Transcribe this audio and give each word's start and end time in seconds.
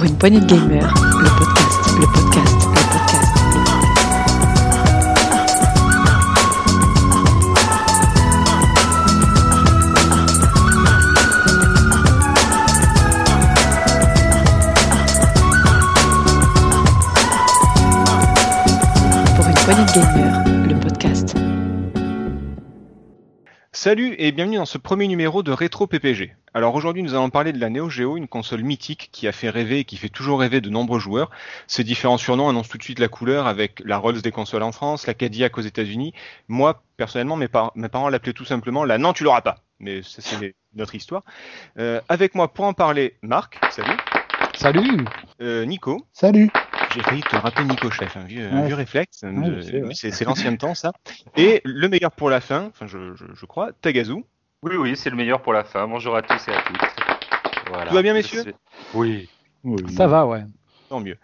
Pour 0.00 0.08
une 0.08 0.16
poignée 0.16 0.40
de 0.40 0.46
gamers, 0.46 0.94
le 0.94 1.28
podcast, 1.28 1.90
le 2.00 2.06
podcast, 2.06 2.56
le 2.64 2.82
podcast. 2.88 4.40
Pour 19.36 19.46
une 19.46 19.54
poignée 19.54 19.84
de 19.84 19.92
gamers, 19.92 20.39
et 24.22 24.32
bienvenue 24.32 24.56
dans 24.58 24.66
ce 24.66 24.76
premier 24.76 25.08
numéro 25.08 25.42
de 25.42 25.50
Rétro 25.50 25.86
PPG. 25.86 26.34
Alors 26.52 26.74
aujourd'hui 26.74 27.02
nous 27.02 27.14
allons 27.14 27.30
parler 27.30 27.52
de 27.54 27.58
la 27.58 27.70
Neo 27.70 27.88
Geo, 27.88 28.18
une 28.18 28.28
console 28.28 28.62
mythique 28.62 29.08
qui 29.12 29.26
a 29.26 29.32
fait 29.32 29.48
rêver 29.48 29.78
et 29.78 29.84
qui 29.84 29.96
fait 29.96 30.10
toujours 30.10 30.40
rêver 30.40 30.60
de 30.60 30.68
nombreux 30.68 30.98
joueurs. 30.98 31.30
Ces 31.66 31.84
différents 31.84 32.18
surnoms 32.18 32.48
annoncent 32.50 32.68
tout 32.68 32.76
de 32.76 32.82
suite 32.82 32.98
la 32.98 33.08
couleur 33.08 33.46
avec 33.46 33.80
la 33.82 33.96
Rolls 33.96 34.20
des 34.20 34.30
consoles 34.30 34.62
en 34.62 34.72
France, 34.72 35.06
la 35.06 35.14
Cadillac 35.14 35.56
aux 35.56 35.62
États-Unis. 35.62 36.12
Moi 36.48 36.82
personnellement 36.98 37.36
mes, 37.36 37.48
par- 37.48 37.72
mes 37.76 37.88
parents 37.88 38.10
l'appelaient 38.10 38.34
tout 38.34 38.44
simplement 38.44 38.84
la 38.84 38.98
Non 38.98 39.14
tu 39.14 39.24
l'auras 39.24 39.40
pas. 39.40 39.60
Mais 39.78 40.02
ça 40.02 40.20
c'est 40.20 40.54
notre 40.74 40.94
histoire. 40.94 41.22
Euh, 41.78 42.00
avec 42.10 42.34
moi 42.34 42.52
pour 42.52 42.66
en 42.66 42.74
parler 42.74 43.16
Marc, 43.22 43.58
salut. 43.70 43.96
Salut 44.54 45.06
Euh, 45.40 45.64
Nico, 45.64 46.06
Salut 46.12 46.50
j'ai 46.94 47.02
failli 47.02 47.22
te 47.22 47.36
rappeler 47.36 47.64
Nico 47.64 47.90
Chef, 47.90 48.16
un 48.16 48.24
vieux, 48.24 48.46
un 48.50 48.66
vieux 48.66 48.74
réflexe. 48.74 49.22
Ouais, 49.22 49.82
ouais. 49.82 49.94
c'est 49.94 50.24
l'ancien 50.24 50.54
temps 50.56 50.74
ça. 50.74 50.92
Et 51.36 51.60
le 51.64 51.88
meilleur 51.88 52.12
pour 52.12 52.30
la 52.30 52.40
fin, 52.40 52.66
enfin 52.66 52.86
je, 52.86 53.14
je, 53.14 53.24
je 53.32 53.46
crois, 53.46 53.72
Tagazu. 53.80 54.24
Oui, 54.62 54.76
oui, 54.76 54.96
c'est 54.96 55.10
le 55.10 55.16
meilleur 55.16 55.40
pour 55.40 55.52
la 55.52 55.64
fin. 55.64 55.86
Bonjour 55.88 56.14
à 56.16 56.22
tous 56.22 56.48
et 56.48 56.52
à 56.52 56.62
toutes. 56.62 56.76
Voilà. 57.68 57.86
Tout 57.86 57.94
va 57.94 58.02
bien, 58.02 58.12
messieurs 58.12 58.44
Oui. 58.94 59.28
Ça 59.94 60.06
va, 60.06 60.26
ouais. 60.26 60.42
Tant 60.88 61.00
mieux. 61.00 61.16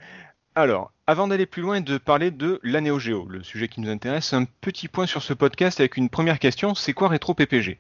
Alors, 0.55 0.93
avant 1.07 1.29
d'aller 1.29 1.45
plus 1.45 1.61
loin 1.61 1.77
et 1.77 1.81
de 1.83 1.99
parler 1.99 2.31
de 2.31 2.61
la 2.63 2.81
Neo 2.81 2.99
Geo, 2.99 3.27
le 3.29 3.43
sujet 3.43 3.69
qui 3.69 3.81
nous 3.81 3.91
intéresse, 3.91 4.33
un 4.33 4.45
petit 4.45 4.89
point 4.89 5.07
sur 5.07 5.23
ce 5.23 5.35
podcast 5.35 5.81
avec 5.81 5.97
une 5.97 6.09
première 6.09 6.39
question, 6.39 6.75
c'est 6.75 6.95
quoi 6.95 7.09
Rétro 7.09 7.35
PPG 7.35 7.79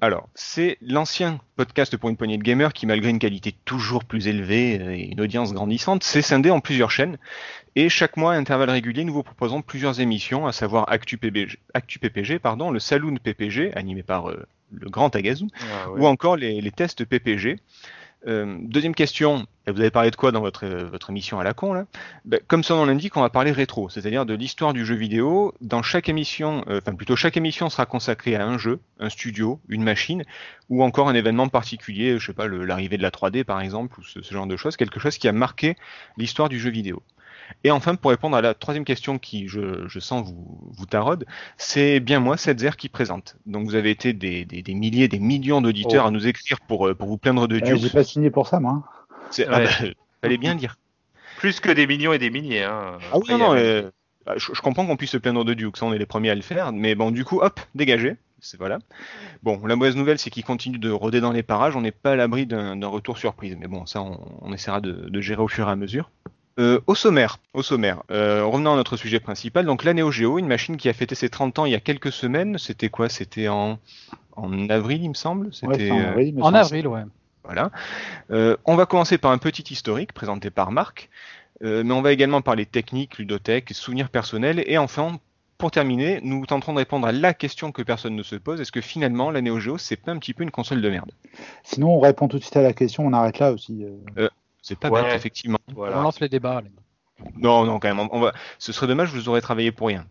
Alors, 0.00 0.28
c'est 0.34 0.76
l'ancien 0.82 1.40
podcast 1.56 1.96
pour 1.96 2.10
une 2.10 2.16
poignée 2.16 2.36
de 2.36 2.42
gamers 2.42 2.72
qui, 2.72 2.84
malgré 2.84 3.10
une 3.10 3.18
qualité 3.20 3.54
toujours 3.64 4.04
plus 4.04 4.26
élevée 4.28 4.78
euh, 4.80 4.94
et 4.94 5.12
une 5.12 5.20
audience 5.20 5.54
grandissante, 5.54 6.02
s'est 6.02 6.20
scindé 6.20 6.50
en 6.50 6.60
plusieurs 6.60 6.90
chaînes. 6.90 7.16
Et 7.76 7.88
chaque 7.88 8.16
mois, 8.16 8.34
à 8.34 8.36
intervalles 8.36 8.70
réguliers, 8.70 9.04
nous 9.04 9.12
vous 9.14 9.22
proposons 9.22 9.62
plusieurs 9.62 10.00
émissions, 10.00 10.46
à 10.46 10.52
savoir 10.52 10.90
Actu 10.90 11.16
PPG, 11.16 11.58
Actu 11.74 11.98
PPG 11.98 12.38
pardon, 12.38 12.70
le 12.70 12.80
Saloon 12.80 13.16
PPG, 13.22 13.72
animé 13.76 14.02
par 14.02 14.30
euh, 14.30 14.44
le 14.72 14.90
grand 14.90 15.10
Tagazu, 15.10 15.46
Ah, 15.60 15.90
ouais. 15.90 16.00
ou 16.00 16.06
encore 16.06 16.36
les, 16.36 16.60
les 16.60 16.70
tests 16.72 17.04
PPG. 17.04 17.56
Euh, 18.26 18.56
deuxième 18.60 18.94
question, 18.94 19.46
vous 19.66 19.80
avez 19.80 19.90
parlé 19.90 20.10
de 20.10 20.16
quoi 20.16 20.32
dans 20.32 20.40
votre, 20.40 20.64
euh, 20.64 20.84
votre 20.84 21.10
émission 21.10 21.40
à 21.40 21.44
la 21.44 21.52
con 21.52 21.74
là? 21.74 21.86
Ben, 22.24 22.40
Comme 22.46 22.62
son 22.62 22.76
nom 22.76 22.86
l'indique, 22.86 23.16
on 23.16 23.20
va 23.20 23.28
parler 23.28 23.52
rétro, 23.52 23.88
c'est-à-dire 23.90 24.24
de 24.24 24.34
l'histoire 24.34 24.72
du 24.72 24.86
jeu 24.86 24.94
vidéo. 24.94 25.54
Dans 25.60 25.82
chaque 25.82 26.08
émission, 26.08 26.64
euh, 26.68 26.78
enfin 26.78 26.94
plutôt 26.94 27.16
chaque 27.16 27.36
émission 27.36 27.68
sera 27.68 27.84
consacrée 27.84 28.34
à 28.36 28.46
un 28.46 28.56
jeu, 28.56 28.80
un 28.98 29.10
studio, 29.10 29.60
une 29.68 29.82
machine, 29.82 30.24
ou 30.70 30.82
encore 30.82 31.08
un 31.08 31.14
événement 31.14 31.48
particulier, 31.48 32.18
je 32.18 32.26
sais 32.26 32.32
pas, 32.32 32.48
l'arrivée 32.48 32.96
de 32.96 33.02
la 33.02 33.10
3D 33.10 33.44
par 33.44 33.60
exemple, 33.60 34.00
ou 34.00 34.02
ce 34.02 34.20
genre 34.32 34.46
de 34.46 34.56
choses, 34.56 34.76
quelque 34.76 35.00
chose 35.00 35.18
qui 35.18 35.28
a 35.28 35.32
marqué 35.32 35.76
l'histoire 36.16 36.48
du 36.48 36.58
jeu 36.58 36.70
vidéo. 36.70 37.02
Et 37.62 37.70
enfin, 37.70 37.94
pour 37.94 38.10
répondre 38.10 38.36
à 38.36 38.40
la 38.42 38.54
troisième 38.54 38.84
question 38.84 39.18
qui, 39.18 39.48
je, 39.48 39.86
je 39.88 39.98
sens, 40.00 40.26
vous, 40.26 40.58
vous 40.76 40.86
taraude, 40.86 41.24
c'est 41.56 42.00
bien 42.00 42.20
moi, 42.20 42.36
Setzer, 42.36 42.76
qui 42.76 42.88
présente. 42.88 43.36
Donc 43.46 43.64
vous 43.66 43.74
avez 43.74 43.90
été 43.90 44.12
des, 44.12 44.44
des, 44.44 44.62
des 44.62 44.74
milliers, 44.74 45.08
des 45.08 45.18
millions 45.18 45.60
d'auditeurs 45.60 46.04
Oh. 46.04 46.08
à 46.08 46.10
nous 46.10 46.26
écrire 46.26 46.60
pour, 46.60 46.88
euh, 46.88 46.94
pour 46.94 47.08
vous 47.08 47.18
plaindre 47.18 47.46
de 47.48 47.56
Eh, 47.56 47.60
Dieu. 47.60 47.76
J'ai 47.76 47.90
pas 47.90 48.04
signé 48.04 48.30
pour 48.30 48.46
ça, 48.48 48.60
moi. 48.60 48.72
hein. 48.72 48.84
Ah 49.48 49.58
Ouais. 49.58 49.64
bah, 49.64 49.70
fallait 50.22 50.36
bien 50.38 50.54
le 50.54 50.60
dire. 50.60 50.76
Plus 51.38 51.60
que 51.60 51.70
des 51.70 51.86
millions 51.86 52.12
et 52.12 52.18
des 52.18 52.30
milliers. 52.30 52.62
Hein. 52.62 52.98
Ah 53.12 53.18
oui, 53.18 53.24
non, 53.28 53.38
non, 53.38 53.54
euh, 53.54 53.90
je, 54.36 54.52
je 54.54 54.60
comprends 54.62 54.86
qu'on 54.86 54.96
puisse 54.96 55.10
se 55.10 55.18
plaindre 55.18 55.44
de 55.44 55.52
Duke, 55.54 55.76
ça 55.76 55.84
on 55.86 55.92
est 55.92 55.98
les 55.98 56.06
premiers 56.06 56.30
à 56.30 56.34
le 56.34 56.42
faire, 56.42 56.72
mais 56.72 56.94
bon, 56.94 57.10
du 57.10 57.24
coup, 57.24 57.40
hop, 57.40 57.60
dégagé. 57.74 58.16
C'est 58.40 58.58
voilà. 58.58 58.78
Bon, 59.42 59.64
la 59.66 59.74
mauvaise 59.74 59.96
nouvelle, 59.96 60.18
c'est 60.18 60.28
qu'il 60.30 60.44
continue 60.44 60.78
de 60.78 60.90
rôder 60.90 61.20
dans 61.22 61.32
les 61.32 61.42
parages. 61.42 61.76
On 61.76 61.80
n'est 61.80 61.92
pas 61.92 62.12
à 62.12 62.16
l'abri 62.16 62.44
d'un 62.46 62.76
d'un 62.76 62.88
retour 62.88 63.16
surprise, 63.16 63.56
mais 63.58 63.66
bon, 63.68 63.86
ça, 63.86 64.02
on, 64.02 64.20
on 64.42 64.52
essaiera 64.52 64.80
de, 64.82 64.92
de 65.08 65.20
gérer 65.22 65.40
au 65.40 65.48
fur 65.48 65.66
et 65.68 65.70
à 65.72 65.76
mesure. 65.76 66.10
Euh, 66.60 66.80
au 66.86 66.94
sommaire, 66.94 67.38
au 67.52 67.62
sommaire. 67.62 68.02
Euh, 68.10 68.44
revenons 68.44 68.74
à 68.74 68.76
notre 68.76 68.96
sujet 68.96 69.18
principal. 69.18 69.66
Donc 69.66 69.82
la 69.82 69.92
Neo 69.92 70.10
Geo, 70.10 70.38
une 70.38 70.46
machine 70.46 70.76
qui 70.76 70.88
a 70.88 70.92
fêté 70.92 71.14
ses 71.14 71.28
30 71.28 71.58
ans 71.58 71.66
il 71.66 71.72
y 71.72 71.74
a 71.74 71.80
quelques 71.80 72.12
semaines. 72.12 72.58
C'était 72.58 72.90
quoi? 72.90 73.08
C'était 73.08 73.48
en, 73.48 73.78
en 74.36 74.68
avril, 74.68 75.02
il 75.02 75.08
me 75.10 75.14
semble? 75.14 75.52
C'était 75.52 75.86
c'est 75.86 75.90
en 75.90 75.98
euh, 75.98 76.10
avril, 76.10 76.38
En 76.40 76.54
avril, 76.54 76.86
ouais. 76.88 77.02
voilà. 77.44 77.70
Euh, 78.30 78.56
on 78.64 78.76
va 78.76 78.86
commencer 78.86 79.18
par 79.18 79.30
un 79.30 79.38
petit 79.38 79.64
historique 79.72 80.12
présenté 80.12 80.50
par 80.50 80.72
Marc, 80.72 81.08
euh, 81.62 81.82
mais 81.84 81.92
on 81.92 82.02
va 82.02 82.12
également 82.12 82.42
parler 82.42 82.66
technique, 82.66 83.18
ludothèque, 83.18 83.70
souvenirs 83.72 84.08
personnels, 84.08 84.62
et 84.66 84.78
enfin, 84.78 85.18
pour 85.58 85.70
terminer, 85.70 86.20
nous 86.22 86.44
tenterons 86.46 86.72
de 86.72 86.78
répondre 86.78 87.06
à 87.06 87.12
la 87.12 87.32
question 87.32 87.72
que 87.72 87.82
personne 87.82 88.16
ne 88.16 88.22
se 88.22 88.36
pose 88.36 88.60
est-ce 88.60 88.72
que 88.72 88.80
finalement 88.80 89.30
la 89.30 89.40
Neo 89.40 89.60
Geo 89.60 89.78
c'est 89.78 89.96
pas 89.96 90.10
un 90.10 90.18
petit 90.18 90.34
peu 90.34 90.42
une 90.42 90.50
console 90.50 90.82
de 90.82 90.90
merde? 90.90 91.12
Sinon, 91.62 91.96
on 91.96 92.00
répond 92.00 92.28
tout 92.28 92.38
de 92.38 92.42
suite 92.42 92.56
à 92.56 92.62
la 92.62 92.72
question, 92.72 93.06
on 93.06 93.12
arrête 93.12 93.38
là 93.38 93.52
aussi. 93.52 93.84
C'est 94.64 94.78
pas 94.78 94.88
Ouais. 94.88 95.02
bête, 95.02 95.14
effectivement. 95.14 95.58
Voilà. 95.74 95.98
On 95.98 96.02
lance 96.02 96.20
les 96.20 96.28
débats. 96.30 96.62
Non, 97.36 97.66
non, 97.66 97.78
quand 97.78 97.94
même. 97.94 98.08
On 98.10 98.18
va... 98.20 98.32
Ce 98.58 98.72
serait 98.72 98.86
dommage, 98.86 99.10
je 99.10 99.14
vous 99.14 99.28
aurais 99.28 99.42
travaillé 99.42 99.72
pour 99.72 99.88
rien. 99.88 100.06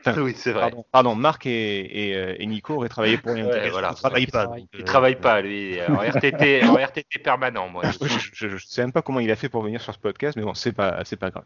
Enfin, 0.00 0.12
Oui, 0.20 0.34
c'est 0.36 0.50
vrai. 0.50 0.62
Pardon, 0.62 0.84
pardon, 0.90 1.14
Marc 1.14 1.46
et, 1.46 2.08
et, 2.08 2.16
euh, 2.16 2.34
et 2.36 2.46
Nico 2.46 2.74
auraient 2.74 2.88
travaillé 2.88 3.16
pour 3.16 3.32
rien. 3.32 3.46
Ouais, 3.46 3.70
voilà. 3.70 3.90
ne 3.90 3.94
travaille 3.94 4.26
pas. 4.26 4.42
Travaille. 4.42 4.66
Il 4.74 4.80
euh, 4.80 4.84
travaille 4.84 5.14
pas, 5.14 5.40
lui. 5.40 5.80
En 5.88 6.02
RTT, 6.02 6.64
en 6.64 6.74
RTT 6.74 7.20
permanent, 7.22 7.68
moi. 7.68 7.84
je, 8.32 8.48
je 8.48 8.66
sais 8.66 8.82
même 8.82 8.92
pas 8.92 9.02
comment 9.02 9.20
il 9.20 9.30
a 9.30 9.36
fait 9.36 9.48
pour 9.48 9.62
venir 9.62 9.80
sur 9.80 9.94
ce 9.94 10.00
podcast, 10.00 10.36
mais 10.36 10.42
bon, 10.42 10.54
c'est 10.54 10.72
pas, 10.72 11.04
c'est 11.04 11.16
pas 11.16 11.30
grave. 11.30 11.44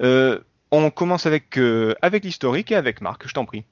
Euh, 0.00 0.38
on 0.70 0.88
commence 0.90 1.26
avec, 1.26 1.58
euh, 1.58 1.94
avec 2.00 2.24
l'historique 2.24 2.70
et 2.70 2.76
avec 2.76 3.00
Marc, 3.00 3.26
je 3.26 3.34
t'en 3.34 3.44
prie. 3.44 3.64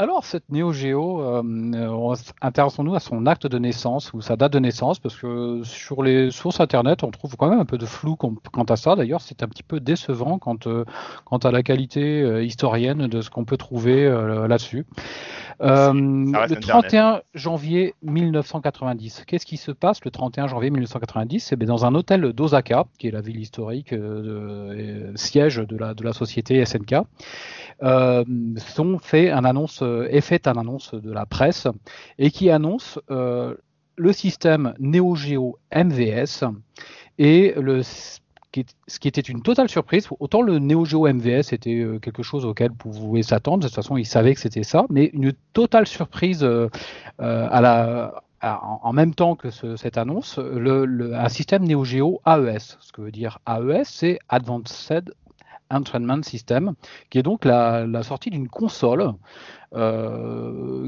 Alors, 0.00 0.24
cette 0.24 0.48
Neo 0.48 0.72
Geo, 0.72 1.20
euh, 1.20 2.14
intéressons-nous 2.40 2.94
à 2.94 3.00
son 3.00 3.26
acte 3.26 3.46
de 3.46 3.58
naissance 3.58 4.14
ou 4.14 4.22
sa 4.22 4.34
date 4.34 4.54
de 4.54 4.58
naissance, 4.58 4.98
parce 4.98 5.14
que 5.14 5.60
sur 5.62 6.02
les 6.02 6.30
sources 6.30 6.58
internet, 6.58 7.04
on 7.04 7.10
trouve 7.10 7.36
quand 7.36 7.50
même 7.50 7.60
un 7.60 7.66
peu 7.66 7.76
de 7.76 7.84
flou 7.84 8.16
quant 8.16 8.64
à 8.66 8.76
ça. 8.76 8.96
D'ailleurs, 8.96 9.20
c'est 9.20 9.42
un 9.42 9.46
petit 9.46 9.62
peu 9.62 9.78
décevant 9.78 10.38
quant, 10.38 10.56
euh, 10.66 10.86
quant 11.26 11.36
à 11.36 11.50
la 11.50 11.62
qualité 11.62 12.22
euh, 12.22 12.42
historienne 12.42 13.08
de 13.08 13.20
ce 13.20 13.28
qu'on 13.28 13.44
peut 13.44 13.58
trouver 13.58 14.06
euh, 14.06 14.48
là-dessus. 14.48 14.86
Le 15.60 16.34
Internet. 16.34 16.60
31 16.62 17.20
janvier 17.34 17.94
1990. 18.00 19.24
Qu'est-ce 19.26 19.44
qui 19.44 19.58
se 19.58 19.70
passe 19.70 20.02
le 20.02 20.10
31 20.10 20.46
janvier 20.46 20.70
1990 20.70 21.40
C'est 21.40 21.58
dans 21.58 21.84
un 21.84 21.94
hôtel 21.94 22.32
d'Osaka, 22.32 22.86
qui 22.98 23.08
est 23.08 23.10
la 23.10 23.20
ville 23.20 23.38
historique, 23.38 23.94
siège 25.16 25.56
de 25.56 25.76
la, 25.76 25.92
de 25.92 26.02
la 26.02 26.14
société 26.14 26.64
SNK 26.64 26.94
sont 27.82 28.98
fait 28.98 29.30
un 29.30 29.44
annonce 29.44 29.82
est 30.10 30.20
faite 30.20 30.46
un 30.46 30.56
annonce 30.56 30.94
de 30.94 31.12
la 31.12 31.26
presse 31.26 31.66
et 32.18 32.30
qui 32.30 32.50
annonce 32.50 32.98
euh, 33.10 33.54
le 33.96 34.12
système 34.12 34.74
Neo 34.78 35.14
Geo 35.14 35.58
MVS 35.74 36.44
et 37.18 37.54
le 37.56 37.82
ce 37.82 38.98
qui 38.98 39.06
était 39.06 39.20
une 39.20 39.42
totale 39.42 39.68
surprise. 39.68 40.08
Autant 40.18 40.42
le 40.42 40.58
Neo 40.58 40.84
Geo 40.84 41.06
MVS 41.06 41.52
était 41.52 41.76
euh, 41.80 41.98
quelque 42.00 42.24
chose 42.24 42.44
auquel 42.44 42.70
vous 42.84 42.90
pouvez 43.06 43.22
s'attendre. 43.22 43.58
De 43.62 43.68
toute 43.68 43.76
façon, 43.76 43.96
ils 43.96 44.04
savaient 44.06 44.34
que 44.34 44.40
c'était 44.40 44.64
ça, 44.64 44.86
mais 44.90 45.04
une 45.12 45.32
totale 45.52 45.86
surprise 45.86 46.42
euh, 46.42 46.68
euh, 47.20 47.46
à 47.48 47.60
la 47.60 48.14
à- 48.42 48.58
en 48.82 48.92
même 48.92 49.14
temps 49.14 49.36
que 49.36 49.50
ce- 49.50 49.76
cette 49.76 49.98
annonce, 49.98 50.38
le, 50.38 51.14
un 51.14 51.28
système 51.28 51.62
Neo 51.64 51.84
Geo 51.84 52.22
AES. 52.26 52.76
Ce 52.80 52.90
que 52.90 53.02
veut 53.02 53.12
dire 53.12 53.38
AES, 53.46 53.84
c'est 53.84 54.18
Advanced 54.28 55.12
Entrainment 55.70 56.22
System, 56.24 56.72
qui 57.10 57.18
est 57.18 57.22
donc 57.22 57.44
la, 57.44 57.86
sortie 58.02 58.30
d'une 58.30 58.48
console 58.48 59.02
euh, 59.02 59.12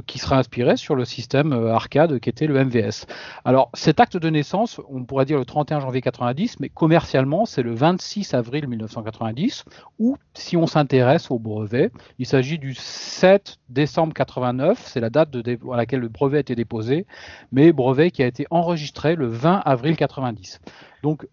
qui 0.06 0.19
sera 0.19 0.38
inspirée 0.38 0.76
sur 0.76 0.96
le 0.96 1.05
système 1.05 1.52
euh, 1.52 1.73
arcade 1.73 2.19
qui 2.19 2.29
était 2.29 2.46
le 2.46 2.64
MVS. 2.64 3.06
Alors 3.44 3.70
cet 3.75 4.00
acte 4.00 4.17
de 4.17 4.29
naissance, 4.29 4.81
on 4.88 5.05
pourrait 5.05 5.25
dire 5.25 5.38
le 5.38 5.44
31 5.44 5.81
janvier 5.81 6.00
90, 6.00 6.58
mais 6.58 6.69
commercialement 6.69 7.46
c'est 7.46 7.62
le 7.62 7.75
26 7.75 8.34
avril 8.34 8.67
1990, 8.67 9.64
ou 10.00 10.17
si 10.34 10.56
on 10.56 10.67
s'intéresse 10.67 11.31
au 11.31 11.38
brevet, 11.38 11.90
il 12.19 12.26
s'agit 12.26 12.58
du 12.58 12.75
7 12.75 13.58
décembre 13.69 14.14
89, 14.14 14.82
c'est 14.85 15.00
la 15.00 15.11
date 15.11 15.35
à 15.37 15.76
laquelle 15.76 16.00
le 16.00 16.08
brevet 16.08 16.38
a 16.38 16.40
été 16.40 16.55
déposé, 16.55 17.06
mais 17.52 17.73
brevet 17.73 18.11
qui 18.11 18.23
a 18.23 18.26
été 18.26 18.46
enregistré 18.50 19.14
le 19.14 19.28
20 19.28 19.62
avril 19.64 19.96
90. 19.96 20.61
Donc 21.02 21.26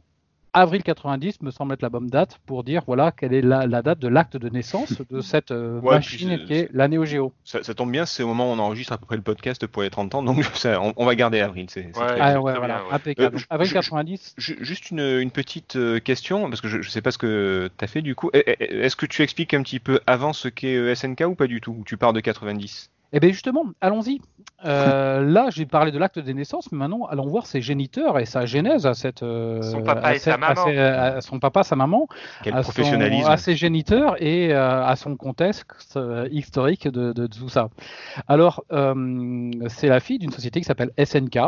avril 0.54 0.84
90 0.84 1.42
me 1.42 1.52
semble 1.52 1.74
être 1.74 1.82
la 1.82 1.90
bonne 1.90 2.08
date 2.08 2.40
pour 2.46 2.64
dire 2.64 2.82
voilà 2.88 3.12
quelle 3.12 3.34
est 3.34 3.42
la, 3.42 3.68
la 3.68 3.82
date 3.82 4.00
de 4.00 4.08
l'acte 4.08 4.38
de 4.38 4.50
naissance 4.50 4.94
de 5.10 5.22
cette 5.22 5.52
euh, 5.52 5.80
Ouais, 5.82 5.96
machine 5.96 6.40
qui 6.46 6.54
est 6.54 6.70
la 6.74 6.88
Neo 6.88 7.06
Geo. 7.06 7.34
Ça, 7.44 7.64
ça 7.64 7.74
tombe 7.74 7.92
bien, 7.92 8.06
c'est 8.06 8.24
au 8.24 8.28
moment 8.28 8.50
où 8.52 8.56
on 8.56 8.60
enregistre 8.60 8.94
à 8.94 8.98
peu 8.98 9.06
près 9.06 9.16
le 9.16 9.22
podcast 9.22 9.66
pour 9.68 9.82
les 9.84 9.90
30 9.90 10.16
ans, 10.16 10.24
donc 10.24 10.44
ça, 10.56 10.82
on, 10.82 10.94
on 10.98 11.06
va 11.06 11.16
garder 11.16 11.40
avril. 11.42 11.68
C'est, 11.70 11.86
Ouais. 11.86 11.92
très 12.08 12.20
Ah 12.20 12.42
ouais, 12.42 12.56
voilà, 12.58 12.84
impeccable. 12.92 13.38
Euh, 13.38 13.40
avril 13.50 13.68
je- 13.70 13.74
90. 13.74 14.36
Ju- 14.38 14.58
Juste 14.62 14.92
une, 14.92 15.00
une 15.00 15.32
petite 15.32 15.76
euh, 15.76 16.00
question, 16.00 16.50
parce 16.50 16.62
que 16.62 16.68
je 16.68 16.78
ne 16.78 16.84
sais 16.84 17.02
pas 17.02 17.12
ce 17.12 17.18
que 17.18 17.70
tu 17.78 17.84
as 17.86 17.88
fait 17.88 18.02
du 18.02 18.16
coup. 18.16 18.30
Eh, 18.34 18.44
eh, 18.48 18.82
Est-ce 18.86 18.96
que 18.96 19.06
tu 19.06 19.22
expliques 19.22 19.54
un 19.54 19.62
petit 19.64 19.80
peu 19.80 20.00
avant 20.08 20.34
ce 20.34 20.48
qu'est 20.48 20.76
euh, 20.76 20.94
SNK 20.96 21.22
ou 21.28 21.36
pas 21.36 21.48
du 21.48 21.62
tout? 21.62 21.76
Ou 21.80 21.84
tu 21.86 21.98
pars 21.98 22.14
de 22.14 22.20
90 22.20 22.90
Eh 23.12 23.20
bien 23.20 23.30
justement, 23.32 23.64
allons-y. 23.82 24.22
Euh, 24.66 25.22
là, 25.26 25.48
j'ai 25.52 25.66
parlé 25.66 25.92
de 25.92 25.98
l'acte 25.98 26.20
des 26.20 26.34
naissances, 26.34 26.72
mais 26.72 26.78
maintenant, 26.78 27.06
allons 27.06 27.28
voir 27.28 27.46
ses 27.48 27.62
géniteurs 27.62 28.20
et 28.20 28.26
sa 28.26 28.46
genèse 28.46 28.86
à 28.86 28.94
cette. 28.94 29.24
euh, 29.24 29.62
Son 29.62 29.82
papa 29.82 30.08
à 30.10 30.16
et 30.16 30.20
sa 30.20 30.34
cette- 30.34 30.34
à 30.34 30.38
maman. 30.38 30.66
ses- 30.66 30.78
à 30.78 31.22
son 31.22 31.40
papa, 31.40 31.64
sa 31.64 31.76
maman, 31.76 32.08
Quel 32.44 32.54
à, 32.54 32.58
son- 32.64 32.72
professionnalisme. 32.72 33.30
à 33.30 33.38
ses 33.38 33.56
géniteurs 33.56 34.22
et 34.22 34.54
euh, 34.54 34.86
à 34.86 34.96
son 34.96 35.16
contexte 35.16 35.98
historique 36.32 36.88
de, 36.88 37.12
de 37.14 37.26
tout 37.28 37.50
ça. 37.50 37.70
Alors, 38.28 38.64
c'est 39.68 39.88
la 39.88 40.00
fille 40.00 40.20
d'une 40.20 40.32
société 40.32 40.60
qui 40.60 40.66
s'appelle 40.66 40.92
SNK. 40.98 41.40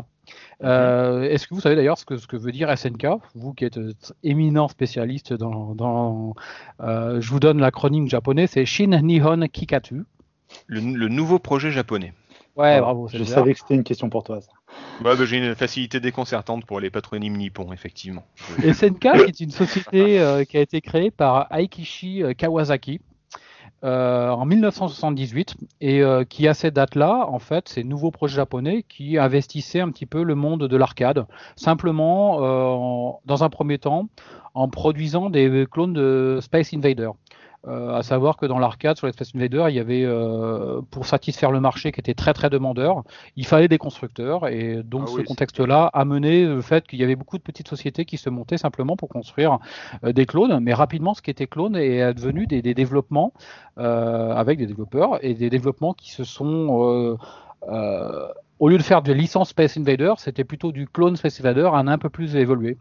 Euh, 0.63 1.23
Est-ce 1.23 1.47
que 1.47 1.53
vous 1.55 1.61
savez 1.61 1.75
d'ailleurs 1.75 1.97
ce 1.97 2.05
que, 2.05 2.17
ce 2.17 2.27
que 2.27 2.37
veut 2.37 2.51
dire 2.51 2.69
SNK 2.75 3.07
Vous 3.35 3.53
qui 3.53 3.65
êtes 3.65 3.79
éminent 4.23 4.67
spécialiste 4.67 5.33
dans. 5.33 5.73
dans 5.75 6.33
euh, 6.81 7.19
je 7.19 7.29
vous 7.29 7.39
donne 7.39 7.59
l'acronyme 7.59 8.07
japonais, 8.07 8.47
c'est 8.47 8.65
Shin 8.65 8.99
Nihon 9.01 9.47
Kikatu. 9.51 10.05
Le, 10.67 10.79
le 10.79 11.07
nouveau 11.07 11.39
projet 11.39 11.71
japonais. 11.71 12.13
Ouais, 12.57 12.79
bravo. 12.81 13.07
Je 13.07 13.23
savais 13.23 13.53
que 13.53 13.59
c'était 13.59 13.75
une 13.75 13.83
question 13.83 14.09
pour 14.09 14.23
toi. 14.23 14.41
Ça. 14.41 14.49
Ouais, 15.03 15.15
bah, 15.15 15.25
J'ai 15.25 15.37
une 15.37 15.55
facilité 15.55 15.99
déconcertante 15.99 16.65
pour 16.65 16.79
les 16.79 16.89
patronymes 16.89 17.37
nippons, 17.37 17.71
effectivement. 17.71 18.23
SNK, 18.61 18.99
qui 18.99 19.07
est 19.07 19.39
une 19.39 19.51
société 19.51 20.19
euh, 20.19 20.43
qui 20.43 20.57
a 20.57 20.61
été 20.61 20.81
créée 20.81 21.11
par 21.11 21.47
Aikishi 21.51 22.21
euh, 22.23 22.33
Kawasaki 22.33 22.99
euh, 23.83 24.29
en 24.29 24.45
1978 24.45 25.55
et 25.79 26.01
euh, 26.01 26.23
qui, 26.23 26.47
à 26.47 26.53
cette 26.53 26.75
date-là, 26.75 27.25
en 27.29 27.39
fait, 27.39 27.67
c'est 27.69 27.83
nouveau 27.83 28.11
projet 28.11 28.35
japonais 28.35 28.83
qui 28.87 29.17
investissait 29.17 29.79
un 29.79 29.89
petit 29.89 30.05
peu 30.05 30.21
le 30.23 30.35
monde 30.35 30.67
de 30.67 30.77
l'arcade, 30.77 31.25
simplement, 31.55 32.43
euh, 32.43 32.65
en- 32.67 33.21
dans 33.25 33.43
un 33.43 33.49
premier 33.49 33.79
temps, 33.79 34.07
en 34.53 34.67
produisant 34.67 35.29
des 35.29 35.65
clones 35.71 35.93
de 35.93 36.39
Space 36.41 36.73
Invader. 36.73 37.09
Euh, 37.67 37.93
à 37.93 38.01
savoir 38.01 38.37
que 38.37 38.47
dans 38.47 38.57
l'arcade, 38.57 38.97
sur 38.97 39.05
les 39.05 39.13
Space 39.13 39.35
Invaders, 39.35 39.69
il 39.69 39.75
y 39.75 39.79
avait, 39.79 40.03
euh, 40.03 40.81
pour 40.89 41.05
satisfaire 41.05 41.51
le 41.51 41.59
marché 41.59 41.91
qui 41.91 41.99
était 41.99 42.15
très 42.15 42.33
très 42.33 42.49
demandeur, 42.49 43.03
il 43.35 43.45
fallait 43.45 43.67
des 43.67 43.77
constructeurs. 43.77 44.47
Et 44.47 44.81
donc 44.83 45.03
Ah 45.05 45.11
ce 45.11 45.17
oui, 45.17 45.23
contexte-là 45.23 45.85
a 45.93 46.03
mené 46.05 46.45
le 46.45 46.61
fait 46.61 46.87
qu'il 46.87 46.99
y 46.99 47.03
avait 47.03 47.15
beaucoup 47.15 47.37
de 47.37 47.43
petites 47.43 47.67
sociétés 47.67 48.05
qui 48.05 48.17
se 48.17 48.31
montaient 48.31 48.57
simplement 48.57 48.95
pour 48.97 49.09
construire 49.09 49.59
euh, 50.03 50.11
des 50.11 50.25
clones. 50.25 50.59
Mais 50.59 50.73
rapidement, 50.73 51.13
ce 51.13 51.21
qui 51.21 51.29
était 51.29 51.45
clone 51.47 51.75
est 51.75 52.13
devenu 52.15 52.47
des, 52.47 52.63
des 52.63 52.73
développements 52.73 53.31
euh, 53.77 54.33
avec 54.33 54.57
des 54.57 54.65
développeurs 54.65 55.23
et 55.23 55.35
des 55.35 55.49
développements 55.51 55.93
qui 55.93 56.11
se 56.11 56.23
sont... 56.23 56.83
euh, 56.83 57.17
euh, 57.69 58.27
au 58.61 58.69
lieu 58.69 58.77
de 58.77 58.83
faire 58.83 59.01
de 59.01 59.11
licence 59.11 59.49
Space 59.49 59.75
Invader, 59.75 60.13
c'était 60.17 60.43
plutôt 60.43 60.71
du 60.71 60.87
clone 60.87 61.15
Space 61.15 61.39
Invader, 61.39 61.71
un 61.73 61.87
un 61.87 61.97
peu 61.97 62.09
plus 62.09 62.35
évolué. 62.35 62.77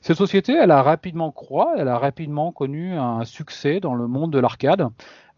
Cette 0.00 0.16
société, 0.16 0.52
elle 0.52 0.72
a 0.72 0.82
rapidement 0.82 1.30
croît, 1.30 1.74
elle 1.78 1.86
a 1.86 1.96
rapidement 1.96 2.50
connu 2.50 2.96
un 2.98 3.24
succès 3.24 3.78
dans 3.78 3.94
le 3.94 4.08
monde 4.08 4.32
de 4.32 4.40
l'arcade 4.40 4.88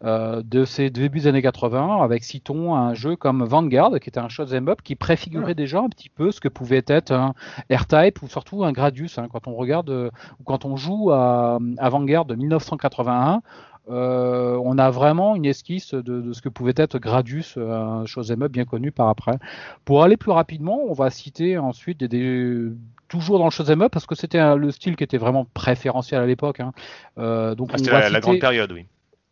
euh, 0.03 0.41
de 0.43 0.65
ses 0.65 0.89
débuts 0.89 1.19
des 1.19 1.27
années 1.27 1.43
80, 1.43 2.01
avec 2.01 2.23
citons 2.23 2.73
un 2.73 2.95
jeu 2.95 3.15
comme 3.15 3.43
Vanguard, 3.43 3.91
qui 4.01 4.09
était 4.09 4.19
un 4.19 4.27
shoot'em 4.27 4.67
up 4.69 4.81
qui 4.83 4.95
préfigurait 4.95 5.53
déjà 5.53 5.81
un 5.81 5.89
petit 5.89 6.09
peu 6.09 6.31
ce 6.31 6.41
que 6.41 6.49
pouvait 6.49 6.83
être 6.87 7.11
un 7.11 7.35
R-Type 7.71 8.23
ou 8.23 8.27
surtout 8.27 8.65
un 8.65 8.71
Gradius. 8.71 9.19
hein. 9.19 9.27
quand 9.31 9.47
on 9.47 9.53
regarde 9.53 9.91
euh, 9.91 10.09
ou 10.39 10.43
quand 10.45 10.65
on 10.65 10.77
joue 10.77 11.11
à, 11.11 11.59
à 11.77 11.89
Vanguard 11.89 12.25
de 12.25 12.33
1981, 12.33 13.43
euh, 13.89 14.59
on 14.63 14.77
a 14.77 14.89
vraiment 14.89 15.35
une 15.35 15.45
esquisse 15.45 15.93
de, 15.93 16.01
de 16.21 16.33
ce 16.33 16.41
que 16.41 16.49
pouvait 16.49 16.73
être 16.75 16.97
Gradius, 16.99 17.57
un 17.57 18.05
shoot'em 18.05 18.41
up 18.43 18.51
bien 18.51 18.65
connu 18.65 18.91
par 18.91 19.09
après. 19.09 19.37
Pour 19.85 20.03
aller 20.03 20.17
plus 20.17 20.31
rapidement, 20.31 20.81
on 20.87 20.93
va 20.93 21.09
citer 21.09 21.57
ensuite 21.57 21.99
des, 21.99 22.07
des- 22.07 22.69
toujours 23.07 23.37
dans 23.39 23.45
le 23.45 23.51
shoot'em 23.51 23.81
up 23.83 23.91
parce 23.91 24.05
que 24.05 24.15
c'était 24.15 24.55
le 24.55 24.71
style 24.71 24.95
qui 24.95 25.03
était 25.03 25.17
vraiment 25.19 25.45
préférentiel 25.53 26.21
à 26.21 26.25
l'époque. 26.25 26.59
hein. 26.59 26.71
Euh, 27.17 27.53
donc 27.55 27.69
Ah, 27.71 27.75
on 27.75 27.83
C'était 27.83 28.09
la, 28.09 28.19
grande 28.19 28.39
période, 28.39 28.71
oui. 28.71 28.85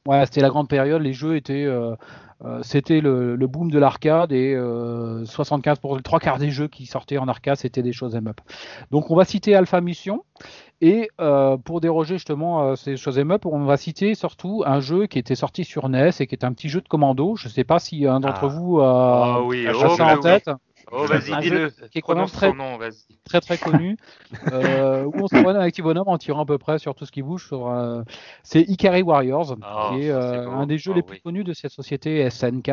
Ouais, 0.08 0.26
c'était 0.26 0.42
la 0.42 0.50
grande 0.50 0.68
période. 0.68 1.02
Les 1.02 1.14
jeux 1.14 1.36
étaient, 1.38 1.64
euh, 1.66 1.96
c'était 2.62 3.00
le, 3.00 3.36
le 3.38 3.48
boom 3.48 3.72
de 3.72 3.80
l'arcade 3.80 4.34
et 4.34 4.54
euh, 4.54 5.24
75 5.26 5.80
pour 5.80 6.02
trois 6.04 6.20
quarts 6.20 6.40
des 6.40 6.50
jeux 6.52 6.68
qui 6.68 6.86
sortaient 6.86 7.18
en 7.18 7.28
arcade, 7.30 7.56
c'était 7.56 7.82
des 7.84 7.94
choses 7.94 8.16
up. 8.16 8.42
Donc 8.92 9.10
on 9.12 9.16
va 9.16 9.24
citer 9.24 9.56
Alpha 9.56 9.80
Mission 9.80 10.24
et 10.86 11.10
euh, 11.22 11.56
pour 11.58 11.80
déroger 11.82 12.16
justement 12.16 12.72
à 12.72 12.76
ces 12.76 12.98
choses 12.98 13.18
up, 13.20 13.46
on 13.46 13.64
va 13.66 13.78
citer 13.78 14.16
surtout 14.16 14.64
un 14.66 14.80
jeu 14.82 15.06
qui 15.08 15.18
était 15.20 15.36
sorti 15.36 15.64
sur 15.64 15.88
NES 15.88 16.10
et 16.20 16.28
qui 16.28 16.36
est 16.36 16.44
un 16.44 16.52
petit 16.54 16.68
jeu 16.70 16.82
de 16.82 16.88
commando. 16.88 17.36
Je 17.36 17.48
sais 17.48 17.64
pas 17.64 17.80
si 17.80 18.06
un 18.06 18.20
d'entre 18.20 18.44
Ah. 18.44 18.48
vous 18.48 18.80
a, 18.80 19.40
Oh 19.40 19.46
oui, 19.48 19.66
a 19.68 19.72
oh, 19.76 19.96
ça 19.96 20.04
bah 20.06 20.12
en 20.14 20.16
oui. 20.16 20.22
tête. 20.22 20.50
Oh, 20.92 21.06
vas-y, 21.06 21.34
Un 21.34 21.40
dis-le. 21.40 21.70
jeu 21.70 21.74
qui 21.92 22.00
est 22.00 22.02
quand 22.02 22.14
même 22.16 22.26
très- 22.28 22.50
son 22.50 22.56
nom, 22.56 22.78
vas-y. 22.78 23.16
très 23.24 23.40
très 23.40 23.58
connu, 23.58 23.98
euh, 24.52 25.06
où 25.06 25.14
on 25.16 25.28
se 25.28 25.36
promène 25.36 25.56
avec 25.56 25.74
petit 25.74 25.82
bonhomme 25.82 26.08
en 26.10 26.18
tirant 26.18 26.42
à 26.44 26.46
peu 26.46 26.58
près 26.58 26.78
sur 26.78 26.94
tout 26.94 27.06
ce 27.06 27.12
qui 27.12 27.22
bouge. 27.22 27.48
Sur, 27.48 27.70
euh, 27.70 28.04
c'est 28.44 28.62
Ikari 28.62 29.02
Warriors, 29.02 29.56
Oh, 29.58 29.90
qui 29.96 30.02
est, 30.02 30.10
ça, 30.12 30.18
euh, 30.18 30.50
un 30.52 30.66
des 30.68 30.78
jeux 30.78 30.92
Oh, 30.92 30.96
les 30.96 31.02
plus 31.02 31.16
oui. 31.16 31.22
connus 31.24 31.44
de 31.46 31.54
cette 31.54 31.72
société 31.72 32.30
SNK. 32.30 32.70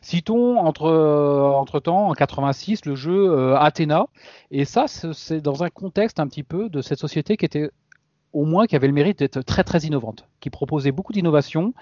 Citons 0.00 0.58
entre, 0.58 0.90
entre 0.90 1.80
temps, 1.80 2.08
en 2.08 2.14
86, 2.14 2.84
le 2.86 2.94
jeu 2.94 3.30
euh, 3.30 3.58
Athena, 3.58 4.06
et 4.50 4.64
ça, 4.64 4.86
c'est 4.88 5.40
dans 5.40 5.62
un 5.62 5.70
contexte 5.70 6.20
un 6.20 6.26
petit 6.26 6.42
peu 6.42 6.68
de 6.68 6.80
cette 6.80 6.98
société 6.98 7.36
qui 7.36 7.44
était 7.44 7.70
au 8.32 8.44
moins 8.44 8.66
qui 8.66 8.76
avait 8.76 8.86
le 8.86 8.92
mérite 8.92 9.18
d'être 9.18 9.40
très 9.42 9.64
très 9.64 9.80
innovante, 9.80 10.26
qui 10.40 10.50
proposait 10.50 10.92
beaucoup 10.92 11.12
d'innovations 11.12 11.74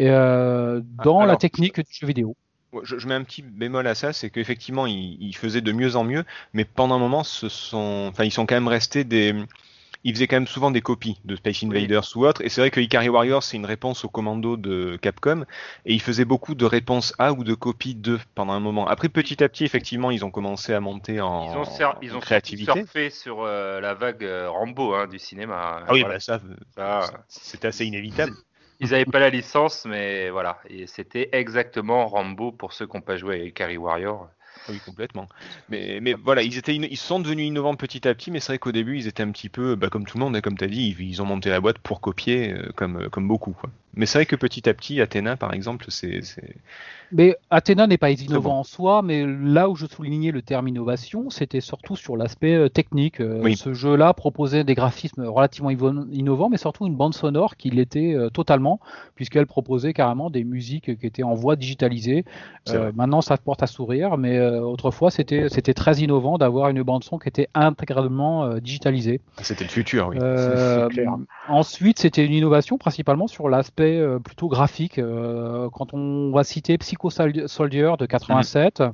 euh, 0.00 0.80
dans 1.04 1.24
la 1.24 1.36
technique 1.36 1.80
du 1.80 1.92
jeu 1.92 2.06
vidéo. 2.06 2.36
Je, 2.82 2.98
je 2.98 3.06
mets 3.06 3.14
un 3.14 3.22
petit 3.22 3.42
bémol 3.42 3.86
à 3.86 3.94
ça, 3.94 4.14
c'est 4.14 4.30
qu'effectivement, 4.30 4.86
ils, 4.86 5.18
ils 5.20 5.36
faisaient 5.36 5.60
de 5.60 5.72
mieux 5.72 5.96
en 5.96 6.04
mieux, 6.04 6.24
mais 6.54 6.64
pendant 6.64 6.94
un 6.94 6.98
moment, 6.98 7.22
ce 7.22 7.50
sont, 7.50 8.06
enfin, 8.08 8.24
ils 8.24 8.30
sont 8.30 8.46
quand 8.46 8.54
même 8.54 8.68
restés 8.68 9.04
des, 9.04 9.34
ils 10.04 10.14
faisaient 10.14 10.26
quand 10.26 10.36
même 10.36 10.46
souvent 10.46 10.70
des 10.70 10.80
copies 10.80 11.18
de 11.24 11.36
Space 11.36 11.62
Invaders 11.62 12.04
ou 12.16 12.26
autres, 12.26 12.42
et 12.44 12.48
c'est 12.48 12.60
vrai 12.60 12.70
que 12.70 12.80
Ikari 12.80 13.08
Warriors, 13.08 13.42
c'est 13.42 13.56
une 13.56 13.66
réponse 13.66 14.04
au 14.04 14.08
commando 14.08 14.56
de 14.56 14.98
Capcom, 15.00 15.44
et 15.86 15.94
ils 15.94 16.02
faisaient 16.02 16.24
beaucoup 16.24 16.54
de 16.54 16.64
réponses 16.64 17.14
A 17.18 17.32
ou 17.32 17.44
de 17.44 17.54
copies 17.54 17.94
de 17.94 18.18
pendant 18.34 18.52
un 18.52 18.60
moment. 18.60 18.86
Après, 18.88 19.08
petit 19.08 19.42
à 19.44 19.48
petit, 19.48 19.64
effectivement, 19.64 20.10
ils 20.10 20.24
ont 20.24 20.30
commencé 20.30 20.72
à 20.74 20.80
monter 20.80 21.20
en, 21.20 21.44
Ils 21.44 21.56
ont, 21.56 21.86
en 21.86 21.94
ils 22.02 22.16
ont 22.16 22.20
créativité. 22.20 22.72
surfé 22.72 23.10
sur 23.10 23.42
euh, 23.42 23.80
la 23.80 23.94
vague 23.94 24.24
euh, 24.24 24.50
Rambo 24.50 24.94
hein, 24.94 25.06
du 25.06 25.18
cinéma. 25.18 25.82
Ah 25.86 25.92
oui, 25.92 26.00
Voilà. 26.00 26.16
bah 26.16 26.20
ça, 26.20 26.40
Ça, 26.76 27.24
c'était 27.28 27.68
assez 27.68 27.84
inévitable. 27.86 28.32
Ils 28.80 28.90
n'avaient 28.90 29.04
pas 29.04 29.20
la 29.20 29.30
licence, 29.30 29.84
mais 29.84 30.30
voilà. 30.30 30.58
Et 30.68 30.88
c'était 30.88 31.28
exactement 31.30 32.08
Rambo 32.08 32.50
pour 32.50 32.72
ceux 32.72 32.86
qui 32.88 32.96
n'ont 32.96 33.00
pas 33.02 33.16
joué 33.16 33.36
avec 33.40 33.54
Carry 33.54 33.76
Warrior. 33.76 34.28
Oui, 34.68 34.78
complètement. 34.86 35.26
Mais, 35.68 35.98
mais 36.00 36.14
voilà, 36.14 36.42
ils 36.42 36.56
étaient, 36.56 36.74
ils 36.74 36.96
sont 36.96 37.18
devenus 37.18 37.46
innovants 37.46 37.74
petit 37.74 38.06
à 38.06 38.14
petit, 38.14 38.30
mais 38.30 38.40
c'est 38.40 38.52
vrai 38.52 38.58
qu'au 38.58 38.72
début, 38.72 38.96
ils 38.96 39.08
étaient 39.08 39.22
un 39.22 39.30
petit 39.30 39.48
peu, 39.48 39.74
bah, 39.74 39.88
comme 39.88 40.06
tout 40.06 40.18
le 40.18 40.24
monde, 40.24 40.36
hein, 40.36 40.40
comme 40.40 40.56
tu 40.56 40.64
as 40.64 40.68
dit, 40.68 40.94
ils, 40.98 41.08
ils 41.08 41.20
ont 41.20 41.26
monté 41.26 41.50
la 41.50 41.60
boîte 41.60 41.78
pour 41.78 42.00
copier, 42.00 42.52
euh, 42.52 42.70
comme, 42.76 43.02
euh, 43.02 43.08
comme 43.08 43.26
beaucoup. 43.26 43.52
Quoi. 43.52 43.70
Mais 43.94 44.06
c'est 44.06 44.18
vrai 44.18 44.26
que 44.26 44.36
petit 44.36 44.68
à 44.68 44.74
petit, 44.74 45.00
Athéna, 45.00 45.36
par 45.36 45.52
exemple, 45.52 45.86
c'est, 45.88 46.20
Mais 47.10 47.36
Athéna 47.50 47.86
n'est 47.86 47.98
pas 47.98 48.10
innovant 48.10 48.50
bon. 48.50 48.56
en 48.60 48.64
soi, 48.64 49.02
mais 49.02 49.26
là 49.26 49.68
où 49.68 49.76
je 49.76 49.84
soulignais 49.86 50.30
le 50.30 50.40
terme 50.40 50.68
innovation, 50.68 51.28
c'était 51.28 51.60
surtout 51.60 51.96
sur 51.96 52.16
l'aspect 52.16 52.54
euh, 52.54 52.68
technique. 52.68 53.16
Oui. 53.20 53.56
Ce 53.56 53.74
jeu-là 53.74 54.14
proposait 54.14 54.64
des 54.64 54.74
graphismes 54.74 55.24
relativement 55.26 55.70
inno- 55.70 56.06
innovants, 56.10 56.48
mais 56.48 56.56
surtout 56.56 56.86
une 56.86 56.96
bande 56.96 57.14
sonore 57.14 57.56
qui 57.56 57.68
l'était 57.70 58.16
totalement, 58.32 58.80
puisqu'elle 59.14 59.46
proposait 59.46 59.92
carrément 59.92 60.30
des 60.30 60.44
musiques 60.44 60.98
qui 60.98 61.06
étaient 61.06 61.22
en 61.22 61.34
voix 61.34 61.56
digitalisée. 61.56 62.24
Euh, 62.68 62.92
maintenant, 62.94 63.20
ça 63.20 63.36
porte 63.36 63.62
à 63.62 63.66
sourire, 63.66 64.16
mais 64.16 64.38
euh, 64.38 64.51
autrefois, 64.60 65.10
c'était 65.10 65.48
très 65.74 65.96
innovant 65.96 66.38
d'avoir 66.38 66.68
une 66.68 66.82
bande 66.82 67.04
son 67.04 67.18
qui 67.18 67.28
était 67.28 67.48
intégralement 67.54 68.44
euh, 68.44 68.60
digitalisée. 68.60 69.20
c'était 69.40 69.64
le 69.64 69.70
futur, 69.70 70.08
oui. 70.08 70.16
Euh, 70.20 70.88
clair. 70.88 71.14
ensuite, 71.48 71.98
c'était 71.98 72.24
une 72.24 72.32
innovation 72.32 72.78
principalement 72.78 73.26
sur 73.26 73.48
l'aspect 73.48 73.98
euh, 73.98 74.18
plutôt 74.18 74.48
graphique. 74.48 74.98
Euh, 74.98 75.68
quand 75.72 75.94
on 75.94 76.30
va 76.32 76.44
citer 76.44 76.78
Psycho 76.78 77.10
Sol- 77.10 77.48
Soldier 77.48 77.92
de 77.98 78.06
87 78.06 78.80
Mhm. 78.80 78.88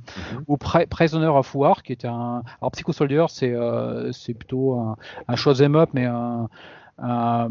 ou 0.48 0.56
Pri- 0.56 0.86
Prisoner 0.86 1.26
of 1.26 1.54
War, 1.54 1.82
qui 1.82 1.92
était 1.92 2.08
un. 2.08 2.42
Alors 2.60 2.70
Psycho 2.72 2.92
Soldier, 2.92 3.24
c'est 3.28 3.52
euh, 3.52 4.10
plutôt 4.38 4.74
un, 4.78 4.96
un 5.28 5.36
shoot'em 5.36 5.76
up, 5.76 5.90
mais 5.92 6.04
un, 6.06 6.48
un, 7.00 7.48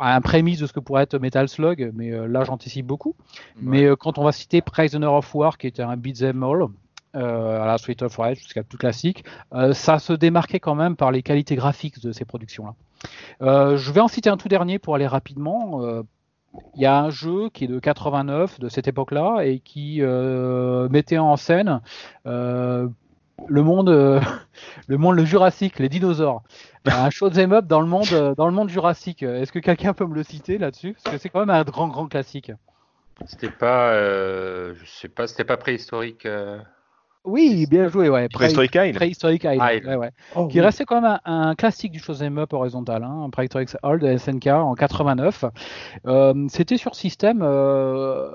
un 0.00 0.20
prémisse 0.20 0.60
de 0.60 0.66
ce 0.66 0.72
que 0.72 0.80
pourrait 0.80 1.02
être 1.02 1.18
Metal 1.18 1.48
Slug, 1.48 1.90
mais 1.94 2.12
euh, 2.12 2.26
là 2.28 2.44
j'anticipe 2.44 2.86
beaucoup. 2.86 3.14
Mais 3.60 3.84
euh, 3.84 3.96
quand 3.96 4.18
on 4.18 4.24
va 4.24 4.30
citer 4.32 4.60
Prisoner 4.62 5.06
of 5.06 5.34
War, 5.34 5.58
qui 5.58 5.66
était 5.66 5.82
un 5.82 5.96
beat'em 5.96 6.42
all, 6.44 6.66
euh, 7.14 7.62
à 7.62 7.66
la 7.66 7.78
Street 7.78 7.96
of 8.02 8.16
Rage, 8.16 8.38
jusqu'à 8.38 8.62
plus 8.62 8.78
classique, 8.78 9.24
euh, 9.54 9.72
ça 9.72 9.98
se 9.98 10.12
démarquait 10.12 10.60
quand 10.60 10.74
même 10.74 10.96
par 10.96 11.10
les 11.12 11.22
qualités 11.22 11.56
graphiques 11.56 12.00
de 12.02 12.12
ces 12.12 12.24
productions-là. 12.24 12.74
Euh, 13.42 13.76
je 13.76 13.92
vais 13.92 14.00
en 14.00 14.08
citer 14.08 14.30
un 14.30 14.36
tout 14.36 14.48
dernier 14.48 14.78
pour 14.78 14.94
aller 14.94 15.06
rapidement. 15.06 15.82
Euh, 15.84 16.02
Il 16.76 16.82
y 16.82 16.86
a 16.86 16.98
un 17.00 17.10
jeu 17.10 17.50
qui 17.52 17.64
est 17.64 17.68
de 17.68 17.78
89 17.80 18.60
de 18.60 18.68
cette 18.68 18.86
époque-là 18.88 19.42
et 19.44 19.58
qui 19.58 19.98
euh, 20.02 20.88
mettait 20.88 21.18
en 21.18 21.36
scène 21.36 21.80
euh, 22.26 22.88
le 23.48 23.62
monde, 23.64 23.88
euh, 23.88 24.20
le 24.86 24.96
monde, 24.96 25.16
le 25.16 25.24
Jurassique, 25.24 25.78
les 25.80 25.88
dinosaures. 25.88 26.42
Un 26.86 27.10
shoot'em 27.10 27.52
up 27.52 27.66
dans 27.66 27.80
le 27.80 27.86
monde, 27.88 28.06
euh, 28.12 28.34
dans 28.36 28.46
le 28.46 28.52
monde 28.52 28.68
jurassique. 28.68 29.22
Est-ce 29.24 29.50
que 29.52 29.58
quelqu'un 29.58 29.94
peut 29.94 30.06
me 30.06 30.14
le 30.14 30.22
citer 30.22 30.58
là-dessus? 30.58 30.96
Parce 31.02 31.16
que 31.16 31.20
c'est 31.22 31.28
quand 31.28 31.40
même 31.40 31.50
un 31.50 31.64
grand, 31.64 31.88
grand 31.88 32.06
classique. 32.06 32.52
C'était 33.26 33.50
pas, 33.50 33.90
euh, 33.92 34.74
je 34.76 34.86
sais 34.86 35.08
pas, 35.08 35.26
c'était 35.26 35.44
pas 35.44 35.56
préhistorique. 35.56 36.26
euh, 36.26 36.60
Oui, 37.24 37.66
bien 37.70 37.88
joué, 37.88 38.10
ouais. 38.10 38.28
Prehistoric 38.28 38.74
Isle. 38.74 38.94
Prehistoric 38.94 39.44
Isle, 39.44 39.54
Isle. 39.62 39.88
ouais, 39.88 39.96
ouais. 39.96 40.10
Oh, 40.36 40.46
qui 40.46 40.58
oui. 40.58 40.64
restait 40.66 40.84
quand 40.84 41.00
même 41.00 41.18
un, 41.24 41.48
un 41.48 41.54
classique 41.54 41.90
du 41.90 41.98
shoot'em 41.98 42.36
up 42.38 42.52
horizontal, 42.52 43.02
hein, 43.02 43.28
Prehistoric 43.32 43.70
Isle 43.82 43.98
de 43.98 44.16
SNK 44.18 44.46
en 44.48 44.74
89. 44.74 45.46
Euh, 46.06 46.46
c'était 46.48 46.76
sur 46.76 46.94
système, 46.94 47.40
euh, 47.42 48.28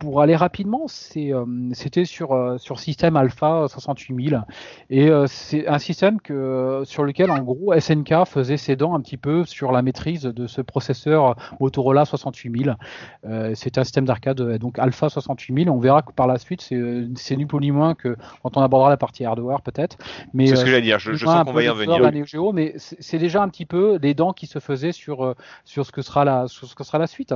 pour 0.00 0.20
aller 0.22 0.34
rapidement, 0.34 0.82
c'est, 0.88 1.32
euh, 1.32 1.44
c'était 1.72 2.04
sur, 2.04 2.32
euh, 2.32 2.58
sur 2.58 2.80
système 2.80 3.16
Alpha 3.16 3.66
68000 3.68 4.42
et 4.90 5.08
euh, 5.08 5.26
c'est 5.28 5.68
un 5.68 5.78
système 5.78 6.20
que, 6.20 6.82
sur 6.84 7.04
lequel 7.04 7.30
en 7.30 7.42
gros 7.42 7.72
SNK 7.78 8.24
faisait 8.26 8.56
ses 8.56 8.74
dents 8.74 8.94
un 8.96 9.00
petit 9.00 9.18
peu 9.18 9.44
sur 9.44 9.70
la 9.70 9.82
maîtrise 9.82 10.22
de 10.22 10.48
ce 10.48 10.60
processeur 10.60 11.36
Motorola 11.60 12.04
68000. 12.04 12.76
Euh, 13.24 13.52
c'est 13.54 13.78
un 13.78 13.84
système 13.84 14.04
d'arcade 14.04 14.40
donc 14.58 14.80
Alpha 14.80 15.08
68000. 15.08 15.70
On 15.70 15.78
verra 15.78 16.02
que 16.02 16.12
par 16.12 16.26
la 16.26 16.38
suite 16.38 16.60
c'est, 16.60 16.80
c'est 17.14 17.36
ni 17.36 17.46
plus 17.46 17.60
ni 17.60 17.70
moins 17.70 17.94
que 17.94 18.16
quand 18.42 18.56
on 18.56 18.62
abordera 18.62 18.90
la 18.90 18.96
partie 18.96 19.24
hardware 19.24 19.60
peut-être. 19.62 19.96
Mais 20.32 20.46
C'est 20.46 20.56
ce 20.56 20.60
euh, 20.60 20.64
que 20.64 20.70
j'allais 20.70 20.82
dire. 20.82 20.98
Je, 20.98 21.12
je 21.12 21.24
sens 21.24 21.44
qu'on 21.44 21.52
va 21.52 21.62
y 21.62 21.68
revenir. 21.68 21.98
Neo 22.12 22.24
Geo, 22.24 22.52
mais 22.52 22.74
c'est 22.76 23.12
c'est 23.12 23.18
déjà 23.18 23.42
un 23.42 23.48
petit 23.50 23.66
peu 23.66 23.98
les 24.00 24.14
dents 24.14 24.32
qui 24.32 24.46
se 24.46 24.58
faisaient 24.58 24.92
sur, 24.92 25.22
euh, 25.22 25.34
sur, 25.66 25.84
ce, 25.84 25.92
que 25.92 26.00
sera 26.00 26.24
la, 26.24 26.48
sur 26.48 26.66
ce 26.66 26.74
que 26.74 26.82
sera 26.82 26.96
la 26.96 27.06
suite. 27.06 27.34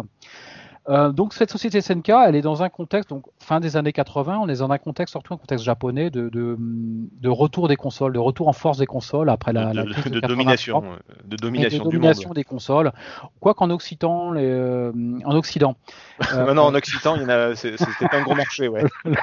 Euh, 0.89 1.11
donc 1.11 1.33
cette 1.35 1.51
société 1.51 1.81
SNK, 1.81 2.11
elle 2.27 2.37
est 2.37 2.43
dans 2.43 2.63
un 2.63 2.69
contexte, 2.69 3.11
donc 3.11 3.25
fin 3.41 3.59
des 3.59 3.77
années 3.77 3.93
80, 3.93 4.39
on 4.41 4.49
est 4.49 4.59
dans 4.61 4.71
un 4.71 4.79
contexte 4.79 5.13
surtout 5.13 5.35
un 5.35 5.37
contexte 5.37 5.65
japonais 5.65 6.11
de, 6.11 6.29
de, 6.29 6.57
de 6.59 7.29
retour 7.29 7.67
des 7.67 7.75
consoles, 7.75 8.13
de 8.13 8.19
retour 8.21 8.47
en 8.47 8.53
force 8.53 8.79
des 8.79 8.87
consoles 8.87 9.29
après 9.29 9.53
la, 9.53 9.75
la 9.75 9.83
de, 9.83 9.93
crise 9.93 10.05
de- 10.05 10.11
de 10.11 10.15
de 10.15 10.21
83. 10.21 10.37
domination, 10.37 10.83
de 11.25 11.37
domination 11.37 11.85
de 11.85 11.91
du 11.91 11.97
domination 11.97 12.29
monde. 12.29 12.37
des 12.37 12.45
consoles, 12.45 12.93
quoi 13.41 13.55
qu'en 13.55 13.71
Occident, 13.71 14.31
les, 14.31 14.45
euh, 14.45 14.93
en 15.25 15.35
Occident, 15.35 15.75
euh, 16.35 16.47
Maintenant, 16.47 16.67
en 16.67 16.75
Occident, 16.75 17.17
il 17.17 17.23
y 17.23 17.25
en 17.25 17.29
a, 17.31 17.55
c'est- 17.57 17.77
c'était 17.77 18.09
pas 18.09 18.19
un 18.19 18.23
gros 18.23 18.35
marché, 18.37 18.69
ouais. 18.69 18.85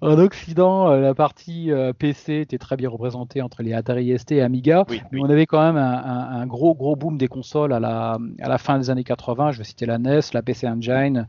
en 0.00 0.18
Occident, 0.18 0.90
euh, 0.90 1.00
la 1.00 1.14
partie 1.14 1.70
euh, 1.70 1.92
PC 1.92 2.40
était 2.40 2.58
très 2.58 2.76
bien 2.76 2.88
représentée 2.88 3.42
entre 3.42 3.62
les 3.62 3.72
Atari 3.72 4.16
ST 4.18 4.32
et 4.32 4.42
Amiga. 4.42 4.84
Oui, 4.88 5.00
Mais 5.12 5.20
oui. 5.20 5.24
on 5.26 5.30
avait 5.30 5.46
quand 5.46 5.60
même 5.62 5.76
un, 5.76 5.92
un- 6.04 6.40
un 6.40 6.46
gros 6.46 6.74
gros 6.74 6.96
boom 6.96 7.18
des 7.18 7.28
consoles 7.28 7.72
à 7.72 7.80
la, 7.80 8.18
à 8.40 8.48
la 8.48 8.58
fin 8.58 8.78
des 8.78 8.90
années 8.90 9.04
80. 9.04 9.43
Je 9.52 9.58
vais 9.58 9.64
citer 9.64 9.86
la 9.86 9.98
NES, 9.98 10.20
la 10.32 10.42
PC 10.42 10.66
Engine, 10.66 11.26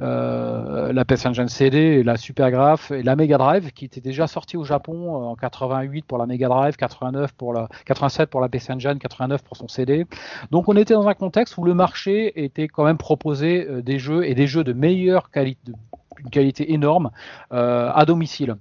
euh, 0.00 0.92
la 0.92 1.04
PC 1.04 1.28
Engine 1.28 1.48
CD, 1.48 2.02
la 2.02 2.16
Supergraph 2.16 2.90
et 2.90 3.02
la 3.02 3.16
Mega 3.16 3.38
Drive 3.38 3.72
qui 3.72 3.84
était 3.84 4.00
déjà 4.00 4.26
sortie 4.26 4.56
au 4.56 4.64
Japon 4.64 5.14
euh, 5.14 5.26
en 5.26 5.36
88 5.36 6.04
pour 6.06 6.18
la 6.18 6.26
Mega 6.26 6.48
Drive, 6.48 6.76
89 6.76 7.32
pour 7.32 7.52
la 7.52 7.68
87 7.86 8.30
pour 8.30 8.40
la 8.40 8.48
PC 8.48 8.72
Engine, 8.72 8.98
89 8.98 9.42
pour 9.42 9.56
son 9.56 9.68
CD. 9.68 10.06
Donc 10.50 10.68
on 10.68 10.76
était 10.76 10.94
dans 10.94 11.08
un 11.08 11.14
contexte 11.14 11.56
où 11.58 11.64
le 11.64 11.74
marché 11.74 12.44
était 12.44 12.68
quand 12.68 12.84
même 12.84 12.98
proposé 12.98 13.66
euh, 13.68 13.82
des 13.82 13.98
jeux 13.98 14.26
et 14.26 14.34
des 14.34 14.46
jeux 14.46 14.64
de 14.64 14.72
meilleure 14.72 15.30
qualité, 15.30 15.72
d'une 16.18 16.30
qualité 16.30 16.72
énorme 16.72 17.10
à 17.50 18.04
domicile. 18.06 18.56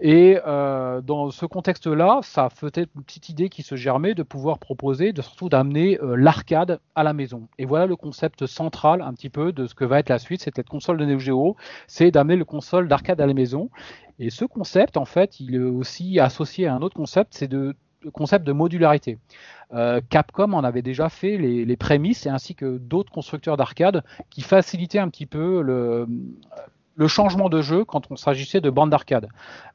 Et 0.00 0.38
euh, 0.46 1.00
dans 1.02 1.30
ce 1.30 1.44
contexte-là, 1.44 2.20
ça 2.22 2.48
faisait 2.48 2.86
une 2.96 3.02
petite 3.02 3.28
idée 3.28 3.48
qui 3.48 3.62
se 3.62 3.76
germait 3.76 4.14
de 4.14 4.22
pouvoir 4.22 4.58
proposer, 4.58 5.12
de 5.12 5.20
surtout 5.20 5.48
d'amener 5.48 5.98
euh, 6.00 6.16
l'arcade 6.16 6.80
à 6.94 7.02
la 7.02 7.12
maison. 7.12 7.48
Et 7.58 7.66
voilà 7.66 7.86
le 7.86 7.96
concept 7.96 8.46
central 8.46 9.02
un 9.02 9.12
petit 9.12 9.28
peu 9.28 9.52
de 9.52 9.66
ce 9.66 9.74
que 9.74 9.84
va 9.84 9.98
être 9.98 10.08
la 10.08 10.18
suite, 10.18 10.42
cette 10.42 10.66
console 10.68 10.96
de 10.96 11.04
Neo 11.04 11.18
Geo, 11.18 11.56
c'est 11.86 12.10
d'amener 12.10 12.36
le 12.36 12.44
console 12.44 12.88
d'arcade 12.88 13.20
à 13.20 13.26
la 13.26 13.34
maison. 13.34 13.70
Et 14.18 14.30
ce 14.30 14.44
concept, 14.44 14.96
en 14.96 15.04
fait, 15.04 15.40
il 15.40 15.54
est 15.54 15.58
aussi 15.58 16.18
associé 16.20 16.66
à 16.66 16.74
un 16.74 16.80
autre 16.80 16.96
concept, 16.96 17.34
c'est 17.34 17.48
de 17.48 17.74
concept 18.12 18.44
de 18.44 18.52
modularité. 18.52 19.18
Euh, 19.74 20.00
Capcom 20.10 20.52
en 20.54 20.64
avait 20.64 20.82
déjà 20.82 21.08
fait 21.08 21.36
les, 21.36 21.64
les 21.64 21.76
prémices, 21.76 22.26
ainsi 22.26 22.54
que 22.54 22.78
d'autres 22.78 23.12
constructeurs 23.12 23.56
d'arcade 23.56 24.02
qui 24.30 24.42
facilitaient 24.42 24.98
un 24.98 25.08
petit 25.08 25.26
peu 25.26 25.62
le, 25.62 26.08
le 26.96 27.08
changement 27.08 27.48
de 27.48 27.62
jeu 27.62 27.84
quand 27.84 28.10
on 28.10 28.16
s'agissait 28.16 28.60
de 28.60 28.70
bandes 28.70 28.90
d'arcade. 28.90 29.28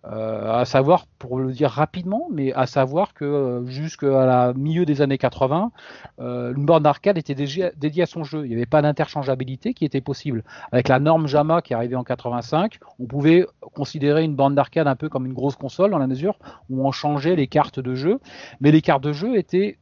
Euh, 0.05 0.51
à 0.53 0.65
savoir, 0.65 1.05
pour 1.19 1.39
le 1.39 1.51
dire 1.51 1.69
rapidement, 1.69 2.27
mais 2.31 2.53
à 2.53 2.65
savoir 2.65 3.13
que 3.13 3.25
euh, 3.25 3.65
jusqu'à 3.65 4.25
la 4.25 4.53
milieu 4.53 4.85
des 4.85 5.01
années 5.01 5.17
80, 5.17 5.71
euh, 6.19 6.53
une 6.55 6.65
borne 6.65 6.83
d'arcade 6.83 7.17
était 7.17 7.35
dédiée 7.35 8.03
à 8.03 8.05
son 8.05 8.23
jeu. 8.23 8.45
Il 8.45 8.49
n'y 8.49 8.55
avait 8.55 8.65
pas 8.65 8.81
d'interchangeabilité 8.81 9.73
qui 9.73 9.85
était 9.85 10.01
possible. 10.01 10.43
Avec 10.71 10.87
la 10.87 10.99
norme 10.99 11.27
JAMA 11.27 11.61
qui 11.61 11.73
est 11.73 11.75
arrivée 11.75 11.95
en 11.95 12.03
85, 12.03 12.79
on 12.99 13.05
pouvait 13.05 13.45
considérer 13.73 14.23
une 14.23 14.35
borne 14.35 14.55
d'arcade 14.55 14.87
un 14.87 14.95
peu 14.95 15.09
comme 15.09 15.25
une 15.25 15.33
grosse 15.33 15.55
console 15.55 15.91
dans 15.91 15.97
la 15.97 16.07
mesure 16.07 16.37
où 16.69 16.85
on 16.85 16.91
changeait 16.91 17.35
les 17.35 17.47
cartes 17.47 17.79
de 17.79 17.95
jeu, 17.95 18.19
mais 18.61 18.71
les 18.71 18.81
cartes 18.81 19.03
de 19.03 19.13
jeu 19.13 19.37
étaient 19.37 19.77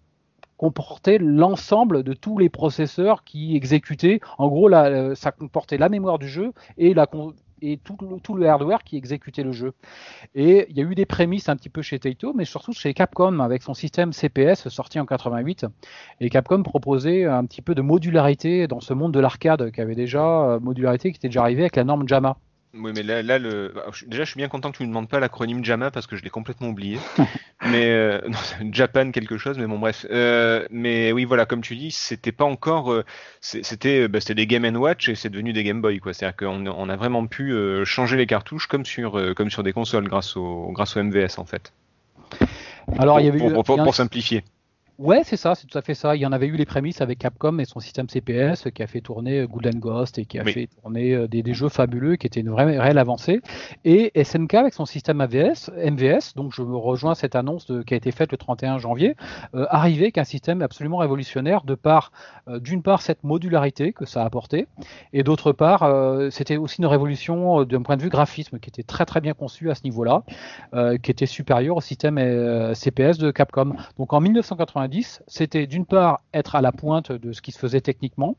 comportaient 0.57 1.17
l'ensemble 1.17 2.03
de 2.03 2.13
tous 2.13 2.37
les 2.37 2.49
processeurs 2.49 3.23
qui 3.23 3.55
exécutaient. 3.55 4.19
En 4.37 4.47
gros, 4.47 4.71
euh, 4.71 5.15
ça 5.15 5.31
comportait 5.31 5.77
la 5.77 5.89
mémoire 5.89 6.19
du 6.19 6.27
jeu 6.27 6.53
et, 6.77 6.95
tout, 7.77 8.35
le, 8.35 8.47
hardware 8.47 8.83
qui 8.83 8.97
exécutait 8.97 9.43
le 9.43 9.51
jeu. 9.51 9.73
Et 10.35 10.67
il 10.69 10.77
y 10.77 10.81
a 10.81 10.83
eu 10.83 10.95
des 10.95 11.05
prémices 11.05 11.49
un 11.49 11.55
petit 11.55 11.69
peu 11.69 11.81
chez 11.81 11.99
Taito, 11.99 12.33
mais 12.33 12.45
surtout 12.45 12.73
chez 12.73 12.93
Capcom 12.93 13.39
avec 13.39 13.63
son 13.63 13.73
système 13.73 14.13
CPS 14.13 14.69
sorti 14.69 14.99
en 14.99 15.05
88. 15.05 15.65
Et 16.21 16.29
Capcom 16.29 16.63
proposait 16.63 17.25
un 17.25 17.45
petit 17.45 17.61
peu 17.61 17.75
de 17.75 17.81
modularité 17.81 18.67
dans 18.67 18.81
ce 18.81 18.93
monde 18.93 19.13
de 19.13 19.19
l'arcade 19.19 19.71
qui 19.71 19.81
avait 19.81 19.95
déjà 19.95 20.23
euh, 20.23 20.59
modularité 20.59 21.11
qui 21.11 21.17
était 21.17 21.29
déjà 21.29 21.41
arrivé 21.41 21.63
avec 21.63 21.75
la 21.75 21.83
norme 21.83 22.07
JAMA. 22.07 22.37
Oui, 22.77 22.91
mais 22.93 23.03
là, 23.03 23.21
là 23.23 23.39
le... 23.39 23.71
bah, 23.73 23.85
déjà, 24.05 24.23
je 24.23 24.29
suis 24.29 24.37
bien 24.37 24.47
content 24.47 24.71
que 24.71 24.77
tu 24.77 24.83
ne 24.83 24.87
me 24.87 24.91
demandes 24.91 25.09
pas 25.09 25.19
l'acronyme 25.19 25.63
JAMA 25.63 25.91
parce 25.91 26.07
que 26.07 26.15
je 26.15 26.23
l'ai 26.23 26.29
complètement 26.29 26.67
oublié. 26.67 26.99
mais 27.65 27.85
euh, 27.91 28.19
non, 28.27 28.37
Japan 28.71 29.11
quelque 29.11 29.37
chose, 29.37 29.57
mais 29.57 29.65
bon, 29.65 29.79
bref. 29.79 30.05
Euh, 30.09 30.65
mais 30.69 31.11
oui, 31.11 31.25
voilà, 31.25 31.45
comme 31.45 31.61
tu 31.61 31.75
dis, 31.75 31.91
c'était 31.91 32.31
pas 32.31 32.45
encore. 32.45 32.91
euh, 32.91 33.05
c'était, 33.41 34.07
bah, 34.07 34.19
c'était 34.19 34.35
des 34.35 34.47
Game 34.47 34.65
Watch 34.75 35.09
et 35.09 35.15
c'est 35.15 35.29
devenu 35.29 35.53
des 35.53 35.63
Game 35.63 35.81
Boy, 35.81 35.99
quoi. 35.99 36.13
C'est-à-dire 36.13 36.35
qu'on 36.35 36.67
on 36.67 36.89
a 36.89 36.95
vraiment 36.95 37.25
pu 37.27 37.53
changer 37.85 38.17
les 38.17 38.25
cartouches 38.25 38.67
comme 38.67 38.85
sur, 38.85 39.19
comme 39.35 39.49
sur 39.49 39.63
des 39.63 39.73
consoles 39.73 40.07
grâce 40.07 40.35
au, 40.35 40.71
grâce 40.71 40.97
au 40.97 41.03
MVS 41.03 41.37
en 41.37 41.45
fait. 41.45 41.71
Alors 42.97 43.15
pour, 43.15 43.19
il 43.21 43.25
y 43.25 43.29
avait 43.29 43.39
pour- 43.39 43.77
eu, 43.77 43.83
pour 43.83 43.95
simplifier. 43.95 44.43
Ouais, 44.97 45.21
c'est 45.25 45.35
ça, 45.35 45.55
c'est 45.55 45.67
tout 45.67 45.77
à 45.77 45.81
fait 45.81 45.93
ça. 45.93 46.15
Il 46.15 46.21
y 46.21 46.25
en 46.25 46.31
avait 46.31 46.47
eu 46.47 46.55
les 46.55 46.65
prémices 46.65 47.01
avec 47.01 47.19
Capcom 47.19 47.59
et 47.59 47.65
son 47.65 47.81
système 47.81 48.07
CPS 48.07 48.69
qui 48.73 48.81
a 48.81 48.87
fait 48.87 49.01
tourner 49.01 49.39
euh, 49.41 49.45
Good 49.47 49.67
and 49.67 49.79
Ghost 49.79 50.17
et 50.19 50.25
qui 50.25 50.39
a 50.39 50.43
Oui. 50.43 50.53
fait 50.53 50.69
tourner 50.81 51.13
euh, 51.13 51.27
des, 51.27 51.43
des 51.43 51.53
jeux 51.53 51.67
fabuleux 51.67 52.15
qui 52.15 52.27
étaient 52.27 52.39
une 52.39 52.49
vraie 52.49 52.77
réelle 52.79 52.97
avancée. 52.97 53.41
Et 53.83 54.11
SNK 54.23 54.53
avec 54.53 54.73
son 54.73 54.85
système 54.85 55.19
AVS, 55.19 55.69
MVS, 55.75 56.33
donc 56.37 56.53
je 56.53 56.61
me 56.61 56.77
rejoins 56.77 57.13
cette 57.13 57.35
annonce 57.35 57.65
de- 57.65 57.81
qui 57.83 57.93
a 57.93 57.97
été 57.97 58.11
faite 58.11 58.31
le 58.31 58.37
31 58.37 58.77
janvier, 58.77 59.15
euh, 59.53 59.65
arrivait 59.69 60.05
avec 60.05 60.17
un 60.17 60.23
système 60.23 60.61
absolument 60.61 60.97
révolutionnaire 60.97 61.63
de 61.65 61.75
par, 61.75 62.13
euh, 62.47 62.59
d'une 62.61 62.81
part, 62.81 63.01
cette 63.01 63.21
modularité 63.25 63.91
que 63.91 64.05
ça 64.05 64.21
a 64.21 64.25
apporté, 64.25 64.65
et 65.11 65.23
d'autre 65.23 65.51
part, 65.51 65.83
euh, 65.83 66.29
c'était 66.29 66.55
aussi 66.55 66.77
une 66.79 66.85
révolution 66.87 67.65
d'un 67.65 67.81
point 67.81 67.97
de 67.97 68.01
vue 68.01 68.09
graphisme 68.09 68.59
qui 68.59 68.69
était 68.69 68.83
très 68.83 69.03
très 69.05 69.19
bien 69.19 69.33
conçu 69.33 69.69
à 69.69 69.75
ce 69.75 69.83
niveau-là, 69.83 70.23
qui 71.03 71.11
était 71.11 71.25
supérieur 71.25 71.75
au 71.77 71.81
système 71.81 72.17
CPS 72.73 73.17
de 73.17 73.31
Capcom. 73.31 73.73
Donc 73.97 74.13
en 74.13 74.21
1990, 74.21 74.84
c'était 75.27 75.67
d'une 75.67 75.85
part 75.85 76.21
être 76.33 76.55
à 76.55 76.61
la 76.61 76.71
pointe 76.71 77.11
de 77.11 77.31
ce 77.31 77.41
qui 77.41 77.51
se 77.51 77.59
faisait 77.59 77.81
techniquement 77.81 78.35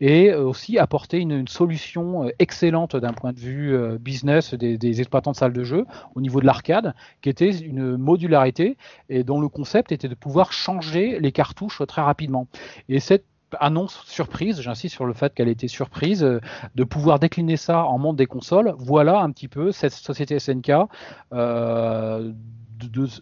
et 0.00 0.30
euh, 0.30 0.42
aussi 0.42 0.78
apporter 0.78 1.18
une, 1.18 1.46
solution 1.48 2.24
euh, 2.24 2.30
excellente 2.38 2.96
d'un 2.96 3.12
point 3.12 3.32
de 3.32 3.38
vue 3.38 3.74
euh, 3.74 3.98
business 3.98 4.54
des, 4.54 4.78
des 4.78 5.00
exploitants 5.00 5.32
de 5.32 5.36
salles 5.36 5.52
de 5.52 5.64
jeu 5.64 5.84
au 6.14 6.20
niveau 6.20 6.40
de 6.40 6.46
l'arcade, 6.46 6.94
qui 7.22 7.28
était 7.28 7.50
une 7.50 7.96
modularité 7.96 8.76
et 9.08 9.22
dont 9.22 9.40
le 9.40 9.48
concept 9.48 9.92
était 9.92 10.08
de 10.08 10.14
pouvoir 10.14 10.52
changer 10.52 11.20
les 11.20 11.32
cartouches 11.32 11.82
très 11.86 12.02
rapidement. 12.02 12.48
Et 12.88 13.00
cette 13.00 13.24
annonce 13.58 14.04
surprise, 14.06 14.60
j'insiste 14.60 14.94
sur 14.94 15.06
le 15.06 15.12
fait 15.12 15.34
qu'elle 15.34 15.48
était 15.48 15.68
surprise, 15.68 16.24
euh, 16.24 16.40
de 16.74 16.84
pouvoir 16.84 17.18
décliner 17.18 17.56
ça 17.56 17.84
en 17.84 17.98
monde 17.98 18.16
des 18.16 18.26
consoles, 18.26 18.74
voilà 18.78 19.20
un 19.20 19.30
petit 19.30 19.48
peu 19.48 19.72
cette 19.72 19.92
société 19.92 20.38
SNK 20.38 20.72
euh, 21.32 22.32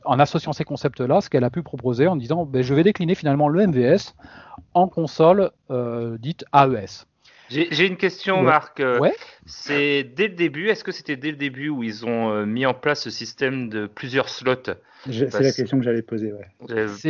en 0.04 0.18
associant 0.18 0.52
ces 0.52 0.64
concepts-là, 0.64 1.20
ce 1.20 1.30
qu'elle 1.30 1.44
a 1.44 1.50
pu 1.50 1.62
proposer 1.62 2.06
en 2.06 2.16
disant 2.16 2.44
ben, 2.44 2.62
je 2.62 2.74
vais 2.74 2.82
décliner 2.82 3.14
finalement 3.14 3.48
le 3.48 3.66
MVS 3.66 4.14
en 4.74 4.88
console 4.88 5.50
euh, 5.70 6.18
dite 6.18 6.44
AES. 6.52 7.06
J'ai 7.50 7.86
une 7.86 7.96
question, 7.96 8.38
Ouais. 8.38 8.44
Marc. 8.44 8.80
Euh, 8.80 8.98
Ouais. 8.98 9.12
C'est 9.46 10.02
dès 10.04 10.28
le 10.28 10.34
début, 10.34 10.68
est-ce 10.68 10.82
que 10.84 10.92
c'était 10.92 11.16
dès 11.16 11.30
le 11.30 11.36
début 11.36 11.68
où 11.68 11.82
ils 11.82 12.06
ont 12.06 12.30
euh, 12.30 12.46
mis 12.46 12.64
en 12.64 12.72
place 12.74 13.02
ce 13.02 13.10
système 13.10 13.68
de 13.68 13.86
plusieurs 13.86 14.28
slots? 14.28 14.54
C'est 15.10 15.32
la 15.40 15.52
question 15.52 15.78
que 15.78 15.84
j'allais 15.84 16.00
poser. 16.02 16.32
Ouais. 16.32 16.46
Parce- 16.66 17.04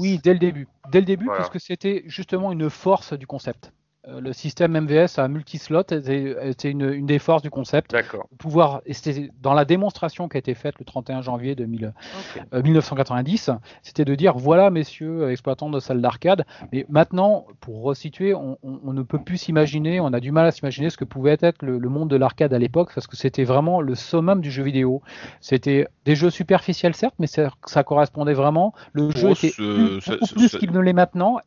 oui 0.00 0.20
dès 0.22 0.32
le 0.34 0.38
début, 0.38 0.68
dès 0.92 1.00
le 1.00 1.06
début 1.06 1.24
Voilà. 1.24 1.38
parce 1.38 1.50
que 1.50 1.58
c'était 1.58 2.04
justement 2.06 2.52
une 2.52 2.70
force 2.70 3.12
du 3.14 3.26
concept. 3.26 3.72
Euh, 4.08 4.18
le 4.18 4.32
système 4.32 4.72
MVS 4.80 5.18
à 5.18 5.28
multi-slot 5.28 5.82
était, 5.92 6.34
était 6.48 6.70
une, 6.70 6.90
une 6.90 7.04
des 7.04 7.18
forces 7.18 7.42
du 7.42 7.50
concept. 7.50 7.90
D'accord. 7.90 8.26
Pouvoir, 8.38 8.80
et 8.86 8.94
c'était 8.94 9.30
dans 9.42 9.52
la 9.52 9.66
démonstration 9.66 10.26
qui 10.26 10.38
a 10.38 10.40
été 10.40 10.54
faite 10.54 10.76
le 10.78 10.86
31 10.86 11.20
janvier 11.20 11.54
2000, 11.54 11.92
Ok. 12.36 12.42
euh, 12.54 12.62
1990, 12.62 13.50
c'était 13.82 14.06
de 14.06 14.14
dire 14.14 14.38
voilà, 14.38 14.70
messieurs, 14.70 15.24
euh, 15.24 15.30
exploitants 15.30 15.68
de 15.68 15.80
salles 15.80 16.00
d'arcade, 16.00 16.46
mais 16.72 16.86
maintenant, 16.88 17.44
pour 17.60 17.82
resituer, 17.82 18.32
on, 18.34 18.56
on- 18.62 18.80
on 18.84 18.92
ne 18.94 19.02
peut 19.02 19.18
plus 19.22 19.36
s'imaginer, 19.36 20.00
on 20.00 20.14
a 20.14 20.20
du 20.20 20.32
mal 20.32 20.46
à 20.46 20.50
s'imaginer 20.50 20.88
ce 20.88 20.96
que 20.96 21.04
pouvait 21.04 21.36
être 21.38 21.62
le, 21.62 21.78
le 21.78 21.88
monde 21.90 22.08
de 22.08 22.16
l'arcade 22.16 22.54
à 22.54 22.58
l'époque, 22.58 22.92
parce 22.94 23.06
que 23.06 23.16
c'était 23.18 23.44
vraiment 23.44 23.82
le 23.82 23.94
summum 23.94 24.40
du 24.40 24.50
jeu 24.50 24.62
vidéo. 24.62 25.02
C'était 25.42 25.86
des 26.06 26.14
jeux 26.16 26.30
superficiels, 26.30 26.94
certes, 26.94 27.16
mais 27.18 27.26
ça, 27.26 27.50
ça 27.66 27.84
correspondait 27.84 28.32
vraiment. 28.32 28.72
Le 28.94 29.10
jeu 29.10 29.30
était 29.32 29.50
ce- 29.50 29.98
plus- 30.00 30.32
plus 30.32 30.56
qu'il 30.56 30.72
ne 30.72 30.80
l'est 30.80 30.94
maintenant. 30.94 31.38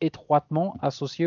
Étroitement 0.00 0.76
associé 0.82 1.26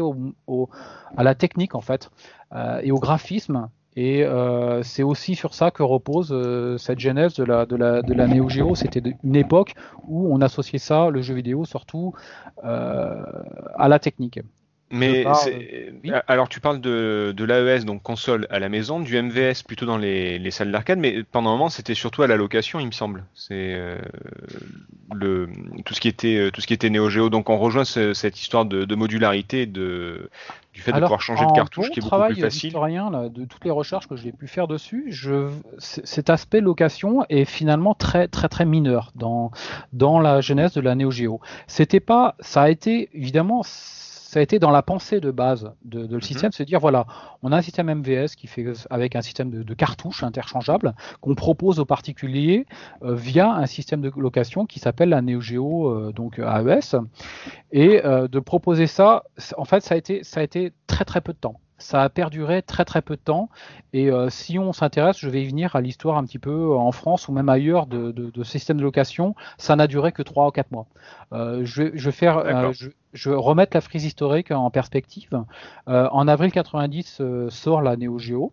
à 1.15 1.24
la 1.24 1.36
technique 1.36 1.75
en 1.75 1.81
fait 1.81 2.09
euh, 2.53 2.79
et 2.83 2.91
au 2.91 3.00
graphisme 3.00 3.69
Et 3.95 4.24
euh, 4.24 4.83
c'est 4.83 5.03
aussi 5.03 5.36
sur 5.36 5.53
ça 5.53 5.71
que 5.71 5.83
repose 5.83 6.29
euh, 6.31 6.77
cette 6.77 7.00
genèse 7.00 7.33
de 7.33 7.43
la, 7.43 7.65
de 7.65 7.75
la, 7.75 8.01
de 8.01 8.13
la. 8.13 8.27
C'était 8.75 9.01
une 9.24 9.36
époque 9.36 9.74
où 10.07 10.33
on 10.33 10.41
associait 10.41 10.79
ça, 10.79 11.09
le 11.09 11.21
jeu 11.21 11.33
vidéo, 11.33 11.65
surtout 11.65 12.13
à 12.63 13.88
la 13.88 14.00
technique. 14.00 14.39
Mais 14.89 15.24
parle- 15.24 15.36
c'est- 15.44 15.94
oui. 16.03 16.12
alors 16.27 16.48
tu 16.48 16.60
parles 16.62 16.79
de, 16.79 17.34
de 17.36 17.44
l'AES, 17.44 17.84
donc 17.86 18.01
console 18.03 18.48
à 18.50 18.60
la 18.60 18.70
maison, 18.70 19.00
du 19.01 19.15
MVS 19.22 19.63
plutôt 19.67 19.86
dans 19.86 19.98
les, 19.98 20.39
les 20.39 20.51
salles 20.51 20.72
d'arcade, 20.72 21.00
mais 21.00 21.24
pendant 21.24 21.50
un 21.50 21.53
moment 21.53 21.70
c'était 21.70 21.94
surtout 21.96 22.24
à 22.24 22.27
la 22.27 22.38
location, 22.38 22.79
il 22.79 22.86
me 22.88 22.91
semble. 22.91 23.25
C'est 23.36 23.74
euh, 23.75 23.98
le 25.13 25.50
tout 25.86 25.94
ce 25.94 26.01
qui 26.01 26.08
était 26.08 26.38
euh, 26.38 26.51
tout 26.51 26.62
ce 26.62 26.67
qui 26.67 26.74
était 26.74 26.89
Neo 26.89 27.10
Geo. 27.10 27.29
Donc 27.29 27.50
on 27.50 27.58
rejoint 27.58 27.86
ce- 27.86 28.13
cette 28.13 28.39
histoire 28.39 28.65
de, 28.65 28.86
de 28.86 28.96
modularité, 28.96 29.65
de 29.65 30.29
du 30.74 30.82
fait 30.82 30.91
de 30.91 31.00
pouvoir 31.01 31.22
changer 31.22 31.46
de 31.46 31.51
cartouche 31.51 31.88
bon 31.88 31.94
qui 31.94 32.00
est 32.00 32.01
beaucoup 32.03 32.15
plus 32.34 32.41
facile. 32.41 32.67
historien, 32.67 33.10
là, 33.10 33.29
de 33.29 33.46
toutes 33.46 33.65
les 33.65 33.72
recherches 33.72 34.08
que 34.08 34.15
j'ai 34.15 34.32
pu 34.32 34.48
faire 34.48 34.67
dessus, 34.67 35.06
je, 35.10 35.50
cet 35.79 36.29
aspect 36.29 36.62
location 36.62 37.25
est 37.29 37.46
finalement 37.46 37.94
très 37.96 38.27
très 38.27 38.48
très 38.48 38.65
mineur 38.65 39.12
dans 39.15 39.51
dans 39.94 40.20
la 40.20 40.39
genèse 40.41 40.74
de 40.74 40.82
la 40.82 40.96
Neo 40.96 41.10
Geo. 41.12 41.39
C'était 41.67 42.00
pas, 42.00 42.36
ça 42.39 42.63
a 42.63 42.70
été 42.70 43.10
évidemment, 43.13 43.62
ça 44.27 44.39
a 44.39 44.43
été 44.43 44.60
dans 44.60 44.72
la 44.72 44.81
pensée 44.81 45.22
de 45.22 45.31
base 45.31 45.72
de, 45.86 46.01
de 46.05 46.07
le 46.07 46.15
Mhm. 46.17 46.22
système, 46.22 46.51
se 46.51 46.63
dire 46.63 46.79
voilà, 46.81 47.05
on 47.43 47.51
a 47.53 47.57
un 47.57 47.62
système 47.62 47.89
MVS 47.89 48.36
qui 48.36 48.48
fait 48.48 48.65
avec 48.89 49.15
un 49.15 49.22
système 49.22 49.50
de, 49.50 49.63
de 49.63 49.74
cartouches 49.74 50.22
interchangeables 50.22 50.93
qu'on 51.22 51.34
propose 51.34 51.79
aux 51.79 51.86
particuliers 51.86 52.65
euh, 53.03 53.15
via 53.15 53.50
un 53.53 53.65
système 53.65 54.01
de 54.01 54.12
location 54.17 54.65
qui 54.65 54.79
s'appelle 54.79 55.10
la 55.10 55.22
Neo 55.22 55.39
Geo 55.39 55.88
euh, 55.89 56.12
donc 56.12 56.39
AES 56.39 56.98
et 57.72 58.05
euh, 58.05 58.27
de 58.27 58.39
proposer 58.39 58.86
ça, 58.88 59.24
en 59.57 59.63
fait, 59.65 59.81
ça 59.81 59.96
a 59.96 59.98
été, 59.98 60.24
ça 60.24 60.41
a 60.41 60.43
été 60.43 60.74
très 60.88 61.05
très 61.05 61.22
peu 61.22 61.31
de 61.31 61.38
temps. 61.38 61.60
Ça 61.79 62.01
a 62.03 62.10
perduré 62.10 62.63
très 62.63 62.86
très 62.86 63.01
peu 63.03 63.15
de 63.15 63.22
temps. 63.22 63.50
Et 63.93 64.10
euh, 64.10 64.29
si 64.29 64.57
on 64.57 64.74
s'intéresse, 64.74 65.17
je 65.19 65.29
vais 65.29 65.43
y 65.43 65.48
venir 65.48 65.75
à 65.75 65.81
l'histoire 65.81 66.17
un 66.17 66.24
petit 66.25 66.39
peu 66.39 66.50
euh, 66.51 66.74
en 66.75 66.91
France 66.91 67.27
ou 67.27 67.31
même 67.34 67.50
ailleurs 67.50 67.86
de, 67.86 68.12
de, 68.12 68.31
de 68.31 68.43
systèmes 68.43 68.77
de 68.77 68.84
location, 68.84 69.36
ça 69.60 69.75
n'a 69.75 69.86
duré 69.88 70.12
que 70.12 70.24
3 70.24 70.48
ou 70.48 70.51
4 70.51 70.72
mois. 70.72 70.88
Euh, 71.34 71.62
je, 71.65 71.84
vais- 71.84 71.91
je 71.93 72.05
vais 72.05 72.12
faire, 72.12 72.39
euh, 72.39 72.43
D'accord. 72.53 72.74
je, 72.74 72.89
je 73.13 73.29
vais 73.29 73.36
remettre 73.36 73.77
la 73.77 73.81
frise 73.81 74.05
historique 74.05 74.51
en 74.51 74.69
perspective. 74.72 75.43
En 75.88 76.27
avril 76.27 76.51
90 76.51 77.17
euh, 77.22 77.50
sort 77.50 77.81
la 77.81 77.96
Neo 77.96 78.17
Geo. 78.19 78.51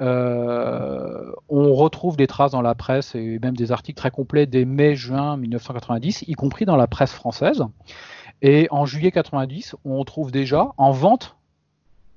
Euh, 0.00 1.30
on 1.50 1.74
retrouve 1.74 2.16
des 2.16 2.26
traces 2.26 2.52
dans 2.52 2.62
la 2.62 2.74
presse 2.74 3.14
et 3.14 3.38
même 3.40 3.56
des 3.56 3.70
articles 3.70 3.98
très 3.98 4.10
complets 4.10 4.46
dès 4.46 4.64
mai-juin 4.64 5.36
1990, 5.36 6.24
y 6.26 6.32
compris 6.34 6.64
dans 6.64 6.76
la 6.76 6.86
presse 6.86 7.12
française. 7.12 7.64
Et 8.42 8.66
en 8.70 8.86
juillet 8.86 9.10
90, 9.10 9.76
on 9.84 10.02
trouve 10.04 10.30
déjà 10.32 10.68
en 10.78 10.90
vente 10.92 11.36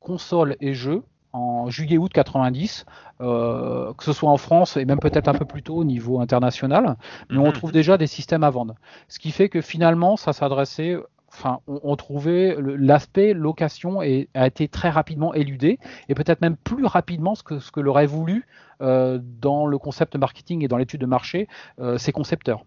consoles 0.04 0.56
et 0.62 0.74
jeux 0.74 1.02
en 1.32 1.68
juillet-août 1.70 2.12
90, 2.14 2.86
euh, 3.22 3.92
que 3.96 4.04
ce 4.04 4.14
soit 4.14 4.30
en 4.30 4.38
France 4.38 4.78
et 4.78 4.86
même 4.86 5.00
peut-être 5.00 5.28
un 5.28 5.34
peu 5.34 5.46
plus 5.46 5.64
tôt 5.64 5.78
au 5.78 5.84
niveau 5.84 6.20
international, 6.20 6.96
mais 7.32 7.40
on 7.40 7.48
Mhm. 7.48 7.54
trouve 7.54 7.72
déjà 7.72 7.98
des 7.98 8.06
systèmes 8.06 8.44
à 8.44 8.52
vendre. 8.52 8.76
Ce 9.08 9.18
qui 9.18 9.32
fait 9.32 9.50
que 9.50 9.60
finalement, 9.62 10.16
ça 10.16 10.32
s'adressait, 10.32 10.96
enfin, 11.30 11.60
on, 11.66 11.80
on 11.82 11.96
trouvait 11.96 12.56
l'aspect 12.60 13.34
location 13.34 14.04
et 14.04 14.30
a 14.36 14.46
été 14.46 14.68
très 14.68 14.92
rapidement 14.92 15.34
éludé 15.34 15.80
et 16.08 16.14
peut-être 16.14 16.42
même 16.42 16.56
plus 16.56 16.86
rapidement 16.86 17.34
ce 17.34 17.42
que 17.42 17.58
ce 17.58 17.72
que 17.72 17.80
l'aurait 17.80 18.06
voulu 18.06 18.46
euh, 18.82 19.18
dans 19.42 19.66
le 19.66 19.80
concept 19.80 20.16
marketing 20.16 20.64
et 20.64 20.68
dans 20.68 20.78
l'étude 20.78 21.02
de 21.02 21.08
marché 21.08 21.48
euh, 21.80 21.98
ces 21.98 22.12
concepteurs 22.12 22.64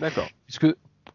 D'accord. 0.00 0.26
puisque 0.46 0.66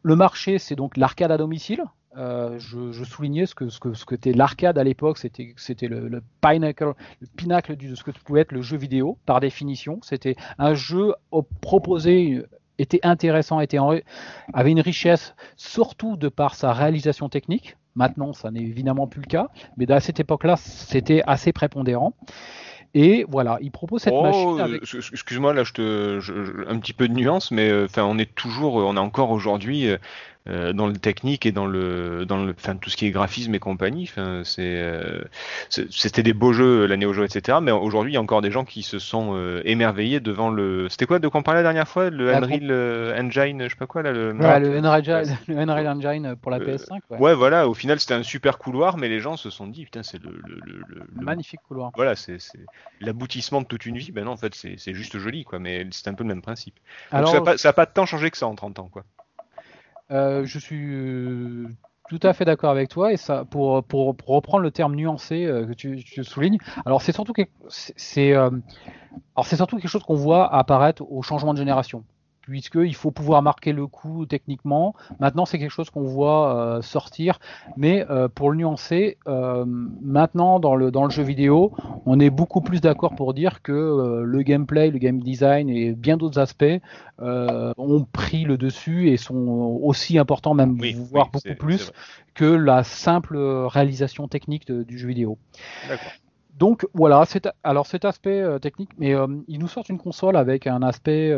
le 0.04 0.16
marché, 0.16 0.58
c'est 0.58 0.76
donc 0.76 0.96
l'arcade 0.96 1.32
à 1.32 1.38
domicile. 1.38 1.84
Euh, 2.18 2.60
je, 2.60 2.92
je 2.92 3.04
soulignais 3.06 3.46
ce 3.46 3.56
que 3.56 3.70
ce 3.70 3.80
que 3.80 3.94
ce 3.94 4.04
que 4.04 4.16
était 4.16 4.34
l'arcade 4.34 4.78
à 4.78 4.84
l'époque, 4.84 5.18
c'était 5.18 5.54
c'était 5.56 5.88
le, 5.88 6.10
le 6.10 6.22
pinacle, 6.42 6.94
le 7.22 7.28
pinacle 7.38 7.78
de 7.78 7.96
ce 7.96 8.04
que 8.04 8.12
pouvait 8.12 8.42
être 8.42 8.52
le 8.52 8.62
jeu 8.62 8.76
vidéo 8.78 9.18
par 9.26 9.40
définition. 9.40 10.00
C'était 10.04 10.36
un 10.58 10.74
jeu 10.74 11.14
proposé 11.62 12.44
était 12.80 13.00
intéressant, 13.04 13.60
était 13.62 13.80
en- 13.80 13.96
avait 14.54 14.72
une 14.72 14.82
richesse 14.82 15.36
surtout 15.56 16.18
de 16.18 16.28
par 16.30 16.56
sa 16.56 16.74
réalisation 16.74 17.30
technique. 17.30 17.78
Maintenant, 17.96 18.34
ça 18.34 18.52
n'est 18.52 18.62
évidemment 18.62 19.08
plus 19.08 19.22
le 19.22 19.28
cas, 19.28 19.50
mais 19.78 19.90
à 19.92 20.00
cette 20.00 20.20
époque-là, 20.20 20.56
c'était 20.58 21.22
assez 21.28 21.52
prépondérant. 21.54 22.14
Et 22.94 23.26
voilà, 23.30 23.58
il 23.62 23.72
propose 23.72 24.02
cette 24.02 24.14
Oh, 24.14 24.22
machine 24.24 24.60
euh, 24.60 24.64
avec 24.64 24.82
excuse-moi, 24.82 25.54
là, 25.54 25.64
je 25.64 25.72
te, 25.72 26.20
je- 26.20 26.44
je- 26.44 26.68
un 26.68 26.78
petit 26.80 26.92
peu 26.94 27.08
de 27.08 27.14
nuance, 27.14 27.52
mais 27.52 27.70
euh, 27.70 27.88
on 27.98 28.18
est 28.18 28.34
toujours, 28.36 28.76
on 28.76 28.96
est 28.98 29.00
encore 29.00 29.32
aujourd'hui 29.32 29.88
euh, 29.88 29.98
euh, 30.50 30.74
dans 30.74 30.88
le 30.88 30.94
technique 30.94 31.46
et 31.46 31.52
dans 31.52 31.66
le, 31.68 32.26
dans 32.26 32.44
le, 32.44 32.52
enfin, 32.58 32.76
tout 32.76 32.90
ce 32.90 32.98
qui 32.98 33.06
est 33.06 33.12
graphisme 33.12 33.54
et 33.54 33.60
compagnie. 33.60 34.04
Enfin, 34.10 34.42
c'est, 34.44 34.62
euh, 34.82 35.22
c'est- 35.70 35.92
c'était 35.92 36.24
des 36.24 36.34
beaux 36.34 36.52
jeux, 36.54 36.86
la 36.88 36.98
Neo 36.98 37.14
Geo, 37.14 37.24
etc. 37.24 37.60
Mais 37.62 37.72
aujourd'hui, 37.72 38.12
il 38.12 38.16
y 38.16 38.18
a 38.18 38.22
encore 38.22 38.42
des 38.42 38.50
gens 38.52 38.66
qui 38.66 38.82
se 38.84 38.98
sont 39.00 39.34
euh, 39.36 39.62
émerveillés 39.66 40.20
devant 40.20 40.50
le. 40.50 40.90
C'était 40.90 41.06
quoi 41.06 41.20
de 41.20 41.28
quoi 41.28 41.42
on 41.42 41.44
parlait 41.44 41.60
la 41.60 41.64
dernière 41.64 41.88
fois, 41.88 42.10
le 42.10 42.34
Unreal 42.34 43.16
Engine, 43.20 43.64
je 43.66 43.70
sais 43.70 43.76
pas 43.76 43.86
quoi 43.88 44.02
là. 44.02 44.12
Le... 44.12 44.34
Ouais, 44.34 44.60
le 44.60 44.78
Unreal, 44.78 45.26
le 45.48 45.58
Unreal 45.58 45.88
Engine 45.88 46.36
pour 46.42 46.50
la 46.52 46.58
Euh, 46.58 46.76
PS5. 46.78 47.00
ouais. 47.12 47.18
Ouais, 47.20 47.34
voilà. 47.36 47.68
Au 47.68 47.74
final, 47.74 48.00
c'était 48.00 48.16
un 48.16 48.24
super 48.24 48.58
couloir, 48.58 48.98
mais 48.98 49.10
les 49.10 49.20
gens 49.20 49.38
se 49.38 49.50
sont 49.50 49.68
dit, 49.68 49.86
putain, 49.86 50.02
c'est 50.04 50.22
le, 50.24 50.32
le, 50.48 51.04
Magnifique 51.22 51.60
couloir. 51.68 51.92
voilà, 51.96 52.16
c'est 52.16 52.38
l'aboutissement 53.00 53.62
de 53.62 53.68
toute 53.68 53.86
une 53.86 53.98
vie. 53.98 54.12
Ben 54.12 54.26
non, 54.26 54.32
en 54.32 54.38
fait, 54.38 54.56
c'est 54.56 54.94
juste 54.94 55.18
joli, 55.18 55.44
quoi. 55.44 55.60
Mais 55.60 55.86
c'est 55.92 56.08
un 56.08 56.14
peu 56.14 56.24
le 56.24 56.30
même 56.30 56.42
principe. 56.42 56.76
Donc 57.12 57.20
Alors, 57.20 57.30
ça 57.60 57.70
n'a 57.70 57.74
pas, 57.74 57.86
pas 57.86 57.86
tant 57.86 58.06
changé 58.06 58.32
que 58.32 58.38
ça 58.38 58.48
en 58.48 58.56
30 58.56 58.80
ans, 58.80 58.90
quoi. 58.92 59.04
Euh, 60.12 60.46
je 60.46 60.60
suis 60.60 60.94
euh, 60.94 61.68
tout 62.10 62.20
à 62.24 62.34
fait 62.34 62.46
d'accord 62.46 62.72
avec 62.72 62.90
toi 62.90 63.14
et 63.14 63.18
ça, 63.18 63.46
pour, 63.46 63.84
pour, 63.84 64.16
reprendre 64.26 64.64
le 64.64 64.72
terme 64.72 64.96
nuancé 64.96 65.46
euh, 65.46 65.66
que 65.66 65.74
tu, 65.74 66.24
soulignes, 66.24 66.58
alors 66.86 67.02
c'est 67.02 67.12
surtout, 67.14 67.34
c'est 67.70 68.34
alors 68.34 69.46
c'est 69.46 69.56
surtout 69.56 69.78
quelque 69.78 69.88
chose 69.88 70.04
qu'on 70.04 70.16
voit 70.16 70.54
apparaître 70.54 71.04
au 71.10 71.22
changement 71.22 71.54
de 71.54 71.60
génération. 71.60 72.04
Puisqu'il 72.42 72.96
faut 72.96 73.12
pouvoir 73.12 73.44
marquer 73.44 73.72
le 73.72 73.86
coup 73.86 74.26
techniquement. 74.26 74.96
Maintenant, 75.20 75.46
c'est 75.46 75.60
quelque 75.60 75.72
chose 75.72 75.92
qu'on 75.92 76.04
voit 76.04 76.56
euh, 76.56 76.82
sortir. 76.82 77.40
Mais 77.78 78.04
euh, 78.10 78.28
pour 78.30 78.50
le 78.50 78.58
nuancer, 78.58 79.18
euh, 79.28 79.64
maintenant, 79.66 80.60
dans 80.60 80.76
le, 80.76 80.90
dans 80.90 81.04
le 81.04 81.12
jeu 81.12 81.22
vidéo, 81.22 81.72
on 82.08 82.20
est 82.20 82.32
beaucoup 82.32 82.62
plus 82.62 82.82
d'accord 82.82 83.14
pour 83.16 83.36
dire 83.36 83.62
que 83.62 84.24
le 84.26 84.42
gameplay, 84.42 84.90
le 84.90 84.98
game 84.98 85.20
design 85.20 85.70
et 85.70 85.92
bien 85.94 86.18
d'autres 86.18 86.40
aspects 86.40 86.66
ont 87.20 88.06
pris 88.12 88.44
le 88.44 88.58
dessus 88.58 89.10
et 89.10 89.18
sont 89.18 89.80
aussi 89.84 90.18
importants, 90.18 90.56
même 90.56 90.78
Oui, 90.80 90.94
voire 90.94 91.30
oui, 91.34 91.40
beaucoup 91.44 91.56
plus 91.60 91.92
que 92.34 92.46
la 92.46 92.84
simple 92.84 93.38
réalisation 93.38 94.28
technique 94.28 94.66
de- 94.66 94.82
du 94.84 94.98
jeu 94.98 95.08
vidéo. 95.08 95.38
D'accord. 95.88 96.12
Donc 96.58 96.88
voilà, 96.94 97.24
c'est 97.26 97.48
alors 97.64 97.86
cet 97.86 98.04
aspect 98.04 98.44
technique, 98.62 98.90
mais 98.98 99.14
ils 99.48 99.60
nous 99.60 99.68
sortent 99.68 99.90
une 99.90 99.98
console 100.00 100.36
avec 100.36 100.66
un 100.68 100.82
aspect 100.82 101.36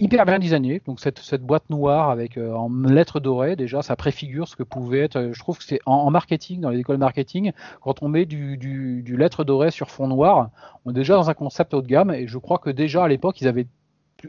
hyper 0.00 0.26
bien 0.26 0.38
designé. 0.38 0.82
Donc 0.86 1.00
cette, 1.00 1.18
cette 1.20 1.42
boîte 1.42 1.70
noire 1.70 2.10
avec 2.10 2.36
euh, 2.36 2.52
en 2.52 2.68
lettres 2.68 3.20
dorées, 3.20 3.56
déjà 3.56 3.82
ça 3.82 3.96
préfigure 3.96 4.48
ce 4.48 4.56
que 4.56 4.62
pouvait 4.62 5.00
être. 5.00 5.16
euh, 5.16 5.32
Je 5.32 5.38
trouve 5.38 5.58
que 5.58 5.64
c'est 5.64 5.80
en, 5.86 5.94
en 5.94 6.10
marketing, 6.10 6.60
dans 6.60 6.70
les 6.70 6.80
écoles 6.80 6.98
marketing, 6.98 7.52
quand 7.80 8.02
on 8.02 8.08
met 8.08 8.26
du, 8.26 8.56
du, 8.56 9.02
du 9.02 9.16
lettre 9.16 9.44
dorée 9.44 9.70
sur 9.70 9.90
fond 9.90 10.08
noir, 10.08 10.50
on 10.84 10.90
est 10.90 10.94
déjà 10.94 11.14
dans 11.14 11.30
un 11.30 11.34
concept 11.34 11.74
haut 11.74 11.82
de 11.82 11.86
gamme. 11.86 12.10
Et 12.10 12.26
je 12.26 12.38
crois 12.38 12.58
que 12.58 12.70
déjà 12.70 13.04
à 13.04 13.08
l'époque 13.08 13.40
ils 13.40 13.48
avaient, 13.48 13.66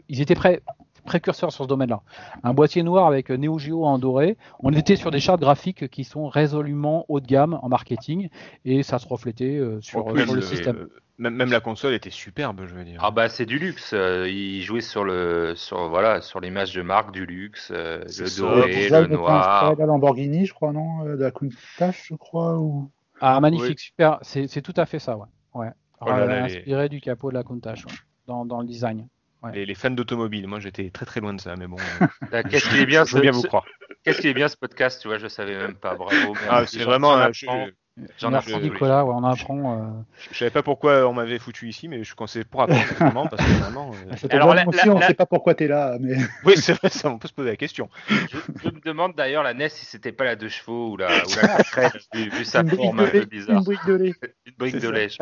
ils 0.08 0.20
étaient 0.20 0.34
prêts 0.34 0.62
précurseurs 1.04 1.52
sur 1.52 1.62
ce 1.62 1.68
domaine-là. 1.68 2.00
Un 2.42 2.52
boîtier 2.52 2.82
noir 2.82 3.06
avec 3.06 3.30
euh, 3.30 3.36
Neo 3.36 3.58
Geo 3.58 3.84
en 3.84 3.96
doré, 3.98 4.36
on 4.58 4.72
était 4.72 4.96
sur 4.96 5.12
des 5.12 5.20
chartes 5.20 5.40
graphiques 5.40 5.88
qui 5.88 6.02
sont 6.02 6.26
résolument 6.26 7.04
haut 7.08 7.20
de 7.20 7.26
gamme 7.26 7.60
en 7.62 7.68
marketing 7.68 8.28
et 8.64 8.82
ça 8.82 8.98
se 8.98 9.06
reflétait 9.06 9.56
euh, 9.56 9.80
sur, 9.80 10.04
plus, 10.04 10.24
sur 10.24 10.34
le 10.34 10.40
système. 10.42 10.88
Même 11.18 11.50
la 11.50 11.60
console 11.60 11.94
était 11.94 12.10
superbe, 12.10 12.66
je 12.66 12.74
veux 12.74 12.84
dire. 12.84 13.00
Ah 13.02 13.10
bah 13.10 13.28
c'est 13.28 13.46
du 13.46 13.58
luxe. 13.58 13.92
euh, 13.94 14.28
il 14.28 14.62
jouait 14.62 14.80
sur 14.80 15.04
le 15.04 15.54
sur 15.56 15.88
voilà 15.88 16.20
sur 16.20 16.40
l'image 16.40 16.74
de 16.74 16.82
marque 16.82 17.12
du 17.12 17.24
luxe, 17.26 17.70
euh, 17.74 18.00
le 18.18 18.36
doré, 18.38 18.88
le 18.90 19.06
noir. 19.06 19.74
la 19.78 19.86
Lamborghini, 19.86 20.44
je 20.46 20.52
crois, 20.54 20.72
non 20.72 21.06
euh, 21.06 21.16
De 21.16 21.22
la 21.22 21.30
Countach, 21.30 22.04
je 22.08 22.14
crois 22.14 22.58
ou... 22.58 22.90
Ah, 23.20 23.40
magnifique, 23.40 23.80
super. 23.80 24.18
C'est 24.22 24.60
tout 24.62 24.74
à 24.76 24.84
fait 24.84 24.98
ça, 24.98 25.16
ouais. 25.16 25.26
ouais. 25.54 25.70
Oh 26.02 26.06
là 26.10 26.26
là, 26.26 26.34
Euh, 26.44 26.46
les- 26.48 26.56
inspiré 26.58 26.88
du 26.90 27.00
capot 27.00 27.30
de 27.30 27.34
la 27.34 27.42
Countach 27.42 27.84
ouais, 27.86 27.92
dans, 28.26 28.44
dans 28.44 28.60
le 28.60 28.66
design. 28.66 29.08
ouais. 29.42 29.52
Les, 29.54 29.64
les 29.64 29.74
fans 29.74 29.90
d'automobile, 29.90 30.46
moi 30.46 30.60
j'étais 30.60 30.90
très 30.90 31.06
très 31.06 31.20
loin 31.20 31.32
de 31.32 31.40
ça, 31.40 31.56
mais 31.56 31.66
bon. 31.66 31.76
euh, 32.34 32.42
Qu'est-ce 32.50 32.68
qu'il 32.68 32.78
est 32.80 32.84
bien, 32.86 33.04
je 33.06 33.12
veux 33.14 33.18
ce- 33.18 33.22
bien 33.22 33.30
vous 33.32 33.42
croire. 33.42 33.64
Qu'est-ce 34.04 34.20
qu'il 34.20 34.28
est 34.28 34.34
bien 34.34 34.48
ce 34.48 34.56
podcast, 34.58 35.00
tu 35.00 35.08
vois, 35.08 35.16
je 35.16 35.26
savais 35.28 35.56
même 35.56 35.74
pas. 35.76 35.94
Bravo. 35.94 36.34
Ah, 36.50 36.66
c'est 36.66 36.84
vraiment. 36.84 37.16
j'en 37.32 37.66
euh, 37.98 38.04
je, 38.18 38.26
apprends. 38.26 38.40
je- 38.40 38.50
Merci 38.50 38.60
Nicolas, 38.70 39.04
ouais, 39.04 39.12
on 39.14 39.24
apprend. 39.24 39.78
euh, 39.80 39.86
je 40.30 40.38
savais 40.38 40.50
pas 40.50 40.62
pourquoi 40.62 41.08
on 41.08 41.12
m'avait 41.14 41.38
foutu 41.38 41.68
ici, 41.68 41.88
mais 41.88 42.04
je 42.04 42.14
pensais 42.14 42.44
pour 42.44 42.62
apprendre 42.62 42.82
vraiment 43.00 43.26
parce 43.26 43.42
que 43.44 43.50
vraiment. 43.62 43.90
euh, 43.92 44.28
Alors, 44.30 44.54
la- 44.54 44.66
aussi, 44.68 44.86
la- 44.86 44.94
on 44.94 44.98
la- 44.98 45.06
sait 45.08 45.14
pas 45.14 45.26
pourquoi 45.26 45.54
t'es 45.54 45.68
là, 45.68 45.96
mais 46.00 46.14
Oui, 46.44 46.56
c'est 46.56 46.74
vrai, 46.74 46.88
ça, 46.90 47.08
on 47.10 47.18
peut 47.18 47.28
se 47.28 47.32
poser 47.32 47.50
la 47.50 47.56
question. 47.56 47.88
Je, 48.08 48.38
je 48.62 48.68
me 48.68 48.80
demande 48.84 49.14
d'ailleurs 49.14 49.42
la 49.42 49.54
NES 49.54 49.68
si 49.70 49.84
c'était 49.86 50.12
pas 50.12 50.24
la 50.24 50.36
deux 50.36 50.48
chevaux 50.48 50.90
ou 50.92 50.96
la, 50.96 51.08
ou 51.08 51.30
la 51.40 51.62
crête, 51.64 51.96
vu, 52.12 52.28
vu 52.30 52.44
sa 52.44 52.60
une 52.60 52.70
forme 52.70 53.00
un 53.00 53.06
peu 53.08 53.24
bizarre. 53.24 53.58
une 53.58 53.64
brique 53.64 53.86
de 53.86 53.94
lait. 53.94 54.14
Une 54.46 54.54
brique 54.58 54.78
de 54.78 54.88
lait. 54.90 55.08
je- 55.08 55.18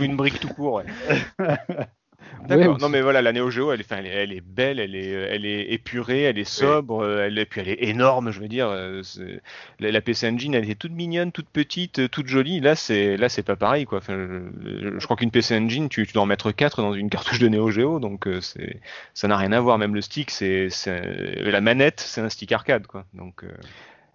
Ou 0.00 0.04
une 0.04 0.16
brique 0.16 0.40
tout 0.40 0.48
court, 0.48 0.74
ouais. 0.74 0.84
D'accord. 2.48 2.78
non 2.78 2.88
mais 2.88 3.00
voilà, 3.02 3.20
la 3.20 3.32
Neo 3.32 3.50
Geo, 3.50 3.72
elle, 3.72 3.82
elle, 3.90 4.06
elle 4.06 4.32
est 4.32 4.40
belle, 4.40 4.80
elle 4.80 4.94
est, 4.94 5.08
elle 5.10 5.44
est 5.44 5.70
épurée, 5.72 6.22
elle 6.22 6.38
est 6.38 6.48
sobre, 6.48 7.02
euh, 7.02 7.26
elle, 7.26 7.38
et 7.38 7.44
puis 7.44 7.60
elle 7.60 7.68
est 7.68 7.82
énorme, 7.84 8.30
je 8.30 8.40
veux 8.40 8.48
dire. 8.48 8.68
euh, 8.70 9.02
La, 9.80 9.90
la 9.90 10.00
PC 10.00 10.28
Engine, 10.28 10.54
elle 10.54 10.64
était 10.64 10.74
toute 10.74 10.92
mignonne, 10.92 11.30
toute 11.32 11.48
petite, 11.48 11.98
euh, 11.98 12.08
toute 12.08 12.26
jolie. 12.28 12.60
Là, 12.60 12.74
c'est 12.74 13.16
là, 13.16 13.28
c'est 13.28 13.42
pas 13.42 13.56
pareil, 13.56 13.84
quoi. 13.84 13.98
Enfin, 13.98 14.16
je, 14.16 14.98
je 14.98 15.04
crois 15.04 15.16
qu'une 15.16 15.30
PC 15.30 15.56
Engine, 15.56 15.88
tu, 15.88 16.06
tu 16.06 16.12
dois 16.14 16.22
en 16.22 16.26
mettre 16.26 16.50
4 16.52 16.80
dans 16.80 16.94
une 16.94 17.10
cartouche 17.10 17.38
de 17.38 17.48
Neo 17.48 17.70
Geo, 17.70 18.00
donc 18.00 18.26
euh, 18.26 18.40
c'est, 18.40 18.80
ça 19.14 19.28
n'a 19.28 19.36
rien 19.36 19.52
à 19.52 19.60
voir. 19.60 19.76
Même 19.78 19.94
le 19.94 20.00
stick, 20.00 20.30
c'est, 20.30 20.70
c'est- 20.70 21.42
la 21.42 21.60
manette, 21.60 22.00
c'est 22.00 22.20
un 22.22 22.28
stick 22.30 22.52
arcade, 22.52 22.86
quoi. 22.86 23.04
Donc, 23.14 23.44
euh, 23.44 23.48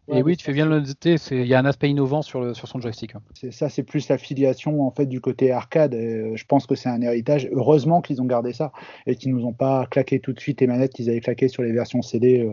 Et 0.09 0.21
oui, 0.21 0.35
tu 0.35 0.43
fais 0.43 0.53
bien 0.53 0.65
de 0.65 0.71
le 0.71 0.81
noter, 0.81 1.15
il 1.31 1.45
y 1.47 1.53
a 1.53 1.59
un 1.59 1.65
aspect 1.65 1.89
innovant 1.89 2.21
sur, 2.21 2.41
le, 2.41 2.53
sur 2.53 2.67
son 2.67 2.79
joystick. 2.81 3.15
hein. 3.15 3.21
Ça, 3.51 3.69
c'est 3.69 3.83
plus 3.83 4.09
l'affiliation 4.09 4.85
en 4.85 4.91
fait 4.91 5.05
du 5.05 5.21
côté 5.21 5.51
arcade. 5.51 5.93
Et, 5.93 6.15
euh, 6.15 6.35
je 6.35 6.45
pense 6.45 6.65
que 6.67 6.75
c'est 6.75 6.89
un 6.89 7.01
héritage. 7.01 7.47
Heureusement 7.53 8.01
qu'ils 8.01 8.21
ont 8.21 8.25
gardé 8.25 8.51
ça 8.53 8.71
et 9.07 9.15
qu'ils 9.15 9.33
nous 9.33 9.45
ont 9.45 9.53
pas 9.53 9.85
claqué 9.87 10.19
tout 10.19 10.33
de 10.33 10.39
suite 10.39 10.59
les 10.61 10.67
manettes 10.67 10.93
qu'ils 10.93 11.09
avaient 11.09 11.21
claquées 11.21 11.47
sur 11.47 11.63
les 11.63 11.71
versions 11.71 12.01
CD, 12.01 12.41
euh, 12.41 12.51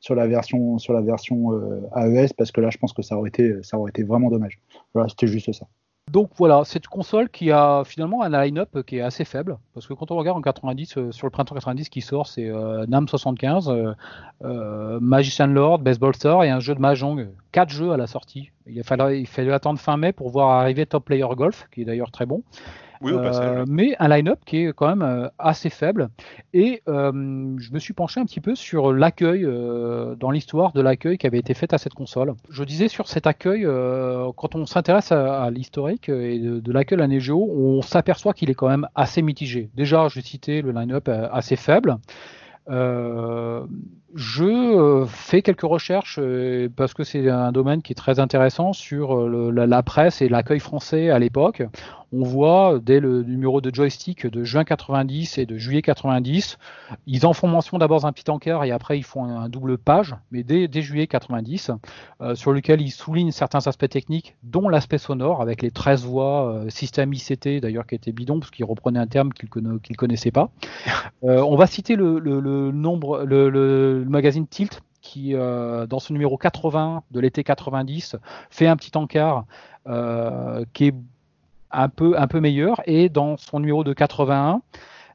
sur 0.00 0.14
la 0.16 0.26
version 0.26 0.78
sur 0.78 0.92
la 0.92 1.02
version 1.02 1.52
euh, 1.52 1.80
AES, 1.94 2.32
parce 2.36 2.50
que 2.50 2.60
là, 2.60 2.70
je 2.70 2.78
pense 2.78 2.92
que 2.92 3.02
ça 3.02 3.16
aurait 3.16 3.28
été 3.28 3.54
ça 3.62 3.78
aurait 3.78 3.90
été 3.90 4.02
vraiment 4.02 4.28
dommage. 4.28 4.58
Voilà, 4.92 5.08
c'était 5.08 5.28
juste 5.28 5.52
ça. 5.52 5.66
Donc 6.10 6.30
voilà, 6.36 6.62
cette 6.64 6.86
console 6.86 7.28
qui 7.28 7.50
a 7.50 7.82
finalement 7.84 8.22
un 8.22 8.30
line-up 8.30 8.82
qui 8.86 8.96
est 8.96 9.02
assez 9.02 9.24
faible, 9.24 9.58
parce 9.74 9.86
que 9.86 9.94
quand 9.94 10.10
on 10.10 10.16
regarde 10.16 10.38
en 10.38 10.42
90, 10.42 10.96
euh, 10.96 11.12
sur 11.12 11.26
le 11.26 11.30
printemps 11.30 11.54
90 11.54 11.88
qui 11.88 12.00
sort, 12.00 12.26
c'est 12.26 12.48
euh, 12.48 12.86
NAM 12.86 13.08
75, 13.08 13.68
euh, 13.68 13.92
euh, 14.44 14.98
Magician 15.00 15.48
Lord, 15.48 15.80
Baseball 15.80 16.14
Star 16.14 16.44
et 16.44 16.50
un 16.50 16.60
jeu 16.60 16.74
de 16.74 16.80
Mahjong. 16.80 17.28
Quatre 17.52 17.70
jeux 17.70 17.92
à 17.92 17.96
la 17.96 18.06
sortie. 18.06 18.50
Il 18.66 18.84
fallait 18.84 19.52
attendre 19.52 19.78
fin 19.78 19.96
mai 19.96 20.12
pour 20.12 20.30
voir 20.30 20.50
arriver 20.50 20.86
Top 20.86 21.04
Player 21.04 21.26
Golf, 21.36 21.68
qui 21.72 21.82
est 21.82 21.84
d'ailleurs 21.84 22.10
très 22.10 22.26
bon. 22.26 22.42
Oui, 23.00 23.12
au 23.12 23.18
Euh, 23.18 23.22
passage. 23.22 23.58
ouais. 23.58 23.64
mais 23.68 23.96
un 23.98 24.08
line-up 24.08 24.38
qui 24.46 24.64
est 24.64 24.72
quand 24.72 24.88
même 24.88 25.02
euh, 25.02 25.28
assez 25.38 25.70
faible. 25.70 26.08
Et 26.52 26.82
euh, 26.88 27.12
je 27.58 27.72
me 27.72 27.78
suis 27.78 27.94
penché 27.94 28.20
un 28.20 28.24
petit 28.24 28.40
peu 28.40 28.54
sur 28.54 28.92
l'accueil, 28.92 29.44
euh, 29.44 30.14
dans 30.16 30.30
l'histoire 30.30 30.72
de 30.72 30.80
l'accueil 30.80 31.18
qui 31.18 31.26
avait 31.26 31.38
été 31.38 31.54
fait 31.54 31.72
à 31.72 31.78
cette 31.78 31.94
console. 31.94 32.34
Je 32.50 32.64
disais 32.64 32.88
sur 32.88 33.08
cet 33.08 33.26
accueil, 33.26 33.64
euh, 33.64 34.30
quand 34.36 34.54
on 34.54 34.66
s'intéresse 34.66 35.12
à, 35.12 35.42
à 35.44 35.50
l'historique 35.50 36.08
et 36.08 36.38
de, 36.38 36.60
de 36.60 36.72
l'accueil 36.72 37.00
à 37.00 37.06
Neo 37.06 37.18
Geo, 37.20 37.48
on 37.50 37.82
s'aperçoit 37.82 38.32
qu'il 38.34 38.50
est 38.50 38.54
quand 38.54 38.68
même 38.68 38.86
assez 38.94 39.22
mitigé. 39.22 39.70
Déjà, 39.74 40.08
je 40.08 40.20
citais 40.20 40.62
le 40.62 40.72
line-up 40.72 41.08
euh, 41.08 41.28
assez 41.32 41.56
faible. 41.56 41.96
Euh, 42.70 43.62
je 44.14 44.44
euh, 44.44 45.06
fais 45.06 45.40
quelques 45.42 45.62
recherches 45.62 46.18
euh, 46.20 46.68
parce 46.74 46.92
que 46.92 47.02
c'est 47.02 47.28
un 47.30 47.50
domaine 47.52 47.80
qui 47.80 47.92
est 47.92 47.96
très 47.96 48.20
intéressant 48.20 48.72
sur 48.74 49.16
euh, 49.16 49.28
le- 49.28 49.50
la, 49.50 49.66
la 49.66 49.82
presse 49.82 50.20
et 50.20 50.28
l'accueil 50.28 50.60
français 50.60 51.08
à 51.10 51.18
l'époque. 51.18 51.62
On 52.12 52.22
voit 52.22 52.78
dès 52.82 53.00
le 53.00 53.22
numéro 53.22 53.60
de 53.60 53.74
joystick 53.74 54.26
de 54.26 54.42
juin 54.42 54.64
90 54.64 55.36
et 55.38 55.44
de 55.46 55.58
juillet 55.58 55.82
90, 55.82 56.56
ils 57.06 57.26
en 57.26 57.34
font 57.34 57.48
mention 57.48 57.76
d'abord 57.78 58.00
d'un 58.00 58.12
petit 58.12 58.30
encart 58.30 58.64
et 58.64 58.70
après 58.70 58.98
ils 58.98 59.02
font 59.04 59.24
un, 59.24 59.40
un 59.42 59.48
double 59.50 59.76
page, 59.76 60.16
mais 60.30 60.42
dès, 60.42 60.68
dès 60.68 60.80
juillet 60.80 61.06
90, 61.06 61.70
euh, 62.22 62.34
sur 62.34 62.52
lequel 62.52 62.80
ils 62.80 62.90
soulignent 62.90 63.30
certains 63.30 63.66
aspects 63.66 63.88
techniques, 63.88 64.36
dont 64.42 64.68
l'aspect 64.70 64.96
sonore 64.98 65.42
avec 65.42 65.60
les 65.60 65.70
13 65.70 66.04
voix, 66.06 66.48
euh, 66.52 66.70
système 66.70 67.12
ICT 67.12 67.60
d'ailleurs 67.60 67.86
qui 67.86 67.94
était 67.94 68.12
bidon 68.12 68.40
parce 68.40 68.50
qu'il 68.50 68.64
reprenait 68.64 68.98
un 69.00 69.06
terme 69.06 69.32
qu'il 69.32 69.48
ne 69.62 69.78
connaissait 69.96 70.30
pas. 70.30 70.50
Euh, 71.24 71.42
on 71.42 71.56
va 71.56 71.66
citer 71.66 71.96
le, 71.96 72.18
le- 72.20 72.38
le 72.40 72.70
nombre, 72.70 73.24
le, 73.24 73.50
le- 73.50 74.02
le 74.04 74.08
magazine 74.08 74.46
Tilt 74.46 74.82
qui, 75.00 75.34
euh, 75.34 75.86
dans 75.86 75.98
ce 75.98 76.12
numéro 76.12 76.36
80 76.36 77.02
de 77.10 77.20
l'été 77.20 77.42
90, 77.42 78.16
fait 78.50 78.66
un 78.68 78.76
petit 78.76 78.96
encart 78.96 79.44
euh, 79.88 80.64
qui 80.74 80.86
est 80.86 80.94
un 81.70 81.88
peu, 81.88 82.18
un 82.18 82.26
peu 82.26 82.40
meilleur. 82.40 82.80
Et 82.86 83.08
dans 83.08 83.36
son 83.36 83.60
numéro 83.60 83.84
de 83.84 83.92
81 83.92 84.62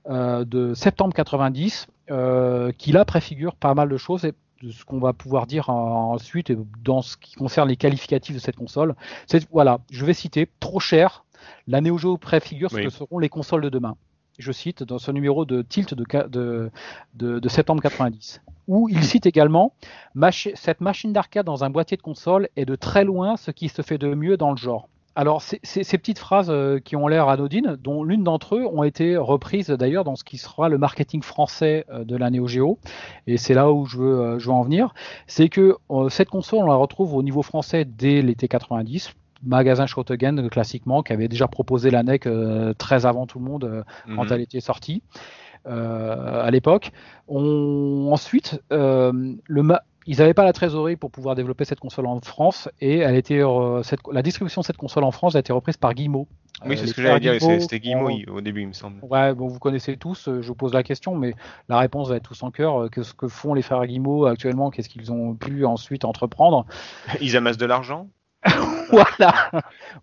euh, 0.09 0.43
de 0.45 0.73
septembre 0.73 1.13
90, 1.13 1.87
euh, 2.11 2.71
qui 2.77 2.91
là 2.91 3.05
préfigure 3.05 3.55
pas 3.55 3.73
mal 3.73 3.89
de 3.89 3.97
choses 3.97 4.25
et 4.25 4.33
de 4.61 4.71
ce 4.71 4.83
qu'on 4.85 4.99
va 4.99 5.13
pouvoir 5.13 5.45
dire 5.47 5.69
en- 5.69 6.13
ensuite 6.13 6.49
et 6.49 6.57
dans 6.83 7.01
ce 7.01 7.17
qui 7.17 7.35
concerne 7.35 7.69
les 7.69 7.75
qualificatifs 7.77 8.35
de 8.35 8.39
cette 8.41 8.55
console. 8.55 8.95
C'est 9.27 9.47
voilà, 9.51 9.79
je 9.91 10.05
vais 10.05 10.13
citer 10.13 10.49
trop 10.59 10.79
cher. 10.79 11.25
La 11.67 11.81
Neo 11.81 11.97
Geo 11.97 12.17
préfigure 12.17 12.69
ce 12.69 12.75
que 12.85 12.89
seront 12.89 13.19
les 13.19 13.29
consoles 13.29 13.61
de 13.61 13.69
demain. 13.69 13.95
Je 14.39 14.51
cite 14.51 14.81
dans 14.83 14.97
ce 14.97 15.11
numéro 15.11 15.45
de 15.45 15.61
Tilt 15.61 15.93
de, 15.93 16.05
de, 16.27 16.71
de, 17.13 17.39
de 17.39 17.49
septembre 17.49 17.81
90, 17.83 18.41
où 18.67 18.89
il 18.89 19.03
cite 19.03 19.25
également 19.25 19.73
cette 20.55 20.81
machine 20.81 21.13
d'arcade 21.13 21.45
dans 21.45 21.63
un 21.63 21.69
boîtier 21.69 21.97
de 21.97 22.01
console 22.01 22.49
est 22.55 22.65
de 22.65 22.75
très 22.75 23.03
loin 23.03 23.37
ce 23.37 23.51
qui 23.51 23.69
se 23.69 23.81
fait 23.81 23.97
de 23.97 24.13
mieux 24.15 24.35
dans 24.37 24.51
le 24.51 24.57
genre. 24.57 24.87
Alors, 25.15 25.41
ces 25.43 25.97
petites 25.97 26.17
phrases 26.17 26.49
euh, 26.49 26.79
qui 26.79 26.95
ont 26.95 27.07
l'air 27.07 27.29
anodines, 27.29 27.77
dont 27.83 28.03
l'une 28.03 28.23
d'entre 28.23 28.55
eux 28.55 28.65
ont 28.65 28.81
été 28.83 29.15
reprises 29.15 29.67
d'ailleurs 29.69 30.03
dans 30.03 30.15
ce 30.15 30.23
qui 30.23 30.37
sera 30.37 30.69
le 30.69 30.77
marketing 30.79 31.21
français 31.21 31.85
euh, 31.91 32.03
de 32.03 32.15
la 32.17 32.31
Neo 32.31 32.47
Geo, 32.47 32.79
et 33.27 33.37
c'est 33.37 33.53
là 33.53 33.71
où 33.71 33.85
je 33.85 33.97
veux, 33.97 34.19
euh, 34.19 34.39
je 34.39 34.47
veux 34.47 34.53
en 34.53 34.63
venir, 34.63 34.93
c'est 35.27 35.49
que 35.49 35.75
euh, 35.91 36.09
cette 36.09 36.29
console, 36.29 36.63
on 36.63 36.67
la 36.67 36.75
retrouve 36.75 37.13
au 37.13 37.21
niveau 37.21 37.43
français 37.43 37.85
dès 37.85 38.23
l'été 38.23 38.47
90, 38.47 39.13
magasin 39.45 39.85
Schottegen 39.85 40.49
classiquement, 40.49 41.03
qui 41.03 41.13
avait 41.13 41.27
déjà 41.27 41.47
proposé 41.47 41.91
la 41.91 42.01
NEC 42.01 42.25
euh, 42.25 42.73
très 42.73 43.05
avant 43.05 43.27
tout 43.27 43.37
le 43.37 43.45
monde 43.45 43.65
euh, 43.65 43.83
quand 44.15 44.23
Mhm. 44.23 44.31
elle 44.31 44.41
était 44.41 44.61
sortie 44.61 45.03
euh, 45.67 46.43
à 46.43 46.49
l'époque. 46.49 46.91
Ensuite, 47.27 48.61
le 48.71 49.61
ma- 49.61 49.83
ils 50.05 50.17
n'avaient 50.17 50.33
pas 50.33 50.43
la 50.43 50.53
trésorerie 50.53 50.95
pour 50.95 51.11
pouvoir 51.11 51.35
développer 51.35 51.65
cette 51.65 51.79
console 51.79 52.05
en 52.07 52.19
France 52.21 52.69
et 52.81 52.99
elle 52.99 53.15
était, 53.15 53.41
euh, 53.43 53.83
cette- 53.83 53.99
la 54.11 54.21
distribution 54.21 54.61
de 54.61 54.65
cette 54.65 54.77
console 54.77 55.03
en 55.03 55.11
France 55.11 55.35
a 55.35 55.39
été 55.39 55.53
reprise 55.53 55.77
par 55.77 55.93
Guillemot. 55.93 56.27
Oui, 56.65 56.73
Euh, 56.73 56.75
c'est 56.77 56.81
les 56.83 56.87
ce 56.89 56.93
que 56.93 57.01
j'allais 57.01 57.19
dire. 57.19 57.33
C'était 57.61 57.79
Guillemot 57.79 58.09
au 58.31 58.41
début, 58.41 58.61
il 58.61 58.67
me 58.67 58.73
semble. 58.73 58.99
Ouais, 59.01 59.33
bon, 59.33 59.47
vous 59.47 59.59
connaissez 59.59 59.97
tous, 59.97 60.27
euh, 60.27 60.41
je 60.41 60.47
vous 60.47 60.55
pose 60.55 60.73
la 60.73 60.83
question, 60.83 61.15
mais 61.15 61.33
la 61.69 61.79
réponse 61.79 62.09
va 62.09 62.15
être 62.17 62.23
tous 62.29 62.43
en 62.43 62.51
cœur. 62.51 62.83
Euh, 62.83 62.89
Qu'est-ce 62.89 63.13
que 63.13 63.27
font 63.27 63.53
les 63.53 63.61
frères 63.61 63.85
Guillemot 63.85 64.25
actuellement 64.25 64.69
Qu'est-ce 64.69 64.89
qu'ils 64.89 65.11
ont 65.11 65.33
pu 65.35 65.65
ensuite 65.65 66.05
entreprendre 66.05 66.65
Ils 67.21 67.35
amassent 67.35 67.57
de 67.57 67.65
l'argent. 67.65 68.07
Voilà, 68.91 69.49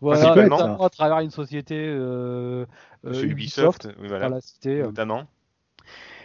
voilà 0.01 0.35
notamment 0.35 0.83
à 0.85 0.91
travers 0.91 1.21
une 1.21 1.31
société 1.31 1.77
euh, 1.79 2.65
euh, 3.05 3.23
Ubisoft, 3.23 3.85
Ubisoft, 3.85 3.89
oui, 4.01 4.09
voilà, 4.09 4.27
voilà, 4.27 4.41
cité, 4.41 4.81
euh, 4.81 4.87
notamment. 4.87 5.25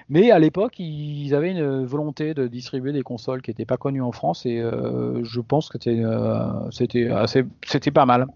Mais 0.09 0.29
à 0.29 0.37
l'époque, 0.37 0.77
ils 0.77 1.33
avaient 1.33 1.51
une 1.51 1.85
volonté 1.85 2.33
de 2.35 2.47
distribuer 2.47 2.91
des 2.91 3.01
consoles 3.01 3.41
qui 3.41 3.49
n'étaient 3.49 3.65
pas 3.65 3.77
connues 3.77 4.03
en 4.03 4.11
France 4.11 4.45
et 4.45 4.59
euh, 4.59 5.23
je 5.23 5.41
pense 5.41 5.69
que 5.69 5.77
euh, 5.87 6.71
c'était 6.71 7.07
assez 7.09 7.43
c'était 7.65 7.91
pas 7.91 8.05
mal. 8.05 8.27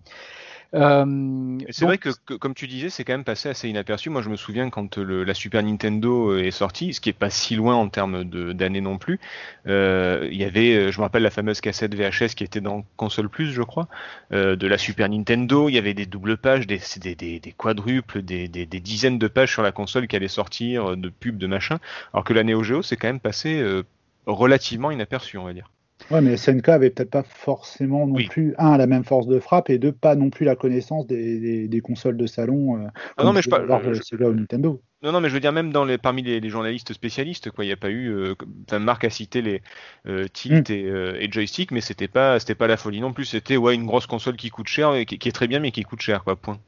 Euh, 0.75 1.57
C'est 1.69 1.85
donc, 1.85 1.87
vrai 1.87 1.97
que, 1.97 2.09
que, 2.25 2.35
comme 2.35 2.53
tu 2.53 2.67
disais, 2.67 2.89
c'est 2.91 3.03
quand 3.03 3.13
même 3.13 3.23
passé 3.23 3.49
assez 3.49 3.67
inaperçu. 3.69 4.09
Moi, 4.11 4.21
je 4.21 4.29
me 4.29 4.35
souviens 4.35 4.69
quand 4.69 4.97
le, 4.99 5.23
la 5.23 5.33
Super 5.33 5.63
Nintendo 5.63 6.31
euh, 6.33 6.43
est 6.43 6.51
sortie, 6.51 6.93
ce 6.93 7.01
qui 7.01 7.09
est 7.09 7.13
pas 7.13 7.31
si 7.31 7.55
loin 7.55 7.75
en 7.75 7.89
termes 7.89 8.23
d'années 8.23 8.81
non 8.81 8.99
plus. 8.99 9.19
euh, 9.67 10.27
Il 10.31 10.37
y 10.37 10.43
avait, 10.43 10.75
euh, 10.75 10.91
je 10.91 10.97
me 10.99 11.03
rappelle 11.03 11.23
la 11.23 11.31
fameuse 11.31 11.59
cassette 11.61 11.95
VHS 11.95 12.35
qui 12.35 12.43
était 12.43 12.61
dans 12.61 12.85
Console 12.97 13.29
Plus, 13.29 13.51
je 13.51 13.63
crois, 13.63 13.87
euh, 14.31 14.55
de 14.55 14.67
la 14.67 14.77
Super 14.77 15.09
Nintendo. 15.09 15.69
Il 15.69 15.73
y 15.75 15.79
avait 15.79 15.95
des 15.95 16.05
doubles 16.05 16.37
pages, 16.37 16.67
des, 16.67 16.79
des, 16.97 17.15
des, 17.15 17.39
des 17.39 17.51
quadruples, 17.51 18.21
des, 18.21 18.47
dizaines 18.67 19.17
de 19.17 19.27
pages 19.27 19.51
sur 19.51 19.63
la 19.63 19.71
console 19.71 20.07
qui 20.07 20.15
allaient 20.15 20.27
sortir, 20.27 20.91
euh, 20.91 20.95
de 20.95 21.09
pubs, 21.09 21.37
de 21.37 21.47
machin. 21.47 21.79
Alors 22.13 22.23
que 22.23 22.33
la 22.33 22.43
Neo 22.43 22.61
Geo, 22.63 22.83
c'est 22.83 22.95
quand 22.95 23.07
même 23.07 23.19
passé 23.19 23.59
euh, 23.59 23.83
relativement 24.27 24.91
inaperçu, 24.91 25.37
on 25.39 25.45
va 25.45 25.53
dire. 25.53 25.69
Ouais, 26.11 26.21
mais 26.21 26.33
SNK 26.37 26.69
avait 26.69 26.89
peut-être 26.89 27.11
pas 27.11 27.23
forcément 27.23 28.07
non 28.07 28.15
Oui. 28.15 28.27
plus, 28.27 28.55
un, 28.57 28.77
la 28.77 28.87
même 28.87 29.03
force 29.03 29.27
de 29.27 29.39
frappe, 29.39 29.69
et 29.69 29.77
deux, 29.77 29.91
pas 29.91 30.15
non 30.15 30.29
plus 30.29 30.45
la 30.45 30.55
connaissance 30.55 31.05
des, 31.07 31.39
des, 31.39 31.67
des 31.67 31.81
consoles 31.81 32.17
de 32.17 32.25
salon. 32.25 32.77
euh, 32.77 32.87
Ah 33.17 33.23
non, 33.23 33.33
mais 33.33 33.41
je 33.41 33.49
pouvait 33.49 33.67
par- 33.67 33.77
avoir 33.77 33.93
je- 33.93 34.01
Sega 34.01 34.27
ou 34.27 34.33
Nintendo. 34.33 34.81
Non, 35.01 35.11
non, 35.11 35.21
mais 35.21 35.29
je 35.29 35.33
veux 35.33 35.39
dire, 35.39 35.53
même 35.53 35.71
dans 35.71 35.85
les, 35.85 35.97
parmi 35.97 36.23
les, 36.23 36.39
les 36.39 36.49
journalistes 36.49 36.93
spécialistes, 36.93 37.51
quoi, 37.51 37.63
il 37.63 37.67
n'y 37.67 37.73
a 37.73 37.77
pas 37.77 37.89
eu. 37.89 38.09
Euh, 38.09 38.35
Marc 38.79 39.03
a 39.05 39.09
cité 39.09 39.41
les 39.41 39.61
euh, 40.07 40.27
Tilt 40.27 40.69
et, 40.69 40.83
euh, 40.85 41.15
et 41.19 41.31
Joystick, 41.31 41.71
mais 41.71 41.79
c'était 41.81 42.07
pas, 42.09 42.39
c'était 42.39 42.55
pas 42.55 42.67
la 42.67 42.75
folie 42.75 42.99
non 42.99 43.13
plus. 43.13 43.25
C'était 43.25 43.55
ouais, 43.57 43.75
une 43.75 43.85
grosse 43.85 44.07
console 44.07 44.35
qui 44.35 44.49
coûte 44.49 44.67
cher, 44.67 44.95
et 44.95 45.05
qui, 45.05 45.17
qui 45.17 45.29
est 45.29 45.31
très 45.33 45.47
bien, 45.47 45.59
mais 45.59 45.71
qui 45.71 45.83
coûte 45.83 46.01
cher, 46.01 46.23
quoi. 46.23 46.35
Point. 46.35 46.59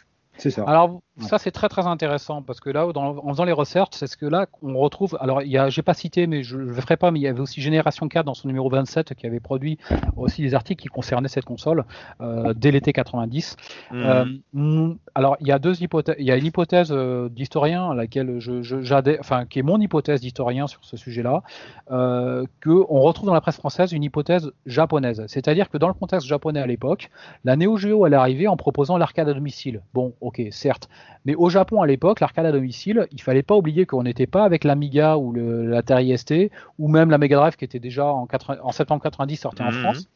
C'est 0.42 0.50
ça. 0.50 0.64
Alors 0.68 1.02
ça 1.18 1.38
c'est 1.38 1.52
très 1.52 1.70
très 1.70 1.86
intéressant 1.86 2.42
parce 2.42 2.60
que 2.60 2.70
là 2.72 2.88
dans- 2.94 3.18
en 3.18 3.30
faisant 3.30 3.44
les 3.44 3.52
recherches 3.52 3.90
c'est 3.92 4.08
ce 4.08 4.18
que 4.18 4.26
là 4.26 4.48
on 4.64 4.76
retrouve 4.80 5.16
alors 5.22 5.44
il 5.44 5.50
y 5.52 5.58
a 5.58 5.70
j'ai 5.70 5.84
pas 5.84 5.94
cité 5.94 6.26
mais 6.26 6.42
je, 6.42 6.58
je 6.58 6.64
le 6.64 6.82
ferai 6.82 6.98
pas 6.98 7.12
mais 7.12 7.20
il 7.20 7.22
y 7.22 7.28
avait 7.28 7.42
aussi 7.42 7.62
Génération 7.62 8.08
4 8.08 8.26
dans 8.26 8.34
son 8.34 8.48
numéro 8.48 8.68
27 8.70 9.14
qui 9.14 9.28
avait 9.28 9.40
produit 9.40 9.78
aussi 10.18 10.42
des 10.42 10.56
articles 10.56 10.82
qui 10.82 10.88
concernaient 10.88 11.28
cette 11.28 11.46
console 11.46 11.86
euh, 12.22 12.54
dès 12.56 12.72
l'été 12.72 12.92
90 12.92 13.56
Mhm. 13.92 14.40
Euh, 14.56 14.94
alors, 15.14 15.36
il 15.42 15.48
y 15.48 15.52
a 15.52 15.60
deux 15.60 15.82
hypothèses. 15.84 16.16
Il 16.20 16.26
y 16.26 16.32
a 16.32 16.38
une 16.38 16.46
hypothèse 16.46 16.92
euh, 16.92 17.28
d'historien 17.30 17.92
à 17.92 17.96
laquelle 17.96 18.40
je, 18.40 18.62
je- 18.62 18.82
j'adhère- 18.82 19.18
enfin, 19.20 19.46
qui 19.46 19.60
est 19.60 19.64
mon 19.64 19.80
hypothèse 19.80 20.22
d'historien 20.22 20.68
sur 20.68 20.80
ce 20.84 20.96
sujet-là, 20.98 21.44
euh, 21.92 22.46
que 22.62 22.70
on 22.90 23.02
retrouve 23.02 23.28
dans 23.28 23.34
la 23.34 23.42
presse 23.42 23.58
française 23.58 23.92
une 23.92 24.04
hypothèse 24.04 24.52
japonaise. 24.66 25.24
C'est-à-dire 25.28 25.70
que 25.70 25.78
dans 25.78 25.88
le 25.90 25.94
contexte 25.94 26.28
japonais 26.28 26.62
à 26.62 26.68
l'époque, 26.68 27.10
la 27.44 27.56
Neo 27.58 27.76
Geo 27.78 28.06
elle 28.06 28.14
est 28.14 28.18
arrivée 28.18 28.48
en 28.48 28.56
proposant 28.58 28.98
l'arcade 28.98 29.28
à 29.30 29.34
domicile. 29.34 29.82
Bon, 29.94 30.14
ok, 30.22 30.31
certes, 30.52 30.90
mais 31.26 31.36
au 31.36 31.50
Japon 31.50 31.82
à 31.82 31.88
l'époque, 31.88 32.20
l'arcade 32.20 32.46
à 32.46 32.52
domicile, 32.52 33.08
il 33.12 33.22
fallait 33.22 33.44
pas 33.44 33.56
oublier 33.56 33.86
qu'on 33.86 34.04
n'était 34.04 34.28
pas 34.28 34.44
avec 34.44 34.64
l'Amiga 34.64 35.18
ou 35.18 35.32
le, 35.32 35.66
l'Atari 35.68 36.18
ST 36.18 36.34
ou 36.80 36.88
même 36.88 37.10
la 37.12 37.18
Mega 37.18 37.38
Drive 37.38 37.56
qui 37.58 37.66
était 37.66 37.80
déjà 37.80 38.06
en, 38.06 38.26
80 38.26 38.60
en 38.64 38.72
septembre 38.72 39.04
90 39.04 39.36
sortie 39.36 39.62
en 39.62 39.72
Mhm. 39.72 39.80
France. 39.82 40.08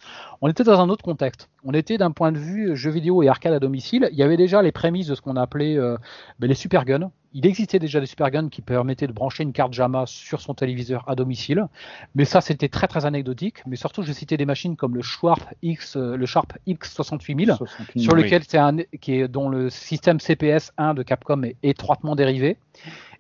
On 0.42 0.48
était 0.48 0.64
dans 0.64 0.80
un 0.80 0.90
autre 0.90 1.04
contexte. 1.04 1.50
On 1.64 1.74
était 1.74 1.98
d'un 1.98 2.12
point 2.12 2.32
de 2.32 2.38
vue 2.40 2.76
jeux 2.76 2.92
vidéo 2.92 3.22
et 3.24 3.28
arcade 3.28 3.54
à 3.54 3.60
domicile. 3.60 4.10
Il 4.12 4.18
y 4.18 4.24
avait 4.24 4.38
déjà 4.38 4.62
les 4.62 4.72
prémices 4.72 5.08
de 5.08 5.16
ce 5.16 5.22
qu'on 5.22 5.36
appelait 5.36 5.78
euh, 5.78 5.98
ben, 6.40 6.48
les 6.48 6.56
super 6.56 6.86
guns. 6.86 7.12
Il 7.36 7.46
existait 7.46 7.80
déjà 7.80 8.00
des 8.00 8.06
Supergun 8.06 8.48
qui 8.48 8.62
permettaient 8.62 9.08
de 9.08 9.12
brancher 9.12 9.44
une 9.44 9.52
carte 9.52 9.74
JAMA 9.74 10.06
sur 10.08 10.40
son 10.40 10.54
téléviseur 10.54 11.04
à 11.08 11.16
domicile, 11.16 11.68
mais 12.16 12.24
ça 12.24 12.40
c'était 12.40 12.70
très 12.70 12.88
très 12.88 13.06
anecdotique. 13.06 13.58
Mais 13.68 13.76
surtout, 13.76 14.04
je 14.04 14.14
citais 14.14 14.38
des 14.38 14.46
machines 14.46 14.78
comme 14.78 14.96
le 14.96 15.02
Sharp 15.02 15.44
X, 15.62 15.98
euh, 15.98 16.16
le 16.16 16.26
Sharp 16.26 16.54
X68000, 16.66 17.58
68 17.58 18.00
sur 18.00 18.14
Oui. 18.14 18.24
lequel 18.24 18.44
c'est 18.48 18.58
un 18.58 18.78
qui 19.02 19.16
est 19.20 19.28
dont 19.28 19.50
le 19.50 19.70
système 19.70 20.20
CPS 20.22 20.72
1 20.78 20.94
de 20.94 21.04
Capcom 21.04 21.44
est 21.44 21.58
étroitement 21.62 22.16
dérivé 22.16 22.58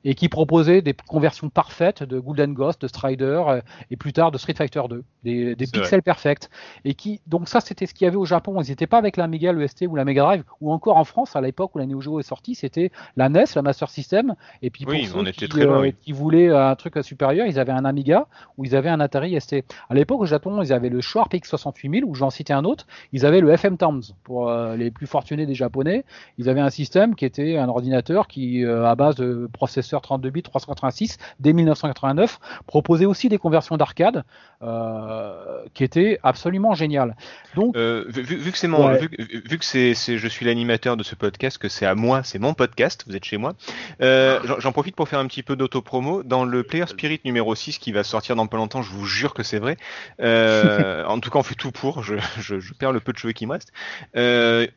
et 0.05 0.13
qui 0.13 0.29
proposait 0.29 0.81
des 0.81 0.93
conversions 0.93 1.49
parfaites 1.49 2.03
de 2.03 2.19
Golden 2.19 2.53
Ghost, 2.53 2.81
de 2.83 2.87
Strider 2.87 3.41
euh, 3.47 3.61
et 3.89 3.97
plus 3.97 4.13
tard 4.13 4.31
de 4.31 4.37
Street 4.37 4.53
Fighter 4.53 4.83
2, 4.87 5.03
des, 5.23 5.55
pixels 5.55 6.03
perfects. 6.03 6.49
Et 6.85 6.93
qui 6.93 7.19
donc 7.27 7.49
ça 7.49 7.59
c'était 7.59 7.87
ce 7.87 7.93
qu'il 7.93 8.05
y 8.05 8.07
avait 8.07 8.15
au 8.15 8.25
Japon. 8.25 8.61
Ils 8.61 8.69
n'étaient 8.69 8.87
pas 8.87 8.99
avec 8.99 9.17
l'Amiga, 9.17 9.51
le 9.51 9.67
ST 9.67 9.87
ou 9.89 9.95
la 9.95 10.05
Mega 10.05 10.21
Drive, 10.21 10.43
ou 10.61 10.71
encore 10.71 10.97
en 10.97 11.03
France 11.03 11.35
à 11.35 11.41
l'époque 11.41 11.73
où 11.75 11.79
la 11.79 11.87
Neo 11.87 11.99
Geo 11.99 12.19
est 12.19 12.23
sortie, 12.23 12.53
c'était 12.53 12.91
la 13.17 13.29
NES, 13.29 13.45
la 13.55 13.63
Master 13.63 13.89
System. 13.89 14.35
Et 14.61 14.69
puis 14.69 14.85
pour 14.85 14.93
Oui, 14.93 15.07
ceux 15.07 15.17
on 15.17 15.25
était 15.25 15.31
qui, 15.31 15.49
très 15.49 15.65
loin, 15.65 15.77
euh, 15.77 15.81
oui. 15.81 15.95
qui 15.99 16.11
voulaient 16.11 16.49
un 16.49 16.75
truc 16.75 16.95
supérieur, 17.01 17.47
ils 17.47 17.59
avaient 17.59 17.71
un 17.71 17.83
Amiga 17.83 18.27
ou 18.57 18.65
ils 18.65 18.75
avaient 18.75 18.89
un 18.89 18.99
Atari 18.99 19.39
ST. 19.41 19.63
À 19.89 19.95
l'époque 19.95 20.21
au 20.21 20.25
Japon, 20.25 20.61
ils 20.61 20.71
avaient 20.71 20.89
le 20.89 21.01
Sharp 21.01 21.33
X68000 21.33 22.03
ou 22.03 22.13
j'en 22.13 22.29
citais 22.29 22.53
un 22.53 22.63
autre. 22.63 22.85
Ils 23.11 23.25
avaient 23.25 23.41
le 23.41 23.49
FM 23.49 23.77
Towns 23.77 24.03
pour 24.23 24.49
euh, 24.49 24.75
les 24.75 24.91
plus 24.91 25.07
fortunés 25.07 25.47
des 25.47 25.55
Japonais. 25.55 26.05
Ils 26.37 26.47
avaient 26.47 26.61
un 26.61 26.69
système 26.69 27.15
qui 27.15 27.25
était 27.25 27.57
un 27.57 27.69
ordinateur 27.69 28.27
qui, 28.27 28.63
euh, 28.63 28.85
à 28.85 28.93
base 28.93 29.15
de 29.15 29.49
processeur 29.95 30.01
32 30.01 30.29
bits 30.29 30.43
386, 30.43 31.17
dès 31.39 31.53
1989, 31.53 32.39
proposait 32.67 33.05
aussi 33.05 33.29
des 33.29 33.38
conversions 33.38 33.77
d'arcade 33.77 34.23
euh, 34.62 35.63
qui 35.73 35.84
étaient 35.84 36.19
absolument 36.23 36.73
géniales. 36.75 37.15
Donc, 37.55 37.75
Euh, 37.75 38.05
vu, 38.10 38.51
que 38.51 38.58
c'est 38.58 38.67
mon, 38.67 38.88
Ouais. 38.88 38.97
vu, 38.97 39.10
que- 39.10 39.49
vu 39.49 39.58
que 39.58 39.65
c'est, 39.65 39.93
je 39.93 40.27
suis 40.27 40.45
l'animateur 40.45 40.97
de 40.97 41.03
ce 41.03 41.15
podcast, 41.15 41.58
que 41.58 41.69
c'est 41.69 41.86
à 41.86 41.95
moi, 41.95 42.23
c'est 42.23 42.39
mon 42.39 42.53
podcast, 42.53 43.03
vous 43.08 43.15
êtes 43.15 43.23
chez 43.25 43.38
moi. 43.38 43.53
euh, 44.01 44.39
j'en, 44.60 44.71
profite 44.71 44.95
pour 44.95 45.08
faire 45.08 45.19
un 45.19 45.27
petit 45.27 45.43
peu 45.43 45.55
d'autopromo 45.55 46.23
dans 46.23 46.43
le 46.45 46.63
Player 46.63 46.88
Spirit 46.88 47.21
numéro 47.25 47.55
6 47.55 47.77
qui 47.77 47.91
va 47.91 48.03
sortir 48.03 48.36
dans 48.36 48.47
pas 48.47 48.58
longtemps. 48.58 48.81
Je 48.81 48.91
vous 48.91 49.05
jure 49.05 49.34
que 49.34 49.43
c'est 49.43 49.60
vrai. 49.60 49.77
En 51.15 51.19
tout 51.19 51.29
cas, 51.29 51.39
on 51.39 51.43
fait 51.43 51.55
tout 51.55 51.71
pour. 51.71 52.03
Je, 52.03 52.15
je, 52.39 52.60
je 52.60 52.73
perds 52.73 52.91
le 52.91 52.99
peu 52.99 53.13
de 53.13 53.17
cheveux 53.17 53.34
qui 53.34 53.45
me 53.47 53.53
reste. 53.53 53.71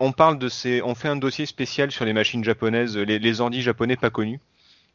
On 0.01 0.13
parle 0.13 0.39
de 0.39 0.49
ces, 0.49 0.83
on 0.83 0.95
fait 0.95 1.09
un 1.09 1.17
dossier 1.17 1.47
spécial 1.47 1.91
sur 1.91 2.05
les 2.05 2.13
machines 2.13 2.45
japonaises, 2.45 2.97
les, 2.97 3.19
les 3.19 3.41
ordi 3.41 3.63
japonais 3.63 3.97
pas 3.97 4.11
connus. 4.11 4.41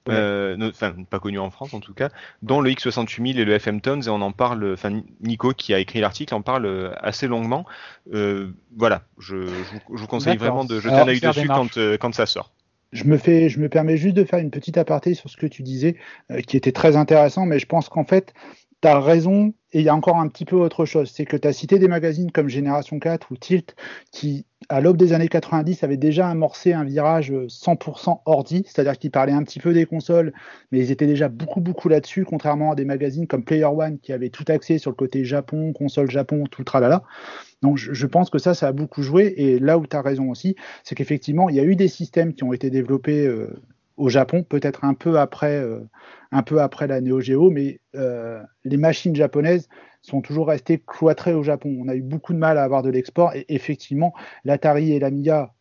Ouais. 0.08 0.16
Euh, 0.16 0.58
no- 0.58 0.68
enfin 0.70 0.94
pas 1.10 1.20
connus 1.20 1.40
en 1.40 1.50
France 1.50 1.74
en 1.74 1.80
tout 1.80 1.94
cas, 1.94 2.10
dont 2.42 2.60
le 2.60 2.70
X68000 2.72 3.38
et 3.40 3.46
le 3.46 3.54
FM 3.54 3.80
Tones 3.80 4.04
et 4.06 4.10
on 4.10 4.22
en 4.22 4.34
parle, 4.34 4.74
enfin 4.74 5.02
Nico 5.22 5.52
qui 5.54 5.74
a 5.74 5.80
écrit 5.80 6.02
l'article 6.02 6.34
en 6.36 6.42
parle 6.42 6.66
euh, 6.66 6.92
assez 7.00 7.26
longuement. 7.28 7.66
Euh, 8.14 8.52
voilà, 8.76 9.04
je, 9.18 9.48
je 9.48 9.54
vous, 9.54 9.96
je 9.96 10.02
vous 10.02 10.08
conseille 10.08 10.36
vraiment 10.38 10.66
de 10.66 10.80
jeter 10.82 10.96
un 10.96 11.08
œil 11.08 11.20
dessus 11.22 11.48
quand, 11.48 11.78
euh, 11.78 11.98
quand 11.98 12.14
ça 12.14 12.26
sort. 12.26 12.52
Je 12.92 13.06
me 13.06 13.18
fais, 13.18 13.50
je 13.50 13.60
me 13.60 13.70
permets 13.70 13.98
juste 13.98 14.16
de 14.16 14.24
faire 14.24 14.38
une 14.40 14.52
petite 14.52 14.78
aparté 14.78 15.16
sur 15.16 15.28
ce 15.30 15.36
que 15.38 15.48
tu 15.48 15.64
disais, 15.64 15.96
euh, 16.32 16.42
qui 16.42 16.58
était 16.58 16.72
très 16.72 16.96
intéressant, 16.96 17.46
mais 17.48 17.58
je 17.58 17.66
pense 17.66 17.90
qu'en 17.90 18.04
fait, 18.04 18.34
tu 18.84 18.90
as 18.90 19.00
raison, 19.00 19.54
et 19.72 19.80
il 19.80 19.86
y 19.86 19.90
a 19.90 19.96
encore 19.96 20.18
un 20.18 20.28
petit 20.28 20.44
peu 20.44 20.58
autre 20.58 20.84
chose. 20.84 21.10
C'est 21.10 21.24
que 21.24 21.38
tu 21.38 21.48
as 21.48 21.54
cité 21.54 21.80
des 21.80 21.88
magazines 21.88 22.32
comme 22.32 22.50
Génération 22.50 23.00
4 23.00 23.32
ou 23.32 23.38
Tilt, 23.38 23.78
qui, 24.12 24.46
à 24.68 24.82
l'aube 24.82 24.98
des 24.98 25.14
années 25.14 25.30
90, 25.30 25.86
avaient 25.86 25.96
déjà 25.96 26.28
amorcé 26.28 26.74
un 26.74 26.84
virage 26.84 27.32
euh, 27.32 27.48
100% 27.48 28.20
ordi, 28.26 28.64
c'est-à-dire 28.68 29.00
qu'ils 29.00 29.10
parlaient 29.10 29.32
un 29.32 29.44
petit 29.44 29.60
peu 29.60 29.74
des 29.74 29.86
consoles, 29.86 30.34
mais 30.72 30.80
ils 30.80 30.92
étaient 30.92 31.08
déjà 31.08 31.30
beaucoup, 31.30 31.62
beaucoup 31.62 31.88
là-dessus, 31.88 32.26
contrairement 32.26 32.74
à 32.74 32.76
des 32.76 32.84
magazines 32.84 33.26
comme 33.26 33.46
Player 33.46 33.64
One, 33.64 34.00
qui 34.00 34.12
avaient 34.12 34.30
tout 34.30 34.46
axé 34.50 34.80
sur 34.80 34.92
le 34.92 34.96
côté 34.96 35.24
Japon, 35.24 35.72
console 35.72 36.12
Japon, 36.12 36.44
tout 36.52 36.60
le 36.60 36.66
tralala. 36.66 37.04
Donc 37.62 37.78
je, 37.78 37.94
je 37.94 38.06
pense 38.06 38.30
que 38.30 38.40
ça, 38.40 38.54
ça 38.54 38.68
a 38.68 38.72
beaucoup 38.74 39.02
joué, 39.02 39.34
et 39.38 39.60
là 39.60 39.78
où 39.78 39.88
tu 39.88 39.96
as 39.96 40.02
raison 40.02 40.30
aussi, 40.30 40.58
c'est 40.84 40.96
qu'effectivement, 40.96 41.48
il 41.48 41.56
y 41.56 41.62
a 41.62 41.64
eu 41.64 41.78
des 41.78 41.88
systèmes 41.88 42.34
qui 42.34 42.44
ont 42.44 42.52
été 42.52 42.70
développés 42.70 43.26
euh, 43.26 43.56
au 43.98 44.10
Japon, 44.10 44.44
peut-être 44.44 44.84
un 44.84 44.94
peu 44.94 45.20
après, 45.20 45.58
euh, 45.58 45.80
un 46.32 46.44
peu 46.44 46.62
après 46.62 46.88
la 46.88 47.02
Neo 47.02 47.20
Geo, 47.22 47.50
mais 47.50 47.80
euh, 47.96 48.42
les 48.64 48.78
machines 48.78 49.16
japonaises 49.16 49.68
sont 50.02 50.22
toujours 50.22 50.48
restées 50.48 50.84
cloîtrées 50.86 51.34
au 51.34 51.44
Japon. 51.44 51.78
On 51.80 51.88
a 51.88 51.96
eu 51.96 52.02
beaucoup 52.02 52.34
de 52.34 52.40
mal 52.40 52.58
à 52.58 52.64
avoir 52.64 52.82
de 52.82 52.90
l'export, 52.90 53.34
et 53.36 53.46
effectivement, 53.50 54.14
l'Atari 54.44 54.94
et 54.94 55.00
l'Amiga, 55.00 55.54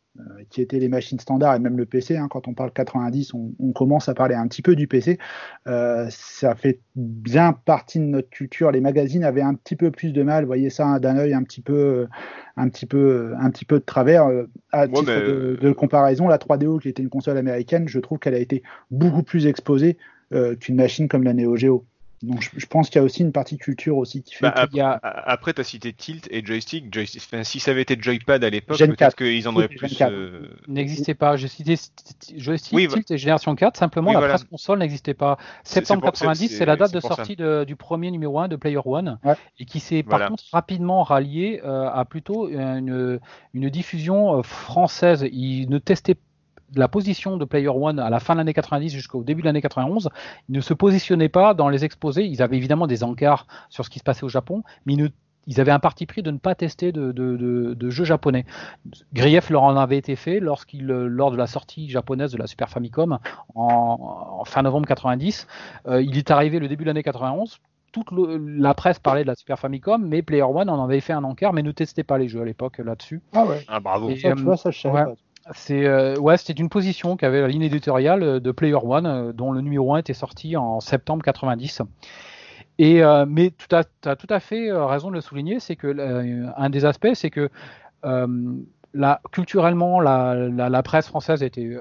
qui 0.50 0.60
étaient 0.60 0.78
les 0.78 0.88
machines 0.88 1.18
standards, 1.18 1.54
et 1.56 1.58
même 1.58 1.76
le 1.76 1.86
PC, 1.86 2.16
hein, 2.16 2.28
quand 2.30 2.46
on 2.46 2.54
parle 2.54 2.72
90, 2.72 3.32
on, 3.34 3.52
on 3.58 3.72
commence 3.72 4.08
à 4.08 4.14
parler 4.14 4.34
un 4.34 4.46
petit 4.46 4.62
peu 4.62 4.76
du 4.76 4.86
PC, 4.86 5.18
euh, 5.66 6.06
ça 6.10 6.54
fait 6.54 6.80
bien 6.96 7.52
partie 7.52 7.98
de 7.98 8.04
notre 8.04 8.28
culture. 8.28 8.70
Les 8.70 8.80
magazines 8.80 9.24
avaient 9.24 9.42
un 9.42 9.54
petit 9.54 9.76
peu 9.76 9.90
plus 9.90 10.12
de 10.12 10.22
mal, 10.22 10.44
voyez 10.44 10.70
ça 10.70 10.98
d'un 10.98 11.16
œil 11.16 11.32
un 11.32 11.42
petit 11.42 11.62
peu, 11.62 12.08
un 12.56 12.68
petit 12.68 12.86
peu, 12.86 13.34
un 13.38 13.50
petit 13.50 13.64
peu 13.64 13.78
de 13.78 13.84
travers. 13.84 14.26
Euh, 14.26 14.48
À 14.72 14.86
Ouais, 14.86 14.88
titre 14.88 15.12
mais, 15.12 15.20
de, 15.22 15.58
de 15.60 15.72
comparaison, 15.72 16.28
la 16.28 16.38
3DO, 16.38 16.80
qui 16.80 16.88
était 16.88 17.02
une 17.02 17.08
console 17.08 17.38
américaine, 17.38 17.88
je 17.88 17.98
trouve 17.98 18.18
qu'elle 18.18 18.34
a 18.34 18.38
été 18.38 18.62
beaucoup 18.90 19.22
plus 19.22 19.46
exposée 19.46 19.96
euh, 20.32 20.56
qu'une 20.56 20.76
machine 20.76 21.08
comme 21.08 21.22
la 21.22 21.34
Neo 21.34 21.56
Geo. 21.56 21.86
Donc 22.22 22.40
je, 22.40 22.50
je 22.56 22.66
pense 22.66 22.88
qu'il 22.88 22.96
y 22.96 23.02
a 23.02 23.04
aussi 23.04 23.22
une 23.22 23.32
partie 23.32 23.58
culture 23.58 23.96
aussi 23.96 24.22
qui 24.22 24.34
fait 24.34 24.42
Bah, 24.42 24.52
que- 24.66 24.70
il 24.72 24.76
y 24.76 24.80
a, 24.80 24.92
Après, 25.02 25.52
tu 25.52 25.60
as 25.60 25.64
cité 25.64 25.92
Tilt 25.92 26.28
et 26.30 26.44
Joystick. 26.44 26.92
Joystick 26.94 27.22
enfin, 27.24 27.42
si 27.44 27.58
ça 27.60 27.72
avait 27.72 27.82
été 27.82 27.96
Joypad 28.00 28.44
à 28.44 28.50
l'époque, 28.50 28.76
Gen 28.76 28.88
peut-être 28.88 28.98
4. 28.98 29.16
qu'ils 29.16 29.48
en 29.48 29.54
auraient 29.56 29.68
plus. 29.68 29.96
4. 29.96 30.12
euh, 30.12 30.48
n'existait 30.68 31.14
pas. 31.14 31.36
J'ai 31.36 31.48
cité 31.48 31.74
st- 31.74 31.90
joystick, 32.36 32.72
Oui, 32.74 32.86
tilt 32.88 33.10
et 33.10 33.18
génération 33.18 33.54
4. 33.54 33.76
Simplement, 33.76 34.08
Oui, 34.10 34.14
la 34.14 34.20
voilà. 34.20 34.34
presse 34.34 34.44
console 34.48 34.78
n'existait 34.78 35.14
pas. 35.14 35.36
Septembre 35.64 36.00
c'est 36.04 36.10
pour- 36.10 36.12
90, 36.12 36.48
c'est- 36.48 36.54
c'est 36.58 36.64
la 36.66 36.76
date 36.76 36.88
c'est 36.90 36.96
de 36.96 37.00
sortie 37.00 37.36
de- 37.36 37.64
du 37.64 37.76
premier 37.76 38.10
numéro 38.10 38.38
1 38.38 38.48
de 38.48 38.56
Player 38.56 38.78
One, 38.84 39.18
Ouais. 39.24 39.34
et 39.58 39.64
qui 39.64 39.80
s'est 39.80 40.02
par 40.02 40.18
Voilà. 40.18 40.28
contre 40.28 40.44
rapidement 40.52 41.02
rallié 41.02 41.60
euh, 41.64 41.88
à 41.92 42.04
plutôt 42.04 42.48
une, 42.48 43.18
une 43.54 43.68
diffusion 43.70 44.38
euh, 44.38 44.42
française. 44.42 45.26
Il 45.32 45.68
ne 45.70 45.78
la 46.74 46.88
position 46.88 47.36
de 47.36 47.44
Player 47.44 47.68
One 47.68 47.98
à 47.98 48.10
la 48.10 48.20
fin 48.20 48.34
de 48.34 48.38
l'année 48.38 48.54
90 48.54 48.90
jusqu'au 48.90 49.22
début 49.22 49.42
de 49.42 49.46
l'année 49.46 49.62
91, 49.62 50.08
ils 50.48 50.54
ne 50.54 50.60
se 50.60 50.74
positionnaient 50.74 51.28
pas 51.28 51.54
dans 51.54 51.68
les 51.68 51.84
exposés. 51.84 52.24
Ils 52.26 52.42
avaient 52.42 52.56
évidemment 52.56 52.86
des 52.86 53.04
encarts 53.04 53.46
sur 53.68 53.84
ce 53.84 53.90
qui 53.90 53.98
se 53.98 54.04
passait 54.04 54.24
au 54.24 54.28
Japon, 54.28 54.62
mais 54.86 54.94
ils, 54.94 55.02
ne- 55.02 55.08
ils 55.46 55.60
avaient 55.60 55.72
un 55.72 55.78
parti 55.80 56.06
pris 56.06 56.22
de 56.22 56.30
ne 56.30 56.38
pas 56.38 56.54
tester 56.54 56.92
de, 56.92 57.12
de- 57.12 57.36
de- 57.36 57.74
de 57.74 57.90
jeux 57.90 58.04
japonais. 58.04 58.44
Grief 59.12 59.50
leur 59.50 59.62
en 59.64 59.76
avait 59.76 59.98
été 59.98 60.16
fait 60.16 60.40
lorsqu'il, 60.40 60.90
euh, 60.90 61.06
lors 61.06 61.30
de 61.30 61.36
la 61.36 61.46
sortie 61.46 61.88
japonaise 61.88 62.32
de 62.32 62.38
la 62.38 62.46
Super 62.46 62.68
Famicom 62.68 63.18
en, 63.54 64.36
en 64.40 64.44
fin 64.44 64.62
novembre 64.62 64.86
90. 64.86 65.46
Euh, 65.88 66.02
il 66.02 66.16
est 66.18 66.30
arrivé 66.30 66.58
le 66.58 66.68
début 66.68 66.84
de 66.84 66.88
l'année 66.90 67.02
91. 67.02 67.58
Toute 67.92 68.10
le- 68.10 68.38
la 68.38 68.72
presse 68.72 68.98
parlait 68.98 69.22
de 69.22 69.26
la 69.28 69.34
Super 69.34 69.58
Famicom, 69.58 70.02
mais 70.02 70.22
Player 70.22 70.42
One 70.42 70.70
en 70.70 70.82
avait 70.82 71.00
fait 71.00 71.12
un 71.12 71.24
encart, 71.24 71.52
mais 71.52 71.62
ne 71.62 71.72
testait 71.72 72.04
pas 72.04 72.16
les 72.16 72.26
jeux 72.28 72.40
à 72.40 72.44
l'époque 72.44 72.78
là-dessus. 72.78 73.20
Ah 73.34 73.44
ouais. 73.44 73.64
Ah, 73.68 73.80
bravo. 73.80 74.08
Et, 74.08 74.16
Ça, 74.16 74.32
tu 74.32 74.40
euh, 74.40 74.44
vois, 74.44 74.56
ça, 74.56 74.70
je 74.70 74.88
ouais. 74.88 75.04
pas. 75.04 75.12
C'est 75.50 75.86
euh, 75.86 76.16
ouais, 76.18 76.36
c'était 76.36 76.52
une 76.52 76.68
position 76.68 77.16
qu'avait 77.16 77.40
la 77.40 77.48
ligne 77.48 77.62
éditoriale 77.62 78.22
euh, 78.22 78.40
de 78.40 78.52
Player 78.52 78.74
One, 78.74 79.06
euh, 79.06 79.32
dont 79.32 79.50
le 79.50 79.60
numéro 79.60 79.94
1 79.94 79.98
était 79.98 80.14
sorti 80.14 80.56
en 80.56 80.80
septembre 80.80 81.24
90. 81.24 81.82
Et 82.78 83.02
mais 83.28 83.52
tu 83.52 83.76
as, 83.76 83.84
tout 84.16 84.26
à 84.30 84.40
fait 84.40 84.72
raison 84.72 85.10
de 85.10 85.14
le 85.14 85.20
souligner, 85.20 85.60
c'est 85.60 85.76
que 85.76 85.94
un 86.56 86.70
des 86.70 86.84
aspects, 86.84 87.14
c'est 87.14 87.30
que 87.30 87.48
culturellement, 89.30 90.00
la, 90.00 90.34
la, 90.34 90.82
presse 90.82 91.06
française 91.06 91.42
était 91.44 91.76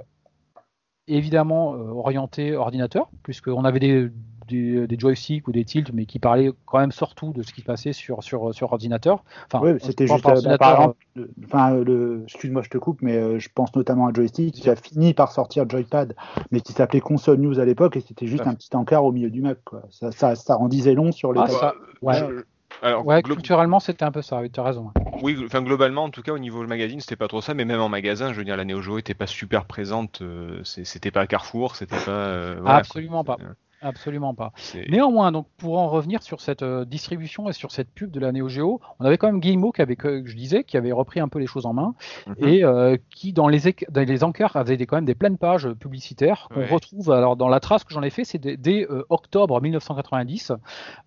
évidemment 1.08 1.72
orientée 1.72 2.56
ordinateur, 2.56 3.10
puisqu'on 3.24 3.64
avait 3.64 3.80
des, 3.80 4.12
des, 4.52 4.88
des 4.88 5.00
joysticks 5.00 5.48
ou 5.48 5.52
des 5.52 5.66
tilts, 5.66 5.92
mais 5.94 6.06
qui 6.06 6.20
parlaient 6.20 6.52
quand 6.66 6.80
même 6.80 6.92
surtout 6.92 7.34
de 7.34 7.44
ce 7.44 7.54
qui 7.54 7.62
se 7.62 7.66
passait 7.66 7.94
sur, 7.94 8.24
sur, 8.24 8.54
sur 8.54 8.72
ordinateur. 8.72 9.24
Enfin, 9.52 9.64
Oui, 9.66 9.80
c'était 9.82 10.08
juste, 10.08 10.22
parle 10.24 10.34
euh, 10.34 10.38
ordinateur, 10.38 10.58
par 10.60 10.82
exemple, 10.82 10.98
le- 11.16 11.30
enfin, 11.46 11.72
le, 11.76 12.24
excuse-moi, 12.26 12.62
je 12.62 12.70
te 12.70 12.78
coupe, 12.78 13.02
mais 13.02 13.18
euh, 13.18 13.40
je 13.40 13.50
pense 13.54 13.76
notamment 13.76 14.08
à 14.08 14.14
Joystick 14.14 14.54
qui 14.54 14.70
a 14.70 14.76
fini 14.76 15.14
par 15.14 15.32
sortir 15.32 15.68
Joypad, 15.70 16.16
mais 16.52 16.62
qui 16.62 16.74
s'appelait 16.74 17.02
Console 17.02 17.40
News 17.40 17.60
à 17.60 17.66
l'époque, 17.66 17.98
et 17.98 18.02
c'était 18.02 18.28
juste 18.28 18.44
Ouais. 18.44 18.50
un 18.50 18.56
petit 18.56 18.76
encart 18.76 19.04
au 19.06 19.12
milieu 19.12 19.30
du 19.30 19.42
Mac, 19.42 19.60
quoi. 19.64 19.84
Ça, 19.90 20.12
ça, 20.12 20.36
ça 20.36 20.58
en 20.58 20.68
disait 20.68 20.94
long 20.94 21.12
sur 21.12 21.34
les. 21.34 21.42
Ah, 21.42 21.48
ça- 21.48 21.76
ouais. 22.02 22.16
Je- 22.16 22.44
alors, 22.84 23.06
Ouais, 23.06 23.22
glo- 23.22 23.36
culturellement, 23.36 23.80
c'était 23.80 24.06
un 24.06 24.12
peu 24.12 24.22
ça, 24.24 24.42
oui, 24.42 24.50
tu 24.50 24.60
as 24.60 24.64
raison. 24.64 24.92
Oui, 25.22 25.38
enfin 25.46 25.62
globalement, 25.62 26.04
en 26.06 26.10
tout 26.10 26.24
cas 26.24 26.32
au 26.32 26.40
niveau 26.40 26.66
magazine, 26.66 27.00
c'était 27.00 27.16
pas 27.16 27.28
trop 27.28 27.42
ça, 27.42 27.54
mais 27.54 27.64
même 27.66 27.80
en 27.80 27.90
magasin, 27.90 28.34
je 28.34 28.38
veux 28.40 28.44
dire, 28.44 28.58
la 28.58 28.66
Neo 28.66 28.82
Geo 28.82 28.98
était 28.98 29.14
pas 29.14 29.28
super 29.28 29.66
présente. 29.66 30.22
euh, 30.24 30.62
c'était 30.64 31.12
pas 31.12 31.28
Carrefour, 31.28 31.76
c'était 31.76 31.98
pas. 32.06 32.10
euh, 32.12 32.58
voilà, 32.60 32.78
Absolument 32.78 33.24
pas. 33.24 33.38
Absolument 33.82 34.36
pas. 34.36 34.52
Néanmoins, 34.90 35.32
donc 35.32 35.48
pour 35.58 35.80
en 35.80 35.90
revenir 35.90 36.22
sur 36.22 36.40
cette 36.40 36.62
euh, 36.62 36.86
distribution 36.86 37.50
et 37.50 37.54
sur 37.54 37.72
cette 37.72 37.90
pub 37.90 38.12
de 38.12 38.20
la 38.20 38.32
Neo 38.32 38.48
Geo, 38.48 38.80
on 39.00 39.06
avait 39.06 39.18
quand 39.18 39.26
même 39.28 39.40
Guillemot 39.40 39.72
qui 39.72 39.82
avait, 39.82 39.96
que 39.96 40.24
je 40.26 40.36
disais, 40.36 40.64
qui 40.64 40.78
avait 40.78 40.92
repris 40.92 41.20
un 41.20 41.28
peu 41.28 41.40
les 41.40 41.48
choses 41.48 41.66
en 41.66 41.74
main 41.74 41.96
Mhm. 42.28 42.36
et 42.48 42.64
euh, 42.64 42.98
qui 43.10 43.34
dans 43.34 43.48
les, 43.48 43.60
dans 43.90 44.02
les 44.02 44.24
encarts 44.24 44.56
avait 44.56 44.78
des, 44.78 44.86
quand 44.86 44.98
même 44.98 45.06
des 45.06 45.16
pleines 45.16 45.38
pages 45.38 45.68
publicitaires 45.74 46.48
qu'on 46.54 46.60
Ouais. 46.62 46.68
retrouve. 46.70 47.12
Alors 47.12 47.36
dans 47.36 47.48
la 47.50 47.60
trace 47.60 47.84
que 47.84 47.94
j'en 47.94 48.04
ai 48.04 48.12
fait, 48.12 48.24
c'est 48.24 48.38
dès, 48.38 48.86
euh, 48.90 49.04
octobre 49.10 49.60
1990, 49.60 50.52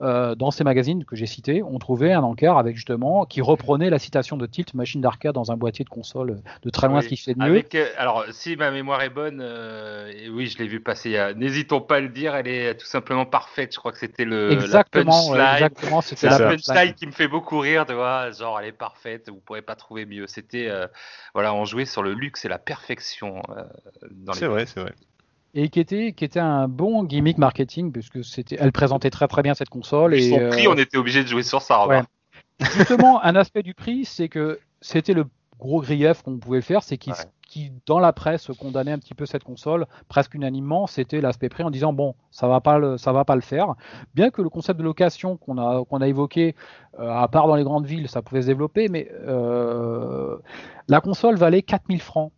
euh, 0.03 0.35
dans 0.35 0.51
ces 0.51 0.65
magazines 0.65 1.05
que 1.05 1.15
j'ai 1.15 1.27
cités, 1.27 1.63
on 1.63 1.79
trouvait 1.79 2.13
un 2.13 2.23
encart 2.25 2.59
avec 2.59 2.75
justement 2.75 3.25
qui 3.25 3.41
reprenait 3.41 3.89
la 3.91 4.01
citation 4.01 4.37
de 4.37 4.47
Tilt, 4.47 4.75
machine 4.75 5.01
d'arcade 5.01 5.35
dans 5.35 5.53
un 5.53 5.57
boîtier 5.57 5.85
de 5.85 5.91
console 5.91 6.43
de 6.63 6.71
très 6.71 6.89
loin 6.89 6.99
Oui. 6.99 7.05
ce 7.05 7.09
qui 7.09 7.17
fait 7.17 7.35
de 7.35 7.39
mieux. 7.39 7.45
Avec, 7.51 7.77
alors, 7.99 8.25
si 8.31 8.57
ma 8.57 8.71
mémoire 8.73 9.01
est 9.03 9.11
bonne, 9.11 9.41
oui, 10.33 10.47
je 10.47 10.59
l'ai 10.59 10.67
vu 10.67 10.81
passer. 10.81 11.17
N'hésitons 11.37 11.81
pas 11.81 11.97
à 11.97 12.01
le 12.01 12.09
dire, 12.09 12.35
elle 12.35 12.49
est 12.49 12.64
tout 12.73 12.87
simplement 12.87 13.27
parfaite. 13.27 13.75
Je 13.75 13.79
crois 13.79 13.93
que 13.93 13.99
c'était 13.99 14.25
le 14.25 14.53
Exactement, 14.53 15.35
la 15.35 15.45
ouais, 15.45 15.53
exactement, 15.55 16.01
C'est 16.01 16.17
c'était 16.17 16.29
la 16.31 16.39
ça. 16.39 16.49
punchline 16.49 16.95
qui 16.95 17.07
me 17.07 17.13
fait 17.13 17.29
beaucoup 17.29 17.59
rire, 17.59 17.85
tu 17.85 17.93
vois. 17.93 18.31
Genre, 18.31 18.59
elle 18.59 18.69
est 18.69 18.73
parfaite, 18.73 19.29
vous 19.29 19.41
pourrez 19.41 19.61
pas 19.61 19.77
trouver 19.77 20.07
mieux. 20.07 20.27
C'était, 20.27 20.69
euh, 20.69 20.87
voilà, 21.35 21.53
on 21.53 21.67
jouait 21.67 21.85
sur 21.85 22.03
le 22.03 22.15
luxe 22.15 22.47
et 22.47 22.49
la 22.49 22.59
perfection 22.59 23.43
euh, 23.51 23.63
dans 24.13 24.33
les. 24.33 24.39
C'est 24.39 24.47
vrai, 24.47 24.65
c'est 24.65 24.81
vrai. 24.81 24.95
et 25.53 25.69
qui 25.69 25.81
était 25.81 26.13
qui 26.13 26.25
était 26.25 26.41
un 26.41 26.67
bon 26.69 27.05
gimmick 27.05 27.37
marketing 27.39 27.93
puisque 27.93 28.25
c'était 28.25 28.57
elle 28.59 28.73
présentait 28.73 29.11
très 29.11 29.29
très 29.29 29.43
bien 29.43 29.55
cette 29.55 29.69
console 29.69 30.15
et 30.15 30.31
Son 30.31 30.49
prix, 30.49 30.67
euh, 30.67 30.71
on 30.73 30.77
était 30.79 30.97
obligé 30.97 31.23
de 31.23 31.29
jouer 31.29 31.43
sur 31.43 31.61
ça. 31.63 31.81
Ouais. 31.87 31.97
remarque. 31.97 32.11
justement 32.77 33.23
un 33.23 33.37
aspect 33.37 33.63
du 33.63 33.75
prix 33.75 34.05
c'est 34.05 34.29
que 34.29 34.59
c'était 34.81 35.13
le 35.13 35.27
gros 35.59 35.81
grief 35.81 36.23
qu'on 36.23 36.39
pouvait 36.39 36.61
faire 36.63 36.83
c'est 36.83 36.99
qu'il 36.99 37.13
Ouais. 37.13 37.19
Qui 37.55 37.71
dans 37.87 38.01
la 38.01 38.13
presse 38.13 38.51
condamnait 38.59 38.91
un 38.91 38.99
petit 38.99 39.15
peu 39.15 39.27
cette 39.27 39.45
console 39.45 39.87
presque 40.09 40.35
unanimement 40.35 40.89
c'était 40.89 41.21
l'aspect 41.21 41.49
prix 41.49 41.63
en 41.63 41.71
disant 41.71 41.93
bon 41.93 42.17
ça 42.33 42.49
va 42.49 42.61
pas 42.61 42.79
le, 42.79 42.99
ça 42.99 43.13
va 43.13 43.25
pas 43.25 43.37
le 43.37 43.43
faire. 43.43 43.77
Bien 44.13 44.31
que 44.31 44.43
le 44.43 44.49
concept 44.49 44.81
de 44.81 44.85
location 44.85 45.37
qu'on 45.37 45.59
a 45.59 45.85
qu'on 45.85 46.01
a 46.01 46.09
évoqué 46.09 46.57
euh, 46.99 47.09
à 47.09 47.29
part 47.29 47.47
dans 47.47 47.55
les 47.55 47.63
grandes 47.63 47.87
villes 47.87 48.09
ça 48.09 48.23
pouvait 48.23 48.43
se 48.43 48.49
développer 48.49 48.89
mais 48.89 49.09
euh, 49.13 50.37
la 50.89 51.01
console 51.01 51.37
valait 51.37 51.63
4000 51.63 52.01
francs 52.03 52.33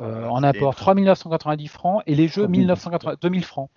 euh, 0.00 0.26
en 0.28 0.42
apport 0.42 0.74
3990 0.74 1.68
francs 1.68 2.02
et 2.06 2.14
les 2.14 2.26
jeux 2.28 2.46
1980, 2.46 3.16
2000 3.20 3.44
francs 3.44 3.70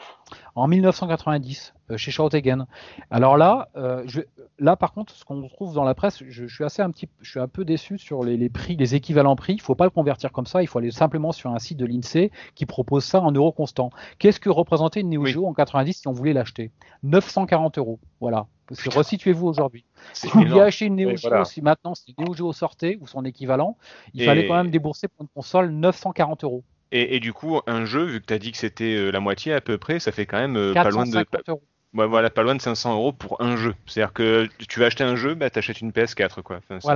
en 0.55 0.67
1990 0.67 1.73
euh, 1.91 1.97
chez 1.97 2.11
Shoutegen. 2.11 2.65
Alors 3.11 3.37
là, 3.37 3.69
euh, 3.75 4.03
je, 4.07 4.21
là 4.57 4.75
par 4.75 4.93
contre, 4.93 5.13
ce 5.13 5.23
qu'on 5.25 5.47
trouve 5.47 5.73
dans 5.73 5.83
la 5.83 5.93
presse, 5.93 6.23
je, 6.27 6.47
je 6.47 6.53
suis 6.53 6.63
assez 6.63 6.81
un 6.81 6.89
petit, 6.89 7.07
je 7.21 7.29
suis 7.29 7.39
un 7.39 7.47
peu 7.47 7.65
déçu 7.65 7.97
sur 7.97 8.23
les, 8.23 8.35
les 8.37 8.49
prix, 8.49 8.75
les 8.75 8.95
équivalents 8.95 9.35
prix. 9.35 9.53
Il 9.53 9.61
faut 9.61 9.75
pas 9.75 9.85
le 9.85 9.91
convertir 9.91 10.31
comme 10.31 10.47
ça. 10.47 10.63
Il 10.63 10.67
faut 10.67 10.79
aller 10.79 10.91
simplement 10.91 11.31
sur 11.31 11.51
un 11.51 11.59
site 11.59 11.77
de 11.77 11.85
l'Insee 11.85 12.31
qui 12.55 12.65
propose 12.65 13.03
ça 13.03 13.21
en 13.21 13.31
euros 13.31 13.51
constants. 13.51 13.91
Qu'est-ce 14.17 14.39
que 14.39 14.49
représentait 14.49 15.01
une 15.01 15.09
Neo 15.09 15.21
Oui. 15.21 15.31
Geo 15.31 15.45
en 15.45 15.53
90 15.53 15.93
si 15.93 16.07
on 16.07 16.13
voulait 16.13 16.33
l'acheter? 16.33 16.71
940 17.03 17.77
euros. 17.77 17.99
Voilà. 18.19 18.47
Parce 18.67 18.81
que 18.81 18.89
Resituez-vous 18.89 19.47
aujourd'hui. 19.47 19.85
Si 20.13 20.27
vous 20.27 20.39
vouliez 20.41 20.61
acheter 20.61 20.85
une 20.85 20.95
Neo 20.95 21.09
Geo, 21.15 21.29
voilà. 21.29 21.45
si 21.45 21.61
maintenant 21.61 21.95
si 21.95 22.13
Neo 22.17 22.33
Geo 22.35 22.51
sortait 22.53 22.97
ou 23.01 23.07
son 23.07 23.23
équivalent, 23.25 23.77
il 24.13 24.21
Et- 24.21 24.25
fallait 24.25 24.47
quand 24.47 24.55
même 24.55 24.69
débourser 24.71 25.07
pour 25.07 25.21
une 25.23 25.29
console 25.29 25.71
940 25.71 26.43
euros. 26.43 26.63
Et, 26.91 27.15
et 27.15 27.19
du 27.19 27.33
coup, 27.33 27.59
un 27.67 27.85
jeu, 27.85 28.03
vu 28.05 28.21
que 28.21 28.25
tu 28.25 28.33
as 28.33 28.39
dit 28.39 28.51
que 28.51 28.57
c'était 28.57 28.95
euh, 28.95 29.11
la 29.11 29.19
moitié 29.19 29.53
à 29.53 29.61
peu 29.61 29.77
près, 29.77 29.99
ça 29.99 30.11
fait 30.11 30.25
quand 30.25 30.37
même 30.37 30.55
euh, 30.57 30.73
pas 30.73 30.89
loin 30.89 31.03
de 31.05 31.11
450 31.11 31.49
euros. 31.49 31.63
ouais, 31.93 32.07
voilà, 32.07 32.29
pas 32.29 32.43
loin 32.43 32.55
de 32.55 32.61
500 32.61 32.93
euros 32.93 33.11
pour 33.13 33.41
un 33.41 33.57
jeu. 33.57 33.75
C'est-à-dire 33.85 34.13
que 34.13 34.47
tu 34.69 34.79
vas 34.79 34.85
acheter 34.87 35.03
un 35.03 35.15
jeu, 35.15 35.33
bah 35.35 35.49
t'achètes 35.49 35.81
une 35.81 35.91
PS4 35.91 36.41
quoi. 36.41 36.57
Enfin, 36.57 36.79
c'est- 36.79 36.87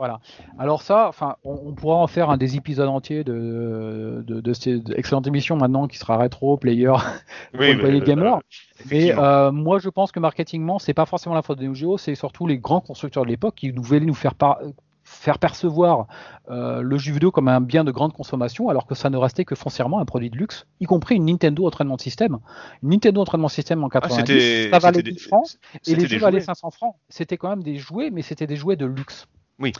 Voilà. 0.00 0.18
Alors 0.58 0.80
ça, 0.80 1.08
enfin, 1.08 1.36
on, 1.44 1.60
on 1.66 1.72
pourra 1.74 1.96
en 1.96 2.06
faire 2.06 2.30
un 2.30 2.38
des 2.38 2.56
épisodes 2.56 2.88
entiers 2.88 3.22
de, 3.22 4.24
de, 4.26 4.40
de 4.40 4.52
cette 4.54 4.88
excellente 4.96 5.26
émission 5.26 5.56
maintenant 5.56 5.86
qui 5.88 5.98
sera 5.98 6.16
rétro 6.16 6.56
player 6.56 6.86
pour 7.52 7.60
Oui, 7.60 7.76
Planet 7.76 8.00
mais, 8.00 8.06
Gamer. 8.06 8.36
euh, 8.36 8.40
Mais 8.88 8.96
effectivement. 8.96 9.22
euh, 9.22 9.52
moi, 9.52 9.78
je 9.78 9.90
pense 9.90 10.10
que 10.10 10.18
marketingement, 10.18 10.78
c'est 10.78 10.94
pas 10.94 11.04
forcément 11.04 11.34
la 11.34 11.42
faute 11.42 11.58
de 11.58 11.64
Neo 11.66 11.74
Geo, 11.74 11.98
c'est 11.98 12.14
surtout 12.14 12.46
les 12.46 12.56
grands 12.56 12.80
constructeurs 12.80 13.24
de 13.24 13.28
l'époque 13.28 13.56
qui 13.56 13.74
nous 13.74 13.82
voulaient 13.82 14.00
nous 14.00 14.14
faire 14.14 14.34
par- 14.34 14.58
faire 15.04 15.38
percevoir 15.38 16.06
euh, 16.50 16.80
le 16.80 16.96
jeu 16.96 17.12
vidéo 17.12 17.30
comme 17.30 17.48
un 17.48 17.60
bien 17.60 17.84
de 17.84 17.90
grande 17.90 18.14
consommation, 18.14 18.70
alors 18.70 18.86
que 18.86 18.94
ça 18.94 19.10
ne 19.10 19.18
restait 19.18 19.44
que 19.44 19.54
foncièrement 19.54 19.98
un 19.98 20.06
produit 20.06 20.30
de 20.30 20.36
luxe, 20.38 20.66
y 20.80 20.86
compris 20.86 21.16
une 21.16 21.26
Nintendo 21.26 21.66
Entraînement 21.66 21.98
System. 21.98 22.38
Une 22.82 22.88
Nintendo 22.90 23.20
Entraînement 23.20 23.48
System 23.48 23.84
en 23.84 23.88
Ah, 23.88 24.00
90, 24.00 24.16
c'était 24.26 24.70
ça 24.70 24.78
valait 24.78 24.96
c'était 24.98 25.10
10 25.10 25.14
des- 25.16 25.20
francs, 25.28 25.58
et 25.86 25.94
les 25.94 26.06
jeux 26.06 26.18
valaient 26.18 26.38
jouets. 26.38 26.46
500 26.46 26.70
francs. 26.70 26.94
C'était 27.10 27.36
quand 27.36 27.50
même 27.50 27.62
des 27.62 27.76
jouets, 27.76 28.08
mais 28.10 28.22
c'était 28.22 28.46
des 28.46 28.56
jouets 28.56 28.76
de 28.76 28.86
luxe. 28.86 29.26
Oui. 29.60 29.72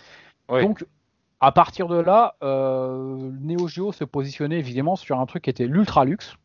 Donc, 0.49 0.85
à 1.41 1.53
partir 1.53 1.89
de 1.89 1.97
là, 1.97 2.35
euh, 2.43 3.31
Neo 3.41 3.67
Geo 3.67 3.93
se 3.93 4.05
positionnait 4.05 4.59
évidemment 4.59 4.97
sur 4.97 5.19
un 5.19 5.27
truc 5.27 5.45
qui 5.45 5.51
était 5.51 5.67
l'ultra 5.67 6.05
luxe. 6.05 6.37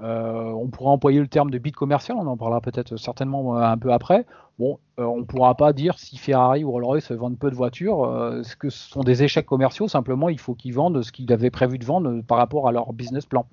Euh, 0.00 0.50
on 0.50 0.68
pourra 0.68 0.90
employer 0.90 1.20
le 1.20 1.28
terme 1.28 1.50
de 1.50 1.58
bit 1.58 1.74
commercial, 1.74 2.16
on 2.18 2.26
en 2.26 2.36
parlera 2.36 2.60
peut-être 2.60 2.96
certainement 2.96 3.56
euh, 3.56 3.62
un 3.62 3.78
peu 3.78 3.92
après. 3.92 4.26
Bon, 4.58 4.78
euh, 4.98 5.04
on 5.04 5.18
ne 5.18 5.24
pourra 5.24 5.54
pas 5.56 5.72
dire 5.72 5.98
si 5.98 6.16
Ferrari 6.16 6.64
ou 6.64 6.72
Rolls-Royce 6.72 7.12
vendent 7.12 7.38
peu 7.38 7.50
de 7.50 7.54
voitures, 7.54 8.40
ce 8.42 8.56
que 8.56 8.70
ce 8.70 8.90
sont 8.90 9.02
des 9.02 9.22
échecs 9.22 9.46
commerciaux. 9.46 9.86
Simplement, 9.86 10.28
il 10.28 10.38
faut 10.38 10.54
qu'ils 10.54 10.74
vendent 10.74 11.02
ce 11.02 11.12
qu'ils 11.12 11.32
avaient 11.32 11.50
prévu 11.50 11.78
de 11.78 11.84
vendre 11.84 12.22
par 12.22 12.38
rapport 12.38 12.66
à 12.66 12.72
leur 12.72 12.92
business 12.92 13.26
plan. 13.26 13.46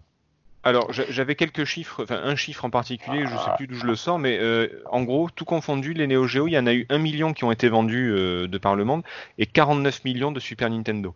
Alors, 0.63 0.91
j'a- 0.93 1.09
j'avais 1.09 1.35
quelques 1.35 1.65
chiffres, 1.65 2.03
enfin 2.03 2.21
un 2.23 2.35
chiffre 2.35 2.65
en 2.65 2.69
particulier, 2.69 3.25
je 3.27 3.37
sais 3.37 3.49
plus 3.51 3.67
d'où 3.67 3.75
je 3.75 3.85
le 3.87 3.95
sors, 3.95 4.19
mais 4.19 4.37
euh, 4.39 4.67
en 4.91 5.03
gros, 5.03 5.29
tout 5.29 5.45
confondu, 5.45 5.93
les 5.93 6.05
Neo 6.07 6.27
Geo, 6.27 6.47
il 6.47 6.51
y 6.51 6.57
en 6.59 6.67
a 6.67 6.73
eu 6.73 6.85
1 6.89 6.99
million 6.99 7.33
qui 7.33 7.43
ont 7.43 7.51
été 7.51 7.67
vendus 7.69 8.11
euh, 8.11 8.47
de 8.47 8.57
par 8.59 8.75
le 8.75 8.83
monde 8.85 9.03
et 9.39 9.45
49 9.47 10.03
millions 10.03 10.31
de 10.31 10.39
Super 10.39 10.69
Nintendo. 10.69 11.15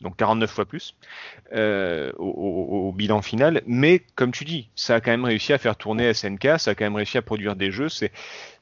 Donc 0.00 0.16
49 0.16 0.50
fois 0.50 0.64
plus 0.64 0.94
euh, 1.52 2.12
au, 2.18 2.26
au- 2.26 2.88
au 2.88 2.92
bilan 2.92 3.22
final. 3.22 3.62
Mais 3.66 4.00
comme 4.14 4.32
tu 4.32 4.44
dis, 4.44 4.68
ça 4.76 4.96
a 4.96 5.00
quand 5.00 5.10
même 5.10 5.24
réussi 5.24 5.52
à 5.52 5.58
faire 5.58 5.76
tourner 5.76 6.04
SNK, 6.14 6.58
ça 6.58 6.70
a 6.72 6.74
quand 6.74 6.84
même 6.84 6.96
réussi 6.96 7.18
à 7.18 7.22
produire 7.22 7.56
des 7.56 7.70
jeux. 7.70 7.88
C'est, 7.88 8.12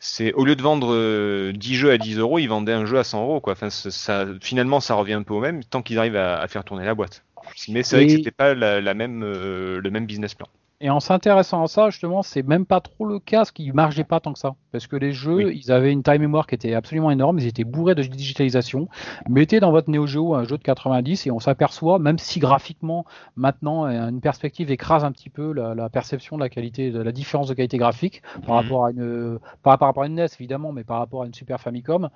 c'est 0.01 0.33
au 0.35 0.44
lieu 0.44 0.57
de 0.57 0.62
vendre 0.62 0.92
euh, 0.94 1.53
10 1.53 1.75
jeux 1.75 1.90
à 1.92 1.99
10 1.99 2.18
euros, 2.18 2.38
ils 2.38 2.46
vendaient 2.49 2.72
un 2.72 2.87
jeu 2.87 2.99
à 2.99 3.05
100 3.05 3.22
euros. 3.22 3.40
Quoi. 3.40 3.53
Enfin, 3.55 3.70
ça, 3.70 4.27
finalement, 4.42 4.81
ça 4.81 4.94
revient 4.94 5.14
un 5.14 5.22
peu 5.22 5.35
au 5.35 5.40
même 5.40 5.62
tant 5.64 5.83
qu'ils 5.83 5.99
arrivent 5.99 6.16
à, 6.16 6.38
à 6.40 6.49
faire 6.49 6.64
tourner 6.64 6.85
la 6.85 6.94
boîte. 6.94 7.25
Mais 7.68 7.83
c'est 7.83 7.96
vrai 7.96 8.05
Et- 8.05 8.07
que 8.07 8.12
c'était 8.12 8.31
pas 8.31 8.55
la, 8.55 8.81
la 8.81 8.94
même, 8.94 9.22
euh, 9.25 9.81
le 9.81 9.90
même 9.90 10.07
business 10.07 10.35
plan. 10.35 10.49
Et 10.82 10.90
en 10.90 11.00
s'intéressant 11.00 11.62
à 11.62 11.68
ça, 11.68 11.88
justement, 11.88 12.22
c'est 12.22 12.42
même 12.42 12.66
pas 12.66 12.80
trop 12.82 13.06
le 13.06 13.18
cas, 13.18 13.46
ce 13.46 13.52
qui 13.52 13.72
marchait 13.72 14.04
pas 14.04 14.20
tant 14.20 14.34
que 14.34 14.38
ça. 14.38 14.56
Parce 14.72 14.86
que 14.86 14.96
les 14.96 15.12
jeux, 15.12 15.46
Oui. 15.46 15.62
ils 15.64 15.72
avaient 15.72 15.90
une 15.90 16.02
time 16.02 16.18
mémoire 16.18 16.46
qui 16.46 16.54
était 16.54 16.74
absolument 16.74 17.10
énorme, 17.10 17.38
ils 17.38 17.46
étaient 17.46 17.64
bourrés 17.64 17.94
de 17.94 18.02
digitalisation. 18.02 18.86
Mettez 19.26 19.58
dans 19.58 19.70
votre 19.70 19.90
Neo 19.90 20.06
Geo 20.06 20.34
un 20.34 20.44
jeu 20.44 20.58
de 20.58 20.62
90 20.62 21.26
et 21.26 21.30
on 21.30 21.40
s'aperçoit, 21.40 21.98
même 21.98 22.18
si 22.18 22.40
graphiquement, 22.40 23.06
maintenant, 23.36 23.86
euh, 23.86 24.10
une 24.10 24.20
perspective 24.20 24.70
écrase 24.70 25.02
un 25.02 25.12
petit 25.12 25.30
peu 25.30 25.54
la, 25.54 25.74
la 25.74 25.88
perception 25.88 26.36
de 26.36 26.42
la 26.42 26.50
qualité, 26.50 26.90
de 26.90 27.00
la 27.00 27.10
différence 27.12 27.48
de 27.48 27.54
qualité 27.54 27.78
graphique 27.78 28.20
par 28.46 28.56
Mhm. 28.56 28.62
rapport 28.62 28.84
à 28.84 28.90
une, 28.90 29.38
par, 29.62 29.78
par 29.78 29.88
rapport 29.88 30.02
à 30.02 30.06
une 30.08 30.14
NES, 30.16 30.26
évidemment, 30.38 30.72
mais 30.72 30.84
par 30.84 30.98
rapport 30.98 31.22
à 31.22 31.26
une 31.26 31.32
Super 31.32 31.58
Famicom. 31.58 32.10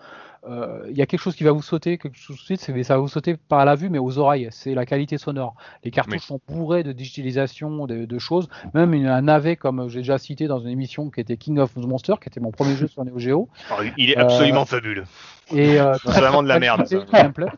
Euh, 0.49 0.83
Il 0.91 0.97
y 0.99 1.03
a 1.03 1.07
quelque 1.07 1.21
chose 1.21 1.35
qui 1.37 1.45
va 1.45 1.53
vous 1.53 1.63
sauter, 1.63 1.97
quelque 1.97 2.17
chose 2.19 2.37
de 2.37 2.43
suite, 2.43 2.61
c'est- 2.61 2.83
ça 2.83 2.95
va 2.97 3.01
vous 3.01 3.09
sauter 3.09 3.37
pas 3.39 3.63
à 3.63 3.65
la 3.65 3.75
vue, 3.75 3.89
mais 3.89 3.99
aux 3.99 4.19
oreilles. 4.19 4.49
C'est 4.51 4.75
la 4.75 4.85
qualité 4.85 5.17
sonore. 5.17 5.55
Les 5.83 5.91
cartouches 5.91 6.17
Oui. 6.17 6.21
sont 6.21 6.41
bourrées 6.49 6.83
de 6.83 6.93
digitalisation, 6.93 7.87
de, 7.87 8.05
de 8.05 8.19
choses. 8.19 8.49
Même 8.75 8.95
une- 8.95 9.07
un 9.07 9.23
navet, 9.23 9.57
comme 9.57 9.89
j'ai 9.89 10.01
déjà 10.01 10.19
cité 10.19 10.47
dans 10.47 10.61
une 10.61 10.69
émission 10.69 11.11
qui 11.11 11.21
était 11.21 11.37
King 11.37 11.59
of 11.59 11.75
the 11.75 11.79
Monster, 11.87 12.15
qui 12.23 12.29
était 12.29 12.41
mon 12.41 12.51
premier 12.51 12.77
jeu 12.77 12.87
sur 12.87 13.05
Neo 13.05 13.19
Geo. 13.19 13.49
il 13.97 14.11
est 14.11 14.19
Euh, 14.19 14.23
absolument 14.23 14.65
fabuleux. 14.65 15.05
Et 15.53 15.81
euh, 15.81 15.95
C'est 16.05 16.11
vraiment 16.21 16.43
de 16.45 16.49
la 16.49 16.61
merde. 16.61 16.85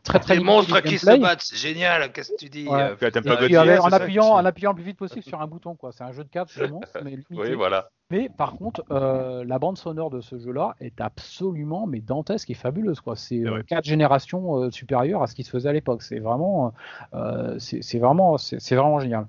très 0.02 0.18
très 0.18 0.38
Des 0.38 0.42
monstres 0.42 0.80
qui 0.80 0.96
se 0.98 1.18
battent, 1.20 1.42
c'est 1.42 1.56
génial, 1.58 2.10
qu'est-ce 2.12 2.30
que 2.32 2.36
tu 2.38 2.48
dis 2.48 2.66
Ouais. 2.66 2.80
euh, 2.80 3.46
Et 3.48 3.78
en 3.78 3.92
appuyant, 3.92 4.30
en 4.30 4.44
appuyant 4.46 4.70
le 4.70 4.76
plus 4.76 4.84
vite 4.84 4.96
possible 4.96 5.22
sur 5.22 5.40
un 5.42 5.46
bouton, 5.46 5.74
quoi. 5.74 5.92
C'est 5.92 6.04
un 6.04 6.12
jeu 6.12 6.24
de 6.24 6.28
cartes, 6.30 6.50
je 6.54 6.64
monstre, 6.64 6.98
mais 7.04 7.10
limité. 7.10 7.26
Oui, 7.42 7.52
voilà. 7.54 7.88
Mais 8.10 8.28
par 8.36 8.56
contre, 8.56 8.82
euh, 8.90 9.42
la 9.46 9.58
bande 9.58 9.78
sonore 9.78 10.10
de 10.10 10.20
ce 10.20 10.38
jeu-là 10.38 10.74
est 10.80 11.00
absolument 11.00 11.86
mais 11.86 12.00
dantesque 12.00 12.50
et 12.50 12.54
fabuleuse. 12.54 13.00
quoi. 13.00 13.16
C'est 13.16 13.40
euh, 13.46 13.62
quatre 13.66 13.84
générations 13.84 14.62
euh, 14.64 14.70
supérieures 14.70 15.22
à 15.22 15.26
ce 15.26 15.34
qui 15.34 15.44
se 15.44 15.50
faisait 15.50 15.68
à 15.70 15.72
l'époque. 15.72 16.02
C'est 16.02 16.18
vraiment, 16.18 16.72
euh, 17.14 17.56
c'est 17.58 17.98
vraiment, 17.98 18.36
c'est 18.38 18.74
vraiment 18.74 19.00
génial. 19.00 19.26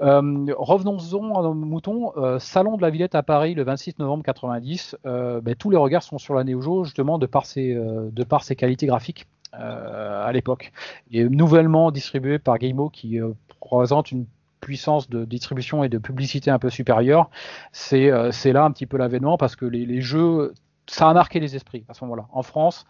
Euh, 0.00 0.46
Revenons-en 0.56 1.38
à 1.38 1.42
nos 1.42 1.54
moutons. 1.54 2.12
Euh, 2.16 2.38
Salon 2.38 2.76
de 2.76 2.82
la 2.82 2.90
Villette 2.90 3.14
à 3.14 3.22
Paris 3.22 3.54
le 3.54 3.64
26 3.64 3.98
novembre 3.98 4.24
90. 4.24 4.96
Euh, 5.06 5.40
ben, 5.40 5.54
tous 5.54 5.70
les 5.70 5.76
regards 5.76 6.02
sont 6.02 6.18
sur 6.18 6.34
la 6.34 6.44
Neo 6.44 6.60
Geo 6.60 6.84
justement 6.84 7.18
de 7.18 7.26
par 7.26 7.46
ses, 7.46 7.74
euh, 7.74 8.08
de 8.12 8.24
par 8.24 8.44
ses 8.44 8.56
qualités 8.56 8.86
graphiques 8.86 9.26
euh, 9.54 10.26
à 10.26 10.32
l'époque. 10.32 10.72
Est 11.12 11.24
nouvellement 11.24 11.90
distribué 11.90 12.38
par 12.38 12.58
Gameo 12.58 12.90
qui 12.90 13.20
euh, 13.20 13.30
présente 13.60 14.12
une 14.12 14.26
puissance 14.60 15.08
de 15.08 15.24
distribution 15.24 15.84
et 15.84 15.88
de 15.88 15.98
publicité 15.98 16.50
un 16.50 16.58
peu 16.58 16.68
supérieure, 16.70 17.30
c'est 17.72 18.10
euh, 18.10 18.30
là 18.52 18.64
un 18.64 18.70
petit 18.72 18.86
peu 18.86 18.96
l'avènement 18.98 19.38
parce 19.38 19.56
que 19.56 19.64
les, 19.64 20.00
jeux, 20.00 20.52
ça 20.86 21.08
a 21.08 21.14
marqué 21.14 21.40
les 21.40 21.56
esprits 21.56 21.84
à 21.88 21.94
ce 21.94 22.04
moment-là, 22.04 22.26
en 22.32 22.42
France, 22.42 22.84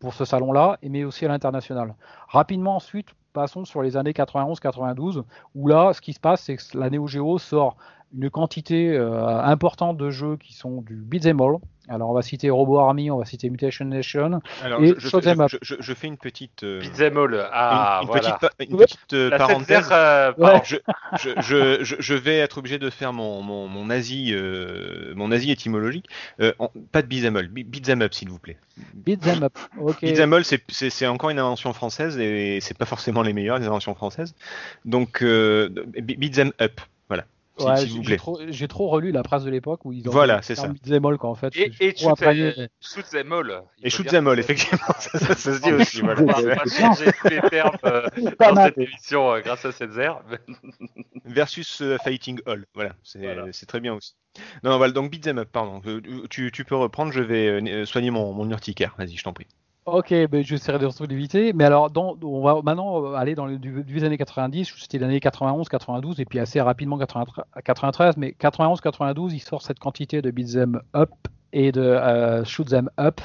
pour 0.00 0.14
ce 0.14 0.24
salon-là, 0.24 0.78
et 0.82 0.88
mais 0.88 1.04
aussi 1.04 1.24
à 1.24 1.28
l'international. 1.28 1.94
Rapidement 2.28 2.76
ensuite, 2.76 3.08
passons 3.32 3.64
sur 3.64 3.82
les 3.82 3.96
années 3.96 4.12
91-92, 4.12 5.24
où 5.54 5.68
là, 5.68 5.92
ce 5.92 6.00
qui 6.00 6.12
se 6.12 6.20
passe, 6.20 6.42
c'est 6.42 6.56
que 6.56 6.78
la 6.78 6.90
Neo 6.90 7.06
Geo 7.06 7.38
sort 7.38 7.76
une 8.14 8.30
quantité 8.30 8.90
euh, 8.90 9.40
importante 9.42 9.96
de 9.96 10.10
jeux 10.10 10.36
qui 10.36 10.52
sont 10.52 10.82
du 10.82 10.96
beat'em 10.96 11.40
all. 11.40 11.56
Alors 11.88 12.10
on 12.10 12.14
va 12.14 12.22
citer 12.22 12.48
Robo 12.50 12.78
Army, 12.78 13.10
on 13.10 13.18
va 13.18 13.24
citer 13.24 13.50
Mutation 13.50 13.84
Nation. 13.84 14.40
Alors, 14.62 14.82
Et 14.82 14.88
je, 14.88 14.94
je, 14.98 15.08
je- 15.48 15.56
up. 15.56 15.60
je- 15.62 15.92
fais 15.94 16.06
une 16.06 16.16
petite, 16.16 16.62
euh, 16.62 16.80
Beat'em. 16.80 17.18
Ah, 17.52 17.98
une, 18.02 18.06
une 18.06 18.12
voilà. 18.12 18.38
petite, 18.38 19.12
une 19.12 19.18
euh, 19.18 19.36
parenthèse. 19.36 19.84
7 19.84 19.92
euh, 19.92 20.32
Ouais. 20.38 20.62
Je, 20.64 20.76
je, 21.20 21.30
je, 21.40 21.84
je, 21.84 21.96
je 21.98 22.14
vais 22.14 22.38
être 22.38 22.58
obligé 22.58 22.78
de 22.78 22.88
faire 22.88 23.12
mon, 23.12 23.42
mon, 23.42 23.66
mon 23.68 23.86
nazi, 23.86 24.30
euh, 24.32 25.12
mon 25.16 25.28
nazi 25.28 25.50
étymologique. 25.50 26.08
Euh, 26.40 26.52
en- 26.58 26.70
pas 26.92 27.02
de 27.02 27.08
beat'em 27.08 27.36
all, 27.36 27.48
be- 27.48 27.64
beat'em 27.66 28.00
up 28.02 28.14
s'il 28.14 28.28
vous 28.30 28.38
plaît. 28.38 28.56
Beat'em 28.94 29.42
up. 29.42 29.58
Ok. 29.78 30.00
Beat'em 30.02 30.32
all, 30.32 30.44
c'est- 30.44 31.06
encore 31.06 31.30
une 31.30 31.38
invention 31.40 31.72
française 31.72 32.18
et 32.18 32.58
c'est 32.60 32.76
pas 32.78 32.86
forcément 32.86 33.22
les 33.22 33.32
meilleures 33.32 33.58
les 33.58 33.66
inventions 33.66 33.94
françaises. 33.94 34.34
Donc 34.84 35.22
euh, 35.22 35.68
be- 35.68 36.16
beat'em 36.16 36.52
up, 36.60 36.80
Ouais, 37.60 37.76
s'il 37.76 37.90
vous 37.90 37.96
j'ai 37.98 38.02
plaît. 38.02 38.16
trop, 38.16 38.40
j'ai 38.48 38.66
trop 38.68 38.88
relu 38.88 39.12
la 39.12 39.22
presse 39.22 39.44
de 39.44 39.50
l'époque 39.50 39.84
où 39.84 39.92
ils 39.92 40.08
ont 40.08 40.10
Voilà, 40.12 40.40
c'est 40.42 40.54
ça. 40.54 40.72
All, 40.90 41.18
quoi, 41.18 41.30
en 41.30 41.34
fait. 41.34 41.54
Et, 41.56 41.70
et 41.80 41.92
trop 41.92 42.10
shoot, 42.10 42.18
them- 42.18 42.68
shoot 42.80 43.04
them 43.10 43.32
all. 43.32 43.62
Et 43.82 43.90
shoot 43.90 44.06
them 44.06 44.26
all, 44.26 44.38
effectivement, 44.38 44.80
ça, 44.98 45.18
ça- 45.18 45.34
ça 45.34 45.54
se 45.56 45.60
dit 45.62 45.70
On 45.72 45.80
aussi. 45.80 46.00
Voilà. 46.00 46.22
va 46.22 46.56
pas 46.56 46.64
changer 46.70 47.12
tous 47.20 47.28
les 47.28 47.40
termes 47.50 47.76
euh, 47.84 48.08
Pas 48.38 48.48
dans 48.48 48.54
mal. 48.54 48.68
cette 48.74 48.78
émission 48.88 49.32
euh, 49.34 49.40
grâce 49.40 49.64
à 49.64 49.72
cette 49.72 49.92
zère. 49.92 50.20
Versus 51.24 51.80
euh, 51.82 51.96
fighting 52.02 52.40
all, 52.46 52.66
voilà, 52.74 52.94
c'est 53.04 53.18
Voilà. 53.20 53.46
c'est 53.52 53.66
très 53.66 53.80
bien 53.80 53.94
aussi. 53.94 54.14
Non, 54.64 54.76
voilà, 54.78 54.92
donc 54.92 55.10
beat'em 55.10 55.38
up, 55.38 55.48
pardon. 55.52 55.80
Euh, 55.86 56.00
Tu, 56.30 56.50
tu 56.52 56.64
peux 56.64 56.74
reprendre, 56.76 57.12
je 57.12 57.20
vais 57.20 57.48
euh, 57.48 57.84
soigner 57.84 58.10
mon, 58.10 58.32
mon 58.32 58.48
urticaire. 58.50 58.94
Vas-y, 58.98 59.16
je 59.16 59.22
t'en 59.24 59.32
prie. 59.32 59.46
Ok, 59.84 60.10
ben 60.30 60.44
j'essaierai 60.44 60.78
de 60.78 60.86
retrouver 60.86 61.08
l'éviter. 61.08 61.52
Mais 61.52 61.64
alors, 61.64 61.90
dans, 61.90 62.16
on 62.22 62.42
va 62.42 62.60
maintenant 62.62 63.14
aller 63.14 63.34
dans 63.34 63.46
le 63.46 63.58
début 63.58 63.82
des 63.82 64.04
années 64.04 64.16
90. 64.16 64.72
C'était 64.78 64.98
l'année 64.98 65.18
91, 65.18 65.68
92, 65.68 66.20
et 66.20 66.24
puis 66.24 66.38
assez 66.38 66.60
rapidement 66.60 66.98
93. 66.98 67.44
93 67.64 68.16
mais 68.16 68.32
91, 68.32 68.80
92, 68.80 69.34
il 69.34 69.40
sort 69.40 69.60
cette 69.60 69.80
quantité 69.80 70.22
de 70.22 70.30
beat'em 70.30 70.80
up 70.94 71.10
et 71.52 71.72
de 71.72 71.80
euh, 71.80 72.44
shoot 72.44 72.68
them 72.68 72.90
up. 72.98 73.20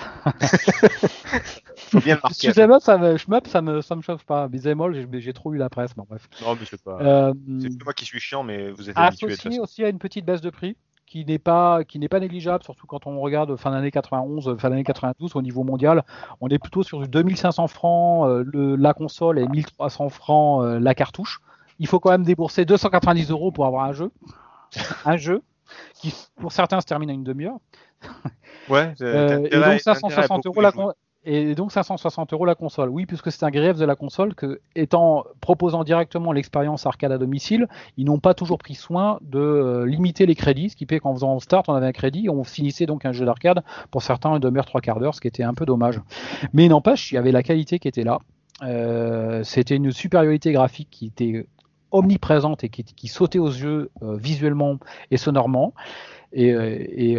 Faut 1.77 1.99
bien 1.99 2.15
le 2.15 2.21
marquer. 2.23 2.47
shoot 2.47 2.55
them 2.55 2.71
up, 2.71 2.81
ça 2.81 2.97
me, 2.97 3.17
shmup, 3.17 3.45
ça 3.45 3.61
me, 3.61 3.81
ça 3.81 3.95
me 3.95 4.01
chauffe 4.01 4.25
pas. 4.25 4.47
Beat'em 4.47 4.81
all, 4.81 5.07
j'ai 5.19 5.33
trop 5.33 5.53
eu 5.53 5.57
la 5.57 5.69
presse. 5.69 5.93
Bon, 5.95 6.07
bref. 6.09 6.27
Non, 6.41 6.55
mais 6.59 6.65
c'est 6.65 6.81
pas. 6.81 6.97
Euh, 6.99 7.33
C'est 7.61 7.83
moi 7.83 7.93
qui 7.93 8.05
suis 8.05 8.19
chiant, 8.19 8.41
mais 8.41 8.71
vous 8.71 8.89
êtes 8.89 8.97
habitué 8.97 9.31
associé 9.31 9.59
aussi 9.59 9.83
à 9.83 9.89
une 9.89 9.99
petite 9.99 10.25
baisse 10.25 10.41
de 10.41 10.49
prix 10.49 10.75
qui 11.07 11.25
n'est 11.25 11.39
pas 11.39 11.83
qui 11.85 11.97
n'est 11.99 12.09
pas 12.09 12.19
négligeable 12.19 12.63
surtout 12.63 12.85
quand 12.85 13.07
on 13.07 13.19
regarde 13.21 13.55
fin 13.55 13.71
d'année 13.71 13.89
91 13.91 14.57
fin 14.59 14.69
d'année 14.69 14.83
92 14.83 15.35
au 15.35 15.41
niveau 15.41 15.63
mondial 15.63 16.03
on 16.41 16.49
est 16.49 16.59
plutôt 16.59 16.83
sur 16.83 16.99
du 17.01 17.07
2500 17.07 17.67
francs 17.67 18.27
euh, 18.27 18.43
le- 18.45 18.75
la 18.75 18.93
console 18.93 19.39
et 19.39 19.47
1300 19.47 20.09
francs 20.09 20.63
euh, 20.65 20.79
la 20.79 20.93
cartouche. 20.93 21.39
Il 21.79 21.87
faut 21.87 21.99
quand 21.99 22.11
même 22.11 22.23
débourser 22.23 22.65
290 22.65 23.31
euros 23.31 23.51
pour 23.51 23.65
avoir 23.65 23.85
un 23.85 23.93
jeu. 23.93 24.11
Un 25.05 25.15
jeu 25.17 25.41
qui 25.93 26.13
pour 26.41 26.51
certains 26.51 26.81
se 26.81 26.85
termine 26.85 27.09
en 27.09 27.13
une 27.13 27.23
demi-heure. 27.23 27.57
Ouais, 28.69 28.93
euh, 29.01 29.37
et 29.45 29.55
donc 29.71 29.79
560 29.81 30.45
euros 30.45 30.61
la 30.61 30.71
et 31.27 31.55
donc 31.55 31.73
560 31.73 32.31
euros 32.31 32.45
la 32.45 32.55
console. 32.55 32.89
Oui, 32.89 33.05
puisque 33.05 33.31
c'est 33.33 33.43
un 33.43 33.49
grief 33.49 33.77
de 33.77 33.83
la 33.83 33.95
console 33.95 34.33
que, 34.33 34.61
étant 34.75 35.25
proposant 35.41 35.83
directement 35.83 36.31
l'expérience 36.31 36.85
arcade 36.85 37.11
à 37.11 37.17
domicile, 37.17 37.67
ils 37.97 38.05
n'ont 38.05 38.19
pas 38.19 38.33
toujours 38.33 38.57
pris 38.57 38.75
soin 38.75 39.19
de 39.21 39.37
euh, 39.37 39.85
limiter 39.85 40.25
les 40.25 40.35
crédits, 40.35 40.69
ce 40.69 40.77
qui 40.77 40.85
fait 40.85 40.99
qu'en 40.99 41.13
faisant 41.13 41.37
start, 41.39 41.67
on 41.67 41.73
avait 41.73 41.87
un 41.87 41.91
crédit, 41.91 42.29
on 42.29 42.45
finissait 42.45 42.85
donc 42.85 43.05
un 43.05 43.11
jeu 43.11 43.25
d'arcade 43.25 43.61
pour 43.91 44.03
certains 44.03 44.31
une 44.33 44.39
demi-heure, 44.39 44.65
trois 44.65 44.79
quarts 44.79 45.01
d'heure, 45.01 45.13
ce 45.13 45.19
qui 45.19 45.27
était 45.27 45.43
un 45.43 45.53
peu 45.53 45.65
dommage. 45.65 46.01
Mais 46.53 46.69
n'empêche, 46.69 47.11
il 47.11 47.15
y 47.15 47.17
avait 47.17 47.33
la 47.33 47.43
qualité 47.43 47.77
qui 47.77 47.89
était 47.89 48.05
là. 48.05 48.19
Euh, 48.63 49.43
C'était 49.43 49.75
une 49.75 49.91
supériorité 49.91 50.53
graphique 50.53 50.87
qui 50.89 51.07
était 51.07 51.45
omniprésente 51.91 52.63
et 52.63 52.69
qui, 52.69 53.07
sautait 53.07 53.39
aux 53.39 53.49
yeux 53.49 53.91
euh, 54.01 54.15
visuellement 54.15 54.77
et 55.11 55.17
sonorement. 55.17 55.73
Et, 56.31 57.17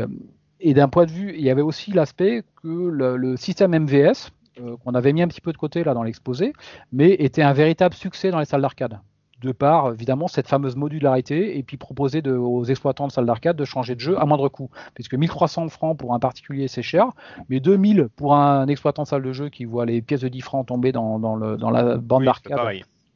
et 0.61 0.75
d'un 0.75 0.89
point 0.89 1.07
de 1.07 1.11
vue, 1.11 1.35
il 1.37 1.43
y 1.43 1.51
avait 1.51 1.63
aussi 1.63 1.93
l'aspect 1.93 2.43
que 2.63 2.69
le, 2.69 3.17
le 3.17 3.37
système 3.37 3.77
MVS, 3.79 4.31
euh, 4.61 4.77
qu'on 4.85 4.95
avait 4.95 5.13
mis 5.13 5.23
un 5.23 5.29
petit 5.29 5.41
peu 5.41 5.53
de 5.53 5.57
côté 5.59 5.85
là 5.85 5.95
dans 5.95 6.03
l'exposé, 6.03 6.53
mais 6.93 7.11
était 7.13 7.43
un 7.43 7.53
véritable 7.53 7.95
succès 7.95 8.31
dans 8.31 8.39
les 8.39 8.45
salles 8.45 8.63
d'arcade. 8.63 8.99
De 9.41 9.53
par, 9.53 9.93
évidemment, 9.93 10.27
cette 10.27 10.49
fameuse 10.49 10.75
modularité, 10.75 11.57
et 11.59 11.63
puis 11.63 11.77
proposer 11.77 12.23
de- 12.23 12.33
aux 12.33 12.65
exploitants 12.65 13.07
de 13.07 13.13
salles 13.13 13.27
d'arcade 13.27 13.57
de 13.57 13.65
changer 13.65 13.95
de 13.95 14.01
jeu 14.01 14.19
à 14.21 14.27
moindre 14.27 14.49
coût. 14.49 14.69
Puisque 14.95 15.15
1300 15.15 15.69
francs 15.69 15.97
pour 15.97 16.13
un 16.13 16.19
particulier, 16.19 16.67
c'est 16.67 16.83
cher, 16.83 17.07
mais 17.49 17.61
2000 17.61 18.09
pour 18.17 18.35
un 18.35 18.67
exploitant 18.67 19.05
de 19.05 19.09
salle 19.09 19.23
de 19.23 19.33
jeu 19.33 19.49
qui 19.49 19.65
voit 19.65 19.87
les 19.87 20.03
pièces 20.03 20.23
de 20.23 20.29
10 20.29 20.41
francs 20.41 20.67
tomber 20.67 20.91
dans, 20.91 21.21
dans, 21.21 21.37
le, 21.37 21.57
dans 21.57 21.71
la 21.71 21.99
bande 21.99 22.23
Oui, 22.23 22.27
d'arcade 22.27 22.59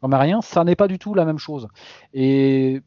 comme 0.01 0.15
rien, 0.15 0.41
ça 0.43 0.65
n'est 0.65 0.75
pas 0.75 0.89
du 0.89 0.99
tout 0.99 1.15
la 1.15 1.25
même 1.25 1.39
chose. 1.39 1.69
Et 2.13 2.83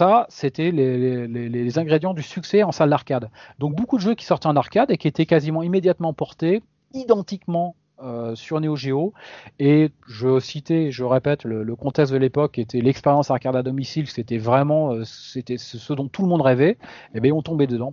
ça, 0.00 0.26
c'était 0.30 0.70
les, 0.70 1.26
les- 1.28 1.48
les- 1.48 1.64
les 1.64 1.78
ingrédients 1.78 2.14
du 2.14 2.22
succès 2.22 2.62
en 2.62 2.72
salle 2.72 2.88
d'arcade. 2.90 3.28
Donc 3.58 3.74
beaucoup 3.76 3.96
de 3.98 4.02
jeux 4.02 4.14
qui 4.14 4.24
sortaient 4.24 4.46
en 4.48 4.56
arcade 4.56 4.90
et 4.90 4.96
qui 4.96 5.08
étaient 5.08 5.26
quasiment 5.26 5.62
immédiatement 5.62 6.12
portés 6.14 6.62
identiquement 6.94 7.76
euh, 8.02 8.34
sur 8.34 8.58
Neo 8.62 8.76
Geo. 8.76 9.12
Et 9.58 9.90
je 10.08 10.40
citais, 10.40 10.90
je 10.90 11.04
répète, 11.04 11.44
le, 11.44 11.62
le 11.62 11.76
contexte 11.76 12.12
de 12.14 12.18
l'époque 12.18 12.58
était 12.58 12.80
l'expérience 12.80 13.30
arcade 13.30 13.54
à 13.56 13.62
domicile, 13.62 14.06
c'était 14.08 14.38
vraiment 14.38 14.92
euh, 14.94 15.04
c'était 15.04 15.58
ce 15.58 15.92
dont 15.92 16.08
tout 16.08 16.22
le 16.22 16.28
monde 16.28 16.40
rêvait. 16.40 16.78
Et 17.14 17.20
bien 17.20 17.32
on 17.34 17.42
tombait 17.42 17.66
dedans, 17.66 17.92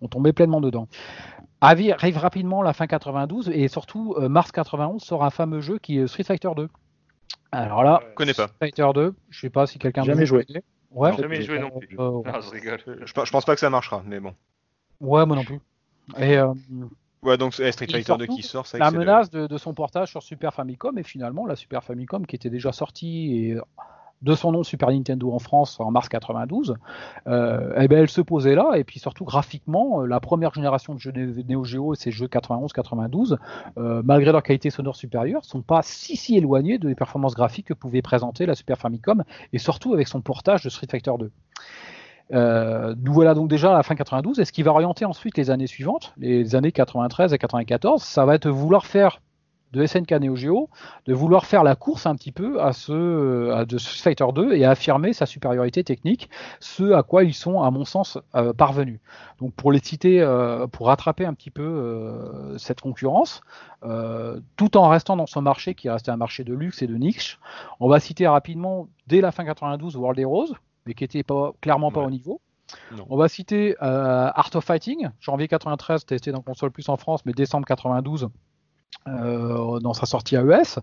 on 0.00 0.06
tombait 0.06 0.32
pleinement 0.32 0.60
dedans. 0.60 0.86
Arrive 1.60 1.92
arrive 1.98 2.18
rapidement 2.18 2.62
la 2.62 2.72
fin 2.72 2.86
92 2.86 3.50
et 3.52 3.66
surtout 3.66 4.14
euh, 4.16 4.28
mars 4.28 4.52
91 4.52 5.02
sort 5.02 5.24
un 5.24 5.30
fameux 5.30 5.60
jeu 5.60 5.78
qui 5.78 5.98
est 5.98 6.06
Street 6.06 6.22
Fighter 6.22 6.50
2. 6.56 6.68
Alors 7.50 7.82
là, 7.82 8.00
Je 8.10 8.14
connais 8.14 8.34
pas. 8.34 8.46
Street 8.46 8.56
Fighter 8.60 8.88
2, 8.94 9.14
je 9.30 9.40
sais 9.40 9.50
pas 9.50 9.66
si 9.66 9.80
quelqu'un 9.80 10.04
Jamais 10.04 10.24
joué. 10.26 10.46
Ouais. 10.90 11.16
Jamais 11.16 11.42
joué 11.42 11.58
non 11.58 11.70
plus. 11.70 11.96
Euh, 11.98 12.22
Non, 12.24 12.40
je 12.40 12.50
rigole. 12.50 12.80
Je, 13.04 13.12
pense- 13.12 13.26
je 13.26 13.32
pense 13.32 13.44
pas 13.44 13.54
que 13.54 13.60
ça 13.60 13.70
marchera, 13.70 14.02
mais 14.06 14.20
bon. 14.20 14.34
ouais, 15.00 15.26
moi 15.26 15.36
non 15.36 15.44
plus. 15.44 15.60
Et 16.18 16.38
euh, 16.38 16.52
Ouais, 17.22 17.36
donc 17.36 17.52
c'est 17.52 17.70
Street 17.72 17.86
Et 17.88 17.92
Fighter 17.92 18.16
2 18.16 18.24
surtout, 18.24 18.36
qui 18.36 18.42
sort, 18.42 18.66
ça 18.66 18.78
la 18.78 18.90
menace 18.92 19.28
de, 19.28 19.46
de 19.48 19.58
son 19.58 19.74
portage 19.74 20.08
sur 20.08 20.22
Super 20.22 20.54
Famicom 20.54 20.96
et 20.98 21.02
finalement 21.02 21.46
la 21.46 21.56
Super 21.56 21.82
Famicom 21.82 22.24
qui 22.26 22.36
était 22.36 22.48
déjà 22.48 22.72
sortie 22.72 23.36
et 23.50 23.58
de 24.22 24.34
son 24.34 24.52
nom 24.52 24.62
Super 24.62 24.90
Nintendo 24.90 25.32
en 25.32 25.38
France 25.38 25.78
en 25.80 25.90
mars 25.90 26.08
92, 26.08 26.76
euh, 27.26 27.72
eh 27.78 27.88
ben 27.88 28.00
elle 28.00 28.08
se 28.08 28.20
posait 28.20 28.54
là 28.54 28.72
et 28.76 28.84
puis 28.84 28.98
surtout 28.98 29.24
graphiquement 29.24 30.02
euh, 30.02 30.06
la 30.06 30.20
première 30.20 30.52
génération 30.52 30.94
de 30.94 30.98
jeux 30.98 31.12
Neo 31.12 31.64
Geo 31.64 31.94
et 31.94 31.96
ces 31.96 32.10
jeux 32.10 32.26
91-92 32.26 33.36
euh, 33.78 34.02
malgré 34.04 34.32
leur 34.32 34.42
qualité 34.42 34.70
sonore 34.70 34.96
supérieure 34.96 35.44
sont 35.44 35.62
pas 35.62 35.82
si 35.82 36.16
si 36.16 36.36
éloignés 36.36 36.78
des 36.78 36.94
performances 36.94 37.34
graphiques 37.34 37.66
que 37.66 37.74
pouvait 37.74 38.02
présenter 38.02 38.46
la 38.46 38.54
Super 38.54 38.78
Famicom 38.78 39.22
et 39.52 39.58
surtout 39.58 39.94
avec 39.94 40.08
son 40.08 40.20
portage 40.20 40.62
de 40.64 40.68
Street 40.68 40.88
Fighter 40.90 41.12
2. 41.18 41.30
Euh, 42.30 42.94
nous 43.02 43.12
voilà 43.12 43.32
donc 43.32 43.48
déjà 43.48 43.72
à 43.72 43.76
la 43.76 43.82
fin 43.82 43.94
92 43.94 44.38
et 44.38 44.44
ce 44.44 44.52
qui 44.52 44.62
va 44.62 44.72
orienter 44.72 45.04
ensuite 45.04 45.38
les 45.38 45.50
années 45.50 45.66
suivantes, 45.66 46.12
les 46.18 46.54
années 46.54 46.72
93 46.72 47.32
et 47.32 47.38
94, 47.38 48.02
ça 48.02 48.26
va 48.26 48.34
être 48.34 48.50
vouloir 48.50 48.84
faire 48.84 49.20
de 49.72 49.84
SNK 49.84 50.12
Neo 50.12 50.34
Geo, 50.36 50.70
de 51.06 51.14
vouloir 51.14 51.44
faire 51.46 51.62
la 51.62 51.76
course 51.76 52.06
un 52.06 52.14
petit 52.16 52.32
peu 52.32 52.60
à 52.62 52.72
ce 52.72 53.50
à 53.52 53.64
de 53.64 53.76
Street 53.78 53.98
Fighter 54.14 54.24
2 54.34 54.52
et 54.54 54.64
à 54.64 54.70
affirmer 54.70 55.12
sa 55.12 55.26
supériorité 55.26 55.84
technique, 55.84 56.30
ce 56.60 56.92
à 56.92 57.02
quoi 57.02 57.24
ils 57.24 57.34
sont 57.34 57.62
à 57.62 57.70
mon 57.70 57.84
sens 57.84 58.18
euh, 58.34 58.52
parvenus. 58.52 59.00
Donc 59.40 59.52
pour 59.54 59.70
les 59.72 59.80
citer, 59.80 60.20
euh, 60.20 60.66
pour 60.66 60.86
rattraper 60.86 61.26
un 61.26 61.34
petit 61.34 61.50
peu 61.50 61.62
euh, 61.62 62.56
cette 62.58 62.80
concurrence, 62.80 63.40
tout 64.56 64.76
en 64.76 64.88
restant 64.88 65.16
dans 65.16 65.26
ce 65.26 65.38
marché 65.38 65.74
qui 65.74 65.88
restait 65.88 66.10
un 66.10 66.16
marché 66.16 66.44
de 66.44 66.52
luxe 66.54 66.82
et 66.82 66.86
de 66.86 66.96
niche, 66.96 67.38
on 67.80 67.88
va 67.88 68.00
citer 68.00 68.26
rapidement 68.26 68.88
dès 69.06 69.20
la 69.20 69.30
fin 69.32 69.44
92 69.44 69.96
World 69.96 70.18
Heroes, 70.18 70.54
mais 70.86 70.94
qui 70.94 71.04
était 71.04 71.22
pas 71.22 71.52
clairement 71.60 71.90
pas 71.92 72.00
Ouais. 72.00 72.06
au 72.06 72.10
niveau. 72.10 72.40
Non. 72.96 73.06
On 73.08 73.16
va 73.16 73.28
citer 73.28 73.76
Art 73.80 74.50
of 74.54 74.64
Fighting, 74.64 75.08
janvier 75.20 75.48
93, 75.48 76.04
testé 76.06 76.32
dans 76.32 76.42
console 76.42 76.70
plus 76.70 76.88
en 76.88 76.96
France, 76.96 77.24
mais 77.24 77.32
décembre 77.32 77.66
92 77.66 78.24
euh, 78.24 78.26
dans 79.06 79.94
sa 79.94 80.06
sortie 80.06 80.36
AES, 80.36 80.78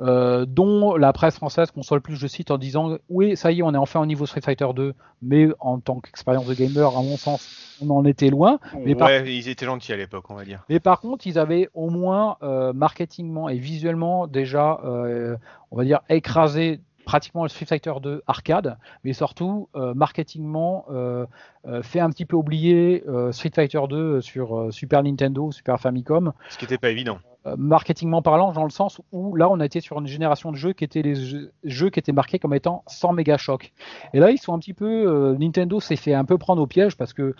euh, 0.00 0.44
dont 0.46 0.96
la 0.96 1.12
presse 1.12 1.36
française 1.36 1.70
console 1.70 2.00
plus, 2.00 2.16
je 2.16 2.26
cite, 2.26 2.50
en 2.50 2.58
disant 2.58 2.98
oui, 3.08 3.36
ça 3.36 3.50
y 3.52 3.60
est, 3.60 3.62
on 3.62 3.74
est 3.74 3.78
enfin 3.78 4.00
au 4.00 4.06
niveau 4.06 4.26
Street 4.26 4.40
Fighter 4.42 4.66
2, 4.74 4.94
mais 5.22 5.48
en 5.60 5.78
tant 5.80 6.00
qu'expérience 6.00 6.46
de 6.46 6.54
gamer, 6.54 6.96
à 6.96 7.02
mon 7.02 7.16
sens, 7.16 7.76
on 7.82 7.90
en 7.90 8.04
était 8.04 8.30
loin. 8.30 8.58
Mais 8.84 8.94
par- 8.94 9.10
ils 9.10 9.48
étaient 9.48 9.66
gentils 9.66 9.92
à 9.92 9.96
l'époque, 9.96 10.24
on 10.30 10.34
va 10.34 10.44
dire. 10.44 10.62
Mais 10.68 10.80
par 10.80 11.00
contre, 11.00 11.26
ils 11.26 11.38
avaient 11.38 11.68
au 11.74 11.90
moins 11.90 12.36
euh, 12.42 12.72
marketingement 12.72 13.48
et 13.48 13.58
visuellement 13.58 14.26
déjà, 14.26 14.80
euh, 14.84 15.36
on 15.70 15.76
va 15.76 15.84
dire, 15.84 16.00
écrasé 16.08 16.80
pratiquement 17.04 17.42
le 17.42 17.48
Street 17.48 17.66
Fighter 17.66 17.92
2 18.02 18.22
arcade, 18.26 18.78
mais 19.04 19.12
surtout 19.12 19.68
euh, 19.76 19.94
marketingement 19.94 20.86
euh, 20.90 21.26
euh, 21.66 21.82
fait 21.82 22.00
un 22.00 22.10
petit 22.10 22.24
peu 22.24 22.36
oublier 22.36 23.04
euh, 23.08 23.32
Street 23.32 23.52
Fighter 23.54 23.80
2 23.88 24.20
sur 24.20 24.72
Super 24.72 25.02
Nintendo, 25.02 25.52
Super 25.52 25.78
Famicom, 25.80 26.32
Ce 26.48 26.58
qui 26.58 26.64
n'était 26.64 26.78
pas 26.78 26.90
évident. 26.90 27.18
marketingement 27.56 28.22
parlant, 28.22 28.52
dans 28.52 28.64
le 28.64 28.70
sens 28.70 29.00
où 29.12 29.36
là 29.36 29.48
on 29.50 29.60
a 29.60 29.66
été 29.66 29.80
sur 29.80 29.98
une 29.98 30.06
génération 30.06 30.50
de 30.50 30.56
jeux 30.56 30.72
qui 30.72 30.84
étaient 30.84 31.02
les 31.02 31.14
jeux, 31.14 31.52
jeux 31.62 31.90
qui 31.90 31.98
étaient 31.98 32.12
marqués 32.12 32.38
comme 32.38 32.54
étant 32.54 32.82
sans 32.86 33.12
méga 33.12 33.36
choc. 33.36 33.72
Et 34.12 34.18
là 34.20 34.30
ils 34.30 34.38
sont 34.38 34.54
un 34.54 34.58
petit 34.58 34.74
peu, 34.74 35.36
Nintendo 35.38 35.80
s'est 35.80 35.96
fait 35.96 36.14
un 36.14 36.24
peu 36.24 36.38
prendre 36.38 36.62
au 36.62 36.66
piège 36.66 36.96
parce 36.96 37.12
que 37.12 37.34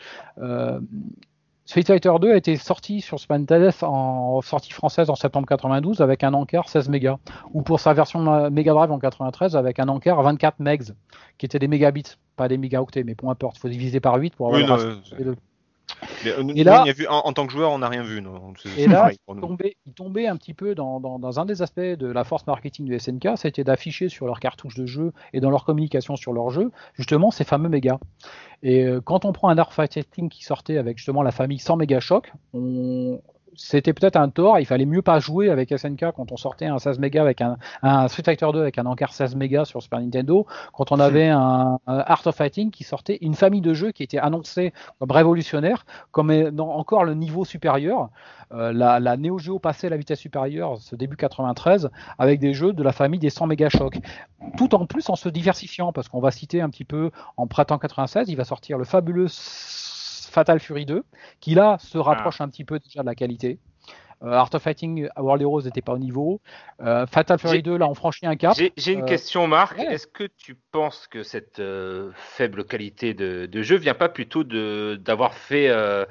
Street 1.66 1.82
Fighter 1.86 2.12
2 2.20 2.32
a 2.32 2.36
été 2.36 2.56
sorti 2.56 3.00
sur 3.00 3.16
Nintendo 3.30 3.70
en 3.82 4.42
sortie 4.42 4.72
française 4.72 5.08
en 5.08 5.14
septembre 5.14 5.46
92 5.48 6.02
avec 6.02 6.22
un 6.22 6.34
encart 6.34 6.68
16 6.68 6.90
mégas, 6.90 7.16
ou 7.54 7.62
pour 7.62 7.80
sa 7.80 7.94
version 7.94 8.32
euh, 8.32 8.50
Mega 8.50 8.72
Drive 8.74 8.92
en 8.92 8.98
93 8.98 9.56
avec 9.56 9.78
un 9.78 9.88
encart 9.88 10.22
24 10.22 10.60
megs, 10.60 10.82
qui 11.38 11.46
étaient 11.46 11.58
des 11.58 11.68
mégabits, 11.68 12.16
pas 12.36 12.48
des 12.48 12.58
mégaoctets, 12.58 13.02
mais 13.04 13.14
peu 13.14 13.28
importe, 13.28 13.56
il 13.56 13.60
faut 13.60 13.68
diviser 13.68 14.00
par 14.00 14.16
8 14.16 14.34
pour 14.36 14.48
avoir 14.48 14.60
Oui, 14.62 14.68
non, 14.68 14.74
ratio. 14.74 14.88
euh, 14.90 15.20
Et 15.20 15.24
le- 15.24 15.36
mais, 16.24 16.30
euh, 16.32 16.42
nous, 16.42 16.54
Et 16.56 16.64
là- 16.64 16.82
on 16.82 16.86
y 16.86 16.90
a 16.90 16.92
vu, 16.92 17.06
en, 17.06 17.18
en 17.18 17.32
tant 17.32 17.46
que 17.46 17.52
joueur, 17.52 17.70
on 17.72 17.78
n'a 17.78 17.88
rien 17.88 18.02
vu. 18.02 18.22
C'est- 18.62 18.80
Et 18.82 18.86
là, 18.86 19.10
il 19.12 19.40
tombait, 19.40 19.76
il 19.86 19.92
tombait 19.92 20.26
un 20.26 20.36
petit 20.36 20.54
peu 20.54 20.74
dans, 20.74 21.00
dans- 21.00 21.18
dans 21.18 21.40
un 21.40 21.44
des 21.44 21.62
aspects 21.62 21.80
de 21.80 22.06
la 22.06 22.24
force 22.24 22.46
marketing 22.46 22.86
du 22.86 22.94
SNK, 22.98 23.36
c'était 23.36 23.64
d'afficher 23.64 24.08
sur 24.08 24.26
leurs 24.26 24.40
cartouches 24.40 24.76
de 24.76 24.86
jeu 24.86 25.12
et 25.32 25.40
dans 25.40 25.50
leur 25.50 25.64
communication 25.64 26.16
sur 26.16 26.32
leurs 26.32 26.50
jeux, 26.50 26.70
justement 26.94 27.30
ces 27.30 27.44
fameux 27.44 27.68
mégas. 27.68 27.98
Et 28.62 28.84
euh, 28.84 29.00
quand 29.00 29.24
on 29.24 29.32
prend 29.32 29.48
un 29.48 29.58
Art 29.58 29.72
Fighting 29.72 30.28
qui 30.28 30.44
sortait 30.44 30.78
avec 30.78 30.96
justement 30.98 31.22
la 31.22 31.32
famille 31.32 31.58
sans 31.58 31.76
méga 31.76 32.00
choc, 32.00 32.32
on... 32.54 33.20
c'était 33.56 33.92
peut-être 33.92 34.16
un 34.16 34.28
tort, 34.28 34.58
il 34.58 34.66
fallait 34.66 34.86
mieux 34.86 35.02
pas 35.02 35.18
jouer 35.18 35.50
avec 35.50 35.76
SNK 35.76 36.12
quand 36.16 36.32
on 36.32 36.36
sortait 36.36 36.66
un 36.66 36.78
16 36.78 36.98
mégas 36.98 37.22
avec 37.22 37.40
un, 37.40 37.56
un 37.82 38.08
Street 38.08 38.22
Fighter 38.24 38.46
2 38.52 38.60
avec 38.60 38.78
un 38.78 38.86
encart 38.86 39.12
16 39.12 39.36
mégas 39.36 39.64
sur 39.64 39.82
Super 39.82 40.00
Nintendo, 40.00 40.46
quand 40.72 40.92
on 40.92 41.00
avait 41.00 41.28
un, 41.28 41.78
un 41.86 41.98
Art 42.06 42.26
of 42.26 42.36
Fighting 42.36 42.70
qui 42.70 42.84
sortait 42.84 43.18
une 43.20 43.34
famille 43.34 43.60
de 43.60 43.74
jeux 43.74 43.92
qui 43.92 44.02
était 44.02 44.18
annoncée 44.18 44.72
comme 44.98 45.10
révolutionnaire, 45.10 45.86
comme 46.10 46.50
dans 46.50 46.70
encore 46.70 47.04
le 47.04 47.14
niveau 47.14 47.44
supérieur. 47.44 48.10
Euh, 48.52 48.72
la, 48.72 49.00
la 49.00 49.16
Neo 49.16 49.38
Geo 49.38 49.58
passait 49.58 49.86
à 49.86 49.90
la 49.90 49.96
vitesse 49.96 50.20
supérieure 50.20 50.78
ce 50.78 50.94
début 50.96 51.16
93 51.16 51.90
avec 52.18 52.40
des 52.40 52.52
jeux 52.52 52.72
de 52.72 52.82
la 52.82 52.92
famille 52.92 53.18
des 53.18 53.30
100 53.30 53.46
méga 53.46 53.68
chocs. 53.68 53.98
Tout 54.56 54.74
en 54.74 54.86
plus 54.86 55.08
en 55.08 55.16
se 55.16 55.28
diversifiant 55.28 55.92
parce 55.92 56.08
qu'on 56.08 56.20
va 56.20 56.30
citer 56.30 56.60
un 56.60 56.68
petit 56.68 56.84
peu 56.84 57.10
en 57.36 57.46
printemps 57.46 57.78
96, 57.78 58.28
il 58.28 58.36
va 58.36 58.44
sortir 58.44 58.78
le 58.78 58.84
fabuleux 58.84 59.28
Fatal 60.34 60.58
Fury 60.60 60.84
2 60.84 61.04
qui 61.40 61.54
là 61.54 61.76
se 61.78 61.96
rapproche 61.96 62.40
un 62.40 62.48
petit 62.48 62.64
peu 62.64 62.80
déjà 62.80 63.02
de 63.02 63.06
la 63.06 63.14
qualité. 63.14 63.60
Euh, 64.24 64.32
Art 64.32 64.50
of 64.54 64.62
Fighting 64.62 65.08
World 65.18 65.42
Heroes 65.42 65.62
n'était 65.62 65.82
pas 65.82 65.92
au 65.92 65.98
niveau. 65.98 66.40
Euh, 66.82 67.06
Fatal 67.06 67.38
Fury 67.38 67.56
J'ai- 67.56 67.62
2, 67.62 67.76
là, 67.76 67.86
on 67.88 67.94
franchit 67.94 68.26
un 68.26 68.36
cap. 68.36 68.56
J'ai 68.76 68.92
une 68.92 69.02
Euh, 69.02 69.06
question, 69.06 69.46
Marc. 69.46 69.76
ouais. 69.78 69.92
Est-ce 69.92 70.06
que 70.06 70.24
tu 70.36 70.56
penses 70.72 71.06
que 71.08 71.22
cette 71.22 71.60
euh, 71.60 72.10
faible 72.16 72.64
qualité 72.64 73.12
de, 73.14 73.46
de 73.46 73.62
jeu 73.62 73.76
vient 73.76 73.94
pas 73.94 74.08
plutôt 74.08 74.42
de 74.44 74.96
d'avoir 75.00 75.34
fait 75.34 75.68
euh, 75.68 76.04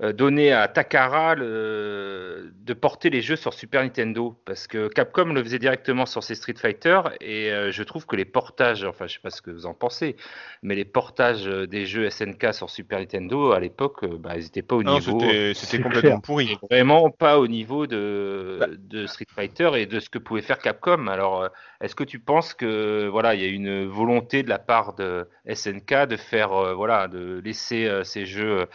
euh, 0.00 0.12
donner 0.12 0.52
à 0.52 0.66
Takara 0.68 1.34
le- 1.34 2.52
de 2.54 2.72
porter 2.74 3.10
les 3.10 3.22
jeux 3.22 3.36
sur 3.36 3.52
Super 3.54 3.82
Nintendo? 3.82 4.36
Parce 4.44 4.66
que 4.66 4.88
Capcom 4.88 5.26
le 5.26 5.42
faisait 5.42 5.58
directement 5.58 6.06
sur 6.06 6.22
ses 6.22 6.34
Street 6.34 6.54
Fighter 6.56 7.00
et 7.20 7.50
euh, 7.52 7.70
je 7.70 7.82
trouve 7.82 8.06
que 8.06 8.16
les 8.16 8.24
portages, 8.24 8.84
enfin 8.84 9.06
je 9.06 9.14
sais 9.14 9.20
pas 9.22 9.30
ce 9.30 9.42
que 9.42 9.50
vous 9.50 9.66
en 9.66 9.74
pensez, 9.74 10.16
mais 10.62 10.74
les 10.74 10.84
portages 10.84 11.46
euh, 11.46 11.66
des 11.66 11.86
jeux 11.86 12.08
SNK 12.10 12.52
sur 12.54 12.70
Super 12.70 12.98
Nintendo 12.98 13.52
à 13.52 13.60
l'époque, 13.60 14.04
euh, 14.04 14.16
bah, 14.18 14.32
ils 14.36 14.46
étaient 14.46 14.62
pas 14.62 14.76
au 14.76 14.82
Non, 14.82 14.94
niveau. 14.94 15.20
c'était 15.54 15.78
complètement 15.80 16.00
clair. 16.00 16.20
pourri. 16.22 16.58
Vraiment 16.70 17.10
pas 17.10 17.38
au 17.42 17.48
niveau 17.48 17.86
de, 17.86 18.56
Bah. 18.60 18.66
de 18.78 19.06
Street 19.06 19.26
Fighter 19.34 19.70
et 19.74 19.86
de 19.86 20.00
ce 20.00 20.08
que 20.08 20.18
pouvait 20.18 20.42
faire 20.42 20.58
Capcom. 20.58 21.06
Alors, 21.08 21.42
euh, 21.42 21.48
est-ce 21.80 21.94
que 21.94 22.04
tu 22.04 22.18
penses 22.18 22.54
que 22.54 23.08
voilà, 23.08 23.34
il 23.34 23.42
y 23.42 23.44
a 23.44 23.48
une 23.48 23.86
volonté 23.86 24.42
de 24.42 24.48
la 24.48 24.58
part 24.58 24.94
de 24.94 25.28
SNK 25.52 26.06
de 26.06 26.16
faire 26.16 26.52
euh, 26.52 26.74
voilà, 26.74 27.08
de 27.08 27.40
laisser 27.44 27.86
euh, 27.86 28.04
ces 28.04 28.24
jeux 28.24 28.66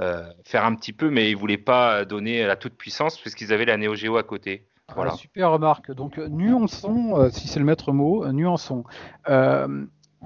euh, 0.00 0.22
faire 0.44 0.64
un 0.64 0.74
petit 0.74 0.92
peu, 0.92 1.10
mais 1.10 1.30
ils 1.30 1.36
voulaient 1.36 1.56
pas 1.58 2.04
donner 2.04 2.44
la 2.46 2.56
toute 2.56 2.74
puissance 2.74 3.18
puisqu'ils 3.18 3.52
avaient 3.52 3.64
la 3.64 3.76
Neo 3.76 3.94
Geo 3.94 4.16
à 4.16 4.22
côté. 4.22 4.66
Voilà. 4.94 5.12
Ah, 5.14 5.16
super 5.16 5.50
remarque. 5.50 5.90
Donc, 5.90 6.16
nuançons, 6.16 7.18
euh, 7.18 7.28
si 7.30 7.48
c'est 7.48 7.58
le 7.58 7.64
maître 7.64 7.92
mot, 7.92 8.24
euh, 8.24 8.32
nuançons. 8.32 8.84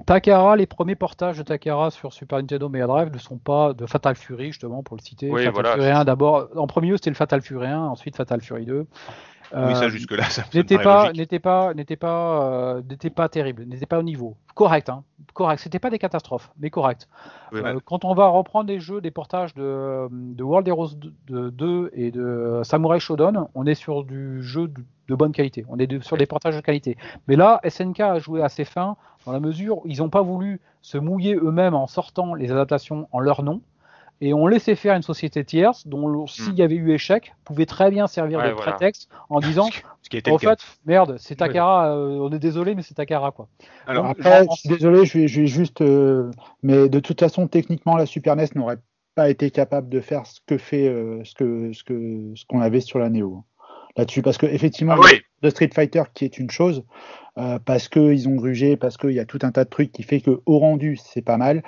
Takara, 0.05 0.55
les 0.55 0.65
premiers 0.65 0.95
portages 0.95 1.37
de 1.37 1.43
Takara 1.43 1.91
sur 1.91 2.13
Super 2.13 2.39
Nintendo 2.39 2.69
Mega 2.69 2.87
Drive 2.87 3.11
ne 3.13 3.17
sont 3.17 3.37
pas 3.37 3.73
de 3.73 3.85
Fatal 3.85 4.15
Fury, 4.15 4.47
justement, 4.47 4.83
pour 4.83 4.97
le 4.97 5.01
citer. 5.01 5.29
Oui, 5.29 5.43
Fatal 5.45 5.53
voilà, 5.53 5.71
Fury 5.73 5.83
c'est 5.85 5.91
1, 5.91 5.95
ça. 5.97 6.03
d'abord, 6.03 6.49
en 6.55 6.67
premier 6.67 6.89
lieu, 6.89 6.97
c'était 6.97 7.09
le 7.09 7.15
Fatal 7.15 7.41
Fury 7.41 7.67
1, 7.67 7.79
ensuite 7.79 8.15
Fatal 8.15 8.41
Fury 8.41 8.65
2. 8.65 8.87
Oui, 9.53 9.75
ça 9.75 9.83
Euh, 9.85 9.89
jusque-là, 9.89 10.23
ça, 10.29 10.43
n'était 10.53 10.77
pas 10.77 11.11
n'était 11.13 11.39
pas 11.39 11.73
n'était 11.73 11.95
pas 11.97 12.43
euh, 12.51 12.81
n'était 12.89 13.09
pas 13.09 13.27
terrible 13.29 13.63
n'était 13.65 13.85
pas 13.85 13.99
au 13.99 14.03
niveau. 14.03 14.35
Correct 14.55 14.89
hein. 14.89 15.03
Correct. 15.33 15.59
C'était 15.61 15.79
pas 15.79 15.89
des 15.89 15.99
catastrophes 15.99 16.51
mais 16.59 16.69
correct. 16.69 17.07
Oui, 17.51 17.59
Euh, 17.59 17.75
ouais. 17.75 17.79
quand 17.85 18.05
on 18.05 18.13
va 18.13 18.27
reprendre 18.27 18.65
des 18.65 18.79
jeux 18.79 19.01
des 19.01 19.11
portages 19.11 19.53
de, 19.55 20.07
de 20.11 20.43
World 20.43 20.67
Heroes 20.67 20.89
2, 21.27 21.51
2 21.51 21.91
et 21.93 22.11
de 22.11 22.61
Samurai 22.63 22.99
Shodown 22.99 23.47
on 23.55 23.65
est 23.65 23.75
sur 23.75 24.03
du 24.03 24.41
jeu 24.43 24.67
de, 24.67 24.83
de 25.09 25.15
bonne 25.15 25.31
qualité. 25.31 25.65
On 25.69 25.77
est 25.79 25.87
de- 25.87 25.99
sur 25.99 26.17
des 26.17 26.25
portages 26.25 26.55
de 26.55 26.61
qualité. 26.61 26.97
Mais 27.27 27.35
là 27.35 27.59
SNK 27.67 27.99
a 27.99 28.19
joué 28.19 28.41
assez 28.41 28.63
fin 28.65 28.95
dans 29.25 29.31
la 29.33 29.39
mesure 29.39 29.79
où 29.79 29.83
ils 29.85 29.97
n'ont 29.99 30.09
pas 30.09 30.21
voulu 30.21 30.61
se 30.81 30.97
mouiller 30.97 31.35
eux-mêmes 31.35 31.75
en 31.75 31.87
sortant 31.87 32.33
les 32.35 32.51
adaptations 32.51 33.07
en 33.11 33.19
leur 33.19 33.43
nom 33.43 33.61
et 34.21 34.33
ont 34.33 34.45
laissé 34.47 34.75
faire 34.75 34.95
une 34.95 35.01
société 35.01 35.43
tierce 35.43 35.87
dont 35.87 36.07
le- 36.07 36.27
s'il 36.27 36.53
y 36.53 36.61
avait 36.61 36.75
eu 36.75 36.91
échec 36.93 37.33
pouvait 37.43 37.65
très 37.65 37.89
bien 37.89 38.07
servir 38.07 38.39
Ouais, 38.39 38.49
de 38.49 38.53
voilà. 38.53 38.71
prétexte 38.73 39.09
en 39.29 39.39
disant 39.41 39.67
Ce 40.03 40.09
qui 40.09 40.17
était 40.17 40.29
en 40.31 40.35
le 40.35 40.39
fait, 40.39 40.59
merde, 40.85 41.15
c'est 41.17 41.35
Takara, 41.35 41.95
euh, 41.95 42.19
on 42.21 42.31
est 42.31 42.39
désolé, 42.39 42.75
mais 42.75 42.83
c'est 42.83 42.93
Takara, 42.93 43.31
quoi. 43.31 43.47
Alors, 43.87 44.03
Donc, 44.05 44.17
Après, 44.19 44.43
je- 44.45 44.49
je 44.51 44.59
suis 44.59 44.69
désolé, 44.69 45.05
je 45.05 45.17
vais, 45.17 45.27
je 45.27 45.41
vais 45.41 45.47
juste. 45.47 45.81
euh, 45.81 46.29
mais 46.63 46.87
de 46.87 46.99
toute 46.99 47.19
façon, 47.19 47.47
techniquement, 47.47 47.97
la 47.97 48.05
Super 48.05 48.35
NES 48.35 48.47
n'aurait 48.55 48.77
pas 49.15 49.29
été 49.29 49.51
capable 49.51 49.89
de 49.89 49.99
faire 49.99 50.25
ce 50.25 50.39
que 50.45 50.57
fait 50.57 50.87
euh, 50.87 51.21
ce 51.25 51.33
que 51.35 51.73
ce 51.73 51.83
que 51.83 52.31
ce 52.35 52.45
qu'on 52.45 52.61
avait 52.61 52.79
sur 52.79 52.97
la 52.99 53.09
Neo 53.09 53.43
là-dessus, 53.97 54.21
parce 54.21 54.37
que 54.37 54.45
effectivement, 54.45 54.93
Ah 54.97 55.01
oui. 55.03 55.19
de 55.41 55.49
Street 55.49 55.69
Fighter 55.73 56.03
qui 56.13 56.23
est 56.23 56.37
une 56.37 56.49
chose, 56.49 56.85
euh, 57.37 57.59
parce 57.65 57.89
que 57.89 58.13
ils 58.13 58.29
ont 58.29 58.35
grugé, 58.35 58.77
parce 58.77 58.95
qu'il 58.97 59.11
y 59.11 59.19
a 59.19 59.25
tout 59.25 59.39
un 59.41 59.51
tas 59.51 59.65
de 59.65 59.69
trucs 59.69 59.91
qui 59.91 60.03
fait 60.03 60.21
que 60.21 60.39
au 60.45 60.59
rendu, 60.59 60.95
c'est 60.95 61.21
pas 61.23 61.35
mal. 61.37 61.61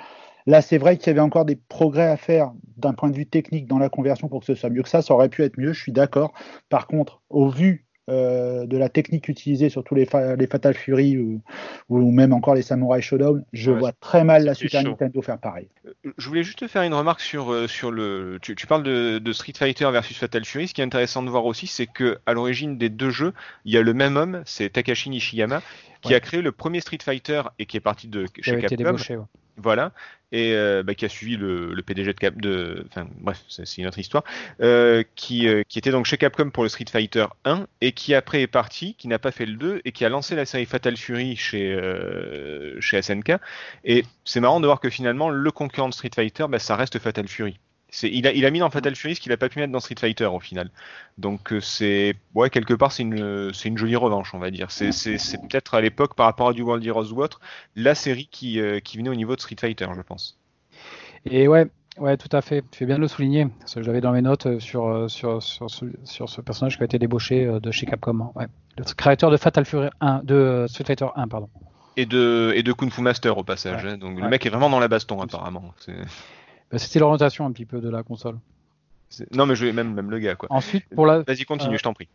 Là, 0.46 0.60
c'est 0.60 0.78
vrai 0.78 0.96
qu'il 0.98 1.06
y 1.06 1.10
avait 1.10 1.20
encore 1.20 1.44
des 1.44 1.56
progrès 1.56 2.06
à 2.08 2.16
faire 2.16 2.52
d'un 2.76 2.92
point 2.92 3.08
de 3.10 3.16
vue 3.16 3.26
technique 3.26 3.66
dans 3.66 3.78
la 3.78 3.88
conversion 3.88 4.28
pour 4.28 4.40
que 4.40 4.46
ce 4.46 4.54
soit 4.54 4.70
mieux 4.70 4.82
que 4.82 4.88
ça. 4.88 5.00
Ça 5.02 5.14
aurait 5.14 5.28
pu 5.30 5.42
être 5.42 5.58
mieux, 5.58 5.72
je 5.72 5.80
suis 5.80 5.92
d'accord. 5.92 6.32
Par 6.68 6.86
contre, 6.86 7.22
au 7.30 7.48
vu 7.48 7.86
euh, 8.10 8.66
de 8.66 8.76
la 8.76 8.90
technique 8.90 9.28
utilisée 9.28 9.70
sur 9.70 9.82
tous 9.82 9.94
les, 9.94 10.04
fa- 10.04 10.36
les 10.36 10.46
Fatal 10.46 10.74
Fury 10.74 11.16
euh, 11.16 11.38
ou 11.88 12.10
même 12.10 12.34
encore 12.34 12.54
les 12.54 12.60
Samurai 12.60 13.00
Shodown, 13.00 13.42
je 13.54 13.70
Ouais, 13.70 13.78
vois 13.78 13.92
très 13.92 14.24
mal 14.24 14.44
la 14.44 14.52
Super 14.52 14.82
chaud. 14.82 14.88
Nintendo 14.90 15.22
faire 15.22 15.38
pareil. 15.38 15.70
Je 16.18 16.28
voulais 16.28 16.42
juste 16.42 16.58
te 16.58 16.68
faire 16.68 16.82
une 16.82 16.92
remarque 16.92 17.20
sur, 17.22 17.50
euh, 17.50 17.66
sur 17.66 17.90
le. 17.90 18.38
Tu, 18.42 18.54
tu 18.56 18.66
parles 18.66 18.82
de, 18.82 19.18
de 19.18 19.32
Street 19.32 19.54
Fighter 19.56 19.88
versus 19.90 20.18
Fatal 20.18 20.44
Fury. 20.44 20.68
Ce 20.68 20.74
qui 20.74 20.82
est 20.82 20.84
intéressant 20.84 21.22
de 21.22 21.30
voir 21.30 21.46
aussi, 21.46 21.66
c'est 21.66 21.86
que 21.86 22.18
à 22.26 22.34
l'origine 22.34 22.76
des 22.76 22.90
deux 22.90 23.08
jeux, 23.08 23.32
il 23.64 23.72
y 23.72 23.78
a 23.78 23.82
le 23.82 23.94
même 23.94 24.18
homme, 24.18 24.42
c'est 24.44 24.68
Takashi 24.68 25.08
Nishiyama, 25.08 25.62
qui 26.02 26.10
Ouais. 26.10 26.16
a 26.16 26.20
créé 26.20 26.42
le 26.42 26.52
premier 26.52 26.80
Street 26.82 26.98
Fighter 27.02 27.40
et 27.58 27.64
qui 27.64 27.78
est 27.78 27.80
parti 27.80 28.08
de 28.08 28.26
chez 28.42 28.58
Capcom. 28.60 28.96
Voilà, 29.56 29.92
et 30.34 30.52
euh, 30.52 30.82
bah, 30.82 30.94
qui 30.94 31.04
a 31.04 31.08
suivi 31.08 31.36
le, 31.36 31.80
PDG 31.86 32.12
de 32.12 32.18
Cap, 32.18 32.34
enfin 32.90 33.08
bref, 33.20 33.44
c'est 33.48 33.78
une 33.78 33.86
autre 33.86 34.00
histoire, 34.00 34.24
euh, 34.60 35.04
qui, 35.14 35.46
euh, 35.46 35.62
qui 35.68 35.78
était 35.78 35.92
donc 35.92 36.06
chez 36.06 36.16
Capcom 36.18 36.50
pour 36.50 36.64
le 36.64 36.68
Street 36.68 36.86
Fighter 36.90 37.26
1 37.44 37.66
et 37.80 37.92
qui 37.92 38.14
après 38.14 38.42
est 38.42 38.48
parti, 38.48 38.96
qui 38.96 39.06
n'a 39.06 39.20
pas 39.20 39.30
fait 39.30 39.46
le 39.46 39.54
2 39.54 39.82
et 39.84 39.92
qui 39.92 40.04
a 40.04 40.08
lancé 40.08 40.34
la 40.34 40.44
série 40.44 40.66
Fatal 40.66 40.96
Fury 40.96 41.36
chez 41.36 41.78
chez 42.80 43.00
SNK. 43.00 43.34
Et 43.84 44.04
c'est 44.24 44.40
marrant 44.40 44.60
de 44.60 44.66
voir 44.66 44.80
que 44.80 44.90
finalement 44.90 45.30
le 45.30 45.50
concurrent 45.52 45.88
de 45.88 45.94
Street 45.94 46.10
Fighter, 46.12 46.46
bah, 46.48 46.58
ça 46.58 46.74
reste 46.74 46.98
Fatal 46.98 47.28
Fury. 47.28 47.58
Il, 48.02 48.26
a, 48.26 48.32
il 48.32 48.44
a 48.44 48.50
mis 48.50 48.58
dans 48.58 48.70
Fatal 48.70 48.94
Fury 48.96 49.14
ce 49.14 49.20
qu'il 49.20 49.30
a 49.32 49.36
pas 49.36 49.48
pu 49.48 49.58
mettre 49.60 49.72
dans 49.72 49.80
Street 49.80 49.94
Fighter 49.98 50.26
au 50.26 50.40
final. 50.40 50.70
Donc 51.16 51.52
euh, 51.52 51.60
c'est 51.60 52.16
ouais 52.34 52.50
quelque 52.50 52.74
part 52.74 52.90
c'est 52.92 53.02
une 53.04 53.52
c'est 53.54 53.68
une 53.68 53.78
jolie 53.78 53.96
revanche 53.96 54.34
on 54.34 54.38
va 54.38 54.50
dire. 54.50 54.70
C'est, 54.70 54.90
c'est, 54.92 55.16
c'est 55.18 55.38
peut-être 55.38 55.74
à 55.74 55.80
l'époque 55.80 56.14
par 56.16 56.26
rapport 56.26 56.48
à 56.48 56.52
du 56.52 56.62
World 56.62 56.84
Heroes 56.84 57.12
ou 57.12 57.22
autre 57.22 57.40
la 57.76 57.94
série 57.94 58.28
qui, 58.30 58.60
euh, 58.60 58.80
qui 58.80 58.96
venait 58.98 59.10
au 59.10 59.14
niveau 59.14 59.36
de 59.36 59.40
Street 59.40 59.56
Fighter 59.60 59.86
je 59.96 60.02
pense. 60.02 60.38
Et 61.26 61.46
ouais, 61.48 61.66
ouais, 61.98 62.16
tout 62.16 62.28
à 62.36 62.42
fait. 62.42 62.62
Tu 62.70 62.78
fais 62.80 62.86
bien 62.86 62.96
de 62.96 63.00
le 63.00 63.08
souligner. 63.08 63.46
Parce 63.60 63.74
que 63.76 63.82
je 63.82 63.86
l'avais 63.86 64.00
dans 64.00 64.12
mes 64.12 64.22
notes 64.22 64.46
euh, 64.46 64.60
sur, 64.60 65.08
sur, 65.08 65.42
sur, 65.42 65.70
ce, 65.70 65.84
sur 66.04 66.28
ce 66.28 66.40
personnage 66.40 66.76
qui 66.76 66.82
a 66.82 66.86
été 66.86 66.98
débauché 66.98 67.46
de 67.62 67.70
chez 67.70 67.86
Capcom. 67.86 68.20
hein. 68.20 68.32
Ouais. 68.34 68.46
Le 68.76 68.84
créateur 68.94 69.30
de 69.30 69.36
Fatal 69.36 69.64
Fury 69.64 69.88
1, 70.00 70.22
de 70.24 70.66
Street 70.68 70.84
Fighter 70.84 71.06
1, 71.16 71.28
pardon. 71.28 71.48
Et 71.96 72.06
de, 72.06 72.52
et 72.56 72.62
de 72.64 72.72
Kung 72.72 72.90
Fu 72.90 73.00
Master 73.02 73.38
au 73.38 73.44
passage. 73.44 73.84
Ouais. 73.84 73.90
hein. 73.92 73.96
Donc 73.98 74.16
Ouais. 74.16 74.22
le 74.22 74.28
mec 74.28 74.44
est 74.44 74.50
vraiment 74.50 74.68
dans 74.68 74.80
la 74.80 74.88
baston 74.88 75.20
apparemment. 75.22 75.72
Bah, 76.74 76.80
C'était 76.80 76.98
l'orientation 76.98 77.46
un 77.46 77.52
petit 77.52 77.66
peu 77.66 77.80
de 77.80 77.88
la 77.88 78.02
console. 78.02 78.40
Non 79.30 79.46
mais 79.46 79.54
je 79.54 79.66
même 79.66 79.94
même 79.94 80.10
le 80.10 80.18
gars 80.18 80.34
quoi. 80.34 80.48
Ensuite, 80.50 80.84
pour 80.92 81.06
la. 81.06 81.22
Vas-y 81.22 81.44
continue 81.44 81.74
Euh, 81.74 81.78
je 81.78 81.82
t'en 81.84 81.94
prie. 81.94 82.08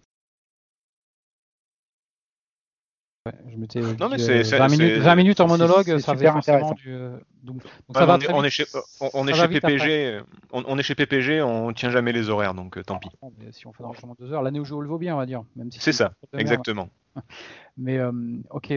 ouais, 3.26 3.34
je 3.50 3.56
m'étais 3.56 3.80
Non, 3.80 4.10
mais 4.10 4.18
dit, 4.18 4.24
c'est- 4.24 4.40
euh, 4.40 4.44
c'est- 4.44 4.58
20, 4.58 4.68
minutes, 4.68 4.98
20 4.98 5.40
en 5.40 5.48
monologue, 5.48 5.98
ça 6.00 6.14
faisait 6.14 6.30
forcément 6.30 6.38
intéressant. 6.40 6.74
du. 6.74 6.92
euh, 6.92 7.18
Donc, 7.42 7.64
donc 7.64 7.72
Bah, 7.88 8.02
ça 8.02 8.06
va 8.06 8.16
on, 8.16 8.20
est, 8.20 8.34
on 8.34 8.44
est 8.44 8.50
chez, 8.50 8.66
on, 9.00 9.10
on 9.14 9.28
est 9.30 9.34
chez. 9.34 9.48
PPG, 9.48 10.22
on, 10.52 10.78
est 10.78 10.84
chez 10.84 10.96
PPG, 10.96 11.42
on 11.42 11.72
tient 11.72 11.90
jamais 11.90 12.12
les 12.12 12.30
horaires 12.30 12.54
donc 12.54 12.78
euh, 12.78 12.84
tant 12.84 13.00
pis. 13.00 13.08
Bon, 13.22 13.32
mais 13.40 13.54
si 13.54 13.66
on 13.66 13.72
fait 13.72 13.84
largement 13.84 14.14
deux 14.20 14.34
heures, 14.34 14.42
la 14.44 14.52
Neo 14.52 14.66
Geo 14.66 14.82
le 14.82 14.90
vaut 14.90 14.98
bien, 14.98 15.16
on 15.16 15.20
va 15.20 15.26
dire. 15.26 15.44
Si 15.70 15.80
C'est 15.80 15.94
ça, 15.94 16.12
exactement. 16.38 16.90
Mais 17.78 17.98
euh, 17.98 18.12
ok. 18.50 18.74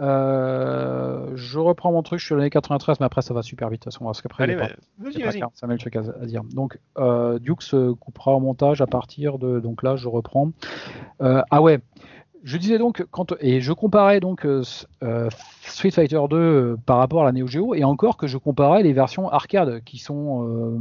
Euh, 0.00 1.30
je 1.36 1.58
reprends 1.58 1.92
mon 1.92 2.02
truc, 2.02 2.18
je 2.18 2.26
suis 2.26 2.34
l'année 2.34 2.50
93, 2.50 2.98
mais 3.00 3.06
après 3.06 3.22
ça 3.22 3.32
va 3.32 3.42
super 3.42 3.68
vite 3.68 3.80
de 3.80 3.84
toute 3.84 3.92
façon, 3.92 4.04
parce 4.04 4.22
qu'après 4.22 4.44
Allez 4.44 4.54
vas-y 4.56 5.22
vas-y. 5.22 5.40
ça 5.54 5.66
met 5.66 5.74
le 5.74 5.78
truc 5.78 5.94
à, 5.96 6.00
à 6.20 6.26
dire. 6.26 6.42
Donc 6.44 6.78
euh, 6.98 7.38
Dukes 7.38 7.74
euh, 7.74 7.94
coupera 7.94 8.32
au 8.32 8.40
montage 8.40 8.80
à 8.80 8.86
partir 8.86 9.38
de 9.38 9.60
donc 9.60 9.82
là 9.82 9.96
je 9.96 10.08
reprends. 10.08 10.50
Euh, 11.22 11.42
ah 11.50 11.62
ouais, 11.62 11.80
je 12.44 12.58
disais 12.58 12.78
donc 12.78 13.04
quand 13.10 13.32
et 13.40 13.60
je 13.60 13.72
comparais 13.72 14.20
donc 14.20 14.44
euh, 14.44 14.62
euh, 15.02 15.28
Street 15.62 15.90
Fighter 15.90 16.20
2 16.28 16.36
euh, 16.36 16.76
par 16.84 16.98
rapport 16.98 17.22
à 17.22 17.24
la 17.24 17.32
Neo 17.32 17.46
Geo 17.46 17.74
et 17.74 17.84
encore 17.84 18.16
que 18.18 18.26
je 18.26 18.36
comparais 18.36 18.82
les 18.82 18.92
versions 18.92 19.28
arcade 19.30 19.82
qui 19.84 19.98
sont 19.98 20.46
euh, 20.46 20.78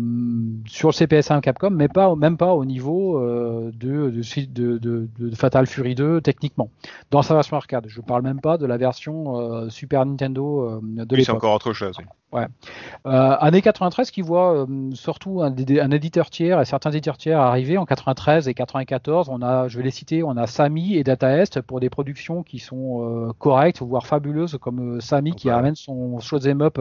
sur 0.68 0.90
le 0.90 0.94
CPS1 0.94 1.40
Capcom, 1.42 1.70
mais 1.72 1.88
pas 1.88 2.14
même 2.16 2.36
pas 2.38 2.54
au 2.54 2.66
niveau 2.66 3.18
euh, 3.18 3.72
de, 3.74 4.10
de, 4.12 4.78
de, 4.78 5.08
de- 5.18 5.36
Fatal 5.36 5.66
Fury 5.66 5.96
2 5.96 6.22
techniquement 6.22 6.70
dans 7.12 7.22
sa 7.22 7.34
version 7.34 7.56
arcade. 7.58 7.86
Je 7.88 8.02
parle 8.02 8.22
même 8.24 8.42
pas 8.42 8.58
de 8.58 8.66
la 8.66 8.78
version 8.78 9.40
euh, 9.40 9.70
Super 9.70 10.06
Nintendo 10.06 10.82
de 10.84 11.16
Oui, 11.16 11.24
c'est 11.24 11.32
encore 11.32 11.56
autre 11.56 11.74
chose. 11.74 11.96
oui. 11.98 12.06
Euh, 12.36 13.36
année 13.40 13.62
93 13.62 14.12
qui 14.12 14.22
voit 14.22 14.54
euh, 14.56 14.66
surtout 14.94 15.42
un, 15.42 15.54
éditeur 15.92 16.30
tiers 16.30 16.60
et 16.62 16.66
certains 16.66 16.92
éditeurs 16.92 17.18
tiers 17.18 17.40
arriver 17.40 17.78
en 17.78 17.86
93 17.86 18.48
et 18.48 18.54
94. 18.54 19.30
On 19.30 19.42
a, 19.42 19.68
je 19.68 19.78
vais 19.78 19.84
les 19.84 19.92
citer, 19.92 20.24
on 20.24 20.36
a 20.38 20.48
Samy 20.48 20.96
et 20.96 21.04
Data 21.04 21.38
Est 21.38 21.62
pour 21.62 21.80
des 21.80 21.90
productions 21.90 22.44
qui 22.44 22.60
sont 22.60 23.28
euh, 23.28 23.34
correctes 23.38 23.82
voire 23.82 24.08
fabuleuses 24.08 24.58
comme 24.62 24.98
euh, 24.98 25.00
Samy 25.00 25.34
qui 25.36 25.48
Ouais. 25.48 25.54
ramène 25.54 25.76
son 25.76 26.20
shoot'em 26.20 26.62
up 26.62 26.80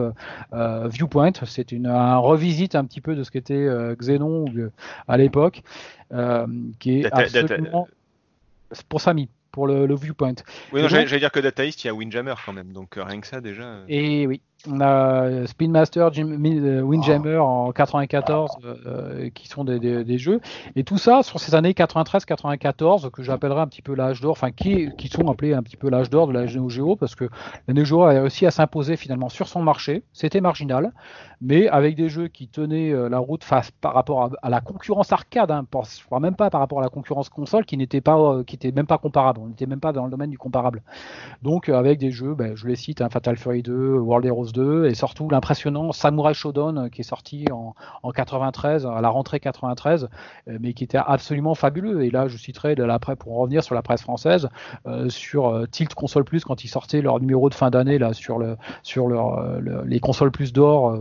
Viewpoint. 0.53 1.33
C'est 1.45 1.71
une 1.71 1.87
un 1.87 2.17
revisite 2.17 2.75
un 2.75 2.85
petit 2.85 3.01
peu 3.01 3.15
de 3.15 3.23
ce 3.23 3.31
qu'était 3.31 3.67
Xenon 3.97 4.45
à 5.07 5.17
l'époque, 5.17 5.63
qui 6.79 6.99
est 6.99 7.01
Data- 7.03 7.17
absolument 7.17 7.87
pour 8.89 9.01
Samy 9.01 9.29
pour 9.51 9.67
le, 9.67 9.85
le 9.85 9.95
Viewpoint. 9.95 10.33
Oui, 10.71 10.81
j'allais 10.87 11.19
dire 11.19 11.31
que 11.31 11.39
Data 11.39 11.63
East, 11.63 11.83
il 11.83 11.87
y 11.87 11.89
a 11.89 11.93
Windjammer 11.93 12.33
quand 12.43 12.53
même, 12.53 12.73
donc 12.73 12.95
rien 12.97 13.21
que 13.21 13.27
ça 13.27 13.39
déjà. 13.39 13.81
Et 13.87 14.25
oui. 14.25 14.41
On 14.69 14.79
a 14.81 15.45
Spin 15.47 15.69
Master, 15.69 16.11
Jim- 16.13 16.37
Mi- 16.37 16.57
euh, 16.59 16.81
Windjammer 16.81 17.37
en 17.37 17.71
94, 17.71 18.51
euh, 18.63 18.75
euh, 18.85 19.29
qui 19.29 19.47
sont 19.47 19.63
des, 19.65 19.79
des- 19.79 20.03
des 20.03 20.17
jeux. 20.17 20.39
Et 20.75 20.83
tout 20.83 20.97
ça 20.97 21.21
sur 21.21 21.39
ces 21.39 21.53
années 21.55 21.73
93-94, 21.73 23.09
que 23.11 23.23
j'appellerais 23.23 23.61
un 23.61 23.67
petit 23.67 23.81
peu 23.81 23.93
l'âge 23.93 24.21
d'or, 24.21 24.31
enfin 24.31 24.51
qui, 24.51 24.89
qui 24.97 25.07
sont 25.09 25.29
appelés 25.29 25.53
un 25.53 25.63
petit 25.63 25.75
peu 25.77 25.89
l'âge 25.89 26.09
d'or 26.09 26.27
de 26.27 26.33
la 26.33 26.45
Neo 26.45 26.69
Geo, 26.69 26.95
parce 26.95 27.15
que 27.15 27.29
la 27.67 27.73
Neo 27.73 27.83
Geo 27.83 28.03
a 28.03 28.09
réussi 28.11 28.45
à 28.45 28.51
s'imposer 28.51 28.95
finalement 28.95 29.29
sur 29.29 29.47
son 29.47 29.61
marché. 29.61 30.03
C'était 30.13 30.39
marginal, 30.41 30.93
mais 31.41 31.67
avec 31.67 31.95
des 31.95 32.07
jeux 32.07 32.29
qui 32.29 32.47
tenaient 32.47 32.91
euh, 32.93 33.09
la 33.09 33.19
route 33.19 33.43
face 33.43 33.71
par 33.71 33.93
rapport 33.93 34.23
à, 34.23 34.29
à 34.41 34.49
la 34.49 34.61
concurrence 34.61 35.11
arcade, 35.11 35.51
hein, 35.51 35.65
je 35.73 36.05
crois 36.05 36.21
même 36.21 36.35
pas 36.35 36.49
par 36.49 36.61
rapport 36.61 36.79
à 36.79 36.83
la 36.83 36.89
concurrence 36.89 37.27
console, 37.27 37.65
qui 37.65 37.75
n'était 37.75 37.99
pas, 38.01 38.17
euh, 38.17 38.43
qui 38.45 38.55
était 38.55 38.71
même 38.71 38.87
pas 38.87 38.97
comparable. 38.97 39.41
On 39.43 39.47
n'était 39.47 39.65
même 39.65 39.81
pas 39.81 39.91
dans 39.91 40.05
le 40.05 40.11
domaine 40.11 40.29
du 40.29 40.37
comparable. 40.37 40.81
Donc 41.41 41.67
euh, 41.67 41.75
avec 41.77 41.99
des 41.99 42.11
jeux, 42.11 42.33
ben, 42.33 42.55
je 42.55 42.65
les 42.67 42.75
cite, 42.77 43.01
hein, 43.01 43.09
Fatal 43.09 43.35
Fury 43.35 43.61
2, 43.61 43.97
World 43.97 44.25
Heroes 44.25 44.52
2, 44.53 44.85
et 44.85 44.95
surtout 44.95 45.29
l'impressionnant 45.29 45.91
Samurai 45.91 46.33
Shodown 46.33 46.77
euh, 46.77 46.89
qui 46.89 47.01
est 47.01 47.03
sorti 47.03 47.45
en, 47.51 47.75
en 48.03 48.11
93, 48.11 48.85
à 48.85 49.01
la 49.01 49.09
rentrée 49.09 49.39
93, 49.39 50.07
euh, 50.47 50.57
mais 50.61 50.73
qui 50.73 50.85
était 50.85 50.99
absolument 51.05 51.55
fabuleux. 51.55 52.03
Et 52.03 52.11
là, 52.11 52.27
je 52.27 52.37
citerai 52.37 52.75
de 52.75 52.83
la 52.83 52.99
presse 52.99 53.17
pour 53.17 53.33
en 53.33 53.41
revenir 53.41 53.63
sur 53.63 53.75
la 53.75 53.81
presse 53.81 54.01
française, 54.01 54.47
euh, 54.87 55.09
sur 55.09 55.67
Tilt 55.69 55.93
Console 55.93 56.23
Plus 56.23 56.45
quand 56.45 56.63
ils 56.63 56.69
sortaient 56.69 57.01
leur 57.01 57.19
numéro 57.19 57.49
de 57.49 57.55
fin 57.55 57.69
d'année 57.69 57.97
là 57.97 58.13
sur 58.13 58.39
les 58.39 59.99
consoles 59.99 60.31
plus 60.31 60.53
d'or 60.53 60.99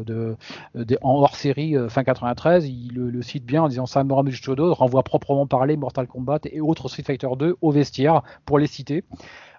en 1.03 1.15
hors 1.15 1.37
série 1.37 1.77
fin 1.89 2.03
93, 2.03 2.67
il 2.67 2.93
le, 2.95 3.11
le 3.11 3.23
cite 3.23 3.45
bien 3.45 3.63
en 3.63 3.69
disant 3.69 3.87
Samurai 3.87 4.31
Shodown 4.31 4.73
renvoie 4.73 5.03
proprement 5.03 5.47
parler 5.47 5.77
Mortal 5.77 6.07
Kombat 6.07 6.41
et 6.51 6.61
autres 6.61 6.89
Street 6.89 7.03
Fighter 7.03 7.29
2 7.39 7.57
au 7.61 7.71
vestiaire 7.71 8.23
pour 8.47 8.59
les 8.59 8.67
citer. 8.67 9.05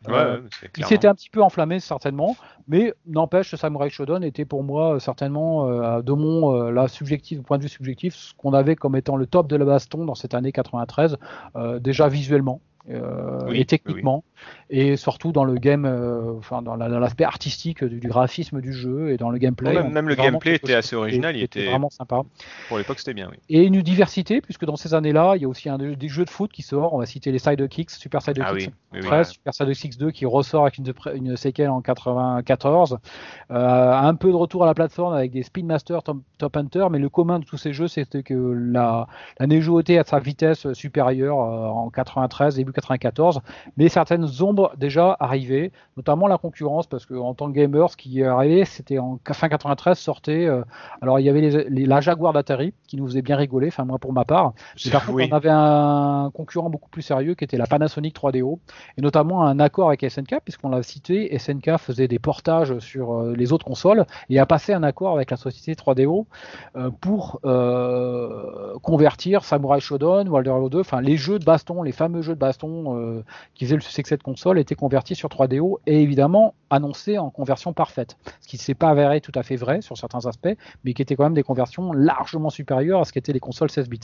Ouais, 0.08 0.14
Euh, 0.16 0.42
il 0.78 0.86
s'était 0.86 1.08
un 1.08 1.16
petit 1.16 1.30
peu 1.30 1.42
enflammé 1.42 1.80
certainement, 1.80 2.36
mais 2.68 2.94
n'empêche, 3.06 3.56
Samurai 3.56 3.90
Shodown 3.90 4.24
était 4.24 4.46
pour 4.46 4.64
moi 4.64 4.96
euh, 4.96 5.00
certainement 5.00 5.70
euh, 5.70 6.02
de 6.02 6.12
mon 6.14 6.88
subjectif, 6.88 7.42
point 7.42 7.58
de 7.58 7.64
vue 7.64 7.70
subjectif, 7.70 8.16
ce 8.16 8.34
qu'on 8.36 8.54
avait 8.54 8.76
comme 8.76 8.96
étant 8.96 9.16
le 9.16 9.26
top 9.26 9.48
de 9.48 9.56
la 9.56 9.66
baston 9.66 10.06
dans 10.06 10.16
cette 10.16 10.34
année 10.34 10.52
93, 10.52 11.18
euh, 11.56 11.80
déjà 11.80 12.08
visuellement. 12.08 12.62
Oui, 12.86 13.62
et 13.62 13.66
techniquement 13.66 14.26
et 14.70 14.96
surtout 14.96 15.32
dans 15.32 15.44
le 15.44 15.56
game 15.56 15.86
euh, 15.86 16.34
enfin 16.38 16.62
dans 16.62 16.76
la- 16.76 16.90
dans 16.90 17.00
l'aspect 17.00 17.24
artistique 17.24 17.84
du, 17.84 18.00
du 18.00 18.08
graphisme 18.08 18.62
du 18.62 18.74
jeu 18.74 19.12
et 19.12 19.18
dans 19.18 19.30
le 19.30 19.38
gameplay 19.38 19.76
Ouais, 19.76 19.84
même- 19.88 20.08
le 20.08 20.16
gameplay 20.16 20.56
était 20.56 20.74
assez 20.74 20.96
original, 20.96 21.36
il 21.36 21.44
était- 21.44 21.66
vraiment 21.66 21.90
sympa 21.90 22.22
Pour 22.68 22.78
l'époque, 22.78 23.00
c'était 23.00 23.14
bien, 23.14 23.30
oui. 23.32 23.38
et 23.50 23.64
une 23.64 23.82
diversité 23.82 24.42
puisque 24.42 24.66
dans 24.66 24.76
ces 24.76 24.94
années-là 24.94 25.34
il 25.36 25.42
y 25.42 25.46
a 25.46 25.48
aussi 25.48 25.70
un 25.70 25.78
des 25.78 26.08
jeux 26.08 26.26
de 26.26 26.30
foot 26.30 26.52
qui 26.52 26.62
sort 26.62 26.94
on 26.94 27.00
va 27.00 27.06
citer 27.06 27.32
les 27.32 27.40
Sidekicks 27.40 27.92
Super 27.92 28.22
Sidekicks 28.22 28.46
Ah 28.50 28.54
oui, 28.54 28.70
oui, 28.94 29.00
oui. 29.02 29.06
13, 29.08 29.30
Super 29.32 29.54
Sidekicks 29.54 29.98
2 29.98 30.12
qui 30.12 30.26
ressort 30.26 30.64
avec 30.64 30.78
une, 30.78 30.92
une 31.16 31.36
séquelle 31.38 31.70
en 31.70 31.82
94. 31.82 32.98
Euh, 33.52 33.92
un 33.94 34.16
peu 34.16 34.30
de 34.30 34.36
retour 34.36 34.64
à 34.64 34.66
la 34.66 34.74
plateforme 34.74 35.14
avec 35.14 35.32
des 35.32 35.44
Speed 35.44 35.66
Master 35.66 36.04
Top, 36.04 36.18
Top 36.38 36.56
Hunter, 36.58 36.88
mais 36.92 37.00
le 37.00 37.10
commun 37.10 37.40
de 37.40 37.46
tous 37.46 37.58
ces 37.58 37.74
jeux, 37.74 37.88
c'était 37.88 38.24
que 38.24 38.34
la, 38.34 39.08
la 39.40 39.46
était 39.80 39.98
à 39.98 40.04
sa 40.04 40.20
vitesse 40.20 40.72
supérieure 40.74 41.40
euh, 41.40 41.68
en 41.68 41.90
93, 41.90 42.56
début 42.56 42.72
94, 42.72 43.42
mais 43.78 43.90
certaines 43.90 44.28
ombres 44.42 44.72
déjà 44.78 45.16
arrivaient, 45.20 45.72
notamment 45.98 46.28
la 46.28 46.38
concurrence, 46.38 46.88
parce 46.88 47.06
que 47.06 47.14
en 47.14 47.34
tant 47.34 47.48
que 47.48 47.54
gamers, 47.56 47.90
ce 47.92 47.98
qui 47.98 48.22
est 48.22 48.26
arrivé, 48.26 48.66
c'était 48.66 48.98
en 49.00 49.20
fin 49.34 49.50
93, 49.50 49.98
sortait, 49.98 50.46
euh, 50.46 50.64
alors 51.02 51.20
il 51.20 51.24
y 51.26 51.30
avait 51.30 51.42
les, 51.42 51.70
les- 51.70 51.86
la 51.86 52.02
Jaguar 52.02 52.34
d'Atari, 52.34 52.74
qui 52.88 52.98
nous 52.98 53.06
faisait 53.08 53.22
bien 53.22 53.36
rigoler, 53.38 53.68
enfin 53.68 53.86
moi 53.86 54.00
pour 54.00 54.14
ma 54.14 54.26
part, 54.26 54.54
mais 54.86 54.92
par 54.92 55.06
contre, 55.06 55.16
Oui. 55.18 55.30
on 55.32 55.36
avait 55.36 55.50
un 55.52 56.32
concurrent 56.34 56.70
beaucoup 56.70 56.90
plus 56.90 57.02
sérieux 57.02 57.36
qui 57.36 57.44
était 57.44 57.58
la 57.58 57.68
Panasonic 57.68 58.16
3DO, 58.16 58.60
et 58.98 59.02
notamment 59.02 59.44
un 59.46 59.60
accord 59.60 59.88
avec 59.90 60.04
SNK, 60.10 60.40
puisqu'on 60.44 60.70
l'a 60.70 60.82
cité, 60.84 61.38
SNK 61.38 61.78
faisait 61.78 62.08
des 62.08 62.20
portages 62.20 62.80
sur 62.80 63.14
euh, 63.14 63.34
les 63.36 63.52
autres 63.54 63.66
consoles 63.66 64.06
et 64.30 64.40
a 64.40 64.46
passé 64.46 64.74
un 64.74 64.84
accord 64.84 65.14
avec 65.16 65.30
la 65.32 65.38
société 65.38 65.74
3DO 65.80 66.26
euh, 66.76 66.90
pour 67.02 67.40
convertir 68.82 69.44
Samurai 69.44 69.80
Shodown, 69.80 70.28
World 70.30 70.48
Hero 70.48 70.70
2, 70.70 70.80
enfin 70.80 71.02
les 71.02 71.18
jeux 71.18 71.40
de 71.40 71.46
baston, 71.46 71.84
les 71.84 71.92
fameux 71.92 72.22
jeux 72.22 72.36
de 72.36 72.40
baston 72.40 73.24
qui 73.54 73.66
faisaient 73.66 73.76
le 73.76 73.82
succès 73.82 74.18
de 74.18 74.23
console 74.24 74.58
étaient 74.58 74.76
convertis 74.76 75.16
sur 75.16 75.30
3DO 75.30 75.78
et 75.86 76.02
évidemment 76.02 76.56
annoncés 76.72 77.20
en 77.20 77.30
conversion 77.30 77.74
parfaite, 77.74 78.18
ce 78.42 78.48
qui 78.48 78.56
ne 78.56 78.62
s'est 78.62 78.74
pas 78.74 78.90
avéré 78.90 79.22
tout 79.22 79.32
à 79.36 79.44
fait 79.44 79.56
vrai 79.56 79.82
sur 79.82 79.96
certains 79.98 80.26
aspects, 80.26 80.56
mais 80.84 80.94
qui 80.94 81.04
étaient 81.04 81.16
quand 81.16 81.26
même 81.26 81.36
des 81.36 81.44
conversions 81.44 81.94
largement 81.94 82.50
supérieures 82.50 83.02
à 83.02 83.06
ce 83.06 83.14
qu'étaient 83.14 83.34
les 83.34 83.40
consoles 83.40 83.70
16 83.70 83.90
bits. 83.90 84.00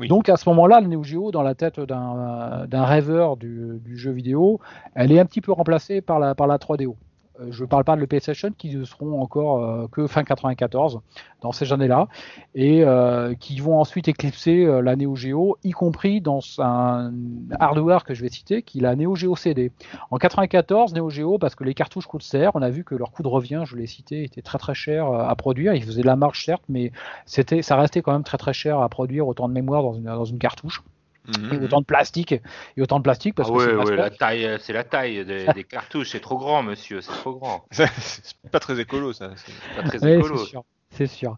Oui. 0.00 0.08
Donc 0.08 0.28
à 0.28 0.36
ce 0.36 0.48
moment-là, 0.48 0.80
le 0.80 0.88
Neo 0.88 1.04
Geo, 1.04 1.30
dans 1.30 1.42
la 1.42 1.54
tête 1.54 1.78
d'un 1.78 2.66
d'un 2.66 2.84
rêveur 2.84 3.36
du, 3.36 3.80
du 3.84 3.96
jeu 3.96 4.10
vidéo, 4.10 4.60
elle 4.94 5.12
est 5.12 5.20
un 5.20 5.26
petit 5.26 5.40
peu 5.40 5.52
remplacée 5.52 6.00
par 6.00 6.18
la, 6.18 6.34
par 6.34 6.46
la 6.46 6.58
3DO. 6.58 6.96
Euh, 7.40 7.46
Je 7.50 7.62
ne 7.62 7.68
parle 7.68 7.84
pas 7.84 7.96
de 7.96 8.00
le 8.00 8.06
PlayStation 8.06 8.50
qui 8.56 8.76
ne 8.76 8.84
seront 8.84 9.20
encore 9.20 9.62
euh, 9.62 9.86
que 9.90 10.06
fin 10.06 10.24
94 10.24 11.00
dans 11.40 11.52
ces 11.52 11.72
années-là 11.72 12.08
et 12.54 12.84
euh, 12.84 13.34
qui 13.34 13.60
vont 13.60 13.80
ensuite 13.80 14.08
éclipser 14.08 14.64
la 14.82 14.96
Neo 14.96 15.16
y 15.64 15.70
compris 15.70 16.20
dans 16.20 16.40
un 16.58 17.12
hardware 17.58 18.04
que 18.04 18.14
je 18.14 18.22
vais 18.22 18.28
citer, 18.28 18.62
qui 18.62 18.78
est 18.78 18.82
la 18.82 18.96
Neo 18.96 19.14
Geo 19.14 19.36
CD. 19.36 19.72
En 20.10 20.18
94, 20.18 20.94
Neo 20.94 21.10
Geo, 21.10 21.38
parce 21.38 21.54
que 21.54 21.64
les 21.64 21.74
cartouches 21.74 22.06
coûtent 22.06 22.22
cher, 22.22 22.52
on 22.54 22.62
a 22.62 22.70
vu 22.70 22.84
que 22.84 22.94
leur 22.94 23.10
coût 23.10 23.22
de 23.22 23.28
revient, 23.28 23.62
je 23.66 23.76
l'ai 23.76 23.86
cité, 23.86 24.24
était 24.24 24.42
très 24.42 24.58
très 24.58 24.74
cher 24.74 25.06
à 25.06 25.34
produire. 25.36 25.74
Ils 25.74 25.84
faisaient 25.84 26.02
de 26.02 26.06
la 26.06 26.16
marge 26.16 26.44
certes, 26.44 26.62
mais 26.68 26.92
ça 27.26 27.76
restait 27.76 28.02
quand 28.02 28.12
même 28.12 28.24
très 28.24 28.38
très 28.38 28.52
cher 28.52 28.80
à 28.80 28.88
produire 28.88 29.26
autant 29.26 29.48
de 29.48 29.54
mémoire 29.54 29.82
dans 29.82 30.24
une 30.24 30.38
cartouche 30.38 30.82
Mhm. 31.28 31.52
et 31.54 31.58
autant 31.58 31.80
de 31.80 31.86
plastique 31.86 32.32
et 32.32 32.82
autant 32.82 32.98
de 32.98 33.02
plastique 33.04 33.34
parce 33.34 33.48
Ah 33.48 33.52
que 33.52 33.58
ouais, 33.58 33.66
c'est 33.66 33.72
ouais, 33.84 33.96
la 33.96 34.10
taille, 34.10 34.44
euh, 34.46 34.58
c'est 34.58 34.72
la 34.72 34.84
taille 34.84 35.24
des, 35.24 35.52
des 35.52 35.64
cartouches, 35.64 36.10
c'est 36.10 36.20
trop 36.20 36.38
grand, 36.38 36.62
monsieur, 36.62 37.00
c'est 37.00 37.10
trop 37.12 37.34
grand. 37.38 37.64
c'est 37.70 38.34
pas 38.50 38.60
très 38.60 38.78
écolo, 38.80 39.12
ça. 39.12 39.32
c'est- 39.36 39.52
Pas 39.74 39.82
très 39.82 40.04
Ouais, 40.04 40.18
écolo. 40.18 40.36
c'est 40.36 40.50
sûr. 40.50 40.64
C'est 40.92 41.06
sûr. 41.06 41.36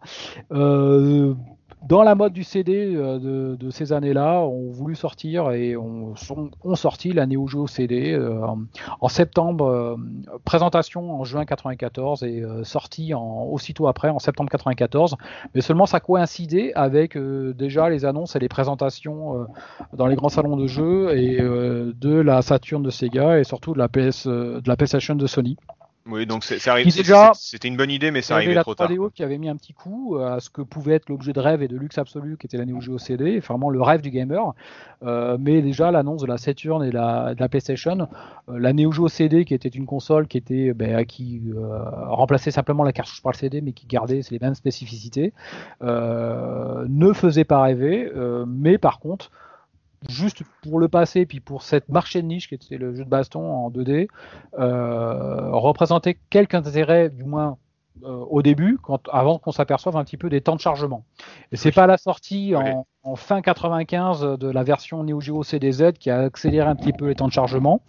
Euh, 0.53 1.35
dans 1.89 2.03
la 2.03 2.15
mode 2.15 2.33
du 2.33 2.45
CD 2.45 2.95
euh, 2.95 3.57
de, 3.57 3.71
ces 3.71 3.93
années-là, 3.93 4.41
on 4.43 4.71
voulu 4.71 4.95
sortir 4.95 5.51
et 5.53 5.77
on, 5.77 6.15
sont- 6.17 6.51
on 6.65 6.75
sorti 6.75 7.13
la 7.13 7.27
Neo 7.27 7.67
CD 7.67 8.13
euh, 8.13 8.41
en, 9.01 9.09
septembre, 9.09 9.67
euh, 9.67 9.97
présentation 10.45 11.13
en 11.21 11.25
juin 11.25 11.45
94 11.45 12.23
et 12.23 12.45
sortie 12.63 13.15
en, 13.15 13.45
aussitôt 13.51 13.89
après 13.89 14.09
en 14.09 14.19
septembre 14.19 14.51
94. 14.51 15.17
Mais 15.55 15.61
seulement 15.61 15.87
ça 15.87 16.01
coïncidait 16.01 16.73
avec 16.75 17.17
déjà 17.19 17.89
les 17.89 18.05
annonces 18.05 18.37
et 18.37 18.39
les 18.39 18.49
présentations 18.49 19.47
dans 19.93 20.07
les 20.07 20.17
grands 20.17 20.29
salons 20.29 20.57
de 20.57 20.67
jeux 20.67 21.17
et 21.17 21.39
de 21.41 22.15
la 22.21 22.43
Saturn 22.43 22.83
de 22.83 22.91
Sega 22.91 23.39
et 23.39 23.45
surtout 23.45 23.73
de 23.75 23.79
la 23.79 23.89
PS, 23.89 24.27
de 24.27 24.63
la 24.67 24.77
PlayStation 24.77 25.15
de 25.15 25.27
Sony. 25.27 25.57
Oui, 26.07 26.27
donc 26.27 26.43
c'est- 26.43 26.59
C'était 27.35 27.69
une 27.69 27.77
bonne 27.77 27.91
idée, 27.91 28.11
mais 28.11 28.23
ça 28.23 28.35
arrivait 28.35 28.55
la 28.55 28.63
trop 28.63 28.75
tard. 28.75 28.89
3DO 28.89 29.03
quoi. 29.03 29.11
qui 29.15 29.23
avait 29.23 29.39
mis 29.39 29.49
un 29.49 29.55
petit 29.57 29.73
coup 29.73 30.17
à 30.17 30.41
ce 30.41 30.51
que 30.51 30.61
pouvait 30.63 30.95
être 30.95 31.09
l'objet 31.09 31.33
de 31.33 31.39
rêve 31.39 31.63
et 31.63 31.69
de 31.69 31.77
luxe 31.77 31.97
absolu 31.97 32.37
qui 32.37 32.47
était 32.47 32.57
la 32.57 32.65
Neo 32.65 32.81
Geo 32.81 32.99
CD, 32.99 33.39
vraiment 33.39 33.71
le 33.71 33.81
rêve 33.81 34.01
du 34.03 34.11
gamer. 34.11 34.53
Euh, 35.05 35.37
mais 35.39 35.63
déjà 35.63 35.91
l'annonce 35.93 36.23
de 36.23 36.27
la 36.27 36.39
Saturn 36.39 36.83
et 36.85 36.91
la, 36.91 37.35
de 37.35 37.41
la 37.41 37.49
PlayStation, 37.49 38.09
euh, 38.49 38.59
la 38.59 38.73
Neo 38.73 38.91
Geo 38.91 39.07
CD 39.09 39.45
qui 39.45 39.55
était 39.55 39.69
une 39.69 39.87
console 39.87 40.27
qui 40.27 40.39
était 40.39 40.73
ben, 40.75 41.05
qui 41.05 41.43
euh, 41.57 41.79
remplaçait 42.09 42.51
simplement 42.51 42.83
la 42.83 42.93
cartouche 42.93 43.23
par 43.23 43.33
le 43.33 43.37
CD 43.39 43.61
mais 43.61 43.73
qui 43.73 43.87
gardait 43.87 44.23
les 44.31 44.39
mêmes 44.41 44.55
spécificités, 44.55 45.33
euh, 45.83 46.85
ne 46.89 47.13
faisait 47.13 47.45
pas 47.45 47.63
rêver. 47.63 48.11
mais 48.47 48.79
par 48.79 48.99
contre 48.99 49.31
juste 50.09 50.43
pour 50.63 50.79
le 50.79 50.89
passé, 50.89 51.27
puis 51.27 51.41
pour 51.41 51.63
cette 51.63 51.89
marché 51.89 52.23
de 52.23 52.27
niche 52.27 52.49
qui 52.49 52.55
était 52.55 52.77
le 52.77 52.95
jeu 52.95 53.05
de 53.05 53.09
baston 53.09 53.41
en 53.41 53.71
2D, 53.71 54.09
euh, 54.59 55.51
représentait 55.53 56.19
quelque 56.31 56.55
intérêt, 56.55 57.09
du 57.11 57.25
moins 57.25 57.59
euh, 58.05 58.25
au 58.31 58.43
début, 58.43 58.79
quand, 58.83 59.09
avant 59.13 59.39
qu'on 59.39 59.53
s'aperçoive 59.53 59.97
un 59.97 60.05
petit 60.05 60.17
peu 60.17 60.29
des 60.29 60.41
temps 60.41 60.57
de 60.57 60.61
chargement. 60.61 61.05
Et 61.53 61.57
c'est 61.57 61.73
pas 61.73 61.87
la 61.87 61.99
sortie 61.99 62.55
Oui. 62.57 62.71
en, 62.71 62.87
en 63.05 63.17
fin 63.17 63.43
95 63.43 64.39
de 64.39 64.49
la 64.49 64.63
version 64.63 65.03
Neo 65.03 65.21
Geo 65.21 65.43
CDZ 65.43 65.93
qui 65.99 66.09
a 66.09 66.21
accéléré 66.21 66.69
un 66.69 66.77
petit 66.77 66.93
peu 66.93 67.09
les 67.09 67.17
temps 67.17 67.27
de 67.27 67.33
chargement, 67.33 67.81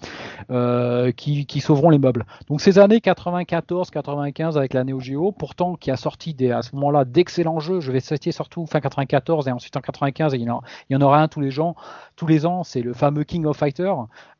euh, 0.50 1.12
qui, 1.12 1.46
qui 1.46 1.60
sauveront 1.62 1.92
les 1.92 2.00
meubles. 2.00 2.26
Donc 2.48 2.62
ces 2.62 2.80
années 2.80 2.98
94-95 2.98 4.58
avec 4.58 4.74
la 4.74 4.84
Neo 4.84 5.00
Geo, 5.00 5.32
pourtant 5.32 5.76
qui 5.76 5.92
a 5.92 5.98
sorti 5.98 6.34
des, 6.34 6.52
à 6.52 6.64
ce 6.64 6.76
moment-là 6.76 7.06
d'excellents 7.06 7.60
jeux, 7.60 7.80
je 7.80 7.92
vais 7.92 8.00
citer 8.00 8.32
surtout 8.32 8.66
fin 8.66 8.80
94 8.80 9.48
et 9.48 9.52
ensuite 9.52 9.78
en 9.78 9.82
95, 9.82 10.34
et 10.34 10.38
il 10.38 10.44
y 10.44 10.50
en, 10.50 10.62
il 10.90 10.94
y 10.94 10.96
en 10.96 11.02
aura 11.02 11.22
un 11.22 11.28
tous 11.28 11.42
les 11.42 11.52
gens, 11.52 11.76
tous 12.16 12.26
les 12.26 12.46
ans, 12.48 12.64
c'est 12.64 12.82
le 12.82 12.94
fameux 12.94 13.24
King 13.24 13.46
of 13.46 13.58
Fighter 13.58 13.94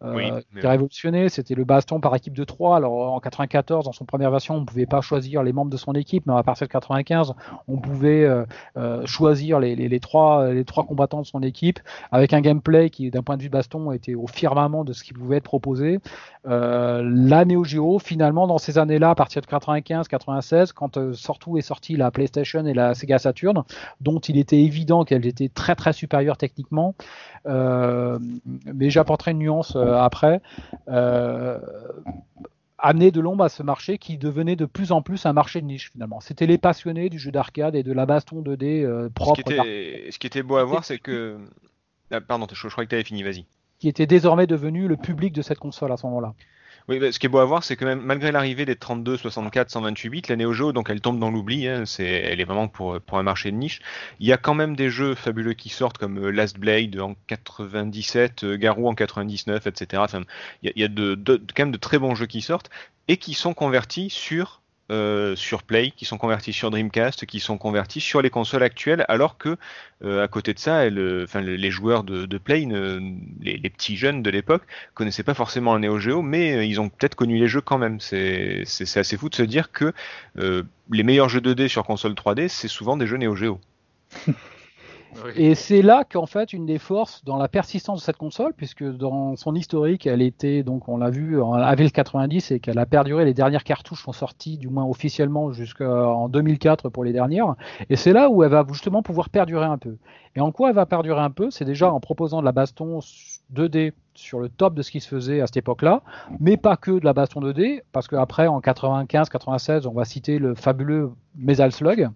euh, 0.04 0.14
Oui, 0.16 0.60
qui 0.60 0.66
a 0.66 0.72
révolutionné, 0.72 1.30
c'était 1.30 1.56
le 1.56 1.66
baston 1.66 2.00
par 2.00 2.16
équipe 2.16 2.34
de 2.34 2.44
3. 2.44 2.78
Alors 2.78 3.14
en 3.14 3.20
94, 3.20 3.86
dans 3.86 3.92
son 3.92 4.06
première 4.06 4.32
version, 4.32 4.56
on 4.56 4.62
ne 4.62 4.66
pouvait 4.66 4.88
pas 4.88 5.02
choisir 5.02 5.44
les 5.44 5.54
membres 5.54 5.72
de 5.72 5.78
son 5.78 5.94
équipe, 5.94 6.26
mais 6.26 6.34
à 6.34 6.44
partir 6.44 6.66
de 6.68 6.72
95, 6.72 7.34
on 7.68 7.78
pouvait 7.78 8.24
euh, 8.24 8.46
euh, 8.78 9.06
choisir 9.06 9.60
les, 9.60 9.76
les, 9.76 9.88
les 9.88 10.00
trois, 10.00 10.52
les 10.52 10.63
trois 10.66 10.86
combattants 10.86 11.22
de 11.22 11.28
son 11.28 11.42
équipe 11.42 11.80
avec 12.12 12.34
un 12.34 12.42
gameplay 12.42 12.90
qui, 12.90 13.10
d'un 13.12 13.24
point 13.24 13.38
de 13.38 13.42
vue 13.42 13.50
baston, 13.50 13.92
était 13.92 14.16
au 14.16 14.28
firmament 14.28 14.84
de 14.84 14.94
ce 14.94 15.04
qui 15.04 15.14
pouvait 15.14 15.38
être 15.38 15.44
proposé. 15.44 16.00
Euh, 16.46 17.02
la 17.06 17.46
Neo 17.46 17.64
Geo, 17.64 18.00
finalement, 18.00 18.48
dans 18.48 18.58
ces 18.58 18.78
années-là, 18.78 19.12
à 19.12 19.16
partir 19.16 19.42
de 19.42 19.48
95-96, 19.48 20.74
quand 20.74 20.98
euh, 20.98 21.14
surtout 21.14 21.58
est 21.58 21.62
sortie 21.62 21.96
la 21.96 22.12
PlayStation 22.12 22.66
et 22.66 22.74
la 22.74 22.94
Sega 22.94 23.20
Saturn, 23.20 23.64
dont 24.02 24.20
il 24.20 24.38
était 24.38 24.60
évident 24.60 25.06
qu'elles 25.06 25.26
étaient 25.26 25.50
très 25.50 25.76
très 25.76 25.94
supérieures 25.94 26.38
techniquement, 26.38 26.96
euh, 27.46 28.20
mais 28.74 28.90
j'apporterai 28.90 29.32
une 29.32 29.40
nuance 29.40 29.76
euh, 29.76 29.96
après. 29.96 30.42
Amener 32.80 33.12
de 33.12 33.22
l'ombre 33.22 33.44
à 33.44 33.50
ce 33.50 33.64
marché 33.64 33.98
qui 33.98 34.18
devenait 34.18 34.56
de 34.56 34.66
plus 34.66 34.92
en 34.92 35.02
plus 35.02 35.26
un 35.26 35.34
marché 35.34 35.62
de 35.62 35.66
niche 35.68 35.92
finalement. 35.92 36.20
C'était 36.20 36.48
les 36.48 36.58
passionnés 36.58 37.10
du 37.10 37.20
jeu 37.20 37.32
d'arcade 37.32 37.76
et 37.76 37.84
de 37.84 37.94
la 37.94 38.06
baston 38.06 38.42
2D 38.42 38.84
euh, 38.84 39.08
Ce 39.08 39.14
propre. 39.14 39.42
qui, 39.44 39.54
était, 39.54 40.12
ce 40.12 40.20
qui 40.20 40.28
était 40.28 40.44
beau 40.44 40.58
à 40.58 40.64
voir, 40.64 40.84
c'est 40.84 41.00
que. 41.00 41.38
Ah, 42.12 42.20
pardon, 42.22 42.48
je, 42.52 42.56
je 42.56 42.68
crois 42.70 42.84
que 42.84 42.90
tu 42.90 42.96
avais 42.96 43.04
fini, 43.04 43.24
vas-y. 43.24 43.46
qui 43.80 43.88
était 43.88 44.06
désormais 44.08 44.48
devenu 44.48 44.88
le 44.88 44.98
public 44.98 45.34
de 45.34 45.42
cette 45.42 45.60
console 45.60 45.92
à 45.92 45.98
ce 45.98 46.06
moment-là. 46.08 46.34
Oui, 46.90 47.00
bah, 47.00 47.12
ce 47.12 47.20
qui 47.20 47.28
est 47.28 47.30
beau 47.30 47.40
à 47.40 47.46
voir, 47.46 47.64
c'est 47.64 47.76
que 47.78 47.86
même 47.86 48.02
malgré 48.02 48.32
l'arrivée 48.32 48.66
des 48.66 48.76
32, 48.76 49.18
64, 49.18 49.70
128 49.70 50.10
bits, 50.10 50.22
la 50.28 50.36
Neo 50.36 50.52
Geo, 50.52 50.74
donc 50.74 50.90
elle 50.90 51.00
tombe 51.00 51.20
dans 51.20 51.32
l'oubli, 51.32 51.68
hein, 51.68 51.86
c'est, 51.86 52.06
elle 52.06 52.42
est 52.42 52.46
vraiment 52.46 52.68
pour, 52.68 53.00
pour 53.02 53.18
un 53.18 53.24
marché 53.24 53.52
de 53.52 53.58
niche. 53.58 53.82
Il 54.20 54.28
y 54.28 54.34
a 54.34 54.38
quand 54.38 54.54
même 54.54 54.76
des 54.76 54.90
jeux 54.90 55.16
fabuleux 55.16 55.54
qui 55.54 55.70
sortent 55.70 55.98
comme 55.98 56.18
euh, 56.18 56.30
Last 56.32 56.60
Blade 56.60 57.00
en 57.00 57.16
97, 57.28 58.44
euh, 58.44 58.58
Garou 58.58 58.90
en 58.90 58.96
99, 58.96 59.68
etc. 59.68 60.04
Il 60.62 60.68
y 60.68 60.70
a, 60.70 60.74
il 60.76 60.82
y 60.82 60.86
a 60.86 61.38
quand 61.56 61.64
même 61.64 61.72
de 61.72 61.78
très 61.78 62.00
bons 62.00 62.16
jeux 62.16 62.26
qui 62.26 62.42
sortent 62.42 62.70
et 63.08 63.18
qui 63.18 63.34
sont 63.34 63.54
convertis 63.54 64.10
sur 64.10 64.63
euh, 64.92 65.36
sur 65.38 65.64
Play, 65.64 65.92
qui 65.96 66.04
sont 66.04 66.18
convertis 66.18 66.52
sur 66.52 66.70
Dreamcast, 66.70 67.26
qui 67.26 67.40
sont 67.40 67.58
convertis 67.58 68.02
sur 68.02 68.22
les 68.22 68.30
consoles 68.30 68.64
actuelles, 68.64 69.06
alors 69.08 69.38
que 69.38 69.56
euh, 70.04 70.22
à 70.24 70.28
côté 70.28 70.54
de 70.54 70.60
ça, 70.60 70.82
euh, 70.82 71.26
les 71.36 71.72
joueurs 71.72 72.04
de, 72.04 72.38
Play, 72.38 72.68
les, 73.40 73.70
petits 73.70 73.96
jeunes 73.96 74.22
de 74.22 74.30
l'époque, 74.30 74.64
connaissaient 74.94 75.24
pas 75.24 75.34
forcément 75.34 75.76
le 75.76 75.80
Neo 75.80 76.00
Geo, 76.00 76.22
mais 76.22 76.68
ils 76.68 76.82
ont 76.82 76.90
peut-être 76.90 77.16
connu 77.16 77.38
les 77.38 77.48
jeux 77.48 77.62
quand 77.62 77.78
même. 77.78 78.00
C'est 78.02 78.66
assez 78.96 79.16
fou 79.16 79.30
de 79.30 79.36
se 79.36 79.44
dire 79.44 79.72
que 79.72 79.94
les 80.36 81.04
meilleurs 81.04 81.30
jeux 81.30 81.42
2D 81.42 81.70
sur 81.70 81.86
console 81.86 82.14
3D, 82.14 82.50
c'est 82.50 82.68
souvent 82.68 82.98
des 82.98 83.08
jeux 83.08 83.18
Neo 83.18 83.36
Geo. 83.36 83.62
Et 85.36 85.56
c'est 85.56 85.82
là 85.82 86.04
qu'en 86.10 86.26
fait 86.26 86.54
une 86.54 86.66
des 86.66 86.78
forces 86.78 87.24
dans 87.26 87.38
la 87.38 87.48
persistance 87.48 88.00
de 88.00 88.04
cette 88.04 88.18
console, 88.18 88.54
puisque 88.56 88.84
dans 88.84 89.36
son 89.36 89.56
historique, 89.56 90.08
elle 90.08 90.22
était 90.22 90.64
donc 90.64 90.88
on 90.90 90.98
l'a 90.98 91.10
vu 91.10 91.42
en 91.42 91.54
avril 91.54 91.92
90 91.92 92.52
et 92.52 92.60
qu'elle 92.60 92.80
a 92.80 92.86
perduré. 92.86 93.26
Les 93.26 93.34
dernières 93.34 93.64
cartouches 93.64 94.04
sont 94.04 94.12
sorties, 94.12 94.58
du 94.58 94.70
moins 94.70 94.86
officiellement, 94.86 95.52
jusqu'en 95.52 96.30
2004 96.30 96.90
pour 96.90 97.04
les 97.04 97.14
dernières. 97.14 97.56
Et 97.90 97.96
c'est 97.96 98.14
là 98.14 98.30
où 98.30 98.44
elle 98.44 98.52
va 98.52 98.66
justement 98.68 99.02
pouvoir 99.04 99.30
perdurer 99.30 99.66
un 99.66 99.78
peu. 99.78 99.98
Et 100.36 100.40
en 100.40 100.52
quoi 100.52 100.70
elle 100.70 100.76
va 100.76 100.86
perdurer 100.86 101.22
un 101.22 101.32
peu? 101.32 101.52
C'est 101.52 101.66
déjà 101.66 101.92
en 101.92 102.00
proposant 102.00 102.40
de 102.40 102.46
la 102.46 102.52
baston 102.52 103.00
2D 103.54 103.94
sur 104.16 104.40
le 104.40 104.50
top 104.50 104.74
de 104.74 104.82
ce 104.82 104.92
qui 104.92 105.00
se 105.00 105.08
faisait 105.08 105.42
à 105.42 105.48
cette 105.48 105.58
époque-là, 105.58 106.02
mais 106.40 106.58
pas 106.58 106.78
que 106.78 106.92
de 106.92 107.06
la 107.06 107.14
baston 107.14 107.42
2D, 107.42 107.82
parce 107.92 108.08
qu'après 108.08 108.48
en 108.48 108.60
95-96, 108.60 109.88
on 109.88 109.94
va 109.94 110.06
citer 110.06 110.40
le 110.40 110.56
fabuleux 110.56 111.12
Metal 111.36 111.72
Slug. 111.72 112.10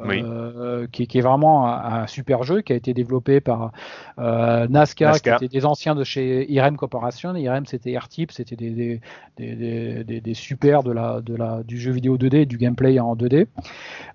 Oui. 0.00 0.22
euh, 0.24 0.86
qui, 0.92 1.08
qui 1.08 1.18
est 1.18 1.22
vraiment 1.22 1.66
un, 1.66 2.02
un 2.02 2.06
super 2.06 2.44
jeu 2.44 2.60
qui 2.60 2.72
a 2.72 2.76
été 2.76 2.94
développé 2.94 3.40
par 3.40 3.72
euh, 4.20 4.68
Nazca, 4.68 5.06
Nazca. 5.06 5.38
qui 5.38 5.44
était 5.46 5.58
des 5.58 5.66
anciens 5.66 5.96
de 5.96 6.04
chez 6.04 6.48
Irem 6.52 6.76
Corporation. 6.76 7.34
Irem, 7.34 7.66
c'était 7.66 7.98
R-Type, 7.98 8.30
c'était 8.30 8.54
des, 8.54 8.70
des, 8.70 9.00
des, 9.38 9.54
des, 9.56 10.04
des- 10.04 10.20
des 10.20 10.34
super 10.34 10.84
de 10.84 10.92
la, 10.92 11.20
de 11.20 11.34
la, 11.34 11.62
du 11.64 11.78
jeu 11.80 11.90
vidéo 11.90 12.16
2D, 12.16 12.44
du 12.46 12.58
gameplay 12.58 13.00
en 13.00 13.16
2D. 13.16 13.46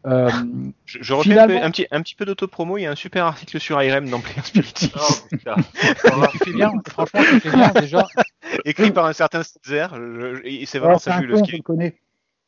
Euh, 0.06 0.30
Je, 0.86 1.00
je 1.02 1.14
refais 1.14 1.30
Finalement- 1.32 1.62
un, 1.64 1.72
petit, 1.72 1.86
un 1.92 2.02
petit 2.02 2.16
peu 2.16 2.24
d'autopromo, 2.26 2.78
il 2.78 2.84
y 2.84 2.86
a 2.86 2.92
un 2.92 2.96
super 2.96 3.26
article 3.26 3.60
sur 3.60 3.82
IRM 3.84 4.10
dans 4.10 4.20
Player 4.22 4.42
Spirit, 4.44 4.74
Oh, 4.96 5.14
putain. 5.30 5.56
tu 6.32 6.38
fais 6.40 6.54
bien, 6.54 6.72
franchement, 6.90 7.22
tu 7.30 7.40
fais 7.42 7.52
bien 7.58 7.70
déjà. 7.82 8.06
écrit 8.66 8.92
par 8.92 9.06
un 9.06 9.14
certain 9.14 9.42
je- 9.42 9.74
je- 9.76 10.42
et 10.46 10.66
c'est 10.66 10.80
vraiment 10.80 10.98
c'est 10.98 11.12
on 11.12 11.20
qu'il- 11.44 11.58
le 11.58 11.62
connaît. 11.62 11.96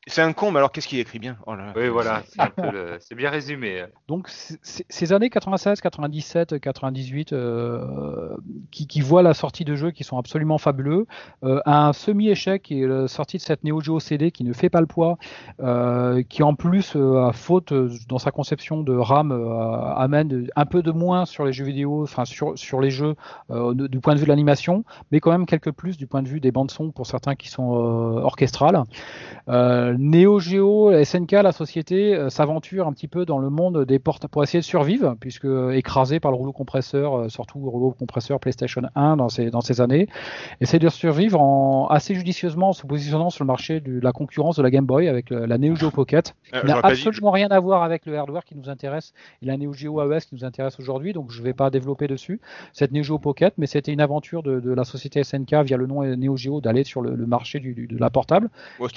C'est 0.08 0.22
un 0.22 0.34
con, 0.34 0.52
mais 0.52 0.60
alors 0.60 0.72
qu'est-ce 0.72 0.88
qu'il 0.88 1.00
écrit 1.00 1.18
bien? 1.18 1.36
Oh 1.48 1.56
là 1.56 1.66
là. 1.68 1.74
Oui, 1.76 1.88
voilà, 1.88 2.22
c'est 2.28 2.72
le- 2.72 3.16
bien 3.16 3.32
résumé. 3.32 3.86
Donc 4.08 4.30
c- 4.30 4.56
c- 4.62 4.86
ces 4.88 5.14
années 5.14 5.32
96, 5.32 5.82
97, 5.82 6.60
98 6.60 7.34
euh, 7.34 8.38
qui, 8.70 8.86
qui 8.86 9.02
voient 9.02 9.24
la 9.24 9.34
sortie 9.34 9.66
de 9.66 9.74
jeux 9.76 9.90
qui 9.90 10.04
sont 10.04 10.20
absolument 10.20 10.60
fabuleux, 10.60 11.08
euh, 11.44 11.60
un 11.66 11.92
semi-échec 11.92 12.62
qui 12.62 12.84
est 12.84 12.88
la 12.88 13.08
sortie 13.08 13.38
de 13.38 13.42
cette 13.42 13.64
Neo 13.64 13.82
Geo 13.82 14.00
CD 14.00 14.30
qui 14.30 14.44
ne 14.44 14.54
fait 14.54 14.70
pas 14.70 14.80
le 14.80 14.86
poids, 14.86 15.18
euh, 15.60 16.22
qui 16.30 16.44
en 16.44 16.54
plus 16.54 16.96
euh, 16.96 17.26
à 17.26 17.32
faute 17.34 17.74
dans 18.08 18.20
sa 18.20 18.30
conception 18.30 18.82
de 18.82 18.96
RAM 18.96 19.32
euh, 19.32 19.94
amène 19.96 20.48
un 20.56 20.66
peu 20.68 20.84
de 20.84 20.92
moins 20.92 21.26
sur 21.26 21.46
les 21.46 21.52
jeux 21.54 21.66
vidéo, 21.66 22.04
enfin 22.04 22.26
sur, 22.26 22.56
sur 22.60 22.80
les 22.80 22.92
jeux 22.92 23.16
euh, 23.50 23.74
du 23.74 24.00
point 24.02 24.14
de 24.14 24.20
vue 24.20 24.26
de 24.26 24.30
l'animation, 24.30 24.84
mais 25.12 25.20
quand 25.20 25.32
même 25.32 25.48
quelques 25.48 25.72
plus 25.72 25.98
du 25.98 26.06
point 26.06 26.22
de 26.22 26.28
vue 26.28 26.40
des 26.40 26.52
bandes 26.52 26.70
son 26.70 26.92
pour 26.92 27.08
certains 27.08 27.34
qui 27.34 27.48
sont 27.50 27.74
euh, 27.74 28.20
orchestrales. 28.22 28.84
Euh, 29.48 29.95
Neo 29.98 30.40
Geo, 30.40 30.92
la 30.92 31.04
SNK, 31.06 31.32
la 31.32 31.52
société, 31.52 32.16
euh, 32.16 32.30
s'aventure 32.30 32.88
un 32.88 32.94
petit 32.94 33.08
peu 33.08 33.26
dans 33.26 33.40
le 33.40 33.50
monde 33.50 33.86
des 33.86 34.00
portes 34.00 34.28
pour 34.28 34.44
essayer 34.44 34.60
de 34.60 34.66
survivre, 34.66 35.16
puisque 35.20 35.46
euh, 35.46 35.72
écrasé 35.72 36.20
par 36.20 36.32
le 36.32 36.38
rouleau 36.38 36.52
compresseur, 36.52 37.16
euh, 37.18 37.30
surtout 37.30 37.60
le 37.60 37.70
rouleau 37.70 37.92
compresseur 37.92 38.40
PlayStation 38.40 38.82
1 38.96 39.18
dans 39.18 39.30
ces, 39.30 39.50
dans 39.50 39.62
ces 39.62 39.82
années, 39.82 40.08
essaie 40.62 40.80
de 40.80 40.90
survivre 40.90 41.40
en, 41.42 41.88
assez 41.88 42.16
judicieusement 42.16 42.70
en 42.70 42.74
se 42.74 42.86
positionnant 42.86 43.30
sur 43.30 43.44
le 43.44 43.48
marché 43.48 43.80
de 43.80 44.00
la 44.02 44.12
concurrence 44.12 44.56
de 44.58 44.64
la 44.64 44.72
Game 44.72 44.86
Boy 44.86 45.08
avec 45.08 45.30
la 45.30 45.58
Neo 45.58 45.76
Geo 45.76 45.92
Pocket, 45.92 46.36
Euh, 46.54 46.60
qui 46.62 46.68
n'a 46.68 46.74
dit- 46.76 46.80
absolument 47.08 47.32
rien 47.32 47.48
à 47.50 47.60
voir 47.60 47.84
avec 47.84 48.06
le 48.06 48.18
hardware 48.18 48.44
qui 48.46 48.56
nous 48.56 48.70
intéresse 48.70 49.14
et 49.42 49.46
la 49.46 49.58
Neo 49.58 49.74
Geo 49.74 50.00
AES 50.02 50.22
qui 50.30 50.36
nous 50.36 50.46
intéresse 50.46 50.80
aujourd'hui, 50.80 51.14
donc 51.14 51.32
je 51.32 51.40
ne 51.40 51.44
vais 51.46 51.54
pas 51.54 51.70
développer 51.70 52.08
dessus 52.08 52.40
cette 52.74 52.92
Neo 52.92 53.04
Geo 53.04 53.18
Pocket, 53.20 53.54
mais 53.58 53.68
c'était 53.68 53.92
une 53.94 54.02
aventure 54.02 54.44
de, 54.44 54.60
de 54.60 54.72
la 54.72 54.84
société 54.84 55.24
SNK 55.24 55.54
via 55.66 55.78
le 55.78 55.88
nom 55.88 56.04
Neo 56.04 56.38
Geo 56.38 56.62
d'aller 56.62 56.84
sur 56.84 57.02
le, 57.02 57.16
le 57.16 57.26
marché 57.26 57.60
du, 57.60 57.74
du- 57.74 57.88
de 57.88 57.98
la 57.98 58.10
portable. 58.10 58.50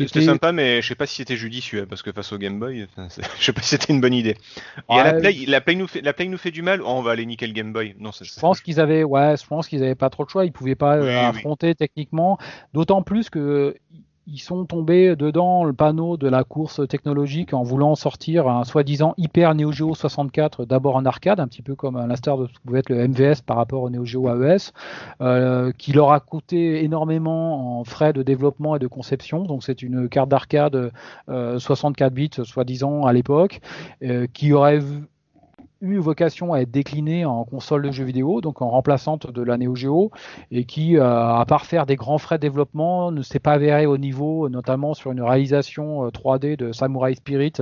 C'était 0.09 0.20
sympa, 0.26 0.53
mais 0.53 0.82
sais 0.89 0.95
pas 0.95 1.07
si 1.07 1.16
c'était 1.16 1.36
judicieux, 1.36 1.86
parce 1.86 2.03
que 2.03 2.12
face 2.12 2.32
au 2.32 2.39
Game 2.39 2.59
Boy, 2.59 2.86
je 3.39 3.45
sais 3.45 3.53
pas 3.53 3.62
si 3.62 3.70
c'était 3.70 3.93
une 3.93 4.01
bonne 4.01 4.14
idée. 4.14 4.36
Et 4.91 4.99
à 4.99 5.05
la. 5.05 5.20
Play, 5.20 5.45
la 5.47 5.61
Play 5.61 5.74
nous 5.74 5.86
fait, 5.86 6.01
la 6.01 6.12
Play 6.12 6.26
nous 6.26 6.39
fait 6.39 6.51
du 6.51 6.62
mal. 6.62 6.80
Oh, 6.82 6.86
on 6.89 7.03
va 7.03 7.12
aller 7.12 7.26
niquer 7.26 7.47
le 7.47 7.53
Game 7.53 7.72
Boy. 7.72 7.95
Non, 7.99 8.11
Je 8.12 8.41
pense 8.41 8.61
qu'ils 8.61 8.80
avaient, 8.80 9.05
ouais, 9.05 9.36
je 9.41 9.47
pense 9.47 9.68
qu'ils 9.68 9.82
avaient 9.82 9.95
pas 9.95 10.11
trop 10.11 10.24
de 10.24 10.30
choix. 10.30 10.45
Ils 10.45 10.53
pouvaient 10.53 10.74
pas 10.74 10.97
euh, 10.97 11.03
oui. 11.03 11.14
affronter 11.14 11.74
techniquement. 11.74 12.39
D'autant 12.72 13.03
plus 13.03 13.30
que 13.30 13.76
ils 14.30 14.38
sont 14.38 14.66
tombés 14.66 15.16
dedans 15.16 15.64
le 15.64 15.72
panneau 15.72 16.16
de 16.16 16.28
la 16.28 16.44
course 16.44 16.86
technologique 16.86 17.54
en 17.54 17.62
voulant 17.62 17.94
sortir 17.94 18.48
un 18.48 18.64
soi-disant 18.64 19.14
hyper 19.16 19.54
Neo 19.54 19.72
Geo 19.72 19.94
64, 19.94 20.66
d'abord 20.66 20.96
en 20.96 21.06
arcade, 21.06 21.40
un 21.40 21.48
petit 21.48 21.62
peu 21.62 21.74
comme 21.74 21.96
à 21.96 22.06
l'instar 22.06 22.36
de 22.36 22.46
ce 22.46 22.52
que 22.52 22.58
pouvait 22.66 22.80
être 22.80 22.90
le 22.90 23.08
MVS 23.08 23.42
par 23.44 23.56
rapport 23.56 23.82
au 23.82 23.90
Neo 23.90 24.04
Geo 24.04 24.28
AES, 24.28 24.72
euh, 25.20 25.72
qui 25.78 25.92
leur 25.92 26.12
a 26.12 26.20
coûté 26.20 26.84
énormément 26.84 27.80
en 27.80 27.84
frais 27.84 28.12
de 28.12 28.22
développement 28.22 28.76
et 28.76 28.78
de 28.78 28.86
conception. 28.86 29.44
Donc 29.44 29.64
c'est 29.64 29.82
une 29.82 30.08
carte 30.08 30.28
d'arcade 30.28 30.92
euh, 31.28 31.58
64 31.58 32.12
bits, 32.12 32.30
soi-disant 32.42 33.06
à 33.06 33.12
l'époque, 33.12 33.60
euh, 34.02 34.26
qui 34.32 34.52
aurait 34.52 34.80
eu 35.80 35.98
vocation 35.98 36.52
à 36.52 36.60
être 36.60 36.70
déclinée 36.70 37.24
en 37.24 37.44
console 37.44 37.82
de 37.82 37.90
jeux 37.92 38.04
vidéo, 38.04 38.40
donc 38.40 38.62
en 38.62 38.68
remplaçante 38.70 39.30
de 39.30 39.42
la 39.42 39.56
Neo 39.58 39.74
Geo, 39.74 40.10
et 40.50 40.64
qui, 40.64 40.96
euh, 40.96 41.04
à 41.34 41.44
part 41.46 41.66
faire 41.66 41.86
des 41.86 41.96
grands 41.96 42.18
frais 42.18 42.36
de 42.38 42.42
développement, 42.42 43.12
ne 43.12 43.22
s'est 43.22 43.38
pas 43.38 43.52
avéré 43.52 43.86
au 43.86 43.96
niveau, 43.98 44.48
notamment 44.48 44.94
sur 44.94 45.12
une 45.12 45.22
réalisation 45.22 46.04
euh, 46.06 46.10
3D 46.10 46.56
de 46.56 46.72
Samurai 46.72 47.14
Spirit, 47.14 47.54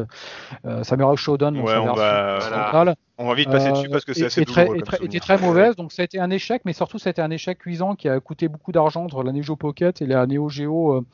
euh, 0.65 0.83
Samurai 0.83 1.17
Shodown, 1.17 1.55
dans 1.55 1.65
Ouais, 1.65 1.73
sa 1.73 1.83
on 1.83 1.85
version 1.85 1.95
va-. 1.95 2.95
On 3.19 3.27
va 3.29 3.35
vite 3.35 3.49
passer 3.51 3.69
Euh, 3.69 3.73
dessus 3.73 3.89
parce 3.89 4.05
que 4.05 4.13
c'est 4.13 4.27
assez 4.27 4.45
très, 4.45 4.67
douloureux 4.67 4.85
comme 4.85 5.07
était 5.07 5.21
très 5.21 5.39
mauvaise, 5.39 5.75
donc 5.75 5.91
ça 5.91 6.03
a 6.03 6.05
été 6.05 6.21
un 6.21 6.29
échec, 6.31 6.61
mais 6.67 6.75
surtout 6.75 6.99
c'était 6.99 7.23
un 7.23 7.31
échec 7.31 7.59
cuisant 7.59 7.95
qui 7.95 8.11
a 8.11 8.21
coûté 8.21 8.47
beaucoup 8.49 8.73
d'argent 8.73 9.05
entre 9.05 9.23
la 9.23 9.33
Neo 9.33 9.57
Pocket 9.57 10.03
et 10.03 10.07
la 10.07 10.27
Neo 10.27 10.51
Geo 10.51 10.97
euh, 10.97 11.07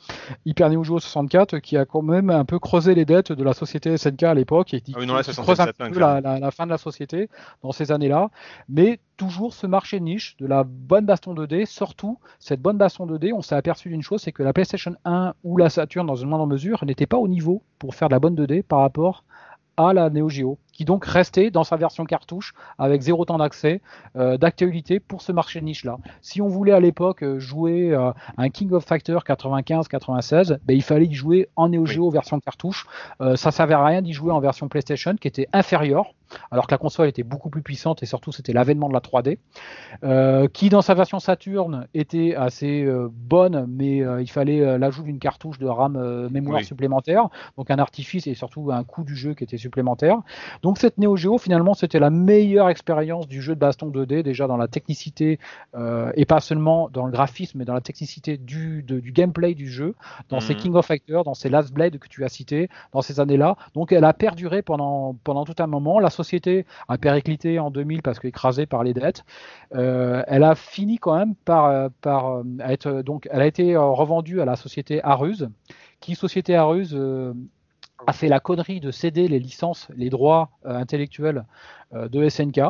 Hyper 0.45 0.69
Neo 0.71 0.83
Geo 0.83 0.99
64, 0.99 1.59
qui 1.61 1.77
a 1.77 1.85
quand 1.85 2.03
même 2.03 2.31
un 2.31 2.45
peu 2.45 2.59
creusé 2.59 2.97
les 2.97 3.05
dettes 3.05 3.31
de 3.31 3.45
la 3.45 3.53
société 3.53 3.97
SNK 3.97 4.25
à 4.25 4.35
l'époque 4.35 4.75
et 4.75 4.81
qui, 4.81 4.93
Ah 4.97 4.99
oui, 5.01 5.07
non, 5.07 5.15
là, 5.15 5.23
qui 5.23 5.33
67, 5.33 5.45
creuse 5.45 5.61
un 5.61 5.65
ça 5.87 5.93
peu 5.93 6.01
la, 6.01 6.21
la- 6.21 6.41
la 6.41 6.51
fin 6.51 6.65
de 6.67 6.71
la 6.71 6.79
société 6.79 7.29
dans 7.63 7.71
ces 7.71 7.93
années-là, 7.93 8.31
mais 8.69 8.99
toujours 9.17 9.55
ce 9.55 9.69
marché 9.69 10.01
de 10.01 10.05
niche 10.05 10.37
de 10.39 10.47
la 10.49 10.65
bonne 10.65 11.07
baston 11.07 11.35
2D, 11.35 11.67
surtout 11.67 12.19
cette 12.41 12.61
bonne 12.61 12.79
baston 12.79 13.07
2D, 13.07 13.33
on 13.33 13.43
s'est 13.43 13.55
aperçu 13.55 13.91
d'une 13.91 14.03
chose, 14.03 14.21
c'est 14.23 14.33
que 14.33 14.43
la 14.43 14.53
PlayStation 14.53 14.97
1 15.05 15.35
ou 15.45 15.57
la 15.57 15.71
Saturn 15.71 16.05
dans 16.09 16.17
une 16.17 16.29
moindre 16.29 16.49
mesure 16.49 16.85
n'était 16.85 17.07
pas 17.07 17.19
au 17.19 17.29
niveau 17.29 17.63
pour 17.79 17.95
faire 17.95 18.09
de 18.09 18.15
la 18.15 18.19
bonne 18.19 18.35
2D 18.35 18.65
par 18.65 18.81
rapport 18.81 19.23
à 19.77 19.93
la 19.95 20.11
Neo 20.11 20.29
Geo, 20.29 20.59
qui 20.73 20.85
donc 20.85 21.05
restait 21.05 21.51
dans 21.51 21.65
sa 21.65 21.77
version 21.77 22.05
cartouche 22.05 22.55
avec 22.79 23.03
zéro 23.03 23.25
temps 23.25 23.39
d'accès, 23.39 23.81
euh, 24.17 24.37
d'actualité 24.37 25.01
pour 25.01 25.23
ce 25.23 25.33
marché 25.33 25.61
de 25.61 25.65
niche-là. 25.67 25.99
Si 26.21 26.41
on 26.41 26.49
voulait 26.49 26.73
à 26.73 26.81
l'époque 26.81 27.23
euh, 27.23 27.39
jouer 27.39 27.93
euh, 27.93 28.11
un 28.37 28.49
King 28.49 28.73
of 28.73 28.85
Fighter 28.85 29.19
95-96, 29.25 30.59
ben, 30.65 30.75
il 30.75 30.83
fallait 30.83 31.07
y 31.07 31.15
jouer 31.15 31.49
en 31.57 31.69
Neo 31.69 31.87
Geo 31.87 32.11
version 32.11 32.41
cartouche. 32.41 32.87
Euh, 33.21 33.37
ça 33.37 33.51
servait 33.51 33.75
à 33.75 33.85
rien 33.85 34.03
d'y 34.03 34.13
jouer 34.13 34.33
en 34.33 34.41
version 34.41 34.69
PlayStation 34.69 35.15
qui 35.17 35.29
était 35.29 35.49
inférieure, 35.53 36.15
alors 36.51 36.67
que 36.67 36.73
la 36.75 36.79
console 36.79 37.09
était 37.09 37.23
beaucoup 37.23 37.51
plus 37.51 37.63
puissante 37.63 38.03
et 38.03 38.07
surtout 38.07 38.33
c'était 38.33 38.53
l'avènement 38.53 38.89
de 38.89 38.95
la 38.95 39.01
3D, 39.01 39.39
euh, 40.05 40.49
qui 40.49 40.69
dans 40.69 40.83
sa 40.83 40.95
version 40.95 41.19
Saturn 41.19 41.87
était 41.95 42.35
assez 42.35 42.85
euh, 42.85 43.09
bonne, 43.13 43.67
mais 43.69 44.03
euh, 44.03 44.21
il 44.23 44.31
fallait 44.31 44.79
l'ajout 44.79 45.03
d'une 45.03 45.19
cartouche 45.19 45.59
de 45.59 45.67
RAM 45.67 46.29
mémoire 46.31 46.59
Oui. 46.61 46.65
supplémentaire, 46.65 47.29
donc 47.57 47.71
un 47.71 47.79
artifice 47.79 48.27
et 48.27 48.35
surtout 48.35 48.71
un 48.73 48.85
coût 48.85 49.05
du 49.05 49.17
jeu 49.17 49.35
qui 49.35 49.45
était 49.45 49.59
supplémentaire. 49.59 50.19
Donc 50.63 50.79
cette 50.79 50.99
Neo 50.99 51.17
Geo, 51.17 51.39
finalement, 51.39 51.75
c'était 51.75 51.99
la 51.99 52.11
meilleure 52.11 52.69
expérience 52.69 53.29
du 53.29 53.41
jeu 53.43 53.55
de 53.55 53.61
baston 53.61 53.89
2D, 53.91 54.23
déjà 54.23 54.47
dans 54.47 54.57
la 54.57 54.69
technicité, 54.69 55.39
et 56.15 56.25
pas 56.27 56.41
seulement 56.41 56.89
dans 56.91 57.07
le 57.07 57.13
graphisme, 57.13 57.59
mais 57.59 57.65
dans 57.65 57.75
la 57.75 57.81
technicité 57.81 58.37
du, 58.37 58.83
de- 58.83 59.01
du 59.01 59.13
gameplay 59.13 59.55
du 59.55 59.69
jeu, 59.71 59.95
dans 60.29 60.41
ces 60.41 60.55
Mhm. 60.55 60.59
King 60.59 60.75
of 60.75 60.87
Fighters, 60.87 61.25
dans 61.25 61.35
ces 61.35 61.49
Last 61.49 61.73
Blade 61.73 61.99
que 61.99 62.09
tu 62.09 62.25
as 62.25 62.29
cités, 62.29 62.69
dans 62.93 63.03
ces 63.03 63.21
années-là. 63.21 63.57
Donc 63.75 63.93
elle 63.93 64.05
a 64.05 64.13
perduré 64.13 64.63
pendant, 64.63 65.15
pendant 65.25 65.45
tout 65.45 65.55
un 65.59 65.67
moment. 65.67 65.99
La 65.99 66.11
société 66.23 66.67
a 66.89 66.99
périclité 66.99 67.59
en 67.59 67.71
2000 67.71 68.03
parce 68.03 68.19
qu'écrasée 68.19 68.67
par 68.67 68.85
les 68.85 68.95
dettes. 68.95 69.25
Euh, 69.75 70.23
elle 70.27 70.45
a 70.45 70.55
fini 70.55 70.99
quand 70.99 71.17
même 71.17 71.35
par, 71.35 71.67
euh, 71.67 71.89
par 72.01 72.29
euh, 72.29 72.43
être 72.61 73.03
donc 73.03 73.29
elle 73.31 73.43
a 73.43 73.47
été 73.47 73.77
revendue 73.77 74.41
à 74.41 74.45
la 74.45 74.57
société 74.57 75.03
Aruse, 75.03 75.49
qui 76.01 76.15
société 76.15 76.55
Aruse 76.55 76.99
a 78.07 78.13
fait 78.13 78.29
la 78.29 78.41
connerie 78.41 78.81
de 78.81 78.91
céder 78.91 79.29
les 79.29 79.39
licences, 79.39 79.89
les 79.97 80.11
droits 80.11 80.51
intellectuels 80.65 81.45
de 81.93 82.29
SNK. 82.29 82.61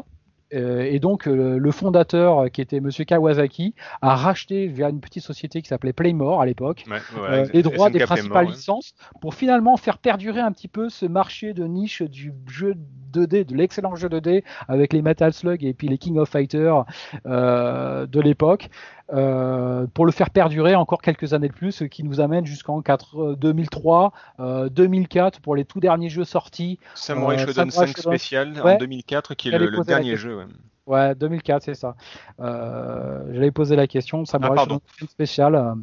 Euh, 0.54 0.82
et 0.82 0.98
donc 0.98 1.26
euh, 1.26 1.58
le 1.58 1.70
fondateur, 1.70 2.40
euh, 2.40 2.48
qui 2.48 2.60
était 2.60 2.80
Monsieur 2.80 3.04
Kawasaki, 3.04 3.74
a 4.00 4.14
racheté 4.14 4.66
via 4.66 4.90
une 4.90 5.00
petite 5.00 5.22
société 5.22 5.62
qui 5.62 5.68
s'appelait 5.68 5.92
Playmore 5.92 6.40
à 6.40 6.46
l'époque 6.46 6.84
Ouais, 6.88 7.44
les 7.52 7.62
droits 7.62 7.88
SNK 7.88 7.92
des 7.92 8.04
principales 8.04 8.46
ouais. 8.46 8.52
licences 8.52 8.94
pour 9.20 9.34
finalement 9.34 9.76
faire 9.76 9.98
perdurer 9.98 10.40
un 10.40 10.52
petit 10.52 10.68
peu 10.68 10.88
ce 10.88 11.06
marché 11.06 11.54
de 11.54 11.64
niche 11.64 12.02
du 12.02 12.32
jeu 12.48 12.74
2D, 13.12 13.46
de 13.46 13.56
l'excellent 13.56 13.94
jeu 13.94 14.08
2D 14.08 14.42
avec 14.68 14.92
les 14.92 15.02
Metal 15.02 15.32
Slug 15.32 15.64
et 15.64 15.74
puis 15.74 15.88
les 15.88 15.98
King 15.98 16.18
of 16.18 16.28
Fighters 16.28 16.84
de 17.24 18.20
l'époque, 18.20 18.68
euh, 19.12 19.86
pour 19.92 20.06
le 20.06 20.12
faire 20.12 20.30
perdurer 20.30 20.74
encore 20.74 21.02
quelques 21.02 21.34
années 21.34 21.48
de 21.48 21.52
plus, 21.52 21.72
ce 21.72 21.84
qui 21.84 22.02
nous 22.04 22.20
amène 22.20 22.46
jusqu'en 22.46 22.80
4 22.82 23.34
2003, 23.34 24.12
euh, 24.40 24.68
2004 24.68 25.40
pour 25.40 25.54
les 25.56 25.64
tout 25.64 25.80
derniers 25.80 26.08
jeux 26.08 26.24
sortis. 26.24 26.78
Samurai 26.94 27.36
Euh, 27.36 27.38
Shodown 27.46 27.70
Samurai 27.70 27.86
5 27.92 27.96
Shodown. 27.96 28.12
spécial 28.14 28.54
en 28.60 28.64
Ouais. 28.64 28.78
2004, 28.78 29.34
qui 29.34 29.48
est 29.50 29.58
le, 29.58 29.66
le 29.66 29.84
dernier 29.84 30.16
jeu. 30.16 30.36
ouais. 30.38 30.44
Ouais, 30.86 31.14
2004, 31.14 31.62
c'est 31.62 31.74
ça. 31.74 31.94
Euh, 32.40 33.22
J'allais 33.32 33.50
poser 33.52 33.76
la 33.76 33.86
question. 33.86 34.24
Samurai 34.24 34.54
Ah. 34.56 34.62
Shodown 34.62 34.80
spécial 35.08 35.54
euh, 35.54 35.74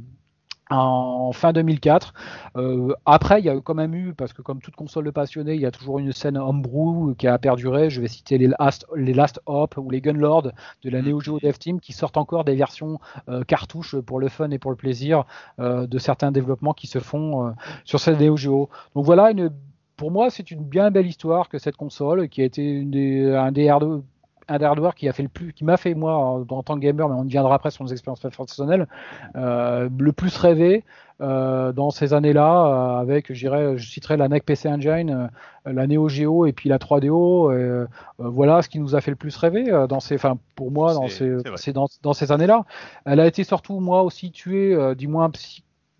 en 0.70 1.32
fin 1.32 1.51
2004. 1.53 2.13
Euh, 2.57 2.93
après, 3.05 3.39
il 3.39 3.45
y 3.45 3.49
a 3.49 3.59
quand 3.59 3.74
même 3.74 3.93
eu, 3.95 4.13
parce 4.13 4.34
que 4.34 4.41
comme 4.41 4.59
toute 4.61 4.76
console 4.76 5.05
de 5.05 5.11
passionnés, 5.11 5.55
il 5.55 5.61
y 5.61 5.65
a 5.65 5.72
toujours 5.72 5.99
une 5.99 6.11
scène 6.11 6.38
homebrew 6.38 7.15
qui 7.17 7.28
a 7.28 7.38
perduré. 7.39 7.89
Je 7.89 8.01
vais 8.01 8.07
citer 8.07 8.38
les 8.38 8.49
Last, 8.59 8.86
les 8.95 9.13
Last 9.13 9.39
Hop 9.45 9.76
ou 9.78 9.89
les 9.89 10.01
Gunlord 10.01 10.51
de 10.84 10.89
la 10.89 11.01
Mhm. 11.01 11.07
Neo 11.09 11.20
Geo 11.22 11.39
Dev 11.39 11.57
Team 11.57 11.80
qui 11.80 11.93
sortent 11.93 12.17
encore 12.17 12.43
des 12.43 12.55
versions 12.55 12.99
euh, 13.30 13.43
cartouches 13.43 13.95
pour 13.99 14.20
le 14.20 14.30
fun 14.30 14.51
et 14.51 14.59
pour 14.59 14.72
le 14.72 14.78
plaisir 14.78 15.24
euh, 15.59 15.88
de 15.88 15.97
certains 15.97 16.32
développements 16.32 16.74
qui 16.74 16.88
se 16.88 16.99
font 16.99 17.53
sur 17.86 17.99
cette 17.99 18.20
Neo 18.20 18.38
Geo. 18.38 18.70
Donc 18.95 19.05
voilà, 19.05 19.32
une, 19.32 19.49
pour 19.97 20.11
moi, 20.11 20.30
c'est 20.30 20.51
une 20.51 20.63
bien 20.63 20.91
belle 20.91 21.07
histoire 21.07 21.49
que 21.49 21.57
cette 21.57 21.76
console, 21.78 22.30
qui 22.30 22.41
a 22.41 22.45
été 22.45 22.61
une 22.63 22.91
des, 22.91 23.34
un 23.34 23.51
des 23.51 23.67
hard- 23.70 24.03
un 24.49 24.57
des 24.57 24.65
hardware 24.65 24.95
qui 24.95 25.07
a 25.07 25.13
fait 25.13 25.23
le 25.23 25.29
plus, 25.29 25.53
qui 25.53 25.63
m'a 25.63 25.77
fait 25.77 25.93
moi 25.93 26.15
en, 26.15 26.41
en 26.49 26.63
tant 26.63 26.75
que 26.75 26.79
gamer, 26.79 27.07
mais 27.07 27.15
on 27.15 27.23
y 27.23 27.29
viendra 27.29 27.55
après 27.55 27.71
sur 27.71 27.83
nos 27.83 27.89
expériences 27.91 28.19
personnelles, 28.19 28.87
euh, 29.35 29.89
le 29.97 30.11
plus 30.11 30.35
rêvé 30.37 30.83
euh, 31.21 31.71
dans 31.73 31.91
ces 31.91 32.13
années-là, 32.13 32.65
euh, 32.65 33.01
avec, 33.01 33.33
je 33.33 33.75
citerai 33.77 34.17
la 34.17 34.27
NEC 34.29 34.45
PC 34.45 34.69
Engine, 34.69 35.29
euh, 35.67 35.71
la 35.73 35.85
Neo 35.85 36.07
Geo 36.09 36.45
et 36.45 36.53
puis 36.53 36.69
la 36.69 36.77
3DO. 36.77 37.51
euh, 37.51 37.55
euh, 37.55 37.85
voilà 38.17 38.61
ce 38.61 38.69
qui 38.69 38.79
nous 38.79 38.95
a 38.95 39.01
fait 39.01 39.11
le 39.11 39.17
plus 39.17 39.35
rêver 39.35 39.65
dans 39.89 39.99
ces, 39.99 40.15
enfin 40.15 40.37
pour 40.55 40.71
moi 40.71 40.93
dans 40.93 41.07
ces, 41.07 41.73
dans, 41.73 41.87
dans 42.01 42.13
ces 42.13 42.31
années-là. 42.31 42.65
Elle 43.05 43.19
a 43.19 43.27
été 43.27 43.43
surtout 43.43 43.79
moi 43.79 44.03
aussi 44.03 44.31
tuée, 44.31 44.95
du 44.95 45.07
moins 45.07 45.29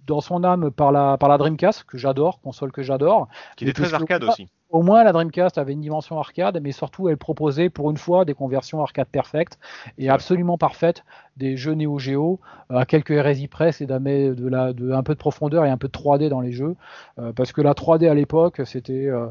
dans 0.07 0.21
son 0.21 0.43
âme 0.43 0.71
par 0.71 0.91
la 0.91 1.17
par 1.17 1.29
la 1.29 1.37
Dreamcast 1.37 1.83
que 1.83 1.97
j'adore, 1.97 2.41
console 2.41 2.71
que 2.71 2.81
j'adore. 2.81 3.27
Qui 3.57 3.65
était 3.65 3.73
très 3.73 3.93
arcade 3.93 4.23
aussi. 4.23 4.47
Au 4.70 4.84
moins, 4.84 5.03
la 5.03 5.11
Dreamcast 5.11 5.57
avait 5.57 5.74
une 5.74 5.82
dimension 5.82 6.20
arcade, 6.20 6.59
mais 6.61 6.72
surtout, 6.72 7.09
elle 7.09 7.17
proposait 7.17 7.70
pour 7.72 7.89
une 7.89 7.97
fois 7.97 8.24
des 8.24 8.36
conversions 8.36 8.82
arcade 8.84 9.07
perfectes 9.07 9.57
et 9.97 10.09
absolument 10.09 10.59
parfaites 10.59 11.03
des 11.38 11.57
jeux 11.57 11.74
Neo 11.74 11.97
Geo, 11.97 12.39
euh, 12.72 12.76
à 12.78 12.86
quelques 12.86 13.09
hérésies 13.11 13.47
près, 13.47 13.72
et 13.80 13.86
d'amener 13.88 14.30
de 14.36 14.47
la, 14.47 14.74
de, 14.74 14.91
un 14.91 15.01
peu 15.01 15.13
de 15.15 15.20
profondeur 15.20 15.65
et 15.65 15.70
un 15.72 15.78
peu 15.78 15.88
de 15.88 15.91
3D 15.93 16.30
dans 16.30 16.41
les 16.41 16.51
jeux, 16.51 16.76
euh, 17.17 17.32
parce 17.34 17.51
que 17.51 17.61
la 17.61 17.74
3D 17.74 18.07
à 18.07 18.13
l'époque, 18.13 18.61
c'était, 18.65 19.07
euh, 19.07 19.26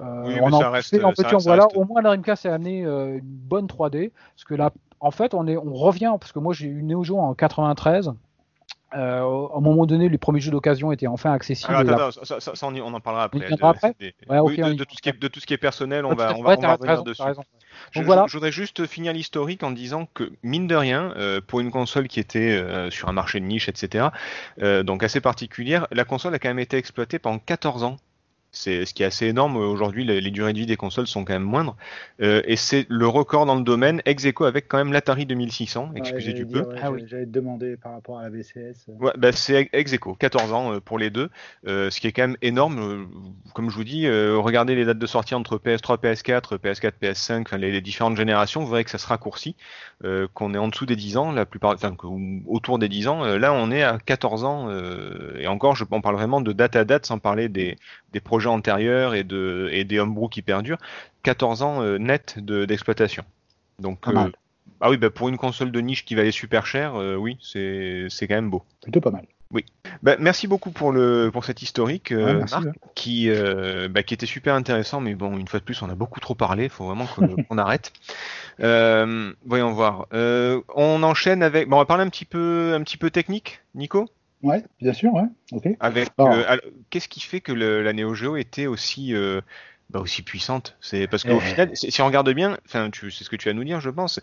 euh, 0.00 0.24
Oui, 0.26 0.34
on 0.42 0.48
mais 0.50 0.56
en 0.56 0.60
ça 0.60 0.70
reste- 0.70 0.90
poussait 0.90 1.04
en 1.04 1.14
ça- 1.14 1.22
petit, 1.22 1.34
en 1.36 1.38
ça 1.40 1.48
voilà. 1.48 1.64
reste- 1.64 1.76
Au 1.76 1.84
moins, 1.84 2.02
la 2.02 2.10
Dreamcast 2.10 2.44
a 2.44 2.52
amené 2.54 2.84
euh, 2.84 3.16
une 3.18 3.20
bonne 3.24 3.68
3D, 3.68 4.12
parce 4.34 4.44
que 4.44 4.54
là, 4.54 4.72
en 5.00 5.10
fait, 5.10 5.32
on 5.32 5.46
est, 5.46 5.56
on 5.56 5.72
revient, 5.72 6.14
parce 6.20 6.32
que 6.32 6.38
moi, 6.38 6.52
j'ai 6.52 6.66
eu 6.68 6.80
une 6.80 6.88
Neo 6.88 7.02
Geo 7.02 7.18
en 7.18 7.32
93. 7.34 8.12
Euh, 8.94 9.22
au- 9.22 9.52
à 9.54 9.58
un 9.58 9.60
moment 9.60 9.86
donné, 9.86 10.08
les 10.08 10.18
premiers 10.18 10.40
jeux 10.40 10.50
d'occasion 10.50 10.92
étaient 10.92 11.06
enfin 11.06 11.32
accessibles. 11.32 11.74
Alors, 11.74 11.80
attends, 11.92 12.08
attends, 12.08 12.24
ça, 12.24 12.40
ça- 12.40 12.54
ça, 12.54 12.66
on, 12.66 12.94
en 12.94 13.00
parlera 13.00 13.24
après. 13.24 13.38
des- 13.40 14.14
Ouais, 14.28 14.38
oui, 14.40 14.56
de, 14.56 14.62
on 14.64 14.68
y 14.68 14.76
de 14.76 14.84
tout 14.84 14.94
ce 14.96 15.02
qui 15.02 15.08
est, 15.08 15.18
de 15.18 15.28
tout 15.28 15.40
ce 15.40 15.46
qui 15.46 15.54
est 15.54 15.58
personnel, 15.58 16.04
on 16.04 16.10
Ouais, 16.10 16.16
va, 16.16 16.34
on 16.36 16.42
va, 16.42 16.56
on 16.58 16.60
va 16.60 16.68
raison, 16.68 16.72
revenir 16.72 16.96
t'as 16.98 17.02
dessus. 17.02 17.22
raison. 17.22 17.42
Je, 17.90 17.98
Donc 18.00 18.06
voilà. 18.06 18.24
je 18.28 18.32
voudrais 18.34 18.52
juste 18.52 18.86
finir 18.86 19.12
l'historique 19.12 19.62
en 19.62 19.70
disant 19.70 20.06
que, 20.12 20.30
mine 20.42 20.66
de 20.66 20.74
rien, 20.76 21.14
euh, 21.16 21.40
pour 21.46 21.60
une 21.60 21.70
console 21.70 22.06
qui 22.08 22.20
était 22.20 22.52
euh, 22.52 22.90
sur 22.90 23.08
un 23.08 23.12
marché 23.12 23.40
de 23.40 23.46
niche, 23.46 23.68
etc., 23.68 24.08
euh, 24.60 24.82
donc 24.82 25.02
assez 25.02 25.20
particulière, 25.20 25.86
la 25.90 26.04
console 26.04 26.34
a 26.34 26.38
quand 26.38 26.48
même 26.50 26.58
été 26.58 26.76
exploitée 26.76 27.18
pendant 27.18 27.38
14 27.38 27.82
ans. 27.84 27.96
C'est 28.54 28.84
ce 28.84 28.92
qui 28.92 29.02
est 29.02 29.06
assez 29.06 29.26
énorme. 29.26 29.56
Aujourd'hui, 29.56 30.04
les, 30.04 30.20
les 30.20 30.30
durées 30.30 30.52
de 30.52 30.58
vie 30.58 30.66
des 30.66 30.76
consoles 30.76 31.06
sont 31.06 31.24
quand 31.24 31.32
même 31.32 31.42
moindres. 31.42 31.74
Euh, 32.20 32.42
et 32.44 32.56
c'est 32.56 32.84
le 32.90 33.08
record 33.08 33.46
dans 33.46 33.54
le 33.54 33.62
domaine, 33.62 34.02
ex 34.04 34.26
aequo 34.26 34.44
avec 34.44 34.68
quand 34.68 34.76
même 34.76 34.92
l'Atari 34.92 35.24
2600, 35.24 35.92
excusez 35.96 36.28
Ouais, 36.28 36.44
du 36.44 36.46
j'allais 36.50 36.64
peu. 36.64 36.68
ouais, 36.70 36.78
Ah 36.82 36.90
oui. 36.92 37.02
j'allais- 37.06 37.24
te 37.24 37.30
demander 37.30 37.78
par 37.78 37.92
rapport 37.92 38.18
à 38.18 38.24
la 38.24 38.28
VCS. 38.28 38.88
euh. 38.90 38.92
Ouais, 39.00 39.12
bah 39.16 39.32
c'est 39.32 39.70
ex 39.72 39.92
aequo, 39.94 40.14
14 40.16 40.52
ans 40.52 40.74
euh, 40.74 40.80
pour 40.80 40.98
les 40.98 41.08
deux, 41.08 41.30
euh, 41.66 41.88
ce 41.88 41.98
qui 41.98 42.08
est 42.08 42.12
quand 42.12 42.22
même 42.28 42.36
énorme. 42.42 42.78
euh, 42.78 43.04
comme 43.54 43.70
je 43.70 43.74
vous 43.74 43.84
dis, 43.84 44.06
euh, 44.06 44.36
regardez 44.38 44.74
les 44.74 44.84
dates 44.84 44.98
de 44.98 45.06
sortie 45.06 45.34
entre 45.34 45.56
PS3, 45.56 45.96
PS4, 45.98 46.58
PS4, 46.58 46.92
PS5, 47.00 47.42
enfin, 47.46 47.56
les, 47.56 47.72
les 47.72 47.80
différentes 47.80 48.18
générations, 48.18 48.62
vous 48.62 48.70
verrez 48.70 48.84
que 48.84 48.90
ça 48.90 48.98
se 48.98 49.06
raccourcit, 49.06 49.56
euh, 50.04 50.26
qu'on 50.34 50.54
est 50.54 50.58
en 50.58 50.68
dessous 50.68 50.86
des 50.86 50.96
10 50.96 51.16
ans, 51.16 51.32
la 51.32 51.46
plupart, 51.46 51.74
enfin, 51.74 51.94
autour 52.46 52.78
des 52.78 52.88
10 52.88 53.08
ans. 53.08 53.24
Euh, 53.24 53.38
là, 53.38 53.52
on 53.52 53.70
est 53.70 53.82
à 53.82 53.98
14 53.98 54.44
ans, 54.44 54.68
euh, 54.68 55.36
et 55.38 55.46
encore, 55.46 55.76
je, 55.76 55.84
on 55.90 56.00
parle 56.00 56.16
vraiment 56.16 56.40
de 56.40 56.52
date 56.52 56.76
à 56.76 56.84
date, 56.84 57.06
sans 57.06 57.18
parler 57.18 57.48
des, 57.48 57.76
des 58.12 58.20
projets 58.20 58.48
antérieurs 58.48 59.14
et, 59.14 59.24
de, 59.24 59.68
et 59.72 59.84
des 59.84 59.98
homebrew 59.98 60.28
qui 60.28 60.42
perdurent. 60.42 60.78
14 61.22 61.62
ans 61.62 61.82
net 61.98 62.38
de- 62.38 62.64
d'exploitation. 62.64 63.24
Donc, 63.78 64.00
ah 64.80 64.90
oui, 64.90 64.96
bah, 64.96 65.10
pour 65.10 65.28
une 65.28 65.36
console 65.36 65.70
de 65.70 65.80
niche 65.80 66.04
qui 66.04 66.16
valait 66.16 66.32
super 66.32 66.66
cher, 66.66 66.94
oui, 67.18 67.38
c'est 67.40 68.06
c'est 68.10 68.26
quand 68.26 68.34
même 68.34 68.50
beau. 68.50 68.64
Plutôt 68.82 69.00
pas 69.00 69.12
mal. 69.12 69.24
Bah, 70.02 70.16
merci 70.18 70.46
beaucoup 70.48 70.70
pour 70.70 70.92
le 70.92 71.30
pour 71.32 71.44
cet 71.44 71.62
historique, 71.62 72.12
euh, 72.12 72.24
Ouais, 72.26 72.34
merci, 72.34 72.54
Marc, 72.54 72.66
ouais. 72.66 72.72
qui 72.94 73.28
euh, 73.28 73.88
bah, 73.88 74.02
qui 74.02 74.14
était 74.14 74.26
super 74.26 74.54
intéressant, 74.54 75.00
mais 75.00 75.14
bon, 75.14 75.36
une 75.38 75.46
fois 75.46 75.60
de 75.60 75.64
plus, 75.64 75.80
on 75.82 75.90
a 75.90 75.94
beaucoup 75.94 76.20
trop 76.20 76.34
parlé. 76.34 76.64
Il 76.64 76.70
faut 76.70 76.86
vraiment 76.86 77.06
qu'on 77.48 77.58
arrête. 77.58 77.92
Euh, 78.60 79.32
voyons 79.44 79.72
voir. 79.72 80.06
On 80.12 81.02
enchaîne 81.02 81.42
avec. 81.42 81.68
Bon, 81.68 81.76
on 81.76 81.80
va 81.80 81.84
parler 81.86 82.04
un 82.04 82.08
petit 82.10 82.24
peu 82.24 82.72
un 82.74 82.82
petit 82.82 82.96
peu 82.96 83.10
technique, 83.10 83.60
Nico? 83.74 84.08
Ouais, 84.42 84.64
bien 84.80 84.92
sûr, 84.92 85.12
ouais. 85.14 85.22
Ok. 85.52 85.68
Avec 85.78 86.08
qu'est-ce 86.90 87.08
qui 87.08 87.20
fait 87.20 87.40
que 87.40 87.52
le- 87.52 87.82
la 87.82 87.92
Neo 87.92 88.14
Geo 88.14 88.36
était 88.36 88.66
aussi 88.66 89.14
bah, 89.92 90.00
aussi 90.00 90.22
puissante 90.22 90.76
C'est 90.80 91.06
parce 91.06 91.24
qu'au 91.24 91.38
Eh. 91.38 91.40
final, 91.40 91.70
si 91.74 92.02
on 92.02 92.06
regarde 92.06 92.30
bien, 92.32 92.58
enfin, 92.66 92.90
c'est 92.92 93.10
ce 93.24 93.30
que 93.30 93.36
tu 93.36 93.48
vas 93.48 93.54
nous 93.54 93.64
dire, 93.64 93.80
je 93.80 93.90
pense. 93.90 94.20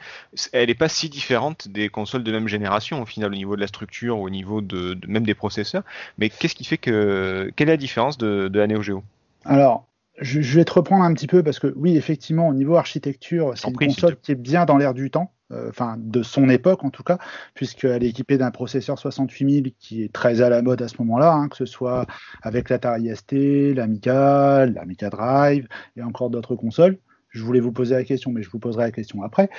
Elle 0.54 0.68
n'est 0.68 0.76
pas 0.76 0.90
si 0.90 1.10
différente 1.10 1.68
des 1.68 1.90
consoles 1.90 2.24
de 2.24 2.32
même 2.32 2.48
génération 2.48 3.02
au 3.02 3.06
final 3.06 3.32
au 3.32 3.36
niveau 3.36 3.56
de 3.56 3.62
la 3.62 3.68
structure, 3.68 4.20
au 4.20 4.30
niveau 4.30 4.62
de, 4.62 4.94
de- 4.96 5.08
même 5.08 5.26
des 5.26 5.36
processeurs. 5.36 5.84
Mais 6.18 6.30
qu'est-ce 6.30 6.56
qui 6.56 6.64
fait 6.66 6.78
que 6.78 7.52
quelle 7.56 7.70
est 7.70 7.74
la 7.74 7.78
différence 7.78 8.18
de, 8.18 8.48
de 8.48 8.60
la 8.60 8.68
Neo 8.68 8.82
Geo? 8.82 9.04
Alors, 9.46 9.90
je, 10.20 10.42
je 10.42 10.56
vais 10.56 10.64
te 10.66 10.72
reprendre 10.74 11.04
un 11.04 11.14
petit 11.14 11.28
peu 11.28 11.44
parce 11.44 11.60
que 11.60 11.74
oui, 11.76 11.96
effectivement, 11.98 12.48
au 12.48 12.54
niveau 12.54 12.76
architecture, 12.76 13.58
c'est 13.58 13.70
une 13.70 13.74
prie, 13.74 13.88
console 13.88 14.18
qui 14.20 14.32
est 14.32 14.36
bien 14.36 14.66
dans 14.66 14.78
l'air 14.78 14.94
du 14.94 15.12
temps, 15.12 15.34
enfin 15.52 15.96
de 15.98 16.24
son 16.24 16.50
époque 16.50 16.84
en 16.84 16.90
tout 16.90 17.04
cas, 17.04 17.18
puisqu'elle 17.54 18.04
est 18.04 18.10
équipée 18.10 18.38
d'un 18.38 18.52
processeur 18.52 19.00
68000 19.00 19.74
qui 19.80 20.04
est 20.04 20.14
très 20.14 20.42
à 20.42 20.50
la 20.50 20.62
mode 20.62 20.82
à 20.82 20.88
ce 20.88 20.96
moment-là, 21.00 21.34
hein, 21.34 21.48
que 21.50 21.58
ce 21.58 21.66
soit 21.66 22.06
avec 22.42 22.70
l'Atari 22.70 23.16
ST, 23.16 23.74
l'Amiga, 23.76 24.66
l'Amiga 24.66 25.10
Drive 25.10 25.68
et 25.96 26.04
encore 26.04 26.30
d'autres 26.30 26.56
consoles. 26.56 26.98
Je 27.30 27.44
voulais 27.44 27.60
vous 27.60 27.72
poser 27.72 27.96
la 27.96 28.04
question, 28.04 28.32
mais 28.32 28.42
je 28.42 28.50
vous 28.50 28.60
poserai 28.60 28.86
la 28.86 28.92
question 28.92 29.22
après. 29.22 29.50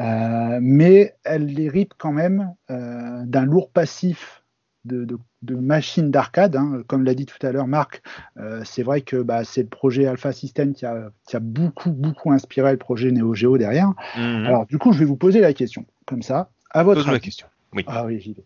Euh, 0.00 0.58
mais 0.62 1.16
elle 1.24 1.58
hérite 1.58 1.92
quand 1.98 2.12
même 2.12 2.54
euh, 2.70 3.24
d'un 3.26 3.44
lourd 3.44 3.70
passif 3.70 4.44
de, 4.84 5.04
de, 5.04 5.18
de 5.42 5.54
machines 5.54 6.10
d'arcade. 6.10 6.56
hein. 6.56 6.82
Comme 6.86 7.04
l'a 7.04 7.14
dit 7.14 7.26
tout 7.26 7.44
à 7.46 7.52
l'heure 7.52 7.66
Marc, 7.66 8.02
euh, 8.38 8.62
c'est 8.64 8.82
vrai 8.82 9.02
que 9.02 9.16
bah, 9.22 9.44
c'est 9.44 9.62
le 9.62 9.68
projet 9.68 10.06
Alpha 10.06 10.32
System 10.32 10.72
qui 10.74 10.86
a, 10.86 11.10
qui 11.26 11.36
a 11.36 11.40
beaucoup, 11.40 11.90
beaucoup 11.90 12.32
inspiré 12.32 12.72
le 12.72 12.78
projet 12.78 13.10
Neo 13.12 13.34
Geo 13.34 13.58
derrière. 13.58 13.92
Alors, 14.14 14.66
du 14.66 14.78
coup, 14.78 14.92
je 14.92 15.00
vais 15.00 15.04
vous 15.04 15.16
poser 15.16 15.40
la 15.40 15.52
question, 15.52 15.84
comme 16.06 16.22
ça, 16.22 16.50
à 16.70 16.82
votre 16.84 17.04
la 17.06 17.12
avis. 17.12 17.20
question. 17.20 17.46
Oui. 17.74 17.84
Ah 17.86 18.06
oui, 18.06 18.20
j'y 18.20 18.32
vais. 18.34 18.44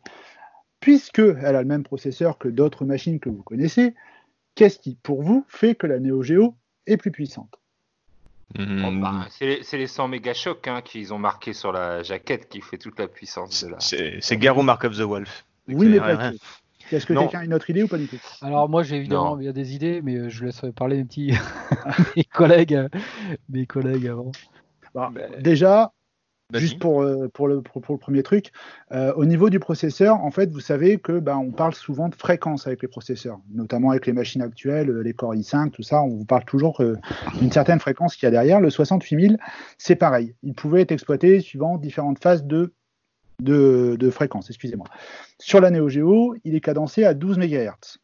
Puisque 0.80 1.20
elle 1.20 1.54
a 1.56 1.62
le 1.62 1.68
même 1.68 1.84
processeur 1.84 2.38
que 2.38 2.48
d'autres 2.48 2.84
machines 2.84 3.20
que 3.20 3.28
vous 3.28 3.42
connaissez, 3.42 3.94
qu'est-ce 4.56 4.78
qui, 4.80 4.96
pour 5.00 5.22
vous, 5.22 5.44
fait 5.48 5.76
que 5.76 5.86
la 5.86 6.00
Neo 6.00 6.22
Geo 6.22 6.56
est 6.88 6.96
plus 6.96 7.12
puissante? 7.12 7.54
Mhm. 8.58 8.82
Bon, 8.82 8.92
bah, 8.96 9.26
c'est 9.30 9.46
les, 9.46 9.62
c'est 9.62 9.78
les 9.78 9.86
100 9.86 10.08
méga 10.08 10.34
chocs 10.34 10.66
hein, 10.68 10.82
qu'ils 10.82 11.14
ont 11.14 11.18
marqué 11.18 11.52
sur 11.52 11.72
la 11.72 12.02
jaquette 12.02 12.48
qui 12.48 12.60
fait 12.60 12.76
toute 12.78 12.98
la 12.98 13.06
puissance 13.08 13.64
de 13.64 13.70
la. 13.70 13.80
C'est 13.80 14.18
c'est 14.20 14.36
Garou 14.36 14.62
Mark 14.62 14.84
of 14.84 14.96
the 14.96 15.02
Wolf. 15.02 15.46
Oui, 15.74 15.88
mais 15.88 15.98
pas 15.98 16.16
rien. 16.16 16.32
que. 16.32 16.36
Est-ce 16.94 17.06
que 17.06 17.14
quelqu'un 17.14 17.40
a 17.40 17.44
une 17.44 17.54
autre 17.54 17.70
idée 17.70 17.82
ou 17.82 17.88
pas 17.88 17.96
du 17.96 18.06
tout? 18.06 18.18
Alors 18.42 18.68
moi 18.68 18.82
j'ai 18.82 18.96
évidemment 18.96 19.36
a 19.36 19.52
des 19.52 19.74
idées, 19.74 20.02
mais 20.02 20.16
euh, 20.16 20.28
je 20.28 20.44
laisse 20.44 20.62
parler 20.76 20.98
mes 20.98 21.04
petits 21.04 21.32
mes 22.16 22.24
collègues, 22.24 22.74
euh, 22.74 22.88
mes 23.48 23.66
collègues 23.66 24.08
avant. 24.08 24.32
Bah, 24.94 25.10
Bah, 25.14 25.22
Déjà. 25.40 25.92
Juste 26.54 26.80
pour, 26.80 27.02
euh, 27.02 27.28
pour, 27.32 27.48
le, 27.48 27.62
pour, 27.62 27.80
pour 27.80 27.94
le 27.94 27.98
premier 27.98 28.22
truc, 28.22 28.52
euh, 28.92 29.12
au 29.14 29.24
niveau 29.24 29.48
du 29.48 29.58
processeur, 29.58 30.22
en 30.22 30.30
fait, 30.30 30.50
vous 30.50 30.60
savez 30.60 30.98
que 30.98 31.18
ben, 31.18 31.38
on 31.38 31.50
parle 31.50 31.72
souvent 31.72 32.10
de 32.10 32.14
fréquence 32.14 32.66
avec 32.66 32.82
les 32.82 32.88
processeurs, 32.88 33.40
notamment 33.54 33.90
avec 33.90 34.04
les 34.04 34.12
machines 34.12 34.42
actuelles, 34.42 34.90
euh, 34.90 35.02
les 35.02 35.14
Core 35.14 35.34
i5, 35.34 35.70
tout 35.70 35.82
ça, 35.82 36.02
on 36.02 36.08
vous 36.08 36.26
parle 36.26 36.44
toujours 36.44 36.82
euh, 36.82 36.98
d'une 37.38 37.50
certaine 37.50 37.80
fréquence 37.80 38.16
qu'il 38.16 38.26
y 38.26 38.28
a 38.28 38.30
derrière. 38.30 38.60
Le 38.60 38.68
68000, 38.68 39.38
c'est 39.78 39.96
pareil. 39.96 40.34
Il 40.42 40.52
pouvait 40.52 40.82
être 40.82 40.92
exploité 40.92 41.40
suivant 41.40 41.78
différentes 41.78 42.22
phases 42.22 42.44
de, 42.44 42.74
de, 43.42 43.96
de 43.98 44.10
fréquence. 44.10 44.48
Excusez-moi. 44.50 44.86
Sur 45.38 45.60
la 45.60 45.70
Neo 45.70 45.88
Geo, 45.88 46.34
il 46.44 46.54
est 46.54 46.60
cadencé 46.60 47.04
à 47.04 47.14
12 47.14 47.38
MHz. 47.38 47.98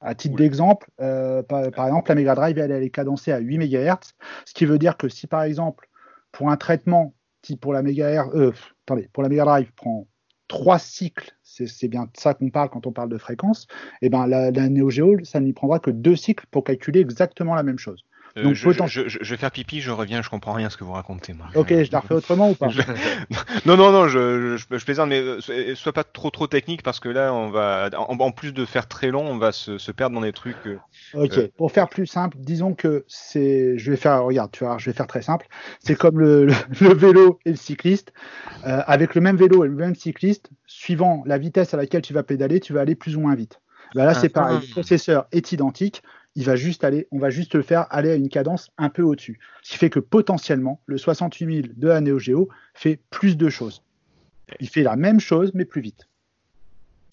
À 0.00 0.14
titre 0.14 0.36
d'exemple, 0.36 0.90
euh, 1.00 1.42
par, 1.42 1.70
par 1.70 1.86
exemple, 1.86 2.10
la 2.10 2.14
Mega 2.14 2.34
Drive, 2.34 2.58
elle, 2.58 2.70
elle 2.70 2.82
est 2.82 2.90
cadencée 2.90 3.32
à 3.32 3.38
8 3.38 3.58
MHz, 3.58 4.14
ce 4.44 4.52
qui 4.52 4.66
veut 4.66 4.78
dire 4.78 4.96
que 4.96 5.08
si 5.08 5.26
par 5.26 5.42
exemple, 5.42 5.88
pour 6.30 6.50
un 6.50 6.56
traitement 6.56 7.14
qui 7.40 7.56
pour 7.56 7.72
la 7.72 7.82
Mega 7.82 8.26
euh, 8.34 8.52
attendez, 8.86 9.08
pour 9.12 9.22
la 9.22 9.28
Mega 9.28 9.44
Drive 9.44 9.72
prend 9.72 10.06
trois 10.48 10.78
cycles, 10.78 11.32
c'est 11.42 11.88
bien 11.88 12.04
de 12.04 12.10
ça 12.18 12.34
qu'on 12.34 12.50
parle 12.50 12.68
quand 12.68 12.86
on 12.86 12.92
parle 12.92 13.08
de 13.08 13.16
fréquence, 13.18 13.66
et 14.02 14.10
ben 14.10 14.26
la, 14.26 14.50
la 14.50 14.68
Neo 14.68 14.90
Geo, 14.90 15.16
ça 15.24 15.40
lui 15.40 15.54
prendra 15.54 15.78
que 15.78 15.90
deux 15.90 16.16
cycles 16.16 16.44
pour 16.50 16.64
calculer 16.64 17.00
exactement 17.00 17.54
la 17.54 17.62
même 17.62 17.78
chose. 17.78 18.04
Euh, 18.36 18.42
donc, 18.42 18.54
je, 18.54 18.64
potent- 18.68 18.88
je- 18.88 19.06
je- 19.08 19.18
je 19.20 19.30
vais 19.30 19.36
faire 19.36 19.52
pipi, 19.52 19.80
je 19.80 19.92
reviens, 19.92 20.20
je 20.20 20.28
comprends 20.28 20.52
rien 20.54 20.66
à 20.66 20.70
ce 20.70 20.76
que 20.76 20.82
vous 20.82 20.92
racontez. 20.92 21.34
Ok, 21.54 21.68
je 21.68 21.92
la 21.92 22.00
refais 22.00 22.14
autrement 22.14 22.50
ou 22.50 22.54
pas 22.54 22.66
Non, 23.64 23.76
non, 23.76 23.92
non, 23.92 24.08
je, 24.08 24.56
plaisante, 24.84 25.08
mais 25.08 25.20
euh, 25.20 25.40
sois 25.40 25.54
sois 25.76 25.92
pas 25.92 26.02
trop 26.04 26.30
trop 26.30 26.46
technique 26.48 26.82
parce 26.82 26.98
que 26.98 27.08
là, 27.08 27.32
on 27.32 27.50
va, 27.50 27.90
en, 27.96 28.18
en 28.18 28.30
plus 28.32 28.52
de 28.52 28.64
faire 28.64 28.88
très 28.88 29.10
long, 29.10 29.24
on 29.24 29.38
va 29.38 29.52
se, 29.52 29.78
se 29.78 29.92
perdre 29.92 30.14
dans 30.16 30.20
des 30.22 30.32
trucs. 30.32 30.56
euh, 30.66 30.78
Ok, 31.14 31.38
Euh. 31.38 31.48
pour 31.56 31.70
faire 31.70 31.88
plus 31.88 32.06
simple, 32.06 32.36
disons 32.40 32.74
que 32.74 33.04
c'est, 33.06 33.78
je 33.78 33.90
vais 33.92 33.96
faire, 33.96 34.24
regarde, 34.24 34.50
tu 34.50 34.64
vois, 34.64 34.78
je 34.78 34.90
vais 34.90 34.96
faire 34.96 35.06
très 35.06 35.22
simple. 35.22 35.46
C'est 35.78 35.94
comme 35.96 36.18
le, 36.18 36.46
le- 36.46 36.54
le 36.80 36.94
vélo 36.94 37.38
et 37.44 37.50
le 37.50 37.56
cycliste. 37.56 38.12
Euh, 38.66 38.80
avec 38.86 39.14
le 39.14 39.20
même 39.20 39.36
vélo 39.36 39.64
et 39.64 39.68
le 39.68 39.74
même 39.74 39.94
cycliste, 39.94 40.50
suivant 40.66 41.22
la 41.26 41.38
vitesse 41.38 41.72
à 41.74 41.76
laquelle 41.76 42.02
tu 42.02 42.12
vas 42.14 42.22
pédaler, 42.24 42.58
tu 42.58 42.72
vas 42.72 42.80
aller 42.80 42.96
plus 42.96 43.16
ou 43.16 43.20
moins 43.20 43.34
vite. 43.36 43.60
Bah 43.94 44.04
là, 44.06 44.14
c'est 44.14 44.32
Ah. 44.36 44.40
pareil. 44.40 44.58
Le 44.60 44.70
processeur 44.72 45.26
est 45.30 45.52
identique. 45.52 46.02
Il 46.36 46.44
va 46.44 46.56
juste 46.56 46.84
aller, 46.84 47.06
on 47.12 47.18
va 47.18 47.30
juste 47.30 47.54
le 47.54 47.62
faire 47.62 47.86
aller 47.90 48.10
à 48.10 48.14
une 48.16 48.28
cadence 48.28 48.70
un 48.76 48.90
peu 48.90 49.02
au-dessus. 49.02 49.38
Ce 49.62 49.72
qui 49.72 49.78
fait 49.78 49.90
que 49.90 50.00
potentiellement, 50.00 50.80
le 50.86 50.98
68000 50.98 51.74
de 51.76 51.88
la 51.88 52.00
Neo 52.00 52.18
Geo 52.18 52.48
fait 52.74 53.00
plus 53.10 53.36
de 53.36 53.48
choses. 53.48 53.82
Il 54.60 54.68
fait 54.68 54.82
la 54.82 54.96
même 54.96 55.20
chose, 55.20 55.52
mais 55.54 55.64
plus 55.64 55.80
vite. 55.80 56.08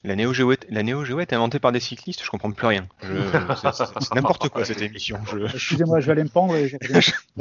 La 0.03 0.15
Neo 0.15 0.33
Geo 0.33 0.51
est, 0.51 1.33
inventée 1.33 1.59
par 1.59 1.71
des 1.71 1.79
cyclistes, 1.79 2.23
je 2.23 2.29
comprends 2.29 2.51
plus 2.51 2.65
rien. 2.65 2.87
C'est- 3.01 4.15
n'importe 4.15 4.49
quoi 4.49 4.65
cette 4.65 4.81
émission. 4.81 5.19
Je- 5.25 5.45
Excusez-moi, 5.53 5.99
je 5.99 6.07
vais 6.07 6.11
aller 6.13 6.23
me 6.23 6.29
pendre. 6.29 6.55
et. 6.55 6.71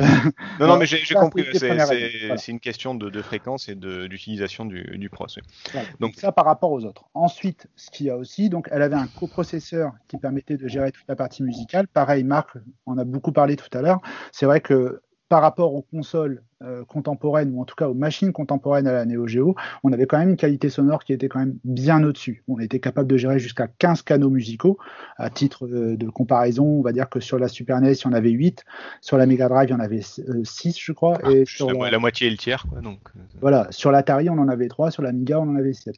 Non, 0.61 0.67
non, 0.67 0.77
mais 0.77 0.85
j'ai 0.87 1.15
compris. 1.15 1.47
c'est 1.55 1.75
voilà. 1.75 2.37
une 2.49 2.61
question 2.61 2.95
de, 2.95 3.09
de 3.09 3.23
fréquence 3.23 3.69
et 3.69 3.75
d'utilisation 3.75 4.67
du, 4.67 4.83
du 4.99 5.09
procès. 5.09 5.41
Voilà. 5.73 5.89
Donc- 6.01 6.15
ça 6.17 6.33
par 6.33 6.45
rapport 6.45 6.71
aux 6.71 6.85
autres. 6.85 7.05
Ensuite, 7.15 7.67
ce 7.77 7.91
qu'il 7.91 8.07
y 8.07 8.11
a 8.11 8.17
aussi, 8.17 8.51
donc 8.51 8.69
elle 8.71 8.83
avait 8.83 8.97
un 8.97 9.07
coprocesseur 9.07 9.93
qui 10.09 10.19
permettait 10.19 10.57
de 10.59 10.69
gérer 10.69 10.93
toute 10.93 11.05
la 11.09 11.17
partie 11.17 11.43
musicale. 11.43 11.89
Pareil, 11.89 12.25
Marc 12.25 12.51
en 12.87 12.99
a 12.99 13.05
beaucoup 13.05 13.33
parlé 13.33 13.57
tout 13.57 13.77
à 13.77 13.81
l'heure. 13.81 14.01
C'est 14.33 14.47
vrai 14.47 14.61
que 14.61 15.01
par 15.31 15.41
rapport 15.43 15.73
aux 15.75 15.83
consoles 15.83 16.43
euh, 16.63 16.85
contemporaines 16.85 17.53
ou 17.55 17.63
en 17.63 17.65
tout 17.65 17.77
cas 17.77 17.89
aux 17.89 17.95
machines 17.95 18.33
contemporaines 18.33 18.87
à 18.89 18.93
la 18.93 19.07
Neo 19.07 19.27
Geo, 19.27 19.55
on 19.85 19.93
avait 19.93 20.05
quand 20.07 20.19
même 20.19 20.31
une 20.31 20.37
qualité 20.37 20.69
sonore 20.69 21.05
qui 21.05 21.13
était 21.15 21.29
quand 21.29 21.39
même 21.39 21.57
bien 21.65 22.03
au-dessus. 22.05 22.43
On 22.49 22.59
était 22.59 22.81
capable 22.81 23.09
de 23.09 23.17
gérer 23.17 23.39
jusqu'à 23.39 23.69
15 23.69 24.03
canaux 24.03 24.29
musicaux. 24.29 24.77
À 25.17 25.31
titre 25.31 25.67
euh, 25.67 25.97
de 25.97 26.09
comparaison, 26.11 26.65
on 26.67 26.83
va 26.83 26.93
dire 26.93 27.09
que 27.09 27.21
sur 27.21 27.39
la 27.39 27.47
Super 27.49 27.81
NES, 27.81 27.93
il 27.93 28.05
y 28.05 28.07
en 28.09 28.13
avait 28.13 28.31
8, 28.31 28.65
sur 29.01 29.17
la 29.17 29.25
Mega 29.27 29.49
Drive, 29.49 29.69
il 29.69 29.73
y 29.73 29.75
en 29.77 29.81
avait 29.81 30.03
6, 30.03 30.77
je 30.79 30.93
crois, 30.93 31.19
et 31.31 31.47
Juste 31.47 31.57
sur 31.57 31.67
la, 31.69 31.73
la- 31.87 31.91
la 31.93 31.99
moitié 32.01 32.27
et 32.27 32.31
le 32.31 32.37
tiers, 32.37 32.67
quoi. 32.69 32.81
Donc, 32.81 32.99
euh, 33.17 33.21
voilà, 33.41 33.69
sur 33.71 33.91
l'Atari, 33.93 34.29
on 34.29 34.39
en 34.39 34.49
avait 34.49 34.69
3, 34.69 34.91
sur 34.91 35.03
l'Amiga, 35.03 35.39
on 35.41 35.49
en 35.49 35.57
avait 35.57 35.73
7. 35.73 35.95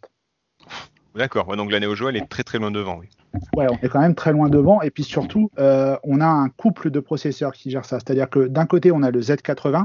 D'accord. 1.14 1.48
Ouais, 1.48 1.56
donc 1.56 1.70
la 1.70 1.80
Neo 1.80 1.94
Geo, 1.94 2.08
elle 2.08 2.16
est 2.16 2.28
très 2.28 2.42
très 2.42 2.58
loin 2.58 2.70
devant, 2.70 2.98
oui. 2.98 3.08
Ouais, 3.56 3.66
on 3.70 3.76
est 3.84 3.88
quand 3.88 4.00
même 4.00 4.14
très 4.14 4.32
loin 4.32 4.48
devant. 4.48 4.82
Et 4.82 4.90
puis 4.90 5.04
surtout, 5.04 5.50
euh, 5.58 5.96
on 6.04 6.20
a 6.20 6.26
un 6.26 6.48
couple 6.48 6.90
de 6.90 7.00
processeurs 7.00 7.52
qui 7.52 7.70
gère 7.70 7.84
ça. 7.84 7.98
C'est-à-dire 7.98 8.28
que 8.28 8.46
d'un 8.46 8.66
côté, 8.66 8.92
on 8.92 9.02
a 9.02 9.10
le 9.10 9.20
Z80. 9.20 9.84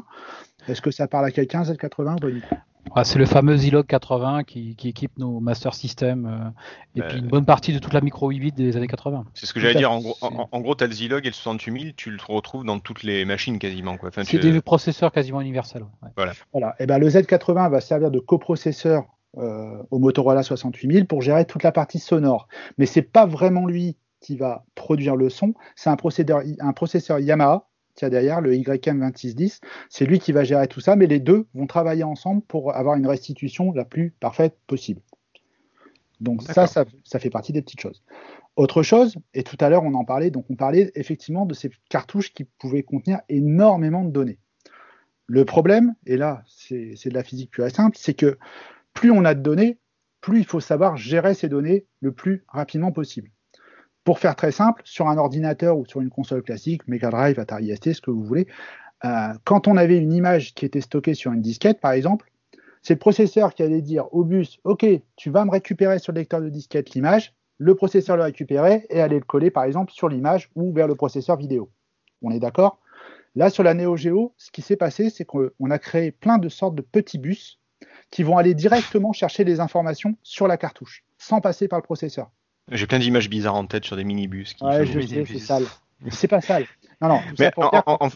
Est-ce 0.68 0.82
que 0.82 0.92
ça 0.92 1.08
parle 1.08 1.26
à 1.26 1.32
quelqu'un, 1.32 1.62
Z80 1.64 2.16
ou 2.16 2.20
pas 2.20 2.28
du 2.30 2.42
tout 2.42 2.56
Ah, 2.94 3.06
c'est 3.06 3.20
le 3.20 3.26
fameux 3.26 3.56
Zilog 3.56 3.86
80 3.86 4.44
qui, 4.44 4.76
qui 4.76 4.90
équipe 4.90 5.18
nos 5.18 5.40
Master 5.40 5.74
System 5.74 6.26
euh, 6.26 6.50
et 6.96 7.00
Bah, 7.00 7.06
puis 7.08 7.20
une 7.20 7.28
bonne 7.28 7.46
partie 7.46 7.72
de 7.72 7.80
toute 7.80 7.94
la 7.94 8.02
micro 8.02 8.30
8 8.30 8.40
bits 8.40 8.52
des 8.52 8.76
années 8.76 8.88
80. 8.88 9.24
C'est 9.34 9.46
ce 9.46 9.54
que 9.54 9.62
j'allais 9.62 9.76
dire. 9.76 9.92
En 9.94 10.00
gros, 10.00 10.18
en, 10.22 10.50
en 10.52 10.60
gros, 10.60 10.76
t'as 10.76 10.88
le 10.88 10.92
Zilog 10.92 11.26
et 11.26 11.30
le 11.30 11.34
68000, 11.34 11.94
tu 11.96 12.12
le 12.12 12.18
retrouves 12.28 12.66
dans 12.66 12.80
toutes 12.80 13.04
les 13.04 13.24
machines 13.24 13.60
quasiment, 13.60 13.96
quoi. 13.96 14.10
Enfin, 14.10 14.24
C'est 14.26 14.40
tu- 14.40 14.52
des 14.52 14.60
processeurs 14.62 15.14
quasiment 15.14 15.40
universels. 15.40 15.84
ouais. 16.04 16.10
Voilà. 16.52 16.76
Et 16.80 16.86
ben 16.86 16.98
le 16.98 17.08
Z80 17.08 17.70
va 17.70 17.80
servir 17.80 18.12
de 18.12 18.20
coprocesseur 18.20 19.06
euh, 19.38 19.84
au 19.92 20.00
Motorola 20.00 20.44
68000 20.44 21.06
pour 21.06 21.22
gérer 21.22 21.46
toute 21.46 21.64
la 21.64 21.72
partie 21.72 22.00
sonore. 22.00 22.48
Mais 22.78 22.86
c'est 22.86 23.02
pas 23.02 23.26
vraiment 23.26 23.66
lui 23.66 23.98
qui 24.20 24.36
va 24.36 24.66
produire 24.76 25.16
le 25.16 25.30
son. 25.30 25.54
C'est 25.76 25.90
un 25.90 25.96
processeur, 25.96 26.42
un 26.60 26.74
processeur 26.74 27.20
Yamaha 27.20 27.68
qui 27.96 28.06
a 28.06 28.10
derrière 28.10 28.42
le 28.42 28.54
YM2610. 28.54 29.60
C'est 29.90 30.06
lui 30.06 30.20
qui 30.20 30.32
va 30.32 30.44
gérer 30.44 30.68
tout 30.68 30.80
ça. 30.80 30.96
Mais 30.96 31.08
les 31.08 31.20
deux 31.20 31.48
vont 31.54 31.68
travailler 31.68 32.04
ensemble 32.04 32.42
pour 32.44 32.76
avoir 32.76 32.96
une 32.96 33.08
restitution 33.08 33.72
la 33.74 33.86
plus 33.86 34.12
parfaite 34.20 34.58
possible. 34.68 35.02
Donc 36.20 36.42
ça, 36.42 36.66
ça, 36.66 36.86
ça 37.04 37.20
fait 37.20 37.30
partie 37.30 37.54
des 37.54 37.62
petites 37.62 37.82
choses. 37.82 38.04
Autre 38.56 38.82
chose, 38.82 39.18
et 39.36 39.44
tout 39.44 39.58
à 39.60 39.70
l'heure 39.70 39.84
on 39.84 39.94
en 39.94 40.04
parlait, 40.04 40.32
donc 40.32 40.46
on 40.50 40.56
parlait 40.56 40.92
effectivement 40.96 41.46
de 41.46 41.54
ces 41.54 41.70
cartouches 41.90 42.34
qui 42.34 42.44
pouvaient 42.44 42.82
contenir 42.82 43.20
énormément 43.30 44.04
de 44.04 44.10
données. 44.10 44.40
Le 45.28 45.46
problème, 45.46 45.94
et 46.08 46.18
là 46.18 46.42
c'est 46.48 46.94
c'est 46.96 47.10
de 47.10 47.14
la 47.14 47.24
physique 47.24 47.52
pure 47.52 47.68
et 47.68 47.70
simple, 47.70 47.98
c'est 48.00 48.16
que 48.16 48.40
plus 48.98 49.12
on 49.12 49.26
a 49.26 49.36
de 49.36 49.42
données, 49.42 49.78
plus 50.22 50.40
il 50.40 50.46
faut 50.46 50.60
savoir 50.60 50.98
gérer 50.98 51.36
ces 51.36 51.50
données 51.50 51.86
le 52.02 52.12
plus 52.12 52.44
rapidement 52.48 52.92
possible. 52.92 53.30
Pour 54.04 54.18
faire 54.18 54.36
très 54.36 54.52
simple, 54.52 54.82
sur 54.86 55.08
un 55.08 55.20
ordinateur 55.20 55.78
ou 55.78 55.86
sur 55.86 56.02
une 56.02 56.10
console 56.10 56.42
classique, 56.42 56.88
Mega 56.88 57.12
Drive, 57.12 57.40
Atari 57.40 57.76
ST, 57.76 57.94
ce 57.94 58.02
que 58.02 58.10
vous 58.10 58.24
voulez, 58.24 58.48
euh, 59.06 59.34
quand 59.44 59.68
on 59.68 59.78
avait 59.78 60.00
une 60.00 60.14
image 60.14 60.56
qui 60.56 60.66
était 60.66 60.82
stockée 60.82 61.14
sur 61.14 61.32
une 61.32 61.44
disquette, 61.44 61.80
par 61.80 61.92
exemple, 61.92 62.32
c'est 62.82 62.96
le 62.96 63.00
processeur 63.00 63.54
qui 63.54 63.62
allait 63.62 63.84
dire 63.84 64.12
au 64.16 64.24
bus, 64.24 64.58
OK, 64.64 64.84
tu 65.16 65.30
vas 65.30 65.46
me 65.46 65.52
récupérer 65.52 66.00
sur 66.00 66.12
le 66.12 66.18
lecteur 66.18 66.42
de 66.42 66.50
disquette 66.50 66.96
l'image, 66.96 67.36
le 67.60 67.76
processeur 67.76 68.18
le 68.18 68.24
récupérait 68.24 68.88
et 68.90 69.00
allait 69.00 69.20
le 69.20 69.26
coller, 69.26 69.52
par 69.52 69.66
exemple, 69.66 69.92
sur 69.92 70.10
l'image 70.10 70.50
ou 70.56 70.74
vers 70.74 70.88
le 70.88 70.96
processeur 70.96 71.38
vidéo. 71.38 71.70
On 72.24 72.32
est 72.32 72.40
d'accord? 72.40 72.80
Là, 73.36 73.52
sur 73.52 73.62
la 73.62 73.76
Neo 73.76 73.96
Geo, 73.96 74.34
ce 74.38 74.50
qui 74.50 74.64
s'est 74.64 74.76
passé, 74.76 75.12
c'est 75.12 75.26
qu'on 75.26 75.70
a 75.70 75.78
créé 75.78 76.12
plein 76.12 76.40
de 76.40 76.50
sortes 76.50 76.74
de 76.74 76.82
petits 76.82 77.20
bus 77.20 77.60
qui 78.12 78.24
vont 78.24 78.38
aller 78.38 78.54
directement 78.54 79.14
chercher 79.14 79.44
les 79.44 79.60
informations 79.60 80.16
sur 80.24 80.48
la 80.48 80.58
cartouche, 80.58 81.04
sans 81.18 81.42
passer 81.42 81.68
par 81.68 81.80
le 81.80 81.84
processeur. 81.84 82.30
J'ai 82.72 82.88
plein 82.88 83.00
d'images 83.00 83.30
bizarres 83.30 83.56
en 83.56 83.66
tête 83.66 83.86
sur 83.86 83.96
des 83.96 84.04
minibus. 84.04 84.54
Qui 84.54 84.64
Ouais, 84.64 84.86
je 84.86 85.00
sais, 85.00 85.26
c'est 85.26 85.40
sale. 85.40 85.64
C'est 86.10 86.28
pas 86.28 86.42
sale. 86.42 86.66
Non, 87.02 87.10
non, 87.10 87.20
Mais 87.40 87.52
en, 87.58 87.70
dire 87.70 87.84
en- 87.86 87.98
en- 88.02 88.10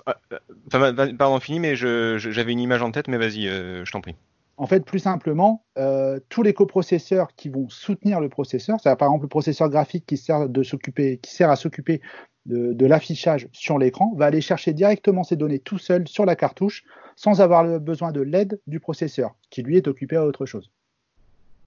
euh, 0.73 1.13
pardon, 1.17 1.39
fini, 1.39 1.59
mais 1.59 1.75
j'avais 1.75 2.51
une 2.51 2.59
image 2.59 2.81
en 2.81 2.91
tête, 2.91 3.07
mais 3.07 3.17
vas-y, 3.17 3.47
euh, 3.47 3.85
je 3.85 3.91
t'en 3.91 4.01
prie. 4.01 4.15
En 4.57 4.67
fait, 4.67 4.85
plus 4.85 4.99
simplement, 4.99 5.63
euh, 5.77 6.19
tous 6.29 6.43
les 6.43 6.53
coprocesseurs 6.53 7.29
qui 7.35 7.49
vont 7.49 7.67
soutenir 7.69 8.19
le 8.19 8.29
processeur, 8.29 8.77
c'est 8.81 8.95
par 8.95 9.07
exemple 9.07 9.23
le 9.23 9.29
processeur 9.29 9.69
graphique 9.69 10.05
qui 10.05 10.17
sert, 10.17 10.49
de 10.49 10.61
s'occuper, 10.63 11.17
qui 11.17 11.31
sert 11.33 11.49
à 11.49 11.55
s'occuper 11.55 12.01
de, 12.45 12.73
de 12.73 12.85
l'affichage 12.85 13.47
sur 13.51 13.77
l'écran, 13.77 14.13
va 14.15 14.25
aller 14.25 14.41
chercher 14.41 14.73
directement 14.73 15.23
ces 15.23 15.35
données 15.35 15.59
tout 15.59 15.77
seul 15.77 16.07
sur 16.07 16.25
la 16.25 16.35
cartouche 16.35 16.83
sans 17.15 17.41
avoir 17.41 17.63
le 17.63 17.79
besoin 17.79 18.11
de 18.11 18.21
l'aide 18.21 18.59
du 18.67 18.79
processeur, 18.79 19.35
qui 19.49 19.61
lui 19.61 19.77
est 19.77 19.87
occupé 19.87 20.15
à 20.15 20.25
autre 20.25 20.45
chose. 20.45 20.71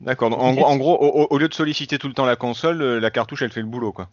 D'accord. 0.00 0.36
En, 0.38 0.52
gros- 0.54 0.64
en 0.66 0.76
gros, 0.76 0.96
au, 1.00 1.22
au- 1.22 1.26
au 1.30 1.38
lieu 1.38 1.48
de 1.48 1.54
solliciter 1.54 1.98
tout 1.98 2.08
le 2.08 2.14
temps 2.14 2.26
la 2.26 2.36
console, 2.36 2.82
euh, 2.82 2.98
la 3.00 3.10
cartouche, 3.10 3.42
elle 3.42 3.52
fait 3.52 3.60
le 3.60 3.66
boulot, 3.68 3.92
quoi. 3.92 4.08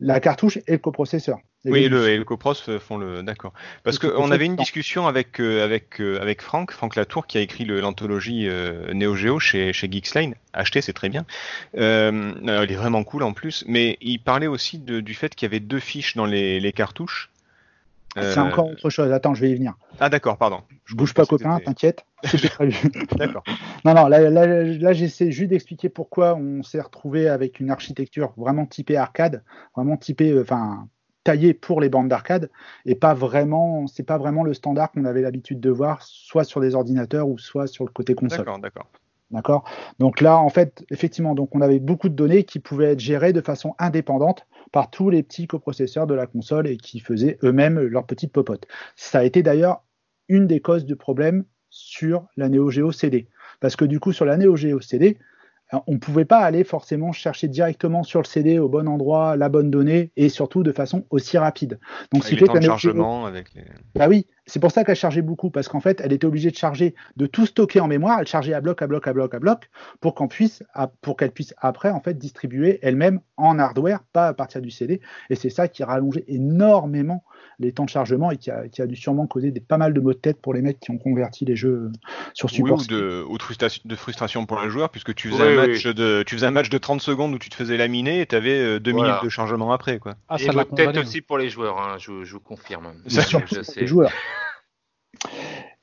La 0.00 0.18
cartouche 0.18 0.58
et 0.66 0.72
le 0.72 0.78
coprocesseur. 0.78 1.38
Oui, 1.66 1.84
et 1.84 1.88
le 1.90 2.08
et 2.08 2.16
le 2.16 2.24
copros 2.24 2.54
euh, 2.70 2.80
font 2.80 2.96
le. 2.96 3.22
D'accord. 3.22 3.52
Parce 3.84 3.98
qu'on 3.98 4.30
avait 4.30 4.46
une 4.46 4.56
discussion 4.56 5.06
avec, 5.06 5.40
euh, 5.40 5.62
avec, 5.62 6.00
euh, 6.00 6.18
avec 6.18 6.40
Franck, 6.40 6.72
Franck 6.72 6.96
Latour, 6.96 7.26
qui 7.26 7.36
a 7.36 7.42
écrit 7.42 7.66
l'anthologie 7.66 8.48
euh, 8.48 8.94
Neo 8.94 9.14
Geo 9.14 9.38
chez, 9.38 9.74
chez 9.74 9.92
Geeksline. 9.92 10.34
Acheté, 10.54 10.80
c'est 10.80 10.94
très 10.94 11.10
bien. 11.10 11.26
Il 11.74 11.80
est 11.80 12.74
vraiment 12.76 13.04
cool 13.04 13.22
en 13.22 13.34
plus. 13.34 13.62
Mais 13.68 13.98
il 14.00 14.20
parlait 14.20 14.46
aussi 14.46 14.78
de- 14.78 15.00
du 15.00 15.12
fait 15.12 15.34
qu'il 15.34 15.44
y 15.46 15.50
avait 15.50 15.60
deux 15.60 15.80
fiches 15.80 16.16
dans 16.16 16.24
les, 16.24 16.60
les 16.60 16.72
cartouches. 16.72 17.28
C'est 18.16 18.38
Euh, 18.38 18.42
encore 18.42 18.68
autre 18.68 18.90
chose. 18.90 19.12
Attends, 19.12 19.34
je 19.34 19.40
vais 19.42 19.50
y 19.50 19.54
venir. 19.54 19.74
Ah, 20.00 20.08
d'accord, 20.08 20.36
pardon. 20.36 20.62
Je 20.84 20.94
bouge 20.94 21.14
pas, 21.14 21.24
copain, 21.26 21.60
t'inquiète. 21.60 22.04
D'accord. 23.16 23.44
Non, 23.84 23.94
non, 23.94 24.08
là, 24.08 24.28
là, 24.30 24.64
là, 24.64 24.92
j'essaie 24.92 25.30
juste 25.30 25.50
d'expliquer 25.50 25.88
pourquoi 25.88 26.34
on 26.34 26.62
s'est 26.62 26.80
retrouvé 26.80 27.28
avec 27.28 27.60
une 27.60 27.70
architecture 27.70 28.32
vraiment 28.36 28.66
typée 28.66 28.96
arcade, 28.96 29.44
vraiment 29.76 29.96
typée, 29.96 30.32
euh, 30.32 30.42
enfin, 30.42 30.88
taillée 31.22 31.54
pour 31.54 31.80
les 31.80 31.88
bandes 31.88 32.08
d'arcade, 32.08 32.50
et 32.84 32.94
pas 32.94 33.14
vraiment, 33.14 33.86
c'est 33.86 34.02
pas 34.02 34.18
vraiment 34.18 34.42
le 34.42 34.54
standard 34.54 34.90
qu'on 34.90 35.04
avait 35.04 35.22
l'habitude 35.22 35.60
de 35.60 35.70
voir, 35.70 36.02
soit 36.02 36.44
sur 36.44 36.60
des 36.60 36.74
ordinateurs 36.74 37.28
ou 37.28 37.38
soit 37.38 37.66
sur 37.66 37.84
le 37.84 37.90
côté 37.90 38.14
console. 38.14 38.38
D'accord, 38.38 38.58
d'accord. 38.58 38.90
D'accord? 39.30 39.64
Donc 39.98 40.20
là, 40.20 40.38
en 40.38 40.48
fait, 40.48 40.84
effectivement, 40.90 41.34
donc 41.34 41.54
on 41.54 41.60
avait 41.60 41.78
beaucoup 41.78 42.08
de 42.08 42.14
données 42.14 42.44
qui 42.44 42.58
pouvaient 42.58 42.92
être 42.92 43.00
gérées 43.00 43.32
de 43.32 43.40
façon 43.40 43.74
indépendante 43.78 44.46
par 44.72 44.90
tous 44.90 45.08
les 45.08 45.22
petits 45.22 45.46
coprocesseurs 45.46 46.06
de 46.06 46.14
la 46.14 46.26
console 46.26 46.66
et 46.66 46.76
qui 46.76 46.98
faisaient 47.00 47.38
eux-mêmes 47.44 47.78
leurs 47.78 48.06
petites 48.06 48.32
popotes. 48.32 48.66
Ça 48.96 49.20
a 49.20 49.24
été 49.24 49.42
d'ailleurs 49.42 49.84
une 50.28 50.46
des 50.46 50.60
causes 50.60 50.84
du 50.84 50.96
problème 50.96 51.44
sur 51.70 52.26
la 52.36 52.48
Neo 52.48 52.70
Geo 52.70 52.90
CD. 52.90 53.28
Parce 53.60 53.76
que 53.76 53.84
du 53.84 54.00
coup, 54.00 54.12
sur 54.12 54.24
la 54.24 54.36
Neo 54.36 54.56
Geo 54.56 54.80
CD, 54.80 55.18
on 55.86 55.92
ne 55.92 55.98
pouvait 55.98 56.24
pas 56.24 56.38
aller 56.38 56.64
forcément 56.64 57.12
chercher 57.12 57.46
directement 57.48 58.02
sur 58.02 58.20
le 58.20 58.26
CD 58.26 58.58
au 58.58 58.68
bon 58.68 58.88
endroit 58.88 59.36
la 59.36 59.48
bonne 59.48 59.70
donnée 59.70 60.10
et 60.16 60.28
surtout 60.28 60.62
de 60.62 60.72
façon 60.72 61.04
aussi 61.10 61.38
rapide. 61.38 61.78
Donc, 62.12 62.24
ce 62.24 62.30
qui 62.30 62.36
fait 62.36 62.46
que 62.46 62.58
la 62.58 63.26
avec 63.26 63.54
les... 63.54 63.62
Bah 63.94 64.08
oui, 64.08 64.26
c'est 64.50 64.58
pour 64.58 64.72
ça 64.72 64.82
qu'elle 64.82 64.96
chargeait 64.96 65.22
beaucoup 65.22 65.48
parce 65.50 65.68
qu'en 65.68 65.78
fait, 65.78 66.00
elle 66.04 66.12
était 66.12 66.26
obligée 66.26 66.50
de 66.50 66.56
charger, 66.56 66.96
de 67.16 67.26
tout 67.26 67.46
stocker 67.46 67.78
en 67.78 67.86
mémoire. 67.86 68.18
Elle 68.18 68.26
chargeait 68.26 68.52
à 68.52 68.60
bloc, 68.60 68.82
à 68.82 68.88
bloc, 68.88 69.06
à 69.06 69.12
bloc, 69.12 69.32
à 69.32 69.38
bloc 69.38 69.70
pour 70.00 70.14
qu'on 70.16 70.26
puisse, 70.26 70.64
pour 71.02 71.16
qu'elle 71.16 71.30
puisse 71.30 71.54
après 71.58 71.90
en 71.90 72.00
fait 72.00 72.18
distribuer 72.18 72.80
elle-même 72.82 73.20
en 73.36 73.60
hardware, 73.60 74.00
pas 74.12 74.26
à 74.26 74.34
partir 74.34 74.60
du 74.60 74.70
CD. 74.70 75.00
Et 75.30 75.36
c'est 75.36 75.50
ça 75.50 75.68
qui 75.68 75.84
rallongeait 75.84 76.24
énormément 76.26 77.22
les 77.60 77.72
temps 77.72 77.84
de 77.84 77.90
chargement 77.90 78.32
et 78.32 78.38
qui 78.38 78.50
a, 78.50 78.68
qui 78.68 78.82
a 78.82 78.86
dû 78.86 78.96
sûrement 78.96 79.26
causer 79.26 79.52
des, 79.52 79.60
pas 79.60 79.76
mal 79.76 79.94
de 79.94 80.00
maux 80.00 80.12
de 80.12 80.18
tête 80.18 80.40
pour 80.40 80.52
les 80.52 80.62
mecs 80.62 80.80
qui 80.80 80.90
ont 80.90 80.98
converti 80.98 81.44
les 81.44 81.54
jeux 81.54 81.92
sur 82.34 82.50
support. 82.50 82.78
Oui, 82.78 82.84
ou, 82.84 82.88
de, 82.88 83.24
ou 83.28 83.38
de, 83.38 83.42
frustration, 83.42 83.82
de, 83.84 83.94
frustration, 83.94 84.46
pour 84.46 84.60
le 84.60 84.68
joueur, 84.68 84.90
puisque 84.90 85.14
tu 85.14 85.28
faisais, 85.30 85.42
oui, 85.42 85.52
un 85.52 85.66
match 85.66 85.86
oui. 85.86 85.94
de, 85.94 86.24
tu 86.26 86.34
faisais 86.34 86.46
un 86.46 86.50
match 86.50 86.70
de 86.70 86.78
30 86.78 87.00
secondes 87.00 87.34
où 87.34 87.38
tu 87.38 87.50
te 87.50 87.54
faisais 87.54 87.76
laminer 87.76 88.22
et 88.22 88.26
tu 88.26 88.34
avais 88.34 88.80
2 88.80 88.90
voilà. 88.90 89.08
minutes 89.08 89.24
de 89.24 89.28
chargement 89.28 89.72
après. 89.72 89.98
Quoi. 89.98 90.16
Ah, 90.28 90.38
ça 90.38 90.52
et 90.52 90.64
peut-être 90.64 90.98
aussi 91.00 91.20
pour 91.20 91.38
les 91.38 91.50
joueurs, 91.50 91.78
hein, 91.78 91.96
je, 91.98 92.24
je, 92.24 92.32
vous 92.32 92.40
confirme. 92.40 92.92
Ça, 93.06 93.22
je 93.22 93.62
sais. 93.62 93.80
les 93.80 93.86
joueurs. 93.86 94.10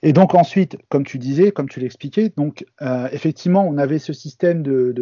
Et 0.04 0.14
donc 0.14 0.36
ensuite, 0.36 0.78
comme 0.90 1.04
tu 1.04 1.18
disais, 1.18 1.52
comme 1.52 1.68
tu 1.68 1.80
l'expliquais, 1.80 2.32
euh, 2.82 3.08
effectivement, 3.12 3.68
on 3.68 3.78
avait 3.78 3.98
ce 3.98 4.14
système 4.14 4.62
de, 4.62 4.94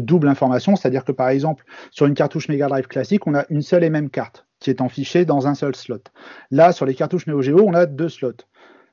double 0.00 0.28
information, 0.28 0.74
c'est-à-dire 0.74 1.04
que 1.04 1.12
par 1.12 1.28
exemple, 1.28 1.64
sur 1.90 2.06
une 2.06 2.14
cartouche 2.14 2.48
Mega 2.48 2.66
Drive 2.66 2.88
classique, 2.88 3.26
on 3.26 3.34
a 3.34 3.44
une 3.50 3.62
seule 3.62 3.84
et 3.84 3.90
même 3.90 4.10
carte 4.10 4.46
qui 4.58 4.70
est 4.70 4.80
enfichée 4.80 5.24
dans 5.24 5.46
un 5.46 5.54
seul 5.54 5.76
slot. 5.76 6.02
Là, 6.50 6.72
sur 6.72 6.86
les 6.86 6.94
cartouches 6.94 7.26
Neo 7.26 7.42
Geo, 7.42 7.60
on 7.64 7.74
a 7.74 7.86
deux 7.86 8.08
slots. 8.08 8.32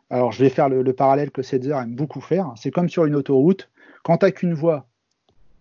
Alors, 0.10 0.32
je 0.32 0.44
vais 0.44 0.50
faire 0.50 0.68
le, 0.68 0.84
le 0.84 0.94
parallèle 0.94 1.32
que 1.32 1.42
Setzer 1.42 1.78
aime 1.82 1.96
beaucoup 1.96 2.20
faire. 2.20 2.52
C'est 2.58 2.72
comme 2.72 2.89
sur 2.89 3.06
une 3.06 3.16
autoroute. 3.16 3.70
Quand 4.04 4.18
tu 4.18 4.26
n'as 4.26 4.32
qu'une 4.32 4.54
voie 4.54 4.88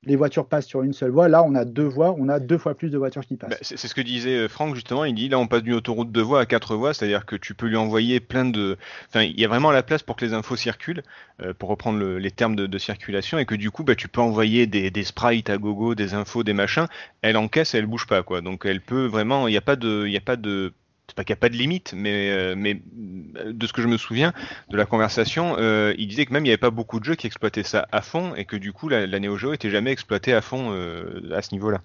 les 0.05 0.17
voitures 0.17 0.47
passent 0.47 0.67
sur 0.67 0.83
une 0.83 0.93
seule 0.93 1.11
voie. 1.11 1.29
Là, 1.29 1.43
on 1.43 1.55
a 1.55 1.65
deux 1.65 1.85
voies, 1.85 2.15
on 2.19 2.29
a 2.29 2.41
deux 2.41 2.59
fois 2.59 2.75
plus 2.75 2.91
de 2.91 2.99
voitures 2.99 3.25
qui 3.25 3.37
passent. 3.37 3.51
Bah, 3.51 3.57
c'est 3.61 3.77
ce 3.77 3.95
que 3.95 4.01
disait 4.01 4.37
euh, 4.37 4.49
Franck 4.49 4.75
justement. 4.75 5.05
Il 5.05 5.15
dit 5.15 5.29
là, 5.29 5.39
on 5.39 5.47
passe 5.47 5.63
d'une 5.63 5.75
autoroute 5.75 6.11
de 6.11 6.21
voies 6.21 6.41
à 6.41 6.47
quatre 6.47 6.75
voies, 6.75 6.95
c'est-à-dire 6.95 7.27
que 7.27 7.37
tu 7.37 7.55
peux 7.55 7.67
lui 7.67 7.77
envoyer 7.77 8.21
plein 8.21 8.45
de. 8.45 8.79
Enfin, 9.09 9.23
il 9.23 9.39
y 9.39 9.45
a 9.45 9.49
vraiment 9.49 9.71
la 9.71 9.83
place 9.83 10.03
pour 10.03 10.17
que 10.17 10.25
les 10.25 10.33
infos 10.33 10.57
circulent, 10.57 11.03
euh, 11.43 11.53
pour 11.53 11.69
reprendre 11.69 11.99
le, 11.99 12.19
les 12.19 12.31
termes 12.31 12.57
de, 12.57 12.67
de, 12.67 12.79
circulation, 12.79 13.39
et 13.39 13.45
que 13.45 13.55
du 13.55 13.71
coup, 13.71 13.85
bah, 13.85 13.95
tu 13.95 14.09
peux 14.09 14.21
envoyer 14.21 14.67
des, 14.67 14.91
des, 14.91 15.05
sprites 15.05 15.51
à 15.51 15.59
gogo, 15.59 15.95
des 15.95 16.15
infos, 16.15 16.43
des 16.43 16.55
machins. 16.55 16.87
Elle 17.23 17.37
encaisse, 17.37 17.75
et 17.75 17.79
elle 17.79 17.87
bouge 17.87 18.07
pas, 18.07 18.23
quoi. 18.23 18.41
Donc, 18.41 18.65
elle 18.65 18.81
peut 18.81 19.07
vraiment. 19.07 19.49
Il 19.49 19.51
n'y 19.51 19.59
a 19.59 19.63
pas 19.63 19.77
de, 19.77 20.05
il 20.07 20.13
y 20.13 20.17
a 20.17 20.23
pas 20.23 20.37
de 20.37 20.73
c'est 21.11 21.17
pas 21.17 21.25
qu'il 21.25 21.35
n'y 21.35 21.39
a 21.39 21.41
pas 21.41 21.49
de 21.49 21.57
limite, 21.57 21.93
mais, 21.97 22.31
euh, 22.31 22.55
mais 22.57 22.81
de 22.85 23.67
ce 23.67 23.73
que 23.73 23.83
je 23.83 23.89
me 23.89 23.97
souviens 23.97 24.33
de 24.71 24.77
la 24.77 24.87
conversation, 24.87 25.57
euh, 25.59 25.93
il 25.99 26.07
disait 26.07 26.25
que 26.25 26.33
même 26.33 26.45
il 26.45 26.49
n'y 26.49 26.53
avait 26.53 26.57
pas 26.57 26.71
beaucoup 26.71 27.01
de 27.01 27.05
jeux 27.05 27.17
qui 27.17 27.27
exploitaient 27.27 27.65
ça 27.65 27.89
à 27.91 28.01
fond 28.01 28.35
et 28.37 28.45
que 28.45 28.55
du 28.55 28.73
coup 28.73 28.89
la, 28.89 29.09
la 29.09 29.19
Neo 29.19 29.37
Geo 29.37 29.53
était 29.53 29.71
jamais 29.71 29.91
exploitée 29.91 30.33
à 30.33 30.41
fond 30.41 30.71
euh, 30.71 31.35
à 31.35 31.43
ce 31.43 31.53
niveau-là. 31.53 31.81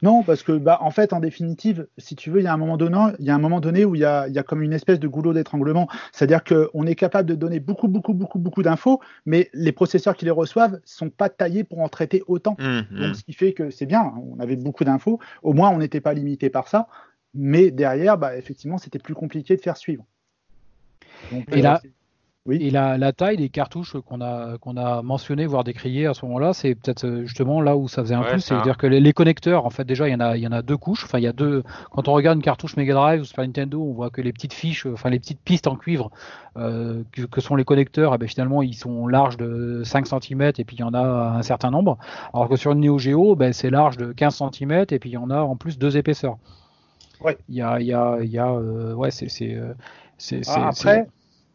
Non, 0.00 0.22
parce 0.22 0.42
que 0.44 0.52
bah, 0.52 0.78
en 0.80 0.90
fait, 0.90 1.12
en 1.12 1.18
définitive, 1.18 1.88
si 1.98 2.14
tu 2.14 2.30
veux, 2.30 2.40
il 2.40 2.44
y 2.44 2.46
a 2.46 2.52
un 2.52 2.56
moment 2.58 2.76
donné, 2.76 2.98
il 3.18 3.24
y 3.24 3.30
a 3.30 3.34
un 3.34 3.40
moment 3.40 3.60
donné 3.60 3.84
où 3.84 3.96
il 3.96 4.00
y 4.00 4.04
a, 4.04 4.28
il 4.28 4.34
y 4.34 4.38
a 4.38 4.44
comme 4.44 4.62
une 4.62 4.72
espèce 4.72 5.00
de 5.00 5.08
goulot 5.08 5.32
d'étranglement. 5.32 5.88
C'est-à-dire 6.12 6.44
qu'on 6.44 6.86
est 6.86 6.94
capable 6.94 7.28
de 7.28 7.34
donner 7.34 7.58
beaucoup, 7.58 7.88
beaucoup, 7.88 8.14
beaucoup, 8.14 8.38
beaucoup 8.38 8.62
d'infos, 8.62 9.00
mais 9.26 9.50
les 9.54 9.72
processeurs 9.72 10.16
qui 10.16 10.24
les 10.24 10.30
reçoivent 10.30 10.78
sont 10.84 11.10
pas 11.10 11.28
taillés 11.28 11.64
pour 11.64 11.80
en 11.80 11.88
traiter 11.88 12.22
autant. 12.28 12.56
Mmh, 12.60 12.80
Donc, 12.92 13.10
mmh. 13.10 13.14
ce 13.14 13.24
qui 13.24 13.32
fait 13.32 13.52
que 13.52 13.70
c'est 13.70 13.86
bien, 13.86 14.12
on 14.36 14.38
avait 14.38 14.56
beaucoup 14.56 14.84
d'infos. 14.84 15.18
Au 15.42 15.52
moins, 15.52 15.70
on 15.70 15.78
n'était 15.78 16.00
pas 16.00 16.14
limité 16.14 16.48
par 16.48 16.68
ça. 16.68 16.86
Mais 17.34 17.70
derrière, 17.70 18.18
bah, 18.18 18.36
effectivement, 18.36 18.78
c'était 18.78 18.98
plus 18.98 19.14
compliqué 19.14 19.56
de 19.56 19.60
faire 19.60 19.76
suivre. 19.76 20.04
Donc, 21.32 21.44
et 21.52 21.58
euh, 21.58 21.62
là, 21.62 21.80
oui. 22.48 22.56
Et 22.62 22.70
la, 22.70 22.96
la, 22.96 23.12
taille 23.12 23.36
des 23.36 23.50
cartouches 23.50 23.94
qu'on 24.06 24.22
a, 24.22 24.56
qu'on 24.56 24.78
a 24.78 25.02
mentionné, 25.02 25.44
voire 25.44 25.64
décriées 25.64 26.06
à 26.06 26.14
ce 26.14 26.24
moment-là, 26.24 26.54
c'est 26.54 26.74
peut-être 26.74 27.04
euh, 27.04 27.26
justement 27.26 27.60
là 27.60 27.76
où 27.76 27.88
ça 27.88 28.00
faisait 28.02 28.14
un 28.14 28.22
ouais, 28.22 28.30
plus. 28.30 28.40
C'est-à-dire 28.40 28.78
que 28.78 28.86
les, 28.86 29.00
les, 29.00 29.12
connecteurs, 29.12 29.66
en 29.66 29.70
fait, 29.70 29.84
déjà, 29.84 30.08
il 30.08 30.12
y 30.12 30.14
en 30.14 30.20
a, 30.20 30.34
il 30.34 30.42
y 30.42 30.46
en 30.46 30.52
a 30.52 30.62
deux 30.62 30.78
couches. 30.78 31.04
Enfin, 31.04 31.18
il 31.18 31.24
y 31.24 31.26
a 31.26 31.34
deux. 31.34 31.62
Quand 31.90 32.08
on 32.08 32.14
regarde 32.14 32.38
une 32.38 32.42
cartouche 32.42 32.78
Mega 32.78 32.94
Drive 32.94 33.20
ou 33.20 33.24
Super 33.24 33.44
Nintendo, 33.44 33.82
on 33.82 33.92
voit 33.92 34.08
que 34.08 34.22
les 34.22 34.32
petites 34.32 34.54
fiches, 34.54 34.86
enfin, 34.86 35.10
les 35.10 35.18
petites 35.18 35.40
pistes 35.40 35.66
en 35.66 35.76
cuivre 35.76 36.10
euh, 36.56 37.02
que, 37.12 37.22
que, 37.22 37.42
sont 37.42 37.54
les 37.54 37.64
connecteurs, 37.64 38.14
eh 38.14 38.18
ben, 38.18 38.26
finalement, 38.26 38.62
ils 38.62 38.74
sont 38.74 39.06
larges 39.06 39.36
de 39.36 39.82
5 39.84 40.06
cm 40.06 40.52
et 40.56 40.64
puis 40.64 40.76
il 40.76 40.80
y 40.80 40.84
en 40.84 40.94
a 40.94 41.02
un 41.36 41.42
certain 41.42 41.70
nombre. 41.70 41.98
Alors 42.32 42.48
que 42.48 42.56
sur 42.56 42.72
une 42.72 42.80
Neo 42.80 42.98
Geo, 42.98 43.36
ben, 43.36 43.52
c'est 43.52 43.68
large 43.68 43.98
de 43.98 44.12
15 44.12 44.42
cm 44.54 44.86
et 44.90 44.98
puis 44.98 45.10
il 45.10 45.14
y 45.14 45.18
en 45.18 45.28
a 45.28 45.40
en 45.40 45.56
plus 45.56 45.78
deux 45.78 45.98
épaisseurs. 45.98 46.38
Ouais. 47.20 47.36
Il 47.48 47.56
y 47.56 47.62
a, 47.62 47.80
il 47.80 47.86
y 47.86 47.92
a, 47.92 48.18
il 48.20 48.30
y 48.30 48.38
a 48.38 48.52
euh, 48.52 48.94
ouais, 48.94 49.10
c'est, 49.10 49.28
c'est, 49.28 49.56
c'est, 50.18 50.42
après, 50.46 51.06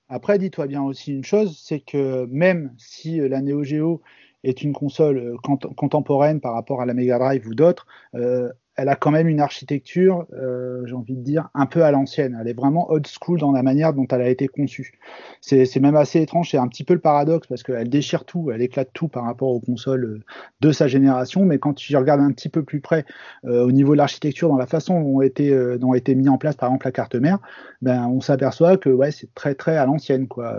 après, 0.09 0.38
dis-toi 0.38 0.68
bien 0.68 0.84
aussi 0.84 1.11
une 1.11 1.24
chose, 1.24 1.59
c'est 1.61 1.80
que 1.80 2.26
même 2.26 2.74
si 2.78 3.18
la 3.18 3.41
Neo 3.41 3.64
Geo 3.64 4.01
est 4.43 4.61
une 4.61 4.74
console 4.74 5.38
contemporaine 5.78 6.41
par 6.41 6.53
rapport 6.53 6.82
à 6.82 6.86
la 6.86 6.93
Mega 6.93 7.18
Drive 7.18 7.47
ou 7.47 7.55
d'autres, 7.55 7.88
euh, 8.16 8.49
elle 8.76 8.89
a 8.89 8.95
quand 8.95 9.11
même 9.11 9.28
une 9.28 9.39
architecture, 9.39 10.26
euh, 10.34 10.84
j'ai 10.86 10.95
envie 10.95 11.15
de 11.15 11.21
dire, 11.21 11.49
un 11.53 11.67
peu 11.67 11.84
à 11.84 11.91
l'ancienne. 11.91 12.38
Elle 12.41 12.47
est 12.47 12.57
vraiment 12.57 12.89
old 12.89 13.05
school 13.07 13.39
dans 13.39 13.51
la 13.51 13.61
manière 13.61 13.93
dont 13.93 14.07
elle 14.09 14.21
a 14.21 14.30
été 14.30 14.47
conçue. 14.47 14.99
C'est 15.41 15.80
même 15.80 15.95
assez 15.95 16.21
étrange, 16.21 16.49
c'est 16.49 16.57
un 16.57 16.67
petit 16.67 16.84
peu 16.84 16.93
le 16.93 16.99
paradoxe 16.99 17.47
parce 17.47 17.61
qu'elle 17.61 17.89
déchire 17.89 18.26
tout, 18.26 18.49
elle 18.51 18.61
éclate 18.61 18.89
tout 18.93 19.07
par 19.07 19.26
rapport 19.26 19.49
aux 19.49 19.59
consoles 19.59 20.21
de 20.61 20.71
sa 20.71 20.88
génération, 20.88 21.45
mais 21.45 21.59
quand 21.59 21.74
tu 21.74 21.95
regardes 21.95 22.21
un 22.21 22.32
petit 22.32 22.49
peu 22.49 22.63
plus 22.63 22.80
près 22.80 23.05
euh, 23.45 23.63
au 23.63 23.71
niveau 23.71 23.93
de 23.93 23.97
l'architecture, 23.97 24.49
dans 24.49 24.57
la 24.57 24.67
façon 24.67 24.99
dont 25.01 25.19
a 25.19 25.26
été, 25.26 25.51
euh, 25.51 25.78
dont 25.78 25.91
a 25.91 25.97
été 25.97 26.15
mis 26.15 26.30
en 26.30 26.38
place 26.38 26.55
par 26.55 26.69
exemple 26.69 26.88
la 26.88 26.91
carte 26.91 27.15
mère, 27.15 27.39
ben, 27.82 28.07
on 28.07 28.21
s'aperçoit 28.21 28.78
que 28.78 28.89
ouais, 28.89 29.11
c'est 29.11 29.34
très 29.36 29.53
très 29.53 29.78
à 29.78 29.86
l'ancienne. 29.86 30.28
quoi. 30.28 30.55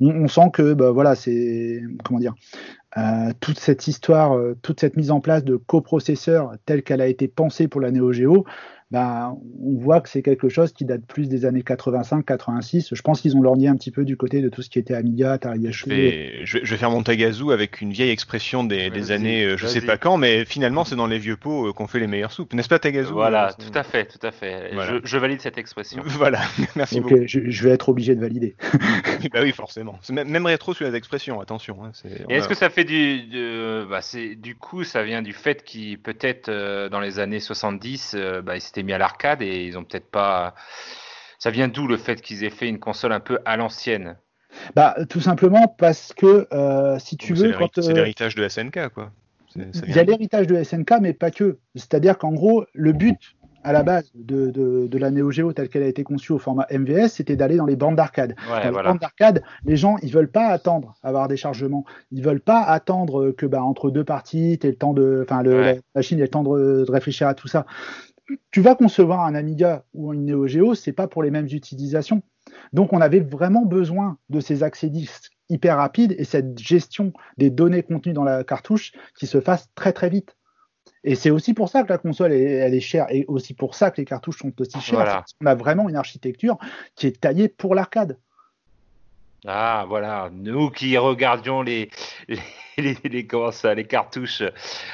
On, 0.00 0.10
on, 0.10 0.28
sent 0.28 0.50
que 0.52 0.74
ben, 0.74 0.90
voilà, 0.90 1.14
c'est 1.14 1.82
comment 2.04 2.20
dire, 2.20 2.34
euh, 2.96 3.32
toute 3.40 3.58
cette 3.58 3.88
histoire, 3.88 4.36
euh, 4.36 4.56
toute 4.62 4.80
cette 4.80 4.96
mise 4.96 5.10
en 5.10 5.20
place 5.20 5.44
de 5.44 5.56
coprocesseurs 5.56 6.52
telle 6.64 6.82
qu'elle 6.82 7.02
a 7.02 7.06
été 7.06 7.28
pensée 7.28 7.68
pour 7.68 7.80
la 7.80 7.90
Neo 7.90 8.12
Geo, 8.12 8.44
ben, 8.90 9.36
on 9.60 9.76
voit 9.78 10.00
que 10.00 10.08
c'est 10.08 10.22
quelque 10.22 10.48
chose 10.48 10.72
qui 10.72 10.84
date 10.84 11.04
plus 11.06 11.28
des 11.28 11.44
années 11.44 11.62
85-86. 11.62 12.88
Je 12.92 13.02
pense 13.02 13.20
qu'ils 13.20 13.36
ont 13.36 13.42
lorgné 13.42 13.68
un 13.68 13.76
petit 13.76 13.90
peu 13.90 14.04
du 14.04 14.16
côté 14.16 14.40
de 14.40 14.48
tout 14.48 14.62
ce 14.62 14.70
qui 14.70 14.78
était 14.78 14.94
Amiga, 14.94 15.32
Atari 15.32 15.72
je 15.72 15.86
vais, 15.86 16.44
je 16.44 16.58
vais, 16.58 16.64
je 16.64 16.70
vais 16.70 16.76
faire 16.76 16.90
mon 16.90 17.02
tagazou 17.02 17.50
avec 17.50 17.80
une 17.80 17.92
vieille 17.92 18.10
expression 18.10 18.64
des, 18.64 18.90
des 18.90 19.10
années, 19.10 19.44
euh, 19.44 19.56
je 19.56 19.66
sais 19.66 19.80
pas 19.80 19.96
quand, 19.96 20.16
mais 20.16 20.44
finalement 20.44 20.84
c'est 20.84 20.96
dans 20.96 21.06
les 21.06 21.18
vieux 21.18 21.36
pots 21.36 21.68
euh, 21.68 21.72
qu'on 21.72 21.86
fait 21.86 21.98
les 21.98 22.06
meilleures 22.06 22.32
soupes, 22.32 22.52
n'est-ce 22.54 22.68
pas 22.68 22.78
tagazou? 22.78 23.14
Voilà, 23.14 23.48
euh, 23.48 23.52
tout 23.58 23.76
à 23.76 23.82
fait, 23.82 24.06
tout 24.06 24.24
à 24.24 24.30
fait. 24.30 24.70
Voilà. 24.72 24.92
Je, 24.92 24.98
je, 25.02 25.18
valide 25.18 25.40
cette 25.40 25.58
expression. 25.58 26.02
voilà, 26.06 26.40
merci 26.76 27.00
beaucoup. 27.00 27.16
Je, 27.26 27.50
je, 27.50 27.64
vais 27.64 27.70
être 27.70 27.88
obligé 27.88 28.14
de 28.14 28.20
valider. 28.20 28.56
bah 29.32 29.40
oui, 29.42 29.52
forcément. 29.52 29.98
Même, 30.10 30.28
même 30.28 30.46
rétro 30.46 30.74
sur 30.74 30.86
les 30.86 30.94
expressions, 30.94 31.40
attention. 31.40 31.78
Hein, 31.84 31.92
est, 32.04 32.32
est-ce 32.32 32.48
que 32.48 32.54
ça 32.54 32.70
fait 32.70 32.84
du, 32.84 33.22
de, 33.22 33.86
bah, 33.90 34.00
du 34.36 34.54
coup, 34.54 34.84
ça 34.84 35.02
vient 35.02 35.22
du 35.22 35.32
fait 35.32 35.64
qu'il 35.64 35.98
peut-être 35.98 36.48
euh, 36.48 36.88
dans 36.88 37.00
les 37.00 37.18
années 37.18 37.40
70, 37.40 38.14
euh, 38.14 38.42
bah, 38.42 38.56
s'était 38.76 38.86
mis 38.86 38.92
à 38.92 38.98
l'arcade 38.98 39.42
et 39.42 39.64
ils 39.64 39.76
ont 39.78 39.84
peut-être 39.84 40.10
pas. 40.10 40.54
Ça 41.38 41.50
vient 41.50 41.68
d'où 41.68 41.86
le 41.86 41.96
fait 41.96 42.20
qu'ils 42.20 42.44
aient 42.44 42.50
fait 42.50 42.68
une 42.68 42.78
console 42.78 43.12
un 43.12 43.20
peu 43.20 43.38
à 43.44 43.56
l'ancienne? 43.56 44.16
Bah 44.74 44.94
tout 45.10 45.20
simplement 45.20 45.68
parce 45.68 46.12
que 46.14 46.46
euh, 46.52 46.98
si 46.98 47.16
tu 47.16 47.34
Donc 47.34 47.42
veux, 47.42 47.52
quand 47.52 47.82
c'est 47.82 47.92
l'héritage 47.92 48.34
de 48.34 48.48
SNK 48.48 48.88
quoi. 48.94 49.10
Il 49.54 49.94
y 49.94 49.98
a 49.98 50.02
l'héritage 50.02 50.46
de 50.46 50.62
SNK, 50.62 50.94
mais 51.00 51.14
pas 51.14 51.30
que. 51.30 51.58
C'est-à-dire 51.74 52.18
qu'en 52.18 52.32
gros, 52.32 52.64
le 52.74 52.92
but 52.92 53.18
à 53.64 53.72
la 53.72 53.82
base 53.82 54.10
de, 54.14 54.50
de, 54.50 54.86
de 54.86 54.98
la 54.98 55.10
Neo 55.10 55.30
Geo 55.32 55.52
telle 55.52 55.68
qu'elle 55.68 55.82
a 55.82 55.88
été 55.88 56.04
conçue 56.04 56.32
au 56.32 56.38
format 56.38 56.66
MVS, 56.70 57.08
c'était 57.08 57.34
d'aller 57.34 57.56
dans 57.56 57.66
les 57.66 57.74
bandes 57.74 57.96
d'arcade. 57.96 58.36
Ouais, 58.48 58.62
dans 58.64 58.70
voilà. 58.70 58.90
les 58.90 58.92
bandes 58.92 59.00
d'arcade, 59.00 59.42
les 59.64 59.76
gens, 59.76 59.96
ils 60.02 60.12
veulent 60.12 60.30
pas 60.30 60.48
attendre 60.48 60.94
à 61.02 61.08
avoir 61.08 61.26
des 61.26 61.36
chargements. 61.36 61.84
Ils 62.12 62.22
veulent 62.22 62.40
pas 62.40 62.62
attendre 62.62 63.32
que 63.32 63.44
bah, 63.44 63.62
entre 63.64 63.90
deux 63.90 64.04
parties, 64.04 64.58
t'aies 64.60 64.68
le 64.68 64.76
temps 64.76 64.92
de, 64.92 65.24
enfin, 65.24 65.42
le, 65.42 65.54
Ouais. 65.58 65.74
la 65.74 65.80
machine 65.96 66.18
ait 66.18 66.22
le 66.22 66.28
temps 66.28 66.44
de, 66.44 66.84
de 66.86 66.92
réfléchir 66.92 67.26
à 67.26 67.34
tout 67.34 67.48
ça. 67.48 67.66
Tu 68.50 68.60
vas 68.60 68.74
concevoir 68.74 69.20
un 69.20 69.34
Amiga 69.34 69.84
ou 69.94 70.12
une 70.12 70.24
Neo 70.24 70.46
Geo, 70.46 70.74
c'est 70.74 70.92
pas 70.92 71.08
pour 71.08 71.22
les 71.22 71.30
mêmes 71.30 71.46
utilisations. 71.46 72.22
Donc, 72.72 72.92
on 72.92 73.00
avait 73.00 73.20
vraiment 73.20 73.64
besoin 73.64 74.18
de 74.30 74.40
ces 74.40 74.62
accès 74.62 74.88
disques 74.88 75.32
hyper 75.48 75.76
rapides 75.76 76.14
et 76.18 76.24
cette 76.24 76.58
gestion 76.58 77.12
des 77.38 77.50
données 77.50 77.82
contenues 77.82 78.14
dans 78.14 78.24
la 78.24 78.42
cartouche 78.44 78.92
qui 79.16 79.26
se 79.26 79.40
fasse 79.40 79.68
très 79.74 79.92
très 79.92 80.08
vite. 80.08 80.36
Et 81.04 81.14
c'est 81.14 81.30
aussi 81.30 81.54
pour 81.54 81.68
ça 81.68 81.84
que 81.84 81.88
la 81.88 81.98
console 81.98 82.32
elle 82.32 82.74
est 82.74 82.80
chère 82.80 83.06
et 83.10 83.24
aussi 83.28 83.54
pour 83.54 83.74
ça 83.76 83.90
que 83.92 84.00
les 84.00 84.04
cartouches 84.04 84.38
sont 84.38 84.52
aussi 84.60 84.80
chères. 84.80 84.96
Voilà. 84.96 85.14
Parce 85.14 85.32
qu'on 85.34 85.46
a 85.46 85.54
vraiment 85.54 85.88
une 85.88 85.96
architecture 85.96 86.58
qui 86.96 87.06
est 87.06 87.20
taillée 87.20 87.48
pour 87.48 87.74
l'arcade. 87.74 88.18
Ah, 89.46 89.84
voilà, 89.88 90.28
nous 90.32 90.70
qui 90.70 90.96
regardions 90.98 91.62
les, 91.62 91.88
les, 92.28 92.38
les, 92.78 92.96
les- 93.04 93.26
comment 93.26 93.52
ça, 93.52 93.74
les 93.74 93.84
cartouches 93.86 94.42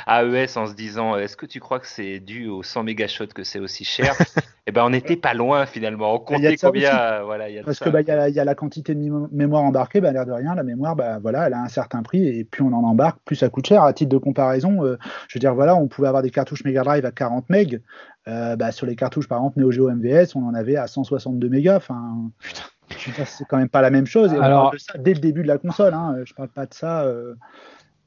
AES 0.06 0.56
en 0.56 0.66
se 0.66 0.74
disant 0.74 1.16
est-ce 1.16 1.36
que 1.36 1.46
tu 1.46 1.58
crois 1.58 1.80
que 1.80 1.86
c'est 1.86 2.20
dû 2.20 2.48
aux 2.48 2.62
100 2.62 2.84
mégashots 2.84 3.26
que 3.34 3.44
c'est 3.44 3.58
aussi 3.60 3.84
cher 3.84 4.14
Eh 4.66 4.70
ben, 4.70 4.84
on 4.84 4.90
n'était 4.90 5.16
pas 5.16 5.34
loin 5.34 5.66
finalement. 5.66 6.14
On 6.14 6.18
comptait 6.20 6.56
combien 6.56 6.96
euh, 6.96 7.22
Voilà, 7.24 7.50
y 7.50 7.58
a 7.58 7.64
Parce 7.64 7.80
que 7.80 7.88
bah, 7.90 8.02
il 8.02 8.06
y, 8.06 8.10
a, 8.12 8.28
y 8.28 8.38
a 8.38 8.44
la 8.44 8.54
quantité 8.54 8.94
de 8.94 9.10
mémoire 9.32 9.64
embarquée, 9.64 10.00
bah, 10.00 10.12
l'air 10.12 10.24
de 10.24 10.30
rien, 10.30 10.54
la 10.54 10.62
mémoire, 10.62 10.94
bah, 10.94 11.18
voilà, 11.20 11.48
elle 11.48 11.54
a 11.54 11.60
un 11.62 11.68
certain 11.68 12.02
prix 12.04 12.28
et 12.28 12.44
plus 12.44 12.62
on 12.62 12.68
en 12.72 12.84
embarque, 12.84 13.18
plus 13.24 13.34
ça 13.34 13.48
coûte 13.48 13.66
cher. 13.66 13.82
À 13.82 13.92
titre 13.92 14.10
de 14.10 14.18
comparaison, 14.18 14.84
euh, 14.84 14.98
je 15.26 15.36
veux 15.36 15.40
dire, 15.40 15.54
voilà, 15.54 15.74
on 15.74 15.88
pouvait 15.88 16.06
avoir 16.06 16.22
des 16.22 16.30
cartouches 16.30 16.62
Mega 16.64 16.82
Drive 16.84 17.04
à 17.04 17.10
40 17.10 17.50
MB. 17.50 17.80
Euh, 18.28 18.54
bah, 18.54 18.70
sur 18.70 18.86
les 18.86 18.94
cartouches, 18.94 19.26
par 19.26 19.38
exemple, 19.38 19.58
Neo 19.58 19.72
Geo 19.72 19.90
MVS, 19.90 20.36
on 20.36 20.46
en 20.46 20.54
avait 20.54 20.76
à 20.76 20.86
162 20.86 21.48
mégas. 21.48 21.78
Enfin, 21.78 22.30
c'est 23.24 23.44
quand 23.46 23.56
même 23.58 23.68
pas 23.68 23.82
la 23.82 23.90
même 23.90 24.06
chose. 24.06 24.32
Et 24.32 24.38
on 24.38 24.42
Alors- 24.42 24.62
parle 24.64 24.74
de 24.74 24.80
ça 24.80 24.98
dès 24.98 25.14
le 25.14 25.20
début 25.20 25.42
de 25.42 25.48
la 25.48 25.58
console. 25.58 25.94
Hein. 25.94 26.16
Je 26.24 26.32
parle 26.34 26.48
pas 26.48 26.66
de 26.66 26.74
ça. 26.74 27.02
euh, 27.02 27.34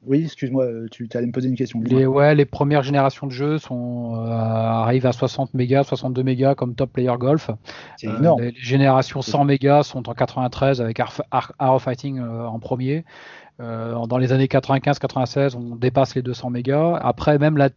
Oui, 0.08 0.24
excuse-moi, 0.26 0.68
tu 0.92 1.10
allais 1.16 1.26
me 1.26 1.32
poser 1.32 1.50
une 1.50 1.56
question. 1.56 1.82
Les, 1.84 2.06
ouais, 2.06 2.36
les 2.36 2.46
premières 2.46 2.84
générations 2.84 3.26
de 3.26 3.32
jeux 3.32 3.58
sont, 3.58 4.16
euh, 4.18 4.30
arrivent 4.30 5.08
à 5.08 5.12
60 5.14 5.56
mégas, 5.56 5.84
62 5.84 6.22
mégas 6.22 6.54
comme 6.54 6.76
Top 6.76 6.92
Player 6.94 7.14
Golf. 7.18 7.50
C'est 7.98 8.08
Euh, 8.10 8.18
énorme. 8.20 8.40
les, 8.42 8.52
les 8.52 8.60
générations 8.60 9.24
100 9.24 9.46
mégas 9.46 9.82
sont 9.82 10.08
en 10.08 10.14
93 10.14 10.80
avec 10.80 11.00
of 11.00 11.82
Fighting 11.84 12.20
euh, 12.20 12.46
en 12.46 12.60
premier. 12.60 13.04
Dans 13.58 14.18
les 14.20 14.32
années 14.34 14.48
95-96, 14.48 15.56
on 15.56 15.76
dépasse 15.78 16.14
les 16.14 16.22
200 16.22 16.50
mégas. 16.52 16.98
Après, 17.02 17.40
même 17.40 17.58
la 17.58 17.70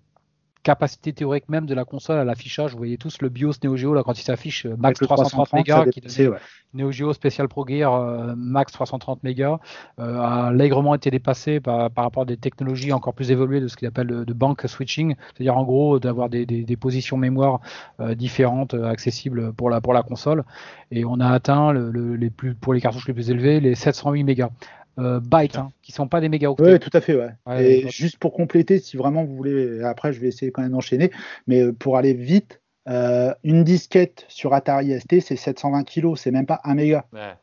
capacité 0.68 1.12
théorique 1.14 1.48
même 1.48 1.66
de 1.66 1.74
la 1.74 1.84
console 1.84 2.18
à 2.18 2.24
l'affichage, 2.24 2.72
vous 2.72 2.78
voyez 2.78 2.98
tous 2.98 3.22
le 3.22 3.28
BIOS 3.30 3.52
Neo 3.64 3.76
Geo 3.76 3.94
là 3.94 4.02
quand 4.04 4.18
il 4.18 4.22
s'affiche 4.22 4.66
euh, 4.66 4.76
max 4.76 4.98
Avec 4.98 5.00
le 5.00 5.06
330 5.06 5.48
ça 5.48 5.56
mégas 5.56 5.84
qui 5.86 6.00
dépassait, 6.00 6.24
donnait 6.24 6.36
ouais. 6.36 6.42
Neo 6.74 6.90
Geo 6.92 7.12
Special 7.14 7.48
Pro 7.48 7.66
Gear 7.66 7.94
euh, 7.94 8.34
max 8.36 8.72
330 8.72 9.22
mégas 9.22 9.58
euh, 9.98 10.20
a 10.20 10.48
allègrement 10.48 10.94
été 10.94 11.10
dépassé 11.10 11.60
par, 11.60 11.90
par 11.90 12.04
rapport 12.04 12.24
à 12.24 12.26
des 12.26 12.36
technologies 12.36 12.92
encore 12.92 13.14
plus 13.14 13.30
évoluées 13.30 13.60
de 13.60 13.68
ce 13.68 13.76
qu'il 13.76 13.88
appelle 13.88 14.06
le 14.08 14.24
de 14.26 14.32
bank 14.34 14.62
switching, 14.66 15.14
c'est-à-dire 15.34 15.56
en 15.56 15.64
gros 15.64 15.98
d'avoir 15.98 16.28
des, 16.28 16.44
des, 16.44 16.64
des 16.64 16.76
positions 16.76 17.16
mémoire 17.16 17.60
euh, 18.00 18.14
différentes 18.14 18.74
accessibles 18.74 19.52
pour 19.54 19.70
la 19.70 19.80
pour 19.80 19.94
la 19.94 20.02
console. 20.02 20.44
Et 20.90 21.04
on 21.04 21.18
a 21.20 21.28
atteint 21.30 21.72
le, 21.72 21.90
le- 21.90 22.16
les 22.16 22.30
plus 22.30 22.54
pour 22.54 22.74
les 22.74 22.80
cartouches 22.80 23.08
les 23.08 23.14
plus 23.14 23.30
élevées 23.30 23.60
les 23.60 23.74
708 23.74 24.24
mégas 24.24 24.50
euh, 24.98 25.20
bytes 25.20 25.56
hein, 25.56 25.70
qui 25.82 25.92
sont 25.92 26.08
pas 26.08 26.20
des 26.20 26.28
mégaoctets. 26.28 26.72
Oui, 26.72 26.78
tout 26.78 26.90
à 26.92 27.00
fait, 27.00 27.14
ouais. 27.14 27.30
Ouais, 27.46 27.64
et 27.64 27.84
ouais. 27.84 27.90
juste 27.90 28.18
pour 28.18 28.32
compléter, 28.32 28.78
si 28.78 28.96
vraiment 28.96 29.24
vous 29.24 29.36
voulez, 29.36 29.82
après 29.84 30.12
je 30.12 30.20
vais 30.20 30.28
essayer 30.28 30.50
quand 30.50 30.62
même 30.62 30.72
d'enchaîner, 30.72 31.10
mais 31.46 31.62
euh, 31.62 31.72
pour 31.72 31.96
aller 31.96 32.14
vite, 32.14 32.60
euh, 32.88 33.34
une 33.44 33.64
disquette 33.64 34.24
sur 34.28 34.54
Atari 34.54 34.98
ST, 34.98 35.20
c'est 35.20 35.36
720 35.36 35.84
kilos, 35.84 36.20
c'est 36.20 36.30
même 36.30 36.46
pas 36.46 36.60
1 36.64 36.74
méga. 36.74 37.04
Ouais. 37.12 37.34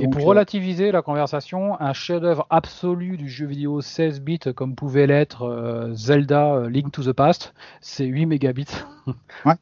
Et 0.00 0.08
pour 0.08 0.22
euh, 0.22 0.30
relativiser 0.30 0.90
la 0.90 1.02
conversation, 1.02 1.80
un 1.80 1.92
chef-d'œuvre 1.92 2.46
absolu 2.50 3.16
du 3.16 3.28
jeu 3.28 3.46
vidéo 3.46 3.80
16 3.80 4.20
bits 4.22 4.40
comme 4.56 4.74
pouvait 4.74 5.06
l'être 5.06 5.42
euh, 5.42 5.94
Zelda 5.94 6.66
Link 6.68 6.90
to 6.90 7.04
the 7.04 7.12
Past, 7.12 7.54
c'est 7.80 8.06
8 8.06 8.26
mégabits. 8.26 8.66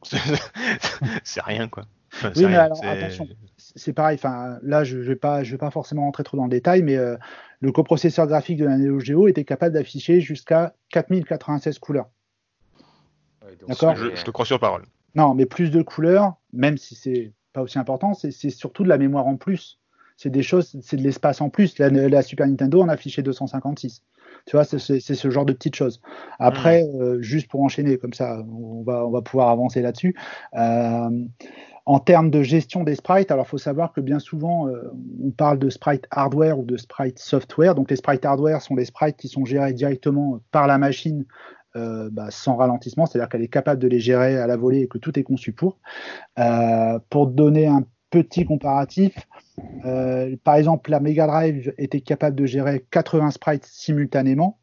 c'est 1.23 1.43
rien, 1.43 1.67
quoi. 1.67 1.83
Enfin, 2.13 2.31
Oui, 2.35 2.43
mais 2.43 2.47
rien, 2.47 2.61
alors 2.61 2.83
attention, 2.83 3.27
c'est 3.75 3.93
pareil. 3.93 4.15
Enfin, 4.15 4.59
là, 4.61 4.83
je 4.83 4.97
ne 4.97 5.03
vais 5.03 5.15
pas, 5.15 5.43
je 5.43 5.51
vais 5.51 5.57
pas 5.57 5.71
forcément 5.71 6.03
rentrer 6.03 6.23
trop 6.23 6.37
dans 6.37 6.43
le 6.45 6.49
détail, 6.49 6.83
mais 6.83 6.95
euh, 6.95 7.15
le 7.59 7.71
coprocesseur 7.71 8.27
graphique 8.27 8.57
de 8.57 8.65
la 8.65 8.77
Neo 8.77 8.99
Geo 8.99 9.27
était 9.27 9.45
capable 9.45 9.73
d'afficher 9.73 10.21
jusqu'à 10.21 10.73
4096 10.89 11.79
couleurs. 11.79 12.09
Ouais, 13.43 13.55
donc, 13.57 13.69
D'accord. 13.69 13.95
Je, 13.95 14.15
je 14.15 14.23
te 14.23 14.31
crois 14.31 14.45
sur 14.45 14.59
parole. 14.59 14.83
Non, 15.15 15.33
mais 15.33 15.45
plus 15.45 15.69
de 15.69 15.81
couleurs, 15.81 16.35
même 16.51 16.77
si 16.77 16.95
c'est 16.95 17.33
pas 17.53 17.61
aussi 17.61 17.77
important, 17.77 18.13
c'est 18.13 18.31
surtout 18.49 18.83
de 18.83 18.89
la 18.89 18.97
mémoire 18.97 19.27
en 19.27 19.37
plus. 19.37 19.79
C'est 20.17 20.29
des 20.29 20.43
choses, 20.43 20.77
c'est 20.81 20.97
de 20.97 21.01
l'espace 21.01 21.41
en 21.41 21.49
plus. 21.49 21.77
La, 21.79 21.89
la 21.89 22.21
Super 22.21 22.47
Nintendo 22.47 22.81
en 22.81 22.89
affichait 22.89 23.21
256. 23.21 24.03
Tu 24.45 24.57
vois, 24.57 24.65
c'est 24.65 24.77
ce 24.79 25.29
genre 25.29 25.45
de 25.45 25.53
petites 25.53 25.75
choses. 25.75 26.01
Après, 26.37 26.83
euh, 26.83 27.21
juste 27.21 27.49
pour 27.49 27.61
enchaîner, 27.61 27.97
comme 27.97 28.13
ça, 28.13 28.43
on 28.51 28.83
va, 28.83 29.05
on 29.05 29.11
va 29.11 29.21
pouvoir 29.21 29.49
avancer 29.49 29.81
là-dessus. 29.81 30.15
Euh, 30.55 31.09
en 31.85 31.99
termes 31.99 32.29
de 32.29 32.43
gestion 32.43 32.83
des 32.83 32.95
sprites, 32.95 33.31
alors 33.31 33.47
faut 33.47 33.57
savoir 33.57 33.91
que 33.91 34.01
bien 34.01 34.19
souvent, 34.19 34.67
euh, 34.67 34.91
on 35.21 35.31
parle 35.31 35.59
de 35.59 35.69
sprite 35.69 36.05
hardware 36.11 36.57
ou 36.57 36.63
de 36.63 36.77
sprite 36.77 37.19
software. 37.19 37.75
Donc 37.75 37.89
les 37.89 37.97
sprites 37.97 38.23
hardware 38.25 38.61
sont 38.61 38.75
les 38.75 38.85
sprites 38.85 39.17
qui 39.17 39.27
sont 39.27 39.43
gérés 39.43 39.73
directement 39.73 40.39
par 40.51 40.67
la 40.67 40.77
machine 40.77 41.25
euh, 41.75 42.09
bah, 42.11 42.27
sans 42.29 42.55
ralentissement, 42.55 43.07
c'est-à-dire 43.07 43.29
qu'elle 43.29 43.41
est 43.41 43.47
capable 43.47 43.81
de 43.81 43.87
les 43.87 43.99
gérer 43.99 44.37
à 44.37 44.45
la 44.45 44.55
volée 44.55 44.81
et 44.81 44.87
que 44.87 44.99
tout 44.99 45.17
est 45.17 45.23
conçu 45.23 45.53
pour. 45.53 45.79
Euh, 46.37 46.99
pour 47.09 47.25
donner 47.25 47.65
un 47.65 47.83
petit 48.11 48.45
comparatif, 48.45 49.15
euh, 49.85 50.35
par 50.43 50.55
exemple, 50.55 50.91
la 50.91 50.99
Mega 50.99 51.25
Drive 51.25 51.73
était 51.79 52.01
capable 52.01 52.35
de 52.35 52.45
gérer 52.45 52.85
80 52.91 53.31
sprites 53.31 53.65
simultanément, 53.65 54.59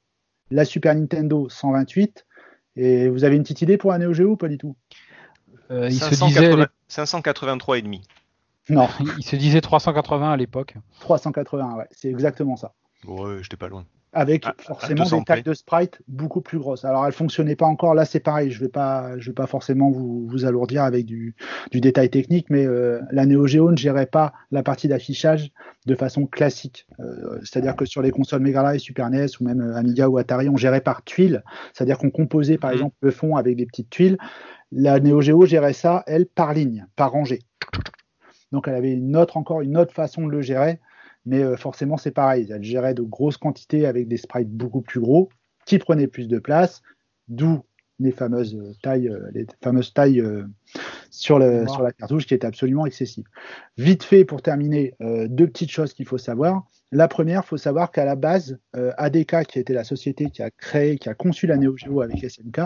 la 0.52 0.64
Super 0.64 0.94
Nintendo 0.94 1.48
128. 1.48 2.26
Et 2.76 3.08
vous 3.08 3.24
avez 3.24 3.34
une 3.34 3.42
petite 3.42 3.62
idée 3.62 3.76
pour 3.76 3.90
la 3.90 3.98
Neo 3.98 4.12
Geo 4.12 4.30
ou 4.30 4.36
pas 4.36 4.46
du 4.46 4.56
tout? 4.56 4.76
Euh, 5.70 5.88
il, 5.88 5.94
se 6.00 6.14
580 6.14 6.56
disait, 6.56 6.66
583 6.88 7.78
et 7.78 7.82
demi. 7.82 8.02
Non, 8.68 8.88
il 9.18 9.24
se 9.24 9.36
disait 9.36 9.60
380 9.60 10.32
à 10.32 10.36
l'époque. 10.36 10.74
381, 11.00 11.74
ouais, 11.76 11.84
c'est 11.90 12.08
exactement 12.08 12.56
ça. 12.56 12.72
Ouais, 13.06 13.38
j'étais 13.42 13.56
pas 13.56 13.68
loin. 13.68 13.84
avec 14.12 14.44
À- 14.46 14.54
forcément 14.58 15.04
200 15.04 15.18
des 15.18 15.24
tailles 15.24 15.42
de 15.42 15.54
sprite 15.54 16.02
beaucoup 16.08 16.40
plus 16.40 16.58
grosses. 16.58 16.84
Alors 16.84 17.06
elles 17.06 17.12
fonctionnaient 17.12 17.56
pas 17.56 17.66
encore. 17.66 17.94
Là 17.94 18.04
c'est 18.04 18.20
pareil. 18.20 18.50
Je 18.50 18.60
vais 18.60 18.68
pas, 18.68 19.16
je 19.18 19.30
vais 19.30 19.34
pas 19.34 19.46
forcément 19.46 19.90
vous, 19.90 20.26
vous 20.28 20.44
alourdir 20.44 20.82
avec 20.82 21.06
du, 21.06 21.34
du 21.70 21.80
détail 21.80 22.10
technique, 22.10 22.48
mais 22.50 22.66
euh, 22.66 23.00
la 23.12 23.24
Neo 23.24 23.46
Geo 23.46 23.70
ne 23.70 23.76
gérait 23.76 24.06
pas 24.06 24.32
la 24.50 24.62
partie 24.62 24.88
d'affichage 24.88 25.50
de 25.86 25.94
façon 25.94 26.26
classique. 26.26 26.86
Euh, 26.98 27.38
C'est-à-dire 27.44 27.74
que 27.76 27.84
sur 27.86 28.02
les 28.02 28.10
consoles 28.10 28.42
Mega 28.42 28.62
Drive, 28.62 28.80
Super 28.80 29.08
NES 29.08 29.26
ou 29.40 29.44
même 29.44 29.60
Amiga 29.74 30.08
ou 30.08 30.18
Atari, 30.18 30.48
on 30.50 30.56
gérait 30.58 30.82
par 30.82 31.02
tuiles. 31.04 31.42
C'est-à-dire 31.72 31.96
qu'on 31.96 32.10
composait 32.10 32.58
par 32.58 32.70
Mhm. 32.70 32.74
exemple 32.76 32.96
le 33.00 33.10
fond 33.12 33.36
avec 33.36 33.56
des 33.56 33.64
petites 33.66 33.88
tuiles. 33.90 34.18
La 34.72 35.00
Neo 35.00 35.20
Geo 35.20 35.46
gérait 35.46 35.72
ça, 35.72 36.04
elle, 36.06 36.26
par 36.26 36.54
ligne, 36.54 36.86
par 36.96 37.12
rangée. 37.12 37.40
Donc 38.52 38.68
elle 38.68 38.74
avait 38.74 38.92
une 38.92 39.16
autre, 39.16 39.36
encore 39.36 39.60
une 39.60 39.76
autre 39.76 39.92
façon 39.92 40.26
de 40.26 40.32
le 40.32 40.42
gérer. 40.42 40.80
Mais 41.26 41.42
euh, 41.42 41.56
forcément, 41.56 41.96
c'est 41.96 42.10
pareil. 42.10 42.48
Elle 42.50 42.62
gérait 42.62 42.94
de 42.94 43.02
grosses 43.02 43.36
quantités 43.36 43.86
avec 43.86 44.08
des 44.08 44.16
sprites 44.16 44.50
beaucoup 44.50 44.80
plus 44.80 45.00
gros 45.00 45.28
qui 45.66 45.78
prenaient 45.78 46.06
plus 46.06 46.28
de 46.28 46.38
place, 46.38 46.82
d'où 47.28 47.62
les 48.00 48.12
fameuses 48.12 48.58
tailles, 48.82 49.08
euh, 49.08 49.30
les 49.32 49.46
fameuses 49.62 49.92
tailles 49.92 50.20
euh, 50.20 50.44
sur, 51.10 51.38
le, 51.38 51.64
la 51.82 51.92
cartouche 51.92 52.26
qui 52.26 52.34
étaient 52.34 52.46
absolument 52.46 52.86
excessives. 52.86 53.26
Vite 53.78 54.02
fait, 54.02 54.24
pour 54.24 54.42
terminer, 54.42 54.94
euh, 55.00 55.28
deux 55.28 55.46
petites 55.46 55.70
choses 55.70 55.92
qu'il 55.92 56.06
faut 56.06 56.18
savoir. 56.18 56.64
La 56.92 57.06
première, 57.06 57.42
il 57.44 57.46
faut 57.46 57.56
savoir 57.56 57.92
qu'à 57.92 58.04
la 58.04 58.16
base, 58.16 58.58
euh, 58.74 58.92
ADK, 58.96 59.44
qui 59.46 59.60
était 59.60 59.74
la 59.74 59.84
société 59.84 60.30
qui 60.30 60.42
a 60.42 60.50
créé, 60.50 60.98
qui 60.98 61.08
a 61.08 61.14
conçu 61.14 61.46
la 61.46 61.56
Neo 61.56 61.76
Geo 61.76 62.00
avec 62.00 62.18
SNK, 62.28 62.62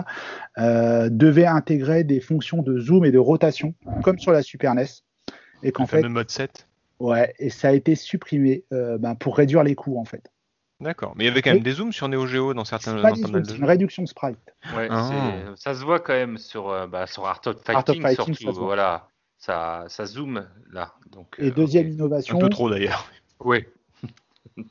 euh, 0.57 1.09
devait 1.11 1.45
intégrer 1.45 2.03
des 2.03 2.19
fonctions 2.19 2.63
de 2.63 2.79
zoom 2.79 3.05
et 3.05 3.11
de 3.11 3.19
rotation, 3.19 3.75
comme 4.03 4.17
sur 4.17 4.31
la 4.31 4.41
Super 4.41 4.73
NES. 4.73 4.85
Et 5.61 5.71
qu'en 5.71 5.83
Le 5.83 5.87
fait, 5.87 6.01
fameux 6.01 6.13
mode 6.13 6.31
7. 6.31 6.67
Ouais, 6.99 7.33
et 7.39 7.49
ça 7.49 7.69
a 7.69 7.71
été 7.73 7.95
supprimé 7.95 8.63
euh, 8.71 8.97
ben, 8.97 9.15
pour 9.15 9.37
réduire 9.37 9.63
les 9.63 9.75
coûts 9.75 9.99
en 9.99 10.05
fait. 10.05 10.31
D'accord. 10.85 11.13
Mais 11.17 11.23
il 11.23 11.27
y 11.27 11.29
avait 11.31 11.41
quand 11.41 11.49
Oui. 11.49 11.55
même 11.57 11.63
des 11.63 11.71
zooms 11.71 11.91
sur 11.91 12.07
Neo 12.07 12.27
Geo 12.27 12.53
dans 12.53 12.63
certains 12.63 12.95
C'est 12.95 13.01
pas 13.01 13.09
dans 13.09 13.15
zooms, 13.17 13.41
de 13.41 13.55
une 13.55 13.65
réduction 13.65 14.03
de 14.03 14.07
sprite. 14.07 14.37
Ouais, 14.75 14.87
Ah. 14.91 15.09
ça 15.55 15.73
se 15.73 15.83
voit 15.83 15.99
quand 15.99 16.13
même 16.13 16.37
sur, 16.37 16.69
euh, 16.69 16.85
bah, 16.87 17.07
sur 17.07 17.25
Art 17.25 17.41
of 17.47 17.57
Art 17.67 17.83
of 17.89 17.97
Fighting, 17.97 18.15
surtout. 18.15 18.33
ça 18.35 18.39
se 18.51 18.55
voit. 18.55 18.65
Voilà, 18.65 19.09
ça, 19.39 19.85
ça 19.87 20.05
zoome 20.05 20.47
là. 20.71 20.93
Donc, 21.11 21.35
Et 21.39 21.47
euh, 21.47 21.51
deuxième 21.51 21.89
innovation, 21.89 22.37
Un 22.37 22.39
peu 22.39 22.49
trop 22.49 22.69
d'ailleurs. 22.69 23.09
Ouais. 23.39 23.67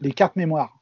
les 0.01 0.13
cartes 0.13 0.37
mémoire. 0.37 0.73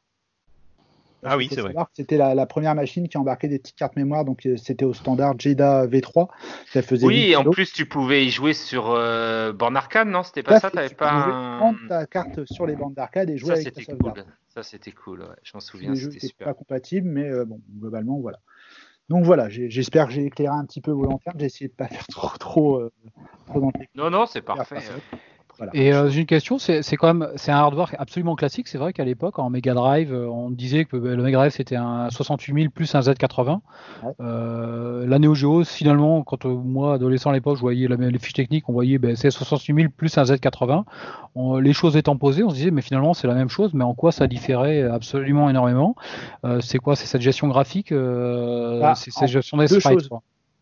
Ah 1.23 1.37
oui, 1.37 1.47
c'est 1.51 1.61
vrai. 1.61 1.73
C'était 1.93 2.17
la, 2.17 2.35
la 2.35 2.45
première 2.45 2.75
machine 2.75 3.07
qui 3.07 3.17
embarquait 3.17 3.47
des 3.47 3.59
petites 3.59 3.75
cartes 3.75 3.95
mémoire, 3.95 4.25
donc 4.25 4.45
euh, 4.45 4.57
c'était 4.57 4.85
au 4.85 4.93
standard 4.93 5.33
JEDA 5.39 5.87
V3. 5.87 6.27
Ça 6.71 6.81
faisait 6.81 7.05
Oui, 7.05 7.15
8 7.15 7.31
et 7.31 7.35
en 7.35 7.43
plus, 7.45 7.71
tu 7.71 7.85
pouvais 7.85 8.25
y 8.25 8.29
jouer 8.29 8.53
sur 8.53 8.91
euh, 8.91 9.53
borne 9.53 9.77
arcade, 9.77 10.07
non? 10.07 10.23
C'était 10.23 10.43
pas 10.43 10.59
ça 10.59 10.69
fait, 10.69 10.75
T'avais 10.75 10.89
tu 10.89 10.95
pas 10.95 11.09
pouvais 11.09 11.33
un... 11.35 11.57
prendre 11.57 11.79
ta 11.87 12.05
carte 12.05 12.45
sur 12.45 12.65
les 12.65 12.75
bandes 12.75 12.93
d'arcade 12.93 13.29
et 13.29 13.37
jouer 13.37 13.55
Ça, 13.55 13.61
avec 13.61 13.73
ta 13.73 13.81
sauvegarde. 13.81 14.23
cool. 14.23 14.33
Ça, 14.49 14.63
c'était 14.63 14.91
cool, 14.91 15.21
ouais. 15.21 15.27
Je 15.43 15.51
m'en 15.53 15.59
souviens, 15.59 15.95
c'était 15.95 16.27
super. 16.27 16.47
pas 16.47 16.53
compatibles, 16.53 17.07
mais 17.09 17.29
euh, 17.29 17.45
bon, 17.45 17.59
globalement, 17.79 18.19
voilà. 18.19 18.39
Donc 19.09 19.25
voilà, 19.25 19.49
j'espère 19.49 20.07
que 20.07 20.13
j'ai 20.13 20.25
éclairé 20.25 20.55
un 20.55 20.65
petit 20.65 20.79
peu 20.79 20.91
vos 20.91 21.03
lanternes. 21.05 21.37
J'ai 21.39 21.45
essayé 21.47 21.67
de 21.67 21.73
pas 21.73 21.87
faire 21.87 22.07
trop, 22.07 22.37
trop, 22.37 22.77
euh, 22.77 22.91
trop 23.47 23.59
dans. 23.59 23.71
Non, 23.95 24.09
non, 24.09 24.25
c'est 24.25 24.41
parfait. 24.41 24.77
Euh. 25.53 25.57
Voilà. 25.57 25.71
Et 25.75 25.93
euh, 25.93 26.09
j'ai 26.09 26.21
une 26.21 26.25
question, 26.25 26.57
c'est 26.57 26.81
quand 26.97 27.13
même 27.13 27.27
c'est 27.35 27.51
un 27.51 27.57
hardware 27.57 27.93
absolument 27.99 28.35
classique. 28.35 28.67
C'est 28.67 28.77
vrai 28.77 28.91
qu'à 28.91 29.05
l'époque 29.05 29.37
en 29.39 29.49
Mega 29.49 29.73
Drive, 29.73 30.13
euh, 30.13 30.27
on 30.27 30.49
disait 30.49 30.85
que 30.85 30.97
bah, 30.97 31.15
le 31.15 31.21
Mega 31.23 31.37
Drive 31.37 31.51
c'était 31.51 31.75
un 31.75 32.09
68000 32.09 32.71
plus 32.71 32.93
un 32.95 33.01
Z80. 33.01 33.59
Ouais. 34.03 34.11
Euh, 34.21 35.05
la 35.07 35.19
Neo 35.19 35.35
Geo, 35.35 35.63
finalement, 35.63 36.23
quand 36.23 36.45
euh, 36.45 36.49
moi 36.53 36.95
adolescent 36.95 37.29
à 37.29 37.33
l'époque, 37.33 37.55
je 37.57 37.61
voyais 37.61 37.87
la- 37.87 37.95
les 37.95 38.19
fiches 38.19 38.33
techniques, 38.33 38.67
on 38.67 38.73
voyait 38.73 38.97
ben, 38.97 39.15
c'est 39.15 39.29
68000 39.31 39.89
plus 39.91 40.17
un 40.17 40.23
Z80. 40.23 40.83
On- 41.35 41.57
les 41.57 41.73
choses 41.73 41.95
étant 41.97 42.17
posées, 42.17 42.43
on 42.43 42.49
se 42.49 42.55
disait 42.55 42.71
mais 42.71 42.81
finalement 42.81 43.13
c'est 43.13 43.27
la 43.27 43.35
même 43.35 43.49
chose, 43.49 43.73
mais 43.73 43.83
en 43.83 43.93
quoi 43.93 44.11
ça 44.11 44.27
différait 44.27 44.81
absolument 44.83 45.49
énormément? 45.49 45.95
Euh, 46.45 46.59
C'est 46.61 46.79
quoi? 46.79 46.95
C'est 46.95 47.05
cette 47.05 47.21
gestion 47.21 47.47
graphique, 47.47 47.91
euh, 47.91 48.79
Bah, 48.79 48.95
c'est 48.95 49.11
cette 49.11 49.27
gestion 49.29 49.57
des 49.57 49.67
sprites. 49.67 50.09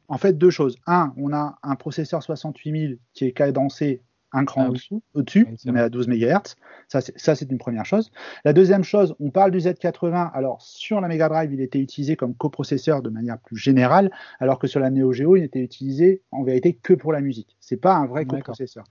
En 0.08 0.18
fait, 0.18 0.38
deux 0.38 0.50
choses. 0.50 0.76
Un, 0.88 1.14
on 1.16 1.32
a 1.32 1.56
un 1.64 1.76
processeur 1.76 2.22
68000 2.22 2.98
qui 3.14 3.24
est 3.26 3.32
cadencé 3.32 4.02
un 4.32 4.45
cran 4.45 4.66
Ah 4.66 4.70
au-dessus, 5.14 5.45
on 5.45 5.70
est 5.70 5.72
vrai. 5.72 5.82
à 5.82 5.90
12 5.90 6.08
MHz. 6.08 6.56
Ça, 6.88 7.02
c'est, 7.36 7.49
une 7.52 7.58
première 7.58 7.86
chose. 7.86 8.12
La 8.44 8.53
deuxième 8.53 8.84
chose, 8.84 9.16
on 9.20 9.30
parle 9.30 9.52
du 9.52 9.60
Z80. 9.60 10.32
Alors, 10.34 10.62
sur 10.62 10.99
la 10.99 11.08
Mega 11.08 11.30
Drive, 11.30 11.53
il 11.53 11.62
était 11.62 11.80
utilisé 11.80 12.16
comme 12.16 12.36
coprocesseur 12.36 13.02
de 13.02 13.10
manière 13.10 13.40
plus 13.40 13.58
générale, 13.58 14.12
alors 14.40 14.60
que 14.60 14.68
sur 14.68 14.80
la 14.80 14.90
Neo 14.90 15.12
Geo, 15.14 15.36
il 15.36 15.41
n'était 15.41 15.62
utilisé 15.62 16.22
en 16.32 16.44
vérité 16.44 16.74
que 16.74 16.94
pour 16.94 17.14
la 17.14 17.22
musique. 17.22 17.56
C'est 17.60 17.78
pas 17.78 17.95
un 17.95 18.08
vrai 18.08 18.26
coprocesseur. 18.26 18.84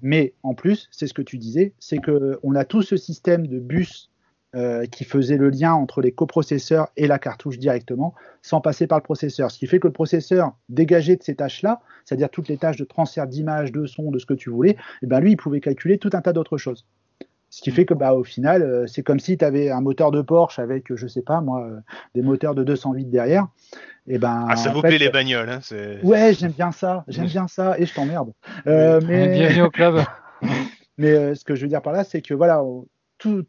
Mais 0.00 0.34
en 0.42 0.54
plus, 0.54 0.88
c'est 0.90 1.06
ce 1.06 1.14
que 1.14 1.22
tu 1.22 1.38
disais, 1.38 1.74
c'est 1.78 1.98
que 1.98 2.38
on 2.42 2.54
a 2.54 2.64
tout 2.64 2.82
ce 2.82 2.96
système 2.96 3.46
de 3.46 3.58
bus 3.58 4.11
euh, 4.54 4.86
qui 4.86 5.04
faisait 5.04 5.36
le 5.36 5.50
lien 5.50 5.72
entre 5.72 6.00
les 6.02 6.12
coprocesseurs 6.12 6.88
et 6.96 7.06
la 7.06 7.18
cartouche 7.18 7.58
directement, 7.58 8.14
sans 8.42 8.60
passer 8.60 8.86
par 8.86 8.98
le 8.98 9.02
processeur. 9.02 9.50
Ce 9.50 9.58
qui 9.58 9.66
fait 9.66 9.80
que 9.80 9.86
le 9.86 9.92
processeur, 9.92 10.52
dégagé 10.68 11.16
de 11.16 11.22
ces 11.22 11.34
tâches-là, 11.34 11.80
c'est-à-dire 12.04 12.28
toutes 12.30 12.48
les 12.48 12.58
tâches 12.58 12.76
de 12.76 12.84
transfert 12.84 13.26
d'image, 13.26 13.72
de 13.72 13.86
son, 13.86 14.10
de 14.10 14.18
ce 14.18 14.26
que 14.26 14.34
tu 14.34 14.50
voulais, 14.50 14.76
et 15.02 15.06
ben 15.06 15.20
lui, 15.20 15.32
il 15.32 15.36
pouvait 15.36 15.60
calculer 15.60 15.98
tout 15.98 16.10
un 16.12 16.20
tas 16.20 16.32
d'autres 16.32 16.58
choses. 16.58 16.86
Ce 17.48 17.60
qui 17.60 17.70
fait 17.70 17.84
que, 17.84 17.92
bah, 17.92 18.14
au 18.14 18.24
final, 18.24 18.62
euh, 18.62 18.86
c'est 18.86 19.02
comme 19.02 19.20
si 19.20 19.36
tu 19.36 19.44
avais 19.44 19.70
un 19.70 19.82
moteur 19.82 20.10
de 20.10 20.22
Porsche 20.22 20.58
avec, 20.58 20.90
euh, 20.90 20.96
je 20.96 21.06
sais 21.06 21.20
pas 21.20 21.42
moi, 21.42 21.66
euh, 21.66 21.80
des 22.14 22.22
moteurs 22.22 22.54
de 22.54 22.64
208 22.64 23.10
derrière. 23.10 23.46
Et 24.06 24.18
ben, 24.18 24.46
Ah, 24.48 24.56
ça 24.56 24.70
vous 24.70 24.80
fait, 24.80 24.88
plaît 24.88 24.98
les 24.98 25.10
bagnoles, 25.10 25.50
hein, 25.50 25.60
Ouais, 26.02 26.32
j'aime 26.34 26.52
bien 26.52 26.72
ça, 26.72 27.04
j'aime 27.08 27.26
bien 27.26 27.48
ça, 27.48 27.78
et 27.78 27.86
je 27.86 27.94
t'emmerde. 27.94 28.32
Euh, 28.66 29.00
mais... 29.06 29.34
Bienvenue 29.38 29.62
au 29.62 29.70
club. 29.70 30.02
Mais 30.98 31.10
euh, 31.10 31.34
ce 31.34 31.44
que 31.44 31.54
je 31.54 31.62
veux 31.62 31.68
dire 31.68 31.82
par 31.82 31.92
là, 31.92 32.04
c'est 32.04 32.20
que 32.20 32.34
voilà, 32.34 32.62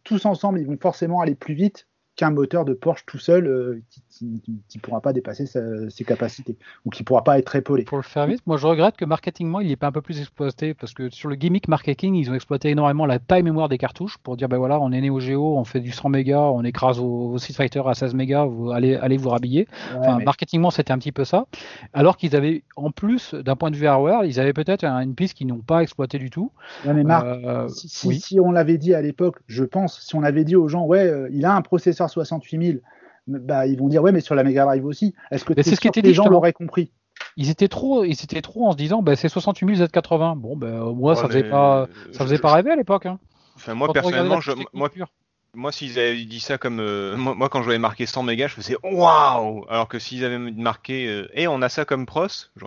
tous 0.04 0.26
ensemble, 0.26 0.60
ils 0.60 0.68
vont 0.68 0.78
forcément 0.78 1.22
aller 1.22 1.36
plus 1.36 1.54
vite 1.54 1.88
qu'un 2.16 2.30
moteur 2.30 2.64
de 2.64 2.74
Porsche 2.74 3.06
tout 3.08 3.18
seul 3.18 3.48
euh, 3.48 3.82
qui 4.10 4.42
ne 4.76 4.80
pourra 4.82 5.02
pas 5.02 5.14
dépasser 5.14 5.48
sa- 5.48 5.90
ses 5.90 6.04
capacités 6.04 6.58
ou 6.86 6.90
qui 6.92 7.04
pourra 7.04 7.24
pas 7.24 7.40
être 7.40 7.56
épaulé. 7.56 7.84
Pour 7.86 7.98
le 7.98 8.04
faire 8.04 8.28
vite, 8.28 8.42
moi 8.46 8.58
je 8.58 8.68
regrette 8.68 8.96
que 8.98 9.06
marketingement 9.06 9.62
il 9.62 9.68
n'est 9.70 9.76
pas 9.76 9.88
un 9.88 9.92
peu 9.92 10.02
plus 10.02 10.20
exploité 10.20 10.76
parce 10.76 10.94
que 10.94 11.10
sur 11.10 11.28
le 11.30 11.36
gimmick 11.36 11.68
marketing 11.68 12.14
ils 12.14 12.30
ont 12.30 12.36
exploité 12.36 12.70
énormément 12.70 13.08
la 13.08 13.18
taille 13.18 13.42
mémoire 13.42 13.68
des 13.68 13.80
cartouches 13.80 14.18
pour 14.20 14.38
dire 14.38 14.48
ben 14.48 14.58
voilà 14.58 14.80
on 14.80 14.92
est 14.92 15.02
Neo 15.02 15.20
Geo, 15.20 15.58
on 15.58 15.64
fait 15.64 15.80
du 15.80 15.92
100 15.92 16.10
mégas, 16.10 16.40
on 16.40 16.64
écrase 16.64 17.00
vos, 17.00 17.30
vos 17.30 17.38
Street 17.40 17.54
Fighter 17.54 17.82
à 17.88 17.96
16 17.96 18.14
mégas, 18.14 18.46
vous 18.46 18.70
allez, 18.72 18.96
allez 18.96 19.18
vous 19.18 19.30
rhabiller. 19.30 19.68
Enfin, 19.98 20.20
mais- 20.20 20.26
marketingement 20.26 20.70
c'était 20.70 20.92
un 20.92 21.00
petit 21.00 21.12
peu 21.12 21.26
ça. 21.26 21.48
Alors 21.94 22.18
qu'ils 22.18 22.36
avaient 22.36 22.64
en 22.76 22.92
plus 22.92 23.34
d'un 23.34 23.56
point 23.56 23.72
de 23.72 23.76
vue 23.76 23.88
hardware, 23.88 24.24
ils 24.26 24.40
avaient 24.40 24.54
peut-être 24.54 24.84
un- 24.84 25.00
une 25.02 25.16
piste 25.16 25.34
qu'ils 25.36 25.48
n'ont 25.48 25.60
pas 25.62 25.82
exploité 25.82 26.20
du 26.20 26.30
tout. 26.30 26.52
Ouais, 26.86 26.94
mais 26.94 27.04
Marc, 27.04 27.26
Euh, 27.26 27.68
si, 27.70 27.90
si- 27.90 28.08
oui. 28.08 28.20
si 28.20 28.40
on 28.40 28.52
l'avait 28.52 28.78
dit 28.78 28.94
à 28.94 29.02
l'époque, 29.02 29.38
je 29.48 29.64
pense, 29.64 30.00
si 30.00 30.16
on 30.16 30.22
avait 30.24 30.44
dit 30.44 30.56
aux 30.56 30.68
gens, 30.68 30.86
ouais, 30.86 31.08
euh, 31.08 31.28
il 31.32 31.46
a 31.46 31.56
un 31.56 31.62
processeur 31.62 32.03
68000, 32.08 32.82
bah, 33.28 33.68
ils 33.68 33.78
vont 33.80 33.88
dire, 33.88 34.02
ouais, 34.04 34.12
mais 34.12 34.22
sur 34.22 34.36
la 34.36 34.44
Mega 34.44 34.66
Drive 34.66 34.86
aussi. 34.86 35.14
Est-ce 35.32 35.46
que 35.46 35.54
c'est 35.56 35.76
ce 35.76 35.80
qui 35.82 35.88
était 35.88 36.02
que 36.02 36.08
les 36.08 36.12
dit, 36.12 36.16
gens 36.16 36.28
l'auraient 36.28 36.54
compris? 36.54 36.92
Ils 37.38 37.50
étaient 37.50 37.68
trop, 37.68 38.04
ils 38.04 38.12
étaient 38.24 38.42
trop 38.42 38.68
en 38.68 38.72
se 38.72 38.78
disant 38.78 39.02
ben 39.04 39.16
c'est 39.16 39.30
68 39.30 39.76
000 39.78 39.88
Z80. 39.88 40.38
Bon 40.38 40.58
ben 40.58 40.84
moi 40.94 41.16
ça 41.16 41.28
faisait 41.28 41.44
pas, 41.44 41.88
ça 42.12 42.24
faisait 42.26 42.36
je- 42.38 42.42
pas 42.42 42.54
rêver 42.54 42.72
à 42.72 42.76
l'époque. 42.76 43.06
Hein. 43.06 43.20
Enfin, 43.56 43.76
moi 43.76 43.88
Quand 43.88 43.94
personnellement, 43.94 44.42
je, 44.42 44.52
moi, 44.74 44.90
pure. 44.90 45.08
moi 45.54 45.72
s'ils 45.72 46.00
avaient 46.00 46.26
dit 46.26 46.40
ça 46.40 46.58
comme 46.58 46.80
euh, 46.80 47.16
moi, 47.16 47.36
moi, 47.36 47.50
quand 47.50 47.60
je 47.60 47.66
voyais 47.66 47.80
marqué 47.80 48.06
100 48.08 48.24
mégas, 48.24 48.48
je 48.48 48.56
faisais 48.56 48.76
waouh. 48.84 49.64
Alors 49.70 49.88
que 49.88 50.00
s'ils 50.00 50.26
avaient 50.26 50.40
marqué 50.40 51.08
euh, 51.08 51.28
et 51.34 51.48
on 51.48 51.62
a 51.62 51.70
ça 51.70 51.86
comme 51.86 52.06
pros, 52.08 52.28
je, 52.28 52.66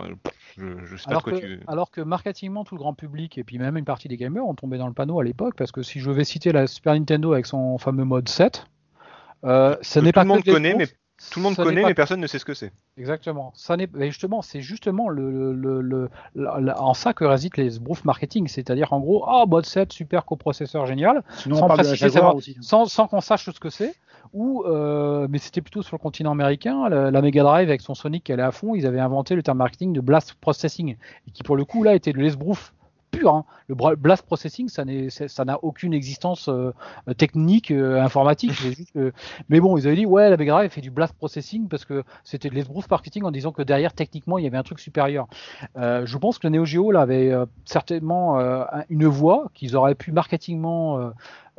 je 0.84 0.96
sais 0.96 1.04
pas 1.04 1.10
Alors 1.10 1.22
de 1.24 1.30
quoi 1.30 1.32
que, 1.40 1.44
tu. 1.46 1.60
alors 1.66 1.90
que 1.90 2.00
marketingement, 2.00 2.64
tout 2.64 2.76
le 2.76 2.80
grand 2.80 2.94
public 2.94 3.36
et 3.38 3.44
puis 3.44 3.58
même 3.58 3.76
une 3.76 3.84
partie 3.84 4.06
des 4.08 4.16
gamers 4.16 4.46
ont 4.46 4.54
tombé 4.54 4.78
dans 4.78 4.86
le 4.86 4.94
panneau 4.94 5.18
à 5.20 5.24
l'époque 5.24 5.54
parce 5.56 5.72
que 5.72 5.82
si 5.82 5.98
je 6.00 6.10
vais 6.10 6.24
citer 6.24 6.52
la 6.52 6.66
Super 6.68 6.94
Nintendo 6.94 7.32
avec 7.32 7.46
son 7.46 7.78
fameux 7.78 8.04
mode 8.04 8.28
7, 8.28 8.66
euh, 9.44 9.76
ce 9.82 10.00
n'est 10.00 10.10
tout 10.12 10.14
pas 10.14 10.22
le 10.22 10.28
monde 10.28 10.42
que 10.42 10.50
connaît, 10.50 10.74
mais 10.74 10.86
tout 10.86 11.38
le 11.38 11.42
monde 11.42 11.56
connaît, 11.56 11.82
pas- 11.82 11.88
mais 11.88 11.94
personne 11.94 12.20
ne 12.20 12.26
sait 12.26 12.38
ce 12.38 12.44
que 12.44 12.54
c'est. 12.54 12.72
Exactement. 12.98 13.52
Ça 13.54 13.76
n'est 13.76 13.88
justement, 14.00 14.42
c'est 14.42 14.60
justement 14.60 15.08
le, 15.08 16.08
en 16.76 16.94
ça 16.94 17.12
que 17.14 17.24
réside 17.24 17.56
les 17.56 17.70
sbroufs 17.70 18.04
marketing, 18.04 18.48
c'est-à-dire 18.48 18.92
en 18.92 19.00
gros, 19.00 19.24
ah 19.26 19.44
mode 19.46 19.66
7, 19.66 19.92
super 19.92 20.24
coprocesseur 20.24 20.86
génial, 20.86 21.22
Sinon, 21.36 21.56
Sans 21.56 21.68
savoir- 21.96 22.36
aussi. 22.36 22.54
hein. 22.58 22.62
sans, 22.62 22.86
sans 22.86 23.06
qu'on 23.08 23.20
sache 23.20 23.48
ce 23.50 23.58
que 23.60 23.70
c'est. 23.70 23.94
Ou, 24.32 24.64
euh, 24.64 25.28
mais 25.30 25.38
c'était 25.38 25.60
plutôt 25.60 25.82
sur 25.82 25.94
le 25.96 26.00
continent 26.00 26.32
américain, 26.32 26.88
la, 26.88 27.12
la 27.12 27.22
Mega 27.22 27.44
Drive 27.44 27.68
avec 27.68 27.80
son 27.80 27.94
Sonic 27.94 28.24
qui 28.24 28.32
allait 28.32 28.42
à 28.42 28.50
fond, 28.50 28.74
ils 28.74 28.84
avaient 28.84 28.98
inventé 28.98 29.36
le 29.36 29.42
terme 29.44 29.58
marketing 29.58 29.92
de 29.92 30.00
blast 30.00 30.34
processing, 30.34 30.96
et 31.28 31.30
qui 31.30 31.44
pour 31.44 31.56
le 31.56 31.64
coup 31.64 31.84
là 31.84 31.94
était 31.94 32.12
de 32.12 32.18
l'esbrouf 32.18 32.74
hein. 33.24 33.44
Le 33.68 33.74
blast 33.96 34.24
processing, 34.26 34.68
ça 34.68 35.44
n'a 35.44 35.58
aucune 35.64 35.92
existence 35.94 36.48
euh, 36.48 36.72
technique, 37.16 37.70
euh, 37.70 38.00
informatique. 38.00 38.52
Mais 39.48 39.60
bon, 39.60 39.76
ils 39.76 39.86
avaient 39.86 39.96
dit 39.96 40.06
ouais, 40.06 40.30
la 40.30 40.36
Drive 40.36 40.70
fait 40.70 40.80
du 40.80 40.90
blast 40.90 41.14
processing 41.14 41.68
parce 41.68 41.84
que 41.84 42.04
c'était 42.24 42.48
de 42.48 42.54
l'esbrouf 42.54 42.88
marketing 42.90 43.24
en 43.24 43.30
disant 43.30 43.52
que 43.52 43.62
derrière 43.62 43.92
techniquement 43.92 44.38
il 44.38 44.44
y 44.44 44.46
avait 44.46 44.58
un 44.58 44.62
truc 44.62 44.78
supérieur. 44.80 45.26
Euh, 45.76 46.06
je 46.06 46.18
pense 46.18 46.38
que 46.38 46.46
le 46.46 46.52
Neo 46.56 46.64
Geo 46.64 46.90
là 46.92 47.00
avait 47.02 47.32
certainement 47.64 48.38
un- 48.38 48.66
une 48.90 49.06
voie 49.06 49.50
qu'ils 49.54 49.76
auraient 49.76 49.94
pu 49.94 50.12
marketingement 50.12 51.10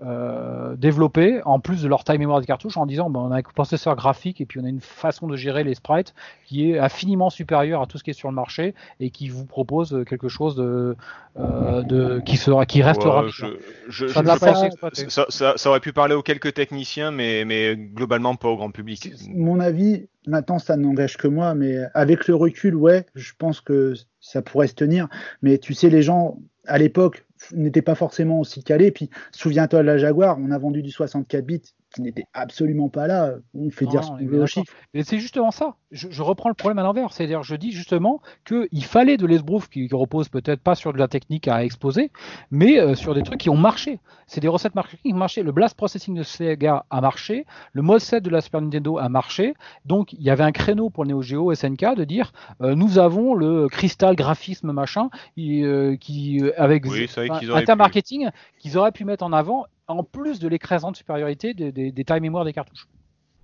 euh, 0.05 0.75
développer 0.75 1.41
en 1.43 1.59
plus 1.59 1.81
de 1.81 1.87
leur 1.87 2.03
taille 2.03 2.19
mémoire 2.19 2.39
de 2.39 2.45
cartouche 2.45 2.77
en 2.77 2.85
disant 2.85 3.09
ben, 3.09 3.19
on 3.19 3.31
a 3.31 3.37
un 3.37 3.41
processeur 3.41 3.95
graphique 3.95 4.39
et 4.41 4.45
puis 4.45 4.59
on 4.59 4.63
a 4.63 4.69
une 4.69 4.79
façon 4.79 5.25
de 5.27 5.35
gérer 5.35 5.63
les 5.63 5.73
sprites 5.73 6.13
qui 6.45 6.71
est 6.71 6.77
infiniment 6.79 7.29
supérieure 7.31 7.81
à 7.81 7.87
tout 7.87 7.97
ce 7.97 8.03
qui 8.03 8.11
est 8.11 8.13
sur 8.13 8.29
le 8.29 8.35
marché 8.35 8.75
et 8.99 9.09
qui 9.09 9.27
vous 9.29 9.45
propose 9.45 10.03
quelque 10.07 10.29
chose 10.29 10.55
de, 10.55 10.95
euh, 11.39 11.81
de 11.81 12.19
qui 12.19 12.37
sera 12.37 12.65
qui 12.65 12.83
restera. 12.83 13.23
Ouais, 13.23 13.29
je, 13.31 13.45
je, 13.89 14.07
je- 14.07 14.13
pense 14.13 15.25
ça- 15.29 15.53
ça 15.57 15.69
aurait 15.69 15.79
pu 15.79 15.93
parler 15.93 16.13
aux 16.15 16.21
quelques 16.23 16.53
techniciens, 16.53 17.11
mais, 17.11 17.43
mais 17.45 17.75
globalement 17.75 18.35
pas 18.35 18.49
au 18.49 18.57
grand 18.57 18.71
public. 18.71 19.11
Mon 19.33 19.59
avis, 19.59 20.07
maintenant 20.27 20.59
ça 20.59 20.77
n'engage 20.77 21.17
que 21.17 21.27
moi, 21.27 21.55
mais 21.55 21.77
avec 21.93 22.27
le 22.27 22.35
recul, 22.35 22.75
ouais, 22.75 23.05
je 23.15 23.33
pense 23.37 23.61
que 23.61 23.93
ça 24.19 24.41
pourrait 24.41 24.67
se 24.67 24.75
tenir. 24.75 25.07
Mais 25.41 25.57
tu 25.57 25.73
sais, 25.73 25.89
les 25.89 26.01
gens 26.01 26.37
à 26.65 26.77
l'époque 26.77 27.25
n'étaient 27.53 27.81
pas 27.81 27.95
forcément 27.95 28.39
aussi 28.39 28.63
calés. 28.63 28.91
Puis 28.91 29.09
souviens-toi 29.31 29.79
de 29.79 29.85
la 29.85 29.97
Jaguar, 29.97 30.37
on 30.39 30.51
a 30.51 30.57
vendu 30.57 30.81
du 30.81 30.91
64 30.91 31.45
bits 31.45 31.61
qui 31.93 32.01
n'était 32.01 32.25
absolument 32.33 32.89
pas 32.89 33.07
là. 33.07 33.35
On 33.53 33.69
fait 33.69 33.85
Non, 33.85 33.91
dire 33.91 34.03
ce 34.03 34.11
on 34.11 34.17
qu'on 34.17 34.25
veut. 34.25 34.45
Et 34.93 35.03
c'est 35.03 35.19
justement 35.19 35.51
ça. 35.51 35.75
Je, 35.91 36.09
je 36.11 36.21
reprends 36.21 36.49
le 36.49 36.55
problème 36.55 36.79
à 36.79 36.83
l'envers. 36.83 37.13
C'est-à-dire, 37.13 37.43
je 37.43 37.55
dis 37.55 37.71
justement 37.71 38.21
qu'il 38.45 38.83
fallait 38.83 39.17
de 39.17 39.25
l'esbrouf 39.25 39.69
qui, 39.69 39.87
qui 39.87 39.95
repose 39.95 40.27
peut-être 40.29 40.61
pas 40.61 40.75
sur 40.75 40.91
de 40.91 40.97
la 40.97 41.07
technique 41.07 41.47
à 41.47 41.63
exposer, 41.63 42.11
mais 42.51 42.79
euh, 42.79 42.95
sur 42.95 43.15
des 43.15 43.23
trucs 43.23 43.39
qui 43.39 43.49
ont 43.49 43.57
marché. 43.57 43.99
C'est 44.27 44.41
des 44.41 44.49
recettes 44.49 44.75
marketing 44.75 45.11
qui 45.11 45.13
ont 45.13 45.17
marché. 45.17 45.43
Le 45.43 45.53
blast 45.53 45.77
processing 45.77 46.13
de 46.13 46.23
Sega 46.23 46.85
a 46.89 47.01
marché. 47.01 47.45
Le 47.71 47.81
mode 47.81 48.01
7 48.01 48.21
de 48.21 48.29
la 48.29 48.41
Super 48.41 48.61
Nintendo 48.61 48.97
a 48.97 49.07
marché. 49.07 49.53
Donc, 49.85 50.11
il 50.11 50.21
y 50.21 50.29
avait 50.29 50.43
un 50.43 50.51
créneau 50.51 50.89
pour 50.89 51.05
le 51.05 51.11
Neo 51.11 51.21
Geo 51.21 51.53
SNK 51.53 51.95
de 51.95 52.03
dire 52.03 52.33
euh, 52.61 52.75
nous 52.75 52.99
avons 52.99 53.33
le 53.33 53.69
cristal 53.69 54.15
graphisme 54.15 54.71
machin 54.73 55.09
qui, 55.35 55.63
euh, 55.63 55.95
qui 55.95 56.41
euh, 56.41 56.51
avec 56.57 56.85
Oui, 56.85 57.07
c'est 57.07 57.26
qu'ils 57.29 57.49
un 57.49 57.53
auraient 57.53 57.65
terme 57.65 57.77
pu. 57.77 57.83
marketing 57.83 58.29
qu'ils 58.59 58.77
auraient 58.77 58.91
pu 58.91 59.05
mettre 59.05 59.23
en 59.23 59.33
avant 59.33 59.65
en 59.87 60.03
plus 60.03 60.39
de 60.39 60.47
l'écrasante 60.47 60.95
supériorité 60.95 61.53
des, 61.53 61.71
des, 61.71 61.91
des 61.91 62.03
tailles 62.03 62.21
mémoire 62.21 62.45
des 62.45 62.53
cartouches. 62.53 62.87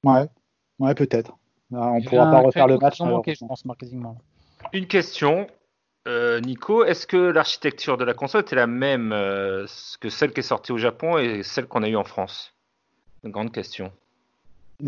Ouais, 0.03 0.27
ouais, 0.79 0.93
peut-être. 0.95 1.37
On 1.71 1.97
y 1.97 2.03
pourra 2.03 2.29
pas 2.29 2.41
refaire 2.41 2.67
le 2.67 2.77
match. 2.77 2.99
manqué, 2.99 3.33
je 3.35 3.45
pense. 3.45 3.63
Une 4.73 4.87
question, 4.87 5.47
euh, 6.07 6.39
Nico, 6.41 6.83
est-ce 6.83 7.07
que 7.07 7.17
l'architecture 7.17 7.97
de 7.97 8.03
la 8.03 8.13
console 8.13 8.41
était 8.41 8.55
la 8.55 8.67
même 8.67 9.11
euh, 9.11 9.65
que 9.99 10.09
celle 10.09 10.33
qui 10.33 10.41
est 10.41 10.43
sortie 10.43 10.71
au 10.71 10.77
Japon 10.77 11.17
et 11.17 11.43
celle 11.43 11.67
qu'on 11.67 11.83
a 11.83 11.89
eue 11.89 11.95
en 11.95 12.03
France? 12.03 12.53
Une 13.23 13.31
grande 13.31 13.51
question. 13.51 13.91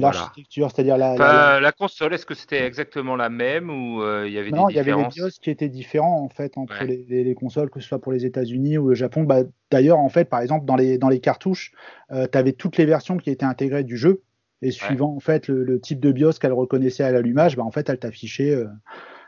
L'architecture, 0.02 0.72
c'est-à-dire 0.72 0.98
la, 0.98 1.10
la- 1.10 1.14
Enfin, 1.14 1.34
la- 1.34 1.60
la 1.62 1.72
console, 1.72 2.14
est-ce 2.14 2.26
que 2.26 2.34
c'était 2.36 2.66
exactement 2.66 3.16
la 3.16 3.30
même 3.30 3.70
ou 3.70 4.02
euh, 4.02 4.26
il 4.28 4.34
y 4.34 4.38
avait 4.38 4.52
Non, 4.52 4.68
des 4.68 4.74
il 4.74 4.76
y 4.76 4.80
avait 4.80 4.92
différences 4.92 5.16
BIOS 5.16 5.30
qui 5.42 5.50
étaient 5.50 5.70
différents 5.70 6.22
en 6.22 6.30
fait 6.30 6.58
entre 6.58 6.80
Ouais. 6.82 6.88
les, 6.88 7.06
les- 7.10 7.24
les 7.24 7.36
consoles, 7.36 7.70
que 7.70 7.80
ce 7.80 7.88
soit 7.88 8.00
pour 8.00 8.12
les 8.12 8.26
États-Unis 8.26 8.78
ou 8.78 8.90
le 8.90 8.96
Japon. 8.96 9.24
Bah, 9.24 9.44
D'ailleurs, 9.72 10.00
en 10.00 10.10
fait, 10.10 10.26
par 10.26 10.42
exemple, 10.42 10.66
dans 10.66 10.76
les, 10.76 10.98
dans 10.98 11.10
les 11.10 11.20
cartouches, 11.20 11.72
tu 12.12 12.38
avais 12.38 12.54
toutes 12.54 12.78
les 12.78 12.86
versions 12.86 13.18
qui 13.18 13.30
étaient 13.30 13.46
intégrées 13.46 13.84
du 13.84 13.98
jeu. 13.98 14.22
Et 14.62 14.72
suivant 14.72 15.14
en 15.16 15.20
fait 15.20 15.48
le, 15.48 15.64
le 15.64 15.80
type 15.82 16.00
de 16.00 16.12
BIOS 16.12 16.34
qu'elle 16.40 16.54
reconnaissait 16.54 17.04
à 17.04 17.12
l'allumage, 17.12 17.56
bah, 17.58 17.64
en 17.64 17.72
fait, 17.72 17.90
elle 17.90 18.00
t'affichait, 18.00 18.52
euh, 18.56 18.66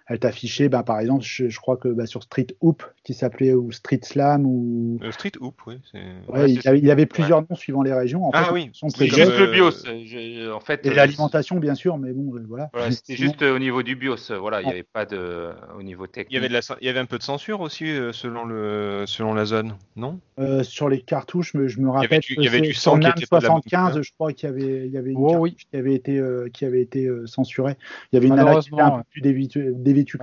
elle 0.07 0.19
t'affichait, 0.19 0.69
bah, 0.69 0.83
par 0.83 0.99
exemple, 0.99 1.23
je, 1.25 1.49
je 1.49 1.59
crois 1.59 1.75
que 1.77 1.89
bah, 1.89 2.05
sur 2.05 2.23
Street 2.23 2.47
Hoop, 2.61 2.83
qui 3.03 3.13
s'appelait 3.13 3.53
ou 3.53 3.71
Street 3.71 3.99
Slam 4.03 4.45
ou 4.45 4.99
Euh, 5.03 5.11
Street 5.11 5.33
Hoop, 5.41 5.55
oui. 5.67 5.79
c'est- 5.91 5.97
ouais, 5.97 6.39
Ouais, 6.41 6.51
il, 6.51 6.61
c'est- 6.61 6.69
avait, 6.69 6.79
il 6.79 6.89
avait 6.89 7.05
plusieurs 7.05 7.41
noms 7.41 7.55
suivant 7.55 7.81
les 7.81 7.93
régions. 7.93 8.25
En 8.25 8.31
Ah 8.33 8.45
fait, 8.45 8.51
oui, 8.53 8.71
comme, 8.79 8.89
Juste 8.89 9.19
euh, 9.31 9.45
le 9.45 9.51
BIOS. 9.51 9.71
je- 10.05 10.51
en 10.51 10.59
fait, 10.61 10.85
et 10.85 10.89
euh, 10.89 10.93
l'alimentation, 10.93 11.57
bien 11.57 11.75
sûr, 11.75 11.97
mais 11.97 12.13
bon, 12.13 12.35
euh, 12.35 12.43
voilà. 12.47 12.69
voilà, 12.73 12.91
c'était 12.91 13.15
juste 13.15 13.41
au 13.41 13.59
niveau 13.59 13.83
du 13.83 13.95
BIOS. 13.95 14.31
Voilà, 14.39 14.61
il 14.61 14.65
n'y 14.65 14.69
Ouais. 14.69 14.73
avait 14.75 14.83
pas 14.83 15.05
de 15.05 15.49
au 15.77 15.83
niveau 15.83 16.07
technique. 16.07 16.31
Il 16.31 16.35
y 16.35 16.37
avait 16.37 16.47
de 16.47 16.53
la, 16.53 16.61
il 16.81 16.87
y 16.87 16.89
avait 16.89 16.99
un 16.99 17.05
peu 17.05 17.17
de 17.17 17.23
censure 17.23 17.59
aussi 17.61 17.85
euh, 17.85 18.11
selon 18.13 18.45
le, 18.45 19.03
selon 19.07 19.33
la 19.33 19.45
zone, 19.45 19.73
non? 19.95 20.19
Euh, 20.39 20.63
sur 20.63 20.87
les 20.87 21.01
cartouches, 21.01 21.53
mais 21.53 21.67
je 21.67 21.79
me 21.81 21.89
avait 21.89 21.97
rappelle 21.99 22.21
il 22.29 22.43
y 22.43 22.47
avait 22.47 22.57
c'est- 22.59 22.63
du 22.63 22.73
sang 22.73 22.97
qui 22.99 23.07
était 23.07 23.25
pas 23.25 23.39
de 23.39 23.43
la 23.43 23.49
bonne 23.49 23.61
75, 23.63 23.89
couleur. 23.91 24.03
je 24.03 24.13
crois 24.13 24.33
qu'il 24.33 24.47
y 24.49 24.51
avait, 24.51 24.85
il 24.87 24.91
y 24.93 24.97
avait 24.97 25.11
une 25.11 25.17
Oh 25.17 25.27
cartouche 25.31 25.41
oui. 25.41 25.57
qui 25.71 25.77
avait 25.77 25.93
été, 25.95 26.17
euh, 26.19 26.47
qui 26.53 26.63
avait 26.65 26.81
été 26.81 27.07
euh, 27.07 27.25
censurée. 27.27 27.75
Il 28.11 28.15
y 28.15 28.17
avait 28.17 28.27
une 28.27 28.33
qui 28.33 28.39
était 28.39 28.41
un 28.41 28.45
Malheureusement, 28.45 28.97
peu 28.99 29.03
plus 29.11 29.21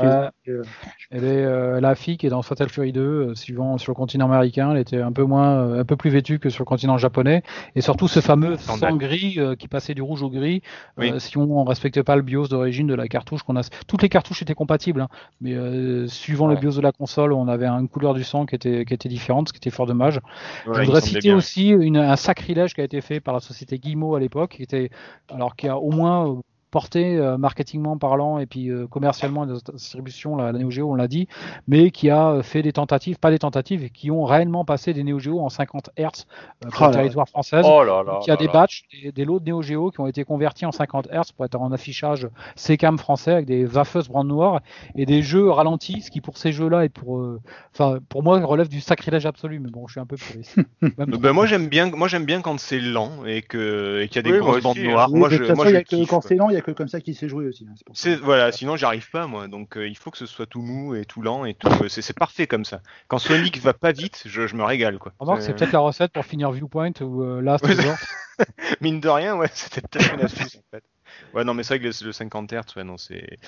les. 0.01 0.07
Euh, 0.49 0.63
Elle 1.11 1.25
est 1.25 1.45
euh, 1.45 1.81
la 1.81 1.95
fille 1.95 2.17
qui 2.17 2.27
est 2.27 2.31
dans 2.31 2.43
Fatal 2.43 2.69
Fury 2.69 2.93
2, 2.93 3.01
euh, 3.01 3.35
suivant 3.35 3.79
sur 3.79 3.93
le 3.93 3.97
continent 3.97 4.27
américain, 4.27 4.71
elle 4.73 4.79
était 4.79 5.01
un 5.01 5.13
peu 5.13 5.25
moins, 5.25 5.57
euh, 5.59 5.81
un 5.81 5.85
peu 5.85 5.97
plus 5.97 6.11
vêtue 6.11 6.39
que 6.39 6.51
sur 6.51 6.63
le 6.63 6.67
continent 6.67 6.99
japonais, 6.99 7.43
et 7.77 7.81
surtout 7.81 8.09
ce 8.09 8.21
fameux 8.21 8.57
sang 8.59 8.97
gris 8.97 9.35
euh, 9.39 9.55
qui 9.57 9.69
passait 9.69 9.95
du 9.95 10.03
rouge 10.03 10.23
au 10.23 10.31
gris. 10.31 10.63
Oui. 10.99 11.11
euh, 11.13 11.19
si 11.19 11.39
on 11.39 11.47
ne 11.65 11.69
respectait 11.69 12.03
pas 12.03 12.17
le 12.17 12.23
BIOS 12.23 12.49
d'origine 12.49 12.87
de 12.87 12.95
la 12.95 13.09
cartouche 13.09 13.43
qu'on 13.43 13.57
a, 13.57 13.63
toutes 13.87 14.03
les 14.03 14.09
cartouches 14.09 14.43
étaient 14.43 14.55
compatibles, 14.55 15.01
hein, 15.03 15.09
mais 15.41 15.55
euh, 15.55 16.07
suivant 16.09 16.47
le. 16.47 16.55
BIOS 16.57 16.77
de 16.77 16.81
la 16.83 16.93
console, 16.93 17.33
on 17.33 17.49
avait 17.49 17.67
une 17.67 17.89
couleur 17.89 18.15
du 18.15 18.25
sang 18.25 18.47
qui 18.47 18.55
était, 18.55 18.85
qui 18.85 18.95
était 18.95 19.09
différente, 19.09 19.49
ce 19.49 19.53
qui 19.53 19.59
était 19.59 19.71
fort 19.71 19.87
dommage. 19.87 20.21
Je 20.67 20.71
voudrais 20.83 21.01
citer 21.01 21.21
bien. 21.21 21.37
aussi 21.37 21.69
une- 21.69 21.97
un 21.97 22.17
sacrilège 22.17 22.75
qui 22.75 22.81
a 22.81 22.85
été 22.85 23.01
fait 23.01 23.21
par 23.21 23.35
la 23.35 23.41
société 23.41 23.79
Guillemot 23.79 24.15
à 24.15 24.21
l'époque, 24.21 24.53
qui 24.57 24.63
était, 24.63 24.91
alors 25.33 25.57
qui 25.57 25.69
a 25.69 25.77
au 25.79 25.91
moins 25.91 26.39
euh, 26.75 26.81
porté 26.81 27.17
euh, 27.17 27.39
marketingement 27.39 27.97
parlant 27.99 28.39
et 28.39 28.47
puis 28.47 28.69
euh, 28.71 28.87
commercialement 28.87 29.47
de 29.47 29.57
distribution 29.73 30.37
la, 30.37 30.53
la 30.53 30.59
Neo 30.59 30.71
Geo, 30.71 30.91
on 30.91 30.95
l'a 30.95 31.09
dit, 31.09 31.29
mais 31.69 31.91
qui 31.91 32.11
a 32.11 32.31
euh, 32.31 32.43
fait 32.43 32.63
des 32.63 32.73
tentatives, 32.73 33.19
pas 33.19 33.31
des 33.31 33.39
tentatives, 33.39 33.91
qui 33.91 34.11
ont 34.11 34.25
réellement 34.25 34.65
passé 34.65 34.93
des 34.93 35.05
Neo 35.05 35.19
Geo 35.19 35.41
en 35.41 35.49
50 35.49 35.91
Hz 35.99 36.27
euh, 36.65 36.71
pour 36.71 36.83
Oh 36.83 36.87
le 36.89 36.93
territoire 36.95 37.29
français. 37.29 37.61
Oh 37.65 37.83
il 37.85 38.29
y 38.29 38.31
a 38.31 38.35
là 38.35 38.37
des 38.37 38.49
batchs, 38.49 38.85
des, 39.03 39.13
des 39.13 39.25
lots 39.25 39.39
de 39.41 39.49
Neo 39.51 39.63
Geo 39.63 39.91
qui 39.91 40.01
ont 40.01 40.07
été 40.07 40.25
convertis 40.25 40.67
en 40.67 40.73
50 40.73 41.09
Hz 41.13 41.33
pour 41.37 41.45
être 41.45 41.55
en 41.61 41.73
affichage 41.73 42.29
CCAM 42.57 42.99
français 42.99 43.33
avec 43.33 43.47
des 43.47 43.67
waffeuses 43.67 44.09
brand 44.09 44.27
noires 44.27 44.61
et 44.97 45.07
des 45.07 45.23
jeux 45.23 45.51
ralentis, 45.51 46.03
ce 46.03 46.11
qui 46.11 46.21
pour 46.21 46.37
ces 46.39 46.53
jeux-là 46.53 46.85
et 46.85 46.89
pour, 46.89 47.19
euh, 47.19 47.41
enfin 47.73 47.99
pour 48.09 48.23
moi 48.23 48.41
relève 48.41 48.69
du 48.69 48.81
sacrilège 48.81 49.27
absolu. 49.27 49.61
Mais 49.61 49.71
bon, 49.71 49.87
je 49.87 49.93
suis 49.93 50.01
un 50.01 50.07
peu 50.07 50.17
puriste. 50.17 50.57
Ben, 50.99 51.33
moi 51.33 51.47
j'aime 51.47 51.69
bien, 51.69 51.91
moi 51.91 52.09
j'aime 52.09 52.25
bien 52.25 52.41
quand 52.43 52.59
c'est 52.59 52.81
lent 52.81 53.25
et 53.27 53.43
que 53.43 54.01
et 54.03 54.09
qu'il 54.09 54.17
y 54.17 54.19
a 54.19 54.23
des 54.23 54.33
Oui, 54.33 54.39
grosses 54.39 54.63
bandes 54.63 54.79
hein. 54.79 54.85
noires. 54.85 55.11
oui, 55.11 55.19
moi 55.21 55.29
je, 55.31 55.43
moi 55.53 55.67
il 55.69 55.73
y 55.73 55.75
je 55.75 55.77
a 55.77 55.85
que, 55.85 55.97
kiffe, 55.97 56.07
quand 56.07 56.21
quoi. 56.21 56.29
c'est 56.29 56.35
lent, 56.37 56.51
il 56.51 56.55
y 56.55 56.59
a 56.59 56.61
que 56.65 56.71
comme 56.73 56.89
ça 56.89 57.01
qu'il 57.01 57.15
sait 57.15 57.29
jouer 57.29 57.47
aussi. 57.47 57.67
hein, 57.71 57.75
c'est 57.93 58.17
voilà, 58.17 58.51
sinon 58.51 58.77
j'arrive 58.77 59.09
pas 59.11 59.27
moi. 59.27 59.47
Donc 59.49 59.77
euh, 59.77 59.87
il 59.87 59.97
faut 59.97 60.11
que 60.11 60.19
ce 60.19 60.27
soit 60.27 60.47
tout 60.47 60.63
mou 60.63 60.95
et 60.95 61.05
tout 61.05 61.23
lent 61.23 61.45
et 61.45 61.55
tout. 61.55 61.69
euh, 61.69 61.89
C'est 61.89 62.17
parfait 62.17 62.47
comme 62.47 62.65
ça. 62.65 62.81
Quand 63.09 63.19
Sonic 63.19 63.59
va 63.59 63.75
pas 63.75 63.93
vite, 63.93 64.23
je, 64.27 64.47
je 64.47 64.57
me 64.57 64.65
régale 64.65 64.99
quoi. 64.99 65.13
Remarque, 65.19 65.43
c'est 65.43 65.55
peut-être 65.55 65.73
la 65.73 65.81
recette 65.81 66.13
pour 66.13 66.25
finir 66.25 66.51
Viewpoint 66.51 66.93
ou 67.01 67.23
euh, 67.23 67.41
Last 67.41 67.65
Ouais, 67.65 67.75
Resort. 67.75 67.97
Mine 68.81 69.01
de 69.01 69.09
rien, 69.09 69.37
ouais, 69.37 69.49
c'était 69.53 69.81
peut-être 69.81 70.15
une 70.15 70.23
astuce 70.23 70.57
en 70.57 70.63
fait. 70.71 70.85
Ouais, 71.33 71.45
non, 71.45 71.55
mais 71.55 71.63
c'est 71.63 71.79
vrai 71.79 71.79
que 71.79 71.85
le, 71.85 72.07
le 72.07 72.13
50 72.13 72.53
Hz, 72.53 72.77
ouais, 72.77 72.85
non, 72.85 72.97
c'est 72.97 73.39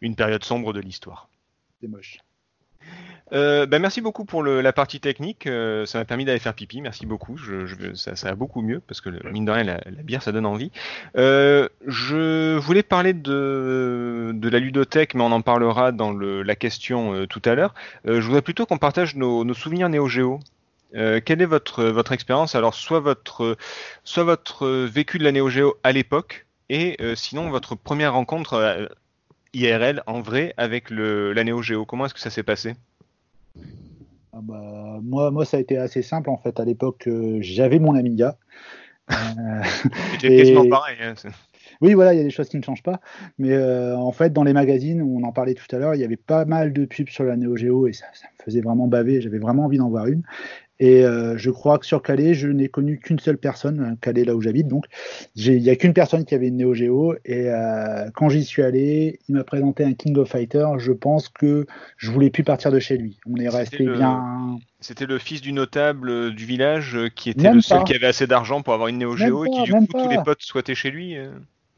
une 0.00 0.14
période 0.14 0.44
sombre 0.44 0.72
de 0.72 0.80
l'histoire. 0.80 1.28
C'est 1.80 1.88
moche. 1.88 2.18
Euh, 3.32 3.66
bah, 3.66 3.80
merci 3.80 4.00
beaucoup 4.00 4.24
pour 4.24 4.44
le- 4.44 4.60
la 4.60 4.72
partie 4.72 5.00
technique. 5.00 5.48
euh, 5.48 5.84
ça 5.84 5.98
m'a 5.98 6.04
permis 6.04 6.24
d'aller 6.24 6.38
faire 6.38 6.54
pipi. 6.54 6.80
Merci 6.80 7.06
beaucoup. 7.06 7.36
Je, 7.36 7.66
je- 7.66 7.94
ça, 7.94 8.14
ça 8.14 8.28
va 8.28 8.34
beaucoup 8.36 8.62
mieux 8.62 8.80
parce 8.80 9.00
que 9.00 9.10
mine 9.32 9.44
de 9.44 9.50
rien, 9.50 9.64
la, 9.64 9.80
la 9.84 10.02
bière, 10.04 10.22
ça 10.22 10.30
donne 10.30 10.46
envie. 10.46 10.70
Euh, 11.16 11.68
je 11.86 12.56
voulais 12.56 12.84
parler 12.84 13.14
de, 13.14 14.30
de 14.32 14.48
la 14.48 14.60
ludothèque, 14.60 15.14
mais 15.14 15.22
on 15.22 15.32
en 15.32 15.40
parlera 15.40 15.90
dans 15.90 16.12
le, 16.12 16.42
la 16.42 16.54
question 16.54 17.26
tout 17.26 17.42
à 17.44 17.56
l'heure. 17.56 17.74
Je 18.04 18.20
voudrais 18.20 18.42
plutôt 18.42 18.64
qu'on 18.64 18.78
partage 18.78 19.16
nos, 19.16 19.44
nos 19.44 19.54
souvenirs 19.54 19.88
Néo 19.88 20.06
Geo. 20.06 20.38
Euh, 20.94 21.20
quelle 21.22 21.42
est 21.42 21.46
votre, 21.46 21.82
votre 21.84 22.12
expérience? 22.12 22.54
Alors, 22.54 22.74
soit 22.74 23.00
votre, 23.00 23.56
soit 24.04 24.22
votre 24.22 24.68
vécu 24.68 25.18
de 25.18 25.24
la 25.24 25.32
Néo 25.32 25.48
Geo 25.48 25.76
à 25.82 25.90
l'époque, 25.90 26.46
et 26.70 26.96
sinon 27.16 27.50
votre 27.50 27.74
première 27.74 28.12
rencontre 28.12 28.88
IRL 29.56 30.02
en 30.06 30.20
vrai 30.20 30.52
avec 30.56 30.90
le, 30.90 31.32
la 31.32 31.44
Geo. 31.62 31.86
Comment 31.86 32.06
est-ce 32.06 32.14
que 32.14 32.20
ça 32.20 32.30
s'est 32.30 32.42
passé? 32.42 32.74
Ah 34.32 34.40
bah, 34.42 34.98
moi, 35.02 35.30
moi, 35.30 35.46
ça 35.46 35.56
a 35.56 35.60
été 35.60 35.78
assez 35.78 36.02
simple 36.02 36.28
en 36.28 36.36
fait. 36.36 36.60
À 36.60 36.64
l'époque, 36.64 37.06
euh, 37.06 37.38
j'avais 37.40 37.78
mon 37.78 37.94
Amiga. 37.94 38.36
Euh, 39.10 39.14
C'était 40.12 40.36
quasiment 40.36 40.68
pareil. 40.68 40.98
hein, 41.00 41.14
Oui, 41.80 41.94
voilà, 41.94 42.14
il 42.14 42.18
y 42.18 42.20
a 42.20 42.24
des 42.24 42.30
choses 42.30 42.48
qui 42.48 42.56
ne 42.56 42.62
changent 42.62 42.82
pas. 42.82 43.00
Mais 43.38 43.52
euh, 43.52 43.96
en 43.96 44.12
fait, 44.12 44.32
dans 44.32 44.44
les 44.44 44.52
magazines, 44.52 45.02
on 45.02 45.22
en 45.24 45.32
parlait 45.32 45.54
tout 45.54 45.74
à 45.74 45.78
l'heure, 45.78 45.94
il 45.94 46.00
y 46.00 46.04
avait 46.04 46.16
pas 46.16 46.44
mal 46.44 46.72
de 46.72 46.84
pubs 46.84 47.08
sur 47.08 47.24
la 47.24 47.36
Neo 47.36 47.56
Geo 47.56 47.86
et 47.86 47.92
ça, 47.92 48.06
ça 48.14 48.26
me 48.38 48.44
faisait 48.44 48.60
vraiment 48.60 48.86
baver. 48.86 49.20
J'avais 49.20 49.38
vraiment 49.38 49.64
envie 49.64 49.78
d'en 49.78 49.88
voir 49.90 50.06
une. 50.06 50.22
Et 50.78 51.06
euh, 51.06 51.38
je 51.38 51.50
crois 51.50 51.78
que 51.78 51.86
sur 51.86 52.02
Calais, 52.02 52.34
je 52.34 52.48
n'ai 52.48 52.68
connu 52.68 52.98
qu'une 52.98 53.18
seule 53.18 53.38
personne, 53.38 53.80
euh, 53.80 53.94
Calais, 53.98 54.24
là 54.24 54.36
où 54.36 54.42
j'habite. 54.42 54.68
Donc, 54.68 54.84
il 55.34 55.62
n'y 55.62 55.70
a 55.70 55.76
qu'une 55.76 55.94
personne 55.94 56.26
qui 56.26 56.34
avait 56.34 56.48
une 56.48 56.58
Neo 56.58 56.74
Geo. 56.74 57.14
Et 57.24 57.48
euh, 57.48 58.10
quand 58.14 58.28
j'y 58.28 58.44
suis 58.44 58.62
allé, 58.62 59.18
il 59.26 59.36
m'a 59.36 59.44
présenté 59.44 59.84
un 59.84 59.94
King 59.94 60.16
of 60.18 60.28
Fighter. 60.28 60.66
Je 60.76 60.92
pense 60.92 61.30
que 61.30 61.66
je 61.96 62.10
voulais 62.10 62.28
plus 62.28 62.44
partir 62.44 62.70
de 62.70 62.78
chez 62.78 62.98
lui. 62.98 63.18
On 63.26 63.36
est 63.36 63.48
resté 63.48 63.84
le- 63.84 63.94
bien. 63.94 64.58
C'était 64.80 65.06
le 65.06 65.18
fils 65.18 65.40
du 65.40 65.54
notable 65.54 66.34
du 66.34 66.44
village 66.44 66.98
qui 67.14 67.30
était 67.30 67.44
Même 67.44 67.54
le 67.54 67.60
seul 67.62 67.78
pas. 67.78 67.84
qui 67.84 67.94
avait 67.94 68.06
assez 68.06 68.26
d'argent 68.26 68.60
pour 68.60 68.74
avoir 68.74 68.88
une 68.88 68.98
Neo 68.98 69.16
Geo 69.16 69.46
et 69.46 69.50
qui 69.50 69.62
du 69.62 69.72
coup 69.72 69.86
tous 69.90 70.10
les 70.10 70.22
potes 70.22 70.42
souhaitaient 70.42 70.74
chez 70.74 70.90
lui. 70.90 71.16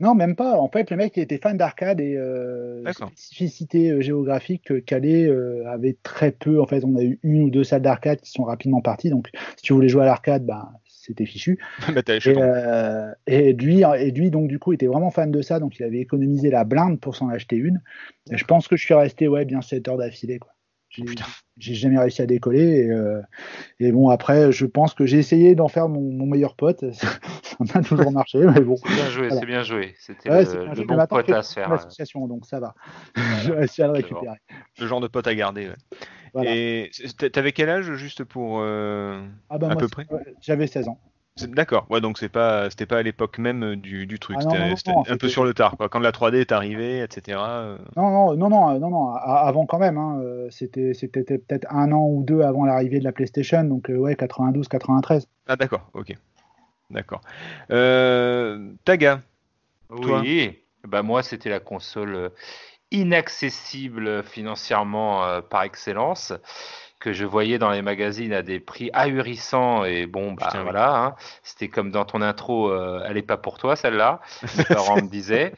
Non, 0.01 0.15
même 0.15 0.37
pas. 0.37 0.59
En 0.59 0.69
fait, 0.69 0.91
le 0.91 0.97
mec 0.97 1.17
il 1.17 1.23
était 1.23 1.39
fan 1.39 1.57
d'arcade 1.57 2.01
et 2.01 2.17
euh, 2.17 2.85
spécificité 2.93 3.91
euh, 3.91 4.01
géographique 4.01 4.65
que 4.67 4.75
Calais 4.75 5.27
euh, 5.27 5.69
avait 5.69 5.97
très 6.03 6.31
peu. 6.31 6.61
En 6.61 6.67
fait, 6.67 6.85
on 6.85 6.95
a 6.97 7.03
eu 7.03 7.19
une 7.25 7.43
ou 7.43 7.51
deux 7.51 7.65
salles 7.65 7.83
d'arcade 7.83 8.21
qui 8.21 8.31
sont 8.31 8.45
rapidement 8.45 8.81
parties. 8.81 9.11
Donc, 9.11 9.29
si 9.57 9.63
tu 9.63 9.73
voulais 9.73 9.89
jouer 9.89 10.03
à 10.03 10.07
l'arcade, 10.07 10.47
bah, 10.47 10.71
c'était 10.87 11.27
fichu. 11.27 11.59
bah, 11.93 12.03
Et, 12.07 12.21
euh, 12.27 13.13
et 13.27 13.53
lui, 13.55 13.83
et 13.83 14.11
lui, 14.13 14.31
donc 14.31 14.49
du 14.49 14.61
coup, 14.61 14.73
était 14.73 14.87
vraiment 14.87 15.11
fan 15.11 15.33
de 15.33 15.43
ça. 15.43 15.59
Donc, 15.59 15.79
il 15.81 15.85
avait 15.85 15.99
économisé 16.01 16.49
la 16.51 16.63
blinde 16.63 17.01
pour 17.01 17.17
s'en 17.17 17.29
acheter 17.29 17.57
une. 17.57 17.81
Et 18.31 18.37
je 18.37 18.45
pense 18.45 18.69
que 18.69 18.77
je 18.77 18.85
suis 18.85 18.95
resté 18.95 19.27
ouais 19.27 19.45
bien 19.45 19.63
7 19.63 19.89
heures 19.89 19.99
d'affilée. 19.99 20.39
Quoi. 20.39 20.53
J'ai, 20.91 21.05
Putain. 21.05 21.25
j'ai 21.59 21.75
jamais 21.75 21.99
réussi 21.99 22.23
à 22.23 22.27
décoller. 22.27 22.63
Et, 22.87 22.91
euh, 22.91 23.21
et 23.79 23.93
bon, 23.93 24.09
après, 24.09 24.53
je 24.53 24.65
pense 24.65 24.95
que 24.95 25.05
j'ai 25.05 25.19
essayé 25.19 25.55
d'en 25.55 25.69
faire 25.69 25.89
mon, 25.89 26.01
mon 26.01 26.27
meilleur 26.27 26.57
pote. 26.57 26.85
ça 26.93 27.09
n'a 27.75 27.83
toujours 27.83 28.11
marché, 28.11 28.39
mais 28.55 28.61
bon. 28.61 28.77
C'est 28.77 28.95
bien 28.95 29.11
joué, 29.11 29.27
Voilà. 29.29 29.41
c'est 29.41 29.47
bien 29.47 29.63
joué. 29.63 29.95
C'était 29.99 30.31
Ouais, 30.31 30.45
le, 30.45 30.75
le 30.75 30.85
bon 30.85 31.07
pote 31.07 31.31
à 31.31 31.43
se 31.43 31.55
faire. 31.55 31.69
l'association, 31.69 32.27
donc 32.27 32.47
ça 32.47 32.59
va. 32.59 32.75
je 33.43 33.53
vais 33.53 33.65
essayer 33.65 33.87
de 33.87 33.93
le 33.93 33.97
récupérer. 33.99 34.39
le 34.79 34.87
genre 34.87 35.01
de 35.01 35.09
pote 35.09 35.27
à 35.27 35.35
garder. 35.35 35.69
ouais. 35.69 35.77
Voilà. 36.35 36.55
Et 36.55 36.91
t'avais 37.33 37.53
quel 37.53 37.69
âge 37.71 37.93
juste 37.95 38.23
pour 38.25 38.61
euh, 38.61 39.27
Ah 39.51 39.59
bah 39.59 39.67
à 39.69 39.71
moi, 39.75 39.81
peu 39.81 39.89
près? 39.89 40.07
J'avais 40.41 40.67
16 40.67 40.89
ans. 40.89 41.01
D'accord. 41.47 41.87
Ouais, 41.91 42.01
donc 42.01 42.19
c'est 42.19 42.29
pas 42.29 42.69
c'était 42.71 42.87
pas 42.87 42.99
à 42.99 43.03
l'époque 43.03 43.39
même 43.39 43.63
euh, 43.63 43.77
du, 43.77 44.07
du 44.07 44.19
truc. 44.19 44.37
Ah 44.41 44.45
non, 44.45 44.51
C'était 44.51 44.69
non, 44.69 44.77
c'était 44.77 44.93
non, 44.93 45.05
un 45.09 45.17
peu 45.17 45.29
sur 45.29 45.45
le 45.45 45.55
tard. 45.55 45.77
Quoi. 45.77 45.89
Quand 45.89 46.01
la 46.01 46.11
3D 46.11 46.37
est 46.37 46.53
arrivée, 46.53 47.01
etc. 47.03 47.39
euh, 47.39 47.79
Non, 47.97 48.11
non, 48.11 48.37
non, 48.37 48.49
non, 48.49 48.71
euh, 48.71 48.79
non, 48.79 49.13
avant 49.15 49.67
quand 49.67 49.79
même. 49.79 49.99
hein, 49.99 50.21
C'était 50.51 50.95
c'était 50.95 51.23
peut-être 51.39 51.67
un 51.71 51.93
an 51.93 52.07
ou 52.09 52.25
deux 52.25 52.41
avant 52.43 52.65
l'arrivée 52.65 52.99
de 52.99 53.05
la 53.05 53.13
PlayStation, 53.13 53.65
donc 53.65 53.87
ouais, 53.89 54.17
92, 54.17 54.69
93. 54.69 55.29
Ah 55.47 55.57
d'accord. 55.57 55.89
Ok. 55.95 56.13
D'accord. 56.91 57.21
Euh, 57.71 58.73
Taga. 58.85 59.21
Toi 60.03 60.21
Oui, 60.21 60.59
bah 60.87 61.03
moi 61.03 61.23
c'était 61.23 61.51
la 61.51 61.61
console 61.61 62.31
inaccessible 62.91 64.23
financièrement 64.23 65.25
euh, 65.25 65.41
par 65.41 65.63
excellence 65.63 66.33
que 66.99 67.13
je 67.13 67.25
voyais 67.25 67.59
dans 67.59 67.71
les 67.71 67.83
magazines 67.83 68.33
à 68.33 68.43
des 68.43 68.61
prix 68.61 68.91
ahurissants 68.93 69.85
et 69.85 70.07
bon 70.07 70.33
bah 70.33 70.47
Putain, 70.47 70.63
voilà 70.63 70.97
hein, 70.97 71.15
c'était 71.43 71.69
comme 71.69 71.91
dans 71.91 72.05
ton 72.05 72.23
intro 72.23 72.71
euh, 72.71 73.05
elle 73.09 73.17
est 73.17 73.23
pas 73.23 73.37
pour 73.37 73.59
toi 73.59 73.77
celle-là 73.77 74.21
mes 74.59 74.65
parents 74.65 74.97
me 74.97 75.09
disaient 75.09 75.53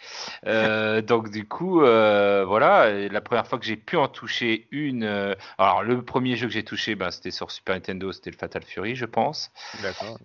Euh, 0.46 1.02
donc 1.02 1.30
du 1.30 1.46
coup 1.46 1.82
euh, 1.82 2.44
voilà 2.46 2.90
la 3.08 3.20
première 3.20 3.46
fois 3.46 3.58
que 3.58 3.64
j'ai 3.64 3.76
pu 3.76 3.96
en 3.96 4.08
toucher 4.08 4.66
une 4.70 5.04
euh, 5.04 5.34
alors 5.58 5.82
le 5.82 6.02
premier 6.02 6.36
jeu 6.36 6.46
que 6.46 6.52
j'ai 6.52 6.64
touché 6.64 6.94
ben, 6.94 7.10
c'était 7.10 7.30
sur 7.30 7.50
Super 7.50 7.74
Nintendo 7.74 8.12
c'était 8.12 8.30
le 8.30 8.36
Fatal 8.36 8.62
Fury 8.62 8.94
je 8.94 9.06
pense 9.06 9.50
D'accord. 9.82 10.18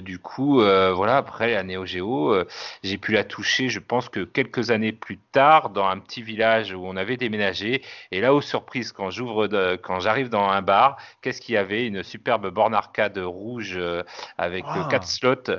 du 0.00 0.18
coup, 0.18 0.60
voilà, 0.60 1.16
après 1.16 1.52
la 1.52 1.62
Neo 1.62 1.84
Geo, 1.84 2.34
j'ai 2.82 2.98
pu 2.98 3.12
la 3.12 3.24
toucher, 3.24 3.68
je 3.68 3.78
pense 3.78 4.08
que 4.08 4.20
quelques 4.20 4.70
années 4.70 4.92
plus 4.92 5.18
tard, 5.18 5.70
dans 5.70 5.86
un 5.86 5.98
petit 5.98 6.22
village 6.22 6.72
où 6.72 6.82
on 6.84 6.96
avait 6.96 7.16
déménagé. 7.16 7.82
Et 8.10 8.20
là, 8.20 8.34
aux 8.34 8.40
surprises, 8.40 8.92
quand 8.92 9.10
j'ouvre, 9.10 9.48
quand 9.82 10.00
j'arrive 10.00 10.28
dans 10.32 10.48
un 10.48 10.62
bar, 10.62 10.96
qu'est-ce 11.22 11.40
qu'il 11.40 11.54
y 11.54 11.58
avait? 11.58 11.86
Une 11.86 12.02
superbe 12.02 12.48
borne 12.50 12.74
arcade 12.74 13.18
rouge 13.18 13.74
euh, 13.76 14.02
avec 14.38 14.64
euh, 14.76 14.84
Ah. 14.84 14.88
quatre 14.90 15.06
slots. 15.06 15.50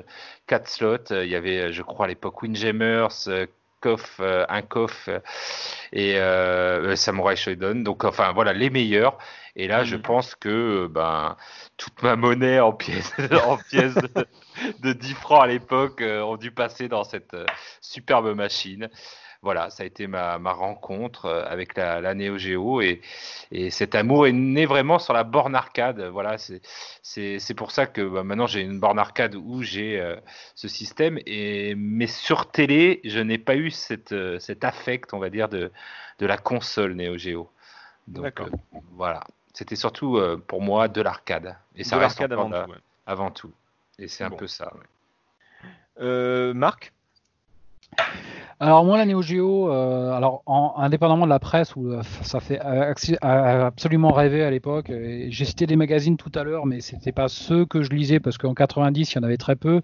Quatre 0.48 0.68
slots. 0.70 1.12
Euh, 1.12 1.26
Il 1.26 1.32
y 1.32 1.36
avait, 1.36 1.72
je 1.74 1.82
crois, 1.84 2.06
à 2.06 2.10
l'époque 2.10 2.42
Windjammers. 2.44 3.08
euh, 3.28 4.46
un 4.50 4.62
euh, 5.10 5.20
et 5.92 6.18
euh, 6.18 6.96
Samurai 6.96 7.36
Shodown. 7.36 7.84
Donc, 7.84 8.06
enfin, 8.06 8.32
voilà, 8.34 8.54
les 8.54 8.70
meilleurs. 8.70 9.18
Et 9.58 9.68
là, 9.68 9.84
je 9.84 9.96
Mhm. 9.96 10.02
pense 10.02 10.36
que 10.36 10.88
ben, 10.88 11.36
toute 11.78 12.02
ma 12.02 12.16
monnaie 12.16 12.60
en 12.62 12.74
pièces, 12.74 13.14
en 13.46 13.58
pièces 13.58 14.00
de, 14.00 14.10
de 14.80 14.94
10 14.94 15.14
francs 15.16 15.44
à 15.44 15.48
l'époque 15.48 16.02
ont 16.02 16.38
dû 16.38 16.52
passer 16.52 16.88
dans 16.88 17.04
cette 17.04 17.36
superbe 17.82 18.34
machine. 18.36 18.90
Voilà, 19.44 19.70
ça 19.70 19.84
a 19.84 19.86
été 19.86 20.08
ma, 20.08 20.40
ma 20.40 20.54
rencontre 20.54 21.26
euh, 21.26 21.44
avec 21.46 21.76
la, 21.76 22.00
la 22.00 22.14
Neo 22.16 22.38
Geo 22.38 22.80
et, 22.80 23.02
et 23.52 23.72
cet 23.72 23.94
amour 23.94 24.26
est 24.26 24.32
né 24.32 24.66
vraiment 24.66 25.00
sur 25.00 25.14
la 25.14 25.26
borne 25.26 25.54
arcade. 25.54 26.00
Voilà, 26.02 26.38
c'est 26.38 27.54
pour 27.58 27.72
ça 27.72 27.86
que 27.86 28.02
bah, 28.08 28.24
maintenant 28.24 28.48
j'ai 28.48 28.62
une 28.62 28.80
borne 28.80 28.98
arcade 29.00 29.36
où 29.36 29.62
j'ai 29.62 30.00
euh, 30.00 30.16
ce 30.56 30.70
système 30.70 31.20
et 31.26 31.76
mais 31.76 32.08
sur 32.08 32.52
télé 32.52 33.02
je 33.04 33.20
n'ai 33.20 33.38
pas 33.38 33.58
eu 33.58 33.70
cette 33.70 34.14
euh, 34.14 34.40
cet 34.40 34.64
affect 34.64 35.14
on 35.14 35.20
va 35.20 35.30
dire 35.30 35.50
de 35.50 35.72
de 36.20 36.26
la 36.26 36.38
console 36.38 36.94
Neo 36.94 37.18
Geo. 37.18 37.52
Donc 38.08 38.24
D'accord. 38.24 38.48
euh, 38.48 38.78
voilà, 38.94 39.26
c'était 39.54 39.76
surtout 39.76 40.20
pour 40.48 40.62
moi 40.62 40.88
de 40.88 41.02
l'arcade 41.02 41.58
et 41.76 41.84
ça 41.84 41.98
De 41.98 42.02
reste 42.02 42.22
avant 42.22 42.50
tout. 42.50 42.72
ouais. 42.72 42.78
avant 43.06 43.30
tout. 43.32 43.52
Et 44.00 44.08
c'est 44.08 44.24
un 44.24 44.30
peu 44.30 44.48
ça. 44.48 44.72
ouais. 46.00 46.54
Marc? 46.54 46.94
Alors 48.60 48.86
moi 48.86 48.98
la 48.98 49.06
Neo 49.06 49.22
Geo, 49.22 49.70
euh, 49.70 50.14
alors 50.14 50.42
en, 50.46 50.76
indépendamment 50.78 51.26
de 51.26 51.30
la 51.30 51.40
presse 51.40 51.76
où 51.76 51.88
euh, 51.92 52.02
ça 52.22 52.40
fait 52.40 52.62
euh, 52.64 52.94
absolument 53.66 54.12
rêver 54.14 54.42
à 54.42 54.52
l'époque. 54.52 54.90
J'ai 54.90 55.44
cité 55.46 55.66
des 55.66 55.76
magazines 55.76 56.16
tout 56.16 56.32
à 56.34 56.44
l'heure, 56.44 56.66
mais 56.66 56.80
c'était 56.80 57.12
pas 57.12 57.28
ceux 57.28 57.66
que 57.66 57.82
je 57.84 57.90
lisais 57.90 58.22
parce 58.22 58.38
qu'en 58.38 58.54
90 58.54 59.12
il 59.12 59.16
y 59.18 59.20
en 59.20 59.24
avait 59.24 59.36
très 59.38 59.58
peu. 59.58 59.82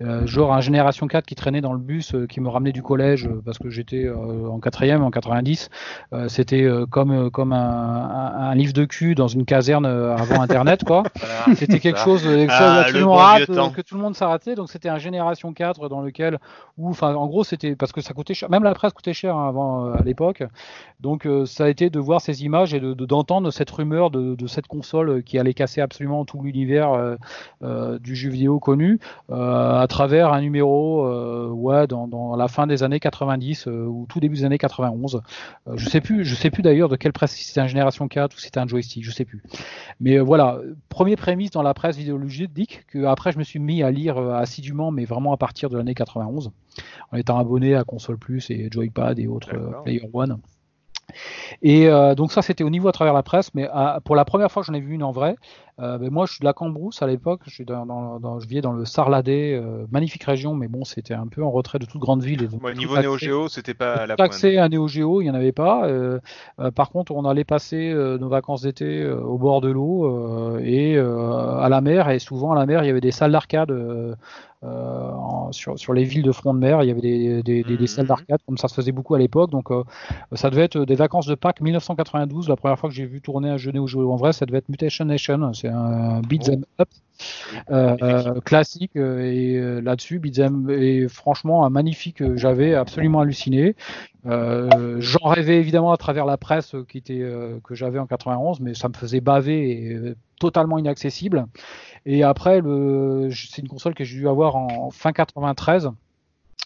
Euh, 0.00 0.24
genre 0.26 0.54
un 0.54 0.62
Génération 0.62 1.08
4 1.08 1.26
qui 1.26 1.34
traînait 1.34 1.60
dans 1.60 1.74
le 1.74 1.78
bus, 1.78 2.14
euh, 2.14 2.26
qui 2.26 2.40
me 2.40 2.48
ramenait 2.48 2.72
du 2.72 2.82
collège 2.82 3.28
parce 3.44 3.58
que 3.58 3.68
j'étais 3.68 4.08
en 4.08 4.60
quatrième 4.60 5.02
en 5.02 5.10
90. 5.10 5.68
Euh, 6.14 6.28
c'était 6.28 6.66
comme 6.90 7.28
comme 7.30 7.52
un, 7.52 7.58
un- 7.58 8.50
un 8.50 8.54
livre 8.54 8.72
de 8.72 8.86
cul 8.86 9.14
dans 9.14 9.28
une 9.28 9.44
caserne 9.44 9.84
avant 9.84 10.40
Internet 10.40 10.84
quoi. 10.84 11.02
Voilà. 11.20 11.56
C'était 11.56 11.80
quelque 11.80 11.98
Ça. 11.98 12.04
chose 12.04 12.22
euh, 12.26 12.46
Ah, 12.48 12.80
absolument 12.82 13.16
bon 13.48 13.70
que 13.70 13.82
tout 13.82 13.96
le 13.96 14.00
monde 14.00 14.14
s'arrêtait. 14.14 14.54
Donc 14.54 14.70
c'était 14.70 14.88
un 14.88 14.98
Génération 14.98 15.52
4 15.52 15.90
dans 15.90 16.00
lequel, 16.00 16.38
où, 16.78 16.88
enfin, 16.88 17.14
en 17.14 17.26
gros, 17.26 17.44
c'était 17.52 17.76
parce 17.76 17.92
que 17.92 18.00
ça 18.00 18.14
coûtait 18.14 18.34
cher. 18.34 18.50
Même 18.50 18.64
la 18.64 18.74
presse 18.74 18.92
coûtait 18.92 19.12
cher 19.12 19.36
hein, 19.36 19.48
avant 19.48 19.86
euh, 19.86 19.94
à 19.94 20.02
l'époque. 20.02 20.42
Donc 21.00 21.26
euh, 21.26 21.44
ça 21.46 21.64
a 21.64 21.68
été 21.68 21.90
de 21.90 22.00
voir 22.00 22.20
ces 22.20 22.44
images 22.44 22.72
et 22.74 22.80
de 22.80 22.94
de- 22.94 23.06
d'entendre 23.06 23.50
cette 23.50 23.70
rumeur 23.70 24.10
de, 24.10 24.46
cette 24.46 24.66
console 24.66 25.08
euh, 25.10 25.20
qui 25.20 25.38
allait 25.38 25.54
casser 25.54 25.80
absolument 25.80 26.24
tout 26.24 26.40
l'univers 26.42 27.16
du 28.00 28.16
jeu 28.16 28.30
vidéo 28.30 28.58
connu 28.58 28.98
à 29.30 29.86
travers 29.88 30.32
un 30.32 30.40
numéro, 30.40 31.06
ouais, 31.50 31.86
dans, 31.86 32.36
la 32.36 32.48
fin 32.48 32.66
des 32.66 32.82
années 32.82 33.00
90 33.00 33.66
euh, 33.66 33.84
ou 33.86 34.06
tout 34.08 34.20
début 34.20 34.36
des 34.36 34.44
années 34.44 34.58
91. 34.58 35.22
Euh, 35.66 35.72
je 35.76 35.88
sais 35.88 36.00
plus, 36.00 36.24
je 36.24 36.34
sais 36.34 36.50
plus 36.50 36.62
d'ailleurs 36.62 36.88
de 36.88 36.96
quelle 36.96 37.12
presse 37.12 37.32
si 37.32 37.44
c'était 37.44 37.60
un 37.60 37.66
Génération 37.66 38.08
4 38.08 38.34
ou 38.34 38.38
c'était 38.38 38.60
un 38.60 38.66
joystick, 38.66 39.04
je 39.04 39.10
sais 39.10 39.24
plus. 39.24 39.42
Mais 40.00 40.18
voilà, 40.18 40.58
premier 40.88 41.16
prémisse 41.16 41.50
dans 41.50 41.62
la 41.62 41.74
presse 41.74 41.96
vidéoludique 41.96 42.84
que 42.88 43.04
après 43.04 43.32
je 43.32 43.38
me 43.38 43.44
suis 43.44 43.58
mis 43.58 43.82
à 43.82 43.90
lire 43.90 44.18
assidûment, 44.18 44.90
mais 44.90 45.04
vraiment 45.04 45.32
à 45.32 45.36
partir 45.36 45.70
de 45.70 45.76
l'année 45.76 45.94
91, 45.94 46.52
en 47.12 47.16
étant 47.16 47.38
abonné 47.38 47.74
à 47.74 47.84
Console 47.84 48.18
Plus 48.18 48.50
et 48.50 48.68
Joypad 48.70 49.18
et 49.18 49.26
autres 49.26 49.54
euh. 49.54 49.82
Player 49.82 50.08
One. 50.12 50.38
Et 51.60 51.88
euh, 51.88 52.14
donc 52.14 52.32
ça 52.32 52.40
c'était 52.42 52.64
au 52.64 52.70
niveau 52.70 52.88
à 52.88 52.92
travers 52.92 53.12
la 53.12 53.22
presse, 53.22 53.52
mais 53.54 53.68
à- 53.72 54.00
pour 54.04 54.16
la 54.16 54.24
première 54.24 54.50
fois 54.50 54.62
que 54.62 54.66
j'en 54.66 54.74
ai 54.74 54.80
vu 54.80 54.94
une 54.94 55.02
en 55.02 55.12
vrai, 55.12 55.36
euh, 55.80 55.96
ben 55.98 56.10
moi 56.10 56.26
je 56.26 56.32
suis 56.32 56.40
de 56.40 56.44
la 56.44 56.52
Cambrousse 56.52 57.02
à 57.02 57.06
l'époque, 57.06 57.40
je, 57.46 57.50
suis 57.50 57.64
dans, 57.64 57.86
dans- 57.86 58.20
dans- 58.20 58.38
je 58.40 58.46
vivais 58.46 58.60
dans 58.60 58.72
le 58.72 58.84
Sarladais, 58.84 59.54
euh, 59.54 59.86
magnifique 59.90 60.24
région, 60.24 60.54
mais 60.54 60.68
bon 60.68 60.84
c'était 60.84 61.14
un 61.14 61.26
peu 61.26 61.42
en 61.42 61.50
retrait 61.50 61.78
de 61.78 61.86
toute 61.86 62.00
grande 62.00 62.22
ville. 62.22 62.48
Tout 62.48 62.58
niveau 62.78 62.96
Neo 63.00 63.16
Geo, 63.18 63.48
c'était 63.48 63.74
pas 63.74 63.94
à 63.94 64.06
la 64.06 64.16
pointe. 64.16 64.28
accès 64.28 64.58
à 64.58 64.68
Neo 64.68 64.86
Geo, 64.88 65.20
il 65.20 65.24
n'y 65.24 65.30
en 65.30 65.34
avait 65.34 65.52
pas. 65.52 65.86
Euh, 65.86 66.18
par 66.74 66.90
contre, 66.90 67.12
on 67.12 67.24
allait 67.24 67.44
passer 67.44 67.92
nos 68.20 68.28
vacances 68.28 68.62
d'été 68.62 69.06
au 69.10 69.38
bord 69.38 69.60
de 69.60 69.70
l'eau 69.70 70.58
et 70.58 70.98
à 70.98 71.68
la 71.68 71.80
mer. 71.80 72.10
Et 72.10 72.18
souvent, 72.18 72.52
à 72.52 72.54
la 72.54 72.66
mer, 72.66 72.84
il 72.84 72.86
y 72.86 72.90
avait 72.90 73.00
des 73.00 73.10
salles 73.10 73.32
d'arcade 73.32 73.72
en- 74.62 75.50
sur, 75.52 75.78
sur 75.78 75.92
les 75.92 76.04
villes 76.04 76.22
de 76.22 76.32
front 76.32 76.54
de 76.54 76.58
mer. 76.58 76.82
Il 76.82 76.88
y 76.88 76.90
avait 76.90 77.00
des, 77.00 77.42
des, 77.42 77.62
des- 77.64 77.76
des 77.76 77.86
salles 77.86 78.04
Mhm. 78.04 78.08
d'arcade, 78.08 78.38
comme 78.46 78.58
ça 78.58 78.68
se 78.68 78.74
faisait 78.74 78.92
beaucoup 78.92 79.14
à 79.14 79.18
l'époque. 79.18 79.50
Donc, 79.50 79.68
ça 80.32 80.50
devait 80.50 80.62
être 80.64 80.84
des 80.84 80.94
vacances 80.94 81.26
de 81.26 81.34
Pâques 81.34 81.60
1992. 81.60 82.48
La 82.48 82.56
première 82.56 82.78
fois 82.78 82.88
que 82.88 82.94
j'ai 82.94 83.06
vu 83.06 83.20
tourner 83.20 83.48
un 83.50 83.56
jeu 83.56 83.72
Neo 83.72 83.86
Geo 83.86 84.10
en 84.12 84.16
vrai, 84.16 84.32
ça 84.32 84.46
devait 84.46 84.58
être 84.58 84.68
Mutation 84.68 85.04
Nation. 85.04 85.52
C'est 85.62 85.68
un 85.68 86.22
beat'em 86.22 86.64
up. 86.80 86.88
Euh, 87.70 88.40
classique 88.40 88.96
euh, 88.96 89.20
et 89.20 89.56
euh, 89.56 89.80
là-dessus 89.80 90.18
Beat'em 90.18 90.68
et 90.70 91.06
franchement 91.06 91.64
un 91.64 91.70
magnifique 91.70 92.20
j'avais 92.34 92.74
absolument 92.74 93.20
halluciné. 93.20 93.76
Euh, 94.26 94.96
j'en 94.98 95.28
rêvais 95.28 95.58
évidemment 95.58 95.92
à 95.92 95.96
travers 95.96 96.26
la 96.26 96.36
presse 96.36 96.74
qui 96.88 96.98
était 96.98 97.20
euh, 97.20 97.60
que 97.62 97.76
j'avais 97.76 98.00
en 98.00 98.06
91 98.06 98.58
mais 98.58 98.74
ça 98.74 98.88
me 98.88 98.94
faisait 98.94 99.20
baver 99.20 99.70
et 99.70 100.14
totalement 100.40 100.78
inaccessible. 100.78 101.46
Et 102.06 102.24
après 102.24 102.60
c'est 103.30 103.62
une 103.62 103.68
console 103.68 103.94
que 103.94 104.02
j'ai 104.02 104.18
dû 104.18 104.26
avoir 104.26 104.56
en 104.56 104.90
fin 104.90 105.12
93 105.12 105.90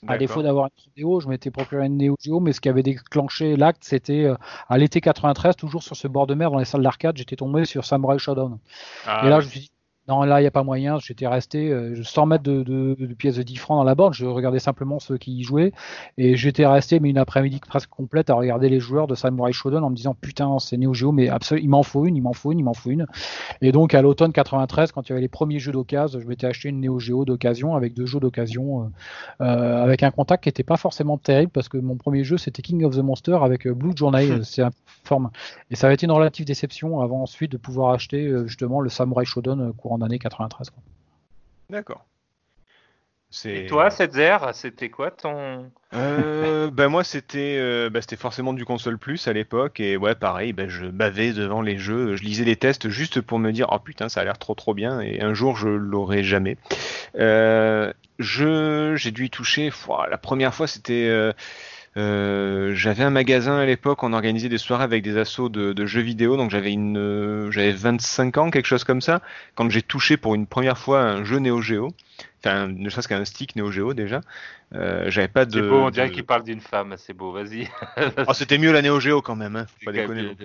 à 0.07 0.19
défaut 0.19 0.43
d'avoir 0.43 0.69
une 0.97 1.05
Neo, 1.05 1.21
je 1.21 1.29
m'étais 1.29 1.51
procuré 1.51 1.87
une 1.87 1.97
Neo 1.97 2.17
Geo, 2.21 2.41
mais 2.41 2.53
ce 2.53 2.61
qui 2.61 2.69
avait 2.69 2.83
déclenché 2.83 3.57
l'acte, 3.57 3.83
c'était 3.85 4.25
euh, 4.25 4.37
à 4.69 4.79
l'été 4.79 5.01
93, 5.01 5.57
toujours 5.57 5.83
sur 5.83 5.97
ce 5.97 6.07
bord 6.09 6.27
de 6.27 6.35
mer 6.35 6.51
dans 6.51 6.59
les 6.59 6.65
salles 6.65 6.83
d'arcade, 6.83 7.17
j'étais 7.17 7.37
tombé 7.37 7.65
sur 7.65 7.85
Samurai 7.85 8.19
Shodown. 8.19 8.59
Ah, 9.07 9.27
Et 9.27 9.31
là, 9.31 9.41
je 9.41 9.47
me 9.47 9.51
suis 9.51 9.61
dit, 9.61 9.71
non, 10.09 10.23
là, 10.23 10.41
il 10.41 10.45
n'y 10.45 10.47
a 10.47 10.53
pas 10.53 10.63
moyen. 10.63 10.99
J'étais 10.99 11.27
resté 11.27 11.71
euh, 11.71 12.01
sans 12.05 12.27
mettre 12.27 12.45
de, 12.45 12.63
de, 12.63 12.97
de 12.99 13.15
pièces 13.15 13.37
de 13.37 13.43
10 13.43 13.57
francs 13.57 13.79
dans 13.79 13.85
la 13.85 13.95
borne. 13.95 14.15
Je 14.15 14.25
regardais 14.25 14.61
simplement 14.61 15.01
ceux 15.01 15.19
qui 15.19 15.33
y 15.33 15.43
jouaient. 15.43 15.73
Et 16.17 16.37
j'étais 16.37 16.65
resté, 16.65 17.01
mais 17.01 17.11
une 17.11 17.19
après-midi 17.19 17.61
presque 17.67 17.91
complète, 17.91 18.31
à 18.31 18.35
regarder 18.35 18.69
les 18.69 18.79
joueurs 18.79 19.09
de 19.09 19.15
Samurai 19.15 19.53
Shodown 19.53 19.83
en 19.83 19.91
me 19.91 19.97
disant, 19.97 20.15
putain, 20.15 20.59
c'est 20.61 20.77
Neo 20.77 20.95
Geo, 20.95 21.11
mais 21.11 21.29
absolument, 21.29 21.65
il 21.65 21.69
m'en 21.71 21.83
faut 21.83 22.07
une, 22.07 22.17
il 22.17 22.23
m'en 22.23 22.33
faut 22.33 22.53
une, 22.53 22.61
il 22.61 22.65
m'en 22.65 22.75
faut 22.75 22.91
une. 22.91 23.07
Et 23.63 23.73
donc, 23.73 23.95
à 23.95 24.03
l'automne 24.03 24.33
93, 24.33 24.93
quand 24.93 25.09
il 25.09 25.11
y 25.11 25.13
avait 25.13 25.23
les 25.23 25.29
premiers 25.29 25.59
jeux 25.59 25.73
d'occasion, 25.73 26.21
je 26.21 26.27
m'étais 26.27 26.47
acheté 26.47 26.69
une 26.69 26.81
Neo 26.81 27.01
Geo 27.01 27.25
d'occasion 27.25 27.75
avec 27.75 27.95
deux 27.95 28.07
jeux 28.07 28.21
d'occasion, 28.21 28.83
euh, 29.41 29.45
euh, 29.45 29.83
avec 29.83 30.05
un 30.05 30.13
contact 30.13 30.45
qui 30.45 30.49
n'était 30.49 30.63
pas 30.63 30.77
forcément 30.77 31.19
terrible 31.19 31.51
parce 31.51 31.69
que 31.69 31.79
mon 31.79 31.97
premier 31.97 32.23
jeu, 32.23 32.39
c'était 32.39 32.63
King 32.63 32.85
of 32.85 32.95
the 32.95 33.01
Monster 33.01 33.39
avec 33.43 33.67
euh, 33.67 33.75
Blue 33.75 33.93
Journey. 33.97 34.31
euh, 34.31 34.43
c'est 34.45 34.63
un 34.63 34.71
forme. 35.05 35.31
Et 35.71 35.77
ça 35.77 35.87
avait 35.89 35.95
été 35.95 36.07
une 36.07 36.13
relative 36.13 36.45
déception 36.45 37.01
avant 37.01 37.23
ensuite 37.23 37.53
de 37.53 37.57
pouvoir 37.57 37.93
acheter 37.93 38.33
justement 38.47 38.81
le 38.81 38.89
Samurai 38.89 39.25
Shodown 39.25 39.61
euh, 39.61 39.73
courant 39.97 40.07
d'année 40.07 40.19
93. 40.19 40.71
quoi. 40.71 40.83
D'accord. 41.71 42.05
C'est- 43.29 43.65
Et 43.65 43.67
toi, 43.67 43.91
cette 43.91 44.13
zère, 44.13 44.55
c'était 44.55 44.89
quoi 44.89 45.11
ton. 45.11 45.71
Euh, 45.95 46.71
ben 46.73 46.89
moi 46.89 47.03
c'était 47.05 47.57
euh, 47.59 47.91
bah, 47.91 48.01
c'était 48.01 48.17
forcément 48.17 48.53
du 48.53 48.65
console 48.65 48.99
plus 48.99 49.27
à 49.29 49.33
l'époque 49.33 49.81
et 49.81 49.97
ouais 49.97 50.15
pareil 50.15 50.53
ben 50.53 50.69
je 50.69 50.87
bavais 50.87 51.33
devant 51.33 51.61
les 51.63 51.79
jeux 51.79 52.17
je 52.17 52.23
lisais 52.25 52.45
les 52.45 52.57
tests 52.57 52.89
juste 52.89 53.21
pour 53.21 53.39
me 53.39 53.53
dire 53.53 53.69
oh 53.73 53.79
putain 53.79 54.09
ça 54.09 54.21
a 54.21 54.25
l'air 54.25 54.37
trop 54.39 54.55
trop 54.55 54.75
bien 54.75 55.01
et 55.01 55.21
un 55.21 55.33
jour 55.33 55.57
je 55.57 55.69
l'aurai 55.69 56.25
jamais 56.25 56.57
euh, 57.19 57.93
je 58.19 58.95
j'ai 58.97 59.13
dû 59.13 59.27
y 59.27 59.31
toucher 59.31 59.71
la 60.11 60.19
première 60.19 60.55
fois 60.55 60.67
c'était 60.67 61.09
euh, 61.97 62.75
j'avais 62.75 63.05
un 63.05 63.11
magasin 63.11 63.57
à 63.57 63.65
l'époque, 63.65 64.03
on 64.03 64.13
organisait 64.13 64.51
des 64.51 64.59
soirées 64.59 64.85
avec 64.85 65.03
des 65.03 65.15
de, 65.15 65.73
de 65.73 65.87
jeux 65.87 66.03
vidéo, 66.03 66.37
donc 66.37 66.51
j'avais 66.51 66.73
une, 66.73 66.99
euh, 66.99 67.51
j'avais 67.51 67.73
25 67.73 68.37
ans, 68.37 68.51
quelque 68.51 68.67
chose 68.67 68.85
comme 68.85 69.01
ça, 69.01 69.23
quand 69.55 69.71
j'ai 69.71 69.83
touché 69.83 70.17
pour 70.19 70.35
une 70.35 70.47
première 70.47 70.77
fois 70.77 71.01
un 71.01 71.25
jeu 71.25 71.39
Neo 71.39 71.63
Geo, 71.63 71.93
enfin 72.47 72.69
ne 72.69 72.89
serait-ce 72.89 73.09
qu'un 73.09 73.25
stick 73.25 73.57
Neo 73.57 73.71
Geo 73.71 73.95
déjà, 73.95 74.21
euh, 74.75 75.11
j'avais 75.11 75.29
pas 75.29 75.45
de. 75.45 75.61
C'est 75.61 75.69
beau, 75.69 75.77
on 75.77 75.91
dirait 75.91 76.09
de- 76.09 76.15
qu'il 76.15 76.25
parle 76.25 76.45
d'une 76.45 76.61
femme, 76.61 76.95
c'est 76.99 77.13
beau, 77.13 77.33
vas-y. 77.33 77.69
Oh, 78.27 78.33
c'était 78.35 78.59
mieux 78.59 78.73
la 78.73 78.83
Neo 78.83 79.01
Geo 79.01 79.23
quand 79.23 79.37
même, 79.37 79.57
hein, 79.57 79.67
faut 79.67 79.85
pas 79.87 79.93
déconner. 79.93 80.37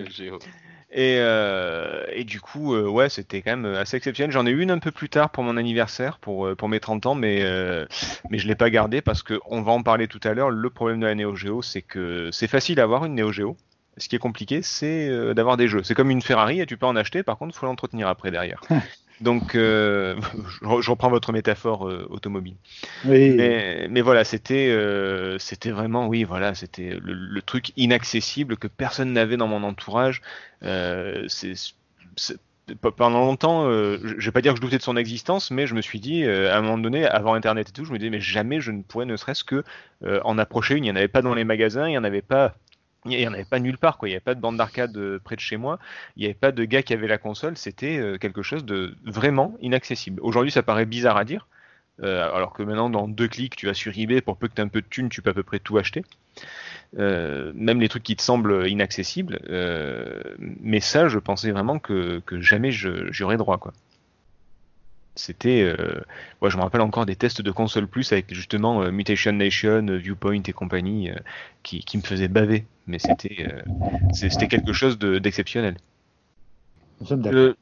Et, 0.94 1.16
euh, 1.20 2.04
et 2.12 2.24
du 2.24 2.38
coup, 2.40 2.74
euh, 2.74 2.86
ouais, 2.86 3.08
c'était 3.08 3.40
quand 3.40 3.56
même 3.56 3.64
assez 3.76 3.96
exceptionnel. 3.96 4.30
J'en 4.30 4.44
ai 4.44 4.50
eu 4.50 4.60
une 4.60 4.70
un 4.70 4.78
peu 4.78 4.90
plus 4.90 5.08
tard 5.08 5.30
pour 5.30 5.42
mon 5.42 5.56
anniversaire, 5.56 6.18
pour, 6.18 6.46
euh, 6.46 6.54
pour 6.54 6.68
mes 6.68 6.80
30 6.80 7.06
ans, 7.06 7.14
mais, 7.14 7.38
euh, 7.42 7.86
mais 8.28 8.36
je 8.36 8.46
l'ai 8.46 8.54
pas 8.54 8.68
gardée 8.68 9.00
parce 9.00 9.22
que 9.22 9.40
on 9.46 9.62
va 9.62 9.72
en 9.72 9.82
parler 9.82 10.06
tout 10.06 10.20
à 10.22 10.34
l'heure. 10.34 10.50
Le 10.50 10.68
problème 10.68 11.00
de 11.00 11.06
la 11.06 11.14
Neo 11.14 11.34
Geo, 11.34 11.62
c'est 11.62 11.80
que 11.80 12.28
c'est 12.30 12.46
facile 12.46 12.74
d'avoir 12.76 13.06
une 13.06 13.14
Neo 13.14 13.32
Geo. 13.32 13.56
Ce 13.96 14.08
qui 14.08 14.16
est 14.16 14.18
compliqué, 14.18 14.60
c'est 14.62 15.08
euh, 15.08 15.32
d'avoir 15.32 15.56
des 15.56 15.68
jeux. 15.68 15.82
C'est 15.82 15.94
comme 15.94 16.10
une 16.10 16.22
Ferrari 16.22 16.60
et 16.60 16.66
tu 16.66 16.76
peux 16.76 16.86
en 16.86 16.96
acheter, 16.96 17.22
par 17.22 17.38
contre, 17.38 17.54
il 17.54 17.58
faut 17.58 17.66
l'entretenir 17.66 18.08
après 18.08 18.30
derrière. 18.30 18.60
Donc, 19.22 19.54
euh, 19.54 20.16
je 20.60 20.66
re- 20.66 20.82
je 20.82 20.90
reprends 20.90 21.10
votre 21.10 21.32
métaphore 21.32 21.88
euh, 21.88 22.06
automobile. 22.10 22.56
Oui. 23.04 23.48
Mais, 23.48 23.88
mais 23.90 24.02
voilà, 24.02 24.24
c'était 24.24 24.68
euh, 24.70 25.38
c'était 25.38 25.70
vraiment, 25.72 26.08
oui, 26.08 26.24
voilà, 26.24 26.54
c'était 26.54 26.98
le, 27.02 27.14
le 27.14 27.42
truc 27.42 27.72
inaccessible 27.76 28.56
que 28.58 28.68
personne 28.68 29.12
n'avait 29.12 29.36
dans 29.38 29.48
mon 29.48 29.62
entourage. 29.64 30.22
C'est 31.28 31.54
c'est- 32.16 32.38
pe- 32.80 32.90
pendant 32.90 33.20
longtemps, 33.24 33.66
euh, 33.68 33.98
je 34.02 34.14
je 34.18 34.24
vais 34.26 34.32
pas 34.32 34.40
dire 34.42 34.52
que 34.52 34.56
je 34.58 34.62
doutais 34.62 34.78
de 34.78 34.82
son 34.82 34.96
existence, 34.96 35.50
mais 35.50 35.66
je 35.66 35.74
me 35.74 35.80
suis 35.82 36.00
dit, 36.00 36.24
euh, 36.24 36.52
à 36.52 36.58
un 36.58 36.62
moment 36.62 36.78
donné, 36.78 37.04
avant 37.06 37.34
Internet 37.34 37.68
et 37.70 37.72
tout, 37.72 37.84
je 37.84 37.92
me 37.92 37.98
disais, 37.98 38.10
mais 38.10 38.20
jamais 38.20 38.60
je 38.60 38.70
ne 38.70 38.82
pourrais 38.82 39.06
ne 39.06 39.16
serait-ce 39.16 39.44
que 39.44 39.64
euh, 40.04 40.20
en 40.24 40.38
approcher 40.38 40.74
une. 40.76 40.84
Il 40.84 40.88
n'y 40.88 40.92
en 40.92 40.96
avait 40.96 41.08
pas 41.08 41.22
dans 41.22 41.34
les 41.34 41.44
magasins, 41.44 41.86
il 41.88 41.90
n'y 41.92 41.98
en 41.98 42.04
avait 42.04 42.22
pas. 42.22 42.54
Il 43.04 43.10
n'y 43.16 43.26
en 43.26 43.32
avait 43.32 43.44
pas 43.44 43.58
nulle 43.58 43.78
part, 43.78 43.98
quoi. 43.98 44.08
Il 44.08 44.12
n'y 44.12 44.16
avait 44.16 44.20
pas 44.20 44.34
de 44.34 44.40
bande 44.40 44.56
d'arcade 44.56 44.96
euh, 44.96 45.18
près 45.22 45.34
de 45.34 45.40
chez 45.40 45.56
moi. 45.56 45.78
Il 46.16 46.20
n'y 46.20 46.26
avait 46.26 46.34
pas 46.34 46.52
de 46.52 46.64
gars 46.64 46.82
qui 46.82 46.92
avait 46.94 47.08
la 47.08 47.18
console. 47.18 47.56
C'était 47.56 47.98
euh, 47.98 48.16
quelque 48.18 48.42
chose 48.42 48.64
de 48.64 48.96
vraiment 49.04 49.56
inaccessible. 49.60 50.20
Aujourd'hui, 50.22 50.52
ça 50.52 50.62
paraît 50.62 50.86
bizarre 50.86 51.16
à 51.16 51.24
dire, 51.24 51.48
euh, 52.02 52.32
alors 52.34 52.52
que 52.52 52.62
maintenant, 52.62 52.90
dans 52.90 53.08
deux 53.08 53.28
clics, 53.28 53.56
tu 53.56 53.66
vas 53.66 53.74
sur 53.74 53.96
eBay, 53.98 54.20
pour 54.20 54.36
peu 54.36 54.48
que 54.48 54.54
tu 54.54 54.60
aies 54.60 54.64
un 54.64 54.68
peu 54.68 54.82
de 54.82 54.86
thunes, 54.88 55.08
tu 55.08 55.22
peux 55.22 55.30
à 55.30 55.34
peu 55.34 55.42
près 55.42 55.58
tout 55.58 55.78
acheter. 55.78 56.04
Même 56.96 57.80
les 57.80 57.88
trucs 57.88 58.02
qui 58.02 58.16
te 58.16 58.22
semblent 58.22 58.68
inaccessibles. 58.68 59.40
Mais 60.38 60.80
ça, 60.80 61.08
je 61.08 61.18
pensais 61.18 61.50
vraiment 61.50 61.78
que, 61.78 62.20
que 62.26 62.40
jamais 62.40 62.72
je- 62.72 63.10
j'y 63.12 63.22
aurais 63.24 63.36
droit. 63.36 63.58
quoi. 63.58 63.72
C'était. 65.14 65.62
Euh, 65.62 66.00
ouais, 66.40 66.50
je 66.50 66.56
me 66.56 66.62
rappelle 66.62 66.80
encore 66.80 67.04
des 67.06 67.16
tests 67.16 67.42
de 67.42 67.50
console 67.50 67.86
plus 67.86 68.12
avec 68.12 68.32
justement 68.32 68.82
euh, 68.82 68.90
Mutation 68.90 69.32
Nation, 69.32 69.86
euh, 69.88 69.96
Viewpoint 69.96 70.42
et 70.46 70.52
compagnie 70.52 71.10
euh, 71.10 71.16
qui, 71.62 71.80
qui 71.80 71.98
me 71.98 72.02
faisaient 72.02 72.28
baver. 72.28 72.64
Mais 72.86 72.98
c'était 72.98 73.46
euh, 73.48 73.60
c'était 74.14 74.48
quelque 74.48 74.72
chose 74.72 74.98
de- 74.98 75.18
d'exceptionnel. 75.18 75.76
Nous 77.00 77.06
sommes 77.06 77.22
d'accord. 77.22 77.38
Euh, 77.38 77.54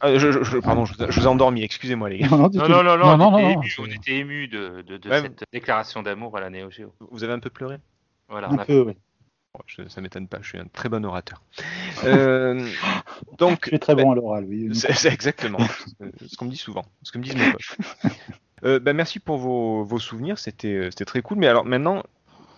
ah, 0.00 0.16
je, 0.16 0.30
je- 0.30 0.42
je- 0.42 0.58
pardon, 0.58 0.84
je, 0.84 0.94
vous 0.94 1.02
ai- 1.02 1.10
je 1.10 1.18
vous 1.20 1.26
ai 1.26 1.28
endormi, 1.28 1.62
excusez-moi 1.62 2.10
les 2.10 2.18
gars. 2.18 2.28
Non, 2.28 2.38
non, 2.38 2.50
Non, 2.52 2.68
non, 2.68 2.82
non, 2.82 2.96
Non, 2.96 3.16
non, 3.16 3.30
non, 3.30 3.32
on, 3.32 3.38
était 3.38 3.42
non, 3.42 3.62
ému, 3.62 3.74
non. 3.78 3.84
on 3.84 3.86
était 3.90 4.12
ému 4.16 4.48
de, 4.48 4.82
de, 4.86 4.96
de 4.96 5.10
Ouais, 5.10 5.20
cette 5.22 5.44
déclaration 5.52 6.02
d'amour 6.02 6.36
à 6.36 6.40
la 6.40 6.50
Neo 6.50 6.70
Geo. 6.70 6.92
Vous 7.10 7.24
avez 7.24 7.32
un 7.32 7.38
peu 7.40 7.50
pleuré? 7.50 7.78
Voilà, 8.28 8.48
Un 8.48 8.54
on 8.54 8.58
a 8.58 8.64
peu, 8.64 8.82
oui. 8.82 8.92
Je- 9.66 9.88
Ça 9.88 10.00
m'étonne 10.00 10.28
pas, 10.28 10.38
je 10.42 10.48
suis 10.48 10.58
un 10.58 10.66
très 10.66 10.88
bon 10.88 11.04
orateur. 11.04 11.40
Euh, 12.04 12.66
donc, 13.38 13.60
Je 13.64 13.68
suis 13.68 13.78
très 13.78 13.94
bon 13.94 14.10
à 14.10 14.14
l'oral, 14.14 14.44
oui. 14.48 14.68
C'est 14.74 15.12
exactement 15.12 15.58
ce 16.26 16.36
qu'on 16.36 16.46
me 16.46 16.50
dit 16.50 16.56
souvent, 16.56 16.84
ce 17.02 17.12
que 17.12 17.18
me 17.18 17.24
disent 17.24 17.36
mes 17.36 17.50
potes. 17.50 17.76
Euh, 18.64 18.78
bah, 18.78 18.94
merci 18.94 19.18
pour 19.18 19.36
vos, 19.36 19.84
vos 19.84 19.98
souvenirs, 19.98 20.38
c'était 20.38 20.88
c'était 20.90 21.04
très 21.04 21.20
cool. 21.20 21.36
Mais 21.36 21.48
alors 21.48 21.66
maintenant, 21.66 22.02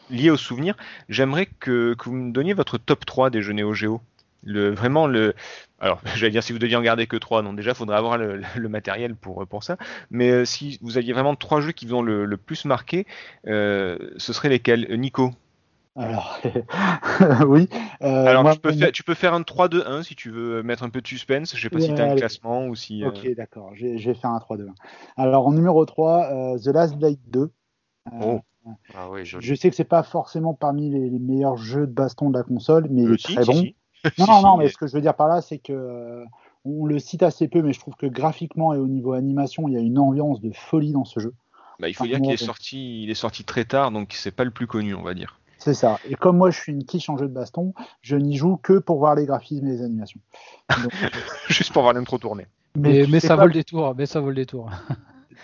lié 0.08 0.30
au 0.30 0.36
souvenir, 0.36 0.76
j'aimerais 1.08 1.46
que, 1.46 1.94
que 1.94 2.04
vous 2.04 2.14
me 2.14 2.30
donniez 2.32 2.54
votre 2.54 2.78
top 2.78 3.04
3 3.04 3.28
des 3.28 3.42
jeux 3.42 3.54
Neo 3.54 3.74
Geo. 3.74 4.00
Le, 4.44 4.70
vraiment 4.72 5.08
le. 5.08 5.34
Alors, 5.80 6.00
j'allais 6.14 6.30
dire 6.30 6.44
si 6.44 6.52
vous 6.52 6.60
deviez 6.60 6.76
en 6.76 6.82
garder 6.82 7.08
que 7.08 7.16
3, 7.16 7.42
non, 7.42 7.54
déjà, 7.54 7.72
il 7.72 7.74
faudrait 7.74 7.96
avoir 7.96 8.18
le, 8.18 8.40
le 8.54 8.68
matériel 8.68 9.16
pour, 9.16 9.44
pour 9.48 9.64
ça. 9.64 9.78
Mais 10.12 10.30
euh, 10.30 10.44
si 10.44 10.78
vous 10.80 10.96
aviez 10.96 11.12
vraiment 11.12 11.34
trois 11.34 11.60
jeux 11.60 11.72
qui 11.72 11.86
vous 11.86 11.94
ont 11.94 12.02
le, 12.02 12.24
le 12.24 12.36
plus 12.36 12.66
marqué, 12.66 13.04
euh, 13.48 13.98
ce 14.16 14.32
seraient 14.32 14.50
lesquels? 14.50 14.86
Nico 15.00 15.32
Alors, 15.96 16.38
oui. 17.46 17.68
euh, 18.02 18.26
Alors, 18.26 18.42
moi, 18.42 18.54
tu, 18.54 18.60
peux 18.60 18.72
faire, 18.72 18.92
tu 18.92 19.02
peux 19.02 19.14
faire 19.14 19.34
un 19.34 19.40
3-2-1 19.40 20.02
si 20.02 20.14
tu 20.14 20.30
veux 20.30 20.62
mettre 20.62 20.82
un 20.82 20.90
peu 20.90 21.00
de 21.00 21.06
suspense. 21.06 21.56
Je 21.56 21.62
sais 21.62 21.70
pas 21.70 21.80
si 21.80 21.94
tu 21.94 22.00
as 22.00 22.10
un 22.12 22.16
classement 22.16 22.66
ou 22.66 22.74
si. 22.74 23.02
euh, 23.02 23.08
Ok, 23.08 23.26
d'accord, 23.34 23.70
je 23.74 23.86
vais, 23.86 23.98
je 23.98 24.10
vais 24.10 24.14
faire 24.14 24.30
un 24.30 24.38
3-2-1. 24.38 24.68
Alors, 25.16 25.46
en 25.46 25.52
numéro 25.52 25.84
3, 25.84 26.54
euh, 26.54 26.58
The 26.58 26.66
Last 26.68 26.96
Blade 26.96 27.18
2. 27.28 27.40
Euh, 27.40 27.50
Oh. 28.12 28.40
Ah 28.94 29.08
oui. 29.10 29.24
Je 29.24 29.54
sais 29.54 29.70
que 29.70 29.76
c'est 29.76 29.84
pas 29.84 30.02
forcément 30.02 30.52
parmi 30.52 30.90
les, 30.90 31.08
les 31.08 31.18
meilleurs 31.20 31.56
jeux 31.56 31.86
de 31.86 31.92
baston 31.92 32.30
de 32.30 32.36
la 32.36 32.42
console, 32.42 32.88
mais 32.90 33.02
il 33.02 33.10
euh, 33.10 33.14
est 33.14 33.26
si, 33.26 33.34
très 33.34 33.44
si, 33.44 33.48
bon. 33.48 33.54
si. 33.62 33.76
Non, 34.18 34.24
Si, 34.26 34.30
non, 34.30 34.42
non, 34.42 34.56
mais 34.56 34.68
ce 34.68 34.76
que 34.76 34.86
je 34.88 34.92
veux 34.92 35.00
dire 35.00 35.14
par 35.14 35.28
là, 35.28 35.40
c'est 35.40 35.58
que 35.58 35.72
euh, 35.72 36.24
on 36.64 36.84
le 36.84 36.98
cite 36.98 37.22
assez 37.22 37.46
peu, 37.48 37.62
mais 37.62 37.72
je 37.72 37.78
trouve 37.80 37.94
que 37.94 38.06
graphiquement 38.06 38.74
et 38.74 38.78
au 38.78 38.88
niveau 38.88 39.12
animation, 39.12 39.68
il 39.68 39.74
y 39.74 39.76
a 39.76 39.80
une 39.80 39.98
ambiance 39.98 40.40
de 40.40 40.50
folie 40.52 40.92
dans 40.92 41.04
ce 41.04 41.20
jeu. 41.20 41.32
Bah, 41.78 41.88
il 41.88 41.94
faut 41.94 42.06
dire 42.06 42.20
qu'il 42.20 42.32
est 42.32 42.36
sorti, 42.36 43.02
il 43.04 43.10
est 43.10 43.14
sorti 43.14 43.44
très 43.44 43.64
tard, 43.64 43.90
donc 43.90 44.14
c'est 44.14 44.30
pas 44.30 44.44
le 44.44 44.50
plus 44.50 44.66
connu, 44.66 44.94
on 44.94 45.02
va 45.02 45.14
dire. 45.14 45.38
C'est 45.58 45.74
ça. 45.74 45.98
Et 46.08 46.14
comme 46.14 46.36
moi, 46.36 46.50
je 46.50 46.58
suis 46.60 46.72
une 46.72 46.84
quiche 46.84 47.08
en 47.08 47.16
jeu 47.16 47.26
de 47.28 47.32
baston, 47.32 47.72
je 48.02 48.16
n'y 48.16 48.36
joue 48.36 48.56
que 48.56 48.78
pour 48.78 48.98
voir 48.98 49.14
les 49.14 49.26
graphismes 49.26 49.66
et 49.66 49.72
les 49.72 49.82
animations. 49.82 50.20
Donc, 50.82 50.92
Juste 51.48 51.72
pour 51.72 51.82
voir 51.82 51.94
l'intro 51.94 52.18
tourner. 52.18 52.46
Mais, 52.76 53.06
mais 53.08 53.20
sais 53.20 53.28
ça 53.28 53.36
pas- 53.36 53.42
vaut 53.42 53.48
le 53.48 53.54
détour. 53.54 53.94
Mais 53.96 54.06
ça 54.06 54.20
vaut 54.20 54.28
le 54.28 54.34
détour. 54.34 54.70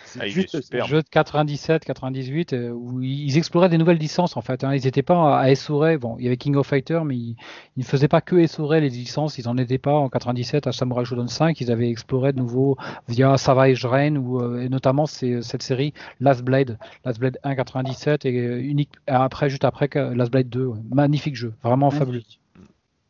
C'est 0.04 0.20
Ah, 0.22 0.26
juste 0.26 0.60
super. 0.62 0.86
Jeu 0.86 1.02
de 1.02 1.08
97, 1.08 1.84
98, 1.84 2.52
euh, 2.52 2.70
où 2.70 3.00
ils 3.00 3.36
exploraient 3.38 3.68
des 3.68 3.78
nouvelles 3.78 3.98
licences 3.98 4.36
en 4.36 4.40
fait. 4.40 4.64
hein. 4.64 4.74
Ils 4.74 4.84
n'étaient 4.84 5.02
pas 5.02 5.38
à 5.38 5.50
essorer. 5.50 5.98
Bon, 5.98 6.16
il 6.18 6.24
y 6.24 6.26
avait 6.26 6.36
King 6.36 6.56
of 6.56 6.66
Fighters, 6.66 7.04
mais 7.04 7.16
ils, 7.16 7.36
ils 7.76 7.80
ne 7.80 7.84
faisaient 7.84 8.08
pas 8.08 8.20
que 8.20 8.36
essorer 8.36 8.80
les 8.80 8.88
licences. 8.88 9.38
Ils 9.38 9.46
n'en 9.46 9.56
étaient 9.56 9.78
pas 9.78 9.94
en 9.94 10.08
97 10.08 10.66
à 10.66 10.72
Samurai 10.72 11.04
Shodown 11.04 11.28
5. 11.28 11.60
Ils 11.60 11.70
avaient 11.70 11.88
exploré 11.90 12.32
de 12.32 12.38
nouveau 12.38 12.76
via 13.08 13.36
Savage 13.36 13.84
Rain 13.84 14.16
ou 14.16 14.40
euh, 14.40 14.60
et 14.62 14.68
notamment 14.68 15.06
c'est- 15.06 15.42
cette 15.42 15.62
série 15.62 15.92
Last 16.20 16.42
Blade, 16.42 16.78
Last 17.04 17.18
Blade 17.18 17.38
1 17.44 17.54
97 17.54 18.24
et 18.26 18.36
euh, 18.38 18.60
unique 18.62 18.90
après 19.06 19.48
juste 19.50 19.64
après 19.64 19.88
que 19.88 19.98
Last 19.98 20.30
Blade 20.32 20.48
2. 20.48 20.66
ouais. 20.66 20.78
Magnifique 20.90 21.36
jeu, 21.36 21.54
vraiment 21.62 21.90
fabuleux. 21.90 22.22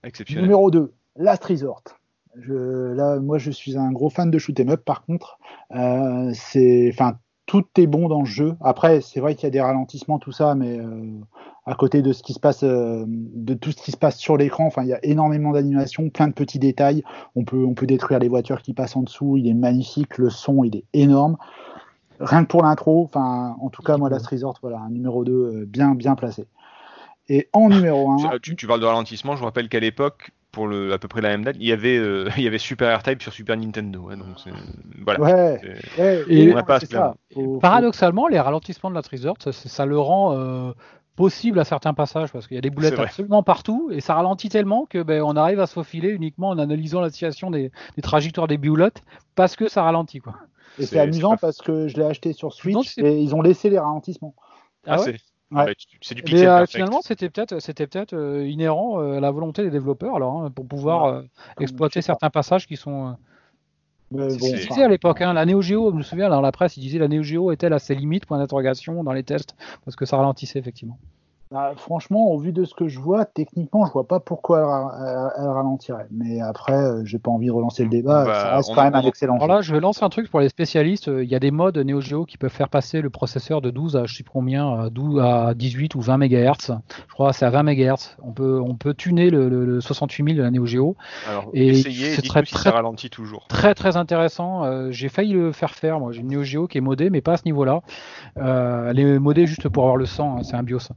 Exceptionnel. 0.05 0.45
Numéro 0.45 0.71
2, 0.71 0.93
Last 1.17 1.45
Resort. 1.45 1.83
Là, 2.35 3.19
moi, 3.21 3.39
je 3.39 3.51
suis 3.51 3.77
un 3.77 3.93
gros 3.93 4.11
fan 4.11 4.31
de 4.31 4.39
shoot 4.39 4.59
'em 4.59 4.71
up. 4.71 4.83
Par 4.85 5.05
contre, 5.05 5.39
euh, 5.75 6.33
enfin, 6.91 7.19
tout 7.47 7.65
est 7.77 7.87
bon 7.87 8.09
dans 8.09 8.21
le 8.21 8.27
jeu. 8.27 8.55
Après, 8.61 9.01
c'est 9.01 9.21
vrai 9.21 9.35
qu'il 9.35 9.45
y 9.45 9.47
a 9.47 9.51
des 9.51 9.61
ralentissements, 9.61 10.19
tout 10.19 10.33
ça, 10.33 10.55
mais 10.55 10.79
euh, 10.79 11.21
à 11.67 11.75
côté 11.75 11.99
euh, 11.99 13.05
de 13.07 13.55
tout 13.55 13.73
ce 13.73 13.83
qui 13.83 13.93
se 13.93 13.97
passe 13.97 14.17
sur 14.17 14.37
l'écran, 14.37 14.67
enfin, 14.67 14.83
il 14.83 14.89
y 14.89 14.95
a 14.95 15.05
énormément 15.05 15.53
d'animations, 15.53 16.09
plein 16.11 16.29
de 16.29 16.33
petits 16.33 16.59
détails. 16.59 17.03
On 17.37 17.45
peut, 17.45 17.87
détruire 17.87 18.21
les 18.21 18.29
voitures 18.29 18.63
qui 18.63 18.75
passent 18.75 18.97
en 18.97 19.03
dessous. 19.03 19.37
Il 19.37 19.47
est 19.49 19.55
magnifique. 19.55 20.19
Le 20.19 20.31
son, 20.31 20.65
il 20.65 20.77
est 20.77 20.85
énorme. 20.93 21.37
Rien 22.21 22.45
que 22.45 22.49
pour 22.49 22.63
l'intro, 22.63 23.05
enfin, 23.05 23.57
en 23.61 23.69
tout 23.69 23.83
cas, 23.83 23.97
moi, 23.97 24.09
Last 24.09 24.27
Resort, 24.29 24.59
voilà, 24.63 24.79
un 24.79 24.91
numéro 24.91 25.25
2 25.25 25.33
euh, 25.33 25.65
bien, 25.67 25.95
bien 25.95 26.15
placé. 26.15 26.47
Et 27.29 27.49
en 27.53 27.69
numéro 27.69 28.11
1, 28.13 28.17
Ah, 28.31 28.39
Tu, 28.43 28.57
tu 28.57 28.67
parles 28.67 28.81
de 28.81 28.87
ralentissement, 28.87 29.35
je 29.35 29.41
vous 29.41 29.47
rappelle 29.47 29.69
qu'à 29.69 29.81
l'époque, 29.81 30.31
pour 30.53 30.69
le, 30.69 30.93
à 30.93 30.99
peu 30.99 31.09
près 31.09 31.21
la 31.23 31.31
même 31.31 31.45
date, 31.45 31.57
il 31.59 31.67
y 31.67 31.73
avait, 31.73 31.97
euh, 31.97 32.29
il 32.37 32.43
y 32.43 32.47
avait 32.47 32.59
Super 32.59 32.97
R-Type 32.99 33.23
sur 33.23 33.33
Super 33.33 33.57
Nintendo. 33.57 34.09
hein, 34.11 34.19
donc 34.19 34.37
voilà. 35.05 35.21
ouais, 35.21 35.61
C'est- 35.63 36.01
ouais, 36.01 36.25
Et 36.29 36.47
oui, 36.47 36.53
on 36.53 36.57
n'a 36.57 36.63
pas 36.63 36.77
à 36.77 36.81
c'est 36.81 36.87
se 36.87 36.91
plaindre. 36.91 37.15
ça. 37.15 37.35
Faut- 37.35 37.43
faut- 37.55 37.59
Paradoxalement, 37.61 38.29
les 38.29 38.39
ralentissements 38.39 38.91
de 38.91 38.95
la 38.95 39.01
Resort, 39.11 39.37
ça, 39.41 39.53
ça 39.53 39.87
le 39.87 39.99
rend 39.99 40.37
euh, 40.39 40.73
possible 41.17 41.59
à 41.59 41.65
certains 41.65 41.95
passages 41.95 42.33
parce 42.33 42.47
qu'il 42.47 42.55
y 42.55 42.59
a 42.59 42.61
des 42.63 42.71
boulettes 42.71 42.99
absolument 42.99 43.43
partout 43.43 43.91
et 43.93 44.01
ça 44.01 44.15
ralentit 44.15 44.49
tellement 44.49 44.87
que 44.87 45.03
ben, 45.03 45.23
on 45.23 45.37
arrive 45.37 45.61
à 45.61 45.67
se 45.67 45.75
faufiler 45.75 46.09
uniquement 46.11 46.49
en 46.51 46.59
analysant 46.59 47.01
la 47.01 47.11
situation 47.11 47.51
des, 47.51 47.71
des 47.97 48.03
trajectoires 48.03 48.47
des 48.47 48.57
boulettes 48.59 49.03
parce 49.35 49.57
que 49.57 49.69
ça 49.69 49.83
ralentit 49.83 50.21
quoi. 50.21 50.35
Et 50.79 50.87
C'est- 50.87 50.99
amusant 50.99 51.37
parce 51.37 51.59
que 51.59 51.87
je 51.89 51.97
l'ai 51.99 52.05
acheté 52.05 52.33
sur 52.33 52.53
Switch 52.55 52.97
Non, 52.97 53.05
et 53.05 53.19
ils 53.21 53.35
ont 53.35 53.43
laissé 53.43 53.69
les 53.69 53.79
ralentissements. 53.79 54.35
Ah, 54.87 54.95
Ah 54.95 55.01
ouais 55.01 55.05
c'est 55.05 55.19
Ouais. 55.53 55.75
c'est 56.01 56.15
du 56.15 56.23
Mais 56.23 56.31
pixel 56.31 56.49
euh, 56.49 56.67
finalement, 56.67 57.03
c'était 57.03 57.29
peut-être 57.29 57.59
c'était 57.59 57.87
peut-être 57.87 58.15
euh, 58.15 58.49
inhérent 58.49 59.01
euh, 59.01 59.19
à 59.19 59.21
la 59.21 59.31
volonté 59.31 59.63
des 59.63 59.71
développeurs 59.71 60.17
alors 60.17 60.43
hein, 60.43 60.51
pour 60.51 60.67
pouvoir 60.67 61.05
euh, 61.05 61.23
exploiter 61.61 62.01
certains 62.01 62.31
passages 62.31 62.67
qui 62.67 62.77
sont. 62.77 63.17
euh, 64.15 64.37
bon, 64.39 64.83
à 64.83 64.89
l'époque, 64.89 65.21
hein, 65.21 65.33
la 65.33 65.45
Neo 65.45 65.61
Geo, 65.63 65.91
je 65.91 65.97
me 65.97 66.03
souviens 66.03 66.29
dans 66.29 66.41
la 66.41 66.53
presse, 66.53 66.77
ils 66.77 66.81
disaient 66.81 66.99
la 66.99 67.09
Neo 67.09 67.23
Geo 67.23 67.53
était 67.53 67.73
à 67.73 67.79
ses 67.79 67.95
limites, 67.95 68.27
point 68.27 68.39
d'interrogation 68.39 69.05
dans 69.05 69.13
les 69.13 69.25
tests 69.25 69.55
parce 69.85 69.97
que 69.97 70.07
ça 70.07 70.17
ralentissait 70.17 70.59
effectivement. 70.59 70.99
Bah, 71.53 71.73
franchement, 71.77 72.31
au 72.31 72.39
vu 72.39 72.53
de 72.53 72.65
ce 72.65 72.75
que 72.75 72.89
je 72.89 72.99
vois, 72.99 73.25
techniquement, 73.25 73.85
je 73.87 73.93
vois 73.93 74.07
pas 74.07 74.21
pourquoi 74.21 74.61
elle, 75.37 75.43
elle 75.45 75.49
ralentirait. 75.51 76.07
Mais 76.11 76.41
après, 76.41 76.73
euh, 76.75 77.03
j'ai 77.05 77.19
pas 77.19 77.31
envie 77.31 77.47
de 77.47 77.53
relancer 77.53 77.83
le 77.85 77.91
débat. 77.91 78.25
Bah, 78.25 78.35
ça 78.35 78.57
reste 78.57 78.71
on- 78.71 78.75
quand 78.75 78.83
même 78.85 78.95
un 78.95 79.03
excellent 79.03 79.35
Alors 79.37 79.49
là, 79.49 79.61
je 79.61 79.73
vais 79.75 79.81
lancer 79.81 80.03
un 80.05 80.09
truc 80.09 80.31
pour 80.31 80.41
les 80.41 80.49
spécialistes. 80.49 81.09
Euh, 81.09 81.23
Il 81.25 81.31
y 81.31 81.35
a 81.35 81.41
des 81.41 81.51
modes 81.51 81.79
Neo 81.79 82.01
Geo 82.01 82.25
qui 82.25 82.37
peuvent 82.39 82.51
faire 82.51 82.69
passer 82.69 83.01
le 83.01 83.11
processeur 83.11 83.61
de 83.61 83.71
12 83.71 83.97
à 83.97 84.05
je 84.07 84.15
sais 84.17 84.23
plus 84.23 84.33
combien, 84.33 84.69
à 84.85 84.91
12 84.91 85.21
à 85.21 85.55
18 85.55 85.95
ou 85.95 86.01
20 86.01 86.19
MHz. 86.19 86.79
Je 87.09 87.13
crois 87.15 87.31
que 87.31 87.37
c'est 87.37 87.45
à 87.47 87.51
20 87.51 87.63
MHz. 87.63 88.17
On 88.23 88.33
peut, 88.33 88.61
on 88.61 88.75
peut 88.75 88.95
tuner 88.95 89.31
le, 89.31 89.49
le- 89.49 89.65
le 89.65 89.81
68 89.81 90.25
000 90.25 90.37
de 90.39 90.43
la 90.43 90.51
Neo 90.51 90.67
Geo. 90.67 90.97
Alors, 91.29 91.51
et 91.53 91.69
essayez, 91.69 92.15
c'est 92.15 92.23
très- 92.23 92.45
si 92.45 92.55
très- 92.55 92.71
ça 92.71 92.73
ralentit 92.73 93.11
toujours. 93.11 93.47
Très 93.49 93.75
très 93.75 93.97
intéressant. 93.97 94.65
Euh, 94.65 94.89
j'ai 94.91 95.09
failli 95.09 95.33
le 95.33 95.53
faire 95.53 95.75
faire. 95.75 96.01
Moi, 96.01 96.13
j'ai 96.13 96.21
une 96.23 96.29
Neo 96.33 96.43
Geo 96.43 96.67
qui 96.67 96.79
est 96.79 96.83
modée, 96.83 97.11
mais 97.11 97.21
pas 97.21 97.33
à 97.35 97.37
ce 97.37 97.45
niveau-là. 97.45 97.81
Euh, 98.39 98.91
elle 98.91 98.99
est 98.99 99.19
modée 99.19 99.47
juste 99.47 99.69
pour 99.69 99.85
avoir 99.85 99.97
le 99.97 100.07
sang. 100.07 100.37
hein, 100.39 100.43
c'est 100.43 100.55
un 100.57 100.63
BIOS. 100.63 100.89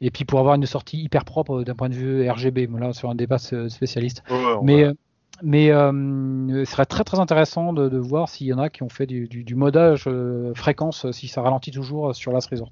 Et 0.00 0.10
puis 0.10 0.24
pour 0.24 0.38
avoir 0.40 0.54
une 0.54 0.66
sortie 0.66 0.98
hyper 1.02 1.24
propre 1.24 1.62
d'un 1.64 1.74
point 1.74 1.88
de 1.88 1.94
vue 1.94 2.28
RGB. 2.30 2.68
Là, 2.78 2.92
sur 2.92 3.10
un 3.10 3.14
débat 3.14 3.36
euh, 3.52 3.68
spécialiste. 3.68 4.22
Ouais, 4.30 4.36
ouais, 4.36 4.52
on 4.58 4.62
Mais, 4.62 4.84
euh, 4.84 4.92
mais 5.42 5.70
euh, 5.70 6.64
ce 6.64 6.70
serait 6.70 6.86
très 6.86 7.04
très 7.04 7.18
intéressant 7.18 7.72
de, 7.72 7.88
de 7.88 7.98
voir 7.98 8.28
s'il 8.28 8.46
y 8.46 8.52
en 8.52 8.58
a 8.58 8.70
qui 8.70 8.82
ont 8.82 8.88
fait 8.88 9.06
du, 9.06 9.26
du- 9.28 9.44
du 9.44 9.54
modage 9.54 10.04
euh, 10.06 10.52
fréquence, 10.54 11.04
euh, 11.06 11.12
si 11.12 11.26
ça 11.28 11.42
ralentit 11.42 11.70
toujours 11.72 12.14
sur 12.14 12.32
Last 12.32 12.48
Resort. 12.50 12.70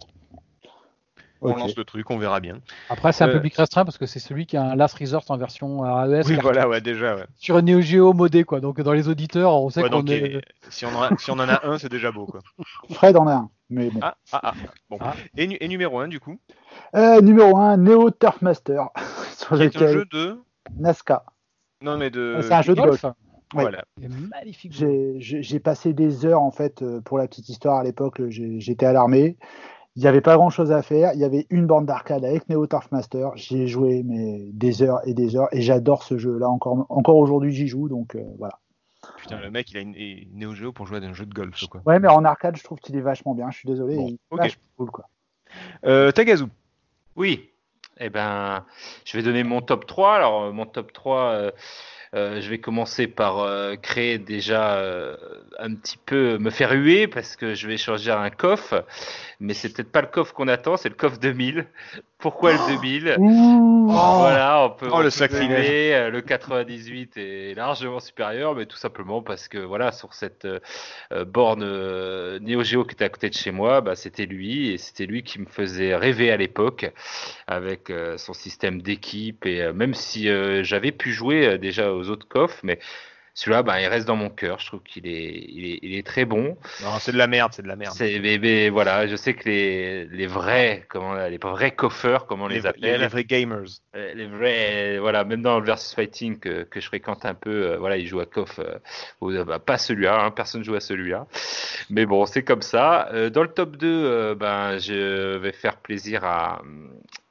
on 1.42 1.50
Ok. 1.50 1.58
lance 1.58 1.76
le 1.76 1.84
truc, 1.84 2.10
on 2.10 2.16
verra 2.18 2.40
bien. 2.40 2.60
Après, 2.88 3.12
c'est 3.12 3.22
un 3.24 3.28
Euh, 3.28 3.32
public 3.34 3.54
restreint 3.56 3.84
parce 3.84 3.98
que 3.98 4.06
c'est 4.06 4.18
celui 4.20 4.46
qui 4.46 4.56
a 4.56 4.62
un 4.62 4.74
Last 4.76 4.96
Resort 4.98 5.24
en 5.28 5.36
version 5.36 5.84
AES 5.84 6.26
Oui, 6.28 6.38
voilà, 6.40 6.68
ouais, 6.68 6.80
déjà. 6.80 7.16
Ouais. 7.16 7.24
sur 7.36 7.58
une 7.58 7.66
Neo 7.66 7.80
Geo 7.80 8.12
modé. 8.12 8.44
Quoi. 8.44 8.60
Donc 8.60 8.80
dans 8.80 8.92
les 8.92 9.08
auditeurs, 9.08 9.52
on 9.54 9.68
sait 9.68 9.82
Ouais, 9.82 9.90
qu'on 9.90 10.06
est. 10.06 10.36
euh, 10.36 10.40
si, 10.70 10.86
on 10.86 10.94
en 10.96 11.02
a, 11.02 11.10
si 11.18 11.30
on 11.30 11.34
en 11.34 11.48
a 11.48 11.66
un, 11.66 11.78
c'est 11.78 11.90
déjà 11.90 12.10
beau. 12.10 12.26
Quoi. 12.26 12.40
Fred 12.90 13.16
en 13.16 13.26
a 13.26 13.32
un. 13.34 13.50
Mais 13.68 13.90
bon. 13.90 13.98
Ah, 14.02 14.16
ah, 14.32 14.40
ah. 14.44 14.54
Bon. 14.88 14.98
Ah. 15.00 15.14
Et, 15.36 15.64
et 15.64 15.68
numéro 15.68 15.98
1, 15.98 16.06
du 16.08 16.20
coup, 16.20 16.38
Euh, 16.96 17.20
numéro 17.20 17.56
1, 17.56 17.76
Neo 17.78 18.10
Turf 18.10 18.40
Master. 18.42 18.88
sur 19.36 19.56
qui 19.56 19.62
est 19.64 19.76
un 19.82 19.86
jeu 19.88 20.04
de. 20.12 20.38
Nazca. 20.78 21.24
Non, 21.82 21.96
mais 21.98 22.10
de. 22.10 22.38
C'est 22.42 22.52
un 22.54 22.62
jeu 22.62 22.74
de 22.74 22.80
golf. 22.80 23.02
Golf. 23.02 23.14
Voilà. 23.52 23.84
C'est 24.00 24.08
magnifique. 24.08 24.72
J'ai 25.18 25.60
passé 25.60 25.92
des 25.92 26.26
heures 26.26 26.42
en 26.42 26.50
fait 26.50 26.82
euh, 26.82 27.00
pour 27.00 27.18
la 27.18 27.28
petite 27.28 27.48
histoire 27.48 27.76
à 27.78 27.84
l'époque. 27.84 28.20
euh, 28.20 28.28
J'étais 28.30 28.86
à 28.86 28.92
l'armée. 28.92 29.36
Il 29.94 30.02
n'y 30.02 30.08
avait 30.08 30.20
pas 30.20 30.34
grand 30.36 30.50
chose 30.50 30.72
à 30.72 30.82
faire. 30.82 31.12
Il 31.14 31.20
y 31.20 31.24
avait 31.24 31.46
une 31.48 31.66
bande 31.66 31.86
d'arcade 31.86 32.24
avec 32.24 32.48
Neo 32.48 32.66
Turf 32.66 32.90
Master. 32.92 33.30
J'y 33.36 33.62
ai 33.62 33.66
joué 33.68 34.02
mais 34.04 34.40
des 34.52 34.82
heures 34.82 35.00
et 35.06 35.14
des 35.14 35.36
heures 35.36 35.48
et 35.52 35.62
j'adore 35.62 36.02
ce 36.02 36.18
jeu. 36.18 36.36
Là 36.38 36.48
encore, 36.50 36.86
encore 36.90 37.16
aujourd'hui 37.16 37.52
j'y 37.52 37.66
joue 37.68 37.88
donc 37.88 38.14
euh, 38.14 38.22
voilà. 38.38 38.58
Putain, 39.18 39.38
le 39.40 39.50
mec, 39.50 39.70
il 39.70 39.76
a 39.76 39.80
une, 39.80 39.94
une 39.94 40.38
Neo 40.38 40.52
Geo 40.52 40.72
pour 40.72 40.86
jouer 40.86 40.98
à 40.98 41.06
un 41.06 41.12
jeu 41.12 41.24
de 41.24 41.32
golf, 41.32 41.56
quoi. 41.70 41.80
Ouais 41.86 42.00
mais 42.00 42.08
en 42.08 42.24
arcade 42.24 42.56
je 42.56 42.64
trouve 42.64 42.78
qu'il 42.80 42.96
est 42.96 43.00
vachement 43.00 43.34
bien. 43.34 43.50
Je 43.50 43.58
suis 43.58 43.68
désolé. 43.68 43.96
Bon, 43.96 44.06
il 44.08 44.14
est 44.14 44.18
ok. 44.30 44.38
vachement 44.40 44.62
cool 44.76 44.90
quoi. 44.90 45.08
Euh, 45.84 46.10
Tagazu. 46.10 46.46
Oui. 47.16 47.50
Eh 47.98 48.10
ben, 48.10 48.66
je 49.06 49.16
vais 49.16 49.22
donner 49.22 49.42
mon 49.42 49.62
top 49.62 49.86
3. 49.86 50.16
Alors, 50.16 50.44
euh, 50.44 50.52
mon 50.52 50.66
top 50.66 50.92
3, 50.92 51.20
euh, 51.32 51.50
euh, 52.14 52.40
je 52.42 52.50
vais 52.50 52.58
commencer 52.58 53.06
par 53.06 53.46
créer 53.80 54.18
déjà 54.18 54.78
un 55.58 55.74
petit 55.74 55.98
peu, 56.04 56.38
me 56.38 56.50
faire 56.50 56.72
huer 56.72 57.08
parce 57.08 57.36
que 57.36 57.54
je 57.54 57.66
vais 57.66 57.78
changer 57.78 58.10
un 58.10 58.30
coffre. 58.30 58.84
Mais 59.40 59.54
c'est 59.54 59.72
peut-être 59.72 59.90
pas 59.90 60.02
le 60.02 60.08
coffre 60.08 60.34
qu'on 60.34 60.48
attend, 60.48 60.76
c'est 60.76 60.88
le 60.90 60.94
coffre 60.94 61.18
2000. 61.18 61.66
Pourquoi 62.18 62.52
le 62.52 62.58
2000 62.76 63.16
Ouh. 63.18 63.86
Voilà, 63.88 64.64
on 64.64 64.70
peut, 64.70 64.88
Oh, 64.90 64.96
on 64.96 65.00
le 65.00 65.10
peut 65.10 65.94
euh, 65.94 66.10
Le 66.10 66.20
98 66.20 67.16
est 67.16 67.54
largement 67.54 68.00
supérieur, 68.00 68.54
mais 68.54 68.66
tout 68.66 68.76
simplement 68.76 69.22
parce 69.22 69.48
que 69.48 69.58
voilà, 69.58 69.92
sur 69.92 70.14
cette 70.14 70.44
euh, 70.44 70.60
euh, 71.12 71.24
borne 71.24 71.62
euh, 71.62 72.38
Neo 72.40 72.62
Geo 72.62 72.84
qui 72.84 72.94
était 72.94 73.04
à 73.04 73.08
côté 73.08 73.28
de 73.28 73.34
chez 73.34 73.50
moi, 73.52 73.80
bah, 73.80 73.94
c'était 73.94 74.26
lui 74.26 74.70
et 74.70 74.78
c'était 74.78 75.06
lui 75.06 75.22
qui 75.22 75.40
me 75.40 75.46
faisait 75.46 75.94
rêver 75.94 76.30
à 76.30 76.36
l'époque 76.36 76.90
avec 77.46 77.90
euh, 77.90 78.16
son 78.18 78.32
système 78.32 78.82
d'équipe 78.82 79.46
et 79.46 79.62
euh, 79.62 79.72
même 79.72 79.94
si 79.94 80.28
euh, 80.28 80.62
j'avais 80.62 80.92
pu 80.92 81.12
jouer 81.12 81.46
euh, 81.46 81.58
déjà 81.58 81.92
aux 81.92 82.08
autres 82.08 82.28
coffres, 82.28 82.60
mais 82.62 82.78
celui-là, 83.36 83.62
bah, 83.62 83.82
il 83.82 83.86
reste 83.86 84.06
dans 84.06 84.16
mon 84.16 84.30
cœur. 84.30 84.58
Je 84.60 84.66
trouve 84.66 84.82
qu'il 84.82 85.06
est, 85.06 85.44
il 85.48 85.66
est, 85.66 85.78
il 85.82 85.94
est 85.94 86.06
très 86.06 86.24
bon. 86.24 86.56
Non, 86.82 86.98
c'est 86.98 87.12
de 87.12 87.18
la 87.18 87.26
merde, 87.26 87.52
c'est 87.54 87.60
de 87.60 87.68
la 87.68 87.76
merde. 87.76 87.94
C'est, 87.94 88.18
mais, 88.18 88.38
mais 88.38 88.70
voilà, 88.70 89.06
je 89.06 89.14
sais 89.14 89.34
que 89.34 89.46
les, 89.46 90.06
les 90.06 90.26
vrais, 90.26 90.86
comment, 90.88 91.14
les 91.14 91.36
vrais 91.36 91.72
coffeurs, 91.74 92.26
comme 92.26 92.40
on 92.40 92.48
les, 92.48 92.60
les, 92.60 92.66
appelle, 92.66 92.98
les 92.98 93.08
vrais 93.08 93.24
gamers. 93.24 93.66
euh, 93.94 94.14
les 94.14 94.26
vrais, 94.26 94.98
voilà, 94.98 95.24
même 95.24 95.42
dans 95.42 95.60
le 95.60 95.66
versus 95.66 95.94
fighting 95.94 96.38
que, 96.38 96.62
que 96.62 96.80
je 96.80 96.86
fréquente 96.86 97.26
un 97.26 97.34
peu, 97.34 97.72
euh, 97.72 97.76
voilà, 97.76 97.98
ils 97.98 98.06
jouent 98.06 98.20
à 98.20 98.26
KOF, 98.26 98.58
euh, 98.58 99.44
bah, 99.44 99.58
pas 99.58 99.76
celui-là, 99.76 100.24
hein, 100.24 100.30
personne 100.30 100.64
joue 100.64 100.74
à 100.74 100.80
celui-là. 100.80 101.26
Mais 101.90 102.06
bon, 102.06 102.24
c'est 102.24 102.42
comme 102.42 102.62
ça. 102.62 103.10
Euh, 103.12 103.28
dans 103.28 103.42
le 103.42 103.48
top 103.52 103.76
2, 103.76 103.86
euh, 103.86 104.34
ben, 104.34 104.78
je 104.78 105.36
vais 105.36 105.52
faire 105.52 105.76
plaisir 105.76 106.24
à, 106.24 106.62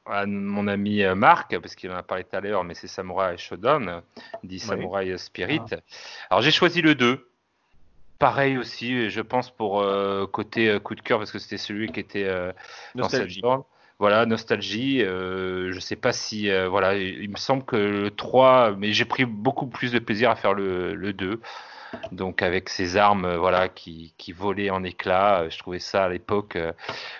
à 0.05 0.25
mon 0.25 0.67
ami 0.67 1.03
euh, 1.03 1.15
Marc, 1.15 1.57
parce 1.59 1.75
qu'il 1.75 1.91
en 1.91 1.95
a 1.95 2.03
parlé 2.03 2.23
tout 2.23 2.35
à 2.35 2.41
l'heure, 2.41 2.63
mais 2.63 2.73
c'est 2.73 2.87
Samurai 2.87 3.37
Shodown, 3.37 4.01
dit 4.43 4.59
Samurai 4.59 5.17
Spirit. 5.17 5.61
Alors 6.29 6.41
j'ai 6.41 6.51
choisi 6.51 6.81
le 6.81 6.95
2. 6.95 7.29
Pareil 8.19 8.57
aussi, 8.57 9.09
je 9.09 9.21
pense 9.21 9.51
pour 9.51 9.81
euh, 9.81 10.25
côté 10.25 10.69
euh, 10.69 10.79
coup 10.79 10.95
de 10.95 11.01
cœur, 11.01 11.19
parce 11.19 11.31
que 11.31 11.39
c'était 11.39 11.57
celui 11.57 11.91
qui 11.91 11.99
était 11.99 12.29
dans 12.95 13.09
cette. 13.09 13.29
Voilà, 13.97 14.25
nostalgie. 14.25 14.99
je 14.99 15.77
sais 15.79 15.95
pas 15.95 16.11
si. 16.11 16.49
voilà, 16.67 16.95
il 16.95 17.29
me 17.29 17.37
semble 17.37 17.63
que 17.63 17.77
le 17.77 18.11
3, 18.11 18.75
mais 18.77 18.91
j'ai 18.91 19.05
pris 19.05 19.25
beaucoup 19.25 19.67
plus 19.67 19.91
de 19.91 19.99
plaisir 19.99 20.29
à 20.29 20.35
faire 20.35 20.53
le, 20.53 20.93
le 20.95 21.13
2 21.13 21.39
donc 22.11 22.41
avec 22.41 22.69
ces 22.69 22.97
armes 22.97 23.25
euh, 23.25 23.37
voilà 23.37 23.69
qui, 23.69 24.13
qui 24.17 24.31
volaient 24.31 24.69
en 24.69 24.83
éclats. 24.83 25.41
Euh, 25.41 25.49
je 25.49 25.57
trouvais 25.59 25.79
ça 25.79 26.05
à 26.05 26.09
l'époque 26.09 26.55
euh, 26.55 26.71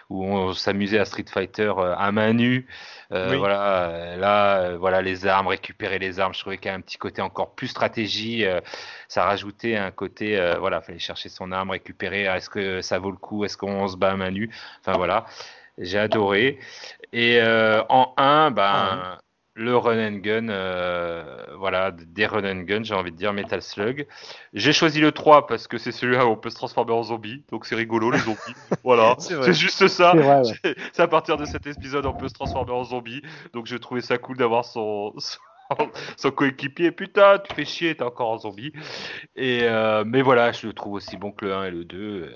où 0.10 0.26
on 0.26 0.54
s'amusait 0.54 1.00
à 1.00 1.06
Street 1.06 1.26
Fighter 1.30 1.74
à 1.78 2.12
main 2.12 2.34
nue. 2.34 2.68
Voilà, 3.10 4.18
là, 4.18 4.76
voilà 4.78 5.02
les 5.02 5.26
armes, 5.26 5.48
récupérer 5.48 6.00
les 6.00 6.20
armes. 6.20 6.34
Je 6.34 6.40
trouvais 6.40 6.58
qu'il 6.58 6.68
y 6.68 6.74
a 6.74 6.74
un 6.74 6.82
petit 6.82 6.98
côté 6.98 7.22
encore 7.22 7.56
plus 7.56 7.68
stratégie. 7.68 8.46
ça 9.08 9.24
rajoutait 9.24 9.78
un 9.78 9.92
côté, 9.92 10.38
voilà, 10.60 10.82
fallait 10.82 11.00
chercher 11.00 11.30
son 11.30 11.52
arme, 11.52 11.72
récupérer. 11.72 12.24
Est-ce 12.24 12.50
que 12.50 12.82
ça 12.82 13.00
vaut 13.00 13.12
le 13.12 13.18
coup 13.18 13.46
Est-ce 13.46 13.56
qu'on 13.56 13.88
se 13.88 13.96
bat 13.96 14.12
à 14.12 14.16
main 14.18 14.32
nue? 14.32 14.50
Enfin 14.82 14.98
voilà, 14.98 15.26
j'ai 15.78 16.00
adoré. 16.00 16.60
Et 17.14 17.40
en 17.42 18.14
1, 18.18 18.52
ben, 18.52 18.64
ah 18.64 19.18
le 19.56 19.78
run 19.78 19.98
and 19.98 20.18
gun, 20.18 20.50
euh, 20.50 21.46
voilà, 21.58 21.92
des 21.92 22.26
run 22.26 22.44
and 22.44 22.64
gun, 22.64 22.84
j'ai 22.84 22.94
envie 22.94 23.12
de 23.12 23.16
dire 23.16 23.32
Metal 23.32 23.62
Slug. 23.62 24.06
J'ai 24.54 24.74
choisi 24.74 25.00
le 25.00 25.14
3 25.14 25.48
parce 25.48 25.68
que 25.68 25.78
c'est 25.78 25.94
celui-là 25.94 26.26
où 26.26 26.30
on 26.30 26.36
peut 26.36 26.50
se 26.50 26.56
transformer 26.56 26.92
en 26.92 27.04
zombie, 27.04 27.44
donc 27.52 27.66
c'est 27.66 27.76
rigolo 27.76 28.12
les 28.12 28.20
zombies. 28.20 28.38
voilà, 28.84 29.16
c'est 29.18 29.54
juste 29.54 29.88
ça. 29.88 30.14
C'est 30.94 31.02
à 31.02 31.08
partir 31.08 31.38
de 31.38 31.46
cet 31.46 31.68
épisode 31.68 32.06
on 32.06 32.14
peut 32.14 32.28
se 32.28 32.34
transformer 32.34 32.72
en 32.72 32.84
zombie, 32.84 33.22
donc 33.54 33.66
j'ai 33.66 33.80
trouvé 33.80 34.02
ça 34.02 34.18
cool 34.18 34.38
d'avoir 34.38 34.66
son, 34.66 35.14
son, 36.18 36.32
coéquipier. 36.32 36.92
Putain, 36.92 37.40
tu 37.40 37.54
fais 37.56 37.66
chier, 37.66 37.96
t'es 37.96 38.04
encore 38.04 38.30
en 38.30 38.38
zombie. 38.38 38.74
Et 39.36 39.62
euh, 39.64 40.04
mais 40.06 40.22
voilà, 40.22 40.52
je 40.52 40.68
le 40.68 40.74
trouve 40.74 40.94
aussi 40.94 41.18
bon 41.18 41.32
que 41.32 41.46
le 41.46 41.54
1 41.54 41.66
et 41.66 41.72
le 41.72 41.86
2. 41.86 42.36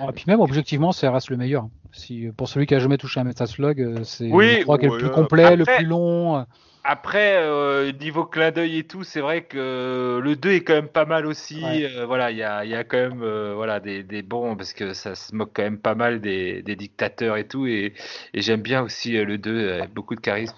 Et 0.00 0.12
puis 0.12 0.24
même 0.26 0.40
objectivement, 0.40 0.92
ça 0.92 1.10
reste 1.10 1.30
le 1.30 1.36
meilleur. 1.36 1.68
Si, 1.92 2.28
pour 2.36 2.48
celui 2.48 2.66
qui 2.66 2.74
a 2.74 2.80
jamais 2.80 2.98
touché 2.98 3.20
un 3.20 3.24
Metal 3.24 3.46
Slug, 3.46 3.80
euh, 3.80 4.04
c'est 4.04 4.28
oui, 4.30 4.58
le 4.58 4.62
3 4.62 4.78
qui 4.78 4.86
est 4.86 4.88
le 4.88 4.98
plus 4.98 5.10
complet, 5.10 5.56
le 5.56 5.64
plus 5.64 5.84
long. 5.84 6.44
Après, 6.86 7.36
euh, 7.36 7.92
niveau 7.92 8.24
clin 8.24 8.50
d'œil 8.50 8.78
et 8.78 8.84
tout, 8.84 9.04
c'est 9.04 9.20
vrai 9.20 9.44
que 9.44 10.20
le 10.22 10.36
2 10.36 10.50
est 10.50 10.60
quand 10.60 10.74
même 10.74 10.88
pas 10.88 11.06
mal 11.06 11.24
aussi. 11.24 11.62
Euh, 11.64 12.04
voilà, 12.04 12.30
il 12.30 12.36
y 12.36 12.42
a, 12.42 12.64
y 12.64 12.74
a, 12.74 12.84
quand 12.84 12.98
même 12.98 13.52
voilà, 13.54 13.80
des, 13.80 14.02
des, 14.02 14.22
bons, 14.22 14.56
parce 14.56 14.74
que 14.74 14.92
ça 14.92 15.14
se 15.14 15.34
moque 15.34 15.52
quand 15.54 15.62
même 15.62 15.78
pas 15.78 15.94
mal 15.94 16.20
des, 16.20 16.62
des 16.62 16.76
dictateurs 16.76 17.36
et 17.36 17.46
tout. 17.46 17.66
Et, 17.66 17.94
et 18.34 18.42
j'aime 18.42 18.60
bien 18.60 18.82
aussi 18.82 19.12
le 19.12 19.38
2, 19.38 19.86
beaucoup 19.94 20.14
de 20.14 20.20
charisme, 20.20 20.56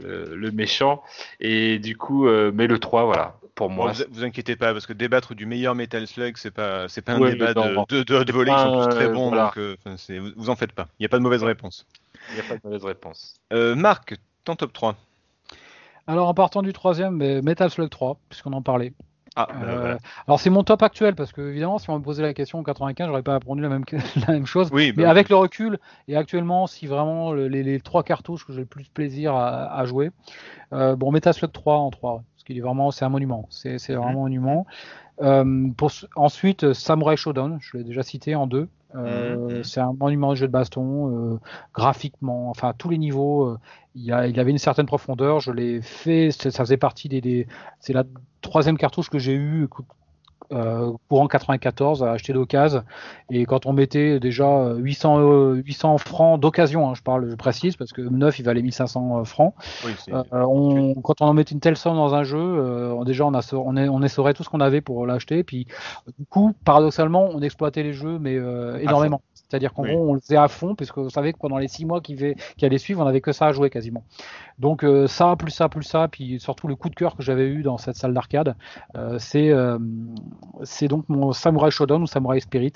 le, 0.00 0.34
le, 0.34 0.50
méchant. 0.52 1.02
Et 1.40 1.78
du 1.80 1.96
coup, 1.96 2.26
mais 2.26 2.66
le 2.66 2.78
3, 2.78 3.04
voilà, 3.04 3.36
pour 3.54 3.70
moi. 3.70 3.92
vous, 3.92 4.04
vous, 4.10 4.24
inquiétez 4.24 4.56
pas, 4.56 4.72
parce 4.72 4.86
que 4.86 4.92
débattre 4.92 5.34
du 5.34 5.46
meilleur 5.46 5.74
Metal 5.74 6.06
Slug, 6.06 6.36
c'est 6.36 6.50
pas, 6.50 6.88
c'est 6.88 7.02
pas 7.02 7.12
un 7.12 7.20
débat 7.20 7.54
de, 7.54 8.02
de, 8.02 8.24
de, 8.24 8.32
volets 8.32 8.52
qui 8.52 8.58
sont 8.58 8.84
tous 8.84 8.88
très 8.88 9.08
bons, 9.08 9.30
donc 9.30 9.58
euh, 9.58 9.76
vous 10.36 10.50
en 10.50 10.56
faites 10.56 10.72
pas. 10.72 10.88
Il 10.98 11.02
n'y 11.02 11.06
a 11.06 11.08
pas 11.08 11.18
de 11.18 11.22
mauvaise 11.22 11.44
réponse. 11.44 11.86
Il 12.30 12.34
n'y 12.34 12.40
a 12.40 12.44
pas 12.44 12.56
de 12.56 12.60
mauvaise 12.64 12.84
réponse. 12.84 13.40
Euh, 13.52 13.74
Marc, 13.74 14.16
ton 14.44 14.56
top 14.56 14.72
3 14.72 14.96
Alors 16.06 16.28
en 16.28 16.34
partant 16.34 16.62
du 16.62 16.72
troisième, 16.72 17.16
Metal 17.42 17.70
Slug 17.70 17.90
3, 17.90 18.18
puisqu'on 18.28 18.52
en 18.52 18.62
parlait. 18.62 18.92
Ah, 19.36 19.48
bah, 19.48 19.66
euh, 19.66 19.98
Alors 20.28 20.38
c'est 20.38 20.50
mon 20.50 20.62
top 20.62 20.82
actuel 20.82 21.14
parce 21.16 21.32
que 21.32 21.40
évidemment 21.40 21.78
si 21.78 21.90
on 21.90 21.98
me 21.98 22.04
posait 22.04 22.22
la 22.22 22.34
question 22.34 22.60
en 22.60 22.62
95 22.62 23.08
j'aurais 23.08 23.22
pas 23.22 23.34
répondu 23.34 23.62
la 23.62 23.68
même 23.68 23.84
la 24.28 24.34
même 24.34 24.46
chose. 24.46 24.68
Oui, 24.72 24.92
mais 24.96 25.04
bah 25.04 25.10
avec 25.10 25.28
le 25.28 25.36
recul 25.36 25.78
et 26.06 26.16
actuellement 26.16 26.66
si 26.66 26.86
vraiment 26.86 27.32
les, 27.32 27.80
trois 27.80 28.04
cartouches 28.04 28.46
que 28.46 28.52
j'ai 28.52 28.60
le 28.60 28.66
plus 28.66 28.88
plaisir 28.88 29.34
à, 29.34 29.84
jouer, 29.86 30.10
bon 30.70 31.10
Metal 31.10 31.34
Slug 31.34 31.50
3 31.50 31.76
en 31.78 31.90
3 31.90 32.22
qu'il 32.44 32.58
est 32.58 32.60
vraiment, 32.60 32.90
c'est 32.90 33.04
un 33.04 33.08
monument. 33.08 33.46
C'est 33.50 33.74
mhm. 33.88 33.96
vraiment 33.96 34.08
un 34.08 34.12
monument. 34.12 34.66
Euh, 35.22 35.68
pour, 35.76 35.90
ensuite, 36.16 36.72
Samurai 36.72 37.16
Shodown, 37.16 37.58
je 37.60 37.78
l'ai 37.78 37.84
déjà 37.84 38.02
cité 38.02 38.34
en 38.34 38.46
deux. 38.46 38.68
Euh, 38.94 39.36
mhm. 39.36 39.64
C'est 39.64 39.80
un 39.80 39.92
monument 39.92 40.30
de 40.30 40.36
jeu 40.36 40.46
de 40.46 40.52
baston, 40.52 41.34
euh, 41.34 41.40
graphiquement, 41.74 42.50
enfin 42.50 42.68
à 42.68 42.72
tous 42.72 42.88
les 42.88 42.98
niveaux. 42.98 43.56
il, 43.94 44.12
a, 44.12 44.26
il 44.26 44.38
avait 44.38 44.50
une 44.50 44.58
certaine 44.58 44.86
profondeur. 44.86 45.40
Je 45.40 45.52
l'ai 45.52 45.82
fait, 45.82 46.30
ça 46.30 46.50
faisait 46.50 46.76
partie 46.76 47.08
des. 47.08 47.20
des 47.20 47.46
c'est 47.80 47.92
la 47.92 48.04
troisième 48.40 48.76
cartouche 48.76 49.08
que 49.08 49.18
j'ai 49.18 49.34
eue 49.34 49.68
euh, 50.52 50.92
courant 51.08 51.26
94 51.26 52.02
à 52.02 52.12
acheter 52.12 52.32
d'occasion. 52.32 52.82
Et 53.30 53.46
quand 53.46 53.64
on 53.66 53.72
mettait 53.72 54.20
déjà 54.20 54.74
800 54.74 55.54
800 55.54 55.94
euh, 55.94 55.98
francs 55.98 56.38
d'occasion 56.38 56.88
hein, 56.88 56.94
je 56.94 57.02
parle 57.02 57.30
je 57.30 57.34
précise 57.34 57.76
parce 57.76 57.92
que 57.92 58.02
neuf 58.02 58.38
il 58.38 58.44
valait 58.44 58.60
1500 58.60 59.20
euh, 59.20 59.24
francs. 59.24 59.54
On, 60.32 60.94
quand 61.02 61.22
on 61.22 61.26
en 61.26 61.32
mettait 61.32 61.54
une 61.54 61.60
telle 61.60 61.76
somme 61.76 61.96
dans 61.96 62.14
un 62.14 62.24
jeu 62.24 62.94
déjà 63.06 63.24
on 63.24 63.34
a 63.34 63.54
on, 63.54 63.76
on 63.76 64.02
essorait 64.02 64.34
tout 64.34 64.44
ce 64.44 64.50
qu'on 64.50 64.60
avait 64.60 64.82
pour 64.82 65.06
l'acheter. 65.06 65.44
Puis 65.44 65.66
du 66.18 66.26
coup 66.26 66.54
paradoxalement 66.64 67.30
on 67.32 67.40
exploitait 67.40 67.82
les 67.82 67.94
jeux 67.94 68.18
mais 68.18 68.34
énormément 68.80 69.22
c'est-à-dire 69.54 69.72
qu'en 69.72 69.84
gros, 69.84 70.10
on 70.10 70.14
le 70.14 70.20
faisait 70.20 70.36
à 70.36 70.48
fond, 70.48 70.74
puisque 70.74 70.98
vous 70.98 71.10
savez 71.10 71.32
que 71.32 71.38
pendant 71.38 71.58
les 71.58 71.68
six 71.68 71.84
mois 71.84 72.00
qui, 72.00 72.16
qui 72.56 72.66
allaient 72.66 72.76
suivre, 72.76 73.00
on 73.00 73.04
n'avait 73.04 73.20
que 73.20 73.30
ça 73.30 73.46
à 73.46 73.52
jouer 73.52 73.70
quasiment. 73.70 74.02
Donc 74.58 74.82
euh, 74.82 75.06
ça, 75.06 75.36
plus 75.36 75.52
ça, 75.52 75.68
plus 75.68 75.84
ça, 75.84 76.08
puis 76.08 76.40
surtout 76.40 76.66
le 76.66 76.74
coup 76.74 76.88
de 76.88 76.96
cœur 76.96 77.14
que 77.14 77.22
j'avais 77.22 77.46
eu 77.46 77.62
dans 77.62 77.78
cette 77.78 77.94
salle 77.94 78.12
d'arcade, 78.12 78.56
euh, 78.96 79.20
euh, 79.36 79.78
c'est 80.64 80.88
donc 80.88 81.08
mon 81.08 81.32
Samurai 81.32 81.70
Shodown 81.70 82.02
ou 82.02 82.06
Samurai 82.08 82.40
Spirit. 82.40 82.72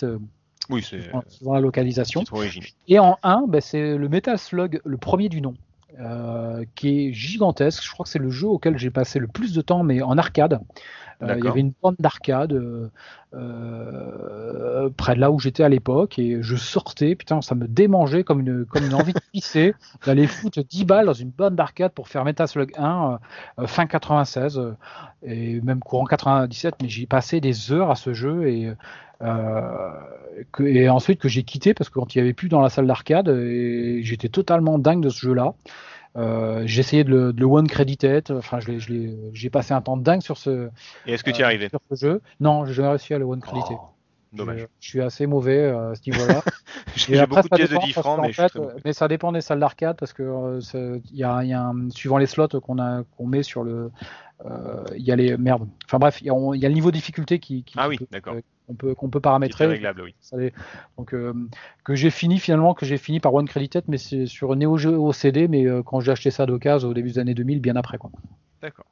oui, 0.70 0.86
c'est 0.88 1.10
dans 1.42 1.54
la 1.54 1.60
localisation. 1.60 2.22
Et 2.86 3.00
en 3.00 3.18
1, 3.24 3.46
ben, 3.48 3.60
c'est 3.60 3.96
le 3.96 4.08
Metal 4.08 4.38
Slug, 4.38 4.80
le 4.84 4.96
premier 4.98 5.28
du 5.28 5.40
nom. 5.40 5.54
qui 6.76 7.08
est 7.08 7.12
gigantesque. 7.12 7.82
Je 7.84 7.90
crois 7.90 8.04
que 8.04 8.10
c'est 8.10 8.20
le 8.20 8.30
jeu 8.30 8.46
auquel 8.46 8.78
j'ai 8.78 8.90
passé 8.90 9.18
le 9.18 9.26
plus 9.26 9.52
de 9.52 9.62
temps, 9.62 9.82
mais 9.82 10.00
en 10.00 10.16
arcade. 10.16 10.60
Euh, 11.22 11.34
il 11.38 11.44
y 11.44 11.48
avait 11.48 11.60
une 11.60 11.72
bande 11.82 11.96
d'arcade 11.98 12.52
euh, 12.52 12.88
euh, 13.34 14.88
près 14.96 15.16
de 15.16 15.20
là 15.20 15.32
où 15.32 15.40
j'étais 15.40 15.64
à 15.64 15.68
l'époque 15.68 16.18
et 16.18 16.38
je 16.42 16.54
sortais, 16.54 17.16
putain, 17.16 17.42
ça 17.42 17.54
me 17.54 17.66
démangeait 17.66 18.22
comme 18.22 18.40
une, 18.40 18.64
comme 18.64 18.84
une 18.84 18.94
envie 18.94 19.12
de 19.12 19.20
pisser, 19.32 19.74
d'aller 20.06 20.26
foutre 20.28 20.60
10 20.64 20.84
balles 20.84 21.06
dans 21.06 21.12
une 21.12 21.30
bande 21.30 21.56
d'arcade 21.56 21.92
pour 21.92 22.08
faire 22.08 22.24
Metal 22.24 22.46
Slug 22.46 22.72
1 22.76 23.18
fin 23.66 23.86
96 23.86 24.60
et 25.24 25.60
même 25.60 25.80
courant 25.80 26.04
97, 26.04 26.76
mais 26.82 26.88
j'ai 26.88 27.06
passé 27.06 27.40
des 27.40 27.72
heures 27.72 27.90
à 27.90 27.96
ce 27.96 28.12
jeu 28.12 28.48
et 28.48 28.72
que, 29.20 30.62
et 30.62 30.88
ensuite 30.88 31.20
que 31.20 31.28
j'ai 31.28 31.42
quitté 31.42 31.74
parce 31.74 31.90
que 31.90 31.98
quand 31.98 32.14
il 32.14 32.18
n'y 32.18 32.22
avait 32.22 32.34
plus 32.34 32.48
dans 32.48 32.60
la 32.60 32.68
salle 32.68 32.86
d'arcade, 32.86 33.28
j'étais 34.02 34.28
totalement 34.28 34.78
dingue 34.78 35.02
de 35.02 35.08
ce 35.08 35.18
jeu-là. 35.26 35.54
Euh, 36.16 36.62
j'ai 36.66 36.80
essayé 36.80 37.04
de 37.04 37.10
le, 37.10 37.32
de 37.32 37.40
le 37.40 37.46
one 37.46 37.66
credited. 37.66 38.30
Enfin, 38.30 38.58
j'ai 38.60 39.50
passé 39.50 39.74
un 39.74 39.80
temps 39.80 39.96
dingue 39.96 40.22
sur 40.22 40.36
ce. 40.38 40.68
Et 41.06 41.12
est-ce 41.12 41.22
que 41.24 41.30
tu 41.30 41.38
y 41.38 41.40
es 41.42 41.44
arrivé? 41.44 41.68
sur 41.68 41.80
ce 41.90 41.96
jeu 41.96 42.20
Non, 42.40 42.64
j'ai 42.64 42.74
jamais 42.74 42.88
réussi 42.88 43.14
à 43.14 43.18
le 43.18 43.24
one 43.24 43.40
crediter. 43.40 43.74
Oh, 43.74 43.88
dommage. 44.32 44.66
Je, 44.80 44.88
suis 44.88 45.00
assez 45.00 45.26
mauvais 45.26 45.58
euh, 45.58 45.92
à 45.92 45.94
ce 45.94 46.10
niveau-là. 46.10 46.42
j'ai 46.96 47.26
beaucoup 47.26 47.48
de 47.48 47.54
pièces 47.54 47.70
de 47.70 47.78
10 47.78 47.92
francs, 47.92 48.20
mais, 48.22 48.60
mais 48.84 48.92
ça 48.92 49.08
dépend 49.08 49.32
des 49.32 49.40
salles 49.40 49.60
d'arcade 49.60 49.96
parce 49.96 50.12
que 50.12 50.22
euh, 50.22 51.00
il 51.10 51.16
y 51.16 51.24
a, 51.24 51.44
y 51.44 51.52
a 51.52 51.62
un, 51.62 51.90
suivant 51.90 52.18
les 52.18 52.26
slots 52.26 52.60
qu'on 52.60 52.78
a 52.78 53.04
qu'on 53.16 53.26
met 53.26 53.42
sur 53.42 53.64
le, 53.64 53.90
il 54.96 55.02
y 55.02 55.12
a 55.12 55.16
les 55.16 55.36
merde. 55.36 55.68
Enfin 55.86 55.98
bref, 55.98 56.20
il 56.20 56.26
y, 56.26 56.58
y, 56.58 56.66
a 56.66 56.68
le 56.68 56.74
niveau 56.74 56.90
de 56.90 56.96
difficulté 56.96 57.38
qui, 57.38 57.64
qui 57.64 57.74
ah 57.78 57.88
oui, 57.88 57.98
d'accord 58.10 58.34
qu'on 58.68 58.74
peut, 58.74 58.94
qu'on 58.94 59.08
peut 59.08 59.20
paramétrer. 59.20 59.66
réglable, 59.66 60.02
oui. 60.02 60.52
donc, 60.98 61.14
euh, 61.14 61.32
que 61.84 61.94
j'ai 61.94 62.10
fini 62.10 62.38
finalement, 62.38 62.74
que 62.74 62.84
j'ai 62.84 62.98
fini 62.98 63.18
par 63.18 63.32
One 63.32 63.48
Credited, 63.48 63.84
mais 63.88 63.96
c'est 63.96 64.26
sur 64.26 64.54
Neo 64.54 64.76
Geo 64.76 65.12
CD, 65.12 65.48
mais 65.48 65.66
euh, 65.66 65.82
quand 65.82 66.00
j'ai 66.00 66.12
acheté 66.12 66.30
ça 66.30 66.44
d'occasion 66.44 66.90
au 66.90 66.94
début 66.94 67.12
des 67.12 67.18
années 67.18 67.34
2000, 67.34 67.60
bien 67.60 67.76
après. 67.76 67.96
Quoi. 67.96 68.10
D'accord. 68.60 68.84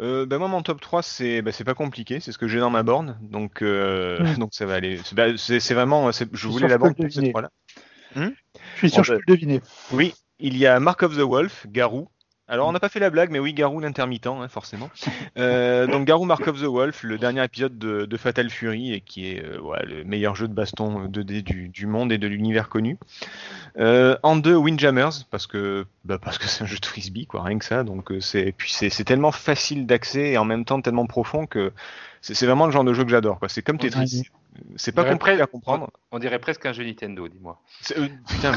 Euh, 0.00 0.26
bah, 0.26 0.38
moi, 0.38 0.48
mon 0.48 0.62
top 0.62 0.80
3, 0.80 1.02
c'est 1.02 1.42
bah, 1.42 1.50
pas 1.64 1.74
compliqué, 1.74 2.20
c'est 2.20 2.32
ce 2.32 2.38
que 2.38 2.48
j'ai 2.48 2.58
dans 2.58 2.70
ma 2.70 2.82
borne, 2.82 3.18
donc, 3.22 3.60
hmm. 3.60 4.34
donc 4.38 4.54
ça 4.54 4.66
va 4.66 4.74
aller. 4.74 4.98
C'est 5.04 5.14
bah, 5.14 5.28
vraiment, 5.74 6.10
je 6.10 6.48
voulais 6.48 6.68
la 6.68 6.78
borne 6.78 6.94
ces 7.10 7.30
trois-là. 7.30 7.50
Hmm? 8.14 8.28
Je 8.74 8.78
suis 8.78 8.90
sûr 8.90 9.02
que 9.02 9.08
je 9.08 9.12
peux 9.14 9.20
le 9.26 9.34
deviner. 9.34 9.60
Oui, 9.92 10.14
il 10.38 10.56
y 10.56 10.66
a 10.66 10.78
Mark 10.80 11.02
of 11.02 11.16
the 11.16 11.20
Wolf, 11.20 11.66
Garou, 11.68 12.08
alors, 12.52 12.68
on 12.68 12.72
n'a 12.72 12.80
pas 12.80 12.90
fait 12.90 13.00
la 13.00 13.08
blague, 13.08 13.30
mais 13.30 13.38
oui, 13.38 13.54
Garou 13.54 13.80
l'intermittent, 13.80 14.26
hein, 14.26 14.46
forcément. 14.46 14.90
Euh, 15.38 15.86
donc, 15.86 16.04
Garou 16.04 16.26
Mark 16.26 16.46
of 16.46 16.60
the 16.60 16.66
Wolf, 16.66 17.02
le 17.02 17.16
dernier 17.16 17.42
épisode 17.42 17.78
de, 17.78 18.16
Fatal 18.18 18.50
Fury, 18.50 18.92
et 18.92 19.00
qui 19.00 19.30
est 19.30 19.42
euh, 19.42 19.58
le 19.84 20.04
meilleur 20.04 20.34
jeu 20.34 20.46
de 20.46 20.52
baston 20.52 21.06
2D 21.06 21.42
du, 21.42 21.86
monde 21.86 22.12
et 22.12 22.18
de 22.18 22.26
l'univers 22.26 22.68
connu. 22.68 22.98
Euh, 23.78 24.18
en 24.22 24.36
deux, 24.36 24.54
Windjammers, 24.54 25.24
parce 25.30 25.46
que 25.46 25.86
bah, 26.04 26.18
parce 26.18 26.36
que 26.36 26.46
c'est 26.46 26.62
un 26.62 26.66
jeu 26.66 26.76
de 26.78 26.84
frisbee, 26.84 27.24
quoi, 27.24 27.42
rien 27.42 27.58
que 27.58 27.64
ça. 27.64 27.84
Donc, 27.84 28.12
c'est 28.20 28.52
puis 28.54 28.70
c'est 28.70 29.04
tellement 29.04 29.32
facile 29.32 29.86
d'accès 29.86 30.32
et 30.32 30.36
en 30.36 30.44
même 30.44 30.66
temps 30.66 30.82
tellement 30.82 31.06
profond 31.06 31.46
que 31.46 31.72
c'est 32.20 32.44
vraiment 32.44 32.66
le 32.66 32.72
genre 32.72 32.84
de 32.84 32.92
jeu 32.92 33.04
que 33.04 33.10
j'adore. 33.10 33.38
C'est 33.48 33.62
comme 33.62 33.78
Tetris. 33.78 34.24
C'est 34.76 34.92
pas 34.92 35.04
compliqué 35.04 35.40
à 35.40 35.46
comprendre. 35.46 35.90
On 36.10 36.18
dirait 36.18 36.38
presque 36.38 36.66
un 36.66 36.72
jeu 36.72 36.84
Nintendo, 36.84 37.28
dis-moi. 37.28 37.60
Euh, 37.96 38.08
putain, 38.28 38.52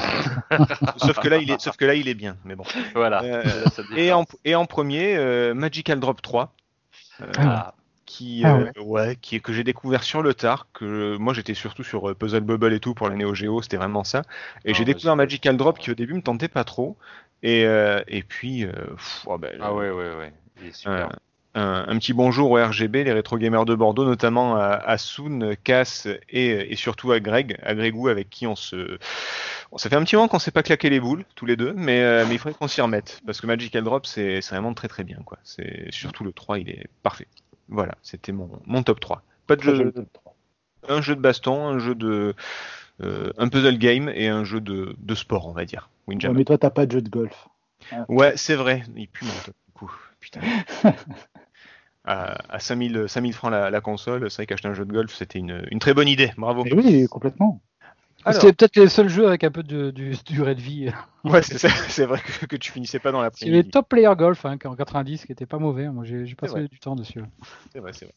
sauf 0.97 1.19
que 1.19 1.27
là, 1.27 1.37
il 1.37 1.49
est, 1.51 1.59
sauf 1.59 1.77
que 1.77 1.85
là, 1.85 1.95
il 1.95 2.07
est 2.07 2.13
bien. 2.15 2.37
Mais 2.43 2.55
bon. 2.55 2.63
Voilà. 2.93 3.23
Euh, 3.23 3.43
et, 3.95 4.11
en, 4.11 4.25
et 4.43 4.55
en 4.55 4.65
premier, 4.65 5.15
euh, 5.15 5.53
Magical 5.53 5.99
Drop 5.99 6.21
3. 6.21 6.53
Ah. 7.37 7.73
qui, 8.05 8.43
Ah 8.43 8.57
euh, 8.57 8.81
ouais, 8.81 9.15
qui 9.21 9.39
que 9.41 9.53
j'ai 9.53 9.63
découvert 9.63 10.03
sur 10.03 10.21
le 10.21 10.33
tard. 10.33 10.67
Que 10.73 11.17
moi 11.17 11.33
j'étais 11.33 11.53
surtout 11.53 11.83
sur 11.83 12.09
euh, 12.09 12.13
Puzzle 12.13 12.41
Bubble 12.41 12.73
et 12.73 12.79
tout 12.79 12.93
pour 12.93 13.09
la 13.09 13.15
Neo 13.15 13.33
Geo, 13.33 13.61
c'était 13.61 13.77
vraiment 13.77 14.03
ça. 14.03 14.21
Et 14.65 14.71
Ah, 14.71 14.73
j'ai 14.73 14.83
bah, 14.83 14.93
découvert 14.93 15.15
Magical 15.15 15.57
Drop 15.57 15.79
qui 15.79 15.91
au 15.91 15.95
début 15.95 16.13
me 16.13 16.21
tentait 16.21 16.49
pas 16.49 16.63
trop. 16.63 16.97
Et, 17.43 17.65
euh, 17.65 18.01
et 18.07 18.23
puis, 18.23 18.65
euh, 18.65 18.71
pff, 18.95 19.23
oh, 19.27 19.37
ben, 19.37 19.57
Ah 19.61 19.73
ouais, 19.73 19.89
ouais, 19.91 20.15
ouais. 20.15 20.33
Il 20.61 20.67
est 20.67 20.73
super. 20.75 21.09
Un, 21.55 21.85
un 21.87 21.97
petit 21.97 22.13
bonjour 22.13 22.51
au 22.51 22.55
RGB, 22.55 23.03
les 23.03 23.13
rétro 23.13 23.37
gamers 23.37 23.65
de 23.65 23.73
Bordeaux, 23.73 24.05
notamment 24.05 24.57
à, 24.57 24.67
à 24.67 24.97
Soun, 24.97 25.55
Cass 25.63 26.07
et, 26.29 26.71
et 26.71 26.75
surtout 26.75 27.11
à 27.11 27.19
Greg, 27.19 27.57
à 27.63 27.73
Grégou 27.73 28.09
avec 28.09 28.29
qui 28.29 28.45
on 28.45 28.55
se. 28.55 28.97
Bon, 29.71 29.77
ça 29.77 29.89
fait 29.89 29.95
un 29.95 30.03
petit 30.03 30.15
moment 30.15 30.27
qu'on 30.27 30.39
s'est 30.39 30.51
pas 30.51 30.63
claqué 30.63 30.89
les 30.89 30.99
boules 30.99 31.25
tous 31.35 31.45
les 31.45 31.55
deux, 31.55 31.73
mais, 31.73 32.01
euh, 32.01 32.25
mais 32.27 32.35
il 32.35 32.37
faudrait 32.37 32.57
qu'on 32.57 32.67
s'y 32.67 32.81
remette 32.81 33.21
parce 33.25 33.41
que 33.41 33.47
Magical 33.47 33.83
Drop 33.83 34.05
c'est 34.05 34.39
vraiment 34.41 34.73
très 34.73 34.87
très 34.87 35.03
bien 35.03 35.17
quoi. 35.25 35.39
C'est 35.43 35.91
surtout 35.91 36.23
le 36.23 36.33
3, 36.33 36.59
il 36.59 36.69
est 36.69 36.87
parfait. 37.03 37.27
Voilà, 37.69 37.95
c'était 38.03 38.31
mon, 38.31 38.49
mon 38.65 38.83
top 38.83 38.99
3. 38.99 39.23
Pas 39.47 39.55
de 39.55 39.61
jeu, 39.63 39.75
joli. 39.75 39.91
un 40.87 41.01
jeu 41.01 41.15
de 41.15 41.21
baston, 41.21 41.67
un 41.67 41.79
jeu 41.79 41.95
de 41.95 42.35
euh, 43.01 43.31
un 43.37 43.49
puzzle 43.49 43.77
game 43.77 44.09
et 44.13 44.27
un 44.27 44.43
jeu 44.43 44.61
de, 44.61 44.95
de 44.97 45.15
sport, 45.15 45.47
on 45.47 45.51
va 45.51 45.65
dire. 45.65 45.89
Ouais, 46.07 46.15
mais 46.33 46.45
toi, 46.45 46.57
t'as 46.57 46.69
pas 46.69 46.85
de 46.85 46.91
jeu 46.91 47.01
de 47.01 47.09
golf. 47.09 47.47
Ouais, 48.07 48.33
c'est 48.35 48.55
vrai. 48.55 48.83
Il 48.95 49.07
pue 49.07 49.25
mon 49.25 49.31
top, 49.45 49.55
du 49.67 49.73
coup. 49.73 49.91
Putain. 50.19 50.41
à, 52.05 52.37
à 52.53 52.59
5000, 52.59 53.05
5000 53.07 53.33
francs 53.33 53.51
la, 53.51 53.69
la 53.69 53.81
console, 53.81 54.29
c'est 54.29 54.37
vrai 54.37 54.45
qu'acheter 54.45 54.67
un 54.67 54.73
jeu 54.73 54.85
de 54.85 54.93
golf, 54.93 55.13
c'était 55.13 55.39
une, 55.39 55.65
une 55.71 55.79
très 55.79 55.93
bonne 55.93 56.07
idée. 56.07 56.31
Bravo. 56.37 56.63
Oui, 56.71 57.07
complètement. 57.07 57.61
C'était 58.33 58.53
peut-être 58.53 58.75
les 58.77 58.89
seuls 58.89 59.09
jeux 59.09 59.27
avec 59.27 59.43
un 59.43 59.51
peu 59.51 59.63
de, 59.63 59.91
du, 59.91 60.13
durée 60.25 60.55
de 60.55 60.61
vie. 60.61 60.91
ouais, 61.23 61.41
c'est 61.43 62.05
vrai 62.05 62.19
que, 62.19 62.45
que 62.45 62.55
tu 62.55 62.71
finissais 62.71 62.99
pas 62.99 63.11
dans 63.11 63.27
C'est 63.33 63.45
les 63.45 63.63
top 63.63 63.89
player 63.89 64.11
golf 64.17 64.45
hein, 64.45 64.57
en 64.65 64.75
90 64.75 65.25
qui 65.25 65.31
était 65.31 65.45
pas 65.45 65.59
mauvais. 65.59 65.89
Moi 65.89 66.03
j'ai 66.05 66.25
passé 66.35 66.67
du 66.67 66.79
temps 66.79 66.95
dessus. 66.95 67.21
C'est 67.73 67.79
vrai, 67.79 67.93
c'est 67.93 68.05
vrai. 68.05 68.13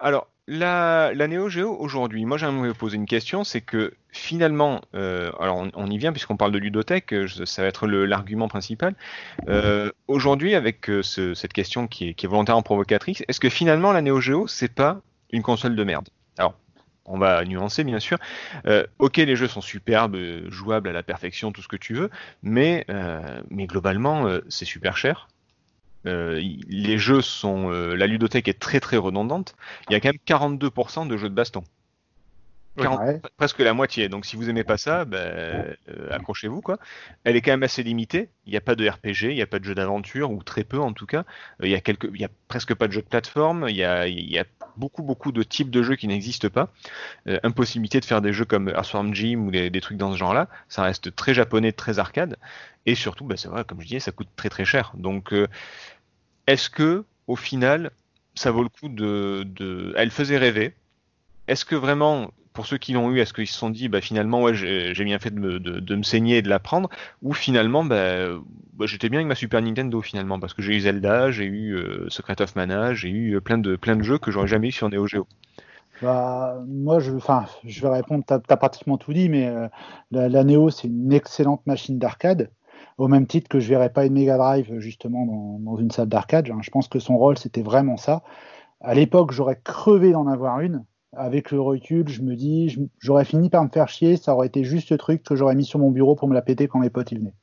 Alors, 0.00 0.26
la, 0.48 1.12
la 1.14 1.28
Neo 1.28 1.48
Geo 1.48 1.74
aujourd'hui, 1.78 2.24
moi 2.24 2.36
j'aimerais 2.36 2.68
vous 2.68 2.74
poser 2.74 2.96
une 2.96 3.06
question, 3.06 3.44
c'est 3.44 3.60
que 3.60 3.94
finalement, 4.10 4.80
euh, 4.94 5.30
alors 5.40 5.56
on, 5.56 5.70
on 5.74 5.86
y 5.90 5.96
vient 5.98 6.12
puisqu'on 6.12 6.36
parle 6.36 6.52
de 6.52 6.58
ludothèque, 6.58 7.12
euh, 7.14 7.26
je- 7.26 7.44
ça 7.44 7.62
va 7.62 7.68
être 7.68 7.86
l'argument 7.86 8.48
principal. 8.48 8.94
Euh, 9.48 9.90
aujourd'hui, 10.08 10.54
avec 10.54 10.90
ce- 11.02 11.34
cette 11.34 11.52
question 11.52 11.86
qui 11.86 12.08
est, 12.08 12.14
qui 12.14 12.26
est 12.26 12.28
volontairement 12.28 12.62
provocatrice, 12.62 13.22
est-ce 13.28 13.40
que 13.40 13.48
finalement 13.48 13.92
la 13.92 14.02
Neo 14.02 14.20
Geo 14.20 14.46
c'est 14.46 14.72
pas 14.72 15.00
une 15.30 15.42
console 15.42 15.76
de 15.76 15.84
merde? 15.84 16.08
Alors, 16.38 16.54
on 17.06 17.18
va 17.18 17.44
nuancer 17.44 17.84
bien 17.84 18.00
sûr. 18.00 18.18
Euh, 18.66 18.86
ok, 18.98 19.16
les 19.16 19.36
jeux 19.36 19.48
sont 19.48 19.60
superbes, 19.60 20.16
euh, 20.16 20.50
jouables 20.50 20.88
à 20.88 20.92
la 20.92 21.02
perfection, 21.02 21.52
tout 21.52 21.62
ce 21.62 21.68
que 21.68 21.76
tu 21.76 21.94
veux, 21.94 22.10
mais 22.42 22.84
euh, 22.88 23.42
globalement 23.50 24.28
c'est 24.48 24.64
super 24.64 24.96
cher. 24.96 25.28
Les 26.04 26.98
jeux 26.98 27.22
sont, 27.22 27.70
la 27.70 28.06
ludothèque 28.06 28.48
est 28.48 28.60
très 28.60 28.78
très 28.78 28.98
redondante. 28.98 29.56
Il 29.88 29.94
y 29.94 29.96
a 29.96 30.00
quand 30.00 30.10
même 30.10 30.18
42% 30.26 31.08
de 31.08 31.16
jeux 31.16 31.30
de 31.30 31.34
baston. 31.34 31.64
40 32.76 33.00
Ouais. 33.00 33.20
presque 33.36 33.60
la 33.60 33.72
moitié. 33.74 34.08
Donc 34.08 34.26
si 34.26 34.36
vous 34.36 34.48
aimez 34.50 34.64
pas 34.64 34.76
ça, 34.76 35.04
ben, 35.04 35.18
euh, 35.18 36.10
accrochez-vous 36.10 36.60
quoi. 36.60 36.78
Elle 37.24 37.36
est 37.36 37.40
quand 37.40 37.52
même 37.52 37.62
assez 37.62 37.82
limitée. 37.82 38.28
Il 38.46 38.50
n'y 38.50 38.56
a 38.56 38.60
pas 38.60 38.74
de 38.74 38.88
RPG, 38.88 39.30
il 39.30 39.34
n'y 39.34 39.42
a 39.42 39.46
pas 39.46 39.58
de 39.58 39.64
jeu 39.64 39.74
d'aventure 39.74 40.30
ou 40.30 40.42
très 40.42 40.64
peu 40.64 40.78
en 40.80 40.92
tout 40.92 41.06
cas. 41.06 41.20
Euh, 41.60 41.66
il 41.66 41.70
y 41.70 41.74
a 41.74 41.80
quelques, 41.80 42.08
il 42.12 42.20
y 42.20 42.24
a 42.24 42.30
presque 42.48 42.74
pas 42.74 42.86
de 42.88 42.92
jeux 42.92 43.02
de 43.02 43.06
plateforme. 43.08 43.66
Il 43.68 43.76
y 43.76 43.84
a, 43.84 44.06
il 44.08 44.30
y 44.30 44.38
a 44.38 44.44
beaucoup 44.76 45.02
beaucoup 45.02 45.30
de 45.30 45.42
types 45.44 45.70
de 45.70 45.82
jeux 45.82 45.94
qui 45.96 46.08
n'existent 46.08 46.48
pas. 46.48 46.72
Euh, 47.28 47.38
impossibilité 47.44 48.00
de 48.00 48.04
faire 48.04 48.20
des 48.20 48.32
jeux 48.32 48.44
comme 48.44 48.68
Earthworm 48.68 49.14
Jim 49.14 49.38
ou 49.46 49.50
des, 49.50 49.70
des 49.70 49.80
trucs 49.80 49.98
dans 49.98 50.12
ce 50.12 50.16
genre-là. 50.16 50.48
Ça 50.68 50.82
reste 50.82 51.14
très 51.14 51.32
japonais, 51.34 51.72
très 51.72 51.98
arcade. 51.98 52.36
Et 52.86 52.94
surtout, 52.96 53.24
ben, 53.24 53.36
c'est 53.36 53.48
vrai, 53.48 53.64
comme 53.64 53.80
je 53.80 53.86
disais, 53.86 54.00
ça 54.00 54.10
coûte 54.12 54.28
très 54.36 54.48
très 54.50 54.64
cher. 54.64 54.92
Donc 54.94 55.32
euh, 55.32 55.46
est-ce 56.46 56.68
que 56.70 57.04
au 57.28 57.36
final, 57.36 57.90
ça 58.34 58.50
vaut 58.50 58.62
le 58.64 58.68
coup 58.68 58.88
de, 58.88 59.44
de... 59.46 59.94
Elle 59.96 60.10
faisait 60.10 60.36
rêver? 60.38 60.74
Est-ce 61.46 61.64
que 61.64 61.74
vraiment, 61.76 62.30
pour 62.54 62.66
ceux 62.66 62.78
qui 62.78 62.92
l'ont 62.92 63.10
eu, 63.10 63.20
est-ce 63.20 63.34
qu'ils 63.34 63.48
se 63.48 63.58
sont 63.58 63.68
dit, 63.68 63.88
bah 63.88 64.00
finalement, 64.00 64.40
ouais, 64.40 64.54
j'ai 64.54 65.04
bien 65.04 65.18
fait 65.18 65.30
de 65.30 65.40
me, 65.40 65.58
de, 65.58 65.96
me 65.96 66.02
saigner 66.04 66.38
et 66.38 66.42
de 66.42 66.48
la 66.48 66.60
prendre, 66.60 66.88
ou 67.20 67.34
finalement, 67.34 67.84
bah, 67.84 68.28
bah, 68.74 68.86
j'étais 68.86 69.08
bien 69.08 69.18
avec 69.18 69.28
ma 69.28 69.34
Super 69.34 69.60
Nintendo 69.60 70.00
finalement, 70.00 70.38
parce 70.38 70.54
que 70.54 70.62
j'ai 70.62 70.76
eu 70.76 70.80
Zelda, 70.80 71.32
j'ai 71.32 71.46
eu 71.46 71.74
euh, 71.74 72.08
Secret 72.08 72.40
of 72.40 72.54
Mana, 72.54 72.94
j'ai 72.94 73.10
eu 73.10 73.34
euh, 73.34 73.40
plein 73.40 73.58
de 73.58 73.74
plein 73.74 73.96
de 73.96 74.02
jeux 74.02 74.18
que 74.18 74.30
j'aurais 74.30 74.46
jamais 74.46 74.68
eu 74.68 74.72
sur 74.72 74.88
Neo 74.88 75.06
Geo. 75.06 75.26
Moi, 76.00 77.00
je, 77.00 77.12
je 77.64 77.82
vais 77.82 77.88
répondre, 77.88 78.24
tu 78.26 78.32
as, 78.32 78.56
pratiquement 78.56 78.98
tout 78.98 79.12
dit, 79.12 79.28
mais 79.28 79.48
euh, 79.48 79.68
la, 80.12 80.28
la 80.28 80.44
Neo, 80.44 80.70
c'est 80.70 80.86
une 80.86 81.12
excellente 81.12 81.66
machine 81.66 81.98
d'arcade, 81.98 82.50
au 82.98 83.08
même 83.08 83.26
titre 83.26 83.48
que 83.48 83.58
je 83.58 83.68
verrais 83.68 83.92
pas 83.92 84.06
une 84.06 84.12
Mega 84.12 84.36
Drive 84.36 84.78
justement 84.78 85.26
dans, 85.26 85.58
dans 85.58 85.76
une 85.76 85.90
salle 85.90 86.08
d'arcade. 86.08 86.48
Je 86.62 86.70
pense 86.70 86.86
que 86.86 87.00
son 87.00 87.18
rôle, 87.18 87.36
c'était 87.36 87.62
vraiment 87.62 87.96
ça. 87.96 88.22
À 88.80 88.94
l'époque, 88.94 89.32
j'aurais 89.32 89.60
crevé 89.62 90.12
d'en 90.12 90.28
avoir 90.28 90.60
une. 90.60 90.84
Avec 91.16 91.50
le 91.50 91.60
recul, 91.60 92.08
je 92.08 92.22
me 92.22 92.34
dis, 92.34 92.78
j'aurais 92.98 93.24
fini 93.24 93.50
par 93.50 93.64
me 93.64 93.68
faire 93.68 93.88
chier, 93.88 94.16
ça 94.16 94.34
aurait 94.34 94.46
été 94.46 94.64
juste 94.64 94.88
ce 94.88 94.94
truc 94.94 95.22
que 95.22 95.36
j'aurais 95.36 95.54
mis 95.54 95.64
sur 95.64 95.78
mon 95.78 95.90
bureau 95.90 96.14
pour 96.14 96.28
me 96.28 96.34
la 96.34 96.42
péter 96.42 96.68
quand 96.68 96.78
mes 96.78 96.90
potes 96.90 97.12
y 97.12 97.16
venaient. 97.16 97.34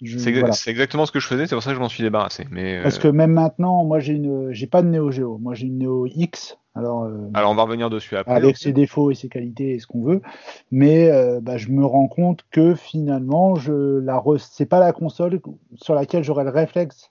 C'est 0.00 0.30
voilà. 0.32 0.54
exactement 0.66 1.06
ce 1.06 1.12
que 1.12 1.18
je 1.18 1.26
faisais, 1.26 1.46
c'est 1.46 1.56
pour 1.56 1.62
ça 1.62 1.70
que 1.70 1.76
je 1.76 1.80
m'en 1.80 1.88
suis 1.88 2.04
débarrassé. 2.04 2.46
Mais 2.50 2.78
euh, 2.78 2.82
Parce 2.82 2.98
que 2.98 3.08
même 3.08 3.32
maintenant, 3.32 3.84
moi, 3.84 3.98
j'ai 3.98 4.12
une, 4.12 4.52
j'ai 4.52 4.68
pas 4.68 4.82
de 4.82 4.88
Neo 4.88 5.10
Geo, 5.10 5.38
moi 5.38 5.54
j'ai 5.54 5.66
une 5.66 5.78
Neo 5.78 6.06
X. 6.06 6.56
Alors, 6.76 7.02
euh, 7.02 7.28
alors 7.34 7.50
on 7.50 7.56
va 7.56 7.64
revenir 7.64 7.90
dessus 7.90 8.16
après. 8.16 8.32
avec 8.32 8.56
ses 8.56 8.72
défauts 8.72 9.10
et 9.10 9.16
ses 9.16 9.28
qualités 9.28 9.74
et 9.74 9.80
ce 9.80 9.88
qu'on 9.88 10.04
veut. 10.04 10.22
Mais 10.70 11.10
euh, 11.10 11.40
bah, 11.42 11.56
je 11.56 11.70
me 11.70 11.84
rends 11.84 12.06
compte 12.06 12.44
que 12.52 12.76
finalement, 12.76 13.56
je 13.56 13.98
la 13.98 14.18
re... 14.18 14.38
c'est 14.38 14.66
pas 14.66 14.78
la 14.78 14.92
console 14.92 15.40
sur 15.74 15.94
laquelle 15.94 16.22
j'aurais 16.22 16.44
le 16.44 16.50
réflexe 16.50 17.10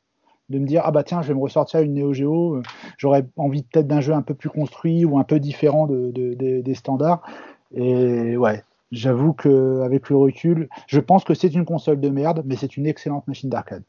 de 0.49 0.59
me 0.59 0.65
dire 0.65 0.81
ah 0.85 0.91
bah 0.91 1.03
tiens, 1.03 1.21
je 1.21 1.27
vais 1.29 1.33
me 1.33 1.41
ressortir 1.41 1.81
une 1.81 1.93
Neo 1.93 2.13
Geo. 2.13 2.55
euh, 2.57 2.61
J'aurais 2.97 3.25
envie 3.37 3.63
peut-être 3.63 3.87
d'un 3.87 4.01
jeu 4.01 4.13
un 4.13 4.21
peu 4.21 4.33
plus 4.33 4.49
construit 4.49 5.05
ou 5.05 5.19
un 5.19 5.23
peu 5.23 5.39
différent 5.39 5.87
de, 5.87 6.11
de- 6.11 6.33
de- 6.35 6.61
des 6.61 6.73
standards. 6.75 7.21
Et 7.75 8.37
ouais. 8.37 8.63
J'avoue 8.93 9.33
que 9.33 9.81
avec 9.81 10.09
le 10.09 10.15
recul, 10.15 10.69
je 10.87 11.01
pense 11.01 11.25
que 11.25 11.33
c'est 11.33 11.53
une 11.53 11.65
console 11.65 11.99
de 11.99 12.07
merde, 12.09 12.43
mais 12.45 12.55
c'est 12.55 12.77
une 12.77 12.85
excellente 12.87 13.27
machine 13.27 13.49
d'arcade. 13.49 13.83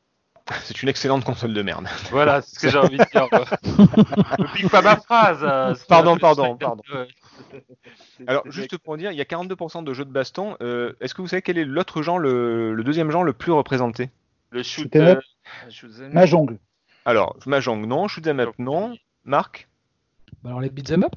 C'est 0.65 0.83
une 0.83 0.89
excellente 0.89 1.25
console 1.25 1.53
de 1.53 1.61
merde. 1.61 1.87
Voilà, 2.11 2.41
c'est 2.41 2.55
ce 2.57 2.59
que 2.61 2.71
j'ai 2.71 2.79
envie 2.79 2.97
de 2.97 3.05
dire. 3.05 3.29
Ne 4.39 4.55
pique 4.57 4.71
pas 4.71 4.81
ma 4.81 4.97
phrase. 4.97 5.41
euh, 5.43 5.75
Pardon, 5.89 6.17
pardon, 6.17 6.57
pardon. 6.57 6.83
Alors, 8.27 8.43
juste 8.51 8.79
pour 8.79 8.97
dire, 8.97 9.13
il 9.13 9.19
y 9.19 9.21
a 9.21 9.25
42% 9.25 9.85
de 9.85 9.93
jeux 9.93 10.07
de 10.07 10.11
baston. 10.11 10.57
Euh, 10.63 10.95
Est-ce 11.03 11.15
que 11.15 11.21
vous 11.23 11.29
savez 11.29 11.43
quel 11.43 11.59
est 11.59 11.65
l'autre 11.67 12.03
genre, 12.03 12.19
le, 12.19 12.73
le 12.75 12.83
deuxième 12.83 13.11
genre 13.11 13.25
le 13.25 13.35
plus 13.35 13.53
représenté? 13.53 14.09
Le 14.51 14.63
shoot. 14.63 14.85
Shoot 14.85 14.97
'em 14.97 15.07
up. 15.09 15.19
euh, 15.67 15.71
shoot. 15.71 15.91
Mahjong. 16.13 16.59
Alors, 17.05 17.37
Mahjong, 17.47 17.87
non. 17.87 18.09
Shoot'em 18.09 18.41
up, 18.41 18.55
non. 18.59 18.97
Marc 19.25 19.69
Bah 20.43 20.51
alors 20.51 20.61
les 20.61 20.71
beat'em 20.71 21.05
up? 21.05 21.15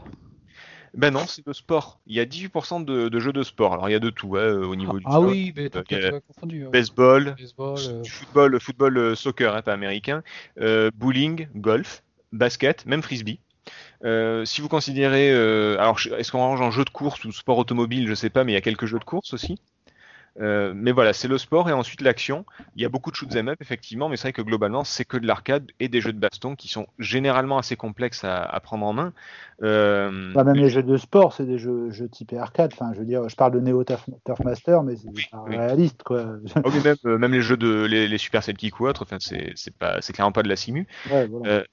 Ben 0.94 1.12
non, 1.14 1.26
c'est 1.26 1.46
le 1.48 1.54
sport. 1.54 2.02
Il 2.06 2.16
y 2.16 2.20
a 2.20 2.26
18% 2.26 2.84
de, 2.84 3.08
de 3.08 3.20
jeux 3.20 3.32
de 3.32 3.44
sport. 3.44 3.74
Alors, 3.74 3.88
il 3.88 3.94
y 3.94 3.96
a 3.96 4.00
de 4.00 4.10
tout 4.10 4.36
hein, 4.36 4.54
au 4.56 4.76
niveau 4.76 5.00
du 5.00 5.06
Ah 5.08 5.12
sport. 5.12 5.24
oui, 5.24 5.54
mais 5.56 5.70
t'as 5.70 5.80
Euh, 5.80 5.84
peut-être 5.84 6.14
euh, 6.16 6.20
confondu. 6.28 6.66
ouais. 6.66 6.70
Baseball, 6.72 7.36
Baseball, 7.38 7.78
euh, 7.80 8.04
football, 8.04 8.60
football 8.60 8.98
euh, 8.98 9.16
soccer, 9.16 9.56
hein, 9.56 9.62
pas 9.62 9.72
américain, 9.74 10.22
euh, 10.60 10.92
bowling, 10.94 11.48
golf, 11.56 12.04
basket, 12.34 12.86
même 12.86 13.02
frisbee. 13.02 13.40
Euh, 14.04 14.44
si 14.44 14.60
vous 14.60 14.68
considérez, 14.68 15.32
euh, 15.32 15.78
alors 15.80 15.98
est-ce 16.18 16.32
qu'on 16.32 16.40
range 16.40 16.60
en 16.62 16.72
jeu 16.72 16.84
de 16.84 16.90
course 16.90 17.24
ou 17.24 17.32
sport 17.32 17.58
automobile, 17.60 18.08
je 18.10 18.14
sais 18.16 18.30
pas, 18.30 18.44
mais 18.44 18.52
il 18.52 18.56
y 18.56 18.58
a 18.58 18.62
quelques 18.62 18.86
jeux 18.88 19.00
de 19.00 19.04
course 19.06 19.34
aussi. 19.34 19.60
Euh, 20.40 20.72
mais 20.76 20.92
voilà, 20.94 21.12
c'est 21.14 21.28
le 21.28 21.38
sport 21.38 21.70
et 21.70 21.74
ensuite 21.74 22.02
l'action. 22.02 22.46
Il 22.76 22.82
y 22.82 22.86
a 22.86 22.90
beaucoup 22.90 23.12
de 23.12 23.16
shoot'em 23.16 23.50
up 23.50 23.62
effectivement, 23.62 24.08
mais 24.08 24.16
c'est 24.16 24.30
vrai 24.30 24.34
que 24.34 24.42
globalement 24.42 24.84
c'est 24.86 25.04
que 25.04 25.18
de 25.18 25.28
l'arcade 25.28 25.70
et 25.80 25.90
des 25.90 26.00
jeux 26.00 26.14
de 26.14 26.20
baston 26.20 26.56
qui 26.56 26.70
sont 26.70 26.88
généralement 27.00 27.58
assez 27.58 27.76
complexes 27.76 28.24
à, 28.24 28.42
à 28.42 28.60
prendre 28.62 28.86
en 28.86 28.94
main. 28.94 29.14
Euh, 29.62 30.32
Bah, 30.34 30.44
même 30.46 30.56
les 30.56 30.70
jeux 30.70 30.84
de 30.84 30.98
sport, 30.98 31.34
c'est 31.34 31.46
des 31.46 31.58
jeux, 31.58 31.92
jeux 31.92 32.08
typés 32.10 32.38
arcade. 32.38 32.72
Enfin, 32.74 32.92
je 32.94 33.00
veux 33.00 33.06
dire, 33.06 33.28
je 33.28 33.36
parle 33.36 33.52
de 33.54 33.60
Neo 33.60 33.84
Turf, 33.84 34.08
Master, 34.44 34.84
mais 34.84 34.96
c'est 34.96 35.10
Oui, 35.10 35.26
pas 35.32 35.44
oui. 35.48 35.58
réaliste, 35.58 36.04
quoi. 36.04 36.38
oh, 36.64 36.70
même, 36.84 36.96
euh, 37.06 37.18
même 37.18 37.34
les 37.34 37.42
jeux 37.42 37.58
de 37.58 37.84
les, 37.86 38.08
les 38.08 38.18
Super 38.18 38.42
Sidekick 38.44 38.80
ou 38.80 38.88
autres, 38.88 39.04
enfin 39.04 39.18
c'est 39.20 40.14
clairement 40.14 40.32
pas 40.32 40.44
de 40.44 40.50
la 40.50 40.56
simu. 40.56 40.88
Ouais, 41.06 41.28
voilà. 41.28 41.50
Euh, 41.50 41.64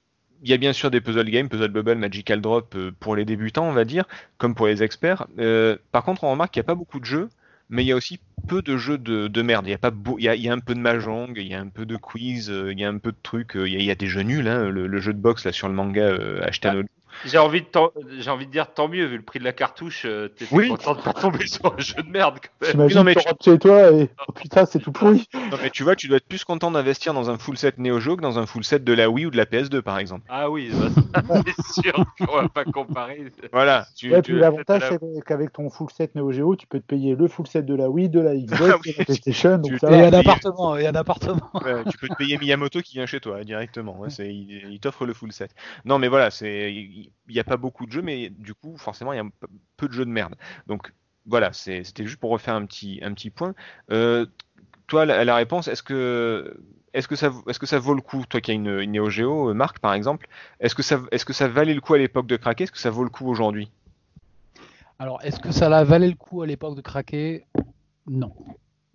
Il 0.41 0.49
y 0.49 0.53
a 0.53 0.57
bien 0.57 0.73
sûr 0.73 0.91
des 0.91 1.01
puzzle 1.01 1.29
games, 1.29 1.49
Puzzle 1.49 1.69
Bubble, 1.69 1.95
Magical 1.95 2.41
Drop 2.41 2.73
euh, 2.75 2.91
pour 2.99 3.15
les 3.15 3.25
débutants, 3.25 3.67
on 3.67 3.73
va 3.73 3.85
dire, 3.85 4.05
comme 4.37 4.55
pour 4.55 4.67
les 4.67 4.83
experts. 4.83 5.27
Euh, 5.39 5.77
par 5.91 6.03
contre, 6.03 6.23
on 6.23 6.31
remarque 6.31 6.53
qu'il 6.53 6.61
n'y 6.61 6.65
a 6.65 6.67
pas 6.67 6.75
beaucoup 6.75 6.99
de 6.99 7.05
jeux, 7.05 7.29
mais 7.69 7.83
il 7.83 7.87
y 7.87 7.91
a 7.91 7.95
aussi 7.95 8.19
peu 8.47 8.61
de 8.61 8.77
jeux 8.77 8.97
de, 8.97 9.27
de 9.27 9.41
merde. 9.41 9.67
Il 9.67 9.71
y 9.71 9.73
a 9.73 9.77
pas 9.77 9.91
beau- 9.91 10.17
il 10.19 10.23
y 10.25 10.29
a, 10.29 10.35
il 10.35 10.41
y 10.43 10.49
a 10.49 10.53
un 10.53 10.59
peu 10.59 10.73
de 10.75 10.79
mahjong, 10.79 11.33
il 11.37 11.47
y 11.47 11.53
a 11.53 11.59
un 11.61 11.69
peu 11.69 11.85
de 11.85 11.97
quiz, 11.97 12.49
euh, 12.51 12.71
il 12.73 12.79
y 12.79 12.83
a 12.85 12.89
un 12.89 12.97
peu 12.97 13.11
de 13.11 13.17
trucs. 13.23 13.55
euh, 13.57 13.67
Il 13.69 13.81
y 13.83 13.91
a, 13.91 13.95
des 13.95 14.07
jeux 14.07 14.21
nuls, 14.23 14.47
hein, 14.47 14.69
le, 14.69 14.87
le 14.87 14.99
jeu 14.99 15.13
de 15.13 15.19
boxe 15.19 15.45
là 15.45 15.51
sur 15.51 15.67
le 15.67 15.73
manga 15.75 16.01
euh, 16.03 16.41
J'ai 17.25 17.37
envie, 17.37 17.61
de 17.61 18.29
envie 18.29 18.45
de 18.45 18.51
dire 18.51 18.73
tant 18.73 18.87
mieux, 18.87 19.05
vu 19.05 19.17
le 19.17 19.23
prix 19.23 19.39
de 19.39 19.43
la 19.43 19.51
cartouche, 19.53 20.03
euh, 20.05 20.29
t'étais 20.29 20.55
Oui. 20.55 20.69
content 20.69 20.95
de 20.95 21.01
pas 21.01 21.13
tomber 21.13 21.47
sur 21.47 21.65
un 21.73 21.79
jeu 21.79 22.01
de 22.01 22.09
merde. 22.09 22.39
Quand 22.41 22.49
même. 22.61 22.71
T'imagines, 22.71 22.97
non, 22.97 23.03
mais 23.03 23.15
tu 23.15 23.21
tu- 23.21 23.27
rentres 23.27 23.43
chez 23.43 23.59
toi 23.59 23.91
et 23.91 24.09
oh 24.27 24.31
putain, 24.31 24.65
c'est 24.65 24.79
tout 24.79 24.91
pourri. 24.91 25.27
Non 25.33 25.57
mais 25.61 25.69
tu 25.69 25.83
vois, 25.83 25.95
tu 25.95 26.07
dois 26.07 26.17
être 26.17 26.27
plus 26.27 26.43
content 26.43 26.71
d'investir 26.71 27.13
dans 27.13 27.29
un 27.29 27.37
full 27.37 27.57
set 27.57 27.77
Neo 27.77 27.99
Geo 27.99 28.15
que 28.15 28.21
dans 28.21 28.39
un 28.39 28.45
full 28.45 28.63
set 28.63 28.83
de 28.83 28.93
la 28.93 29.09
Wii 29.09 29.25
ou 29.25 29.31
de 29.31 29.37
la 29.37 29.45
PS2 29.45 29.81
par 29.81 29.99
exemple. 29.99 30.25
Ah 30.29 30.49
oui, 30.49 30.71
bah, 30.73 31.41
c'est 31.45 31.81
sûr 31.83 32.05
qu'on 32.19 32.35
va 32.41 32.47
pas 32.49 32.63
comparer. 32.65 33.31
Voilà. 33.51 33.85
Tu, 33.95 34.11
Ouais, 34.11 34.21
tu- 34.21 34.31
puis 34.31 34.39
l'avantage, 34.41 34.81
la- 34.81 34.89
c'est 34.97 35.21
qu'avec 35.25 35.51
ton 35.53 35.69
full 35.69 35.89
set 35.91 36.15
Neo 36.15 36.31
Geo, 36.31 36.55
tu 36.55 36.67
peux 36.67 36.79
te 36.79 36.85
payer 36.85 37.15
le 37.15 37.27
full 37.27 37.47
set 37.47 37.65
de 37.65 37.75
la 37.75 37.89
Wii, 37.89 38.09
de 38.09 38.19
la 38.21 38.35
Xbox, 38.35 38.61
Ah 38.73 38.77
oui. 38.85 38.93
de 38.93 38.97
la 38.99 39.05
PlayStation. 39.05 39.57
Donc 39.57 39.77
ça 39.79 39.91
Et 39.91 40.01
un 40.05 40.13
appartement, 40.13 40.77
et 40.77 40.87
un 40.87 40.95
appartement. 40.95 41.49
Ouais, 41.65 41.83
tu 41.91 41.97
peux 41.97 42.07
te 42.07 42.15
payer 42.15 42.37
Miyamoto 42.37 42.81
qui 42.81 42.93
vient 42.93 43.05
chez 43.05 43.19
toi 43.19 43.43
directement. 43.43 43.97
ouais, 43.99 44.09
il 44.19 44.79
t'offre 44.79 45.05
le 45.05 45.13
full 45.13 45.31
set. 45.33 45.51
Non, 45.85 45.99
mais 45.99 46.07
voilà, 46.07 46.31
c'est, 46.31 46.73
il- 47.27 47.33
n'y 47.33 47.39
a 47.39 47.43
pas 47.43 47.57
beaucoup 47.57 47.85
de 47.85 47.91
jeux, 47.91 48.01
mais 48.01 48.29
du 48.29 48.53
coup, 48.53 48.77
forcément, 48.77 49.13
il 49.13 49.17
y 49.17 49.19
a 49.19 49.25
peu 49.77 49.87
de 49.87 49.93
jeux 49.93 50.05
de 50.05 50.11
merde. 50.11 50.35
Donc 50.67 50.93
voilà, 51.25 51.53
c'était 51.53 52.05
juste 52.05 52.19
pour 52.19 52.31
refaire 52.31 52.55
un 52.55 52.65
petit, 52.65 52.99
point. 53.29 53.53
Euh, 53.91 54.25
toi, 54.87 55.05
la, 55.05 55.35
réponse, 55.35 55.67
est-ce 55.67 55.83
que, 55.83 56.55
ça, 57.15 57.29
vaut 57.79 57.93
le 57.93 58.01
coup, 58.01 58.25
toi 58.27 58.41
qui 58.41 58.51
as 58.51 58.55
une, 58.55 58.79
une 58.79 58.95
euh, 59.49 59.53
Marc 59.53 59.79
par 59.79 59.93
exemple, 59.93 60.27
est-ce 60.59 60.75
que 60.75 60.81
ça, 60.81 61.01
est-ce 61.11 61.25
que 61.25 61.33
ça 61.33 61.47
valait 61.47 61.75
le 61.75 61.81
coup 61.81 61.93
à 61.93 61.99
l'époque 61.99 62.27
de 62.27 62.37
craquer, 62.37 62.63
est-ce 62.63 62.71
que 62.71 62.79
ça 62.79 62.89
vaut 62.89 63.03
le 63.03 63.09
coup 63.09 63.27
aujourd'hui? 63.27 63.71
Alors, 64.97 65.21
est-ce 65.23 65.39
que 65.39 65.51
ça 65.51 65.69
la 65.69 65.83
valait 65.83 66.09
le 66.09 66.15
coup 66.15 66.41
à 66.41 66.47
l'époque 66.47 66.75
de 66.75 66.81
craquer? 66.81 67.45
Non. 68.07 68.33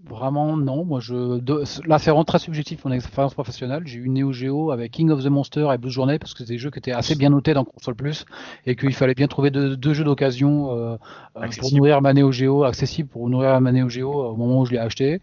Vraiment, 0.06 0.56
non. 0.58 0.84
Moi, 0.84 1.00
je... 1.00 1.38
de- 1.38 1.62
Là, 1.86 1.98
c'est 1.98 2.10
vraiment 2.10 2.24
très 2.24 2.38
subjectif 2.38 2.84
mon 2.84 2.92
expérience 2.92 3.32
professionnelle. 3.32 3.82
J'ai 3.86 3.98
eu 3.98 4.04
une 4.04 4.14
Neo 4.14 4.32
Geo 4.32 4.70
avec 4.70 4.92
King 4.92 5.10
of 5.10 5.22
the 5.24 5.28
Monster 5.28 5.68
et 5.72 5.78
Blue 5.78 5.90
Journey 5.90 6.18
parce 6.18 6.34
que 6.34 6.40
c'était 6.40 6.52
des 6.52 6.58
jeux 6.58 6.70
qui 6.70 6.78
étaient 6.78 6.92
assez 6.92 7.14
bien 7.14 7.30
notés 7.30 7.54
dans 7.54 7.64
Console 7.64 7.94
Plus 7.94 8.26
et 8.66 8.76
qu'il 8.76 8.92
fallait 8.92 9.14
bien 9.14 9.28
trouver 9.28 9.50
deux, 9.50 9.76
deux 9.78 9.94
jeux 9.94 10.04
d'occasion 10.04 10.70
euh, 10.72 10.96
euh, 11.36 11.48
pour 11.58 11.70
nourrir 11.78 12.02
ma 12.02 12.12
Neo 12.12 12.30
Geo, 12.32 12.64
accessible 12.64 13.08
pour 13.08 13.30
nourrir 13.30 13.58
ma 13.62 13.72
Neo 13.72 13.88
Geo 13.88 14.12
au 14.12 14.36
moment 14.36 14.60
où 14.60 14.66
je 14.66 14.72
l'ai 14.72 14.78
acheté. 14.78 15.20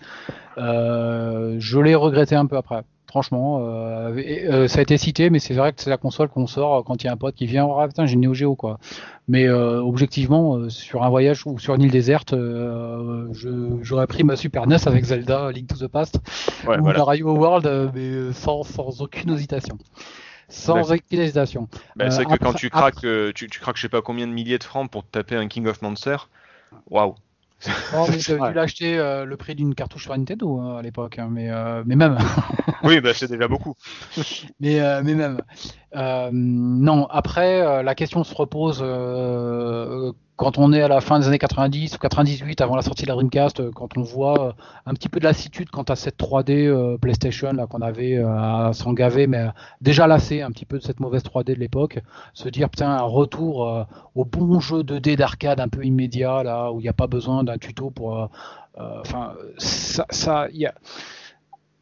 Euh, 0.58 1.58
je 1.60 1.80
l'ai 1.80 1.94
regretté 1.96 2.36
un 2.36 2.48
peu 2.48 2.58
après. 2.58 2.82
Franchement, 3.12 3.60
euh, 3.62 4.16
et, 4.18 4.48
euh, 4.48 4.68
ça 4.70 4.80
a 4.80 4.82
été 4.82 4.98
cité, 4.98 5.30
mais 5.30 5.40
c'est 5.40 5.54
vrai 5.54 5.74
que 5.74 5.82
c'est 5.82 5.90
la 5.90 5.98
console 5.98 6.30
qu'on 6.30 6.48
sort 6.48 6.86
quand 6.86 7.04
il 7.04 7.08
y 7.08 7.10
a 7.10 7.12
un 7.14 7.18
pote 7.18 7.36
qui 7.36 7.46
vient. 7.46 7.66
Oh, 7.66 7.86
putain, 7.86 8.06
j'ai 8.06 8.14
une 8.14 8.22
Neo 8.22 8.34
Geo 8.34 8.56
quoi. 8.56 8.80
Mais 9.28 9.48
euh, 9.50 9.82
objectivement, 9.82 10.70
sur 10.70 11.04
un 11.04 11.10
voyage 11.10 11.46
ou 11.46 11.60
sur 11.60 11.76
une 11.76 11.82
île 11.82 11.92
déserte, 11.92 12.34
j'aurais 13.84 14.08
pris 14.08 14.24
ma 14.24 14.36
Super 14.36 14.66
NES 14.66 14.78
avec 14.88 15.04
Zelda, 15.04 15.52
Link 15.52 15.68
to 15.68 15.76
the 15.76 15.88
Past, 15.90 16.20
Ouais, 16.66 16.78
ou 16.80 16.84
voilà. 16.84 17.00
Mario 17.00 17.32
World, 17.36 17.92
mais 17.94 18.32
sans, 18.34 18.64
sans 18.64 19.02
aucune 19.02 19.32
hésitation. 19.32 19.78
Sans 20.48 20.76
D'accord. 20.76 20.92
aucune 20.92 21.20
hésitation. 21.20 21.68
Bah, 21.96 22.12
c'est 22.12 22.22
Euh, 22.22 22.24
que 22.26 22.30
quand 22.38 22.50
après- 22.50 22.60
tu 22.60 22.70
craques, 22.70 23.04
euh, 23.06 23.32
tu, 23.34 23.50
tu 23.50 23.60
craques 23.60 23.78
je 23.78 23.84
sais 23.84 23.90
pas 23.90 24.02
combien 24.02 24.28
de 24.28 24.34
milliers 24.34 24.58
de 24.58 24.64
francs 24.64 24.90
pour 24.90 25.04
te 25.04 25.10
taper 25.12 25.36
un 25.36 25.48
King 25.48 25.68
of 25.68 25.82
Monster. 25.82 26.18
Waouh. 26.90 27.16
Oh, 27.94 28.08
mais 28.10 28.18
Ouais. 28.40 28.50
dû 28.50 28.56
l'acheter 28.56 28.98
euh, 28.98 29.26
le 29.26 29.38
prix 29.38 29.56
d'une 29.56 29.76
cartouche 29.76 30.04
sur 30.04 30.18
Nintendo 30.18 30.60
hein, 30.60 30.78
à 30.78 30.82
l'époque, 30.82 31.20
hein, 31.20 31.28
mais, 31.30 31.50
euh, 31.50 31.84
mais 31.86 31.96
même. 31.96 32.18
Oui, 32.84 33.00
bah 33.02 33.14
c'est 33.14 33.28
déjà 33.30 33.48
beaucoup. 33.48 33.76
Mais, 34.60 34.80
euh, 34.80 35.02
mais 35.04 35.14
même. 35.16 35.42
Euh, 35.96 36.30
non, 36.32 37.06
après, 37.10 37.62
euh, 37.62 37.84
la 37.84 37.96
question 37.96 38.24
se 38.24 38.34
repose 38.34 38.80
euh, 38.82 40.14
quand 40.38 40.58
on 40.58 40.72
est 40.72 40.82
à 40.82 40.88
la 40.88 41.02
fin 41.02 41.20
des 41.20 41.28
années 41.28 41.38
90 41.38 41.96
ou 41.96 41.98
98, 41.98 42.62
avant 42.62 42.76
la 42.76 42.82
sortie 42.82 43.04
de 43.04 43.10
la 43.10 43.16
Dreamcast, 43.16 43.72
quand 43.72 43.98
on 43.98 44.02
voit 44.02 44.56
un 44.86 44.94
petit 44.94 45.10
peu 45.10 45.20
de 45.20 45.26
lassitude 45.26 45.70
quant 45.70 45.84
à 45.84 45.96
cette 45.96 46.18
3D 46.18 46.68
euh, 46.68 46.98
PlayStation 46.98 47.52
là 47.52 47.68
qu'on 47.68 47.82
avait 47.82 48.18
à 48.18 48.72
s'en 48.74 48.94
gaver, 48.94 49.28
mais 49.28 49.48
déjà 49.82 50.08
lassé 50.08 50.42
un 50.42 50.52
petit 50.52 50.66
peu 50.66 50.80
de 50.80 50.84
cette 50.84 51.00
mauvaise 51.00 51.24
3D 51.24 51.56
de 51.56 51.60
l'époque, 51.60 52.00
se 52.34 52.48
dire 52.48 52.70
putain 52.70 52.90
un 52.90 53.02
retour 53.02 53.86
au 54.16 54.26
bon 54.26 54.60
jeu 54.60 54.84
2D 54.84 55.18
d'arcade 55.18 55.60
un 55.60 55.68
peu 55.68 55.84
immédiat 55.84 56.44
là 56.44 56.72
où 56.72 56.80
il 56.80 56.84
n'y 56.84 56.90
a 56.90 56.94
pas 56.94 57.08
besoin 57.08 57.44
d'un 57.44 57.58
tuto 57.58 57.92
pour, 57.92 58.30
enfin 58.78 59.34
ça, 59.58 60.06
ça, 60.10 60.48
y 60.54 60.66
a 60.66 60.74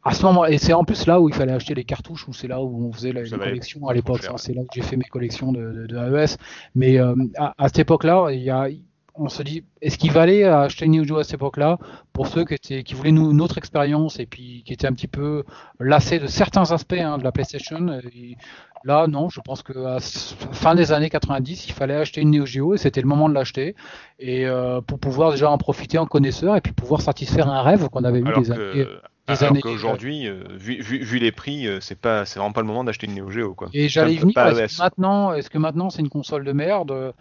à 0.02 0.12
ce 0.14 0.24
moment, 0.24 0.46
et 0.46 0.58
c'est 0.58 0.72
en 0.72 0.84
plus 0.84 1.06
là 1.06 1.20
où 1.20 1.28
il 1.28 1.34
fallait 1.34 1.52
acheter 1.52 1.74
les 1.74 1.84
cartouches, 1.84 2.26
où 2.28 2.32
c'est 2.32 2.48
là 2.48 2.60
où 2.60 2.88
on 2.88 2.92
faisait 2.92 3.12
les 3.12 3.24
valait 3.24 3.50
collections 3.50 3.86
à 3.86 3.94
l'époque. 3.94 4.26
C'est 4.36 4.54
là 4.54 4.62
que 4.62 4.68
j'ai 4.74 4.82
fait 4.82 4.96
mes 4.96 5.04
collections 5.04 5.52
de, 5.52 5.60
de, 5.60 5.86
de 5.86 5.96
AES. 5.96 6.36
Mais 6.74 6.98
euh, 6.98 7.14
à, 7.36 7.54
à 7.58 7.68
cette 7.68 7.80
époque-là, 7.80 8.28
il 8.30 8.40
y 8.40 8.50
a, 8.50 8.68
on 9.14 9.28
se 9.28 9.42
dit, 9.42 9.64
est-ce 9.82 9.98
qu'il 9.98 10.12
valait 10.12 10.44
acheter 10.44 10.86
une 10.86 10.92
Neo 10.92 11.04
Geo 11.04 11.18
à 11.18 11.24
cette 11.24 11.34
époque-là 11.34 11.78
pour 12.12 12.28
ceux 12.28 12.44
qui, 12.44 12.54
étaient, 12.54 12.82
qui 12.82 12.94
voulaient 12.94 13.12
nous, 13.12 13.30
une 13.30 13.42
autre 13.42 13.58
expérience 13.58 14.18
et 14.18 14.26
puis 14.26 14.62
qui 14.64 14.72
étaient 14.72 14.86
un 14.86 14.94
petit 14.94 15.08
peu 15.08 15.44
lassés 15.78 16.18
de 16.18 16.26
certains 16.26 16.72
aspects 16.72 16.94
hein, 16.94 17.18
de 17.18 17.24
la 17.24 17.32
PlayStation? 17.32 18.00
Et 18.14 18.36
Là, 18.84 19.06
non, 19.06 19.28
je 19.28 19.40
pense 19.40 19.62
que 19.62 19.78
à 19.84 19.98
fin 20.00 20.74
des 20.74 20.92
années 20.92 21.10
90, 21.10 21.66
il 21.66 21.72
fallait 21.72 21.96
acheter 21.96 22.22
une 22.22 22.30
Neo 22.30 22.46
Geo 22.46 22.74
et 22.74 22.78
c'était 22.78 23.02
le 23.02 23.08
moment 23.08 23.28
de 23.28 23.34
l'acheter 23.34 23.74
et 24.18 24.46
euh, 24.46 24.80
pour 24.80 24.98
pouvoir 24.98 25.32
déjà 25.32 25.50
en 25.50 25.58
profiter 25.58 25.98
en 25.98 26.06
connaisseur 26.06 26.56
et 26.56 26.62
puis 26.62 26.72
pouvoir 26.72 27.02
satisfaire 27.02 27.48
un 27.50 27.60
rêve 27.60 27.88
qu'on 27.90 28.04
avait 28.04 28.20
eu 28.20 28.26
Alors 28.26 28.40
des 28.40 28.50
années. 28.50 28.72
que, 28.72 29.00
des 29.34 29.42
alors 29.44 29.52
années- 29.52 29.60
qu'aujourd'hui, 29.62 30.26
euh, 30.28 30.42
vu, 30.50 30.80
vu, 30.82 30.98
vu 31.02 31.18
les 31.18 31.32
prix, 31.32 31.66
euh, 31.66 31.78
c'est 31.80 31.98
pas, 31.98 32.24
c'est 32.24 32.38
vraiment 32.38 32.52
pas 32.52 32.60
le 32.60 32.66
moment 32.66 32.84
d'acheter 32.84 33.06
une 33.06 33.14
Neo 33.14 33.30
Geo 33.30 33.54
quoi. 33.54 33.68
Et 33.72 33.88
j'allais 33.88 34.16
venir. 34.16 34.36
Est-ce 34.38 34.76
que 34.78 34.82
maintenant, 34.82 35.32
est-ce 35.32 35.50
que 35.50 35.58
maintenant 35.58 35.90
c'est 35.90 36.02
une 36.02 36.08
console 36.10 36.44
de 36.44 36.52
merde? 36.52 37.12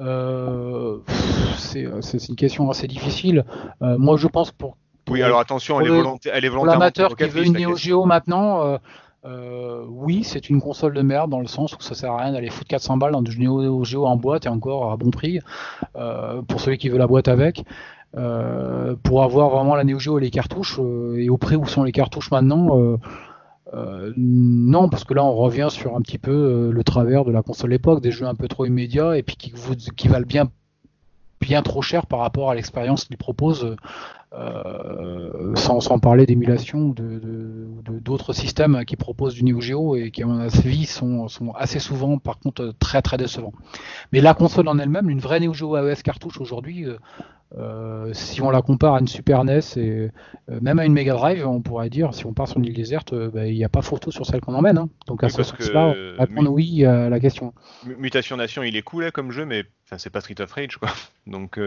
Euh, 0.00 0.98
C'est 1.56 2.28
une 2.28 2.36
question 2.36 2.70
assez 2.70 2.86
difficile. 2.86 3.44
Euh, 3.82 3.96
moi, 3.98 4.16
je 4.16 4.26
pense 4.28 4.52
pour, 4.52 4.76
pour, 5.04 5.14
Oui, 5.14 5.22
alors 5.22 5.40
attention, 5.40 5.80
elle 5.80 5.86
est, 5.86 5.88
pour 5.88 5.96
le- 5.96 6.02
volontaire, 6.02 6.32
elle 6.34 6.44
est 6.44 6.48
pour 6.48 6.58
volontairement 6.58 6.80
l'amateur 6.84 7.16
qui 7.16 7.24
veut 7.28 7.44
une 7.44 7.52
Neo. 7.58 7.76
Geo 7.76 8.04
maintenant, 8.04 8.78
euh, 9.24 9.84
oui, 9.88 10.22
c'est 10.24 10.48
une 10.48 10.60
console 10.60 10.94
de 10.94 11.02
merde 11.02 11.30
dans 11.30 11.40
le 11.40 11.48
sens 11.48 11.74
où 11.74 11.80
ça 11.80 11.94
sert 11.94 12.12
à 12.12 12.22
rien 12.22 12.32
d'aller 12.32 12.50
foutre 12.50 12.68
400 12.68 12.96
balles 12.96 13.12
dans 13.12 13.22
du 13.22 13.38
Neo 13.40 13.84
Geo 13.84 14.06
en 14.06 14.16
boîte 14.16 14.46
et 14.46 14.48
encore 14.48 14.92
à 14.92 14.96
bon 14.96 15.10
prix 15.10 15.40
euh, 15.96 16.42
pour 16.42 16.60
celui 16.60 16.78
qui 16.78 16.88
veut 16.88 16.98
la 16.98 17.06
boîte 17.08 17.28
avec. 17.28 17.64
Euh, 18.16 18.96
pour 19.02 19.22
avoir 19.22 19.50
vraiment 19.50 19.74
la 19.74 19.84
Neo 19.84 19.98
Geo 19.98 20.18
et 20.18 20.22
les 20.22 20.30
cartouches 20.30 20.78
euh, 20.80 21.16
et 21.18 21.28
au 21.28 21.36
prix 21.36 21.56
où 21.56 21.66
sont 21.66 21.82
les 21.82 21.92
cartouches 21.92 22.30
maintenant. 22.30 22.96
euh, 23.74 24.14
non, 24.16 24.88
parce 24.88 25.04
que 25.04 25.12
là 25.12 25.22
on 25.22 25.34
revient 25.34 25.68
sur 25.70 25.94
un 25.94 26.00
petit 26.00 26.16
peu 26.16 26.70
le 26.72 26.84
travers 26.84 27.26
de 27.26 27.30
la 27.30 27.42
console 27.42 27.74
époque, 27.74 28.00
des 28.00 28.10
jeux 28.10 28.26
un 28.26 28.34
peu 28.34 28.48
trop 28.48 28.64
immédiats 28.64 29.18
et 29.18 29.22
puis 29.22 29.36
qui, 29.36 30.08
valent 30.08 30.26
bien, 30.26 30.48
bien 31.42 31.60
trop 31.60 31.82
cher 31.82 32.06
par 32.06 32.20
rapport 32.20 32.50
à 32.50 32.54
l'expérience 32.54 33.04
qu'ils 33.04 33.18
proposent, 33.18 33.76
sans, 35.54 35.98
parler 36.00 36.24
d'émulation 36.24 36.78
ou 36.78 36.94
de- 36.94 37.68
d'autres 38.00 38.32
systèmes 38.32 38.86
qui 38.86 38.96
proposent 38.96 39.34
du 39.34 39.44
Neo 39.44 39.60
Geo 39.60 39.96
et 39.96 40.10
qui 40.10 40.22
à 40.22 40.26
mon 40.26 40.40
avis 40.40 40.86
sont, 40.86 41.28
sont 41.28 41.52
assez 41.52 41.78
souvent 41.78 42.16
par 42.16 42.38
contre 42.38 42.72
très 42.78 43.02
très 43.02 43.18
décevants. 43.18 43.52
Mais 44.12 44.22
la 44.22 44.32
console 44.32 44.68
en 44.68 44.78
elle-même, 44.78 45.10
une 45.10 45.20
vraie 45.20 45.40
Neo 45.40 45.52
Geo 45.52 45.76
AES 45.76 46.02
cartouche 46.02 46.40
aujourd'hui, 46.40 46.86
euh, 47.56 48.12
si 48.12 48.42
on 48.42 48.50
la 48.50 48.60
compare 48.60 48.94
à 48.96 49.00
une 49.00 49.08
Super 49.08 49.42
NES 49.44 49.60
et 49.76 49.80
euh, 49.80 50.10
même 50.60 50.78
à 50.78 50.84
une 50.84 50.92
Mega 50.92 51.14
Drive, 51.14 51.46
on 51.46 51.62
pourrait 51.62 51.88
dire, 51.88 52.12
si 52.12 52.26
on 52.26 52.34
part 52.34 52.46
sur 52.46 52.58
une 52.58 52.66
île 52.66 52.74
déserte, 52.74 53.14
euh, 53.14 53.30
bah, 53.30 53.46
il 53.46 53.54
n'y 53.54 53.64
a 53.64 53.70
pas 53.70 53.80
photo 53.80 54.10
sur 54.10 54.26
celle 54.26 54.40
qu'on 54.40 54.54
emmène. 54.54 54.76
hein. 54.76 54.90
Donc 55.06 55.24
à 55.24 55.28
Oui, 55.28 55.32
ce 55.32 55.42
sens-là, 55.42 55.94
on 56.18 56.24
va 56.42 56.50
oui 56.50 56.84
à 56.84 57.08
la 57.08 57.20
question. 57.20 57.54
Mutation 57.98 58.36
Nation, 58.36 58.62
il 58.62 58.76
est 58.76 58.82
cool 58.82 59.04
là, 59.04 59.10
comme 59.10 59.30
jeu, 59.32 59.46
mais 59.46 59.64
c'est 59.96 60.10
pas 60.10 60.20
Street 60.20 60.40
of 60.40 60.52
Rage 60.52 60.76
quoi. 60.76 60.90
Donc 61.26 61.58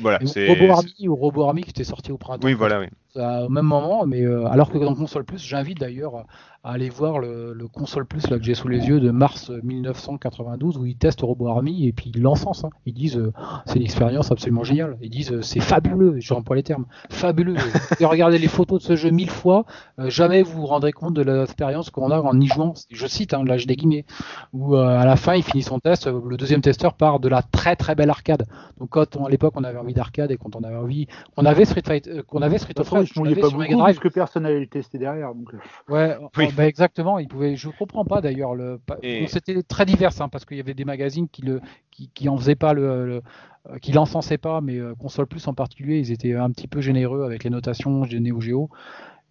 voilà. 0.00 0.18
Robo 0.48 0.70
Army 0.72 1.08
ou 1.08 1.14
Robo 1.14 1.44
Army 1.44 1.62
qui 1.62 1.70
était 1.70 1.84
sorti 1.84 2.12
au 2.12 2.16
printemps. 2.18 2.46
Oui, 2.46 2.54
voilà, 2.54 2.80
oui. 2.80 2.86
À- 3.18 3.44
au 3.44 3.48
même 3.48 3.64
moment, 3.66 4.06
mais 4.06 4.22
euh, 4.22 4.46
alors 4.46 4.70
que 4.70 4.78
dans 4.78 4.94
Console 4.94 5.24
Plus, 5.24 5.38
j'invite 5.44 5.78
d'ailleurs 5.80 6.24
à 6.64 6.72
aller 6.72 6.88
voir 6.88 7.20
le, 7.20 7.52
le 7.52 7.68
Console 7.68 8.06
Plus 8.06 8.28
là, 8.28 8.38
que 8.38 8.44
j'ai 8.44 8.54
sous 8.54 8.66
les 8.68 8.88
yeux 8.88 8.98
de 8.98 9.10
mars 9.12 9.50
1992 9.62 10.78
où 10.78 10.84
ils 10.86 10.96
testent 10.96 11.20
Robo 11.20 11.48
Army 11.48 11.86
et 11.86 11.92
puis 11.92 12.10
ils 12.14 12.20
l'encensent. 12.22 12.64
hein. 12.64 12.70
Ils 12.86 12.94
disent 12.94 13.16
euh, 13.18 13.32
c'est 13.66 13.76
une 13.76 13.82
expérience 13.82 14.30
absolument 14.32 14.64
géniale. 14.64 14.96
Ils 15.00 15.10
disent 15.10 15.32
euh, 15.32 15.42
c'est 15.42 15.60
fabuleux, 15.60 16.16
je 16.18 16.34
emploie 16.34 16.56
les 16.56 16.62
termes, 16.62 16.86
fabuleux. 17.10 17.54
regarder 18.00 18.38
les 18.38 18.48
photos 18.48 18.80
de 18.80 18.84
ce 18.86 18.96
jeu 18.96 19.10
mille 19.10 19.30
fois, 19.30 19.64
euh, 19.98 20.10
jamais 20.10 20.42
vous 20.42 20.60
vous 20.60 20.66
rendrez 20.66 20.92
compte 20.92 21.14
de 21.14 21.22
l'expérience 21.22 21.90
qu'on 21.90 22.10
a 22.10 22.20
en 22.20 22.40
y 22.40 22.46
jouant. 22.46 22.74
Je 22.90 23.06
cite, 23.06 23.34
hein, 23.34 23.44
là 23.44 23.56
je 23.58 23.66
des 23.66 23.76
guillemets, 23.76 24.04
où 24.52 24.74
euh, 24.76 24.86
à 24.98 25.04
la 25.04 25.16
fin 25.16 25.34
il 25.34 25.42
finit 25.42 25.62
son 25.62 25.78
test, 25.78 26.06
euh, 26.06 26.20
le 26.26 26.36
deuxième 26.36 26.60
testeur 26.62 26.94
part 26.94 27.20
de 27.20 27.28
la 27.28 27.42
très 27.42 27.76
très 27.76 27.94
belle 27.94 28.10
arcade. 28.10 28.44
Donc 28.78 28.90
quand 28.90 29.16
on- 29.16 29.26
à 29.26 29.30
l'époque 29.30 29.54
on 29.56 29.64
avait 29.64 29.78
envie 29.78 29.94
d'arcade 29.94 30.30
et 30.30 30.36
quand 30.36 30.56
on 30.56 30.62
avait 30.64 30.76
envie, 30.76 31.06
on 31.36 31.44
avait 31.44 31.64
Street 31.64 31.82
Fighter, 31.84 32.10
euh, 32.10 32.22
qu'on 32.22 32.42
avait 32.42 32.58
Street 32.58 32.74
of 32.78 32.88
Rage, 32.90 33.05
je 33.06 33.14
je 33.14 33.20
mouillais 33.20 33.30
l'avais 33.34 33.40
pas 33.42 33.50
beaucoup 33.50 33.78
parce 33.78 33.98
que 33.98 34.08
personne 34.08 34.42
n'allait 34.42 34.60
le 34.60 34.66
tester 34.66 34.98
derrière. 34.98 35.34
Donc, 35.34 35.54
euh, 35.54 35.58
Ouais, 35.92 36.16
Oui. 36.36 36.46
oh, 36.48 36.52
bah, 36.56 36.66
exactement. 36.66 37.18
Il 37.18 37.28
pouvait. 37.28 37.56
Je 37.56 37.68
comprends 37.70 38.04
pas 38.04 38.20
d'ailleurs. 38.20 38.54
Le... 38.54 38.78
Et- 39.02 39.26
c'était 39.28 39.62
très 39.62 39.86
divers 39.86 40.12
hein, 40.20 40.28
parce 40.28 40.44
qu'il 40.44 40.56
y 40.56 40.60
avait 40.60 40.74
des 40.74 40.84
magazines 40.84 41.28
qui 41.28 41.42
le, 41.42 41.60
qui, 41.90 42.10
qui 42.14 42.28
en 42.28 42.36
faisaient 42.36 42.54
pas 42.56 42.72
le, 42.74 43.06
le- 43.06 43.22
euh, 43.70 43.78
qui 43.78 43.92
l'encensaient 43.92 44.38
pas, 44.38 44.60
mais 44.60 44.76
euh, 44.78 44.94
Console 44.94 45.26
Plus 45.26 45.46
en 45.48 45.54
particulier, 45.54 45.98
ils 45.98 46.12
étaient 46.12 46.34
un 46.34 46.50
petit 46.50 46.68
peu 46.68 46.80
généreux 46.80 47.24
avec 47.24 47.42
les 47.44 47.50
notations 47.50 48.02
de 48.02 48.18
Neo 48.18 48.40
Geo. 48.40 48.70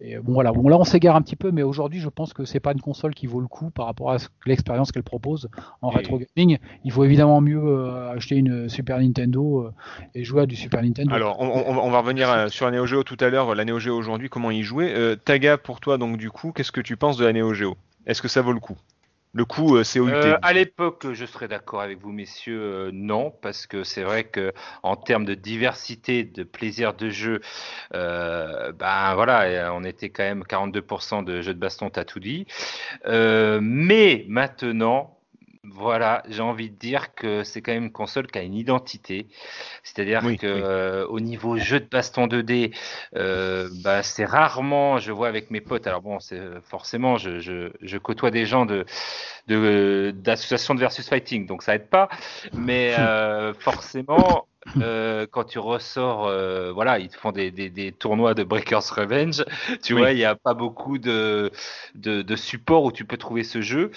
Et 0.00 0.16
euh, 0.16 0.20
bon 0.22 0.34
voilà. 0.34 0.52
Bon 0.52 0.68
là, 0.68 0.76
on 0.78 0.84
s'égare 0.84 1.16
un 1.16 1.22
petit 1.22 1.36
peu, 1.36 1.50
mais 1.50 1.62
aujourd'hui, 1.62 2.00
je 2.00 2.08
pense 2.10 2.32
que 2.34 2.44
c'est 2.44 2.60
pas 2.60 2.72
une 2.72 2.80
console 2.80 3.14
qui 3.14 3.26
vaut 3.26 3.40
le 3.40 3.48
coup 3.48 3.70
par 3.70 3.86
rapport 3.86 4.10
à 4.10 4.18
ce- 4.18 4.28
l'expérience 4.44 4.92
qu'elle 4.92 5.02
propose 5.02 5.48
en 5.80 5.90
Et- 5.90 5.96
rétro 5.96 6.20
gaming. 6.36 6.58
Il 6.84 6.92
faut 6.92 7.02
évidemment 7.04 7.40
mieux 7.40 7.62
euh, 7.64 8.10
acheter 8.12 8.36
une 8.36 8.68
Super 8.68 8.98
Nintendo 8.98 9.62
euh, 9.62 9.72
et 10.14 10.22
jouer 10.24 10.42
à 10.42 10.46
du 10.46 10.54
Super 10.56 10.82
Nintendo. 10.82 11.14
Alors, 11.14 11.40
on, 11.40 11.46
on- 11.48 11.78
on 11.78 11.90
va 11.90 12.00
revenir 12.00 12.50
sur 12.50 12.66
la 12.66 12.72
Neo 12.72 12.84
Geo 12.86 13.02
tout 13.04 13.16
à 13.20 13.30
l'heure. 13.30 13.54
La 13.54 13.64
Neo 13.64 13.78
Geo 13.78 13.96
aujourd'hui, 13.96 14.28
comment 14.28 14.50
y 14.50 14.62
jouer 14.62 14.92
Euh, 14.94 15.16
Taga, 15.16 15.56
pour 15.56 15.80
toi, 15.80 15.96
donc 15.96 16.18
du 16.18 16.30
coup, 16.30 16.52
qu'est-ce 16.52 16.72
que 16.72 16.82
tu 16.82 16.96
penses 16.98 17.16
de 17.16 17.24
la 17.24 17.32
Neo 17.32 17.54
Geo? 17.54 17.76
Est-ce 18.06 18.20
que 18.20 18.28
ça 18.28 18.42
vaut 18.42 18.52
le 18.52 18.60
coup? 18.60 18.76
Le 19.36 19.44
coup, 19.44 19.76
euh, 19.76 19.82
COUT. 19.84 20.08
Euh, 20.08 20.38
à 20.40 20.54
l'époque, 20.54 21.12
je 21.12 21.26
serais 21.26 21.46
d'accord 21.46 21.82
avec 21.82 22.00
vous, 22.00 22.10
messieurs, 22.10 22.58
euh, 22.58 22.90
non, 22.90 23.30
parce 23.42 23.66
que 23.66 23.84
c'est 23.84 24.02
vrai 24.02 24.24
que 24.24 24.54
en 24.82 24.96
termes 24.96 25.26
de 25.26 25.34
diversité, 25.34 26.24
de 26.24 26.42
plaisir 26.42 26.94
de 26.94 27.10
jeu, 27.10 27.42
euh, 27.94 28.72
ben 28.72 29.14
voilà, 29.14 29.42
euh, 29.42 29.70
on 29.74 29.84
était 29.84 30.08
quand 30.08 30.22
même 30.22 30.42
42% 30.42 31.22
de 31.22 31.42
jeux 31.42 31.52
de 31.52 31.58
baston, 31.58 31.90
t'as 31.90 32.06
tout 32.06 32.18
dit. 32.18 32.46
Euh, 33.04 33.60
mais 33.62 34.24
maintenant, 34.26 35.15
Voilà, 35.68 36.22
j'ai 36.28 36.42
envie 36.42 36.70
de 36.70 36.76
dire 36.76 37.14
que 37.14 37.42
c'est 37.42 37.60
quand 37.60 37.72
même 37.72 37.84
une 37.84 37.92
console 37.92 38.28
qui 38.28 38.38
a 38.38 38.42
une 38.42 38.54
identité. 38.54 39.26
C'est-à-dire 39.82 40.22
Oui, 40.22 40.36
que 40.36 40.46
oui. 40.52 40.60
euh, 40.62 41.06
au 41.08 41.20
niveau 41.20 41.58
jeu 41.58 41.80
de 41.80 41.86
baston 41.86 42.28
2D, 42.28 42.72
euh, 43.16 43.68
bah, 43.72 44.02
c'est 44.02 44.24
rarement, 44.24 44.98
je 44.98 45.12
vois 45.12 45.28
avec 45.28 45.50
mes 45.50 45.60
potes, 45.60 45.86
alors 45.86 46.02
bon, 46.02 46.20
c'est 46.20 46.40
forcément, 46.62 47.18
je, 47.18 47.40
je, 47.40 47.72
je 47.80 47.98
côtoie 47.98 48.30
des 48.30 48.46
gens 48.46 48.66
de 48.66 48.84
de- 49.48 50.12
d'associations 50.16 50.74
de 50.74 50.80
versus 50.80 51.08
fighting, 51.08 51.46
donc 51.46 51.62
ça 51.62 51.74
aide 51.74 51.88
pas. 51.88 52.08
Mais 52.54 52.94
euh, 52.96 53.54
forcément, 53.54 54.46
euh, 54.80 55.26
quand 55.30 55.44
tu 55.44 55.58
ressors, 55.58 56.26
euh, 56.26 56.72
voilà, 56.72 56.98
ils 56.98 57.08
te 57.08 57.16
font 57.16 57.32
des, 57.32 57.50
des, 57.50 57.70
des 57.70 57.92
tournois 57.92 58.34
de 58.34 58.44
Breakers 58.44 58.82
Revenge. 58.94 59.44
Tu 59.82 59.94
Oui. 59.94 60.00
vois, 60.00 60.12
il 60.12 60.16
n'y 60.16 60.24
a 60.24 60.34
pas 60.34 60.54
beaucoup 60.54 60.98
de, 60.98 61.50
de, 61.94 62.22
de 62.22 62.36
supports 62.36 62.84
où 62.84 62.92
tu 62.92 63.04
peux 63.04 63.16
trouver 63.16 63.44
ce 63.44 63.60
jeu. 63.60 63.90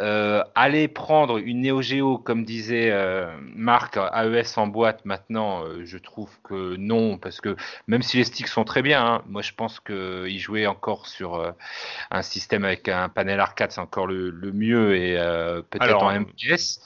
Euh, 0.00 0.42
aller 0.54 0.88
prendre 0.88 1.38
une 1.38 1.60
Neo 1.62 1.82
Geo, 1.82 2.18
comme 2.18 2.44
disait 2.44 2.90
euh, 2.90 3.30
Marc, 3.54 3.96
AES 3.96 4.56
en 4.58 4.66
boîte 4.66 5.04
maintenant, 5.04 5.62
je 5.84 5.98
trouve 5.98 6.30
que 6.42 6.76
non, 6.76 7.18
parce 7.18 7.40
que 7.40 7.56
même 7.86 8.02
si 8.02 8.16
les 8.16 8.24
sticks 8.24 8.48
sont 8.48 8.64
très 8.64 8.82
bien, 8.82 9.04
hein, 9.04 9.22
moi 9.26 9.42
je 9.42 9.52
pense 9.52 9.80
qu'ils 9.80 10.38
jouaient 10.40 10.66
encore 10.66 11.06
sur 11.06 11.54
un 12.10 12.22
système 12.22 12.64
avec 12.64 12.88
un 12.88 13.08
panel 13.08 13.40
arcade, 13.40 13.70
c'est 13.72 13.80
encore 13.80 14.06
le, 14.06 14.30
le 14.30 14.52
mieux, 14.52 14.96
et 14.96 15.14
peut-être 15.70 16.02
en 16.02 16.10
MPS. 16.20 16.80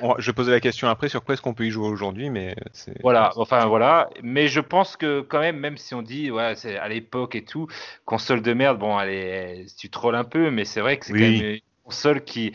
On- 0.00 0.10
on- 0.10 0.14
je 0.18 0.30
posais 0.30 0.50
la 0.52 0.60
question 0.60 0.88
après 0.88 1.08
sur 1.08 1.24
quoi 1.24 1.34
est-ce 1.34 1.42
qu'on 1.42 1.54
peut 1.54 1.66
y 1.66 1.70
jouer 1.70 1.88
aujourd'hui, 1.88 2.30
mais. 2.30 2.54
Voilà, 3.02 3.32
enfin 3.36 3.66
voilà. 3.66 4.08
Mais 4.22 4.48
je 4.48 4.60
pense 4.60 4.96
que 4.96 5.20
quand 5.20 5.40
même, 5.40 5.58
même 5.58 5.76
si 5.76 5.94
on 5.94 6.02
dit, 6.02 6.30
ouais, 6.30 6.54
c'est 6.56 6.76
à 6.78 6.88
l'époque 6.88 7.34
et 7.34 7.44
tout, 7.44 7.66
console 8.04 8.42
de 8.42 8.52
merde, 8.54 8.78
bon, 8.78 8.96
allez, 8.96 9.66
tu 9.78 9.90
trolles 9.90 10.14
un 10.16 10.24
peu, 10.24 10.50
mais 10.50 10.64
c'est 10.64 10.80
vrai 10.80 10.98
que 10.98 11.06
c'est 11.06 11.12
Oui. 11.12 11.18
quand 11.18 11.26
même 11.26 11.54
une 11.54 11.60
console 11.84 12.24
qui, 12.24 12.52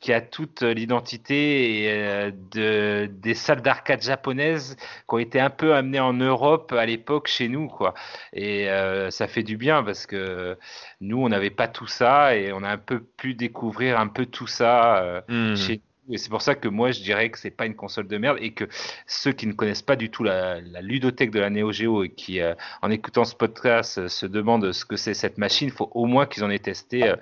qui 0.00 0.12
a 0.14 0.20
toute 0.22 0.62
l'identité 0.62 1.82
et, 1.84 1.92
euh, 1.92 2.30
de, 2.34 3.06
des 3.12 3.34
salles 3.34 3.60
d'arcade 3.62 4.00
japonaises 4.02 4.76
qui 5.08 5.14
ont 5.14 5.18
été 5.18 5.38
un 5.40 5.50
peu 5.50 5.74
amenées 5.74 6.00
en 6.00 6.14
Europe 6.14 6.72
à 6.72 6.86
l'époque 6.86 7.28
chez 7.28 7.48
nous, 7.48 7.68
quoi. 7.68 7.92
Et 8.32 8.70
euh, 8.70 9.10
ça 9.10 9.28
fait 9.28 9.42
du 9.42 9.56
bien 9.58 9.82
parce 9.84 10.06
que 10.06 10.56
nous, 11.00 11.18
on 11.22 11.28
n'avait 11.28 11.50
pas 11.50 11.68
tout 11.68 11.86
ça 11.86 12.36
et 12.36 12.52
on 12.52 12.62
a 12.62 12.68
un 12.70 12.78
peu 12.78 13.00
pu 13.00 13.34
découvrir 13.34 14.00
un 14.00 14.08
peu 14.08 14.24
tout 14.26 14.46
ça. 14.46 15.02
euh, 15.04 15.20
Hmm. 15.28 15.54
chez 15.54 15.76
nous. 15.76 15.82
Et 16.10 16.18
c'est 16.18 16.28
pour 16.30 16.42
ça 16.42 16.54
que 16.54 16.68
moi 16.68 16.90
je 16.90 17.00
dirais 17.00 17.30
que 17.30 17.38
c'est 17.38 17.50
pas 17.50 17.66
une 17.66 17.74
console 17.76 18.08
de 18.08 18.18
merde 18.18 18.38
et 18.40 18.52
que 18.52 18.64
ceux 19.06 19.32
qui 19.32 19.46
ne 19.46 19.52
connaissent 19.52 19.82
pas 19.82 19.96
du 19.96 20.10
tout 20.10 20.24
la, 20.24 20.60
la 20.60 20.80
ludothèque 20.80 21.30
de 21.30 21.40
la 21.40 21.50
Neo 21.50 21.72
Geo 21.72 22.04
et 22.04 22.10
qui, 22.10 22.40
euh, 22.40 22.54
en 22.82 22.90
écoutant 22.90 23.24
ce 23.24 23.34
podcast, 23.34 23.98
euh, 23.98 24.08
se 24.08 24.26
demandent 24.26 24.72
ce 24.72 24.84
que 24.84 24.96
c'est 24.96 25.14
cette 25.14 25.38
machine, 25.38 25.68
il 25.68 25.74
faut 25.74 25.90
au 25.94 26.06
moins 26.06 26.26
qu'ils 26.26 26.44
en 26.44 26.50
aient 26.50 26.58
testé 26.58 27.08
euh, 27.08 27.16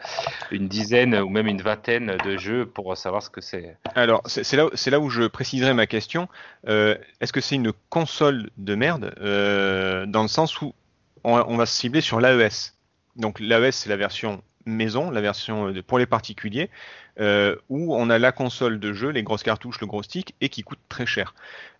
une 0.51 0.69
dizaine 0.69 1.15
ou 1.17 1.29
même 1.29 1.47
une 1.47 1.61
vingtaine 1.63 2.17
de 2.25 2.37
jeux 2.37 2.67
pour 2.67 2.97
savoir 2.97 3.23
ce 3.23 3.31
que 3.31 3.41
c'est. 3.41 3.77
Alors, 3.95 4.23
c'est 4.27 4.57
là, 4.57 5.01
où- 5.01 5.11
je 5.11 5.27
préciserai 5.27 5.75
ma 5.75 5.87
question. 5.87 6.29
Est-ce 6.67 7.33
que 7.33 7.41
c'est 7.41 7.55
une 7.55 7.73
console 7.89 8.51
de 8.57 8.75
merde 8.75 9.15
dans 10.09 10.23
le 10.23 10.29
sens 10.29 10.61
où 10.61 10.75
on, 11.25 11.35
on 11.35 11.57
va 11.57 11.67
se 11.67 11.75
cibler 11.79 12.01
sur 12.01 12.21
l'AES 12.21 12.75
Donc 13.17 13.41
l'AES, 13.41 13.73
c'est 13.73 13.89
la 13.89 13.97
version 13.97 14.43
maison, 14.71 15.11
la 15.11 15.21
version 15.21 15.69
euh, 15.69 15.83
pour 15.83 15.99
les 15.99 16.07
particuliers, 16.07 16.71
euh, 17.21 17.57
où 17.69 17.95
on 17.95 18.11
a 18.11 18.19
la 18.19 18.33
console 18.33 18.79
de 18.79 18.93
jeu, 18.93 19.11
les 19.11 19.23
grosses 19.23 19.43
cartouches, 19.43 19.81
le 19.81 19.87
gros 19.87 20.03
stick, 20.03 20.35
et 20.41 20.49
qui 20.49 20.63
coûte 20.63 20.81
très 20.89 21.07
cher. 21.07 21.35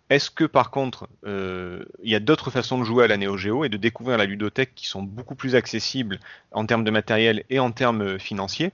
Est-ce 0.09 0.31
que 0.31 0.43
par 0.43 0.71
contre, 0.71 1.07
euh, 1.25 1.85
il 2.03 2.11
y 2.11 2.15
a 2.15 2.19
d'autres 2.19 2.49
façons 2.49 2.79
de 2.79 2.83
jouer 2.83 3.03
à 3.03 3.07
la 3.07 3.17
Neo 3.17 3.63
et 3.63 3.69
de 3.69 3.77
découvrir 3.77 4.17
la 4.17 4.25
ludothèque 4.25 4.73
qui 4.73 4.87
sont 4.87 5.03
beaucoup 5.03 5.35
plus 5.35 5.55
accessibles 5.55 6.19
en 6.51 6.65
termes 6.65 6.83
de 6.83 6.91
matériel 6.91 7.43
et 7.49 7.59
en 7.59 7.71
termes 7.71 8.17
financiers 8.17 8.71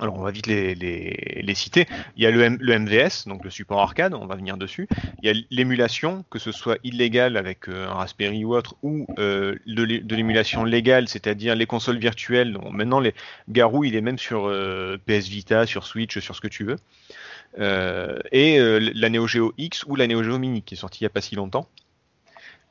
alors 0.00 0.14
on 0.16 0.22
va 0.22 0.30
vite 0.30 0.46
les, 0.46 0.74
les, 0.74 1.54
citer. 1.54 1.86
Il 2.16 2.22
y 2.22 2.26
a 2.26 2.30
le, 2.30 2.48
MVS, 2.78 3.26
donc 3.26 3.44
le 3.44 3.50
support 3.50 3.80
arcade, 3.80 4.14
on 4.14 4.26
va 4.26 4.36
venir 4.36 4.56
dessus. 4.56 4.88
Il 5.22 5.28
y 5.28 5.30
a 5.30 5.40
l'émulation, 5.50 6.24
que 6.30 6.38
ce 6.38 6.52
soit 6.52 6.78
illégal 6.84 7.36
avec 7.36 7.68
euh, 7.68 7.88
un 7.88 7.94
Raspberry 7.94 8.44
ou 8.44 8.54
autre, 8.54 8.76
ou 8.82 9.06
euh, 9.18 9.56
de 9.66 9.82
l'é- 9.82 10.00
de 10.00 10.14
l'émulation 10.16 10.64
légale, 10.64 11.08
c'est-à-dire 11.08 11.54
les 11.56 11.66
consoles 11.66 11.98
virtuelles. 11.98 12.52
Donc, 12.52 12.70
maintenant, 12.72 13.00
les 13.00 13.14
Garou, 13.48 13.84
il 13.84 13.96
est 13.96 14.00
même 14.00 14.18
sur 14.18 14.46
euh, 14.46 14.98
PS 15.06 15.28
Vita, 15.28 15.66
sur 15.66 15.86
Switch, 15.86 16.18
sur 16.18 16.34
ce 16.36 16.40
que 16.40 16.48
tu 16.48 16.64
veux. 16.64 16.76
Et 18.32 18.58
la 18.60 19.08
Neo 19.08 19.26
Geo 19.26 19.52
X 19.58 19.84
ou 19.86 19.96
la 19.96 20.06
Neo 20.06 20.22
Geo 20.22 20.38
Mini, 20.38 20.62
qui 20.62 20.74
est 20.74 20.76
sortie 20.76 21.00
il 21.00 21.04
n'y 21.04 21.08
a 21.08 21.10
pas 21.10 21.20
si 21.20 21.34
longtemps. 21.34 21.68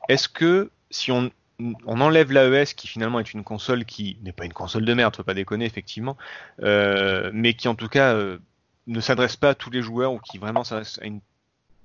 Est-ce 0.08 0.28
que 0.28 0.70
si 0.90 1.12
on, 1.12 1.30
on 1.60 2.00
enlève 2.00 2.32
l'AES, 2.32 2.74
qui 2.74 2.86
finalement 2.86 3.18
est 3.20 3.32
une 3.32 3.44
console 3.44 3.84
qui 3.84 4.18
n'est 4.22 4.32
pas 4.32 4.44
une 4.44 4.52
console 4.52 4.84
de 4.84 4.94
merde, 4.94 5.16
faut 5.16 5.24
pas 5.24 5.34
déconner, 5.34 5.64
effectivement, 5.64 6.16
euh, 6.62 7.30
mais 7.34 7.54
qui 7.54 7.68
en 7.68 7.74
tout 7.74 7.88
cas 7.88 8.14
euh, 8.14 8.38
ne 8.86 9.00
s'adresse 9.00 9.36
pas 9.36 9.50
à 9.50 9.54
tous 9.54 9.70
les 9.70 9.82
joueurs 9.82 10.12
ou 10.12 10.18
qui 10.18 10.38
vraiment 10.38 10.64
s'adresse 10.64 11.00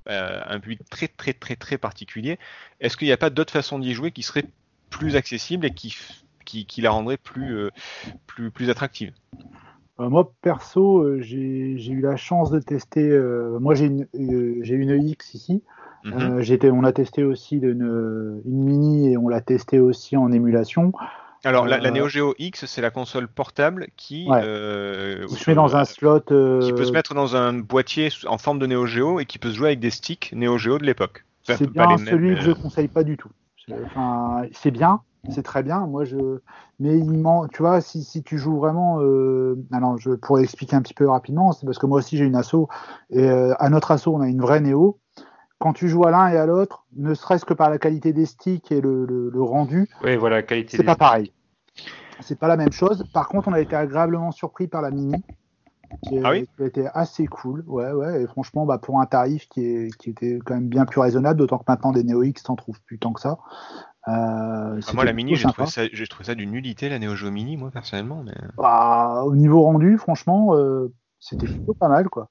à 0.06 0.54
un 0.54 0.60
public 0.60 0.82
très 0.90 1.08
très 1.08 1.34
très 1.34 1.56
très 1.56 1.78
particulier. 1.78 2.38
Est-ce 2.82 2.98
qu'il 2.98 3.08
n'y 3.08 3.14
a 3.14 3.18
pas 3.18 3.30
d'autres 3.30 3.54
façons 3.54 3.80
d'y 3.80 3.94
jouer 3.94 4.12
qui 4.12 4.22
seraient 4.22 4.46
plus 4.90 5.16
accessibles 5.16 5.66
et 5.66 5.74
qui, 5.74 6.82
la 6.82 6.92
rendraient 6.92 7.18
plus, 7.18 7.56
euh, 7.56 7.72
plus, 8.28 8.52
plus 8.52 8.70
attractive? 8.70 9.14
Moi, 9.98 10.34
perso, 10.42 11.22
j'ai 11.22 11.76
eu 11.76 12.02
la 12.02 12.18
chance 12.18 12.52
de 12.52 12.60
tester. 12.60 13.10
moi, 13.60 13.76
j'ai 13.76 13.86
une, 13.86 14.08
une 14.14 15.08
X 15.08 15.36
ici. 15.36 15.64
Mhm. 16.04 16.14
Euh, 16.14 16.42
j'étais- 16.42 16.70
on 16.72 16.84
a 16.84 16.92
testé 16.92 17.24
aussi 17.24 17.58
une, 17.58 18.42
une 18.46 18.64
mini 18.64 19.12
et 19.12 19.18
on 19.18 19.30
l'a 19.30 19.42
testé 19.42 19.80
aussi 19.80 20.18
en 20.18 20.32
émulation. 20.32 20.92
Alors, 21.46 21.66
la, 21.66 21.78
la 21.78 21.90
euh, 21.90 21.92
Neo 21.92 22.08
Geo 22.08 22.34
X, 22.40 22.66
c'est 22.66 22.82
la 22.82 22.90
console 22.90 23.28
portable 23.28 23.88
qui, 23.98 24.28
Ouais. 24.30 24.42
euh, 24.44 25.26
Qui 25.28 25.36
se 25.36 25.50
met 25.50 25.56
dans 25.56 25.76
un 25.76 25.84
slot. 25.86 26.32
euh, 26.32 26.60
qui 26.62 26.72
peut 26.72 26.86
se 26.86 26.92
mettre 26.94 27.14
dans 27.14 27.36
un 27.36 27.54
boîtier 27.54 28.10
en 28.28 28.38
forme 28.38 28.60
de 28.60 28.68
Neo 28.68 28.86
Geo 28.86 29.20
et 29.20 29.26
qui 29.26 29.40
peut 29.40 29.50
se 29.50 29.56
jouer 29.56 29.68
avec 29.68 29.80
des 29.80 29.90
sticks 29.90 30.32
Neo 30.34 30.58
Geo 30.58 30.78
de 30.78 30.86
l'époque. 30.86 31.26
Enfin, 31.48 31.58
c'est 31.58 31.74
pas 31.74 31.88
bien 31.88 31.98
mêmes, 31.98 32.06
celui 32.06 32.36
que 32.36 32.42
je 32.42 32.52
conseille 32.52 32.88
pas 32.88 33.04
du 33.04 33.18
tout. 33.18 33.30
C'est- 33.66 33.74
Enfin, 33.86 34.44
bien, 34.72 35.02
c'est 35.30 35.44
très 35.44 35.64
bien. 35.64 35.86
Moi, 35.86 36.06
je, 36.06 36.18
mais 36.80 36.98
il 36.98 37.12
ment, 37.18 37.48
tu 37.48 37.62
vois, 37.62 37.82
si, 37.82 38.04
si 38.04 38.24
tu 38.24 38.38
joues 38.38 38.58
vraiment, 38.58 39.02
euh... 39.02 39.56
alors 39.72 39.98
je 39.98 40.12
pourrais 40.12 40.44
expliquer 40.44 40.76
un 40.76 40.82
petit 40.82 40.94
peu 40.94 41.08
rapidement, 41.10 41.52
c'est 41.52 41.66
parce 41.66 41.78
que 41.78 41.86
moi 41.86 42.00
aussi 42.00 42.18
j'ai 42.18 42.26
une 42.26 42.36
asso 42.36 42.68
et 43.10 43.30
euh, 43.30 43.54
à 43.60 43.70
notre 43.70 43.92
asso 43.92 44.08
on 44.08 44.22
a 44.22 44.28
une 44.28 44.42
vraie 44.42 44.60
Néo. 44.62 45.00
Quand 45.64 45.72
tu 45.72 45.88
joues 45.88 46.04
à 46.06 46.12
l'un 46.12 46.28
et 46.28 46.36
à 46.36 46.46
l'autre, 46.46 46.84
ne 46.98 47.14
serait-ce 47.14 47.46
que 47.46 47.54
par 47.54 47.70
la 47.70 47.78
qualité 47.78 48.12
des 48.12 48.26
sticks 48.26 48.70
et 48.74 48.82
le, 48.82 49.06
le- 49.06 49.30
le 49.30 49.42
rendu, 49.42 49.88
Oui, 50.04 50.18
voilà, 50.18 50.36
la 50.36 50.44
qualité. 50.44 50.76
c'est 50.76 50.84
pas 50.84 50.98
pareil. 50.98 51.32
C'est 52.20 52.38
pas 52.38 52.50
la 52.50 52.58
même 52.58 52.74
chose. 52.74 53.06
Par 53.14 53.30
contre, 53.30 53.48
on 53.48 53.54
a 53.54 53.62
été 53.62 53.74
agréablement 53.74 54.34
surpris 54.34 54.68
par 54.68 54.82
la 54.82 54.92
mini. 54.92 55.16
Qui, 56.04 56.20
Ah 56.22 56.32
oui 56.32 56.46
qui 56.58 56.64
a 56.64 56.66
été 56.66 56.88
assez 56.94 57.28
cool, 57.28 57.64
ouais, 57.68 57.94
ouais, 57.94 58.24
et 58.24 58.28
franchement, 58.28 58.66
bah, 58.66 58.78
pour 58.78 59.00
un 59.00 59.06
tarif 59.06 59.48
qui, 59.48 59.62
est, 59.66 59.98
qui 60.00 60.10
était 60.10 60.38
quand 60.46 60.56
même 60.56 60.68
bien 60.68 60.84
plus 60.84 61.00
raisonnable, 61.00 61.40
d'autant 61.40 61.60
que 61.60 61.64
maintenant 61.66 61.94
des 61.94 62.04
Neo 62.04 62.24
X, 62.24 62.44
t'en 62.44 62.58
trouves 62.58 62.82
plus 62.82 63.00
tant 63.00 63.14
que 63.14 63.22
ça. 63.22 63.38
Euh, 64.10 64.82
Ah, 64.86 64.94
moi, 64.94 65.06
la 65.06 65.14
Mini, 65.14 65.38
j'ai 65.38 65.46
trouvé, 65.46 65.70
ça, 65.70 65.84
j'ai 65.94 66.08
trouvé 66.08 66.26
ça 66.26 66.36
d'une 66.36 66.52
nullité, 66.52 66.90
la 66.90 67.00
Neo 67.00 67.16
Geo 67.16 67.32
Mini, 67.32 67.56
moi, 67.56 67.72
personnellement. 67.72 68.22
Mais... 68.26 68.36
Bah, 68.58 69.24
au 69.26 69.34
niveau 69.34 69.62
rendu, 69.62 69.98
franchement, 69.98 70.58
euh, 70.58 70.92
c'était 71.22 71.48
plutôt 71.48 71.74
pas 71.74 71.88
mal, 71.88 72.10
quoi. 72.10 72.28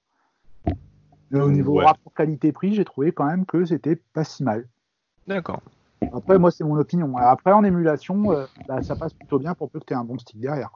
Et 1.32 1.40
au 1.40 1.50
niveau 1.50 1.78
Ouais. 1.78 1.84
rapport 1.86 2.12
qualité-prix, 2.14 2.74
j'ai 2.74 2.84
trouvé 2.84 3.12
quand 3.12 3.24
même 3.24 3.46
que 3.46 3.64
c'était 3.64 3.96
pas 3.96 4.24
si 4.24 4.42
mal. 4.44 4.68
D'accord. 5.26 5.60
Après, 6.12 6.38
moi, 6.38 6.50
c'est 6.50 6.64
mon 6.64 6.76
opinion. 6.76 7.16
Après, 7.16 7.52
en 7.52 7.64
émulation, 7.64 8.32
euh, 8.32 8.44
bah, 8.68 8.82
ça 8.82 8.96
passe 8.96 9.12
plutôt 9.14 9.38
bien 9.38 9.54
pour 9.54 9.70
peu 9.70 9.80
que 9.80 9.84
tu 9.86 9.92
aies 9.94 9.96
un 9.96 10.04
bon 10.04 10.18
stick 10.18 10.38
derrière. 10.40 10.70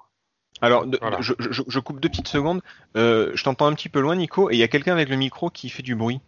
Alors, 0.62 0.87
de- 0.87 0.99
Voilà. 1.03 1.20
je, 1.20 1.35
je- 1.39 1.62
je 1.66 1.78
coupe 1.81 2.01
deux 2.01 2.09
petites 2.09 2.28
secondes. 2.28 2.62
Euh, 2.97 3.33
je 3.35 3.45
t'entends 3.45 3.66
un 3.66 3.74
petit 3.74 3.91
peu 3.91 4.01
loin, 4.01 4.16
Nico, 4.16 4.51
et 4.51 4.55
il 4.55 4.59
y 4.59 4.62
a 4.62 4.69
quelqu'un 4.69 4.93
avec 4.93 5.09
le 5.11 5.16
micro 5.16 5.51
qui 5.51 5.69
fait 5.69 5.83
du 5.83 5.95
bruit. 5.95 6.20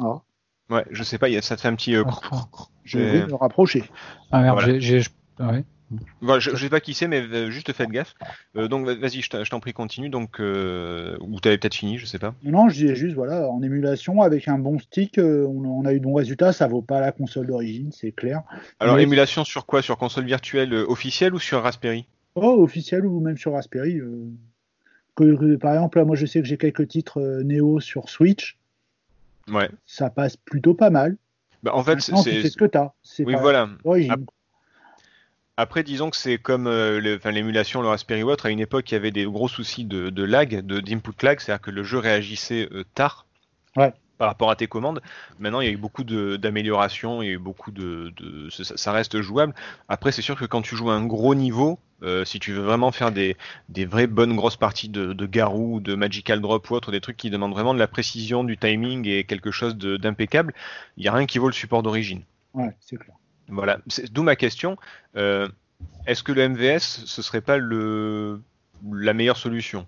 Alors, 0.00 0.24
Ouais, 0.70 0.84
je 0.90 1.02
sais 1.02 1.16
pas, 1.16 1.30
il 1.30 1.32
y 1.34 1.38
a- 1.38 1.42
ça 1.42 1.56
te 1.56 1.62
fait 1.62 1.68
un 1.68 1.74
petit. 1.76 1.96
euh, 1.96 2.04
je 2.84 2.98
Euh, 2.98 3.12
vais 3.24 3.26
me 3.28 3.34
rapprocher. 3.36 3.88
Ah 4.30 4.42
merde, 4.42 4.58
Voilà. 4.60 4.78
j'ai- 4.78 5.00
ouais. 5.40 5.64
Voilà, 6.20 6.40
je, 6.40 6.54
sais 6.54 6.68
pas 6.68 6.80
qui 6.80 6.94
c'est, 6.94 7.08
mais 7.08 7.22
euh, 7.22 7.50
juste 7.50 7.72
faites 7.72 7.90
gaffe. 7.90 8.14
Euh, 8.56 8.68
donc, 8.68 8.86
vas-y, 8.86 9.22
je 9.22 9.50
t'en 9.50 9.60
prie, 9.60 9.72
continue. 9.72 10.08
Donc, 10.08 10.40
euh, 10.40 11.16
ou 11.20 11.40
t'avais 11.40 11.58
peut-être 11.58 11.74
fini, 11.74 11.98
je 11.98 12.06
sais 12.06 12.18
pas. 12.18 12.34
Non, 12.42 12.68
je 12.68 12.74
disais 12.74 12.94
juste, 12.94 13.14
voilà, 13.14 13.48
en 13.48 13.62
émulation, 13.62 14.20
avec 14.22 14.48
un 14.48 14.58
bon 14.58 14.78
stick, 14.78 15.18
euh, 15.18 15.46
on, 15.46 15.84
a 15.84 15.92
eu 15.92 16.00
de 16.00 16.04
bons 16.04 16.14
résultats. 16.14 16.52
Ça 16.52 16.66
vaut 16.66 16.82
pas 16.82 17.00
la 17.00 17.12
console 17.12 17.46
d'origine, 17.46 17.90
c'est 17.92 18.12
clair. 18.12 18.42
Alors, 18.80 18.96
Mais- 18.96 19.02
émulation 19.02 19.44
sur 19.44 19.66
quoi? 19.66 19.82
Sur 19.82 19.96
console 19.96 20.24
virtuelle 20.24 20.74
officielle 20.74 21.34
ou 21.34 21.38
sur 21.38 21.62
Raspberry? 21.62 22.06
Oh, 22.34 22.62
officiel 22.62 23.06
ou 23.06 23.20
même 23.20 23.38
sur 23.38 23.52
Raspberry. 23.52 24.00
que- 25.16 25.34
que- 25.34 25.56
par 25.56 25.74
exemple, 25.74 25.98
là, 25.98 26.04
moi, 26.04 26.16
je 26.16 26.26
sais 26.26 26.40
que 26.40 26.46
j'ai 26.46 26.58
quelques 26.58 26.86
titres 26.86 27.42
Neo 27.42 27.80
sur 27.80 28.08
Switch. 28.08 28.56
Ouais. 29.50 29.68
Ça 29.86 30.10
passe 30.10 30.36
plutôt 30.36 30.74
pas 30.74 30.90
mal. 30.90 31.16
Bah, 31.62 31.72
en 31.74 31.82
fait, 31.82 32.00
c'est. 32.00 32.48
Ce 32.48 32.56
que 32.56 32.66
t'as. 32.66 32.92
Oui, 33.20 33.32
pas 33.32 33.40
voilà. 33.40 33.68
Après, 33.84 34.24
disons 35.84 36.10
que 36.10 36.16
c'est 36.16 36.38
comme 36.38 36.66
euh, 36.66 37.18
l'émulation, 37.24 37.82
le 37.82 37.88
Raspberry 37.88 38.22
ou 38.22 38.30
autre. 38.30 38.46
À 38.46 38.50
une 38.50 38.60
époque, 38.60 38.90
il 38.90 38.94
y 38.94 38.96
avait 38.96 39.10
des 39.10 39.24
gros 39.24 39.48
soucis 39.48 39.84
de, 39.84 40.10
de 40.10 40.22
lag, 40.22 40.60
de 40.64 40.80
d'input 40.80 41.22
lag, 41.22 41.40
c'est-à-dire 41.40 41.62
que 41.62 41.70
le 41.70 41.82
jeu 41.82 41.98
réagissait 41.98 42.68
euh, 42.72 42.84
tard. 42.94 43.26
Ouais. 43.76 43.92
par 44.16 44.28
rapport 44.28 44.50
à 44.50 44.56
tes 44.56 44.66
commandes. 44.66 45.00
Maintenant, 45.38 45.60
il 45.60 45.66
y 45.66 45.70
a 45.70 45.72
eu 45.72 45.76
beaucoup 45.76 46.02
d'améliorations, 46.04 47.22
il 47.22 47.26
y 47.26 47.28
a 47.28 47.34
eu 47.34 47.38
beaucoup 47.38 47.70
de, 47.70 48.12
de- 48.16 48.50
ça, 48.50 48.76
ça 48.76 48.92
reste 48.92 49.20
jouable. 49.20 49.54
Après, 49.88 50.10
c'est 50.12 50.22
sûr 50.22 50.36
que 50.36 50.44
quand 50.44 50.62
tu 50.62 50.74
joues 50.76 50.90
à 50.90 50.94
un 50.94 51.06
gros 51.06 51.34
niveau, 51.36 51.78
euh, 52.02 52.24
si 52.24 52.40
tu 52.40 52.52
veux 52.52 52.62
vraiment 52.62 52.90
faire 52.90 53.12
des, 53.12 53.36
des 53.68 53.86
vraies 53.86 54.08
bonnes 54.08 54.34
grosses 54.34 54.56
parties 54.56 54.88
de, 54.88 55.12
de 55.12 55.26
Garou, 55.26 55.80
de 55.80 55.94
Magical 55.94 56.40
Drop 56.40 56.68
ou 56.70 56.74
autre, 56.74 56.90
des 56.90 57.00
trucs 57.00 57.16
qui 57.16 57.30
demandent 57.30 57.52
vraiment 57.52 57.74
de 57.74 57.78
la 57.78 57.86
précision, 57.88 58.42
du 58.44 58.58
timing 58.58 59.06
et 59.06 59.24
quelque 59.24 59.50
chose 59.52 59.76
d'impeccable, 59.76 60.52
il 60.96 61.02
n'y 61.02 61.08
a 61.08 61.12
rien 61.12 61.26
qui 61.26 61.38
vaut 61.38 61.46
le 61.48 61.52
support 61.52 61.82
d'origine. 61.84 62.22
Ouais, 62.54 62.74
c'est 62.80 62.96
clair. 62.96 63.16
Voilà, 63.48 63.78
d'où 64.10 64.22
ma 64.22 64.36
question. 64.36 64.76
Euh, 65.16 65.48
Est-ce 66.06 66.22
que 66.22 66.32
le 66.32 66.48
MVS, 66.48 67.04
ce 67.06 67.22
serait 67.22 67.40
pas 67.40 67.56
le, 67.58 68.40
la 68.92 69.14
meilleure 69.14 69.36
solution 69.36 69.86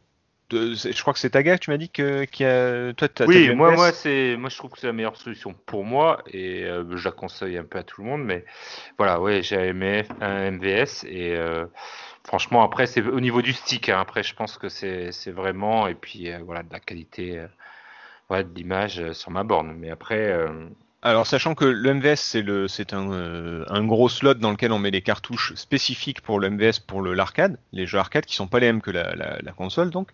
De- 0.51 0.75
Je 0.75 1.01
crois 1.01 1.13
que 1.13 1.19
c'est 1.19 1.31
Taga, 1.31 1.59
tu 1.59 1.71
m'as 1.71 1.77
dit 1.77 1.91
que 1.91 2.25
qui 2.25 2.45
a, 2.45 2.93
toi, 2.95 3.09
Oui, 3.27 3.45
du 3.45 3.55
moi, 3.55 3.71
moi, 3.77 3.93
c'est, 3.93 4.37
moi, 4.37 4.49
je 4.51 4.57
trouve 4.57 4.71
que 4.71 4.79
c'est 4.81 4.87
la 4.87 4.93
meilleure 4.93 5.17
solution 5.17 5.55
pour 5.67 5.85
moi 5.85 6.23
et 6.27 6.65
euh, 6.65 6.97
je 6.97 7.05
la 7.05 7.13
conseille 7.13 7.57
un 7.59 7.65
peu 7.65 7.79
à 7.79 7.83
tout 7.83 8.03
le 8.03 8.09
monde. 8.09 8.25
Mais 8.25 8.45
voilà, 8.99 9.21
ouais, 9.21 9.43
j'ai 9.43 9.57
un 9.57 10.51
MVS 10.51 11.05
et 11.07 11.37
euh, 11.37 11.67
franchement, 12.25 12.63
après, 12.63 12.87
c'est 12.87 13.03
au 13.03 13.21
niveau 13.21 13.43
du 13.43 13.53
stick. 13.53 13.89
hein. 13.89 14.01
après, 14.01 14.23
je 14.23 14.35
pense 14.35 14.59
que 14.59 14.69
c'est, 14.69 15.11
vraiment 15.31 15.87
et 15.87 15.95
puis 15.95 16.31
voilà 16.45 16.63
de 16.63 16.73
la 16.73 16.81
qualité, 16.81 17.45
voilà, 18.29 18.43
de 18.45 18.55
l'image 18.55 19.13
sur 19.13 19.31
ma 19.31 19.45
borne. 19.45 19.75
Mais 19.79 19.91
après, 19.91 20.37
Alors, 21.03 21.27
sachant 21.27 21.55
que 21.55 21.65
le 21.65 21.95
MVS, 21.95 22.17
c'est 22.17 22.93
euh, 22.93 23.65
un 23.69 23.85
gros 23.85 24.11
slot 24.11 24.35
dans 24.35 24.51
lequel 24.51 24.71
on 24.71 24.79
met 24.79 24.91
les 24.91 25.01
cartouches 25.01 25.55
spécifiques 25.55 26.21
pour 26.21 26.39
le 26.39 26.51
MVS 26.51 26.79
pour 26.87 27.03
l'arcade, 27.03 27.59
les 27.73 27.87
jeux 27.87 27.99
arcade 27.99 28.27
qui 28.27 28.35
sont 28.35 28.49
pas 28.49 28.61
les 28.61 28.67
mêmes 28.67 28.83
que 28.83 28.91
la, 28.91 29.53
console, 29.57 29.91
donc. 29.91 30.11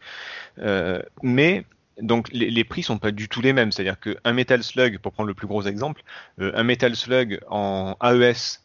Euh, 0.59 1.03
mais 1.23 1.65
donc 2.01 2.29
les, 2.31 2.65
prix 2.65 2.85
sont 2.85 2.99
pas 2.99 3.11
du 3.11 3.29
tout 3.29 3.41
les 3.41 3.53
mêmes. 3.53 3.73
C'est-à-dire 3.73 3.99
qu'un 3.99 4.33
Metal 4.33 4.63
Slug, 4.63 4.99
pour 4.99 5.13
prendre 5.13 5.27
le 5.27 5.35
plus 5.35 5.49
gros 5.49 5.63
exemple, 5.63 6.03
euh, 6.41 6.53
un 6.55 6.63
Metal 6.63 6.95
Slug 6.95 7.41
en 7.49 7.97
AES, 8.01 8.61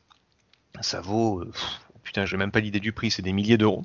ça 0.81 1.01
vaut, 1.01 1.43
pff, 1.43 1.81
putain, 2.03 2.27
j'ai 2.27 2.37
même 2.37 2.51
pas 2.51 2.59
l'idée 2.59 2.79
du 2.79 2.91
prix, 2.91 3.09
c'est 3.09 3.23
des 3.23 3.33
milliers 3.33 3.57
d'euros. 3.57 3.83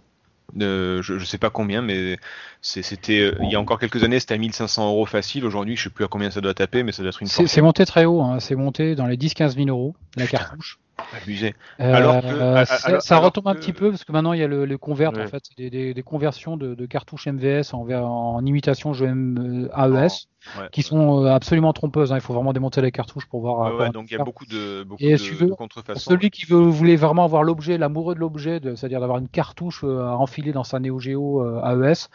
Euh, 0.60 1.02
je, 1.02 1.18
je 1.18 1.24
sais 1.24 1.38
pas 1.38 1.50
combien, 1.50 1.82
mais 1.82 2.18
c'était 2.62 3.20
euh, 3.20 3.34
il 3.42 3.50
y 3.50 3.56
a 3.56 3.60
encore 3.60 3.78
quelques 3.78 4.02
années, 4.04 4.20
c'était 4.20 4.34
à 4.34 4.38
1500 4.38 4.88
euros 4.88 5.06
facile. 5.06 5.44
Aujourd'hui, 5.44 5.76
je 5.76 5.84
sais 5.84 5.90
plus 5.90 6.04
à 6.04 6.08
combien 6.08 6.30
ça 6.30 6.40
doit 6.40 6.54
taper, 6.54 6.82
mais 6.82 6.92
ça 6.92 7.02
doit 7.02 7.10
être 7.10 7.20
une 7.22 7.28
c'est 7.28 7.62
monté 7.62 7.84
très 7.84 8.04
haut, 8.04 8.22
hein, 8.22 8.40
c'est 8.40 8.54
monté 8.54 8.94
dans 8.94 9.06
les 9.06 9.16
10-15 9.16 9.54
000 9.56 9.68
euros 9.68 9.94
la 10.16 10.24
Putain. 10.24 10.38
cartouche. 10.38 10.78
Abusé. 11.14 11.54
Euh, 11.80 11.92
Alors 11.94 12.20
que- 12.22 12.26
a- 12.40 12.64
ça, 12.66 12.88
alors- 12.88 13.02
ça 13.02 13.18
retombe 13.18 13.48
un 13.48 13.54
petit 13.54 13.72
peu 13.72 13.90
parce 13.90 14.04
que 14.04 14.12
maintenant 14.12 14.32
il 14.32 14.40
y 14.40 14.42
a 14.42 14.46
le, 14.46 14.64
le 14.64 14.78
convert 14.78 15.12
Ouais. 15.12 15.24
en 15.24 15.26
fait, 15.26 15.42
c'est 15.48 15.56
des, 15.56 15.70
des, 15.70 15.94
des 15.94 16.02
conversions 16.02 16.56
de, 16.56 16.74
de 16.74 16.86
cartouches 16.86 17.26
MVS 17.26 17.74
en, 17.74 18.44
imitation 18.46 18.92
jeu 18.94 19.06
M- 19.06 19.68
euh, 19.76 20.04
AES 20.06 20.26
Ouais, 20.60 20.68
qui 20.70 20.82
sont 20.82 21.24
euh, 21.24 21.34
absolument 21.34 21.72
trompeuses. 21.72 22.12
hein. 22.12 22.16
Il 22.16 22.20
faut 22.20 22.32
vraiment 22.32 22.52
démonter 22.52 22.80
les 22.80 22.92
cartouches 22.92 23.26
pour 23.26 23.40
voir. 23.40 23.90
Donc 23.90 24.06
il 24.10 24.16
y 24.16 24.20
a 24.20 24.22
beaucoup 24.24 24.46
de, 24.46 24.84
beaucoup 24.84 25.02
Et 25.02 25.12
de, 25.12 25.16
si 25.16 25.30
tu 25.30 25.34
veux, 25.34 25.46
de 25.48 25.54
contrefaçons. 25.54 26.08
celui 26.10 26.30
qui 26.30 26.46
veut, 26.46 26.60
voulait 26.60 26.94
vraiment 26.94 27.24
avoir 27.24 27.42
l'objet, 27.42 27.78
l'amoureux 27.78 28.14
de 28.14 28.20
l'objet, 28.20 28.60
c'est-à-dire 28.62 29.00
d'avoir 29.00 29.18
une 29.18 29.28
cartouche 29.28 29.82
euh, 29.82 30.06
à 30.06 30.16
enfiler 30.16 30.52
dans 30.52 30.62
sa 30.62 30.78
Neo 30.78 31.00
Geo 31.00 31.42
euh, 31.44 31.60
AES, 31.92 32.08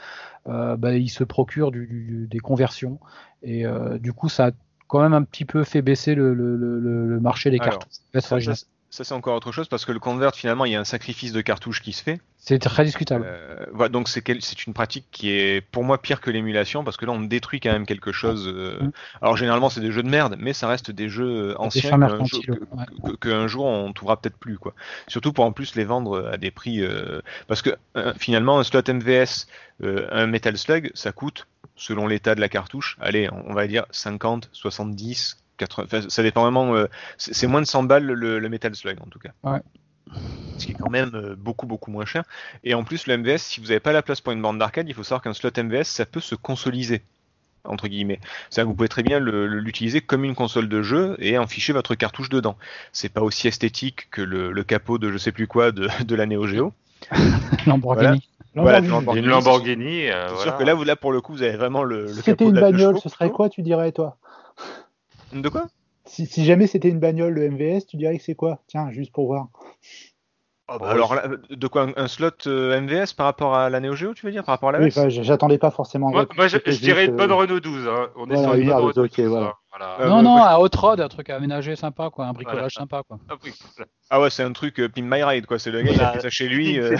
euh, 0.47 0.77
bah, 0.77 0.93
il 0.95 1.09
se 1.09 1.25
procure 1.25 1.71
du, 1.71 1.85
du- 1.87 2.27
des 2.29 2.39
conversions. 2.39 2.99
Et 3.43 3.65
euh, 3.65 3.97
du 3.99 4.13
coup, 4.13 4.29
ça 4.29 4.47
a 4.47 4.51
quand 4.91 5.01
même 5.01 5.13
un 5.13 5.23
petit 5.23 5.45
peu 5.45 5.63
fait 5.63 5.81
baisser 5.81 6.15
le, 6.15 6.33
le, 6.33 6.57
le, 6.57 6.79
le 7.07 7.19
marché 7.21 7.49
des 7.49 7.59
Alors, 7.59 7.79
cartouches. 7.79 7.95
Ça, 8.19 8.35
originales. 8.35 8.57
ça, 8.57 8.65
ça, 8.89 9.03
c'est 9.05 9.13
encore 9.13 9.37
autre 9.37 9.53
chose 9.53 9.69
parce 9.69 9.85
que 9.85 9.93
le 9.93 9.99
convert 9.99 10.35
finalement 10.35 10.65
il 10.65 10.73
y 10.73 10.75
a 10.75 10.79
un 10.81 10.83
sacrifice 10.83 11.31
de 11.31 11.39
cartouche 11.39 11.81
qui 11.81 11.93
se 11.93 12.03
fait. 12.03 12.19
C'est 12.43 12.59
très 12.59 12.83
discutable. 12.83 13.23
Euh, 13.25 13.65
voilà, 13.71 13.87
donc 13.87 14.09
c'est 14.09 14.65
une 14.65 14.73
pratique 14.73 15.05
qui 15.11 15.29
est 15.29 15.61
pour 15.61 15.85
moi 15.85 16.01
pire 16.01 16.19
que 16.19 16.29
l'émulation 16.29 16.83
parce 16.83 16.97
que 16.97 17.05
là 17.05 17.13
on 17.13 17.21
détruit 17.21 17.61
quand 17.61 17.71
même 17.71 17.85
quelque 17.85 18.11
chose. 18.11 18.47
euh, 18.53 18.79
Mm. 18.81 18.91
Alors 19.21 19.37
généralement 19.37 19.69
c'est 19.69 19.79
des 19.79 19.93
jeux 19.93 20.03
de 20.03 20.09
merde, 20.09 20.35
mais 20.39 20.51
ça 20.51 20.67
reste 20.67 20.91
des 20.91 21.07
jeux 21.07 21.55
anciens 21.57 21.91
fins 21.91 21.99
qu'un 21.99 22.19
ouais. 22.19 22.85
que- 23.05 23.11
que- 23.11 23.15
qu'un 23.15 23.47
jour 23.47 23.65
on 23.65 23.93
trouvera 23.93 24.19
peut-être 24.19 24.37
plus 24.37 24.57
quoi. 24.57 24.73
Surtout 25.07 25.31
pour 25.31 25.45
en 25.45 25.53
plus 25.53 25.75
les 25.75 25.85
vendre 25.85 26.27
à 26.29 26.37
des 26.37 26.51
prix 26.51 26.81
euh, 26.83 27.21
parce 27.47 27.61
que 27.61 27.69
euh, 27.95 28.13
finalement 28.17 28.59
un 28.59 28.63
slot 28.63 28.81
MVS, 28.89 29.45
euh, 29.83 30.07
un 30.11 30.27
Metal 30.27 30.57
Slug, 30.57 30.91
ça 30.95 31.13
coûte 31.13 31.47
selon 31.75 32.07
l'état 32.07 32.35
de 32.35 32.41
la 32.41 32.49
cartouche, 32.49 32.97
allez 33.01 33.29
on 33.31 33.53
va 33.53 33.67
dire 33.67 33.85
50, 33.91 34.49
70. 34.51 35.37
80, 35.57 35.83
enfin, 35.85 36.09
ça 36.09 36.23
dépend 36.23 36.41
vraiment. 36.41 36.75
euh, 36.75 36.87
c'est 37.17 37.45
moins 37.47 37.61
de 37.61 37.67
100 37.67 37.83
balles 37.83 38.05
le, 38.05 38.39
le 38.39 38.49
Metal 38.49 38.75
Slug 38.75 38.97
en 39.01 39.05
tout 39.05 39.19
cas. 39.19 39.29
Ouais. 39.43 39.59
Ce 40.57 40.65
qui 40.65 40.71
est 40.71 40.75
quand 40.75 40.89
même 40.89 41.11
euh, 41.13 41.35
beaucoup 41.37 41.67
beaucoup 41.67 41.91
moins 41.91 42.05
cher. 42.05 42.23
Et 42.63 42.73
en 42.73 42.83
plus, 42.83 43.05
le 43.07 43.17
MVS, 43.17 43.37
si 43.37 43.59
vous 43.59 43.67
n'avez 43.67 43.79
pas 43.79 43.93
la 43.93 44.01
place 44.01 44.21
pour 44.21 44.33
une 44.33 44.41
bande 44.41 44.57
d'arcade, 44.57 44.89
il 44.89 44.95
faut 44.95 45.03
savoir 45.03 45.21
qu'un 45.21 45.33
slot 45.33 45.51
MVS, 45.57 45.83
ça 45.83 46.05
peut 46.05 46.19
se 46.19 46.35
consoliser 46.35 47.03
entre 47.63 47.87
guillemets. 47.87 48.19
C'est-à-dire 48.49 48.65
que 48.65 48.69
vous 48.69 48.75
pouvez 48.75 48.89
très 48.89 49.03
bien 49.03 49.19
l'utiliser 49.19 50.01
comme 50.01 50.23
une 50.25 50.33
console 50.33 50.67
de 50.67 50.81
jeu 50.81 51.15
et 51.19 51.37
en 51.37 51.45
ficher 51.45 51.73
votre 51.73 51.93
cartouche 51.93 52.29
dedans. 52.29 52.57
C'est 52.91 53.09
pas 53.09 53.21
aussi 53.21 53.47
esthétique 53.47 54.09
que 54.09 54.21
le, 54.21 54.51
le 54.51 54.63
capot 54.63 54.97
de 54.97 55.11
je 55.11 55.17
sais 55.19 55.31
plus 55.31 55.45
quoi 55.45 55.71
de, 55.71 55.87
de 56.03 56.15
la 56.15 56.25
Neo 56.25 56.47
Geo. 56.47 56.73
Lamborghini. 57.67 58.27
Voilà, 58.55 58.81
Lamborghini. 58.81 58.91
Lamborghini. 58.91 59.25
une 59.25 59.31
Lamborghini, 59.31 60.09
euh, 60.09 60.27
C'est 60.27 60.33
voilà. 60.33 60.51
sûr 60.51 60.57
que 60.57 60.63
là, 60.63 60.73
vous, 60.73 60.83
là, 60.83 60.95
pour 60.95 61.11
le 61.11 61.21
coup, 61.21 61.33
vous 61.33 61.43
avez 61.43 61.55
vraiment 61.55 61.83
le, 61.83 62.01
le 62.03 62.07
Si 62.13 62.21
c'était 62.21 62.45
une 62.45 62.51
de 62.51 62.59
la 62.59 62.71
deux 62.71 62.77
bagnole, 62.77 62.99
ce 62.99 63.09
serait 63.09 63.29
quoi, 63.31 63.49
tu 63.49 63.61
dirais, 63.61 63.91
toi? 63.91 64.17
De 65.33 65.47
quoi? 65.49 65.67
Si, 66.05 66.25
si 66.25 66.43
jamais 66.43 66.67
c'était 66.67 66.89
une 66.89 66.99
bagnole, 66.99 67.33
le 67.33 67.49
MVS, 67.49 67.85
tu 67.87 67.95
dirais 67.95 68.17
que 68.17 68.23
c'est 68.23 68.35
quoi? 68.35 68.59
Tiens, 68.67 68.91
juste 68.91 69.13
pour 69.13 69.27
voir. 69.27 69.47
Oh, 70.73 70.77
bah 70.79 70.87
Oh, 70.89 70.91
Alors, 70.91 71.15
je- 71.49 71.55
de 71.55 71.67
quoi 71.67 71.87
un, 71.95 72.07
slot 72.07 72.29
euh, 72.47 72.79
MVS 72.79 73.13
par 73.13 73.25
rapport 73.25 73.55
à 73.55 73.69
la 73.69 73.79
Neo 73.79 73.93
Geo, 73.95 74.13
tu 74.13 74.25
veux 74.25 74.31
dire 74.31 74.43
Par 74.43 74.53
rapport 74.53 74.69
à 74.69 74.71
la 74.73 74.79
Oui, 74.79 74.91
j'attendais 75.09 75.57
pas 75.57 75.71
forcément. 75.71 76.09
Moi, 76.11 76.25
je, 76.47 76.57
dirais 76.79 77.05
une 77.05 77.15
bonne 77.15 77.31
euh, 77.31 77.35
Renault 77.35 77.59
12. 77.59 77.87
Hein. 77.87 78.07
On 78.15 78.29
est 78.29 78.37
sur 78.37 78.53
une 78.53 78.65
bonne 78.65 78.73
Renault 78.75 78.87
Renault 78.87 78.93
12. 78.93 78.95
12, 78.95 79.05
ok, 79.05 79.19
voilà. 79.29 79.45
hein. 79.47 79.53
Voilà. 79.71 79.97
Euh, 80.01 80.09
non, 80.09 80.17
bah, 80.17 80.21
non, 80.21 80.37
moi, 80.37 80.49
un 80.49 80.57
hot 80.57 80.67
rod, 80.75 80.99
un 80.99 81.07
truc 81.07 81.29
aménagé 81.29 81.77
sympa, 81.77 82.09
quoi, 82.09 82.25
un 82.25 82.33
bricolage 82.33 82.57
Voilà. 82.57 82.69
sympa, 82.69 83.03
quoi. 83.07 83.19
Ah 83.29 83.35
oui. 83.43 83.53
Ah 84.09 84.19
ouais, 84.19 84.29
c'est 84.29 84.43
un 84.43 84.51
truc 84.51 84.79
euh, 84.79 84.89
Pin 84.89 85.03
My 85.03 85.23
Ride, 85.23 85.45
quoi. 85.45 85.59
C'est 85.59 85.71
le 85.71 85.81
gars 85.81 85.93
qui 85.93 86.01
a 86.01 86.11
fait 86.11 86.19
ça 86.21 86.29
chez 86.29 86.49
lui. 86.49 86.77
euh. 86.77 86.95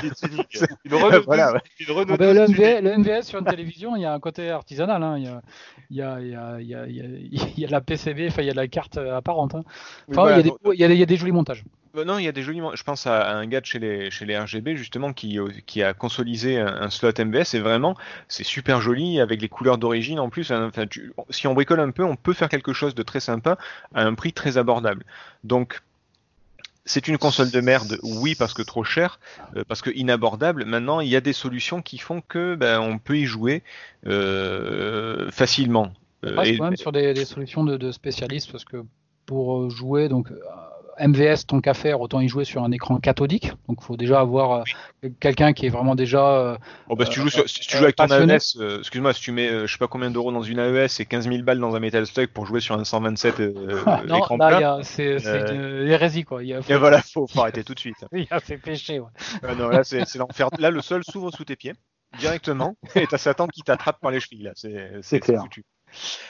Une 0.85 0.93
Renault 0.95 1.23
Voilà, 1.25 1.51
12, 1.51 1.61
une 1.89 1.95
Renault 1.95 2.13
Ah 2.13 2.17
ben, 2.17 2.33
le, 2.33 2.47
12 2.47 2.55
MV 2.57 2.81
le 2.81 2.97
MVS 2.97 3.23
sur 3.23 3.39
une 3.39 3.45
télévision, 3.45 3.95
il 3.97 4.01
y 4.01 4.05
a 4.05 4.13
un 4.13 4.19
côté 4.19 4.49
artisanal. 4.49 5.03
Hein. 5.03 5.17
Il, 5.17 5.25
y 5.25 6.01
a, 6.01 6.21
il, 6.21 6.27
y 6.27 6.35
a, 6.35 6.59
il, 6.59 6.67
y 6.67 6.75
a, 6.75 6.87
il, 6.87 6.95
y 6.95 7.01
a, 7.01 7.05
il, 7.05 7.35
y 7.37 7.41
a, 7.41 7.45
il 7.57 7.59
y 7.59 7.65
a 7.65 7.69
la 7.69 7.81
PCB, 7.81 8.27
enfin 8.29 8.41
il 8.41 8.47
y 8.47 8.51
a 8.51 8.53
la 8.53 8.67
carte 8.69 8.97
euh, 8.97 9.17
apparente. 9.17 9.55
Hein. 9.55 9.63
Enfin, 10.09 10.29
y 10.29 10.33
a 10.39 10.41
des, 10.41 10.53
il 10.73 10.79
y 10.97 11.03
a 11.03 11.05
des 11.05 11.17
jolis 11.17 11.33
montages. 11.33 11.63
Bah 11.93 12.05
non, 12.05 12.17
il 12.17 12.23
y 12.23 12.27
a 12.27 12.31
des 12.31 12.41
jolis. 12.41 12.61
Je 12.73 12.83
pense 12.83 13.05
à, 13.05 13.35
un 13.35 13.45
gars 13.47 13.59
de 13.59 13.65
chez 13.65 13.79
les, 13.79 14.09
chez 14.11 14.25
les 14.25 14.37
RGB 14.37 14.77
justement 14.77 15.11
qui, 15.11 15.37
euh, 15.39 15.49
qui 15.65 15.83
a 15.83 15.93
consolidé 15.93 16.57
un, 16.57 16.89
slot 16.89 17.11
MVS 17.19 17.53
et 17.53 17.59
vraiment 17.59 17.95
c'est 18.29 18.45
super 18.45 18.79
joli 18.79 19.19
avec 19.19 19.41
les 19.41 19.49
couleurs 19.49 19.77
d'origine 19.77 20.19
en 20.19 20.29
plus. 20.29 20.51
hein. 20.51 20.67
Enfin, 20.67 20.87
tu- 20.87 21.13
si 21.29 21.47
on 21.47 21.53
bricole 21.53 21.81
un 21.81 21.91
peu, 21.91 22.03
on 22.03 22.15
peut 22.15 22.33
faire 22.33 22.47
quelque 22.47 22.71
chose 22.71 22.95
de 22.95 23.03
très 23.03 23.19
sympa 23.19 23.57
à 23.93 24.03
un 24.03 24.13
prix 24.13 24.31
très 24.31 24.57
abordable. 24.57 25.03
Donc 25.43 25.81
c'est 26.85 27.07
une 27.07 27.17
console 27.17 27.51
de 27.51 27.61
merde, 27.61 27.99
oui 28.03 28.35
parce 28.35 28.53
que 28.53 28.61
trop 28.61 28.83
cher, 28.83 29.19
euh, 29.57 29.63
parce 29.67 29.81
que 29.81 29.89
inabordable. 29.89 30.65
Maintenant, 30.65 30.99
il 31.01 31.09
y 31.09 31.15
a 31.15 31.21
des 31.21 31.33
solutions 31.33 31.81
qui 31.81 31.97
font 31.97 32.21
que 32.21 32.55
ben, 32.55 32.79
on 32.79 32.99
peut 32.99 33.17
y 33.17 33.25
jouer 33.25 33.63
euh, 34.07 35.29
facilement. 35.31 35.93
On 36.23 36.27
Euh, 36.29 36.43
et- 36.43 36.57
quand 36.57 36.65
même 36.65 36.77
sur 36.77 36.91
des, 36.91 37.13
des 37.13 37.25
solutions 37.25 37.63
de, 37.63 37.77
de 37.77 37.91
spécialistes 37.91 38.51
parce 38.51 38.63
que 38.65 38.83
pour 39.25 39.57
euh, 39.57 39.69
jouer, 39.69 40.07
donc 40.07 40.31
euh, 40.31 40.39
MVS, 40.99 41.45
tant 41.47 41.61
qu'à 41.61 41.73
faire, 41.73 42.01
autant 42.01 42.21
y 42.21 42.27
jouer 42.27 42.45
sur 42.45 42.63
un 42.63 42.71
écran 42.71 42.97
cathodique. 42.99 43.51
Donc 43.67 43.77
il 43.81 43.85
faut 43.85 43.97
déjà 43.97 44.19
avoir 44.19 44.63
euh, 45.03 45.09
quelqu'un 45.19 45.53
qui 45.53 45.65
est 45.65 45.69
vraiment 45.69 45.95
déjà. 45.95 46.25
euh, 46.37 46.57
Oh 46.89 46.95
bah, 46.95 47.05
si 47.05 47.11
tu 47.11 47.19
Euh, 47.19 47.23
joues, 47.23 47.29
sur- 47.29 47.49
si 47.49 47.59
tu 47.61 47.75
euh, 47.75 47.79
joues 47.79 47.83
avec 47.85 47.95
ton. 47.95 48.05
AES, 48.07 48.57
euh, 48.59 48.79
excuse-moi, 48.79 49.13
si 49.13 49.21
tu 49.21 49.31
mets 49.31 49.49
euh, 49.49 49.67
je 49.67 49.71
sais 49.73 49.77
pas 49.77 49.87
combien 49.87 50.11
d'euros 50.11 50.31
dans 50.31 50.41
une 50.43 50.59
AES 50.59 50.99
et 50.99 51.05
15 51.05 51.27
000 51.29 51.43
balles 51.43 51.59
dans 51.59 51.75
un 51.75 51.79
Metal 51.79 52.05
Slug 52.05 52.27
pour 52.29 52.45
jouer 52.45 52.59
sur 52.59 52.75
un 52.77 52.83
127 52.83 53.39
euh, 53.39 53.83
non, 54.07 54.17
écran 54.19 54.37
là, 54.37 54.79
c'est 54.83 55.19
c'est 55.19 55.27
Euh, 55.51 55.83
une 55.83 55.89
hérésie, 55.91 56.23
quoi. 56.23 56.43
Il 56.43 56.49
y 56.49 56.53
a, 56.53 56.59
et 56.67 56.75
voilà, 56.75 57.01
faut, 57.01 57.27
faut 57.27 57.41
arrêter 57.41 57.63
tout 57.63 57.73
de 57.73 57.79
suite. 57.79 57.97
il 58.13 58.27
a 58.29 58.39
fait 58.39 58.57
péché, 58.57 58.99
ouais. 58.99 59.09
Ah 59.43 59.55
non, 59.55 59.69
là 59.69 59.83
c'est 59.83 60.03
l'enfer. 60.15 60.49
Là 60.59 60.69
le 60.71 60.81
sol 60.81 61.03
s'ouvre 61.03 61.31
sous 61.31 61.45
tes 61.45 61.55
pieds 61.55 61.73
directement 62.19 62.75
et 62.95 63.07
t'as 63.07 63.17
Satan 63.17 63.47
qui 63.47 63.61
t'attrape 63.61 63.99
par 64.01 64.11
les 64.11 64.19
chevilles 64.19 64.43
là. 64.43 64.51
C'est 64.55 64.99
c'est 65.01 65.21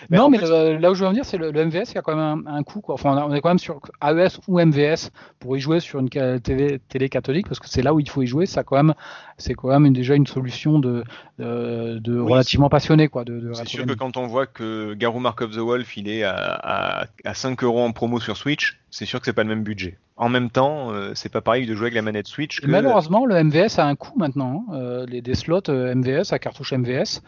non, 0.10 0.30
mais 0.30 0.38
le- 0.40 0.78
là 0.78 0.92
où 0.92 0.96
je 0.96 1.02
veux 1.02 1.08
en 1.08 1.12
venir, 1.12 1.26
c'est 1.26 1.38
le, 1.38 1.52
le 1.52 1.66
MVS, 1.66 1.92
il 1.92 1.96
y 1.96 1.98
a 1.98 2.02
quand 2.02 2.16
même 2.16 2.46
un, 2.48 2.56
un 2.58 2.64
coût. 2.64 2.82
Quoi. 2.82 2.96
Enfin, 2.96 3.16
on, 3.28 3.34
est 3.34 3.42
quand 3.42 3.50
même 3.50 3.60
sur 3.60 3.80
AES 4.04 4.40
ou 4.48 4.60
MVS 4.60 5.10
pour 5.40 5.56
y 5.56 5.60
jouer 5.60 5.80
sur 5.80 6.00
une 6.00 6.10
télé, 6.10 6.80
télé 6.90 7.10
catholique, 7.10 7.48
parce 7.48 7.60
que 7.60 7.70
c'est 7.70 7.82
là 7.82 7.94
où 7.94 8.00
il 8.00 8.10
faut 8.10 8.22
y 8.22 8.28
jouer. 8.28 8.46
Ça, 8.46 8.64
quand 8.64 8.76
même, 8.76 8.94
c'est 9.38 9.54
quand 9.54 9.70
même 9.70 9.86
une- 9.86 9.94
déjà 9.94 10.16
une 10.16 10.28
solution 10.28 10.80
de, 10.80 11.04
de, 11.40 12.00
de 12.00 12.20
Oui, 12.20 12.32
relativement 12.32 12.70
passionné, 12.70 13.08
quoi. 13.08 13.24
De, 13.24 13.40
de 13.40 13.54
C'est 13.54 13.68
sûr 13.68 13.86
que 13.86 13.94
quand 13.94 14.18
on 14.18 14.28
voit 14.28 14.48
que 14.48 14.94
Garou 14.94 15.20
Mark 15.20 15.42
of 15.42 15.52
the 15.52 15.60
Wolf 15.60 15.98
il 15.98 16.08
est 16.10 16.24
à, 16.24 16.34
à, 16.36 17.06
à 17.26 17.34
5 17.34 17.64
euros 17.64 17.82
en 17.84 17.92
promo 17.92 18.20
sur 18.20 18.38
Switch, 18.38 18.80
c'est 18.90 19.06
sûr 19.06 19.20
que 19.20 19.26
c'est 19.26 19.34
pas 19.34 19.44
le 19.44 19.50
même 19.50 19.64
budget. 19.64 19.98
En 20.18 20.30
même 20.30 20.52
temps, 20.52 20.92
euh, 20.92 21.14
c'est 21.16 21.32
pas 21.32 21.42
pareil 21.42 21.66
de 21.66 21.74
jouer 21.74 21.86
avec 21.86 21.96
la 21.96 22.04
manette 22.04 22.28
Switch 22.28 22.62
que 22.62 22.68
malheureusement, 22.68 23.26
le 23.26 23.42
MVS 23.44 23.80
a 23.80 23.86
un 23.88 23.96
coût 23.96 24.14
maintenant. 24.20 24.66
hein. 24.70 24.74
Euh, 24.76 25.06
les, 25.08 25.22
des 25.22 25.34
slots 25.34 25.62
euh, 25.70 25.96
MVS 25.96 26.32
à 26.32 26.38
cartouche 26.38 26.74
MVS 26.74 27.22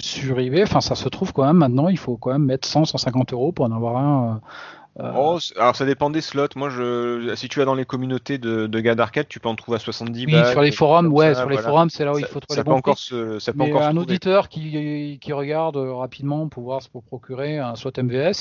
sur 0.00 0.38
eBay, 0.40 0.62
enfin, 0.62 0.80
ça 0.80 0.94
se 0.94 1.08
trouve 1.08 1.32
quand 1.32 1.46
même 1.46 1.56
maintenant. 1.56 1.88
Il 1.88 1.98
faut 1.98 2.16
quand 2.16 2.32
même 2.32 2.44
mettre 2.44 2.68
100, 2.68 2.84
150 2.86 3.32
euros 3.32 3.52
pour 3.52 3.64
en 3.64 3.72
avoir 3.72 3.96
un 3.96 4.40
Euh, 4.40 4.77
Oh, 5.16 5.38
c'est- 5.40 5.56
alors 5.58 5.76
ça 5.76 5.84
dépend 5.84 6.10
des 6.10 6.20
slots. 6.20 6.48
Moi, 6.56 6.70
je, 6.70 7.32
si 7.36 7.48
tu 7.48 7.58
vas 7.60 7.64
dans 7.64 7.74
les 7.74 7.84
communautés 7.84 8.38
de, 8.38 8.66
de 8.66 8.80
gars 8.80 8.94
d'arcade, 8.94 9.26
tu 9.28 9.38
peux 9.38 9.48
en 9.48 9.54
trouver 9.54 9.76
à 9.76 9.78
70 9.78 10.26
oui, 10.26 10.32
balles. 10.32 10.50
sur 10.50 10.60
les 10.60 10.72
forums, 10.72 11.06
ouais, 11.12 11.34
ça, 11.34 11.40
sur 11.42 11.48
les 11.48 11.56
voilà. 11.56 11.68
forums, 11.68 11.90
c'est 11.90 12.04
là 12.04 12.12
où 12.12 12.18
il 12.18 12.24
faut 12.24 12.40
trouver 12.40 12.56
ça 12.56 12.62
les 12.62 12.64
peut 12.64 12.70
bons 12.70 12.76
encore 12.78 12.98
se, 12.98 13.38
ça 13.38 13.52
peut 13.52 13.58
Mais 13.60 13.70
encore 13.70 13.82
un 13.82 13.96
auditeur 13.96 14.48
qui, 14.48 15.18
qui 15.20 15.32
regarde 15.32 15.76
euh, 15.76 15.94
rapidement 15.94 16.48
pour 16.48 16.64
voir 16.64 16.80
pour 16.90 17.02
procurer 17.04 17.58
un 17.58 17.74
slot 17.76 17.92
MVS, 18.02 18.32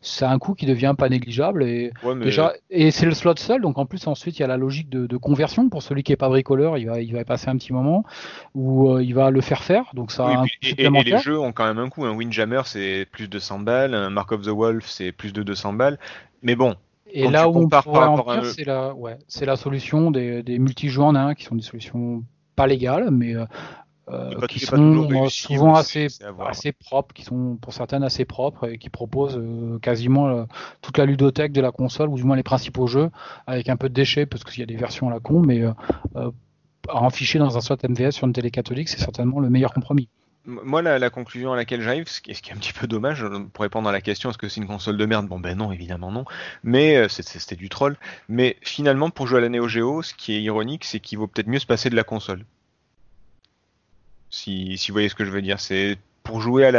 c'est 0.00 0.24
un 0.24 0.38
coût 0.38 0.54
qui 0.54 0.66
devient 0.66 0.94
pas 0.96 1.08
négligeable 1.08 1.64
et 1.64 1.92
Ouais, 2.04 2.14
mais- 2.14 2.26
déjà 2.26 2.52
et 2.70 2.90
c'est 2.90 3.06
le 3.06 3.14
slot 3.14 3.36
seul, 3.36 3.60
donc 3.62 3.78
en 3.78 3.86
plus 3.86 4.06
ensuite 4.06 4.38
il 4.38 4.42
y 4.42 4.44
a 4.44 4.48
la 4.48 4.56
logique 4.56 4.88
de, 4.88 5.06
de 5.06 5.16
conversion 5.16 5.68
pour 5.68 5.82
celui 5.82 6.02
qui 6.02 6.12
est 6.12 6.16
pas 6.16 6.28
bricoleur, 6.28 6.78
il 6.78 6.86
va 6.86 7.00
il 7.00 7.12
va 7.12 7.24
passer 7.24 7.48
un 7.48 7.56
petit 7.56 7.72
moment 7.72 8.04
où 8.54 8.90
euh, 8.92 9.02
il 9.02 9.14
va 9.14 9.30
le 9.30 9.40
faire 9.40 9.64
faire, 9.64 9.84
donc 9.94 10.12
ça 10.12 10.26
Oui, 10.26 10.32
a 10.34 10.40
un 10.40 10.44
et- 10.62 10.84
et, 10.84 10.90
les 11.04 11.18
jeux 11.18 11.38
ont 11.38 11.52
quand 11.52 11.64
même 11.64 11.78
un 11.78 11.88
coût. 11.88 12.04
Un 12.04 12.12
Windjammer, 12.14 12.62
c'est 12.66 13.06
plus 13.10 13.28
de 13.28 13.38
100 13.38 13.60
balles. 13.60 13.94
Un 13.94 14.10
Mark 14.10 14.30
of 14.32 14.42
the 14.42 14.48
Wolf, 14.48 14.84
c'est 14.86 15.12
plus 15.12 15.32
de 15.32 15.42
200 15.42 15.72
balles. 15.72 15.87
Mais 16.42 16.54
bon, 16.56 16.74
Et 17.10 17.22
Quand 17.24 17.30
là 17.30 17.42
tu 17.42 17.48
où 17.48 17.58
on 17.62 17.68
pourrait 17.68 18.04
en 18.04 18.16
venir, 18.22 18.44
c'est 18.44 18.64
la, 18.64 18.94
ouais, 18.94 19.18
c'est 19.28 19.46
la 19.46 19.56
solution 19.56 20.10
des, 20.10 20.42
des 20.42 20.58
multijoueurs 20.58 21.08
en 21.08 21.14
un 21.14 21.34
qui 21.34 21.44
sont 21.44 21.54
des 21.56 21.62
solutions 21.62 22.22
pas 22.56 22.66
légales, 22.66 23.10
mais 23.10 23.34
euh, 23.34 23.44
euh, 24.10 24.38
pas- 24.38 24.46
qui 24.46 24.60
sont 24.60 24.76
euh, 24.76 25.06
réussi, 25.06 25.42
souvent 25.42 25.74
assez, 25.74 26.08
assez 26.46 26.72
propres, 26.72 27.14
qui 27.14 27.22
sont 27.24 27.56
pour 27.60 27.72
certaines 27.72 28.02
assez 28.02 28.24
propres 28.24 28.68
et 28.70 28.78
qui 28.78 28.90
proposent 28.90 29.36
euh, 29.38 29.78
quasiment 29.80 30.28
euh, 30.28 30.44
toute 30.82 30.98
la 30.98 31.06
ludothèque 31.06 31.52
de 31.52 31.60
la 31.60 31.70
console, 31.72 32.08
ou 32.08 32.16
du 32.16 32.24
moins 32.24 32.36
les 32.36 32.42
principaux 32.42 32.86
jeux, 32.86 33.10
avec 33.46 33.68
un 33.68 33.76
peu 33.76 33.88
de 33.88 33.94
déchets, 33.94 34.26
parce 34.26 34.44
qu'il 34.44 34.60
y 34.60 34.62
a 34.62 34.66
des 34.66 34.76
versions 34.76 35.08
à 35.08 35.12
la 35.12 35.20
con, 35.20 35.40
mais 35.40 35.62
à 36.14 37.02
en 37.02 37.10
ficher 37.10 37.38
dans 37.38 37.56
un 37.56 37.60
slot 37.60 37.76
MVS 37.88 38.12
sur 38.12 38.26
une 38.26 38.32
télé 38.32 38.50
catholique, 38.50 38.88
c'est 38.88 38.98
certainement 38.98 39.40
le 39.40 39.50
meilleur 39.50 39.72
compromis. 39.74 40.08
Moi, 40.48 40.80
la, 40.80 41.10
conclusion 41.10 41.52
à 41.52 41.56
laquelle 41.56 41.82
j'arrive, 41.82 42.08
ce 42.08 42.22
qui, 42.22 42.30
est, 42.30 42.52
un 42.52 42.56
petit 42.56 42.72
peu 42.72 42.86
dommage, 42.86 43.22
euh, 43.22 43.40
pour 43.52 43.62
répondre 43.62 43.86
à 43.86 43.92
la 43.92 44.00
question, 44.00 44.30
est-ce 44.30 44.38
que 44.38 44.48
c'est 44.48 44.62
une 44.62 44.66
console 44.66 44.96
de 44.96 45.04
merde? 45.04 45.26
Bon, 45.26 45.38
ben 45.38 45.58
non, 45.58 45.72
évidemment 45.72 46.10
non. 46.10 46.24
Mais 46.64 46.96
euh, 46.96 47.08
c'était 47.08 47.54
du 47.54 47.68
troll. 47.68 47.98
Mais 48.30 48.56
finalement, 48.62 49.10
pour 49.10 49.26
jouer 49.26 49.38
à 49.38 49.40
la 49.42 49.50
Neo 49.50 49.68
Geo, 49.68 50.00
ce 50.00 50.14
qui 50.14 50.32
est 50.32 50.40
ironique, 50.40 50.86
c'est 50.86 51.00
qu'il 51.00 51.18
vaut 51.18 51.26
peut-être 51.26 51.48
mieux 51.48 51.58
se 51.58 51.66
passer 51.66 51.90
de 51.90 51.96
la 51.96 52.02
console. 52.02 52.46
Si, 54.30 54.78
si 54.78 54.90
vous 54.90 54.94
voyez 54.94 55.10
ce 55.10 55.14
que 55.14 55.26
je 55.26 55.30
veux 55.30 55.42
dire, 55.42 55.60
c'est 55.60 55.98
pour 56.22 56.40
jouer 56.40 56.70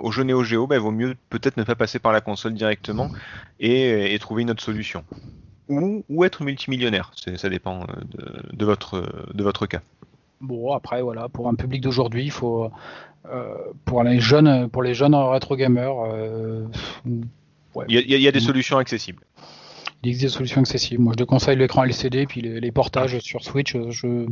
au 0.00 0.10
jeu 0.10 0.22
Neo 0.22 0.42
Geo, 0.42 0.66
ben, 0.66 0.76
il 0.76 0.80
vaut 0.80 0.90
mieux 0.90 1.14
peut-être 1.28 1.58
ne 1.58 1.64
pas 1.64 1.74
passer 1.74 1.98
par 1.98 2.12
la 2.12 2.22
console 2.22 2.54
directement 2.54 3.10
et, 3.60 4.16
trouver 4.20 4.40
une 4.40 4.50
autre 4.50 4.62
solution. 4.62 5.04
Ou, 5.68 6.24
être 6.24 6.42
multimillionnaire, 6.42 7.10
ça 7.14 7.50
dépend 7.50 7.82
euh, 7.82 8.30
de 8.54 8.64
votre 9.44 9.66
cas. 9.66 9.82
Bon, 10.42 10.72
après, 10.72 11.02
voilà, 11.02 11.28
pour 11.28 11.48
un 11.48 11.54
public 11.54 11.80
d'aujourd'hui, 11.80 12.24
il 12.24 12.30
faut, 12.30 12.68
euh, 13.26 13.54
pour 13.84 14.02
les 14.02 14.20
jeunes, 14.20 14.68
pour 14.68 14.82
les 14.82 14.92
jeunes 14.92 15.14
rétro 15.14 15.56
gamers, 15.56 15.94
euh, 16.04 16.66
ouais. 17.74 17.84
Il 17.88 17.94
y 17.94 17.98
a, 17.98 18.16
il 18.16 18.22
y 18.22 18.32
des 18.32 18.40
solutions 18.40 18.78
accessibles. 18.78 19.22
Il 20.02 20.08
existe 20.08 20.24
des 20.24 20.36
solutions 20.36 20.60
accessibles. 20.60 21.00
Moi, 21.00 21.12
je 21.12 21.18
déconseille 21.18 21.56
l'écran 21.56 21.84
LCD, 21.84 22.26
puis 22.26 22.40
les, 22.40 22.60
les 22.60 22.72
portages 22.72 23.18
sur 23.20 23.44
Switch, 23.44 23.76
je, 23.90 24.26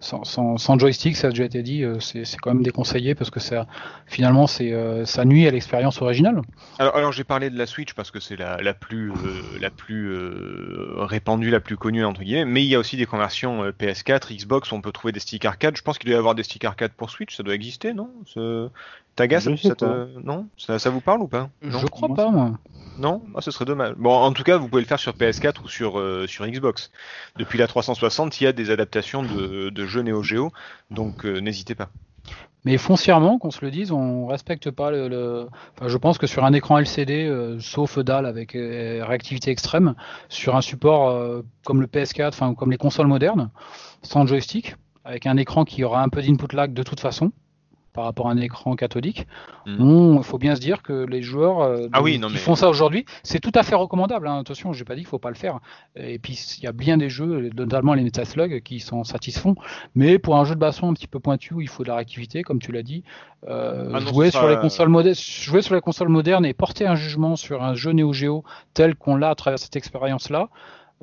sans, 0.00 0.24
sans, 0.24 0.58
sans 0.58 0.78
joystick, 0.78 1.16
ça 1.16 1.28
a 1.28 1.30
déjà 1.30 1.44
été 1.44 1.62
dit, 1.62 1.82
euh, 1.82 1.98
c'est 2.00 2.24
quand 2.42 2.52
même 2.52 2.62
déconseillé 2.62 3.14
parce 3.14 3.30
que 3.30 3.40
ça, 3.40 3.66
finalement, 4.06 4.46
c'est, 4.46 4.72
euh, 4.72 5.04
ça 5.06 5.24
nuit 5.24 5.46
à 5.46 5.50
l'expérience 5.50 6.02
originale. 6.02 6.42
Alors, 6.78 6.96
alors 6.96 7.12
j'ai 7.12 7.24
parlé 7.24 7.50
de 7.50 7.56
la 7.56 7.66
Switch 7.66 7.94
parce 7.94 8.10
que 8.10 8.20
c'est 8.20 8.36
la, 8.36 8.60
la 8.60 8.74
plus, 8.74 9.10
euh, 9.10 9.58
la 9.60 9.70
plus 9.70 10.10
euh, 10.10 10.94
répandue, 10.98 11.50
la 11.50 11.60
plus 11.60 11.76
connue 11.76 12.04
entre 12.04 12.22
guillemets, 12.22 12.44
mais 12.44 12.62
il 12.64 12.68
y 12.68 12.74
a 12.74 12.78
aussi 12.78 12.96
des 12.96 13.06
conversions 13.06 13.64
euh, 13.64 13.72
PS4, 13.72 14.34
Xbox, 14.34 14.72
où 14.72 14.74
on 14.74 14.80
peut 14.80 14.92
trouver 14.92 15.12
des 15.12 15.20
sticks 15.20 15.44
arcade. 15.44 15.76
Je 15.76 15.82
pense 15.82 15.98
qu'il 15.98 16.08
doit 16.10 16.16
y 16.16 16.18
avoir 16.18 16.34
des 16.34 16.42
sticks 16.42 16.64
arcade 16.64 16.92
pour 16.92 17.10
Switch, 17.10 17.34
ça 17.36 17.42
doit 17.42 17.54
exister, 17.54 17.94
non? 17.94 18.10
Ce- 18.26 18.68
Taga, 19.16 19.38
ça, 19.40 19.74
te- 19.76 20.18
non? 20.24 20.46
Ça, 20.58 20.78
ça 20.78 20.90
vous 20.90 21.00
parle 21.00 21.20
ou 21.20 21.28
pas? 21.28 21.48
Non, 21.62 21.78
je 21.78 21.86
crois 21.86 22.12
pas, 22.14 22.30
moi. 22.30 22.58
non? 22.96 23.22
Ah, 23.36 23.40
ce 23.40 23.52
serait 23.52 23.64
dommage. 23.64 23.94
Bon, 23.96 24.12
en 24.12 24.32
tout 24.32 24.42
cas, 24.42 24.56
vous 24.56 24.68
pouvez 24.68 24.82
le 24.82 24.88
faire 24.88 24.98
sur 24.98 25.12
PS4 25.14 25.62
ou 25.64 25.68
sur, 25.68 26.00
euh, 26.00 26.26
sur 26.26 26.44
Xbox. 26.46 26.90
Depuis 27.36 27.56
la 27.58 27.68
360, 27.68 28.40
il 28.40 28.44
y 28.44 28.46
a 28.48 28.52
des 28.52 28.70
adaptations 28.70 29.22
de, 29.22 29.70
de 29.70 29.83
jeux 29.86 30.02
Neo 30.02 30.22
Geo, 30.22 30.52
donc 30.90 31.24
euh, 31.24 31.38
n'hésitez 31.40 31.74
pas. 31.74 31.90
Mais 32.64 32.78
foncièrement, 32.78 33.38
qu'on 33.38 33.50
se 33.50 33.62
le 33.62 33.70
dise, 33.70 33.92
on 33.92 34.26
respecte 34.26 34.70
pas 34.70 34.90
le. 34.90 35.48
Enfin, 35.76 35.88
je 35.88 35.98
pense 35.98 36.16
que 36.16 36.26
sur 36.26 36.44
un 36.44 36.54
écran 36.54 36.78
LCD, 36.78 37.26
euh, 37.26 37.60
sauf 37.60 37.98
dalle 37.98 38.24
avec 38.24 38.56
euh, 38.56 39.04
réactivité 39.04 39.50
extrême, 39.50 39.94
sur 40.30 40.56
un 40.56 40.62
support 40.62 41.42
comme 41.64 41.82
le 41.82 41.86
PS4, 41.86 42.28
enfin 42.28 42.54
comme 42.54 42.70
les 42.70 42.78
consoles 42.78 43.06
modernes, 43.06 43.50
sans 44.02 44.26
joystick, 44.26 44.76
avec 45.04 45.26
un 45.26 45.36
écran 45.36 45.64
qui 45.64 45.84
aura 45.84 46.02
un 46.02 46.08
peu 46.08 46.22
d'input 46.22 46.56
lag 46.56 46.72
de 46.72 46.82
toute 46.82 47.00
façon 47.00 47.32
par 47.94 48.04
rapport 48.04 48.28
à 48.28 48.32
un 48.32 48.36
écran 48.36 48.74
cathodique, 48.76 49.26
il 49.66 50.18
faut 50.22 50.36
bien 50.36 50.54
se 50.56 50.60
dire 50.60 50.82
que 50.82 51.06
les 51.06 51.22
joueurs 51.22 51.60
euh, 51.62 51.86
Ah 51.92 52.02
oui, 52.02 52.18
non, 52.18 52.26
qui 52.28 52.34
mais- 52.34 52.40
font 52.40 52.56
ça 52.56 52.68
aujourd'hui, 52.68 53.06
c'est 53.22 53.40
tout 53.40 53.52
à 53.54 53.62
fait 53.62 53.76
recommandable. 53.76 54.26
Hein. 54.28 54.40
Attention, 54.40 54.72
j'ai 54.74 54.84
pas 54.84 54.94
dit 54.96 55.02
qu'il 55.02 55.08
faut 55.08 55.18
pas 55.20 55.30
le 55.30 55.36
faire. 55.36 55.60
Et 55.96 56.18
puis 56.18 56.34
il 56.58 56.64
y 56.64 56.66
a 56.66 56.72
bien 56.72 56.96
des 56.98 57.08
jeux, 57.08 57.50
notamment 57.56 57.94
les 57.94 58.02
Metaslug, 58.02 58.60
qui 58.62 58.80
s'en 58.80 59.04
satisfont. 59.04 59.54
Mais 59.94 60.18
pour 60.18 60.36
un 60.36 60.44
jeu 60.44 60.54
de 60.56 60.60
baston 60.60 60.90
un 60.90 60.94
petit 60.94 61.06
peu 61.06 61.20
pointu 61.20 61.54
où 61.54 61.60
il 61.60 61.68
faut 61.68 61.84
de 61.84 61.88
la 61.88 61.94
réactivité, 61.94 62.42
comme 62.42 62.58
tu 62.58 62.72
l'as 62.72 62.82
dit, 62.82 63.04
euh, 63.48 63.90
Ah 63.94 64.00
non, 64.00 64.06
jouer, 64.12 64.30
sur 64.30 64.48
les 64.48 64.56
consoles 64.56 64.88
modernes, 64.88 65.14
jouer 65.16 65.62
sur 65.62 65.74
les 65.76 65.80
consoles 65.80 66.08
modernes 66.08 66.44
et 66.44 66.52
porter 66.52 66.86
un 66.86 66.96
jugement 66.96 67.36
sur 67.36 67.62
un 67.62 67.74
jeu 67.74 67.92
Neo 67.92 68.12
Geo 68.12 68.42
tel 68.74 68.96
qu'on 68.96 69.14
l'a 69.16 69.30
à 69.30 69.34
travers 69.36 69.58
cette 69.60 69.76
expérience-là, 69.76 70.48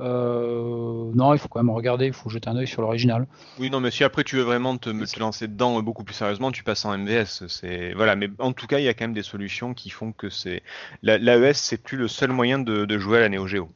euh, 0.01 1.11
non, 1.13 1.33
il 1.33 1.39
faut 1.39 1.47
quand 1.47 1.61
même 1.61 1.69
regarder, 1.73 2.07
il 2.07 2.13
faut 2.13 2.29
jeter 2.29 2.49
un 2.49 2.55
œil 2.55 2.67
sur 2.67 2.81
l'original. 2.81 3.27
Oui, 3.59 3.69
non, 3.69 3.79
mais 3.79 3.91
si 3.91 4.03
après 4.03 4.23
tu 4.23 4.35
veux 4.37 4.41
vraiment 4.43 4.77
te, 4.77 4.89
te 4.89 5.19
lancer 5.19 5.47
dedans 5.47 5.77
euh, 5.77 5.81
beaucoup 5.81 6.03
plus 6.03 6.13
sérieusement, 6.15 6.51
tu 6.51 6.63
passes 6.63 6.83
en 6.85 6.97
MVS. 6.97 7.47
C'est 7.47 7.93
voilà, 7.93 8.15
mais 8.15 8.29
en 8.39 8.53
tout 8.53 8.67
cas, 8.67 8.79
il 8.79 8.85
y 8.85 8.87
a 8.87 8.93
quand 8.93 9.05
même 9.05 9.13
des 9.13 9.23
solutions 9.23 9.73
qui 9.73 9.89
font 9.89 10.11
que 10.11 10.29
c'est 10.29 10.63
la- 11.03 11.17
l'AES, 11.17 11.53
c'est 11.53 11.81
plus 11.81 11.97
le 11.97 12.07
seul 12.07 12.31
moyen 12.31 12.59
de, 12.59 12.85
de 12.85 12.97
jouer 12.97 13.17
à 13.17 13.21
la 13.21 13.29
Neo 13.29 13.47
Geo. 13.47 13.69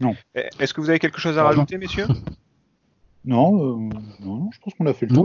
Non. 0.00 0.14
Eh, 0.34 0.44
Est-ce 0.58 0.74
que 0.74 0.80
vous 0.80 0.90
avez 0.90 0.98
quelque 0.98 1.20
chose 1.20 1.38
à 1.38 1.44
rajouter, 1.44 1.78
messieurs? 1.78 2.06
Non, 3.26 3.54
euh, 3.56 3.76
non, 4.20 4.36
non, 4.36 4.50
je 4.52 4.58
pense 4.60 4.74
qu'on 4.74 4.84
a 4.84 4.92
fait 4.92 5.06
le 5.06 5.14
tour. 5.14 5.24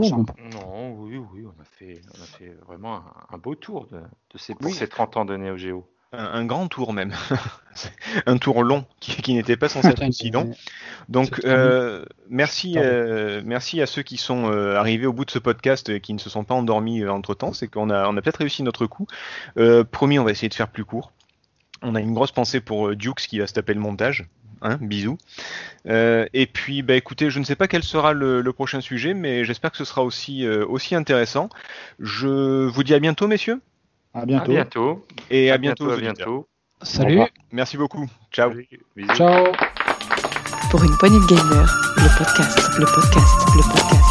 Non, 0.54 0.94
oui, 1.02 1.18
oui, 1.18 1.42
on 1.44 1.60
a 1.60 1.64
fait, 1.64 2.00
on 2.18 2.22
a 2.22 2.26
fait 2.26 2.54
vraiment 2.66 2.94
un, 2.96 3.04
un 3.32 3.36
beau 3.36 3.54
tour 3.54 3.88
de, 3.88 3.98
de 3.98 4.38
ces, 4.38 4.54
pour 4.54 4.64
Oui. 4.70 4.72
ces 4.72 4.88
30 4.88 5.18
ans 5.18 5.26
de 5.26 5.36
Neo 5.36 5.58
Geo. 5.58 5.86
Un, 6.12 6.24
un 6.24 6.44
grand 6.44 6.68
tour 6.68 6.92
même, 6.92 7.12
un 8.26 8.36
tour 8.38 8.62
long 8.62 8.84
qui, 8.98 9.22
qui 9.22 9.34
n'était 9.34 9.56
pas 9.56 9.68
censé 9.68 9.88
être 9.88 10.06
aussi 10.06 10.30
long. 10.30 10.50
Donc, 11.08 11.40
euh, 11.44 12.04
merci, 12.28 12.74
euh, 12.76 13.42
merci 13.44 13.80
à 13.80 13.86
ceux 13.86 14.02
qui 14.02 14.16
sont 14.16 14.50
euh, 14.50 14.76
arrivés 14.76 15.06
au 15.06 15.12
bout 15.12 15.24
de 15.24 15.30
ce 15.30 15.38
podcast 15.38 15.88
et 15.88 16.00
qui 16.00 16.12
ne 16.14 16.18
se 16.18 16.30
sont 16.30 16.44
pas 16.44 16.54
endormis 16.54 17.06
entre 17.06 17.34
temps. 17.34 17.52
C'est 17.52 17.68
qu'on 17.68 17.90
a, 17.90 18.08
on 18.08 18.16
a 18.16 18.22
peut-être 18.22 18.38
réussi 18.38 18.62
notre 18.62 18.86
coup. 18.86 19.06
Promis, 19.90 20.18
on 20.18 20.24
va 20.24 20.30
essayer 20.30 20.48
de 20.48 20.54
faire 20.54 20.68
plus 20.68 20.84
court. 20.84 21.12
On 21.82 21.94
a 21.94 22.00
une 22.00 22.12
grosse 22.12 22.32
pensée 22.32 22.60
pour 22.60 22.94
Dukes 22.94 23.26
qui 23.26 23.38
va 23.38 23.46
se 23.46 23.54
taper 23.54 23.74
le 23.74 23.80
montage. 23.80 24.28
Hein, 24.62 24.78
bisous. 24.80 25.16
Euh, 25.86 26.26
et 26.34 26.46
puis, 26.46 26.82
bah, 26.82 26.94
écoutez, 26.94 27.30
je 27.30 27.38
ne 27.38 27.44
sais 27.44 27.56
pas 27.56 27.66
quel 27.66 27.82
sera 27.82 28.12
le, 28.12 28.42
le 28.42 28.52
prochain 28.52 28.82
sujet, 28.82 29.14
mais 29.14 29.44
j'espère 29.44 29.70
que 29.70 29.78
ce 29.78 29.86
sera 29.86 30.04
aussi, 30.04 30.44
euh, 30.44 30.66
aussi 30.66 30.94
intéressant. 30.94 31.48
Je 31.98 32.66
vous 32.66 32.82
dis 32.84 32.92
à 32.92 32.98
bientôt, 32.98 33.26
messieurs, 33.26 33.62
À 34.12 34.20
À 34.20 34.26
bientôt. 34.26 34.52
bientôt. 34.52 35.06
et 35.30 35.50
à, 35.50 35.58
bientôt. 35.58 35.86
aux 35.86 35.92
à 35.92 35.96
bientôt. 35.96 36.48
Salut. 36.82 37.20
Merci 37.52 37.76
beaucoup. 37.76 38.08
Ciao. 38.32 38.52
Ciao. 39.14 39.52
Pour 40.70 40.82
une 40.84 40.96
poignée 40.98 41.18
de 41.20 41.26
gamers, 41.26 41.76
le 41.96 42.18
podcast, 42.18 42.58
le 42.78 42.84
podcast, 42.86 43.46
le 43.56 43.62
podcast. 43.62 44.09